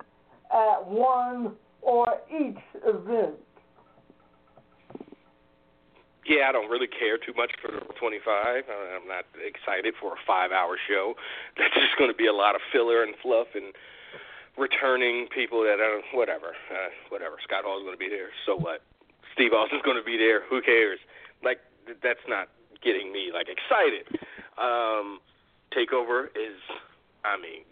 at 0.53 0.87
one 0.87 1.53
or 1.83 2.19
each 2.31 2.59
event? 2.85 3.37
Yeah, 6.29 6.45
I 6.49 6.53
don't 6.53 6.69
really 6.71 6.87
care 6.87 7.17
too 7.17 7.33
much 7.35 7.53
for 7.61 7.73
the 7.73 7.81
25. 7.99 8.69
I- 8.69 8.95
I'm 8.95 9.09
not 9.09 9.25
excited 9.41 9.95
for 9.99 10.13
a 10.13 10.21
five-hour 10.27 10.77
show. 10.87 11.17
That's 11.57 11.73
just 11.75 11.97
going 11.97 12.11
to 12.11 12.17
be 12.17 12.27
a 12.27 12.35
lot 12.35 12.55
of 12.55 12.61
filler 12.71 13.03
and 13.03 13.15
fluff 13.23 13.49
and 13.55 13.73
returning 14.59 15.27
people 15.35 15.63
that 15.63 15.81
are 15.81 16.03
whatever, 16.13 16.53
uh, 16.71 16.91
whatever. 17.09 17.37
Scott 17.43 17.65
Hall's 17.65 17.83
going 17.83 17.95
to 17.95 17.99
be 17.99 18.11
there. 18.11 18.29
So 18.45 18.57
what? 18.57 18.83
Steve 19.33 19.53
Austin's 19.55 19.83
going 19.83 19.97
to 19.97 20.05
be 20.05 20.19
there. 20.19 20.43
Who 20.51 20.61
cares? 20.61 20.99
Like 21.43 21.61
th- 21.87 21.99
that's 22.03 22.27
not 22.29 22.49
getting 22.83 23.11
me 23.13 23.31
like 23.33 23.49
excited. 23.49 24.05
Um, 24.59 25.21
Takeover 25.73 26.27
is, 26.37 26.59
I 27.25 27.41
mean, 27.41 27.63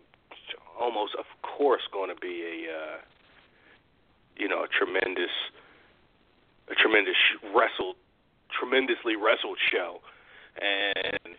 almost 0.80 1.14
of 1.18 1.26
course 1.42 1.82
going 1.92 2.08
to 2.14 2.20
be 2.20 2.40
a, 2.42 2.72
uh, 2.72 2.96
you 4.36 4.48
know, 4.48 4.62
a 4.64 4.68
tremendous, 4.68 5.32
a 6.70 6.74
tremendous 6.74 7.16
wrestled 7.54 7.96
tremendously 8.52 9.16
wrestled 9.16 9.58
show, 9.72 10.00
and 10.60 11.36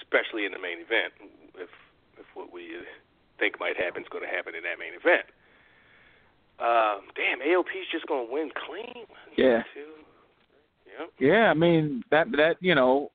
especially 0.00 0.44
in 0.44 0.52
the 0.52 0.58
main 0.58 0.78
event, 0.78 1.12
if 1.56 1.70
if 2.18 2.26
what 2.34 2.52
we 2.52 2.70
think 3.38 3.60
might 3.60 3.76
happen 3.76 4.02
is 4.02 4.08
going 4.08 4.24
to 4.24 4.30
happen 4.30 4.54
in 4.54 4.62
that 4.62 4.78
main 4.78 4.94
event. 4.94 5.26
Um, 6.58 7.08
damn, 7.14 7.40
AOP's 7.40 7.90
just 7.92 8.06
going 8.06 8.26
to 8.26 8.32
win 8.32 8.50
clean. 8.66 9.04
Yeah. 9.36 9.62
Yep. 10.98 11.10
Yeah, 11.18 11.50
I 11.50 11.54
mean 11.54 12.02
that 12.10 12.30
that 12.32 12.56
you 12.60 12.74
know, 12.74 13.10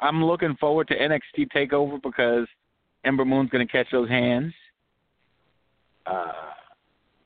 I'm 0.00 0.22
looking 0.24 0.56
forward 0.56 0.88
to 0.88 0.94
NXT 0.94 1.48
Takeover 1.54 2.02
because 2.02 2.46
Ember 3.04 3.24
Moon's 3.24 3.50
going 3.50 3.66
to 3.66 3.72
catch 3.72 3.86
those 3.90 4.08
hands. 4.08 4.52
Uh, 6.06 6.32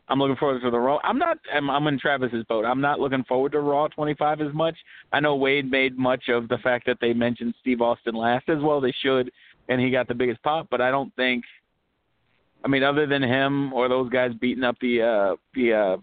I'm 0.09 0.19
looking 0.19 0.37
forward 0.37 0.63
to 0.63 0.71
the 0.71 0.79
Raw. 0.79 0.99
I'm 1.05 1.19
not. 1.19 1.39
I'm, 1.53 1.69
I'm 1.69 1.87
in 1.87 1.99
Travis's 1.99 2.45
boat. 2.45 2.65
I'm 2.65 2.81
not 2.81 2.99
looking 2.99 3.25
forward 3.25 3.53
to 3.53 3.61
Raw 3.61 3.89
25 3.89 4.41
as 4.41 4.55
much. 4.55 4.75
I 5.13 5.21
know 5.21 5.37
Wade 5.37 5.71
made 5.71 5.99
much 5.99 6.29
of 6.29 6.49
the 6.49 6.59
fact 6.59 6.87
that 6.87 6.99
they 7.01 7.13
mentioned 7.13 7.55
Steve 7.61 7.83
Austin 7.83 8.15
last, 8.15 8.49
as 8.49 8.63
well 8.63 8.81
they 8.81 8.95
should, 9.03 9.31
and 9.69 9.81
he 9.81 9.91
got 9.91 10.09
the 10.09 10.15
biggest 10.15 10.43
pop. 10.43 10.69
But 10.71 10.81
I 10.81 10.91
don't 10.91 11.15
think. 11.17 11.45
I 12.65 12.69
mean, 12.69 12.83
other 12.83 13.07
than 13.07 13.23
him 13.23 13.73
or 13.73 13.89
those 13.89 14.11
guys 14.11 14.33
beating 14.41 14.65
up 14.65 14.77
the 14.81 15.03
uh, 15.03 15.37
the 15.55 15.73
uh, 15.73 15.97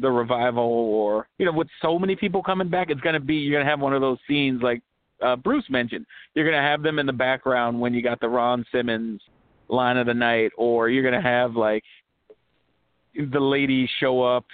the 0.00 0.10
revival 0.10 0.64
or 0.64 1.28
you 1.38 1.46
know 1.46 1.52
with 1.52 1.68
so 1.80 1.98
many 1.98 2.16
people 2.16 2.42
coming 2.42 2.68
back 2.68 2.90
it's 2.90 3.00
to 3.00 3.20
be 3.20 3.36
you're 3.36 3.62
to 3.62 3.68
have 3.68 3.80
one 3.80 3.94
of 3.94 4.00
those 4.00 4.18
scenes 4.28 4.60
like 4.60 4.82
uh 5.22 5.36
Bruce 5.36 5.64
mentioned 5.70 6.04
you're 6.34 6.50
to 6.50 6.56
have 6.56 6.82
them 6.82 6.98
in 6.98 7.06
the 7.06 7.12
background 7.12 7.78
when 7.78 7.94
you 7.94 8.02
got 8.02 8.18
the 8.20 8.28
Ron 8.28 8.64
Simmons 8.72 9.20
line 9.68 9.96
of 9.96 10.06
the 10.06 10.14
night 10.14 10.50
or 10.58 10.88
you're 10.88 11.08
to 11.14 11.20
have 11.20 11.54
like 11.54 11.84
the 13.24 13.40
ladies 13.40 13.88
show 14.00 14.22
up 14.22 14.44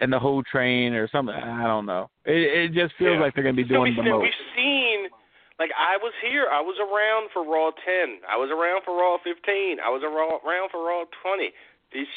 and 0.00 0.12
the 0.12 0.18
whole 0.18 0.42
train 0.42 0.94
or 0.94 1.08
something 1.08 1.34
I 1.34 1.62
don't 1.64 1.86
know. 1.86 2.10
It 2.24 2.34
it 2.34 2.72
just 2.74 2.94
feels 2.98 3.14
Yeah. 3.16 3.20
like 3.20 3.34
they're 3.34 3.44
going 3.44 3.56
to 3.56 3.62
be 3.62 3.68
So 3.68 3.74
doing 3.76 3.94
we, 3.96 4.02
the 4.02 4.10
most. 4.10 4.22
we've 4.22 4.44
seen, 4.56 5.06
like 5.58 5.70
I 5.78 5.96
was 5.98 6.12
here, 6.26 6.46
I 6.50 6.60
was 6.60 6.76
around 6.82 7.30
for 7.32 7.44
Raw 7.46 7.70
10, 7.70 8.20
I 8.28 8.36
was 8.36 8.50
around 8.50 8.82
for 8.84 8.96
Raw 8.96 9.18
15, 9.22 9.78
I 9.78 9.90
was 9.90 10.02
around 10.02 10.40
around 10.42 10.70
for 10.70 10.82
Raw 10.84 11.04
20. 11.22 11.50
This 11.92 12.08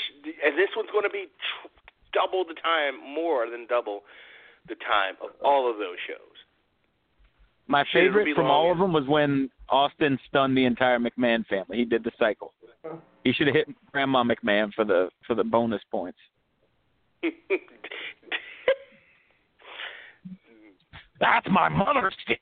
and 0.43 0.57
this 0.57 0.69
one's 0.75 0.89
going 0.91 1.03
to 1.03 1.09
be 1.13 1.27
tr- 1.27 1.67
double 2.13 2.45
the 2.45 2.55
time, 2.55 2.95
more 3.03 3.49
than 3.49 3.67
double 3.67 4.01
the 4.67 4.75
time 4.75 5.15
of 5.21 5.29
all 5.43 5.69
of 5.69 5.77
those 5.77 5.97
shows. 6.07 6.37
my 7.67 7.83
Shit, 7.91 8.05
it'll 8.05 8.13
favorite 8.23 8.35
from 8.35 8.45
long 8.47 8.51
all 8.51 8.67
as- 8.71 8.75
of 8.75 8.79
them 8.79 8.93
was 8.93 9.05
when 9.07 9.49
Austin 9.69 10.17
stunned 10.29 10.57
the 10.57 10.65
entire 10.65 10.97
McMahon 10.97 11.45
family. 11.47 11.77
He 11.77 11.85
did 11.85 12.03
the 12.03 12.11
cycle 12.17 12.53
uh-huh. 12.83 12.97
He 13.25 13.33
should 13.33 13.47
have 13.47 13.55
hit 13.55 13.67
Grandma 13.91 14.23
McMahon 14.23 14.73
for 14.73 14.85
the 14.85 15.09
for 15.27 15.35
the 15.35 15.43
bonus 15.43 15.81
points 15.91 16.17
That's 21.19 21.47
my 21.49 21.69
mother's 21.69 22.15
tape. 22.27 22.39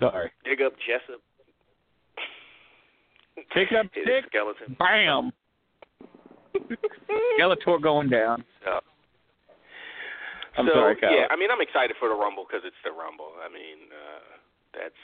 Sorry. 0.00 0.30
Dig 0.44 0.62
up 0.62 0.72
Jessup. 0.86 1.20
Pick 3.52 3.72
up 3.72 3.86
stick. 3.90 4.24
skeleton. 4.28 4.76
Bam. 4.78 5.32
Skeletor 7.38 7.82
going 7.82 8.08
down. 8.08 8.44
So, 8.64 8.80
I'm 10.56 10.66
so, 10.66 10.72
sorry, 10.72 10.96
Kyle. 10.96 11.10
yeah, 11.12 11.26
I 11.30 11.36
mean, 11.36 11.50
I'm 11.50 11.60
excited 11.60 11.96
for 11.98 12.08
the 12.08 12.14
Rumble 12.14 12.46
because 12.48 12.62
it's 12.64 12.76
the 12.84 12.92
Rumble. 12.92 13.32
I 13.44 13.52
mean, 13.52 13.90
uh, 13.90 14.38
that's 14.72 14.94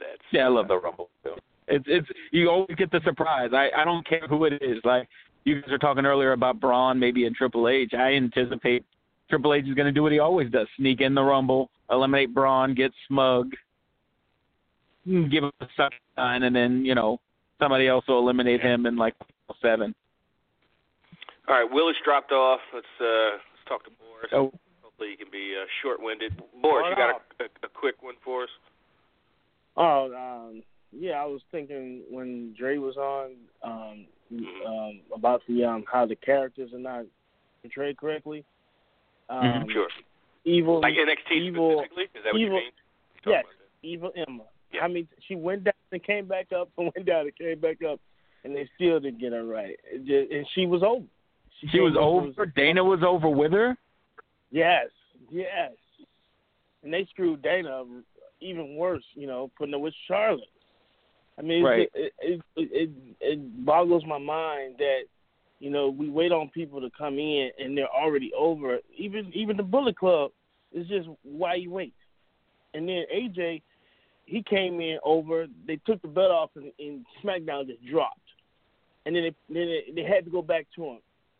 that's. 0.00 0.22
Yeah, 0.32 0.46
I 0.46 0.48
love 0.48 0.68
the 0.68 0.78
Rumble. 0.78 1.10
too. 1.22 1.34
It's 1.68 1.84
it's 1.86 2.08
you 2.30 2.50
always 2.50 2.76
get 2.76 2.90
the 2.90 3.00
surprise. 3.04 3.50
I 3.52 3.70
I 3.76 3.84
don't 3.84 4.06
care 4.06 4.26
who 4.28 4.44
it 4.44 4.54
is. 4.62 4.78
Like 4.84 5.08
you 5.44 5.60
guys 5.60 5.70
were 5.70 5.78
talking 5.78 6.06
earlier 6.06 6.32
about 6.32 6.60
Braun, 6.60 6.98
maybe 6.98 7.26
in 7.26 7.34
Triple 7.34 7.68
H. 7.68 7.92
I 7.94 8.14
anticipate 8.14 8.84
Triple 9.30 9.54
H 9.54 9.66
is 9.66 9.74
going 9.74 9.86
to 9.86 9.92
do 9.92 10.02
what 10.02 10.12
he 10.12 10.18
always 10.18 10.50
does: 10.50 10.66
sneak 10.76 11.00
in 11.00 11.14
the 11.14 11.22
Rumble, 11.22 11.70
eliminate 11.90 12.34
Braun, 12.34 12.74
get 12.74 12.92
smug, 13.06 13.52
give 15.06 15.44
him 15.44 15.52
a 15.60 15.66
suck 15.76 15.92
sign, 16.16 16.42
and 16.44 16.54
then 16.54 16.84
you 16.84 16.94
know 16.94 17.20
somebody 17.58 17.86
else 17.86 18.04
will 18.08 18.18
eliminate 18.18 18.60
him 18.60 18.86
in 18.86 18.96
like 18.96 19.14
seven. 19.60 19.94
All 21.48 21.54
right, 21.54 21.70
Willis 21.70 21.96
dropped 22.04 22.32
off. 22.32 22.60
Let's 22.74 22.86
uh 23.00 23.30
let's 23.32 23.68
talk 23.68 23.84
to 23.84 23.90
Boris. 23.90 24.30
Oh. 24.32 24.52
Hopefully, 24.82 25.10
he 25.10 25.16
can 25.16 25.30
be 25.30 25.54
uh, 25.54 25.64
short-winded. 25.80 26.42
Boris, 26.60 26.86
you 26.90 26.96
got 26.96 27.10
a, 27.10 27.44
a, 27.44 27.46
a 27.66 27.68
quick 27.68 28.02
one 28.02 28.16
for 28.24 28.42
us? 28.42 28.48
Oh, 29.76 30.12
um, 30.12 30.62
yeah, 30.92 31.12
I 31.12 31.24
was 31.24 31.40
thinking 31.50 32.02
when 32.10 32.54
Dre 32.58 32.78
was 32.78 32.96
on 32.96 33.32
um, 33.62 34.06
um, 34.66 35.00
about 35.14 35.42
the 35.48 35.64
um, 35.64 35.84
how 35.90 36.06
the 36.06 36.16
characters 36.16 36.72
are 36.72 36.78
not 36.78 37.04
portrayed 37.62 37.96
correctly. 37.96 38.44
Um, 39.28 39.42
Mhm, 39.42 39.72
sure. 39.72 39.88
Evil, 40.44 40.80
Like 40.80 40.94
NXT 40.94 41.32
evil, 41.32 41.84
specifically? 41.84 42.04
Is 42.04 42.24
that 42.24 42.32
what 42.32 42.40
you 42.40 42.46
evil, 42.46 42.58
mean? 42.58 42.72
Yes, 43.26 43.44
evil 43.82 44.12
Emma. 44.16 44.44
Yeah. 44.72 44.84
I 44.84 44.88
mean, 44.88 45.08
she 45.26 45.34
went 45.34 45.64
down 45.64 45.74
and 45.92 46.02
came 46.02 46.26
back 46.26 46.52
up, 46.52 46.70
and 46.78 46.90
went 46.96 47.06
down 47.06 47.22
and 47.22 47.36
came 47.36 47.60
back 47.60 47.82
up, 47.82 48.00
and 48.44 48.54
they 48.54 48.68
still 48.74 49.00
didn't 49.00 49.20
get 49.20 49.32
her 49.32 49.44
right. 49.44 49.76
Just, 50.06 50.30
and 50.30 50.46
she 50.54 50.66
was 50.66 50.82
over. 50.82 51.04
She 51.60 51.68
came 51.68 51.82
was 51.82 51.92
up 51.92 52.24
and 52.24 52.32
over. 52.32 52.46
Dana 52.46 52.82
was 52.82 53.00
over 53.06 53.28
with 53.28 53.52
her. 53.52 53.76
Yes, 54.50 54.86
yes. 55.30 55.72
And 56.82 56.92
they 56.92 57.06
screwed 57.10 57.42
Dana 57.42 57.84
even 58.40 58.76
worse, 58.76 59.02
you 59.14 59.26
know, 59.26 59.50
putting 59.58 59.72
her 59.72 59.78
with 59.78 59.94
Charlotte. 60.06 60.48
I 61.38 61.42
mean, 61.42 61.64
Right. 61.64 61.88
it, 61.94 62.12
it, 62.20 62.40
it 62.56 62.70
it 62.72 62.90
it 63.20 63.64
boggles 63.64 64.04
my 64.04 64.18
mind 64.18 64.76
that 64.78 65.02
you 65.60 65.70
know 65.70 65.88
we 65.88 66.08
wait 66.08 66.32
on 66.32 66.48
people 66.48 66.80
to 66.80 66.90
come 66.96 67.18
in 67.18 67.50
and 67.58 67.76
they're 67.76 67.86
already 67.88 68.32
over. 68.36 68.78
Even 68.96 69.30
even 69.34 69.56
the 69.56 69.62
Bullet 69.62 69.96
Club 69.96 70.32
is 70.72 70.86
just 70.88 71.08
why 71.22 71.54
you 71.54 71.70
wait. 71.70 71.94
And 72.74 72.88
then 72.88 73.04
AJ, 73.14 73.62
he 74.26 74.42
came 74.42 74.80
in 74.80 74.98
over. 75.04 75.46
They 75.66 75.76
took 75.86 76.02
the 76.02 76.08
belt 76.08 76.30
off 76.30 76.50
and, 76.56 76.72
and 76.78 77.06
SmackDown 77.24 77.66
just 77.66 77.84
dropped. 77.86 78.20
And 79.06 79.16
then 79.16 79.22
they, 79.22 79.34
then 79.54 79.66
they, 79.66 80.02
they 80.02 80.08
had 80.08 80.24
to 80.26 80.30
go 80.30 80.42
back 80.42 80.66
to 80.76 80.84
him. 80.84 80.98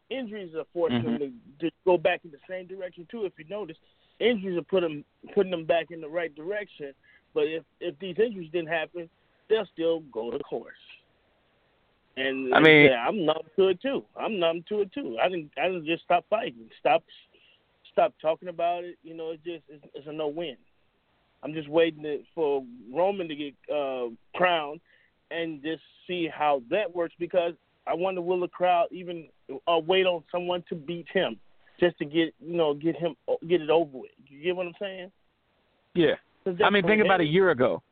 Injuries 0.09 0.55
are 0.55 0.65
forcing 0.73 1.02
Mhm. 1.02 1.18
them 1.18 1.41
to, 1.60 1.68
to 1.68 1.77
go 1.85 1.99
back 1.99 2.20
in 2.25 2.31
the 2.31 2.39
same 2.49 2.67
direction 2.67 3.07
too. 3.10 3.27
If 3.27 3.35
you 3.39 3.44
notice, 3.51 3.77
injuries 4.20 4.57
are 4.57 4.62
put 4.62 4.81
them 4.81 5.05
putting 5.35 5.51
them 5.51 5.65
back 5.67 5.91
in 5.91 6.01
the 6.01 6.09
right 6.09 6.35
direction. 6.35 6.94
But 7.35 7.49
if 7.49 7.65
if 7.81 7.99
these 7.99 8.17
injuries 8.18 8.51
didn't 8.51 8.68
happen, 8.70 9.10
they'll 9.49 9.67
still 9.73 10.01
go 10.12 10.31
to 10.31 10.39
court. 10.41 10.75
And 12.17 12.52
I 12.52 12.60
mean- 12.60 12.86
yeah, 12.86 13.07
I'm 13.07 13.25
numb 13.25 13.43
to 13.57 13.68
it 13.68 13.81
too. 13.81 14.05
I'm 14.17 14.39
numb 14.39 14.65
to 14.68 14.81
it 14.81 14.93
too. 14.93 15.17
I 15.23 15.28
didn't 15.28 15.51
I 15.57 15.68
didn't 15.68 15.86
just 15.86 16.05
stop 16.05 16.25
fighting. 16.28 16.68
Stop 16.81 17.05
stop 17.93 18.15
talking 18.20 18.49
about 18.49 18.85
it. 18.85 18.97
You 19.02 19.15
know, 19.15 19.31
it's 19.31 19.44
just 19.44 19.62
it's, 19.68 19.85
it's 19.94 20.07
a 20.07 20.12
no 20.12 20.28
win. 20.28 20.57
I'm 21.43 21.55
just 21.55 21.68
waiting 21.68 22.02
to, 22.02 22.18
for 22.35 22.65
Roman 22.93 23.28
to 23.28 23.35
get 23.36 23.55
uh, 23.73 24.07
crowned 24.35 24.81
and 25.31 25.62
just 25.62 25.83
see 26.07 26.28
how 26.33 26.62
that 26.70 26.94
works 26.94 27.15
because 27.20 27.52
I 27.86 27.94
wonder 27.94 28.20
will 28.20 28.41
the 28.41 28.49
crowd 28.49 28.89
even 28.91 29.28
uh, 29.68 29.78
wait 29.78 30.05
on 30.05 30.25
someone 30.33 30.65
to 30.68 30.75
beat 30.75 31.07
him 31.12 31.39
just 31.78 31.97
to 31.99 32.05
get 32.05 32.35
you 32.41 32.57
know 32.57 32.75
get 32.75 32.97
him 32.97 33.15
get 33.49 33.60
it 33.60 33.70
over 33.70 33.99
with. 33.99 34.10
You 34.27 34.43
get 34.43 34.57
what 34.57 34.67
I'm 34.67 34.75
saying? 34.81 35.12
Yeah. 35.94 36.15
I 36.65 36.70
mean, 36.70 36.86
think 36.86 37.05
about 37.05 37.20
a 37.20 37.27
year 37.27 37.51
ago. 37.51 37.83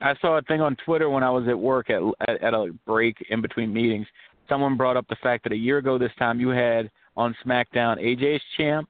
I 0.00 0.14
saw 0.20 0.38
a 0.38 0.42
thing 0.42 0.60
on 0.60 0.76
Twitter 0.84 1.10
when 1.10 1.22
I 1.22 1.30
was 1.30 1.48
at 1.48 1.58
work 1.58 1.90
at, 1.90 2.02
at 2.28 2.42
at 2.42 2.54
a 2.54 2.72
break 2.86 3.24
in 3.30 3.40
between 3.40 3.72
meetings. 3.72 4.06
Someone 4.48 4.76
brought 4.76 4.96
up 4.96 5.06
the 5.08 5.16
fact 5.16 5.44
that 5.44 5.52
a 5.52 5.56
year 5.56 5.78
ago 5.78 5.98
this 5.98 6.12
time 6.18 6.40
you 6.40 6.48
had 6.48 6.90
on 7.16 7.36
SmackDown 7.44 7.98
AJ's 8.02 8.42
champ, 8.56 8.88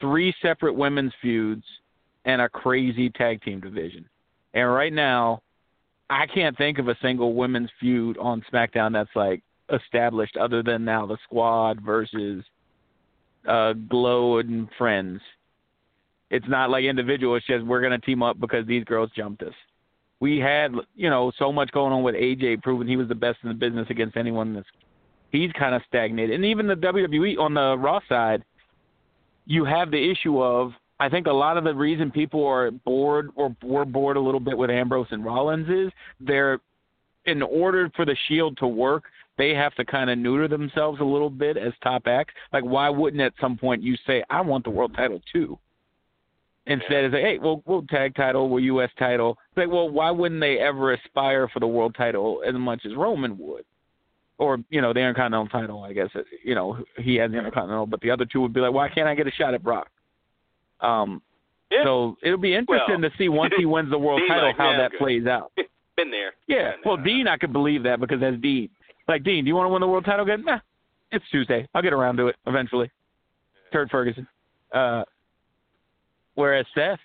three 0.00 0.34
separate 0.42 0.74
women's 0.74 1.12
feuds, 1.22 1.64
and 2.24 2.42
a 2.42 2.48
crazy 2.48 3.08
tag 3.10 3.40
team 3.42 3.60
division. 3.60 4.04
And 4.52 4.68
right 4.68 4.92
now, 4.92 5.42
I 6.10 6.26
can't 6.26 6.58
think 6.58 6.78
of 6.78 6.88
a 6.88 6.96
single 7.00 7.34
women's 7.34 7.70
feud 7.78 8.18
on 8.18 8.42
SmackDown 8.52 8.92
that's 8.92 9.14
like 9.14 9.42
established 9.72 10.36
other 10.36 10.62
than 10.62 10.84
now 10.84 11.06
the 11.06 11.18
squad 11.24 11.80
versus 11.80 12.44
uh 13.46 13.74
Glow 13.88 14.38
and 14.38 14.68
friends. 14.76 15.20
It's 16.30 16.48
not 16.48 16.68
like 16.70 16.84
individual. 16.84 17.36
It's 17.36 17.46
just 17.46 17.64
we're 17.64 17.80
gonna 17.80 17.98
team 17.98 18.22
up 18.22 18.40
because 18.40 18.66
these 18.66 18.84
girls 18.84 19.10
jumped 19.16 19.42
us. 19.42 19.54
We 20.20 20.38
had 20.38 20.72
you 20.94 21.10
know 21.10 21.32
so 21.38 21.52
much 21.52 21.70
going 21.72 21.92
on 21.92 22.02
with 22.02 22.14
AJ 22.14 22.62
proving 22.62 22.86
he 22.86 22.96
was 22.96 23.08
the 23.08 23.14
best 23.14 23.38
in 23.42 23.48
the 23.48 23.54
business 23.54 23.86
against 23.90 24.16
anyone. 24.16 24.54
That's 24.54 24.68
he's 25.30 25.50
kind 25.52 25.74
of 25.74 25.82
stagnated, 25.88 26.36
and 26.36 26.44
even 26.44 26.66
the 26.66 26.74
WWE 26.74 27.38
on 27.38 27.54
the 27.54 27.76
Raw 27.78 28.00
side, 28.08 28.44
you 29.46 29.64
have 29.64 29.90
the 29.90 30.10
issue 30.10 30.42
of 30.42 30.72
I 31.00 31.08
think 31.08 31.26
a 31.26 31.32
lot 31.32 31.56
of 31.56 31.64
the 31.64 31.74
reason 31.74 32.10
people 32.10 32.46
are 32.46 32.70
bored 32.70 33.30
or 33.34 33.56
were 33.62 33.86
bored 33.86 34.18
a 34.18 34.20
little 34.20 34.40
bit 34.40 34.56
with 34.56 34.70
Ambrose 34.70 35.08
and 35.10 35.24
Rollins 35.24 35.68
is 35.68 35.90
they're 36.20 36.60
in 37.24 37.42
order 37.42 37.90
for 37.96 38.04
the 38.04 38.16
Shield 38.28 38.56
to 38.58 38.66
work, 38.66 39.04
they 39.38 39.54
have 39.54 39.74
to 39.76 39.84
kind 39.84 40.10
of 40.10 40.18
neuter 40.18 40.48
themselves 40.48 41.00
a 41.00 41.04
little 41.04 41.30
bit 41.30 41.56
as 41.56 41.72
top 41.82 42.02
acts. 42.06 42.34
Like, 42.52 42.64
why 42.64 42.90
wouldn't 42.90 43.22
at 43.22 43.32
some 43.40 43.56
point 43.56 43.82
you 43.82 43.96
say, 44.06 44.22
"I 44.28 44.42
want 44.42 44.64
the 44.64 44.70
world 44.70 44.94
title 44.94 45.20
too"? 45.32 45.58
Instead, 46.70 47.04
it's 47.04 47.12
like, 47.12 47.22
"Hey, 47.22 47.38
we'll 47.38 47.62
we'll 47.66 47.82
tag 47.82 48.14
title, 48.14 48.48
we'll 48.48 48.62
U.S. 48.64 48.90
title." 48.98 49.36
It's 49.50 49.58
like, 49.58 49.68
well, 49.68 49.88
why 49.90 50.10
wouldn't 50.10 50.40
they 50.40 50.58
ever 50.58 50.92
aspire 50.92 51.48
for 51.48 51.58
the 51.60 51.66
world 51.66 51.94
title 51.96 52.42
as 52.46 52.54
much 52.54 52.82
as 52.86 52.94
Roman 52.94 53.36
would? 53.38 53.64
Or 54.38 54.58
you 54.70 54.80
know, 54.80 54.92
the 54.92 55.00
Intercontinental 55.00 55.48
title. 55.48 55.82
I 55.82 55.92
guess 55.92 56.08
you 56.44 56.54
know 56.54 56.78
he 56.96 57.16
has 57.16 57.30
the 57.30 57.38
Intercontinental, 57.38 57.86
but 57.86 58.00
the 58.00 58.10
other 58.10 58.24
two 58.24 58.40
would 58.40 58.52
be 58.54 58.60
like, 58.60 58.72
"Why 58.72 58.88
can't 58.88 59.08
I 59.08 59.14
get 59.14 59.26
a 59.26 59.30
shot 59.32 59.52
at 59.54 59.62
Brock?" 59.62 59.88
Um, 60.80 61.20
Yeah. 61.70 61.84
so 61.84 62.16
it'll 62.22 62.38
be 62.38 62.54
interesting 62.54 63.00
Well, 63.00 63.10
to 63.10 63.16
see 63.18 63.28
once 63.28 63.52
he 63.56 63.66
wins 63.66 63.90
the 63.90 63.98
world 64.06 64.22
title 64.28 64.44
like, 64.44 64.56
how 64.56 64.70
"Yeah, 64.70 64.78
that 64.78 64.90
good." 64.92 64.98
plays 64.98 65.26
out. 65.26 65.52
Been 65.96 66.10
there. 66.10 66.32
Yeah. 66.46 66.72
Well, 66.84 66.96
Dean, 66.96 67.26
I 67.28 67.36
could 67.36 67.52
believe 67.52 67.82
that 67.82 68.00
because 68.00 68.20
that's 68.20 68.36
Dean. 68.40 68.70
Like 69.08 69.24
Dean, 69.24 69.44
do 69.44 69.48
you 69.48 69.56
want 69.56 69.66
to 69.66 69.70
win 69.72 69.80
the 69.80 69.88
world 69.88 70.04
title 70.04 70.24
again? 70.24 70.44
Nah, 70.44 70.60
it's 71.10 71.24
Tuesday. 71.30 71.68
I'll 71.74 71.82
get 71.82 71.92
around 71.92 72.16
to 72.18 72.28
it 72.28 72.36
eventually. 72.46 72.90
Turd 73.72 73.90
Ferguson. 73.90 74.26
Uh, 74.72 75.02
whereas 76.34 76.66
Seth, 76.74 76.98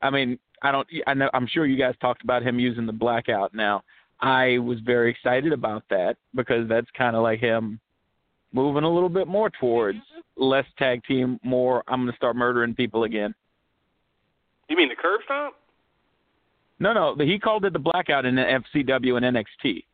I 0.00 0.10
mean, 0.10 0.38
I 0.62 0.72
don't. 0.72 0.86
I 1.06 1.14
know. 1.14 1.30
I'm 1.34 1.46
sure 1.46 1.66
you 1.66 1.76
guys 1.76 1.94
talked 2.00 2.22
about 2.22 2.42
him 2.42 2.58
using 2.58 2.86
the 2.86 2.92
blackout. 2.92 3.54
Now, 3.54 3.82
I 4.20 4.58
was 4.58 4.78
very 4.80 5.10
excited 5.10 5.52
about 5.52 5.84
that 5.90 6.16
because 6.34 6.68
that's 6.68 6.86
kind 6.96 7.16
of 7.16 7.22
like 7.22 7.40
him 7.40 7.80
moving 8.52 8.84
a 8.84 8.92
little 8.92 9.08
bit 9.08 9.26
more 9.26 9.50
towards 9.50 9.98
mm-hmm. 9.98 10.42
less 10.42 10.66
tag 10.78 11.02
team, 11.04 11.40
more. 11.42 11.82
I'm 11.88 12.02
going 12.02 12.12
to 12.12 12.16
start 12.16 12.36
murdering 12.36 12.74
people 12.74 13.04
again. 13.04 13.34
You 14.68 14.76
mean 14.76 14.88
the 14.88 14.96
curb 14.96 15.20
stomp? 15.24 15.54
No, 16.78 16.92
no, 16.92 17.14
he 17.24 17.38
called 17.38 17.64
it 17.64 17.72
the 17.72 17.78
blackout 17.78 18.24
in 18.24 18.34
the 18.34 18.42
FCW 18.74 19.22
and 19.22 19.36
NXT. 19.36 19.84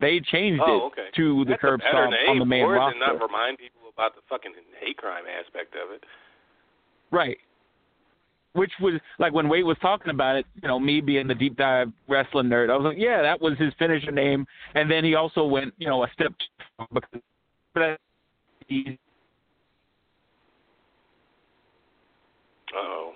They 0.00 0.20
changed 0.20 0.60
Oh, 0.64 0.90
it 0.96 1.14
to 1.14 1.44
the 1.44 1.50
That's 1.50 1.60
curb 1.60 1.80
stomp 1.88 2.12
on 2.28 2.38
the 2.38 2.44
main 2.44 2.64
roster. 2.64 2.98
not 2.98 3.22
remind 3.22 3.58
people 3.58 3.82
about 3.92 4.14
the 4.14 4.22
fucking 4.28 4.52
hate 4.80 4.96
crime 4.96 5.24
aspect 5.26 5.74
of 5.74 5.92
it. 5.94 6.02
Right. 7.10 7.38
Which 8.54 8.70
was 8.80 8.94
like 9.18 9.32
when 9.32 9.48
Wade 9.48 9.64
was 9.64 9.76
talking 9.82 10.10
about 10.10 10.36
it, 10.36 10.46
you 10.62 10.68
know, 10.68 10.78
me 10.78 11.00
being 11.00 11.26
the 11.26 11.34
deep 11.34 11.56
dive 11.56 11.88
wrestling 12.08 12.46
nerd, 12.46 12.70
I 12.70 12.76
was 12.76 12.84
like, 12.84 12.98
yeah, 12.98 13.20
that 13.20 13.40
was 13.40 13.58
his 13.58 13.72
finisher 13.78 14.12
name. 14.12 14.46
And 14.74 14.88
then 14.88 15.04
he 15.04 15.16
also 15.16 15.44
went, 15.44 15.74
you 15.76 15.88
know, 15.88 16.04
a 16.04 16.08
step 16.14 16.32
because 16.92 17.20
but 17.74 17.98
he, 18.68 18.96
Uh 22.72 22.78
oh. 22.78 23.12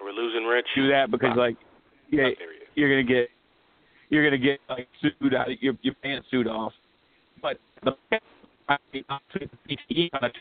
Are 0.00 0.06
we 0.06 0.12
losing 0.12 0.44
Rich? 0.44 0.66
do 0.76 0.88
that 0.88 1.10
because 1.10 1.36
like, 1.36 1.56
yeah, 2.10 2.28
you're 2.74 2.88
gonna 2.88 3.02
get, 3.02 3.28
you're 4.10 4.24
gonna 4.24 4.38
get 4.38 4.60
like 4.68 4.88
sued 5.00 5.34
out, 5.34 5.60
your 5.60 5.74
your 5.82 5.94
pants 6.02 6.28
sued 6.30 6.46
off. 6.46 6.72
But 7.40 7.58
the 7.84 7.96
I 8.68 8.78
mean, 8.92 9.04
I 9.08 9.18
took 9.32 9.42
the 9.50 9.76
PTE 9.90 10.10
on 10.14 10.24
it. 10.24 10.36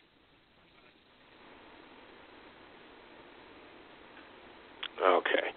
Okay. 5.01 5.47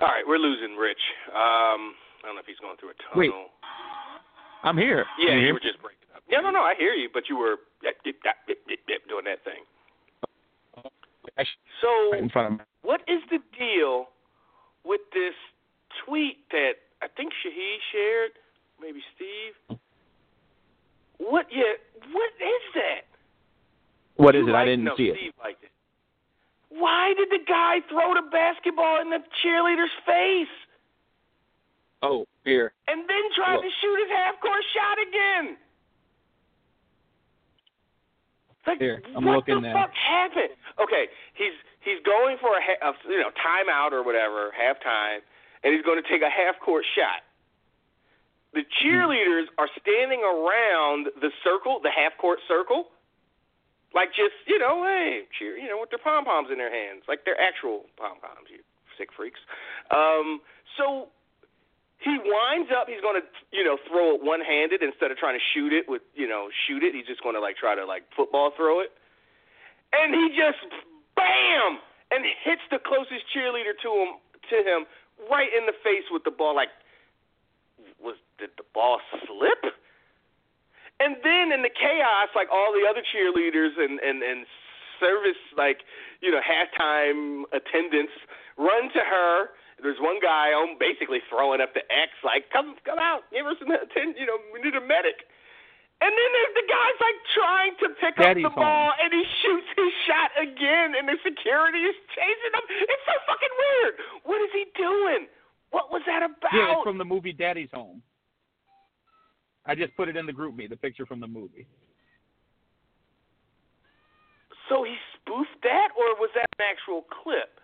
All 0.00 0.08
right, 0.08 0.26
we're 0.26 0.38
losing 0.38 0.76
Rich. 0.76 1.00
Um, 1.30 1.94
I 2.22 2.26
don't 2.26 2.34
know 2.34 2.42
if 2.42 2.46
he's 2.46 2.58
going 2.58 2.76
through 2.78 2.90
a 2.90 2.98
tunnel. 2.98 3.18
Wait. 3.18 3.30
I'm 4.62 4.76
here. 4.76 5.06
Yeah, 5.18 5.34
you 5.34 5.46
you 5.46 5.52
were 5.54 5.62
just 5.62 5.80
breaking 5.82 6.10
up. 6.14 6.22
Yeah, 6.28 6.40
no, 6.40 6.50
no, 6.50 6.60
I 6.60 6.74
hear 6.78 6.92
you, 6.92 7.08
but 7.12 7.28
you 7.28 7.38
were 7.38 7.56
doing 9.08 9.24
that 9.24 9.42
thing. 9.44 9.62
So, 11.80 11.88
right 12.12 12.22
in 12.22 12.28
front 12.30 12.52
of 12.52 12.58
me. 12.58 12.64
what 12.82 13.00
is 13.06 13.22
the 13.30 13.38
deal 13.56 14.06
with 14.84 15.00
this 15.12 15.34
tweet 16.04 16.38
that 16.50 16.82
I 17.02 17.06
think 17.16 17.30
Shahid 17.30 17.78
shared, 17.92 18.30
maybe 18.80 19.00
Steve? 19.14 19.78
What? 21.18 21.46
Yeah, 21.50 21.78
What 22.10 22.32
is 22.34 22.64
that? 22.74 23.06
You 24.18 24.48
it? 24.48 24.54
I 24.54 24.64
didn't 24.64 24.84
no, 24.84 24.94
see 24.96 25.04
it. 25.04 25.16
Steve 25.18 25.32
liked 25.38 25.62
it. 25.62 25.70
Why 26.78 27.12
did 27.18 27.28
the 27.30 27.44
guy 27.46 27.80
throw 27.90 28.14
the 28.14 28.26
basketball 28.30 29.00
in 29.02 29.10
the 29.10 29.18
cheerleader's 29.42 29.94
face 30.06 30.54
Oh, 32.02 32.26
here. 32.44 32.72
and 32.86 33.02
then 33.08 33.24
tried 33.34 33.56
Look. 33.56 33.64
to 33.64 33.70
shoot 33.82 33.98
his 33.98 34.10
half 34.14 34.40
court 34.40 34.62
shot 34.72 34.98
again? 35.02 35.56
Like, 38.66 38.78
Here, 38.78 39.02
I'm 39.16 39.24
what 39.24 39.36
looking 39.36 39.62
the 39.62 39.72
now. 39.72 39.86
fuck 39.86 39.92
happened? 39.96 40.52
Okay, 40.78 41.08
he's 41.32 41.56
he's 41.80 42.04
going 42.04 42.36
for 42.36 42.52
a, 42.52 42.60
a 42.60 42.92
you 43.08 43.18
know 43.18 43.32
timeout 43.40 43.92
or 43.92 44.04
whatever, 44.04 44.52
halftime, 44.52 45.24
and 45.64 45.72
he's 45.72 45.82
going 45.82 45.96
to 45.96 46.06
take 46.06 46.20
a 46.20 46.28
half 46.28 46.60
court 46.60 46.84
shot. 46.94 47.24
The 48.52 48.60
hmm. 48.60 48.86
cheerleaders 48.86 49.48
are 49.56 49.68
standing 49.80 50.20
around 50.20 51.08
the 51.20 51.30
circle, 51.42 51.80
the 51.82 51.90
half 51.90 52.12
court 52.20 52.40
circle, 52.46 52.92
like 53.94 54.10
just 54.12 54.36
you 54.46 54.58
know, 54.58 54.84
hey, 54.84 55.24
cheer, 55.38 55.56
you 55.56 55.68
know, 55.68 55.78
with 55.80 55.90
their 55.90 56.02
pom 56.02 56.24
poms 56.24 56.48
in 56.52 56.58
their 56.58 56.72
hands, 56.72 57.04
like 57.08 57.24
they're 57.24 57.40
actual 57.40 57.86
pom 57.96 58.20
poms. 58.20 58.48
You 58.50 58.60
sick 58.96 59.08
freaks. 59.14 59.40
Um, 59.90 60.40
so 60.76 61.08
he 61.98 62.18
winds 62.18 62.70
up. 62.74 62.86
He's 62.86 63.00
to 63.18 63.26
you 63.50 63.64
know 63.64 63.78
throw 63.88 64.14
it 64.14 64.22
one 64.22 64.40
handed 64.40 64.82
instead 64.82 65.10
of 65.10 65.16
trying 65.16 65.38
to 65.38 65.44
shoot 65.54 65.72
it 65.72 65.88
with 65.88 66.02
you 66.14 66.28
know 66.28 66.48
shoot 66.66 66.82
it. 66.82 66.94
He's 66.94 67.06
just 67.06 67.22
to 67.36 67.40
like 67.40 67.56
try 67.56 67.74
to 67.74 67.86
like 67.86 68.04
football 68.14 68.52
throw 68.54 68.80
it, 68.80 68.92
and 69.92 70.14
he 70.14 70.30
just 70.36 70.62
bam 71.16 71.80
and 72.10 72.24
hits 72.44 72.62
the 72.70 72.78
closest 72.78 73.24
cheerleader 73.34 73.74
to 73.82 73.88
him 73.88 74.10
to 74.50 74.56
him 74.62 74.80
right 75.30 75.48
in 75.50 75.66
the 75.66 75.74
face 75.82 76.06
with 76.10 76.24
the 76.24 76.30
ball. 76.30 76.54
Like 76.54 76.70
was 77.98 78.16
did 78.38 78.50
the 78.56 78.66
ball 78.74 79.00
slip? 79.26 79.74
And 81.00 81.16
then 81.22 81.54
in 81.54 81.62
the 81.62 81.70
chaos, 81.70 82.28
like 82.34 82.50
all 82.50 82.74
the 82.74 82.82
other 82.88 83.02
cheerleaders 83.06 83.78
and 83.78 84.00
and 84.00 84.22
and 84.22 84.46
service 84.98 85.38
like 85.54 85.86
you 86.20 86.30
know 86.30 86.42
halftime 86.42 87.46
attendants 87.54 88.12
run 88.58 88.90
to 88.90 89.02
her. 89.02 89.54
There's 89.78 90.02
one 90.02 90.18
guy 90.18 90.50
um 90.50 90.74
basically 90.74 91.22
throwing 91.30 91.62
up 91.62 91.70
the 91.74 91.86
X 91.86 92.10
like 92.26 92.50
come 92.50 92.74
come 92.82 92.98
out, 92.98 93.30
give 93.30 93.46
her 93.46 93.54
some 93.62 93.70
attention. 93.70 94.18
You 94.18 94.26
know 94.26 94.38
we 94.50 94.58
need 94.58 94.74
a 94.74 94.82
medic. 94.82 95.22
And 95.98 96.14
then 96.14 96.30
there's 96.30 96.54
the 96.54 96.66
guy's 96.70 96.98
like 97.02 97.18
trying 97.34 97.74
to 97.82 97.86
pick 97.98 98.14
Daddy's 98.14 98.46
up 98.46 98.54
the 98.54 98.62
ball, 98.62 98.94
and 99.02 99.10
he 99.10 99.22
shoots 99.42 99.66
his 99.74 99.90
shot 100.06 100.30
again, 100.38 100.94
and 100.94 101.10
the 101.10 101.18
security 101.26 101.82
is 101.82 101.98
chasing 102.14 102.54
him. 102.54 102.64
It's 102.86 103.02
so 103.02 103.18
fucking 103.26 103.54
weird. 103.58 103.94
What 104.22 104.38
is 104.46 104.50
he 104.54 104.70
doing? 104.78 105.26
What 105.74 105.90
was 105.90 106.02
that 106.06 106.22
about? 106.22 106.54
Yeah, 106.54 106.78
it's 106.78 106.86
from 106.86 107.02
the 107.02 107.04
movie 107.04 107.34
Daddy's 107.34 107.74
Home. 107.74 107.98
I 109.68 109.74
just 109.74 109.94
put 109.96 110.08
it 110.08 110.16
in 110.16 110.24
the 110.24 110.32
group 110.32 110.56
me, 110.56 110.66
the 110.66 110.76
picture 110.76 111.04
from 111.04 111.20
the 111.20 111.26
movie. 111.26 111.66
So 114.68 114.82
he 114.82 114.96
spoofed 115.14 115.62
that, 115.62 115.88
or 115.96 116.18
was 116.18 116.30
that 116.34 116.46
an 116.58 116.66
actual 116.70 117.04
clip? 117.22 117.60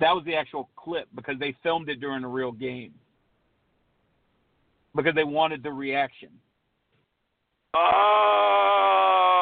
That 0.00 0.14
was 0.14 0.24
the 0.24 0.34
actual 0.34 0.70
clip 0.76 1.08
because 1.14 1.38
they 1.38 1.54
filmed 1.62 1.90
it 1.90 2.00
during 2.00 2.24
a 2.24 2.28
real 2.28 2.52
game. 2.52 2.94
Because 4.96 5.14
they 5.14 5.24
wanted 5.24 5.62
the 5.62 5.70
reaction. 5.70 6.30
Oh. 7.76 9.39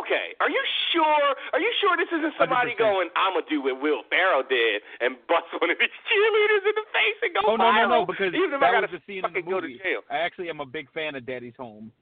Okay. 0.00 0.32
Are 0.40 0.48
you 0.48 0.62
sure? 0.92 1.26
Are 1.52 1.60
you 1.60 1.70
sure 1.80 1.96
this 2.00 2.08
isn't 2.08 2.32
somebody 2.40 2.72
100%. 2.72 2.78
going, 2.78 3.08
"I'm 3.16 3.34
gonna 3.36 3.44
do 3.50 3.60
what 3.60 3.80
Will 3.82 4.02
Ferrell 4.08 4.42
did 4.48 4.80
and 5.00 5.14
bust 5.28 5.50
one 5.60 5.68
of 5.70 5.76
these 5.78 5.92
cheerleaders 6.08 6.64
in 6.64 6.74
the 6.78 6.86
face 6.94 7.18
and 7.22 7.30
go 7.34 7.40
Oh 7.44 7.56
no, 7.56 7.68
no, 7.68 7.70
viral"? 7.70 7.88
no! 7.90 8.06
Because 8.06 8.32
even 8.34 8.54
if 8.54 8.60
that 8.60 8.70
I 8.70 8.80
gotta 8.80 8.88
was 8.88 9.00
the 9.00 9.02
scene 9.06 9.24
in 9.26 9.28
the 9.34 9.40
fucking 9.42 9.50
go 9.50 9.60
to 9.60 9.66
movie. 9.68 9.78
jail. 9.82 10.00
I 10.08 10.18
actually 10.24 10.48
am 10.48 10.60
a 10.60 10.66
big 10.66 10.90
fan 10.92 11.14
of 11.16 11.26
Daddy's 11.26 11.56
Home. 11.58 11.92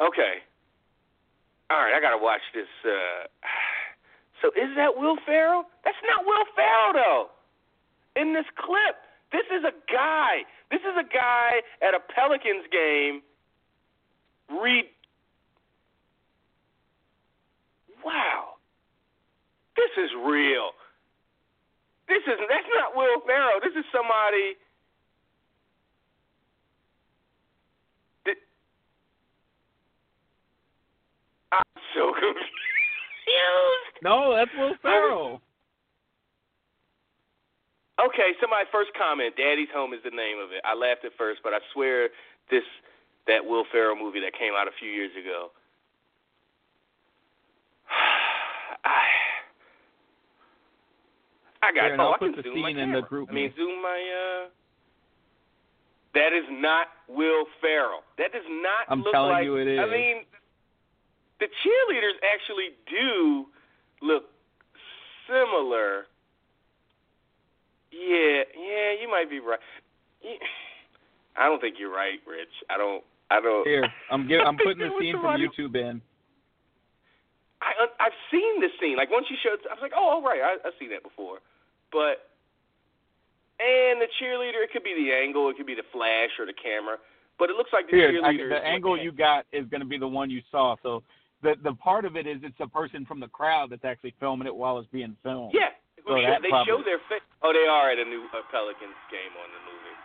Okay. 0.00 0.42
All 1.70 1.78
right, 1.78 1.94
I 1.94 2.00
gotta 2.00 2.18
watch 2.18 2.42
this. 2.54 2.68
Uh, 2.84 3.26
so 4.42 4.48
is 4.56 4.74
that 4.76 4.96
Will 4.96 5.16
Ferrell? 5.26 5.64
That's 5.84 5.96
not 6.04 6.24
Will 6.26 6.44
Ferrell 6.54 6.92
though. 6.92 7.24
In 8.20 8.32
this 8.32 8.46
clip, 8.56 8.96
this 9.32 9.44
is 9.52 9.64
a 9.64 9.72
guy. 9.92 10.44
This 10.70 10.80
is 10.80 10.96
a 10.98 11.04
guy 11.04 11.60
at 11.82 11.94
a 11.94 12.00
Pelicans 12.00 12.64
game. 12.72 13.22
Read. 14.48 14.86
Wow. 18.06 18.54
This 19.74 19.90
is 19.98 20.10
real. 20.24 20.70
This 22.08 22.22
is 22.22 22.38
that's 22.48 22.70
not 22.78 22.94
Will 22.94 23.18
Ferrell. 23.26 23.58
This 23.60 23.74
is 23.74 23.84
somebody. 23.90 24.54
that- 28.24 28.38
I'm 31.50 31.82
so 31.98 32.12
confused. 32.22 33.94
No, 34.02 34.36
that's 34.36 34.50
Will 34.56 34.76
Ferrell. 34.80 35.42
Okay, 37.98 38.36
so 38.40 38.46
my 38.46 38.64
first 38.70 38.90
comment, 38.96 39.34
Daddy's 39.36 39.72
Home 39.74 39.94
is 39.94 40.00
the 40.04 40.10
name 40.14 40.38
of 40.38 40.52
it. 40.52 40.60
I 40.64 40.74
laughed 40.76 41.04
at 41.04 41.12
first, 41.18 41.40
but 41.42 41.52
I 41.54 41.58
swear 41.72 42.10
this 42.50 42.62
that 43.26 43.44
Will 43.44 43.64
Ferrell 43.72 43.96
movie 43.96 44.20
that 44.20 44.38
came 44.38 44.52
out 44.54 44.68
a 44.68 44.76
few 44.78 44.88
years 44.90 45.10
ago. 45.18 45.50
I 48.84 49.02
I 51.62 51.72
got 51.72 51.98
oh, 51.98 52.02
I'll 52.02 52.14
I 52.14 52.18
put 52.18 52.36
the 52.36 52.42
zoom 52.42 52.60
my 52.60 52.70
scene 52.70 52.78
in 52.78 52.92
the 52.92 53.02
group 53.02 53.28
I 53.30 53.34
mean 53.34 53.52
zoom 53.56 53.82
my 53.82 53.98
uh 53.98 54.48
that 56.14 56.32
is 56.32 56.48
not 56.50 56.86
Will 57.08 57.44
Ferrell. 57.60 58.00
That 58.16 58.32
does 58.32 58.48
not 58.48 58.88
I'm 58.88 59.02
look 59.02 59.12
telling 59.12 59.32
like 59.32 59.44
you 59.44 59.56
it 59.56 59.68
is. 59.68 59.78
I 59.78 59.90
mean 59.90 60.24
the 61.40 61.46
cheerleaders 61.46 62.16
actually 62.24 62.72
do 62.88 63.46
look 64.00 64.24
similar. 65.28 66.06
Yeah, 67.92 68.42
yeah, 68.56 69.00
you 69.00 69.08
might 69.10 69.28
be 69.28 69.40
right. 69.40 69.60
I 71.36 71.46
don't 71.46 71.60
think 71.60 71.76
you're 71.78 71.92
right, 71.92 72.18
Rich. 72.26 72.48
I 72.70 72.78
don't. 72.78 73.04
I 73.30 73.40
don't. 73.40 73.66
Here, 73.66 73.84
I'm 74.10 74.26
give, 74.26 74.40
I'm 74.40 74.56
putting 74.64 74.78
the 74.78 74.90
scene 74.98 75.16
from 75.20 75.40
YouTube 75.40 75.76
in. 75.76 76.00
I 77.66 77.86
I've 77.98 78.14
seen 78.30 78.60
this 78.62 78.70
scene. 78.78 78.96
Like 78.96 79.10
once 79.10 79.26
you 79.28 79.36
showed, 79.42 79.58
I 79.66 79.74
was 79.74 79.82
like, 79.82 79.92
oh, 79.98 80.06
all 80.06 80.22
right, 80.22 80.38
I, 80.40 80.62
I've 80.62 80.78
seen 80.78 80.90
that 80.94 81.02
before. 81.02 81.42
But 81.90 82.30
and 83.58 83.98
the 84.00 84.06
cheerleader, 84.22 84.62
it 84.62 84.70
could 84.72 84.84
be 84.86 84.94
the 84.94 85.10
angle, 85.10 85.50
it 85.50 85.56
could 85.58 85.66
be 85.66 85.74
the 85.74 85.86
flash 85.90 86.30
or 86.38 86.46
the 86.46 86.54
camera, 86.54 86.96
but 87.40 87.50
it 87.50 87.56
looks 87.56 87.72
like 87.72 87.90
the 87.90 87.96
Here, 87.96 88.12
I, 88.22 88.32
cheerleader. 88.36 88.50
the 88.54 88.62
angle 88.62 88.94
you 89.00 89.10
got 89.10 89.46
is 89.50 89.66
going 89.66 89.80
to 89.82 89.88
be 89.88 89.98
the 89.98 90.06
one 90.06 90.30
you 90.30 90.40
saw. 90.50 90.76
So 90.84 91.02
the 91.42 91.56
the 91.64 91.74
part 91.74 92.04
of 92.06 92.14
it 92.16 92.26
is 92.26 92.38
it's 92.46 92.60
a 92.60 92.68
person 92.70 93.04
from 93.04 93.18
the 93.18 93.28
crowd 93.28 93.70
that's 93.74 93.84
actually 93.84 94.14
filming 94.20 94.46
it 94.46 94.54
while 94.54 94.78
it's 94.78 94.88
being 94.94 95.16
filmed. 95.26 95.50
Yeah, 95.52 95.74
So 96.06 96.14
that 96.14 96.42
they 96.42 96.48
probably- 96.54 96.70
show 96.70 96.80
their 96.86 97.00
face. 97.10 97.24
Oh, 97.42 97.52
they 97.52 97.66
are 97.68 97.90
at 97.90 97.98
a 97.98 98.04
new 98.08 98.24
uh, 98.32 98.40
Pelicans 98.50 98.96
game 99.10 99.32
on 99.36 99.48
the 99.50 99.60
movie. 99.66 99.96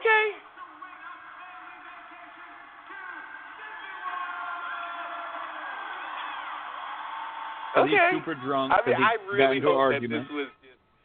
Okay. 0.00 0.24
So 7.74 7.84
Okay. 7.84 8.10
super 8.12 8.34
drunk. 8.34 8.72
I 8.72 8.80
mean, 8.82 8.96
'cause 8.96 9.04
I 9.04 9.14
really 9.26 9.60
hope 9.60 9.74
that 9.76 9.80
argument. 9.80 10.28
this 10.28 10.32
was 10.34 10.48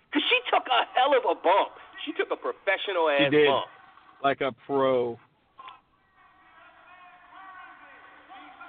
because 0.09 0.23
she 0.29 0.41
took 0.49 0.67
a 0.67 0.85
hell 0.93 1.13
of 1.15 1.25
a 1.25 1.35
bump. 1.35 1.79
She 2.05 2.13
took 2.13 2.31
a 2.31 2.37
professional 2.37 3.09
ass 3.09 3.31
bump. 3.31 3.69
like 4.21 4.41
a 4.41 4.51
pro. 4.53 5.19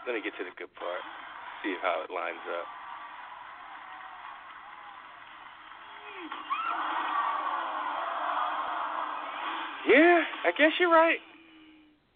Let 0.06 0.14
me 0.14 0.20
get 0.20 0.36
to 0.36 0.44
the 0.44 0.50
good 0.56 0.74
part. 0.74 1.00
See 1.62 1.74
how 1.81 2.02
it 2.02 2.10
lines 2.10 2.40
up. 2.58 2.66
Yeah, 9.86 10.24
I 10.44 10.50
guess 10.56 10.73
you're 10.81 10.90
right. 10.92 11.20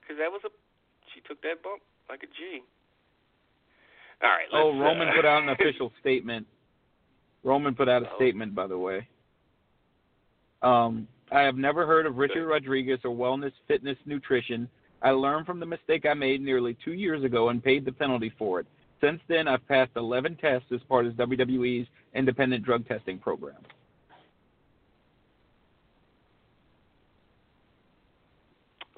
Because 0.00 0.16
that 0.18 0.32
was 0.32 0.40
a. 0.44 0.50
She 1.14 1.20
took 1.28 1.40
that 1.42 1.62
bump 1.62 1.82
like 2.08 2.22
a 2.24 2.26
G. 2.32 2.64
All 4.22 4.28
right. 4.30 4.48
Oh, 4.52 4.78
Roman 4.78 5.08
uh, 5.08 5.12
put 5.14 5.24
out 5.24 5.42
an 5.42 5.48
official 5.60 5.92
statement. 6.00 6.46
Roman 7.44 7.74
put 7.74 7.88
out 7.88 8.02
a 8.02 8.10
Oh. 8.10 8.16
statement, 8.16 8.54
by 8.54 8.66
the 8.66 8.78
way. 8.78 9.06
Um, 10.62 11.06
I 11.30 11.42
have 11.42 11.56
never 11.56 11.86
heard 11.86 12.06
of 12.06 12.16
Richard 12.16 12.46
Rodriguez 12.48 12.98
or 13.04 13.14
Wellness 13.14 13.52
Fitness 13.68 13.96
Nutrition. 14.06 14.68
I 15.02 15.10
learned 15.10 15.46
from 15.46 15.60
the 15.60 15.66
mistake 15.66 16.04
I 16.04 16.14
made 16.14 16.40
nearly 16.40 16.76
two 16.84 16.94
years 16.94 17.22
ago 17.22 17.50
and 17.50 17.62
paid 17.62 17.84
the 17.84 17.92
penalty 17.92 18.32
for 18.36 18.58
it. 18.60 18.66
Since 19.00 19.20
then, 19.28 19.46
I've 19.46 19.66
passed 19.68 19.92
11 19.94 20.36
tests 20.36 20.66
as 20.72 20.80
part 20.88 21.06
of 21.06 21.12
WWE's 21.12 21.86
independent 22.14 22.64
drug 22.64 22.88
testing 22.88 23.18
program. 23.18 23.54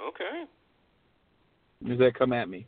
Okay. 0.01 0.45
Does 1.87 1.99
that 1.99 2.15
come 2.19 2.33
at 2.33 2.49
me? 2.49 2.67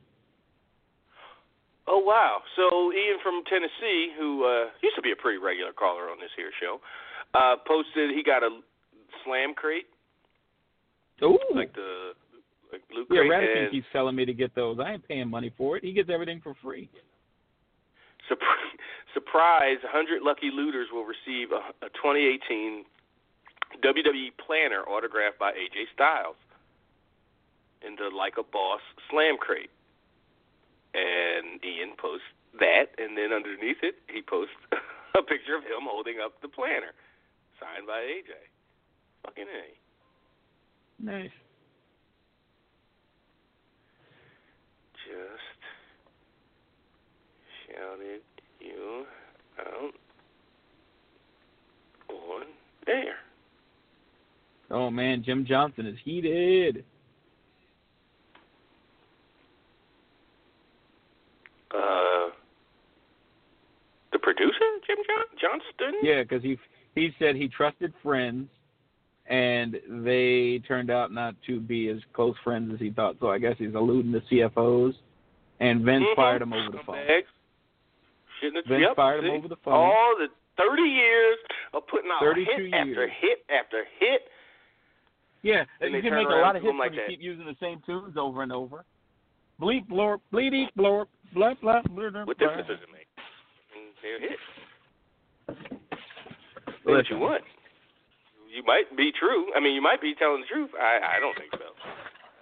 Oh 1.87 1.99
wow! 1.99 2.43
So 2.55 2.93
Ian 2.93 3.19
from 3.23 3.43
Tennessee, 3.51 4.13
who 4.17 4.45
uh, 4.45 4.71
used 4.83 4.95
to 4.97 5.03
be 5.03 5.11
a 5.11 5.17
pretty 5.17 5.39
regular 5.39 5.73
caller 5.73 6.11
on 6.11 6.19
this 6.21 6.31
here 6.37 6.51
show, 6.61 6.79
uh, 7.35 7.57
posted 7.67 8.11
he 8.15 8.23
got 8.23 8.43
a 8.43 8.61
slam 9.25 9.55
crate, 9.55 9.87
Ooh. 11.23 11.39
like 11.55 11.75
the 11.75 12.13
like 12.73 12.83
Yeah, 13.11 13.27
Crate 13.27 13.31
Radican 13.31 13.63
and 13.65 13.71
keeps 13.71 13.87
telling 13.93 14.17
me 14.17 14.25
to 14.25 14.33
get 14.35 14.55
those. 14.55 14.79
I 14.79 14.93
ain't 14.93 15.07
paying 15.07 15.29
money 15.29 15.53
for 15.57 15.77
it. 15.77 15.85
He 15.85 15.93
gets 15.93 16.09
everything 16.09 16.41
for 16.43 16.55
free. 16.63 16.89
Surpri- 18.31 18.79
surprise, 19.15 19.79
100 19.83 20.23
lucky 20.23 20.51
looters 20.55 20.89
will 20.93 21.05
receive 21.05 21.51
a, 21.53 21.85
a 21.85 21.91
2018 21.99 22.85
WWE 23.81 24.31
Planner 24.45 24.83
autographed 24.85 25.39
by 25.39 25.53
AJ 25.53 25.89
Styles 25.95 26.37
in 27.87 27.97
the 27.97 28.15
Like 28.15 28.35
a 28.39 28.43
Boss 28.43 28.81
Slam 29.11 29.37
Crate. 29.39 29.71
And 30.95 31.63
Ian 31.65 31.97
posts 31.97 32.27
that, 32.59 32.93
and 32.99 33.17
then 33.17 33.33
underneath 33.33 33.79
it, 33.83 33.97
he 34.13 34.21
posts 34.23 34.55
a 35.19 35.23
picture 35.23 35.57
of 35.57 35.63
him 35.65 35.89
holding 35.89 36.17
up 36.23 36.41
the 36.43 36.49
planner, 36.49 36.93
signed 37.59 37.87
by 37.87 38.01
AJ. 38.01 38.33
Fucking 39.25 39.45
A. 39.45 41.05
Nice. 41.05 41.31
Just 45.07 45.61
shouted 47.67 48.21
you 48.61 49.05
out 49.59 49.95
on 52.09 52.43
air. 52.87 53.15
Oh 54.71 54.91
man, 54.91 55.23
Jim 55.25 55.45
Johnson 55.47 55.87
is 55.87 55.97
heated. 56.05 56.85
Uh, 61.75 62.31
the 64.13 64.19
producer, 64.19 64.65
Jim 64.87 64.99
John- 65.07 65.39
Johnston? 65.41 66.01
Yeah, 66.03 66.23
because 66.23 66.43
he 66.43 66.59
he 66.95 67.11
said 67.19 67.35
he 67.37 67.49
trusted 67.49 67.93
friends, 68.03 68.49
and 69.27 69.81
they 69.89 70.59
turned 70.69 70.91
out 70.91 71.13
not 71.13 71.35
to 71.47 71.61
be 71.61 71.89
as 71.89 71.99
close 72.13 72.37
friends 72.45 72.73
as 72.75 72.81
he 72.81 72.91
thought. 72.91 73.17
So 73.21 73.31
I 73.31 73.39
guess 73.39 73.57
he's 73.59 73.75
alluding 73.75 74.13
to 74.13 74.21
CFOs, 74.31 74.95
and 75.61 75.83
Vince 75.85 76.05
Mhm. 76.05 76.17
fired 76.17 76.43
him 76.43 76.53
over 76.53 76.71
the 76.77 76.83
phone. 76.85 76.97
Scumbags. 76.97 77.27
Shouldn't 78.41 78.57
have 78.57 78.67
Vince 78.67 78.83
yep, 78.83 78.97
fired 78.97 79.25
him 79.25 79.31
over 79.31 79.49
the 79.49 79.57
phone. 79.57 79.73
All 79.75 80.17
the 80.19 80.29
30 80.59 80.83
years 80.83 81.39
of 81.73 81.87
putting 81.87 82.11
out 82.11 82.21
32 82.21 82.65
hit 82.65 82.75
after 82.75 83.09
hit 83.09 83.45
after 83.49 83.85
hit. 83.99 84.31
Yeah, 85.43 85.65
Then 85.81 85.93
you 85.95 86.03
can 86.03 86.15
make 86.15 86.27
a 86.29 86.31
lot 86.31 86.55
of 86.55 86.63
hits 86.63 86.71
'em 86.71 86.79
when 86.79 86.89
like 86.91 86.97
you 86.99 87.05
keep 87.09 87.21
using 87.23 87.47
the 87.47 87.57
same 87.57 87.81
tunes 87.81 88.17
over 88.17 88.43
and 88.43 88.53
over. 88.53 88.85
Bleep 89.61 89.87
blorp, 89.89 90.21
bleedy 90.33 90.69
blorp, 90.75 91.07
blah 91.35 91.55
blah 91.61 91.83
blah. 91.83 92.11
blah 92.11 92.25
What 92.25 92.39
difference 92.39 92.69
does 92.69 92.79
it 92.83 92.91
make? 92.93 93.09
And 93.75 93.93
they're 94.03 94.21
hit. 94.21 94.39
Say 96.85 96.93
what 96.93 97.09
you 97.11 97.19
want. 97.19 97.43
You 98.55 98.63
might 98.67 98.95
be 98.97 99.13
true. 99.19 99.47
I 99.57 99.61
mean, 99.61 99.75
you 99.75 99.81
might 99.83 100.01
be 100.03 100.15
telling 100.19 100.43
the 100.43 100.47
truth. 100.47 100.71
I 100.79 101.17
I 101.17 101.21
don't 101.21 101.37
think 101.39 101.51
so. 101.53 101.69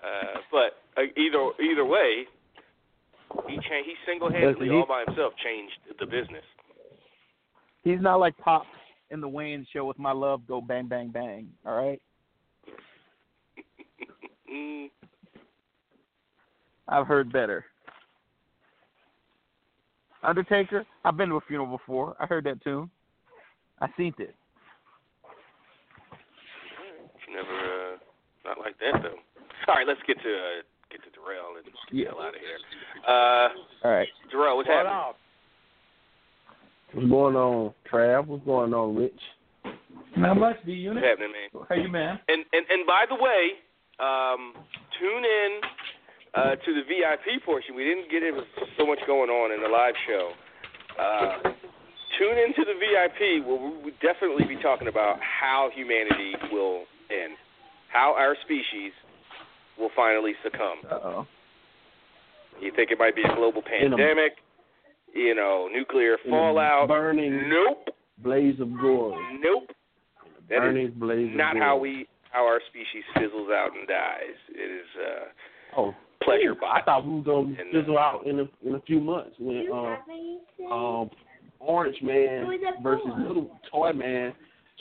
Uh, 0.02 0.40
but 0.50 1.00
uh, 1.00 1.06
either 1.16 1.50
either 1.62 1.84
way, 1.84 2.24
he 3.48 3.56
cha- 3.56 3.84
he 3.84 3.94
single-handedly 4.06 4.68
he- 4.68 4.74
all 4.74 4.86
by 4.86 5.04
himself 5.06 5.34
changed 5.44 5.74
the 5.98 6.06
business. 6.06 6.44
He's 7.84 8.00
not 8.00 8.16
like 8.16 8.36
Pop 8.38 8.66
in 9.10 9.20
the 9.20 9.28
Wayne 9.28 9.66
show 9.72 9.84
with 9.84 9.98
my 9.98 10.12
love 10.12 10.46
go 10.46 10.60
bang 10.60 10.86
bang 10.88 11.08
bang. 11.10 11.48
All 11.64 11.76
right, 11.76 12.00
Mm, 14.52 14.90
I've 16.88 17.06
heard 17.06 17.32
better. 17.32 17.64
Undertaker, 20.22 20.84
I've 21.04 21.16
been 21.16 21.28
to 21.30 21.36
a 21.36 21.40
funeral 21.40 21.66
before. 21.76 22.16
I 22.20 22.26
heard 22.26 22.44
that 22.44 22.62
tune. 22.62 22.90
I 23.80 23.88
seen 23.96 24.12
it. 24.18 24.34
you 27.28 27.34
never 27.36 27.94
uh, 27.94 27.96
not 28.44 28.58
like 28.58 28.74
that 28.78 29.02
though. 29.02 29.18
All 29.68 29.74
right, 29.74 29.86
let's 29.86 30.00
get 30.06 30.16
to 30.22 30.28
uh, 30.28 30.62
get 30.90 31.00
to 31.04 31.10
Darrell 31.10 31.56
and 31.56 31.64
get 31.64 31.74
the 31.90 32.04
hell 32.04 32.20
out 32.22 32.34
of 32.34 32.40
here. 32.40 32.58
Uh, 33.06 33.48
All 33.88 33.92
right. 33.92 34.08
Darrell, 34.30 34.56
what's 34.56 34.68
What 34.68 34.76
happening? 34.76 34.92
up? 34.92 35.16
What's 36.92 37.08
going 37.08 37.36
on, 37.36 37.72
Trav? 37.90 38.26
What's 38.26 38.44
going 38.44 38.74
on, 38.74 38.96
Rich? 38.96 39.20
Not 40.16 40.38
much, 40.38 40.56
D 40.66 40.88
What's 40.88 41.00
happening, 41.00 41.30
man? 41.32 41.64
How 41.68 41.74
you, 41.76 41.88
man? 41.88 42.18
And 42.28 42.44
and 42.52 42.66
and 42.68 42.86
by 42.86 43.04
the 43.08 43.14
way, 43.14 43.56
um, 44.00 44.52
tune 44.98 45.24
in 45.24 45.60
uh, 46.34 46.56
to 46.56 46.74
the 46.74 46.82
VIP 46.88 47.44
portion. 47.44 47.74
We 47.76 47.84
didn't 47.84 48.10
get 48.10 48.22
it 48.22 48.34
with 48.34 48.44
so 48.80 48.86
much 48.86 48.98
going 49.06 49.28
on 49.30 49.52
in 49.52 49.60
the 49.62 49.68
live 49.68 49.94
show. 50.08 50.32
Uh, 50.98 51.52
tune 52.18 52.38
into 52.40 52.64
the 52.64 52.74
VIP 52.80 53.44
where 53.46 53.60
we 53.60 53.76
will 53.84 53.96
definitely 54.02 54.44
be 54.48 54.60
talking 54.62 54.88
about 54.88 55.18
how 55.20 55.68
humanity 55.74 56.32
will 56.52 56.84
end, 57.10 57.36
how 57.92 58.14
our 58.16 58.34
species 58.44 58.92
will 59.78 59.90
finally 59.94 60.32
succumb. 60.42 60.80
Uh 60.90 60.94
oh. 61.04 61.26
You 62.60 62.72
think 62.76 62.90
it 62.90 62.98
might 62.98 63.16
be 63.16 63.22
a 63.22 63.34
global 63.34 63.62
In 63.82 63.92
a- 63.92 63.96
pandemic? 63.96 64.32
You 65.14 65.34
know, 65.34 65.68
nuclear 65.72 66.16
fallout? 66.28 66.88
burning 66.88 67.48
Nope. 67.48 67.88
blaze 68.18 68.60
of 68.60 68.72
glory. 68.78 69.16
Nope. 69.40 69.70
That 70.48 70.58
burning 70.60 70.92
blaze 70.96 71.30
not 71.34 71.56
how 71.56 71.76
we 71.78 72.06
how 72.30 72.44
our 72.46 72.60
species 72.68 73.02
fizzles 73.14 73.48
out 73.50 73.70
and 73.76 73.88
dies. 73.88 74.38
It 74.50 74.70
is 74.70 74.86
uh 74.98 75.80
Oh, 75.80 75.94
pleasure 76.22 76.54
bots. 76.54 76.82
I 76.82 76.84
thought 76.84 77.06
we 77.06 77.14
were 77.14 77.22
gonna 77.22 77.56
And, 77.58 77.74
uh, 77.74 77.80
fizzle 77.80 77.98
out 77.98 78.26
in 78.26 78.40
a 78.40 78.46
in 78.66 78.74
a 78.74 78.80
few 78.82 79.00
months 79.00 79.36
when 79.38 79.70
um 79.72 79.96
um 80.70 81.10
Orange 81.60 82.00
Man 82.02 82.46
versus 82.82 83.12
Little 83.18 83.50
Toy 83.70 83.92
Man 83.92 84.32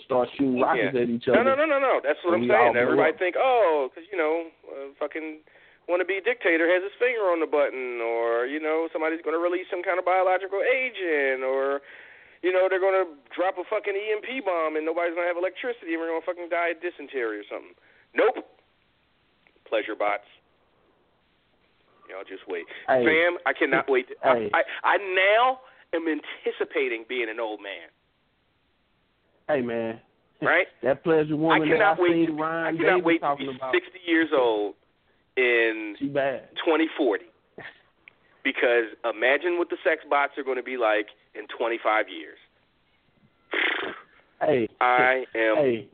start 0.06 0.30
shooting 0.38 0.62
rockets 0.62 0.96
Yeah. 0.96 1.02
at 1.04 1.10
each 1.10 1.28
other. 1.28 1.44
no, 1.44 1.56
no, 1.56 1.66
no, 1.66 1.76
no. 1.76 1.80
No. 1.80 2.00
That's 2.04 2.20
what 2.24 2.36
I'm 2.36 2.48
saying. 2.48 2.76
Everybody 2.78 3.12
up. 3.12 3.20
think, 3.20 3.36
oh, 3.38 3.90
because 3.92 4.08
you 4.12 4.18
know, 4.18 4.48
uh, 4.72 4.88
fucking 5.00 5.40
wannabe 5.92 6.24
dictator 6.24 6.70
has 6.72 6.84
his 6.84 6.94
finger 7.00 7.28
on 7.34 7.40
the 7.44 7.48
button, 7.52 8.00
or 8.00 8.46
you 8.48 8.60
know, 8.64 8.88
somebody's 8.94 9.20
going 9.28 9.36
to 9.36 9.44
release 9.44 9.68
some 9.70 9.84
kind 9.84 10.00
of 10.00 10.06
biological 10.08 10.64
agent, 10.64 11.44
or 11.44 11.82
you 12.42 12.54
know, 12.56 12.68
they're 12.72 12.80
going 12.80 12.96
to 12.96 13.12
drop 13.36 13.60
a 13.60 13.66
fucking 13.68 13.92
EMP 13.92 14.46
bomb 14.48 14.78
and 14.80 14.86
nobody's 14.88 15.12
going 15.12 15.28
to 15.28 15.32
have 15.32 15.36
electricity 15.36 15.92
and 15.92 16.00
we're 16.00 16.08
going 16.08 16.24
to 16.24 16.26
fucking 16.26 16.48
die 16.48 16.72
of 16.72 16.80
dysentery 16.80 17.44
or 17.44 17.48
something. 17.52 17.76
Nope. 18.16 18.48
Pleasure 19.68 20.00
bots. 20.00 20.24
Y'all 22.10 22.26
just 22.28 22.48
wait. 22.48 22.66
Hey. 22.88 23.06
Fam, 23.06 23.38
I 23.46 23.54
cannot 23.54 23.86
wait. 23.90 24.08
Hey. 24.24 24.50
I, 24.54 24.58
I 24.58 24.64
I 24.84 24.98
now 24.98 25.60
am 25.94 26.06
anticipating 26.08 27.06
being 27.08 27.30
an 27.30 27.40
old 27.40 27.62
man. 27.62 27.90
Hey 29.48 29.62
man, 29.62 30.00
Right? 30.42 30.68
that 30.84 31.04
pleasure 31.04 31.34
I 31.34 31.38
woman 31.38 31.70
that 31.70 31.76
I 31.76 31.78
cannot 31.78 32.00
wait. 32.00 32.12
seen 32.28 32.38
To, 32.38 32.44
I 32.44 32.72
cannot 32.76 32.78
Davis 32.78 33.04
wait 33.06 33.22
to 33.22 33.36
be 33.38 33.48
about. 33.56 33.74
60 33.74 34.00
years 34.06 34.30
old 34.36 34.76
in 35.38 35.96
bad. 36.14 36.50
2040. 36.66 37.26
Because 38.42 38.86
imagine 39.04 39.58
what 39.60 39.70
the 39.70 39.76
sex 39.84 40.02
bots 40.10 40.32
are 40.38 40.44
going 40.44 40.56
to 40.58 40.64
be 40.64 40.78
like 40.78 41.08
in 41.36 41.46
25 41.56 42.06
years. 42.08 42.40
Hey, 44.42 44.70
I 44.80 45.26
am. 45.36 45.56
hey, 45.58 45.88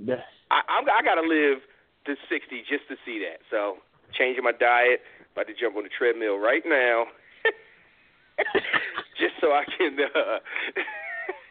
I, 0.52 0.62
I'm. 0.70 0.86
I 0.86 1.02
got 1.04 1.16
to 1.20 1.26
live 1.28 1.58
to 2.06 2.14
60 2.30 2.62
just 2.70 2.88
to 2.90 2.96
see 3.04 3.18
that. 3.26 3.42
So 3.50 3.78
changing 4.14 4.44
my 4.44 4.52
diet. 4.54 5.02
About 5.36 5.48
to 5.48 5.54
jump 5.60 5.76
on 5.76 5.84
the 5.84 5.90
treadmill 5.98 6.40
right 6.40 6.64
now, 6.66 7.04
just 9.20 9.36
so 9.42 9.52
I 9.52 9.64
can. 9.78 9.98
Uh, 10.00 10.40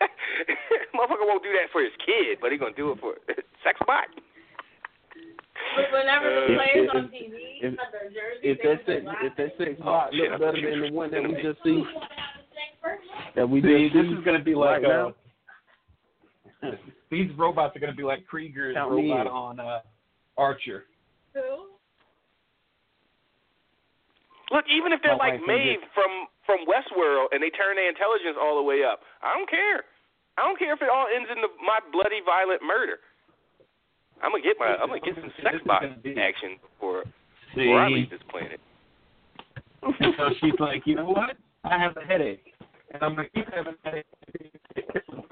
motherfucker 0.97 1.29
won't 1.29 1.43
do 1.45 1.53
that 1.53 1.69
for 1.71 1.83
his 1.83 1.93
kid, 2.05 2.39
but 2.41 2.51
he 2.51 2.57
gonna 2.57 2.73
do 2.75 2.93
it 2.93 2.99
for 3.01 3.15
sex 3.65 3.79
bot. 3.87 4.09
But 5.77 5.93
whenever 5.93 6.31
the 6.33 6.55
Uh, 6.55 6.57
players 6.57 6.89
if- 6.89 6.95
on 6.95 7.09
TV 7.09 7.61
if- 7.61 7.79
have 7.79 7.93
their 7.93 8.09
jerseys, 8.09 8.41
if 8.43 8.57
they 8.59 8.65
that 8.65 8.69
would 8.69 8.87
sex 8.87 9.05
laugh. 9.05 9.17
if 9.23 9.37
that 9.37 9.59
sex 9.59 9.71
Oh, 9.81 9.85
bot 9.85 10.13
shit, 10.15 10.31
look 10.31 10.41
better 10.41 10.71
than 10.71 10.81
the 10.81 10.93
one 10.93 11.11
that 11.11 11.23
we 11.23 11.35
just 11.43 11.63
see 11.63 11.85
that 13.37 13.49
we 13.49 13.61
See, 13.61 13.89
just 13.91 13.95
this 13.95 14.07
see 14.07 14.13
is 14.19 14.25
going 14.25 14.39
to 14.39 14.45
be 14.45 14.55
like 14.55 14.83
right 14.83 15.13
uh, 16.63 16.71
these 17.11 17.31
robots 17.37 17.77
are 17.77 17.81
going 17.81 17.93
to 17.93 17.97
be 17.97 18.03
like 18.03 18.27
Krieger's 18.27 18.75
Count 18.75 18.91
robot 18.93 19.27
on 19.27 19.61
uh, 19.61 19.81
Archer. 20.39 20.85
Who? 21.35 21.74
Look, 24.51 24.65
even 24.69 24.93
if 24.93 25.01
they're 25.01 25.17
My 25.17 25.33
like 25.33 25.41
wife 25.41 25.49
Maeve 25.49 25.85
from 25.95 26.29
from 26.45 26.69
Westworld 26.69 27.33
and 27.33 27.41
they 27.41 27.49
turn 27.51 27.77
their 27.77 27.89
intelligence 27.89 28.37
all 28.37 28.57
the 28.57 28.63
way 28.63 28.85
up, 28.85 29.01
I 29.23 29.33
don't 29.33 29.49
care. 29.49 29.85
I 30.37 30.43
don't 30.43 30.59
care 30.59 30.75
if 30.75 30.83
it 30.83 30.91
all 30.91 31.07
ends 31.09 31.31
in 31.31 31.41
the, 31.41 31.49
my 31.65 31.79
bloody 31.93 32.21
violent 32.25 32.61
murder. 32.61 32.99
I'm 34.23 34.33
gonna 34.33 34.43
get 34.43 34.57
my 34.59 34.77
I'm 34.77 34.89
gonna 34.89 35.01
get 35.01 35.15
some 35.17 35.33
sex 35.43 35.57
bot 35.65 35.85
action 35.85 36.59
before 36.61 37.05
before 37.55 37.81
I 37.81 37.89
leave 37.89 38.11
this 38.11 38.21
planet. 38.29 38.61
And 39.83 40.15
so 40.17 40.31
she's 40.41 40.59
like, 40.59 40.87
you 40.87 40.97
know 40.97 41.07
what? 41.07 41.37
I 41.65 41.79
have 41.79 41.97
a 41.97 42.05
headache. 42.05 42.55
And 42.93 43.03
I'm 43.03 43.17
like, 43.17 43.31
you 43.35 43.45
have 43.55 43.67
a 43.67 43.75
headache. 43.85 44.07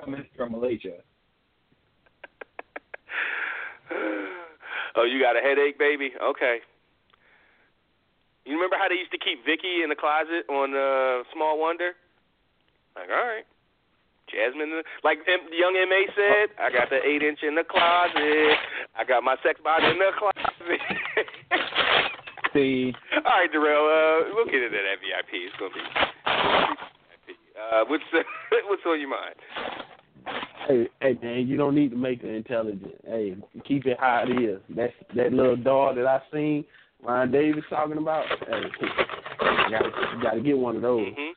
I'm 0.05 0.15
in 0.15 0.27
from 0.37 0.53
Malaysia. 0.53 0.97
oh, 4.97 5.05
you 5.05 5.21
got 5.21 5.37
a 5.37 5.41
headache, 5.41 5.79
baby? 5.79 6.11
Okay. 6.23 6.59
You 8.45 8.55
remember 8.59 8.77
how 8.77 8.89
they 8.89 8.99
used 8.99 9.13
to 9.13 9.23
keep 9.23 9.45
Vicki 9.47 9.83
in 9.83 9.89
the 9.89 9.99
closet 9.99 10.47
on 10.51 10.75
uh, 10.75 11.23
Small 11.33 11.59
Wonder? 11.59 11.95
Like, 12.97 13.09
all 13.09 13.23
right. 13.23 13.47
Jasmine, 14.27 14.83
like 15.05 15.19
M- 15.29 15.53
young 15.53 15.75
Ma 15.89 16.01
said, 16.17 16.57
I 16.59 16.73
got 16.73 16.89
the 16.91 16.99
eight 17.05 17.23
inch 17.23 17.41
in 17.43 17.55
the 17.55 17.65
closet. 17.65 18.57
I 18.97 19.05
got 19.07 19.23
my 19.23 19.37
sex 19.45 19.61
bot 19.63 19.85
in 19.85 19.99
the 19.99 20.11
closet. 20.17 20.81
see. 22.53 22.95
All 23.17 23.23
right, 23.23 23.53
Darrell. 23.53 23.85
Uh, 23.85 24.33
we'll 24.33 24.47
get 24.47 24.63
into 24.63 24.71
that 24.71 25.01
VIP. 25.01 25.33
It's 25.33 25.57
gonna 25.59 25.75
be. 25.75 25.85
Uh, 27.61 27.85
what's 27.89 28.05
what's 28.69 28.83
on 28.87 29.01
your 29.01 29.11
mind? 29.11 29.35
Hey, 30.69 30.89
hey 31.01 31.19
man, 31.23 31.47
you 31.47 31.57
don't 31.57 31.75
need 31.75 31.91
to 31.91 31.97
make 31.97 32.23
it 32.23 32.35
intelligent. 32.35 32.95
Hey, 33.05 33.37
keep 33.67 33.87
it 33.87 33.99
how 34.01 34.25
it 34.27 34.43
is. 34.43 34.61
That's 34.75 34.93
that 35.15 35.33
little 35.33 35.57
dog 35.57 35.97
that 35.97 36.07
I 36.07 36.21
seen 36.33 36.65
Ryan 37.03 37.31
Davis 37.33 37.65
talking 37.69 37.99
about. 37.99 38.25
Hey, 38.47 38.63
you 38.63 39.71
gotta, 39.71 39.91
you 40.17 40.23
gotta 40.23 40.41
get 40.41 40.57
one 40.59 40.77
of 40.77 40.83
those. 40.83 41.09
hmm 41.15 41.33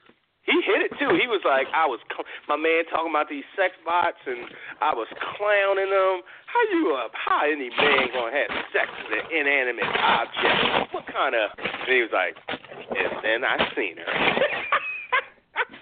He 0.46 0.62
hit 0.62 0.82
it 0.86 0.92
too. 1.02 1.10
He 1.18 1.26
was 1.28 1.42
like, 1.44 1.66
I 1.74 1.86
was 1.90 2.00
cl- 2.14 2.26
my 2.48 2.56
man 2.56 2.86
talking 2.94 3.10
about 3.10 3.30
these 3.30 3.44
sex 3.58 3.74
bots, 3.86 4.22
and 4.28 4.46
I 4.82 4.94
was 4.94 5.08
clowning 5.38 5.90
them. 5.90 6.22
How 6.46 6.62
you 6.72 6.94
up? 7.02 7.12
How 7.18 7.44
any 7.50 7.70
man 7.74 8.08
gonna 8.14 8.32
have 8.32 8.52
sex 8.72 8.88
with 9.10 9.20
an 9.20 9.26
inanimate 9.34 9.90
object? 9.90 10.94
What 10.94 11.06
kind 11.10 11.34
of? 11.34 11.50
And 11.58 11.90
he 11.90 12.02
was 12.06 12.14
like, 12.14 12.38
and 12.48 13.12
then 13.26 13.42
I 13.44 13.58
seen 13.76 13.98
her. 13.98 14.12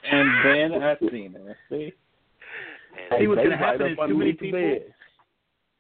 And 0.06 0.30
then 0.46 0.84
I 0.84 0.96
seen 1.10 1.32
her. 1.34 1.58
See, 1.70 1.92
And 3.10 3.20
see 3.22 3.28
what's 3.28 3.38
gonna 3.42 3.50
right 3.56 3.80
happen 3.80 3.88
is 3.94 3.98
too 4.08 4.18
many 4.18 4.34
people. 4.34 4.60
bed. 4.60 4.94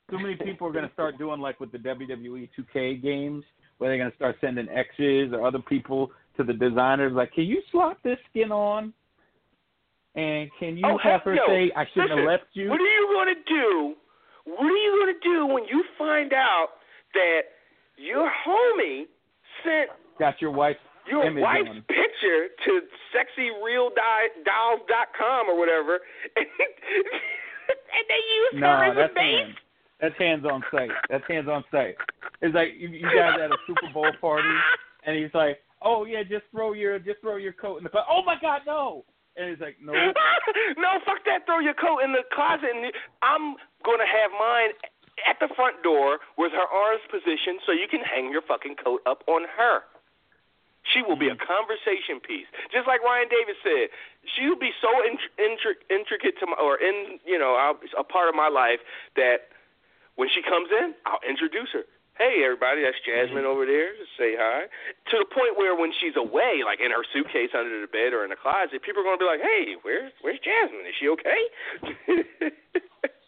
Too 0.09 0.17
many 0.19 0.35
people 0.35 0.67
are 0.67 0.71
gonna 0.71 0.89
start 0.93 1.17
doing 1.17 1.39
like 1.41 1.59
with 1.59 1.71
the 1.71 1.77
WWE 1.77 2.49
2K 2.57 3.01
games, 3.03 3.43
where 3.83 3.91
they're 3.91 3.99
gonna 3.99 4.15
start 4.15 4.37
sending 4.39 4.69
exes 4.69 5.33
or 5.33 5.45
other 5.45 5.59
people 5.59 6.09
to 6.37 6.43
the 6.45 6.53
designers, 6.53 7.11
like, 7.11 7.33
can 7.33 7.43
you 7.43 7.61
slap 7.69 8.01
this 8.01 8.17
skin 8.29 8.49
on? 8.49 8.93
And 10.15 10.49
can 10.57 10.77
you 10.77 10.85
Oh, 10.87 10.97
have 10.99 11.21
her 11.23 11.35
yo, 11.35 11.45
say, 11.47 11.69
I 11.75 11.85
shouldn't 11.87 12.11
listen, 12.11 12.19
have 12.19 12.27
left 12.27 12.45
you? 12.53 12.69
What 12.69 12.79
are 12.79 12.85
you 12.85 13.09
gonna 13.13 13.35
do? 13.45 13.95
What 14.45 14.71
are 14.71 14.77
you 14.77 14.99
gonna 15.01 15.19
do 15.21 15.45
when 15.53 15.65
you 15.65 15.83
find 15.97 16.31
out 16.31 16.77
that 17.13 17.41
your 17.97 18.31
homie 18.47 19.07
sent 19.65 19.89
Got 20.17 20.41
your 20.41 20.51
wife's 20.51 20.79
your 21.09 21.29
wife's 21.41 21.67
on. 21.69 21.81
picture 21.89 22.47
to 22.63 22.81
sexyrealdolls.com 23.11 25.49
or 25.49 25.57
whatever, 25.59 25.99
and, 26.37 26.45
and 27.67 28.05
they 28.07 28.15
use 28.15 28.53
No, 28.61 28.67
her 28.67 28.83
as 28.85 28.95
a 29.11 29.13
base? 29.13 29.55
That's 30.03 30.17
hands 30.19 30.43
on 30.43 30.59
sight. 30.67 30.91
That's 31.09 31.23
hands 31.31 31.47
on 31.47 31.63
sight. 31.71 31.95
It's 32.43 32.51
like 32.53 32.75
you, 32.75 32.89
you 32.91 33.07
guys 33.07 33.39
at 33.39 33.55
a 33.55 33.57
Super 33.65 33.87
Bowl 33.95 34.11
party, 34.19 34.51
and 35.07 35.15
he's 35.15 35.31
like, 35.33 35.63
"Oh 35.81 36.03
yeah, 36.03 36.23
just 36.27 36.43
throw 36.51 36.73
your 36.75 36.99
just 36.99 37.21
throw 37.23 37.37
your 37.39 37.53
coat 37.55 37.77
in 37.79 37.85
the 37.85 37.89
closet." 37.89 38.11
Oh 38.11 38.19
my 38.27 38.35
God, 38.35 38.67
no! 38.67 39.05
And 39.39 39.47
he's 39.49 39.63
like, 39.63 39.77
"No." 39.81 39.93
no, 40.75 40.99
fuck 41.07 41.23
that. 41.23 41.47
Throw 41.47 41.59
your 41.63 41.73
coat 41.79 42.03
in 42.03 42.11
the 42.11 42.27
closet, 42.35 42.67
and 42.67 42.91
I'm 43.23 43.55
gonna 43.87 44.03
have 44.03 44.31
mine 44.35 44.75
at 45.23 45.39
the 45.39 45.47
front 45.55 45.79
door 45.87 46.19
with 46.37 46.51
her 46.51 46.67
arms 46.67 46.99
positioned, 47.07 47.63
so 47.65 47.71
you 47.71 47.87
can 47.89 48.01
hang 48.03 48.27
your 48.27 48.41
fucking 48.43 48.75
coat 48.83 48.99
up 49.07 49.23
on 49.31 49.47
her. 49.55 49.87
She 50.91 50.99
will 51.01 51.15
be 51.15 51.31
a 51.31 51.37
Mm-hmm. 51.39 51.47
conversation 51.47 52.19
piece, 52.19 52.49
just 52.75 52.91
like 52.91 52.99
Ryan 53.07 53.31
Davis 53.31 53.55
said. 53.63 53.87
She'll 54.35 54.59
be 54.59 54.75
so 54.83 54.91
int- 55.07 55.31
intri- 55.39 55.79
intricate 55.87 56.35
to 56.43 56.45
my, 56.51 56.59
or 56.59 56.75
in, 56.75 57.23
you 57.23 57.39
know, 57.39 57.55
I'll- 57.55 57.79
a 57.97 58.03
part 58.03 58.27
of 58.27 58.35
my 58.35 58.49
life 58.51 58.83
that 59.15 59.47
when 60.15 60.29
she 60.33 60.41
comes 60.41 60.69
in, 60.71 60.93
I'll 61.05 61.23
introduce 61.27 61.69
her. 61.73 61.83
Hey, 62.13 62.45
everybody, 62.45 62.85
that's 62.85 62.99
Jasmine 63.01 63.41
over 63.41 63.65
there. 63.65 63.89
Just 63.97 64.13
say 64.21 64.37
hi. 64.37 64.69
To 65.09 65.15
the 65.17 65.25
point 65.33 65.57
where 65.57 65.73
when 65.73 65.89
she's 65.97 66.13
away, 66.13 66.61
like 66.61 66.77
in 66.77 66.93
her 66.93 67.01
suitcase 67.09 67.49
under 67.57 67.81
the 67.81 67.89
bed 67.89 68.13
or 68.13 68.21
in 68.21 68.29
the 68.29 68.37
closet, 68.37 68.85
people 68.85 69.01
are 69.01 69.07
going 69.09 69.17
to 69.17 69.23
be 69.25 69.29
like, 69.33 69.41
"Hey, 69.41 69.73
where's 69.81 70.13
where's 70.21 70.37
Jasmine? 70.45 70.85
Is 70.85 70.93
she 71.01 71.09
okay?" 71.09 71.41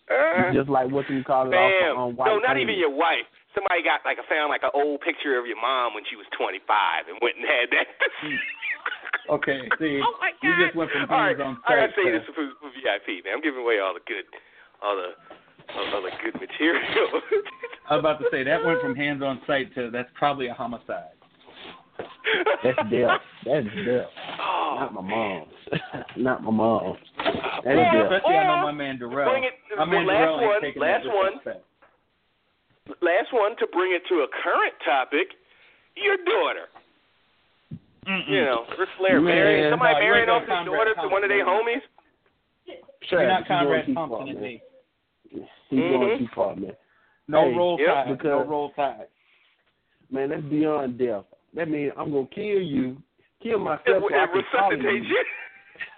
Uh, 0.05 0.53
Just 0.53 0.69
like 0.69 0.85
what 0.93 1.09
you 1.09 1.25
call 1.25 1.49
it 1.49 1.57
Bam. 1.57 1.97
off 1.97 1.97
on 1.97 2.09
white 2.14 2.30
no, 2.30 2.38
not 2.38 2.61
paint. 2.61 2.69
even 2.69 2.77
your 2.77 2.93
wife. 2.93 3.25
Somebody 3.57 3.81
got 3.81 4.05
like 4.05 4.22
a 4.22 4.27
found 4.30 4.53
like 4.53 4.61
an 4.61 4.69
old 4.77 5.01
picture 5.01 5.33
of 5.33 5.49
your 5.49 5.57
mom 5.57 5.97
when 5.97 6.05
she 6.05 6.14
was 6.14 6.30
25 6.38 6.61
and 7.09 7.17
went 7.25 7.41
and 7.41 7.45
had 7.49 7.67
that. 7.73 7.89
Okay, 9.25 9.65
see, 9.81 9.97
oh 10.05 10.14
my 10.22 10.30
you 10.45 10.53
God. 10.53 10.61
just 10.61 10.75
went 10.77 10.93
from 10.93 11.09
all 11.09 11.17
right, 11.17 11.33
hands 11.33 11.57
on 11.57 11.57
I 11.65 11.89
gotta 11.89 11.97
say 11.97 12.14
this 12.14 12.22
for, 12.38 12.45
for 12.61 12.69
VIP, 12.77 13.25
man. 13.25 13.33
I'm 13.33 13.41
giving 13.41 13.57
away 13.65 13.81
all 13.81 13.97
the 13.97 14.05
good, 14.05 14.30
all 14.85 14.93
the, 14.93 15.17
all, 15.75 15.95
all 15.95 16.01
the 16.01 16.11
good 16.23 16.39
material. 16.39 16.81
I 17.89 17.95
was 17.95 17.99
about 17.99 18.19
to 18.19 18.25
say 18.31 18.43
that 18.43 18.63
went 18.65 18.81
from 18.81 18.95
hands 18.95 19.21
on 19.21 19.41
sight 19.45 19.73
to 19.75 19.89
that's 19.91 20.09
probably 20.15 20.47
a 20.47 20.53
homicide. 20.53 21.13
That's 22.63 22.77
death. 22.89 23.21
That's 23.45 23.65
death. 23.85 24.09
Oh, 24.41 24.77
Not 24.81 24.93
my 24.93 25.01
mom's. 25.01 25.53
Not 26.17 26.43
my 26.43 26.51
mom's. 26.51 26.97
That's 27.17 27.65
Or- 27.65 27.75
death. 27.75 28.11
Especially 28.11 28.35
I 28.35 28.47
know 28.47 28.63
my 28.65 28.71
man 28.71 28.97
Darrell. 28.99 29.29
bring 29.31 29.43
it- 29.45 29.53
my 29.77 29.85
man 29.85 30.05
last 30.07 30.17
Darrell 30.17 30.39
ain't 30.63 30.75
one, 30.77 30.87
last 30.87 31.05
one. 31.07 31.31
disrespect. 31.37 31.65
Last 33.01 33.33
one 33.33 33.55
to 33.57 33.67
bring 33.71 33.93
it 33.93 34.01
to 34.09 34.15
a 34.21 34.27
current 34.43 34.73
topic. 34.85 35.27
Your 35.95 36.17
daughter. 36.17 36.67
You 38.27 38.41
know, 38.45 38.65
Ric 38.77 38.89
Flair 38.99 39.19
Man, 39.21 39.33
marrying 39.33 39.71
somebody 39.71 39.93
no, 39.93 39.99
you 39.99 40.05
marrying 40.05 40.29
ain't 40.29 40.29
off 40.29 40.45
got 40.47 40.59
his 40.61 40.73
daughter 40.73 40.93
to 41.01 41.07
one 41.09 41.23
of 41.23 41.29
their 41.29 41.45
homies. 41.45 41.81
Sure, 43.09 43.21
You're 43.21 43.29
not 43.29 43.39
he's 43.41 43.47
Conrad 43.47 43.85
Thompson 43.93 44.09
far, 44.09 44.27
and 44.27 44.41
me. 44.41 44.61
He's 45.69 45.80
Mhm. 45.80 45.91
going 45.99 46.17
too 46.19 46.27
far, 46.35 46.55
man. 46.55 46.75
No 47.27 47.41
Hey, 47.49 47.55
roll 47.57 47.80
yep, 47.80 48.05
tide. 48.05 48.23
No 48.23 48.43
roll 48.45 48.69
tide. 48.72 49.07
Man, 50.11 50.30
that's 50.30 50.43
beyond 50.43 50.97
death. 50.97 51.25
That 51.53 51.67
means 51.69 51.91
I'm 51.97 52.11
gonna 52.11 52.27
kill 52.27 52.61
you, 52.61 52.97
kill 53.41 53.55
It, 53.55 53.64
myself, 53.64 54.03
so 54.09 54.15
I 54.15 54.23
it 54.23 54.31
can 54.31 54.43
follow 54.51 54.69
resuscitate 54.72 55.03
you. 55.03 55.17
you. 55.17 55.25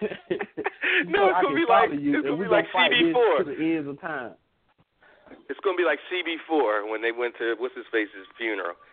so 0.00 1.10
No, 1.10 1.28
it's 1.28 1.36
I 1.36 1.42
gonna 1.42 1.46
can 1.48 1.54
be 1.56 1.64
follow 1.66 1.86
like- 1.88 2.00
you, 2.00 2.18
it's 2.18 2.26
and 2.26 2.36
gonna 2.38 2.42
be 2.42 2.48
like 2.48 2.66
CB4. 2.72 3.38
to 3.38 3.44
the 3.44 3.56
ends 3.76 3.88
of 3.88 4.00
time. 4.00 4.34
It's 5.48 5.60
gonna 5.60 5.76
be 5.76 5.84
like 5.84 6.00
CB4 6.10 6.86
when 6.90 7.00
they 7.02 7.12
went 7.12 7.36
to 7.36 7.54
what's 7.58 7.74
his 7.74 7.86
face's 7.88 8.26
funeral. 8.36 8.74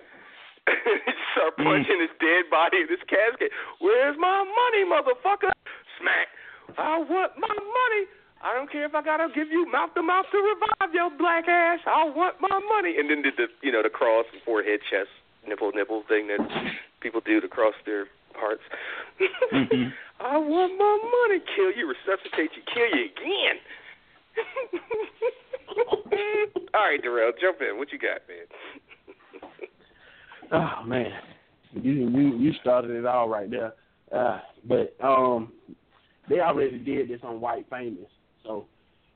They 0.68 1.14
start 1.32 1.58
Mm. 1.58 1.64
punching 1.64 2.00
his 2.02 2.10
dead 2.20 2.50
body 2.50 2.82
in 2.82 2.88
his 2.88 3.00
casket. 3.08 3.52
Where's 3.80 4.18
my 4.18 4.44
money, 4.44 4.84
motherfucker? 4.84 5.52
Smack. 6.00 6.28
I 6.78 6.98
want 7.00 7.38
my 7.38 7.48
money. 7.48 8.08
I 8.44 8.54
don't 8.54 8.70
care 8.72 8.86
if 8.86 8.94
I 8.94 9.02
gotta 9.02 9.28
give 9.34 9.48
you 9.50 9.66
mouth 9.72 9.94
to 9.96 10.02
mouth 10.04 10.26
to 10.32 10.38
revive 10.38 10.94
your 10.94 11.10
black 11.18 11.48
ass. 11.48 11.80
I 11.88 12.04
want 12.06 12.36
my 12.42 12.60
money. 12.70 12.98
And 13.00 13.10
then 13.10 13.22
did 13.22 13.34
the 13.38 13.48
you 13.62 13.72
know 13.72 13.82
the 13.82 13.90
cross 13.90 14.26
and 14.34 14.42
forehead, 14.44 14.82
chest, 14.90 15.10
nipple, 15.48 15.72
nipple 15.74 16.04
thing 16.08 16.28
that 16.28 16.40
people 17.02 17.22
do 17.26 17.40
to 17.42 17.48
cross 17.48 17.74
their 17.86 18.08
hearts. 18.36 18.62
Mhm. 19.54 19.92
I 20.20 20.38
want 20.38 20.78
my 20.78 20.98
money. 21.28 21.42
Kill 21.56 21.72
you, 21.76 21.88
resuscitate 21.92 22.52
you, 22.56 22.64
kill 22.74 22.90
you 22.98 23.06
again. 23.12 23.60
All 26.74 26.82
right, 26.82 27.02
Darrell, 27.02 27.32
jump 27.42 27.58
in. 27.62 27.78
What 27.78 27.92
you 27.92 28.00
got, 28.00 28.22
man? 28.28 28.46
Oh 30.52 30.84
man, 30.86 31.12
you 31.74 31.92
you 31.92 32.38
you 32.38 32.54
started 32.62 32.92
it 32.92 33.04
all 33.04 33.28
right 33.28 33.50
there. 33.50 33.74
Uh, 34.16 34.40
but 34.64 34.96
um, 35.04 35.52
they 36.30 36.40
already 36.40 36.78
did 36.78 37.10
this 37.10 37.20
on 37.24 37.42
White 37.42 37.66
Famous, 37.68 38.06
so 38.46 38.66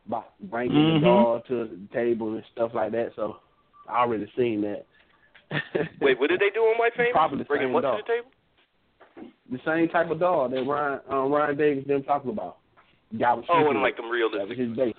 by 0.07 0.23
bringing 0.41 0.75
Mhm. 0.75 0.93
the 0.95 1.05
dog 1.05 1.45
to 1.47 1.65
the 1.67 1.87
table 1.93 2.33
and 2.33 2.43
stuff 2.51 2.73
like 2.73 2.91
that. 2.93 3.13
So 3.15 3.37
I 3.87 3.99
already 4.01 4.31
seen 4.35 4.61
that. 4.61 4.85
Wait, 6.01 6.19
what 6.19 6.29
did 6.29 6.39
they 6.39 6.49
do 6.51 6.61
on 6.61 6.77
White 6.77 6.93
Famous? 6.95 7.11
Probably 7.13 7.39
the 7.39 7.45
Bringing 7.45 7.67
same 7.69 7.73
what 7.73 7.81
dog. 7.81 7.97
to 7.97 8.03
the 8.03 8.13
table? 8.13 8.31
The 9.51 9.59
same 9.65 9.89
type 9.89 10.09
of 10.11 10.19
dog 10.19 10.51
that 10.51 10.63
Ryan 10.63 10.99
uh, 11.11 11.23
Ryan 11.25 11.57
Davis 11.57 11.87
them 11.87 12.03
talking 12.03 12.29
about. 12.31 12.57
Guy 13.17 13.33
was 13.33 13.45
Oh, 13.49 13.59
shooting 13.61 13.73
and 13.73 13.81
like 13.81 13.93
it. 13.93 13.97
them 13.97 14.05
that 14.05 14.11
realistic. 14.11 14.49
was 14.49 14.57
his 14.57 14.77
base. 14.77 14.95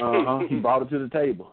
Uh 0.00 0.24
huh. 0.24 0.38
he 0.48 0.56
brought 0.56 0.82
it 0.82 0.90
to 0.90 0.98
the 0.98 1.08
table. 1.08 1.52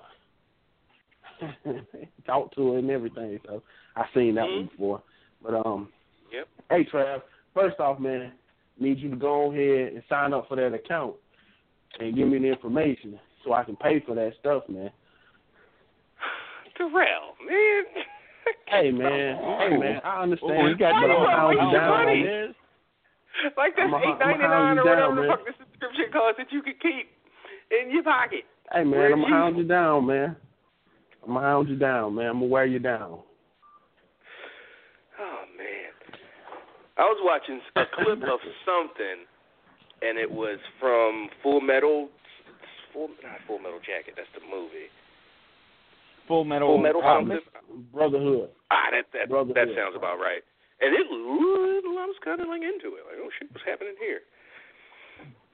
Talked 2.25 2.55
to 2.55 2.73
her 2.73 2.77
and 2.79 2.89
everything. 2.89 3.39
So 3.45 3.61
I 3.95 4.05
seen 4.13 4.35
that 4.35 4.45
one 4.47 4.65
before. 4.65 5.01
But 5.41 5.53
um, 5.65 5.89
Yep. 6.31 6.47
hey 6.69 6.85
Trav, 6.91 7.21
first 7.53 7.79
off, 7.79 7.99
man, 7.99 8.31
need 8.79 8.97
you 8.99 9.09
to 9.11 9.15
go 9.15 9.51
ahead 9.51 9.93
and 9.93 10.03
sign 10.09 10.33
up 10.33 10.47
for 10.47 10.55
that 10.55 10.73
account 10.73 11.13
and 11.99 12.15
give 12.15 12.27
me 12.27 12.39
the 12.39 12.47
information 12.47 13.19
so 13.43 13.53
I 13.53 13.63
can 13.63 13.75
pay 13.75 13.99
for 14.05 14.15
that 14.15 14.33
stuff, 14.39 14.63
man. 14.69 14.89
Darrell, 16.77 17.35
man. 17.47 17.83
Hey 18.67 18.91
man, 18.91 19.37
hey 19.59 19.77
man, 19.77 20.01
I 20.03 20.21
understand, 20.23 20.51
Oh, 20.59 20.67
you 20.67 20.75
got 20.75 20.99
but 20.99 21.07
your 21.07 21.29
I'm 21.29 21.31
hound 21.31 21.53
you 21.53 21.71
down 21.71 21.93
on 21.93 22.23
this. 22.25 22.55
like 23.55 23.71
that's 23.77 23.87
I'ma- 23.87 23.99
eight 23.99 24.19
I'ma 24.19 24.25
ninety 24.25 24.43
nine 24.43 24.51
hound 24.51 24.79
or 24.79 24.83
whatever 24.83 25.15
down, 25.15 25.15
the 25.15 25.27
fuck 25.31 25.45
the 25.45 25.53
subscription 25.63 26.05
cost 26.11 26.37
that 26.39 26.51
you 26.51 26.61
could 26.61 26.79
keep 26.81 27.07
in 27.71 27.89
your 27.91 28.03
pocket. 28.03 28.43
Hey 28.73 28.83
man, 28.83 28.91
Where's 28.99 29.13
I'm 29.13 29.21
gonna 29.21 29.27
you? 29.29 29.33
hound 29.33 29.57
you 29.57 29.63
down, 29.63 30.05
man. 30.07 30.35
I'm 31.23 31.33
gonna 31.35 31.39
hound 31.47 31.69
you 31.69 31.77
down, 31.77 32.15
man. 32.15 32.25
I'm 32.25 32.33
gonna 32.39 32.45
wear 32.47 32.65
you 32.65 32.79
down. 32.79 33.19
Oh 35.19 35.43
man. 35.55 36.19
I 36.97 37.01
was 37.03 37.19
watching 37.23 37.61
a 37.77 37.83
clip 37.95 38.19
of 38.23 38.39
something 38.67 39.23
and 40.03 40.19
it 40.19 40.29
was 40.29 40.59
from 40.79 41.29
Full 41.41 41.61
Metal 41.61 42.09
Full 42.93 43.09
not 43.23 43.41
Full 43.47 43.59
Metal 43.59 43.79
Jacket, 43.79 44.13
that's 44.15 44.29
the 44.35 44.43
movie. 44.45 44.91
Full 46.27 46.45
metal. 46.45 46.69
Full 46.69 46.81
Metal 46.81 47.01
something. 47.01 47.39
Brotherhood. 47.91 48.49
Ah, 48.71 48.93
that 48.93 49.09
that 49.11 49.27
that 49.27 49.67
sounds 49.75 49.95
about 49.97 50.21
right. 50.21 50.45
And 50.79 50.93
it, 50.93 51.07
I 51.07 52.05
was 52.05 52.19
kind 52.23 52.39
of 52.39 52.47
like 52.47 52.61
into 52.61 52.95
it. 52.95 53.03
Like, 53.07 53.19
oh 53.19 53.29
shit, 53.39 53.49
what's 53.51 53.65
happening 53.65 53.95
here? 53.99 54.21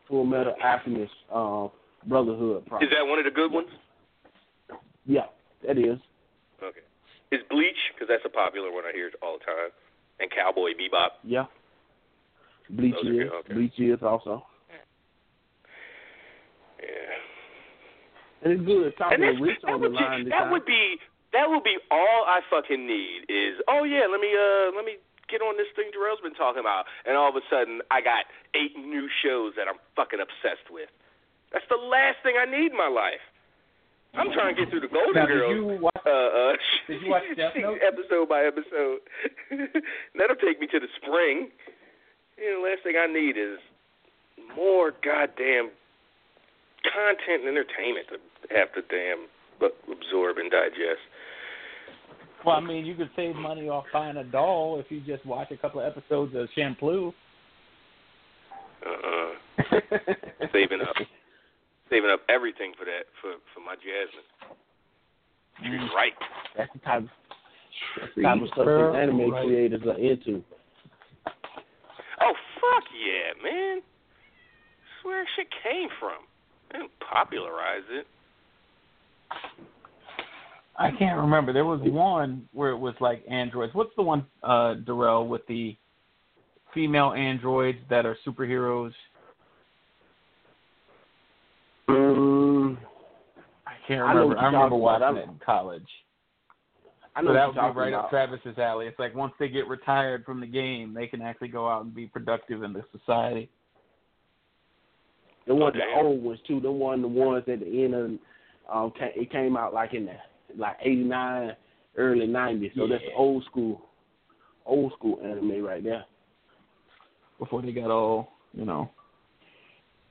Full 0.08 0.26
Metal 0.26 0.54
Alchemist, 0.62 1.14
uh, 1.34 1.70
Brotherhood. 2.06 2.66
Is 2.82 2.90
that 2.90 3.06
one 3.06 3.20
of 3.20 3.26
the 3.26 3.34
good 3.34 3.52
ones? 3.52 3.70
Yeah, 5.06 5.30
that 5.66 5.78
is. 5.78 5.98
Okay. 6.62 6.84
is 7.32 7.40
Bleach 7.50 7.80
because 7.94 8.10
that's 8.10 8.26
a 8.26 8.34
popular 8.34 8.72
one 8.72 8.84
I 8.84 8.92
hear 8.94 9.10
all 9.24 9.40
the 9.40 9.46
time, 9.46 9.72
and 10.20 10.30
Cowboy 10.30 10.76
Bebop. 10.76 11.24
Yeah. 11.24 11.46
Bleach 12.70 12.96
are 13.04 13.22
is 13.24 13.30
okay. 13.32 13.54
Bleach 13.54 13.80
is 13.80 14.00
also. 14.04 14.46
Yeah. 16.80 17.18
And 18.44 18.54
it's 18.56 18.64
good 18.64 18.96
talking 18.98 19.24
And 19.24 19.38
to 19.38 19.44
Rich 19.44 19.60
on 19.68 19.82
the 19.82 19.90
line 19.90 20.24
this 20.26 20.32
that 20.32 20.48
time. 20.48 20.52
would 20.52 20.66
be 20.66 20.96
that 21.34 21.46
would 21.50 21.64
be 21.64 21.78
all 21.92 22.24
I 22.26 22.40
fucking 22.50 22.88
need 22.88 23.28
is 23.28 23.60
oh 23.68 23.84
yeah 23.84 24.08
let 24.10 24.22
me 24.22 24.32
uh 24.32 24.72
let 24.76 24.86
me 24.86 24.96
get 25.28 25.42
on 25.42 25.58
this 25.58 25.68
thing 25.76 25.92
Darrell's 25.92 26.24
been 26.24 26.34
talking 26.34 26.62
about 26.64 26.86
and 27.06 27.18
all 27.18 27.30
of 27.30 27.36
a 27.36 27.44
sudden 27.52 27.82
I 27.92 28.00
got 28.02 28.26
eight 28.56 28.78
new 28.80 29.10
shows 29.22 29.54
that 29.58 29.68
I'm 29.68 29.78
fucking 29.96 30.20
obsessed 30.24 30.72
with. 30.72 30.90
That's 31.52 31.66
the 31.70 31.76
last 31.82 32.24
thing 32.24 32.36
I 32.40 32.46
need 32.50 32.72
in 32.72 32.78
my 32.78 32.88
life. 32.90 33.22
I'm 34.16 34.32
trying 34.34 34.56
to 34.56 34.62
get 34.62 34.72
through 34.72 34.82
the 34.82 34.90
Golden 34.90 35.14
Now, 35.14 35.28
did 35.28 35.38
Girls. 35.38 35.54
you 35.54 35.66
watch- 35.86 36.02
uh, 36.02 36.10
uh, 36.10 36.54
did 36.88 37.02
you 37.04 37.10
watch 37.14 37.24
Death 37.38 37.54
Note? 37.62 37.78
episode 37.86 38.26
by 38.28 38.42
episode. 38.46 39.06
That'll 40.18 40.36
take 40.42 40.58
me 40.60 40.66
to 40.66 40.80
the 40.80 40.88
spring. 40.98 41.50
You 42.40 42.52
know, 42.52 42.64
the 42.64 42.70
last 42.70 42.84
thing 42.84 42.96
I 42.98 43.12
need 43.12 43.38
is 43.38 43.60
more 44.56 44.92
goddamn 45.04 45.72
content 46.84 47.44
and 47.46 47.50
entertainment 47.50 48.08
to 48.10 48.56
have 48.56 48.74
to 48.74 48.82
damn 48.90 49.28
absorb 49.92 50.38
and 50.38 50.50
digest. 50.50 51.04
Well, 52.46 52.56
I 52.56 52.62
mean, 52.62 52.86
you 52.86 52.96
could 52.96 53.10
save 53.16 53.36
money 53.36 53.68
off 53.68 53.86
buying 53.92 54.16
a 54.18 54.24
doll 54.24 54.80
if 54.80 54.90
you 54.90 55.02
just 55.02 55.26
watch 55.26 55.52
a 55.52 55.58
couple 55.58 55.82
of 55.82 55.88
episodes 55.88 56.34
of 56.36 56.48
Shampoo. 56.56 57.14
Uh-uh. 58.86 59.80
saving 60.54 60.80
up, 60.80 60.96
saving 61.90 62.10
up 62.10 62.22
everything 62.30 62.72
for 62.80 62.86
that 62.86 63.04
for 63.22 63.34
for 63.54 63.60
my 63.60 63.76
Jasmine. 63.76 64.24
She's 65.62 65.90
mm. 65.90 65.94
right. 65.94 66.14
That's 66.56 66.72
the 66.72 66.80
type 66.80 67.04
of, 67.04 67.10
that's 68.00 68.12
the 68.16 68.22
type 68.24 68.42
of 68.42 68.48
stuff 68.48 68.66
that 68.66 69.00
anime 69.04 69.32
Right. 69.32 69.46
creators 69.46 69.82
are 69.86 70.00
into. 70.00 70.42
Oh 72.22 72.34
fuck 72.60 72.84
yeah, 72.94 73.44
man! 73.44 73.78
That's 73.78 75.06
where 75.06 75.26
shit 75.36 75.48
came 75.64 75.90
from. 76.00 76.20
They 76.72 76.80
didn't 76.80 76.92
popularize 77.00 77.84
it. 77.90 78.08
I 80.78 80.92
can't 80.98 81.20
remember. 81.20 81.52
There 81.52 81.66
was 81.66 81.82
one 81.84 82.48
where 82.54 82.70
it 82.70 82.78
was 82.78 82.96
like 83.02 83.24
androids. 83.30 83.74
What's 83.74 83.92
the 83.98 84.02
one, 84.02 84.26
uh, 84.44 84.76
Darrell, 84.86 85.28
with 85.28 85.46
the 85.48 85.76
female 86.74 87.12
androids 87.12 87.80
that 87.90 88.06
are 88.06 88.18
superheroes? 88.26 88.94
Mm, 91.90 92.78
I 93.68 93.72
can't 93.88 94.02
remember. 94.02 94.28
what 94.28 94.38
I, 94.38 94.46
remember 94.46 94.76
watching 94.76 95.04
about. 95.04 95.18
it 95.18 95.24
in 95.28 95.40
college. 95.46 95.88
I 97.16 97.22
know 97.22 97.32
so 97.32 97.34
that 97.34 97.48
would 97.48 97.56
be 97.56 97.80
right 97.80 97.94
about. 97.94 98.06
up 98.06 98.10
Travis's 98.10 98.58
alley. 98.58 98.88
It's 98.88 99.00
like 99.00 99.16
once 99.16 99.34
they 99.40 99.50
get 99.50 99.68
retired 99.68 100.24
from 100.26 100.40
the 100.40 100.48
game, 100.48 100.94
they 100.94 101.08
can 101.08 101.22
actually 101.22 101.50
go 101.50 101.68
out 101.68 101.84
and 101.84 101.94
be 101.94 102.08
productive 102.08 102.64
in 102.64 102.72
the 102.74 102.84
society. 102.98 103.50
The 105.48 105.56
ones, 105.56 105.76
Okay. 105.76 105.86
the 105.94 106.02
old 106.02 106.24
ones 106.24 106.40
too. 106.48 106.60
The 106.60 106.72
one, 106.72 107.02
the 107.02 107.08
ones 107.08 107.44
at 107.48 107.60
the 107.60 107.84
end 107.84 107.94
of, 107.96 108.12
um, 108.70 108.94
it 108.98 109.32
came 109.32 109.58
out 109.58 109.74
like 109.74 109.94
in 109.94 110.06
the 110.06 110.16
like 110.56 110.78
'89, 110.82 111.56
early 111.98 112.28
'90s. 112.28 112.72
So 112.76 112.88
that's 112.88 113.04
Yeah. 113.04 113.16
old 113.16 113.44
school, 113.46 113.90
old 114.66 114.94
school 114.94 115.20
anime 115.24 115.64
right 115.64 115.84
there. 115.84 116.06
before 117.40 117.62
they 117.62 117.72
got 117.72 117.90
all 117.90 118.34
you 118.54 118.66
know. 118.66 118.90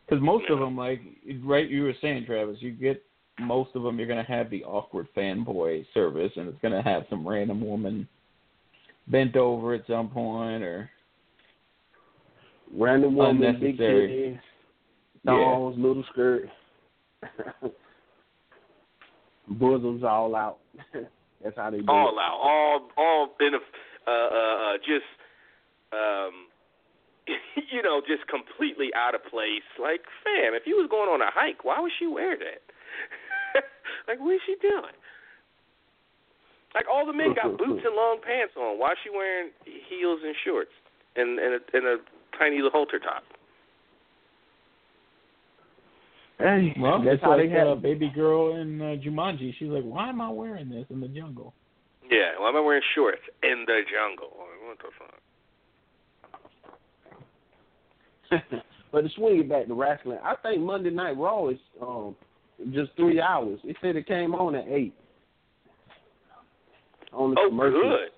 Because 0.07 0.23
most 0.23 0.49
of 0.49 0.59
them, 0.59 0.77
like 0.77 1.03
right, 1.43 1.69
you 1.69 1.83
were 1.83 1.95
saying, 2.01 2.25
Travis, 2.27 2.61
you 2.63 2.71
get 2.73 3.05
most 3.41 3.71
of 3.75 3.83
them. 3.83 3.99
You're 3.99 4.09
gonna 4.09 4.23
have 4.25 4.51
the 4.51 4.65
awkward 4.65 5.09
fanboy 5.17 5.87
service, 5.95 6.33
and 6.37 6.49
it's 6.49 6.61
gonna 6.63 6.83
have 6.83 7.05
some 7.11 7.27
random 7.27 7.61
woman 7.65 8.09
bent 9.09 9.37
over 9.37 9.75
at 9.75 9.87
some 9.87 10.09
point, 10.11 10.63
or 10.63 10.91
Random 12.75 13.15
woman, 13.17 13.41
big 13.61 13.81
Unnecessary. 13.81 14.39
titties, 14.39 14.41
thongs, 15.25 15.77
little 15.79 16.05
skirt, 16.13 16.43
bosoms 19.49 20.05
all 20.05 20.37
out. 20.37 20.59
that's 21.43 21.57
how 21.57 21.71
they 21.71 21.79
do 21.79 21.85
All 21.89 22.11
it. 22.11 22.21
out, 22.21 22.39
all 22.43 22.89
all 22.99 23.29
in 23.41 23.55
a 23.55 23.59
uh, 24.07 24.11
uh, 24.11 24.75
uh, 24.75 24.77
just 24.79 25.09
um, 25.93 26.49
you 27.73 27.83
know, 27.83 28.01
just 28.07 28.27
completely 28.29 28.89
out 28.95 29.15
of 29.15 29.25
place. 29.25 29.65
Like, 29.81 30.01
fam, 30.25 30.53
if 30.55 30.65
you 30.67 30.77
was 30.77 30.89
going 30.91 31.09
on 31.09 31.23
a 31.23 31.31
hike, 31.33 31.65
why 31.65 31.81
would 31.81 31.93
she 31.99 32.07
wear 32.07 32.37
that? 32.37 32.63
Like, 34.09 34.19
what 34.19 34.35
is 34.35 34.41
she 34.47 34.57
doing? 34.61 34.97
Like 36.75 36.85
all 36.91 37.07
the 37.07 37.13
men 37.13 37.35
got 37.35 37.57
boots 37.57 37.83
and 37.85 37.95
long 37.97 38.19
pants 38.25 38.55
on. 38.57 38.79
Why 38.79 38.93
is 38.93 38.99
she 39.03 39.11
wearing 39.11 39.51
heels 39.89 40.21
and 40.25 40.35
shorts 40.45 40.71
and 41.17 41.39
and 41.39 41.55
a, 41.55 41.77
and 41.77 41.87
a 41.87 41.97
tiny 42.39 42.57
little 42.57 42.71
halter 42.71 42.99
top? 42.99 43.23
Hey, 46.39 46.75
well, 46.79 47.03
that's 47.03 47.15
it's 47.15 47.23
how 47.23 47.37
like 47.37 47.49
they 47.49 47.55
have. 47.55 47.67
uh, 47.69 47.75
baby 47.75 48.13
girl 48.15 48.57
in 48.61 48.81
uh, 48.81 48.95
Jumanji. 49.05 49.55
She's 49.59 49.69
like, 49.69 49.83
why 49.83 50.09
am 50.09 50.21
I 50.21 50.31
wearing 50.31 50.69
this 50.69 50.85
in 50.91 51.01
the 51.01 51.09
jungle? 51.09 51.53
Yeah, 52.09 52.39
why 52.39 52.51
am 52.51 52.57
I 52.57 52.61
wearing 52.61 52.83
shorts 52.95 53.23
in 53.43 53.65
the 53.67 53.81
jungle? 53.91 54.37
What 54.67 54.79
the 54.79 54.91
fuck? 54.99 55.19
but 58.93 59.01
to 59.01 59.09
swing 59.17 59.41
it 59.41 59.49
back 59.49 59.67
to 59.67 59.75
wrestling, 59.75 60.19
I 60.23 60.37
think 60.37 60.61
Monday 60.63 60.91
Night 60.91 61.17
Raw 61.17 61.49
is 61.49 61.59
um 61.83 62.15
just 62.73 62.91
three 62.97 63.21
hours. 63.21 63.61
It 63.65 63.77
said 63.81 63.97
it 63.97 64.07
came 64.07 64.35
on 64.35 64.55
at 64.55 64.67
eight. 64.69 64.95
On 67.13 67.35
the 67.35 67.41
Oh, 67.41 67.49
commercial 67.49 67.81
good. 67.81 68.11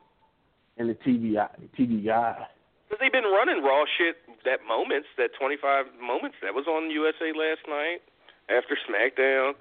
and 0.79 0.91
the 0.91 0.95
TV 1.07 1.37
TV 1.79 2.05
guide. 2.05 2.47
Because 2.89 2.99
they've 3.01 3.13
been 3.13 3.31
running 3.31 3.63
Raw 3.63 3.85
shit, 3.97 4.17
that 4.45 4.67
moments, 4.67 5.07
that 5.17 5.31
25 5.39 5.87
moments, 6.03 6.37
that 6.43 6.55
was 6.55 6.67
on 6.67 6.91
USA 6.91 7.31
last 7.33 7.63
night 7.69 8.03
after 8.49 8.77
SmackDown. 8.89 9.53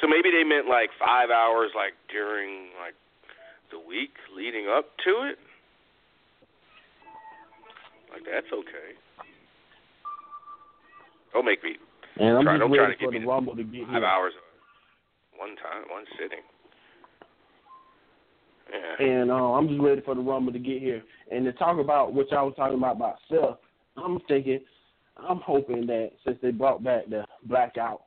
So 0.00 0.08
maybe 0.08 0.30
they 0.30 0.42
meant 0.42 0.68
like 0.68 0.88
five 0.98 1.28
hours, 1.30 1.70
like 1.76 1.92
during 2.10 2.70
like 2.80 2.94
the 3.70 3.78
week 3.78 4.14
leading 4.34 4.68
up 4.68 4.96
to 5.04 5.10
it. 5.28 5.38
Like 8.10 8.22
that's 8.24 8.50
okay. 8.52 8.96
Don't 11.34 11.44
make 11.44 11.62
me 11.62 11.76
And 12.18 12.36
I'm 12.36 12.44
try. 12.44 12.58
just 12.58 12.70
ready 12.70 12.94
for 13.00 13.12
the 13.12 13.26
Rumble 13.26 13.56
to 13.56 13.64
get 13.64 13.84
five 13.84 13.94
here. 13.94 14.04
hours 14.04 14.32
one 15.36 15.56
time, 15.56 15.84
one 15.90 16.04
sitting. 16.18 16.44
Yeah. 18.70 19.06
And 19.06 19.30
uh, 19.30 19.52
I'm 19.52 19.68
just 19.68 19.80
ready 19.80 20.00
for 20.02 20.14
the 20.14 20.20
Rumble 20.20 20.52
to 20.52 20.58
get 20.58 20.80
here. 20.80 21.02
And 21.30 21.44
to 21.44 21.52
talk 21.52 21.78
about 21.78 22.12
what 22.12 22.30
y'all 22.30 22.46
was 22.46 22.54
talking 22.56 22.78
about 22.78 22.96
about 22.96 23.16
Seth, 23.28 23.58
I'm 23.96 24.18
thinking, 24.28 24.60
I'm 25.16 25.40
hoping 25.40 25.86
that 25.86 26.12
since 26.24 26.38
they 26.42 26.50
brought 26.50 26.82
back 26.82 27.08
the 27.08 27.24
blackout, 27.44 28.02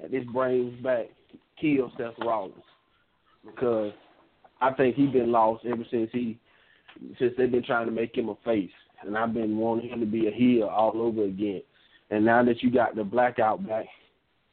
that 0.00 0.10
this 0.10 0.24
brings 0.32 0.80
back 0.82 1.06
kill 1.60 1.92
Seth 1.96 2.14
Rollins 2.24 2.54
because 3.44 3.92
I 4.60 4.72
think 4.72 4.96
he's 4.96 5.10
been 5.10 5.32
lost 5.32 5.64
ever 5.66 5.84
since 5.90 6.10
he 6.12 6.38
since 7.18 7.32
they've 7.38 7.50
been 7.50 7.64
trying 7.64 7.86
to 7.86 7.92
make 7.92 8.16
him 8.16 8.28
a 8.28 8.36
face, 8.44 8.70
and 9.02 9.16
I've 9.16 9.32
been 9.32 9.56
wanting 9.56 9.90
him 9.90 10.00
to 10.00 10.06
be 10.06 10.26
a 10.26 10.30
heel 10.30 10.64
all 10.64 11.00
over 11.00 11.24
again. 11.24 11.62
And 12.10 12.24
now 12.24 12.42
that 12.44 12.62
you 12.62 12.70
got 12.70 12.96
the 12.96 13.04
blackout 13.04 13.66
back, 13.66 13.86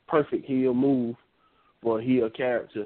perfect 0.07 0.45
heel 0.45 0.73
move 0.73 1.15
for 1.81 1.99
a 1.99 2.03
heel 2.03 2.29
character 2.29 2.85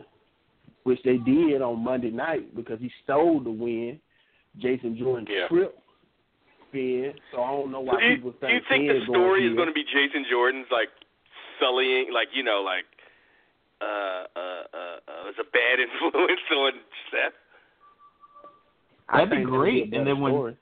which 0.84 1.00
they 1.04 1.18
did 1.18 1.62
on 1.62 1.84
Monday 1.84 2.10
night 2.10 2.56
because 2.56 2.80
he 2.80 2.92
stole 3.04 3.40
the 3.40 3.52
win. 3.52 4.00
Jason 4.58 4.98
Jordan 4.98 5.28
Yeah. 5.30 5.48
tripped 5.48 5.80
Finn, 6.72 7.14
so 7.32 7.42
I 7.44 7.52
don't 7.52 7.72
know 7.72 7.82
why 7.82 7.94
So 7.94 7.98
why 7.98 8.02
do 8.02 8.08
you, 8.08 8.16
people 8.16 8.32
do 8.32 8.48
you 8.48 8.54
think 8.62 8.68
think 8.68 8.88
Finn 8.88 9.00
the 9.00 9.06
story 9.06 9.42
is 9.46 9.56
going 9.56 9.56
going 9.58 9.68
to 9.68 9.74
be 9.74 9.84
Jason 9.84 10.26
Jordan's 10.30 10.68
like 10.72 10.90
sullying, 11.60 12.12
like 12.14 12.30
you 12.34 12.44
know, 12.44 12.62
like 12.62 12.86
uh, 13.82 13.86
uh, 13.86 14.40
uh, 14.40 14.98
uh, 15.08 15.24
was 15.26 15.36
a 15.40 15.44
bad 15.44 15.80
influence 15.86 16.42
on 16.52 16.72
Seth? 17.12 17.34
That'd 19.12 19.30
be 19.30 19.36
think 19.36 19.48
that'd 19.48 19.48
be 19.48 19.52
great. 19.58 19.94
and 19.94 20.08
then 20.08 20.20
when 20.20 20.34
story. 20.34 20.58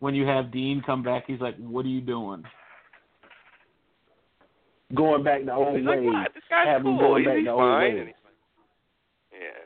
when 0.00 0.14
you 0.14 0.26
have 0.26 0.50
Dean 0.52 0.82
come 0.84 1.02
back, 1.02 1.24
he's 1.26 1.40
like, 1.40 1.56
"What 1.56 1.84
are 1.84 1.88
you 1.88 2.00
doing?" 2.00 2.44
Going 4.92 5.24
back 5.24 5.44
the 5.44 5.52
old 5.54 5.82
like, 5.82 5.96
ways, 5.98 6.06
"What? 6.06 6.34
This 6.34 6.42
guy's 6.50 6.76
him 6.76 6.82
cool. 6.82 6.98
going 6.98 7.24
back 7.24 7.36
he's 7.36 7.44
the 7.46 7.50
old 7.50 7.60
fine." 7.60 7.80
ways. 7.82 7.98
And 7.98 8.08
he's 8.08 8.14
like, 8.24 9.40
yeah. 9.40 9.60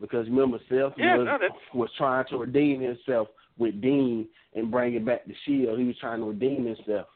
Because 0.00 0.26
remember, 0.28 0.58
Seth 0.68 0.92
Yeah, 0.98 1.16
was 1.16 1.26
no, 1.26 1.38
was 1.72 1.90
trying 1.96 2.26
to 2.28 2.38
redeem 2.38 2.80
himself 2.80 3.28
with 3.58 3.80
Dean 3.80 4.28
and 4.54 4.70
bring 4.70 4.90
bringing 4.92 5.04
back 5.04 5.24
the 5.26 5.34
Shield. 5.44 5.78
He 5.78 5.86
was 5.86 5.96
trying 5.98 6.20
to 6.20 6.26
redeem 6.26 6.66
himself. 6.66 7.08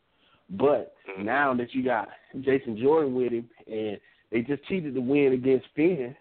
But 0.50 0.94
Mhm. 1.06 1.24
now 1.24 1.54
that 1.54 1.74
you 1.74 1.82
got 1.82 2.08
Jason 2.40 2.76
Jordan 2.76 3.14
with 3.14 3.32
him, 3.32 3.48
and 3.66 4.00
they 4.30 4.42
just 4.42 4.64
cheated 4.64 4.94
the 4.94 5.00
win 5.00 5.32
against 5.32 5.66
Finn, 5.74 6.16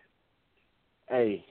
hey, 1.07 1.45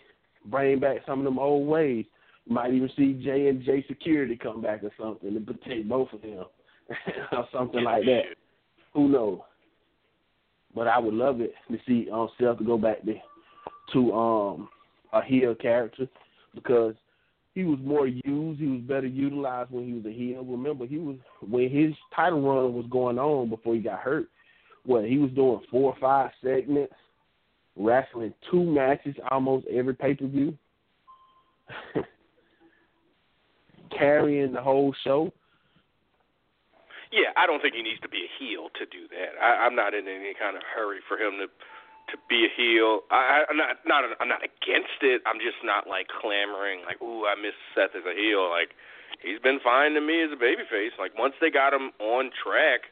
bring 0.45 0.79
back 0.79 1.05
some 1.07 1.21
of 1.21 1.25
them 1.25 1.39
old 1.39 1.67
ways. 1.67 2.07
You 2.47 2.55
might 2.55 2.73
even 2.73 2.89
see 2.91 3.15
J 3.15 3.49
and 3.49 3.63
J 3.63 3.83
Security 3.89 4.37
come 4.37 4.61
back 4.61 4.83
or 4.85 4.93
something 4.99 5.35
to 5.35 5.41
protect 5.41 5.89
both 5.89 6.13
of 6.13 6.23
them, 6.23 6.45
or 7.33 7.49
something 7.53 7.83
like 7.83 8.05
that. 8.05 8.37
Who 8.95 9.09
knows? 9.09 9.41
But 10.75 10.89
I 10.89 10.99
would 10.99 11.15
love 11.15 11.41
it 11.41 11.55
to 11.71 11.79
see 11.87 12.09
um, 12.11 12.29
Seth 12.39 12.65
go 12.65 12.79
back 12.79 13.03
to 13.05 13.15
to 13.93 14.13
um 14.13 14.69
a 15.13 15.23
heel 15.23 15.55
character 15.55 16.07
because 16.55 16.95
he 17.55 17.65
was 17.65 17.79
more 17.83 18.07
used, 18.07 18.61
he 18.61 18.67
was 18.67 18.83
better 18.83 19.07
utilized 19.07 19.71
when 19.71 19.87
he 19.87 19.93
was 19.93 20.07
a 20.07 20.13
heel. 20.13 20.45
Remember, 20.45 20.87
he 20.87 20.99
was 20.99 21.17
when 21.41 21.69
his 21.69 21.93
title 22.15 22.41
run 22.41 22.75
was 22.75 22.87
going 22.91 23.19
on 23.19 23.51
before 23.51 23.75
he 23.75 23.81
got 23.81 23.99
hurt. 23.99 24.29
What 24.85 25.05
he 25.07 25.19
was 25.19 25.31
doing 25.33 25.61
four 25.71 25.93
or 25.93 25.97
five 26.01 26.31
segments, 26.43 26.95
wrestling 27.77 28.33
two 28.51 28.63
matches 28.63 29.17
almost 29.31 29.67
every 29.67 29.95
pay 29.95 30.15
per 30.15 30.27
view, 30.27 30.57
carrying 33.99 34.53
the 34.53 34.63
whole 34.63 34.95
show. 35.05 35.33
Yeah, 37.11 37.33
I 37.37 37.47
don't 37.49 37.61
think 37.65 37.75
he 37.75 37.83
needs 37.83 38.01
to 38.05 38.09
be 38.09 38.29
a 38.29 38.31
heel 38.37 38.69
to 38.77 38.85
do 38.85 39.09
that. 39.09 39.41
I, 39.41 39.65
I'm 39.65 39.75
not 39.75 39.95
in 39.95 40.05
any 40.09 40.37
kind 40.37 40.57
of 40.57 40.63
hurry 40.63 41.01
for 41.09 41.17
him 41.17 41.41
to 41.41 41.49
to 42.09 42.17
be 42.29 42.49
a 42.49 42.53
heel. 42.53 43.05
I, 43.13 43.45
I'm 43.49 43.57
not 43.57 43.85
not 43.85 44.05
I'm 44.21 44.29
not 44.29 44.41
against 44.41 45.01
it. 45.05 45.21
I'm 45.29 45.41
just 45.41 45.61
not 45.65 45.87
like 45.89 46.09
clamoring 46.09 46.85
like, 46.85 47.01
ooh, 47.01 47.25
I 47.29 47.37
miss 47.37 47.57
Seth 47.75 47.93
as 47.97 48.05
a 48.05 48.17
heel. 48.17 48.49
Like 48.49 48.73
he's 49.21 49.41
been 49.41 49.61
fine 49.61 49.93
to 49.95 50.01
me 50.01 50.25
as 50.25 50.33
a 50.33 50.41
babyface. 50.41 50.97
Like 50.99 51.17
once 51.17 51.35
they 51.41 51.51
got 51.51 51.73
him 51.73 51.93
on 52.01 52.31
track, 52.33 52.89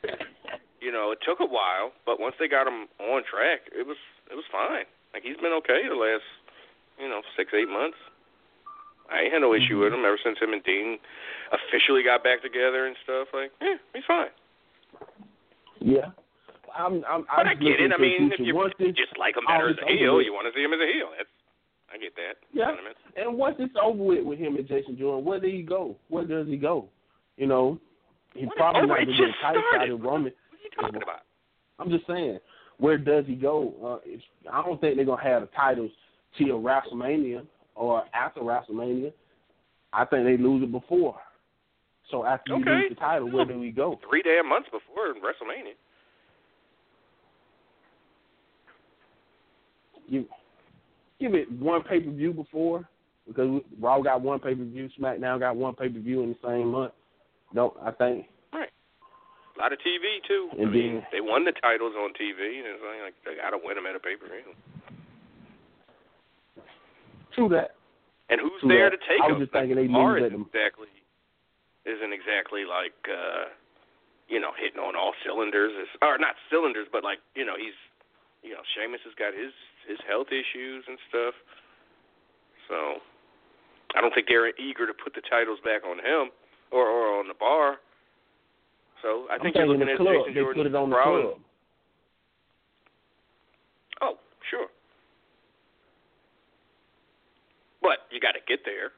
you 0.80 0.92
know, 0.92 1.12
it 1.12 1.20
took 1.24 1.40
a 1.40 1.48
while, 1.48 1.92
but 2.04 2.20
once 2.20 2.36
they 2.38 2.48
got 2.48 2.68
him 2.68 2.88
on 3.00 3.24
track, 3.24 3.68
it 3.72 3.86
was 3.86 4.00
it 4.30 4.36
was 4.36 4.44
fine. 4.52 4.84
Like 5.12 5.24
he's 5.24 5.40
been 5.40 5.56
okay 5.64 5.88
the 5.88 5.96
last, 5.96 6.28
you 7.00 7.08
know, 7.08 7.20
six 7.36 7.52
eight 7.56 7.68
months. 7.68 7.96
I 9.12 9.24
ain't 9.24 9.32
had 9.32 9.42
no 9.42 9.54
issue 9.54 9.78
with 9.80 9.92
him 9.92 10.04
ever 10.04 10.18
since 10.22 10.38
him 10.38 10.52
and 10.52 10.62
Dean 10.64 10.98
officially 11.52 12.02
got 12.02 12.24
back 12.24 12.42
together 12.42 12.86
and 12.86 12.96
stuff. 13.04 13.28
Like, 13.32 13.52
yeah, 13.60 13.76
he's 13.94 14.04
fine. 14.06 14.28
Yeah. 15.80 16.10
I'm, 16.76 17.04
I'm, 17.08 17.24
But 17.24 17.46
I'm 17.46 17.48
I 17.48 17.54
get 17.54 17.80
it. 17.80 17.88
I 17.88 17.88
looking 17.88 17.90
to 17.90 17.96
the 17.96 18.02
mean, 18.02 18.32
if 18.32 18.78
you 18.78 18.92
just 18.92 19.16
like 19.18 19.36
him 19.36 19.44
better 19.48 19.70
as 19.70 19.76
a 19.80 19.86
heel, 19.88 20.20
you 20.20 20.32
want 20.32 20.46
to 20.46 20.52
see 20.58 20.62
him 20.64 20.72
as 20.72 20.80
a 20.80 20.90
heel. 20.92 21.08
That's 21.16 21.28
I 21.92 21.98
get 21.98 22.14
that. 22.16 22.34
Yeah. 22.52 22.52
You 22.52 22.58
know 22.60 22.66
what 22.66 22.80
I 22.80 23.20
mean? 23.22 23.28
And 23.28 23.38
once 23.38 23.56
it's 23.58 23.74
over 23.80 24.02
with 24.02 24.24
with 24.24 24.38
him 24.38 24.56
and 24.56 24.66
Jason 24.66 24.98
Jordan, 24.98 25.24
where 25.24 25.40
did 25.40 25.54
he 25.54 25.62
go? 25.62 25.96
Where 26.08 26.24
does 26.26 26.46
he 26.48 26.56
go? 26.56 26.88
You 27.36 27.46
know, 27.46 27.78
he's 28.34 28.46
What? 28.46 28.56
probably 28.56 28.86
not 28.88 28.96
going 28.96 29.06
to 29.06 29.12
get 29.12 29.30
title 29.40 29.62
started. 29.72 29.94
Roman. 29.94 30.32
What 30.32 30.58
are 30.58 30.62
you 30.62 30.70
talking 30.80 31.02
about? 31.02 31.20
I'm 31.78 31.90
just 31.90 32.06
saying, 32.06 32.38
where 32.78 32.98
does 32.98 33.24
he 33.26 33.34
go? 33.36 33.72
Uh, 33.82 33.98
it's, 34.04 34.22
I 34.52 34.62
don't 34.62 34.80
think 34.80 34.96
they're 34.96 35.04
gonna 35.06 35.22
have 35.22 35.42
the 35.42 35.48
titles 35.56 35.90
till 36.36 36.60
WrestleMania 36.60 37.46
or 37.76 38.04
after 38.14 38.40
WrestleMania. 38.40 39.12
I 39.92 40.04
think 40.04 40.24
they 40.24 40.36
lose 40.36 40.62
it 40.64 40.72
before. 40.72 41.16
So 42.10 42.24
after 42.24 42.56
you 42.56 42.64
lose 42.64 42.84
the 42.90 42.94
title, 42.96 43.30
where 43.30 43.44
do 43.44 43.58
we 43.58 43.70
go? 43.70 43.98
Three 44.08 44.22
damn 44.22 44.48
months 44.48 44.68
before 44.70 45.14
WrestleMania. 45.14 45.74
Give, 50.10 50.24
give 51.20 51.34
it 51.34 51.50
one 51.52 51.82
pay 51.82 52.00
per 52.00 52.10
view 52.10 52.32
before 52.32 52.88
because 53.26 53.60
Raw 53.80 54.00
got 54.02 54.22
one 54.22 54.38
pay 54.38 54.54
per 54.54 54.64
view, 54.64 54.88
SmackDown 55.00 55.40
got 55.40 55.56
one 55.56 55.74
pay 55.74 55.88
per 55.88 55.98
view 55.98 56.22
in 56.22 56.30
the 56.30 56.36
same 56.46 56.68
month. 56.70 56.92
No, 57.52 57.74
I 57.82 57.90
think 57.90 58.26
Right. 58.52 58.70
A 59.56 59.58
lot 59.58 59.72
of 59.72 59.78
TV 59.80 60.20
too. 60.28 60.48
And 60.52 60.68
I 60.68 60.70
mean, 60.70 60.94
then- 60.94 61.06
they 61.10 61.20
won 61.20 61.44
the 61.44 61.52
titles 61.52 61.94
on 61.96 62.12
TV, 62.14 62.58
and 62.58 62.66
it's 62.66 62.82
like 63.02 63.14
they 63.24 63.40
got 63.40 63.50
to 63.50 63.58
win 63.62 63.76
them 63.76 63.86
at 63.86 63.96
a 63.96 64.00
pay 64.00 64.14
per 64.14 64.26
view. 64.26 64.54
True 67.36 67.48
that. 67.52 67.76
And 68.28 68.40
who's 68.40 68.58
True 68.60 68.68
there 68.74 68.90
that. 68.90 68.98
to 68.98 69.02
take 69.06 69.20
I 69.22 69.28
was 69.30 69.38
them? 69.38 69.46
just 69.46 69.52
thinking 69.54 69.76
they 69.78 69.86
Bar 69.86 70.18
isn't 70.18 70.34
exactly 70.50 70.88
isn't 71.86 72.10
exactly 72.12 72.64
like 72.66 72.96
uh 73.06 73.52
you 74.26 74.40
know 74.42 74.50
hitting 74.58 74.80
on 74.82 74.96
all 74.98 75.14
cylinders, 75.22 75.70
It's- 75.78 75.96
or 76.02 76.18
not 76.18 76.34
cylinders, 76.50 76.88
but 76.90 77.04
like 77.04 77.20
you 77.38 77.44
know 77.46 77.54
he's 77.54 77.76
you 78.42 78.50
know 78.56 78.64
Sheamus 78.74 79.00
has 79.06 79.14
got 79.14 79.30
his 79.36 79.52
his 79.86 79.98
health 80.08 80.32
issues 80.34 80.82
and 80.90 80.98
stuff. 81.08 81.34
So 82.66 82.98
I 83.94 84.00
don't 84.02 84.10
think 84.12 84.26
they're 84.26 84.50
eager 84.58 84.86
to 84.90 84.94
put 84.96 85.14
the 85.14 85.22
titles 85.30 85.60
back 85.62 85.86
on 85.86 85.98
him 86.02 86.34
or 86.74 86.88
or 86.90 87.20
on 87.22 87.28
the 87.28 87.38
bar. 87.38 87.78
So 89.06 89.28
I 89.30 89.34
I'm 89.38 89.40
think 89.46 89.54
you're 89.54 89.68
looking 89.70 89.86
the 89.86 89.92
at 89.94 89.98
club. 90.02 90.26
Jason 90.26 90.34
They 90.34 90.40
Jordan 90.42 90.62
put 90.64 90.66
it 90.66 90.74
on 90.74 90.90
the 90.90 90.96
Rollins. 90.96 91.38
club. 91.38 91.40
Oh, 94.02 94.14
sure. 94.50 94.66
But 97.86 98.10
you 98.10 98.18
got 98.18 98.34
to 98.34 98.42
get 98.42 98.66
there. 98.66 98.90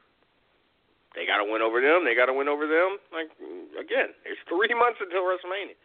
They 1.13 1.29
got 1.29 1.37
to 1.37 1.45
win 1.45 1.61
over 1.61 1.77
them. 1.77 2.05
They 2.05 2.17
got 2.17 2.25
to 2.25 2.33
win 2.33 2.49
over 2.49 2.65
them. 2.65 2.97
Like 3.13 3.29
again, 3.77 4.17
there's 4.25 4.41
three 4.49 4.73
months 4.73 4.97
until 4.97 5.29
WrestleMania. 5.29 5.77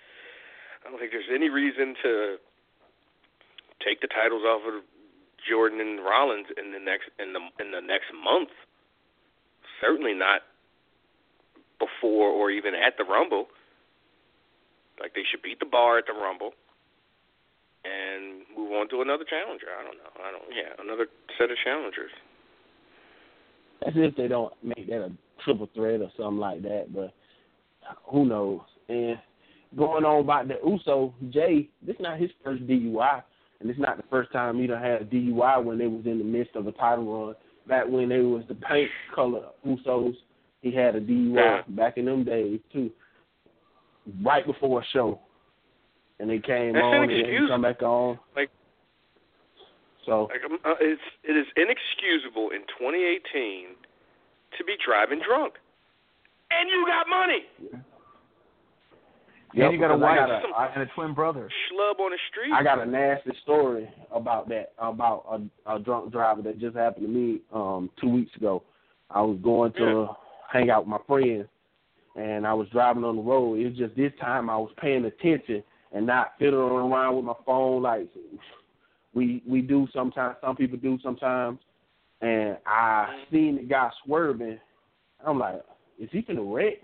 I 0.84 0.88
don't 0.88 0.96
think 0.96 1.12
there's 1.12 1.28
any 1.28 1.52
reason 1.52 1.92
to 2.00 2.36
take 3.84 4.00
the 4.00 4.08
titles 4.08 4.44
off 4.44 4.64
of 4.64 4.84
Jordan 5.44 5.80
and 5.80 6.00
Rollins 6.00 6.48
in 6.56 6.72
the 6.72 6.80
next 6.80 7.12
in 7.20 7.36
the 7.36 7.44
in 7.60 7.72
the 7.72 7.84
next 7.84 8.08
month. 8.12 8.52
Certainly 9.80 10.16
not 10.16 10.48
before 11.76 12.32
or 12.32 12.50
even 12.50 12.72
at 12.72 12.96
the 12.96 13.04
Rumble. 13.04 13.52
Like 15.00 15.12
they 15.12 15.24
should 15.28 15.42
beat 15.42 15.60
the 15.60 15.68
bar 15.68 15.98
at 15.98 16.06
the 16.08 16.16
Rumble 16.16 16.52
and 17.84 18.48
move 18.56 18.72
on 18.72 18.88
to 18.88 19.02
another 19.04 19.24
challenger. 19.28 19.68
I 19.72 19.84
don't 19.84 19.98
know. 20.00 20.12
I 20.20 20.32
don't. 20.32 20.48
Yeah, 20.48 20.72
another 20.80 21.08
set 21.36 21.50
of 21.50 21.56
challengers. 21.60 22.12
That's 23.84 23.96
if 23.96 24.16
they 24.16 24.28
don't 24.28 24.52
make 24.62 24.88
that 24.88 25.04
a 25.04 25.12
triple 25.44 25.68
threat 25.74 26.00
or 26.00 26.10
something 26.16 26.38
like 26.38 26.62
that. 26.62 26.86
But 26.94 27.12
who 28.10 28.24
knows? 28.24 28.60
And 28.88 29.18
going 29.76 30.04
on 30.04 30.20
about 30.20 30.48
the 30.48 30.54
Uso, 30.64 31.12
Jey, 31.30 31.68
this 31.86 31.96
not 32.00 32.18
his 32.18 32.30
first 32.42 32.66
DUI, 32.66 33.22
and 33.60 33.70
it's 33.70 33.78
not 33.78 33.96
the 33.96 34.04
first 34.10 34.32
time 34.32 34.58
he 34.58 34.66
done 34.66 34.82
had 34.82 35.02
a 35.02 35.04
DUI 35.04 35.62
when 35.62 35.78
they 35.78 35.86
was 35.86 36.06
in 36.06 36.18
the 36.18 36.24
midst 36.24 36.56
of 36.56 36.66
a 36.66 36.72
title 36.72 37.26
run. 37.26 37.34
Back 37.66 37.86
when 37.88 38.08
they 38.08 38.20
was 38.20 38.44
the 38.48 38.54
paint 38.54 38.90
color 39.14 39.46
Usos, 39.66 40.14
he 40.62 40.74
had 40.74 40.96
a 40.96 41.00
DUI 41.00 41.62
back 41.74 41.96
in 41.96 42.04
them 42.06 42.24
days 42.24 42.60
too. 42.72 42.90
Right 44.22 44.46
before 44.46 44.82
a 44.82 44.84
show, 44.92 45.18
and 46.20 46.28
they 46.28 46.38
came 46.38 46.74
That's 46.74 46.84
on 46.84 47.10
and 47.10 47.48
come 47.48 47.62
back 47.62 47.82
on. 47.82 48.18
Like- 48.36 48.50
So 50.06 50.28
Like 50.30 50.44
um, 50.44 50.58
uh, 50.64 50.74
it's 50.80 51.00
it 51.24 51.32
is 51.36 51.46
inexcusable 51.56 52.50
in 52.50 52.60
2018 52.78 53.76
to 54.58 54.64
be 54.64 54.74
driving 54.84 55.20
drunk, 55.26 55.54
and 56.50 56.68
you 56.68 56.84
got 56.86 57.08
money. 57.08 57.42
Yep, 59.54 59.66
and 59.66 59.72
you 59.74 59.78
got 59.78 59.92
a 59.92 59.96
because 59.96 60.02
I 60.02 60.16
wife 60.18 60.42
got 60.42 60.70
a- 60.70 60.72
and 60.80 60.82
a 60.82 60.92
twin 60.94 61.14
brother. 61.14 61.48
Schlub 61.70 62.00
on 62.00 62.10
the 62.10 62.18
street. 62.30 62.52
I 62.52 62.62
got 62.62 62.80
a 62.80 62.86
nasty 62.86 63.30
story 63.42 63.88
about 64.12 64.48
that 64.48 64.72
about 64.78 65.24
a, 65.66 65.74
a 65.76 65.78
drunk 65.78 66.10
driver 66.12 66.42
that 66.42 66.58
just 66.58 66.76
happened 66.76 67.06
to 67.06 67.12
me 67.12 67.40
um 67.52 67.90
two 68.00 68.08
weeks 68.08 68.34
ago. 68.36 68.62
I 69.10 69.20
was 69.22 69.38
going 69.42 69.72
to 69.74 70.08
Yeah. 70.08 70.14
hang 70.52 70.70
out 70.70 70.80
with 70.82 70.88
my 70.88 70.98
friends, 71.06 71.46
and 72.16 72.46
I 72.46 72.52
was 72.52 72.68
driving 72.70 73.04
on 73.04 73.16
the 73.16 73.22
road. 73.22 73.58
It 73.60 73.64
was 73.68 73.78
just 73.78 73.94
this 73.96 74.12
time 74.20 74.50
I 74.50 74.56
was 74.56 74.70
paying 74.80 75.04
attention 75.04 75.62
and 75.92 76.04
not 76.04 76.32
fiddling 76.38 76.72
around 76.92 77.14
with 77.16 77.24
my 77.24 77.34
phone 77.46 77.82
like 77.82 78.08
we 79.14 79.42
we 79.46 79.60
do 79.60 79.86
sometimes. 79.92 80.36
Some 80.42 80.56
people 80.56 80.78
do 80.78 80.98
sometimes. 81.02 81.58
And 82.20 82.56
I 82.66 83.24
seen 83.30 83.56
the 83.56 83.62
guy 83.62 83.90
swerving. 84.04 84.58
I'm 85.26 85.38
like, 85.38 85.62
is 85.98 86.08
he 86.12 86.22
finna 86.22 86.54
wreck? 86.54 86.78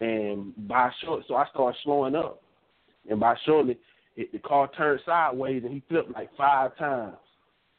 And 0.00 0.54
by 0.66 0.90
short, 1.02 1.24
so 1.28 1.36
I 1.36 1.46
started 1.50 1.78
slowing 1.84 2.14
up. 2.14 2.42
And 3.08 3.20
by 3.20 3.36
shortly, 3.44 3.78
it, 4.16 4.32
the 4.32 4.38
car 4.38 4.68
turned 4.76 5.00
sideways 5.04 5.62
and 5.64 5.72
he 5.72 5.82
flipped 5.88 6.12
like 6.12 6.30
five 6.36 6.76
times. 6.78 7.16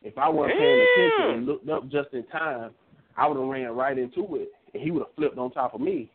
If 0.04 0.18
I 0.18 0.30
wasn't 0.30 0.60
paying 0.60 0.88
attention 0.96 1.38
and 1.38 1.46
looked 1.46 1.70
up 1.70 1.90
just 1.90 2.14
in 2.14 2.26
time, 2.28 2.72
I 3.18 3.28
would 3.28 3.38
have 3.38 3.48
ran 3.48 3.72
right 3.72 3.98
into 3.98 4.36
it, 4.36 4.50
and 4.74 4.82
he 4.82 4.90
would 4.90 5.02
have 5.02 5.16
flipped 5.16 5.38
on 5.38 5.52
top 5.52 5.76
of 5.76 5.82
me. 5.82 6.10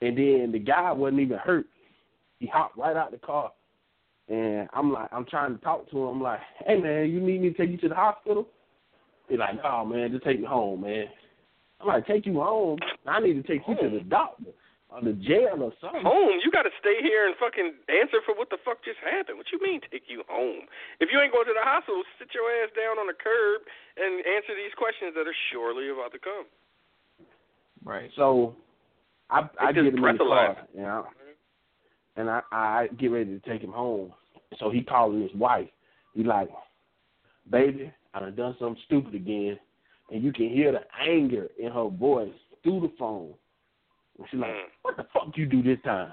And 0.00 0.16
then 0.16 0.50
the 0.52 0.58
guy 0.58 0.92
wasn't 0.92 1.20
even 1.20 1.38
hurt. 1.38 1.66
He 2.38 2.46
hopped 2.46 2.78
right 2.78 2.96
out 2.96 3.10
the 3.10 3.18
car, 3.18 3.52
and 4.28 4.68
I'm 4.72 4.92
like, 4.92 5.08
I'm 5.12 5.24
trying 5.26 5.56
to 5.56 5.64
talk 5.64 5.88
to 5.90 5.96
him. 5.98 6.08
I'm 6.16 6.22
like, 6.22 6.40
hey 6.66 6.76
man, 6.80 7.10
you 7.10 7.20
need 7.20 7.40
me 7.42 7.50
to 7.50 7.56
take 7.56 7.70
you 7.70 7.78
to 7.78 7.88
the 7.88 7.94
hospital? 7.94 8.48
He's 9.28 9.38
like, 9.38 9.58
oh 9.64 9.84
man, 9.84 10.10
just 10.12 10.24
take 10.24 10.40
me 10.40 10.46
home, 10.46 10.82
man. 10.82 11.06
I'm 11.80 11.88
like, 11.88 12.06
take 12.06 12.26
you 12.26 12.40
home? 12.40 12.78
I 13.06 13.20
need 13.20 13.34
to 13.34 13.42
take 13.42 13.62
you 13.68 13.76
to 13.76 13.90
the 13.90 14.00
doctor 14.04 14.50
or 14.88 15.02
the 15.02 15.12
jail 15.12 15.60
or 15.60 15.72
something. 15.82 16.02
Home, 16.06 16.38
you 16.42 16.50
got 16.50 16.62
to 16.62 16.70
stay 16.80 17.02
here 17.02 17.26
and 17.26 17.34
fucking 17.36 17.74
answer 17.90 18.22
for 18.24 18.34
what 18.38 18.48
the 18.50 18.56
fuck 18.64 18.80
just 18.86 18.98
happened. 19.02 19.36
What 19.36 19.50
you 19.52 19.58
mean 19.60 19.80
take 19.90 20.06
you 20.06 20.22
home? 20.30 20.70
If 21.00 21.10
you 21.12 21.18
ain't 21.20 21.34
going 21.34 21.44
to 21.46 21.54
the 21.58 21.66
hospital, 21.66 22.00
sit 22.18 22.30
your 22.32 22.46
ass 22.62 22.70
down 22.72 22.96
on 23.02 23.06
the 23.10 23.18
curb 23.18 23.66
and 23.98 24.22
answer 24.24 24.54
these 24.54 24.72
questions 24.78 25.12
that 25.18 25.26
are 25.26 25.38
surely 25.52 25.90
about 25.90 26.14
to 26.14 26.20
come. 26.22 26.46
Right. 27.84 28.10
So 28.16 28.54
I 29.28 29.46
I 29.60 29.74
Take 29.74 29.84
get 29.84 29.90
this 29.90 29.94
him 29.98 30.04
in 30.06 30.16
the 30.16 30.24
car, 30.24 30.54
breathalyzer. 30.54 30.64
you 30.74 30.82
know, 30.86 31.06
and 32.16 32.30
I 32.30 32.42
I 32.52 32.88
get 32.98 33.10
ready 33.10 33.38
to 33.38 33.50
take 33.50 33.62
him 33.62 33.72
home. 33.72 34.12
So 34.58 34.70
he 34.70 34.82
calling 34.82 35.22
his 35.22 35.34
wife. 35.34 35.68
He 36.14 36.22
like, 36.22 36.48
baby, 37.50 37.92
I 38.14 38.20
done 38.20 38.34
done 38.34 38.56
something 38.58 38.82
stupid 38.86 39.14
again, 39.14 39.58
and 40.10 40.22
you 40.22 40.32
can 40.32 40.48
hear 40.48 40.72
the 40.72 40.80
anger 41.00 41.48
in 41.58 41.70
her 41.70 41.88
voice 41.88 42.32
through 42.62 42.80
the 42.80 42.92
phone. 42.98 43.34
And 44.18 44.26
she's 44.30 44.40
like, 44.40 44.50
what 44.82 44.96
the 44.96 45.06
fuck 45.12 45.36
you 45.36 45.46
do 45.46 45.62
this 45.62 45.78
time? 45.84 46.12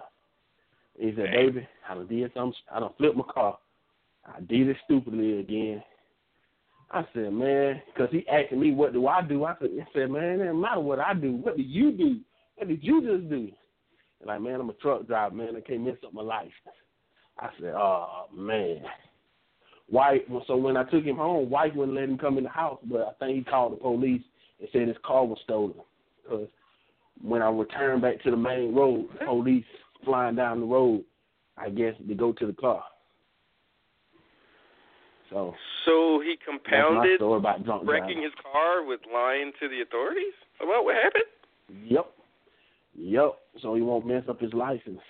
And 1.00 1.10
he 1.10 1.16
said, 1.16 1.32
baby, 1.32 1.68
I 1.90 1.96
done 1.96 2.08
did 2.08 2.32
something. 2.34 2.54
I 2.72 2.80
done 2.80 2.92
flipped 2.98 3.16
my 3.16 3.24
car. 3.34 3.58
I 4.26 4.40
did 4.42 4.68
it 4.68 4.78
stupidly 4.86 5.40
again. 5.40 5.84
I 6.92 7.06
said, 7.14 7.34
man, 7.34 7.82
because 7.88 8.10
he 8.12 8.28
asking 8.28 8.60
me 8.60 8.72
what 8.72 8.94
do 8.94 9.08
I 9.08 9.22
do. 9.22 9.46
I 9.46 9.56
said, 9.60 9.70
I 9.82 9.86
said, 9.94 10.12
man, 10.12 10.24
it 10.24 10.38
doesn't 10.38 10.62
matter 10.62 10.80
what 10.80 11.00
I 11.00 11.14
do. 11.14 11.34
What 11.38 11.58
do 11.58 11.64
you 11.64 11.92
do? 11.92 12.20
What 12.56 12.68
did 12.68 12.84
you 12.84 13.02
just 13.02 13.30
do? 13.30 13.50
Like, 14.26 14.42
man, 14.42 14.60
I'm 14.60 14.70
a 14.70 14.74
truck 14.74 15.08
driver, 15.08 15.36
man. 15.36 15.56
I 15.56 15.62
can't 15.62 15.82
mess 15.82 15.98
up 16.06 16.14
my 16.14 16.22
life. 16.22 16.52
I 17.40 17.50
said, 17.60 17.74
oh 17.76 18.26
man. 18.36 18.82
White. 19.90 20.26
So 20.48 20.56
when 20.56 20.78
I 20.78 20.84
took 20.84 21.04
him 21.04 21.18
home, 21.18 21.50
White 21.50 21.76
wouldn't 21.76 21.96
let 21.96 22.06
him 22.06 22.18
come 22.18 22.38
in 22.38 22.46
the 22.46 22.50
house, 22.50 22.80
but 22.86 23.02
I 23.02 23.12
think 23.20 23.38
he 23.38 23.44
called 23.44 23.74
the 23.74 23.78
police 23.78 24.22
and 24.60 24.70
said 24.72 24.88
his 24.88 24.98
car 25.06 25.26
was 25.26 25.40
stolen. 25.44 25.76
Because 26.24 26.48
when 27.22 27.42
I 27.42 27.50
returned 27.50 28.02
back 28.02 28.22
to 28.24 28.32
the 28.32 28.38
main 28.38 28.74
road, 28.74 29.08
police 29.26 29.66
flying 30.06 30.36
down 30.36 30.62
the 30.62 30.66
road, 30.66 31.04
I 31.58 31.70
guess 31.70 31.94
to 32.08 32.16
go 32.16 32.32
to 32.34 32.48
the 32.48 32.54
car. 32.54 32.84
So 35.30 35.54
So 35.86 36.22
he 36.22 36.38
compounded 36.46 37.20
wrecking 37.22 37.66
driving. 37.66 38.22
his 38.22 38.32
car 38.52 38.86
with 38.86 39.02
lying 39.12 39.52
to 39.60 39.68
the 39.68 39.82
authorities 39.82 40.34
about 40.62 40.86
what 40.86 40.96
happened. 40.96 41.24
Yep. 41.84 42.12
Yep. 42.98 43.32
So 43.62 43.76
he 43.76 43.82
won't 43.82 44.06
mess 44.06 44.24
up 44.30 44.40
his 44.40 44.54
license. 44.54 45.02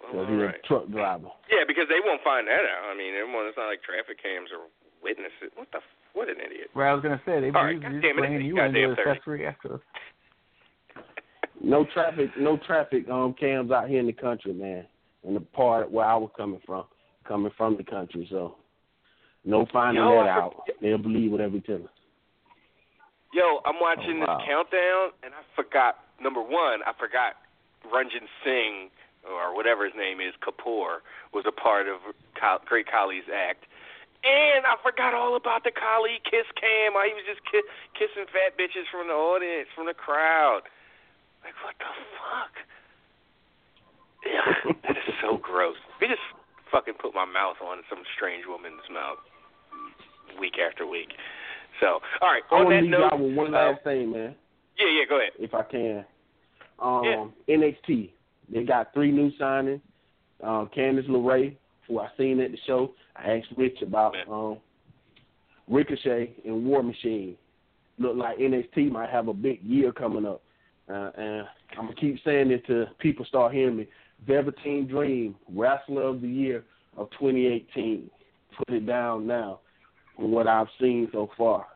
Because 0.00 0.26
he's 0.28 0.40
Alright. 0.40 0.54
a 0.62 0.66
truck 0.66 0.88
driver. 0.88 1.28
Yeah, 1.50 1.64
because 1.68 1.84
they 1.88 2.00
won't 2.04 2.22
find 2.24 2.46
that 2.48 2.64
out. 2.64 2.90
I 2.90 2.96
mean, 2.96 3.14
everyone. 3.14 3.46
It's 3.46 3.56
not 3.58 3.68
like 3.68 3.82
traffic 3.82 4.22
cams 4.22 4.48
or 4.54 4.66
witnesses. 5.02 5.52
What 5.54 5.68
the? 5.72 5.80
What 6.14 6.28
an 6.28 6.36
idiot. 6.44 6.70
Well, 6.74 6.88
I 6.88 6.94
was 6.94 7.02
gonna 7.02 7.20
say 7.26 7.40
they 7.40 7.48
All 7.52 7.64
right, 7.68 7.74
use 7.74 7.82
goddamn 7.82 8.00
just 8.00 8.10
it, 8.10 8.16
bringing 8.16 8.40
it's 8.40 8.46
you 8.46 8.56
goddamn 8.56 8.90
into 8.90 8.96
thirty. 8.96 9.10
accessory 9.10 9.46
after. 9.46 9.80
No 11.60 11.84
traffic 11.92 12.30
no 12.38 12.56
traffic 12.66 13.08
um 13.10 13.34
cams 13.38 13.70
out 13.70 13.88
here 13.88 14.00
in 14.00 14.06
the 14.06 14.12
country, 14.12 14.52
man. 14.54 14.86
In 15.24 15.34
the 15.34 15.40
part 15.40 15.90
where 15.90 16.06
I 16.06 16.16
was 16.16 16.30
coming 16.36 16.60
from. 16.64 16.84
Coming 17.26 17.52
from 17.58 17.76
the 17.76 17.84
country, 17.84 18.26
so 18.30 18.56
no 19.44 19.66
finding 19.72 20.02
Yo, 20.02 20.10
that 20.24 20.30
I 20.30 20.40
out. 20.40 20.54
They'll 20.80 20.96
believe 20.96 21.30
whatever 21.30 21.56
you 21.56 21.60
tell 21.60 21.78
them. 21.78 21.88
Yo, 23.34 23.60
I'm 23.66 23.76
watching 23.80 24.22
Oh, 24.22 24.26
wow. 24.26 24.38
this 24.38 24.46
countdown, 24.48 25.10
and 25.22 25.34
I 25.34 25.42
forgot. 25.54 25.98
Number 26.20 26.42
one, 26.42 26.82
I 26.86 26.92
forgot 26.98 27.38
Ranjin 27.86 28.26
Singh 28.44 28.90
or 29.26 29.54
whatever 29.54 29.84
his 29.84 29.94
name 29.96 30.20
is, 30.20 30.34
Kapoor, 30.40 31.04
was 31.32 31.44
a 31.46 31.52
part 31.52 31.86
of 31.86 31.98
Great 32.66 32.86
Khali's 32.86 33.28
act. 33.32 33.64
And 34.24 34.66
I 34.66 34.74
forgot 34.82 35.14
all 35.14 35.36
about 35.36 35.62
the 35.62 35.70
Khali 35.70 36.18
kiss 36.26 36.46
cam. 36.58 36.98
He 37.06 37.14
was 37.14 37.22
just 37.22 37.38
ki- 37.46 37.62
kissing 37.94 38.26
fat 38.26 38.58
bitches 38.58 38.90
from 38.90 39.06
the 39.06 39.14
audience, 39.14 39.68
from 39.76 39.86
the 39.86 39.94
crowd. 39.94 40.66
Like, 41.46 41.54
what 41.62 41.78
the 41.78 41.86
fuck? 42.18 42.54
Yeah, 44.26 44.74
that 44.82 44.96
is 44.98 45.14
so 45.22 45.38
gross. 45.38 45.76
He 46.00 46.06
just 46.10 46.24
fucking 46.72 46.94
put 47.00 47.14
my 47.14 47.24
mouth 47.24 47.62
on 47.62 47.86
some 47.88 48.02
strange 48.16 48.42
woman's 48.46 48.82
mouth 48.90 49.22
week 50.40 50.58
after 50.58 50.84
week. 50.86 51.14
So, 51.80 52.02
all 52.20 52.28
right. 52.28 52.42
I 52.50 52.54
On 52.58 52.64
want 52.66 52.70
to 52.70 52.74
that 52.74 52.82
leave 52.82 52.90
note, 52.90 53.08
y'all 53.14 53.22
with 53.22 53.36
one 53.36 53.54
uh, 53.54 53.58
last 53.70 53.84
thing, 53.84 54.10
man. 54.10 54.34
Yeah, 54.78 54.86
yeah, 54.86 55.04
go 55.08 55.18
ahead. 55.18 55.32
if 55.38 55.54
I 55.54 55.62
can. 55.62 56.04
Um, 56.78 57.32
NXT, 57.48 58.10
they 58.52 58.64
got 58.64 58.92
three 58.94 59.10
new 59.10 59.30
signings. 59.40 59.80
Um, 60.42 60.70
Candice 60.76 61.08
LeRae, 61.08 61.56
who 61.86 61.98
I 61.98 62.08
seen 62.16 62.38
at 62.40 62.52
the 62.52 62.58
show, 62.66 62.92
I 63.16 63.38
asked 63.38 63.48
Rich 63.56 63.82
about 63.82 64.14
um, 64.30 64.58
Ricochet 65.68 66.34
and 66.44 66.64
War 66.64 66.82
Machine. 66.82 67.36
Look 67.98 68.16
like 68.16 68.38
NXT 68.38 68.90
might 68.92 69.10
have 69.10 69.26
a 69.28 69.34
big 69.34 69.62
year 69.62 69.92
coming 69.92 70.24
up. 70.24 70.42
Uh, 70.88 71.10
and 71.16 71.46
I'm 71.76 71.86
gonna 71.86 71.94
keep 71.96 72.18
saying 72.24 72.50
it 72.50 72.64
till 72.66 72.86
people 73.00 73.24
start 73.24 73.52
hearing 73.52 73.76
me. 73.76 73.88
Velveteen 74.26 74.86
Dream, 74.86 75.34
Wrestler 75.52 76.02
of 76.02 76.20
the 76.20 76.28
Year 76.28 76.64
of 76.96 77.10
2018. 77.10 78.10
Put 78.56 78.74
it 78.74 78.86
down 78.86 79.26
now 79.26 79.60
from 80.16 80.30
what 80.30 80.46
I've 80.46 80.68
seen 80.80 81.08
so 81.12 81.30
far. 81.36 81.66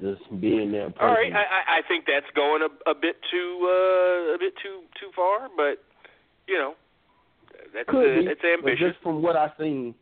Just 0.00 0.22
being 0.40 0.70
there. 0.70 0.94
All 1.00 1.08
right. 1.08 1.32
I, 1.32 1.78
I 1.78 1.88
think 1.88 2.04
that's 2.06 2.30
going 2.36 2.62
a, 2.62 2.70
a 2.88 2.94
bit 2.94 3.16
too 3.30 3.50
uh, 3.66 4.34
a 4.34 4.38
bit 4.38 4.54
too 4.62 4.86
too 5.00 5.10
far, 5.14 5.48
but 5.56 5.82
you 6.46 6.54
know, 6.54 6.74
that's 7.74 7.88
Could 7.88 8.06
uh, 8.06 8.22
be, 8.22 8.26
it's 8.30 8.40
but 8.40 8.70
ambitious. 8.70 8.94
just 8.94 9.02
from 9.02 9.22
what 9.22 9.34
I 9.34 9.50
seen, 9.58 9.94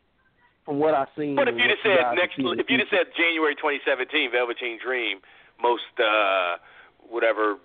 from 0.65 0.77
what 0.77 0.93
I 0.93 1.05
seen. 1.17 1.35
But 1.35 1.47
if 1.47 1.55
you'd 1.57 1.73
have 1.73 1.81
said 1.81 2.13
next, 2.13 2.37
see 2.37 2.45
in 2.45 2.57
the 2.57 2.61
if 2.61 2.69
you'd 2.69 2.79
have 2.79 2.93
said 2.93 3.09
January 3.17 3.55
2017, 3.57 4.29
Velveteen 4.31 4.77
Dream, 4.77 5.17
most 5.57 5.89
uh, 5.97 6.61
whatever, 7.09 7.57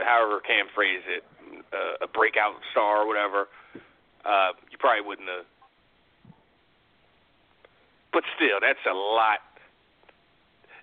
however 0.00 0.40
Cam 0.40 0.66
phrase 0.74 1.04
it, 1.06 1.24
uh, 1.76 2.04
a 2.04 2.08
breakout 2.08 2.56
star 2.72 3.04
or 3.04 3.06
whatever, 3.06 3.52
uh, 4.24 4.56
you 4.72 4.78
probably 4.78 5.04
wouldn't 5.06 5.28
have. 5.28 5.44
But 8.12 8.24
still, 8.34 8.64
that's 8.64 8.80
a 8.88 8.96
lot. 8.96 9.44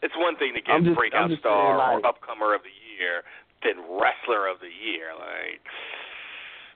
It's 0.03 0.15
one 0.19 0.35
thing 0.35 0.53
to 0.53 0.61
get 0.61 0.83
just- 0.83 0.99
breakout 0.99 1.31
star 1.39 1.63
saying, 1.63 1.77
like- 1.79 2.03
or 2.03 2.11
upcomer 2.11 2.51
of 2.53 2.61
the 2.63 2.75
year 2.99 3.23
than 3.63 3.79
wrestler 3.95 4.45
of 4.51 4.59
the 4.59 4.69
year. 4.69 5.15
Like 5.15 5.63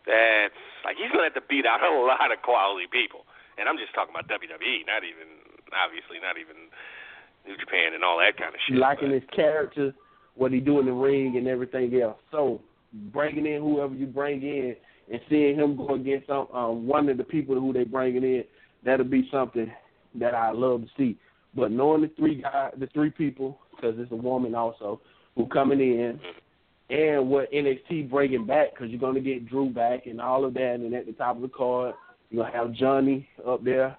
that's 0.08 0.56
like 0.86 0.96
he's 0.96 1.12
gonna 1.12 1.28
have 1.28 1.36
to 1.36 1.44
beat 1.52 1.66
out 1.68 1.84
a 1.84 1.92
lot 1.92 2.32
of 2.32 2.42
quality 2.42 2.88
people. 2.88 3.28
And 3.60 3.68
I'm 3.68 3.78
just 3.78 3.94
talking 3.94 4.16
about 4.16 4.28
WWE, 4.32 4.88
not 4.88 5.04
even 5.04 5.28
obviously 5.76 6.20
not 6.24 6.38
even 6.40 6.72
New 7.46 7.58
Japan 7.58 7.94
and 7.94 8.04
all 8.04 8.18
that 8.20 8.38
kind 8.38 8.56
of 8.56 8.62
shit. 8.62 8.78
liking 8.78 9.12
his 9.12 9.24
character, 9.36 9.94
what 10.36 10.52
he 10.52 10.60
do 10.60 10.80
in 10.80 10.86
the 10.86 10.94
ring, 10.94 11.36
and 11.36 11.48
everything 11.48 11.94
else. 12.00 12.18
So 12.32 12.62
bringing 13.12 13.46
in 13.46 13.62
whoever 13.62 13.94
you 13.94 14.06
bring 14.06 14.42
in 14.42 14.76
and 15.12 15.22
seeing 15.30 15.56
him 15.56 15.76
go 15.76 15.96
against 15.96 16.28
some 16.28 16.48
um, 16.54 16.88
one 16.88 17.10
of 17.10 17.18
the 17.18 17.24
people 17.24 17.60
who 17.60 17.74
they 17.74 17.84
bringing 17.84 18.24
in, 18.24 18.44
that'll 18.84 19.06
be 19.06 19.28
something 19.32 19.72
that 20.16 20.34
I 20.34 20.52
love 20.52 20.82
to 20.84 20.90
see. 20.98 21.18
But 21.58 21.72
knowing 21.72 22.03
the 22.03 22.11
three 22.16 22.40
guys, 22.40 22.72
the 22.77 22.86
three 22.94 23.10
people, 23.10 23.58
because 23.76 23.95
it's 23.98 24.11
a 24.11 24.16
woman 24.16 24.53
also 24.53 25.02
who 25.36 25.48
coming 25.48 25.80
in, 25.80 26.19
and 26.92 27.30
what 27.30 27.52
NXT 27.52 28.11
bringing 28.11 28.45
back, 28.45 28.74
because 28.74 28.92
you're 28.92 29.00
gonna 29.00 29.19
get 29.19 29.50
Drew 29.50 29.72
back 29.72 30.06
and 30.06 30.22
all 30.22 30.45
of 30.45 30.53
that, 30.53 30.76
and 30.76 30.94
at 30.94 31.08
the 31.08 31.14
top 31.14 31.36
of 31.36 31.42
the 31.42 31.48
card, 31.50 31.95
you're 32.30 32.45
gonna 32.45 32.56
have 32.56 32.74
Johnny 32.74 33.27
up 33.45 33.64
there, 33.64 33.98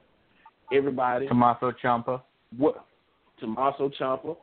everybody. 0.73 1.27
Tommaso 1.27 1.73
Ciampa. 1.83 2.23
What 2.57 2.87
Tommaso 3.41 3.91
Ciampa. 4.01 4.37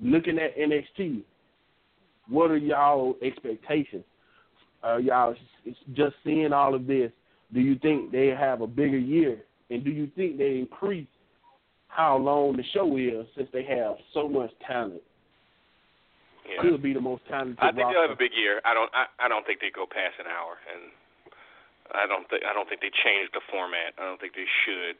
Looking 0.00 0.38
at 0.38 0.56
NXT, 0.56 1.22
what 2.28 2.52
are 2.52 2.56
y'all 2.56 3.16
expectations? 3.22 4.04
Are 4.84 5.00
y'all 5.00 5.34
just 5.94 6.14
seeing 6.24 6.52
all 6.52 6.76
of 6.76 6.86
this? 6.86 7.10
Do 7.52 7.60
you 7.60 7.74
think 7.82 8.12
they 8.12 8.28
have 8.28 8.60
a 8.60 8.68
bigger 8.68 8.98
year, 8.98 9.42
and 9.68 9.84
do 9.84 9.90
you 9.90 10.08
think 10.14 10.38
they 10.38 10.58
increase 10.58 11.08
how 11.90 12.16
long 12.16 12.56
the 12.56 12.64
show 12.72 12.96
is 12.96 13.26
since 13.36 13.48
they 13.52 13.64
have 13.64 13.96
so 14.14 14.28
much 14.28 14.50
talent? 14.66 15.02
Yeah. 16.46 16.62
Could 16.62 16.82
be 16.82 16.94
the 16.94 17.02
most 17.02 17.22
talented. 17.28 17.58
I 17.60 17.70
think 17.70 17.90
they'll 17.90 18.02
have 18.06 18.14
a 18.14 18.18
big 18.18 18.32
year. 18.34 18.62
I 18.64 18.74
don't. 18.74 18.90
I, 18.94 19.06
I 19.22 19.28
don't 19.28 19.44
think 19.46 19.60
they 19.60 19.70
go 19.70 19.86
past 19.86 20.18
an 20.18 20.26
hour, 20.26 20.58
and 20.72 20.90
I 21.94 22.06
don't 22.06 22.26
think. 22.30 22.42
I 22.42 22.54
don't 22.54 22.66
think 22.66 22.80
they 22.80 22.90
change 22.90 23.30
the 23.34 23.42
format. 23.50 23.94
I 23.98 24.06
don't 24.06 24.18
think 24.18 24.34
they 24.34 24.48
should. 24.66 24.96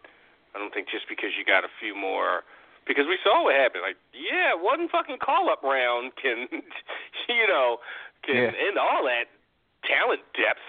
I 0.55 0.59
don't 0.59 0.71
think 0.75 0.91
just 0.91 1.07
because 1.09 1.31
you 1.39 1.47
got 1.47 1.63
a 1.63 1.73
few 1.79 1.95
more, 1.95 2.43
because 2.87 3.07
we 3.07 3.19
saw 3.23 3.47
what 3.47 3.55
happened. 3.55 3.87
Like, 3.87 3.99
yeah, 4.11 4.55
one 4.55 4.91
fucking 4.91 5.23
call 5.23 5.47
up 5.51 5.63
round 5.63 6.13
can, 6.19 6.47
you 7.31 7.47
know, 7.47 7.79
can 8.27 8.51
Yeah. 8.51 8.67
end 8.67 8.75
all 8.79 9.07
that 9.07 9.31
talent 9.87 10.23
depth. 10.35 10.63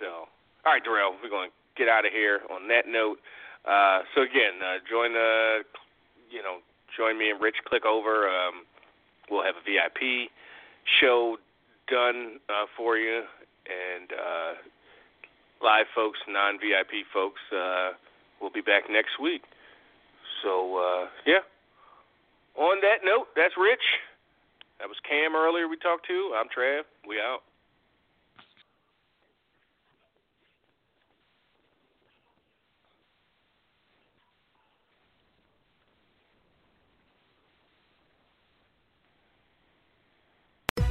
So, 0.00 0.28
all 0.64 0.72
right, 0.72 0.84
Darrell, 0.84 1.16
we're 1.22 1.32
going 1.32 1.48
to 1.48 1.56
get 1.76 1.88
out 1.88 2.04
of 2.04 2.12
here 2.12 2.40
on 2.52 2.68
that 2.68 2.84
note. 2.86 3.18
Uh, 3.66 4.00
so 4.14 4.22
again, 4.22 4.62
uh, 4.62 4.78
join 4.88 5.12
the, 5.12 5.62
you 6.30 6.42
know, 6.42 6.58
join 6.96 7.18
me 7.18 7.30
and 7.30 7.40
Rich. 7.40 7.56
Click 7.66 7.84
over. 7.84 8.28
Um, 8.28 8.64
we'll 9.30 9.44
have 9.44 9.56
a 9.56 9.64
VIP 9.64 10.30
show 11.00 11.36
done 11.88 12.38
uh, 12.48 12.66
for 12.76 12.96
you, 12.96 13.22
and 13.66 14.10
uh, 14.12 14.54
live 15.62 15.86
folks, 15.94 16.18
non 16.28 16.58
VIP 16.58 17.06
folks, 17.12 17.40
uh, 17.52 17.90
will 18.40 18.50
be 18.50 18.60
back 18.60 18.84
next 18.90 19.20
week. 19.20 19.42
So 20.42 20.78
uh, 20.78 21.08
yeah. 21.26 21.40
On 22.56 22.80
that 22.80 23.04
note, 23.04 23.28
that's 23.36 23.52
Rich. 23.60 23.84
That 24.78 24.88
was 24.88 24.96
Cam 25.08 25.36
earlier 25.36 25.68
we 25.68 25.76
talked 25.76 26.06
to. 26.06 26.32
I'm 26.36 26.46
Trav. 26.48 26.82
We 27.06 27.20
out. 27.20 27.42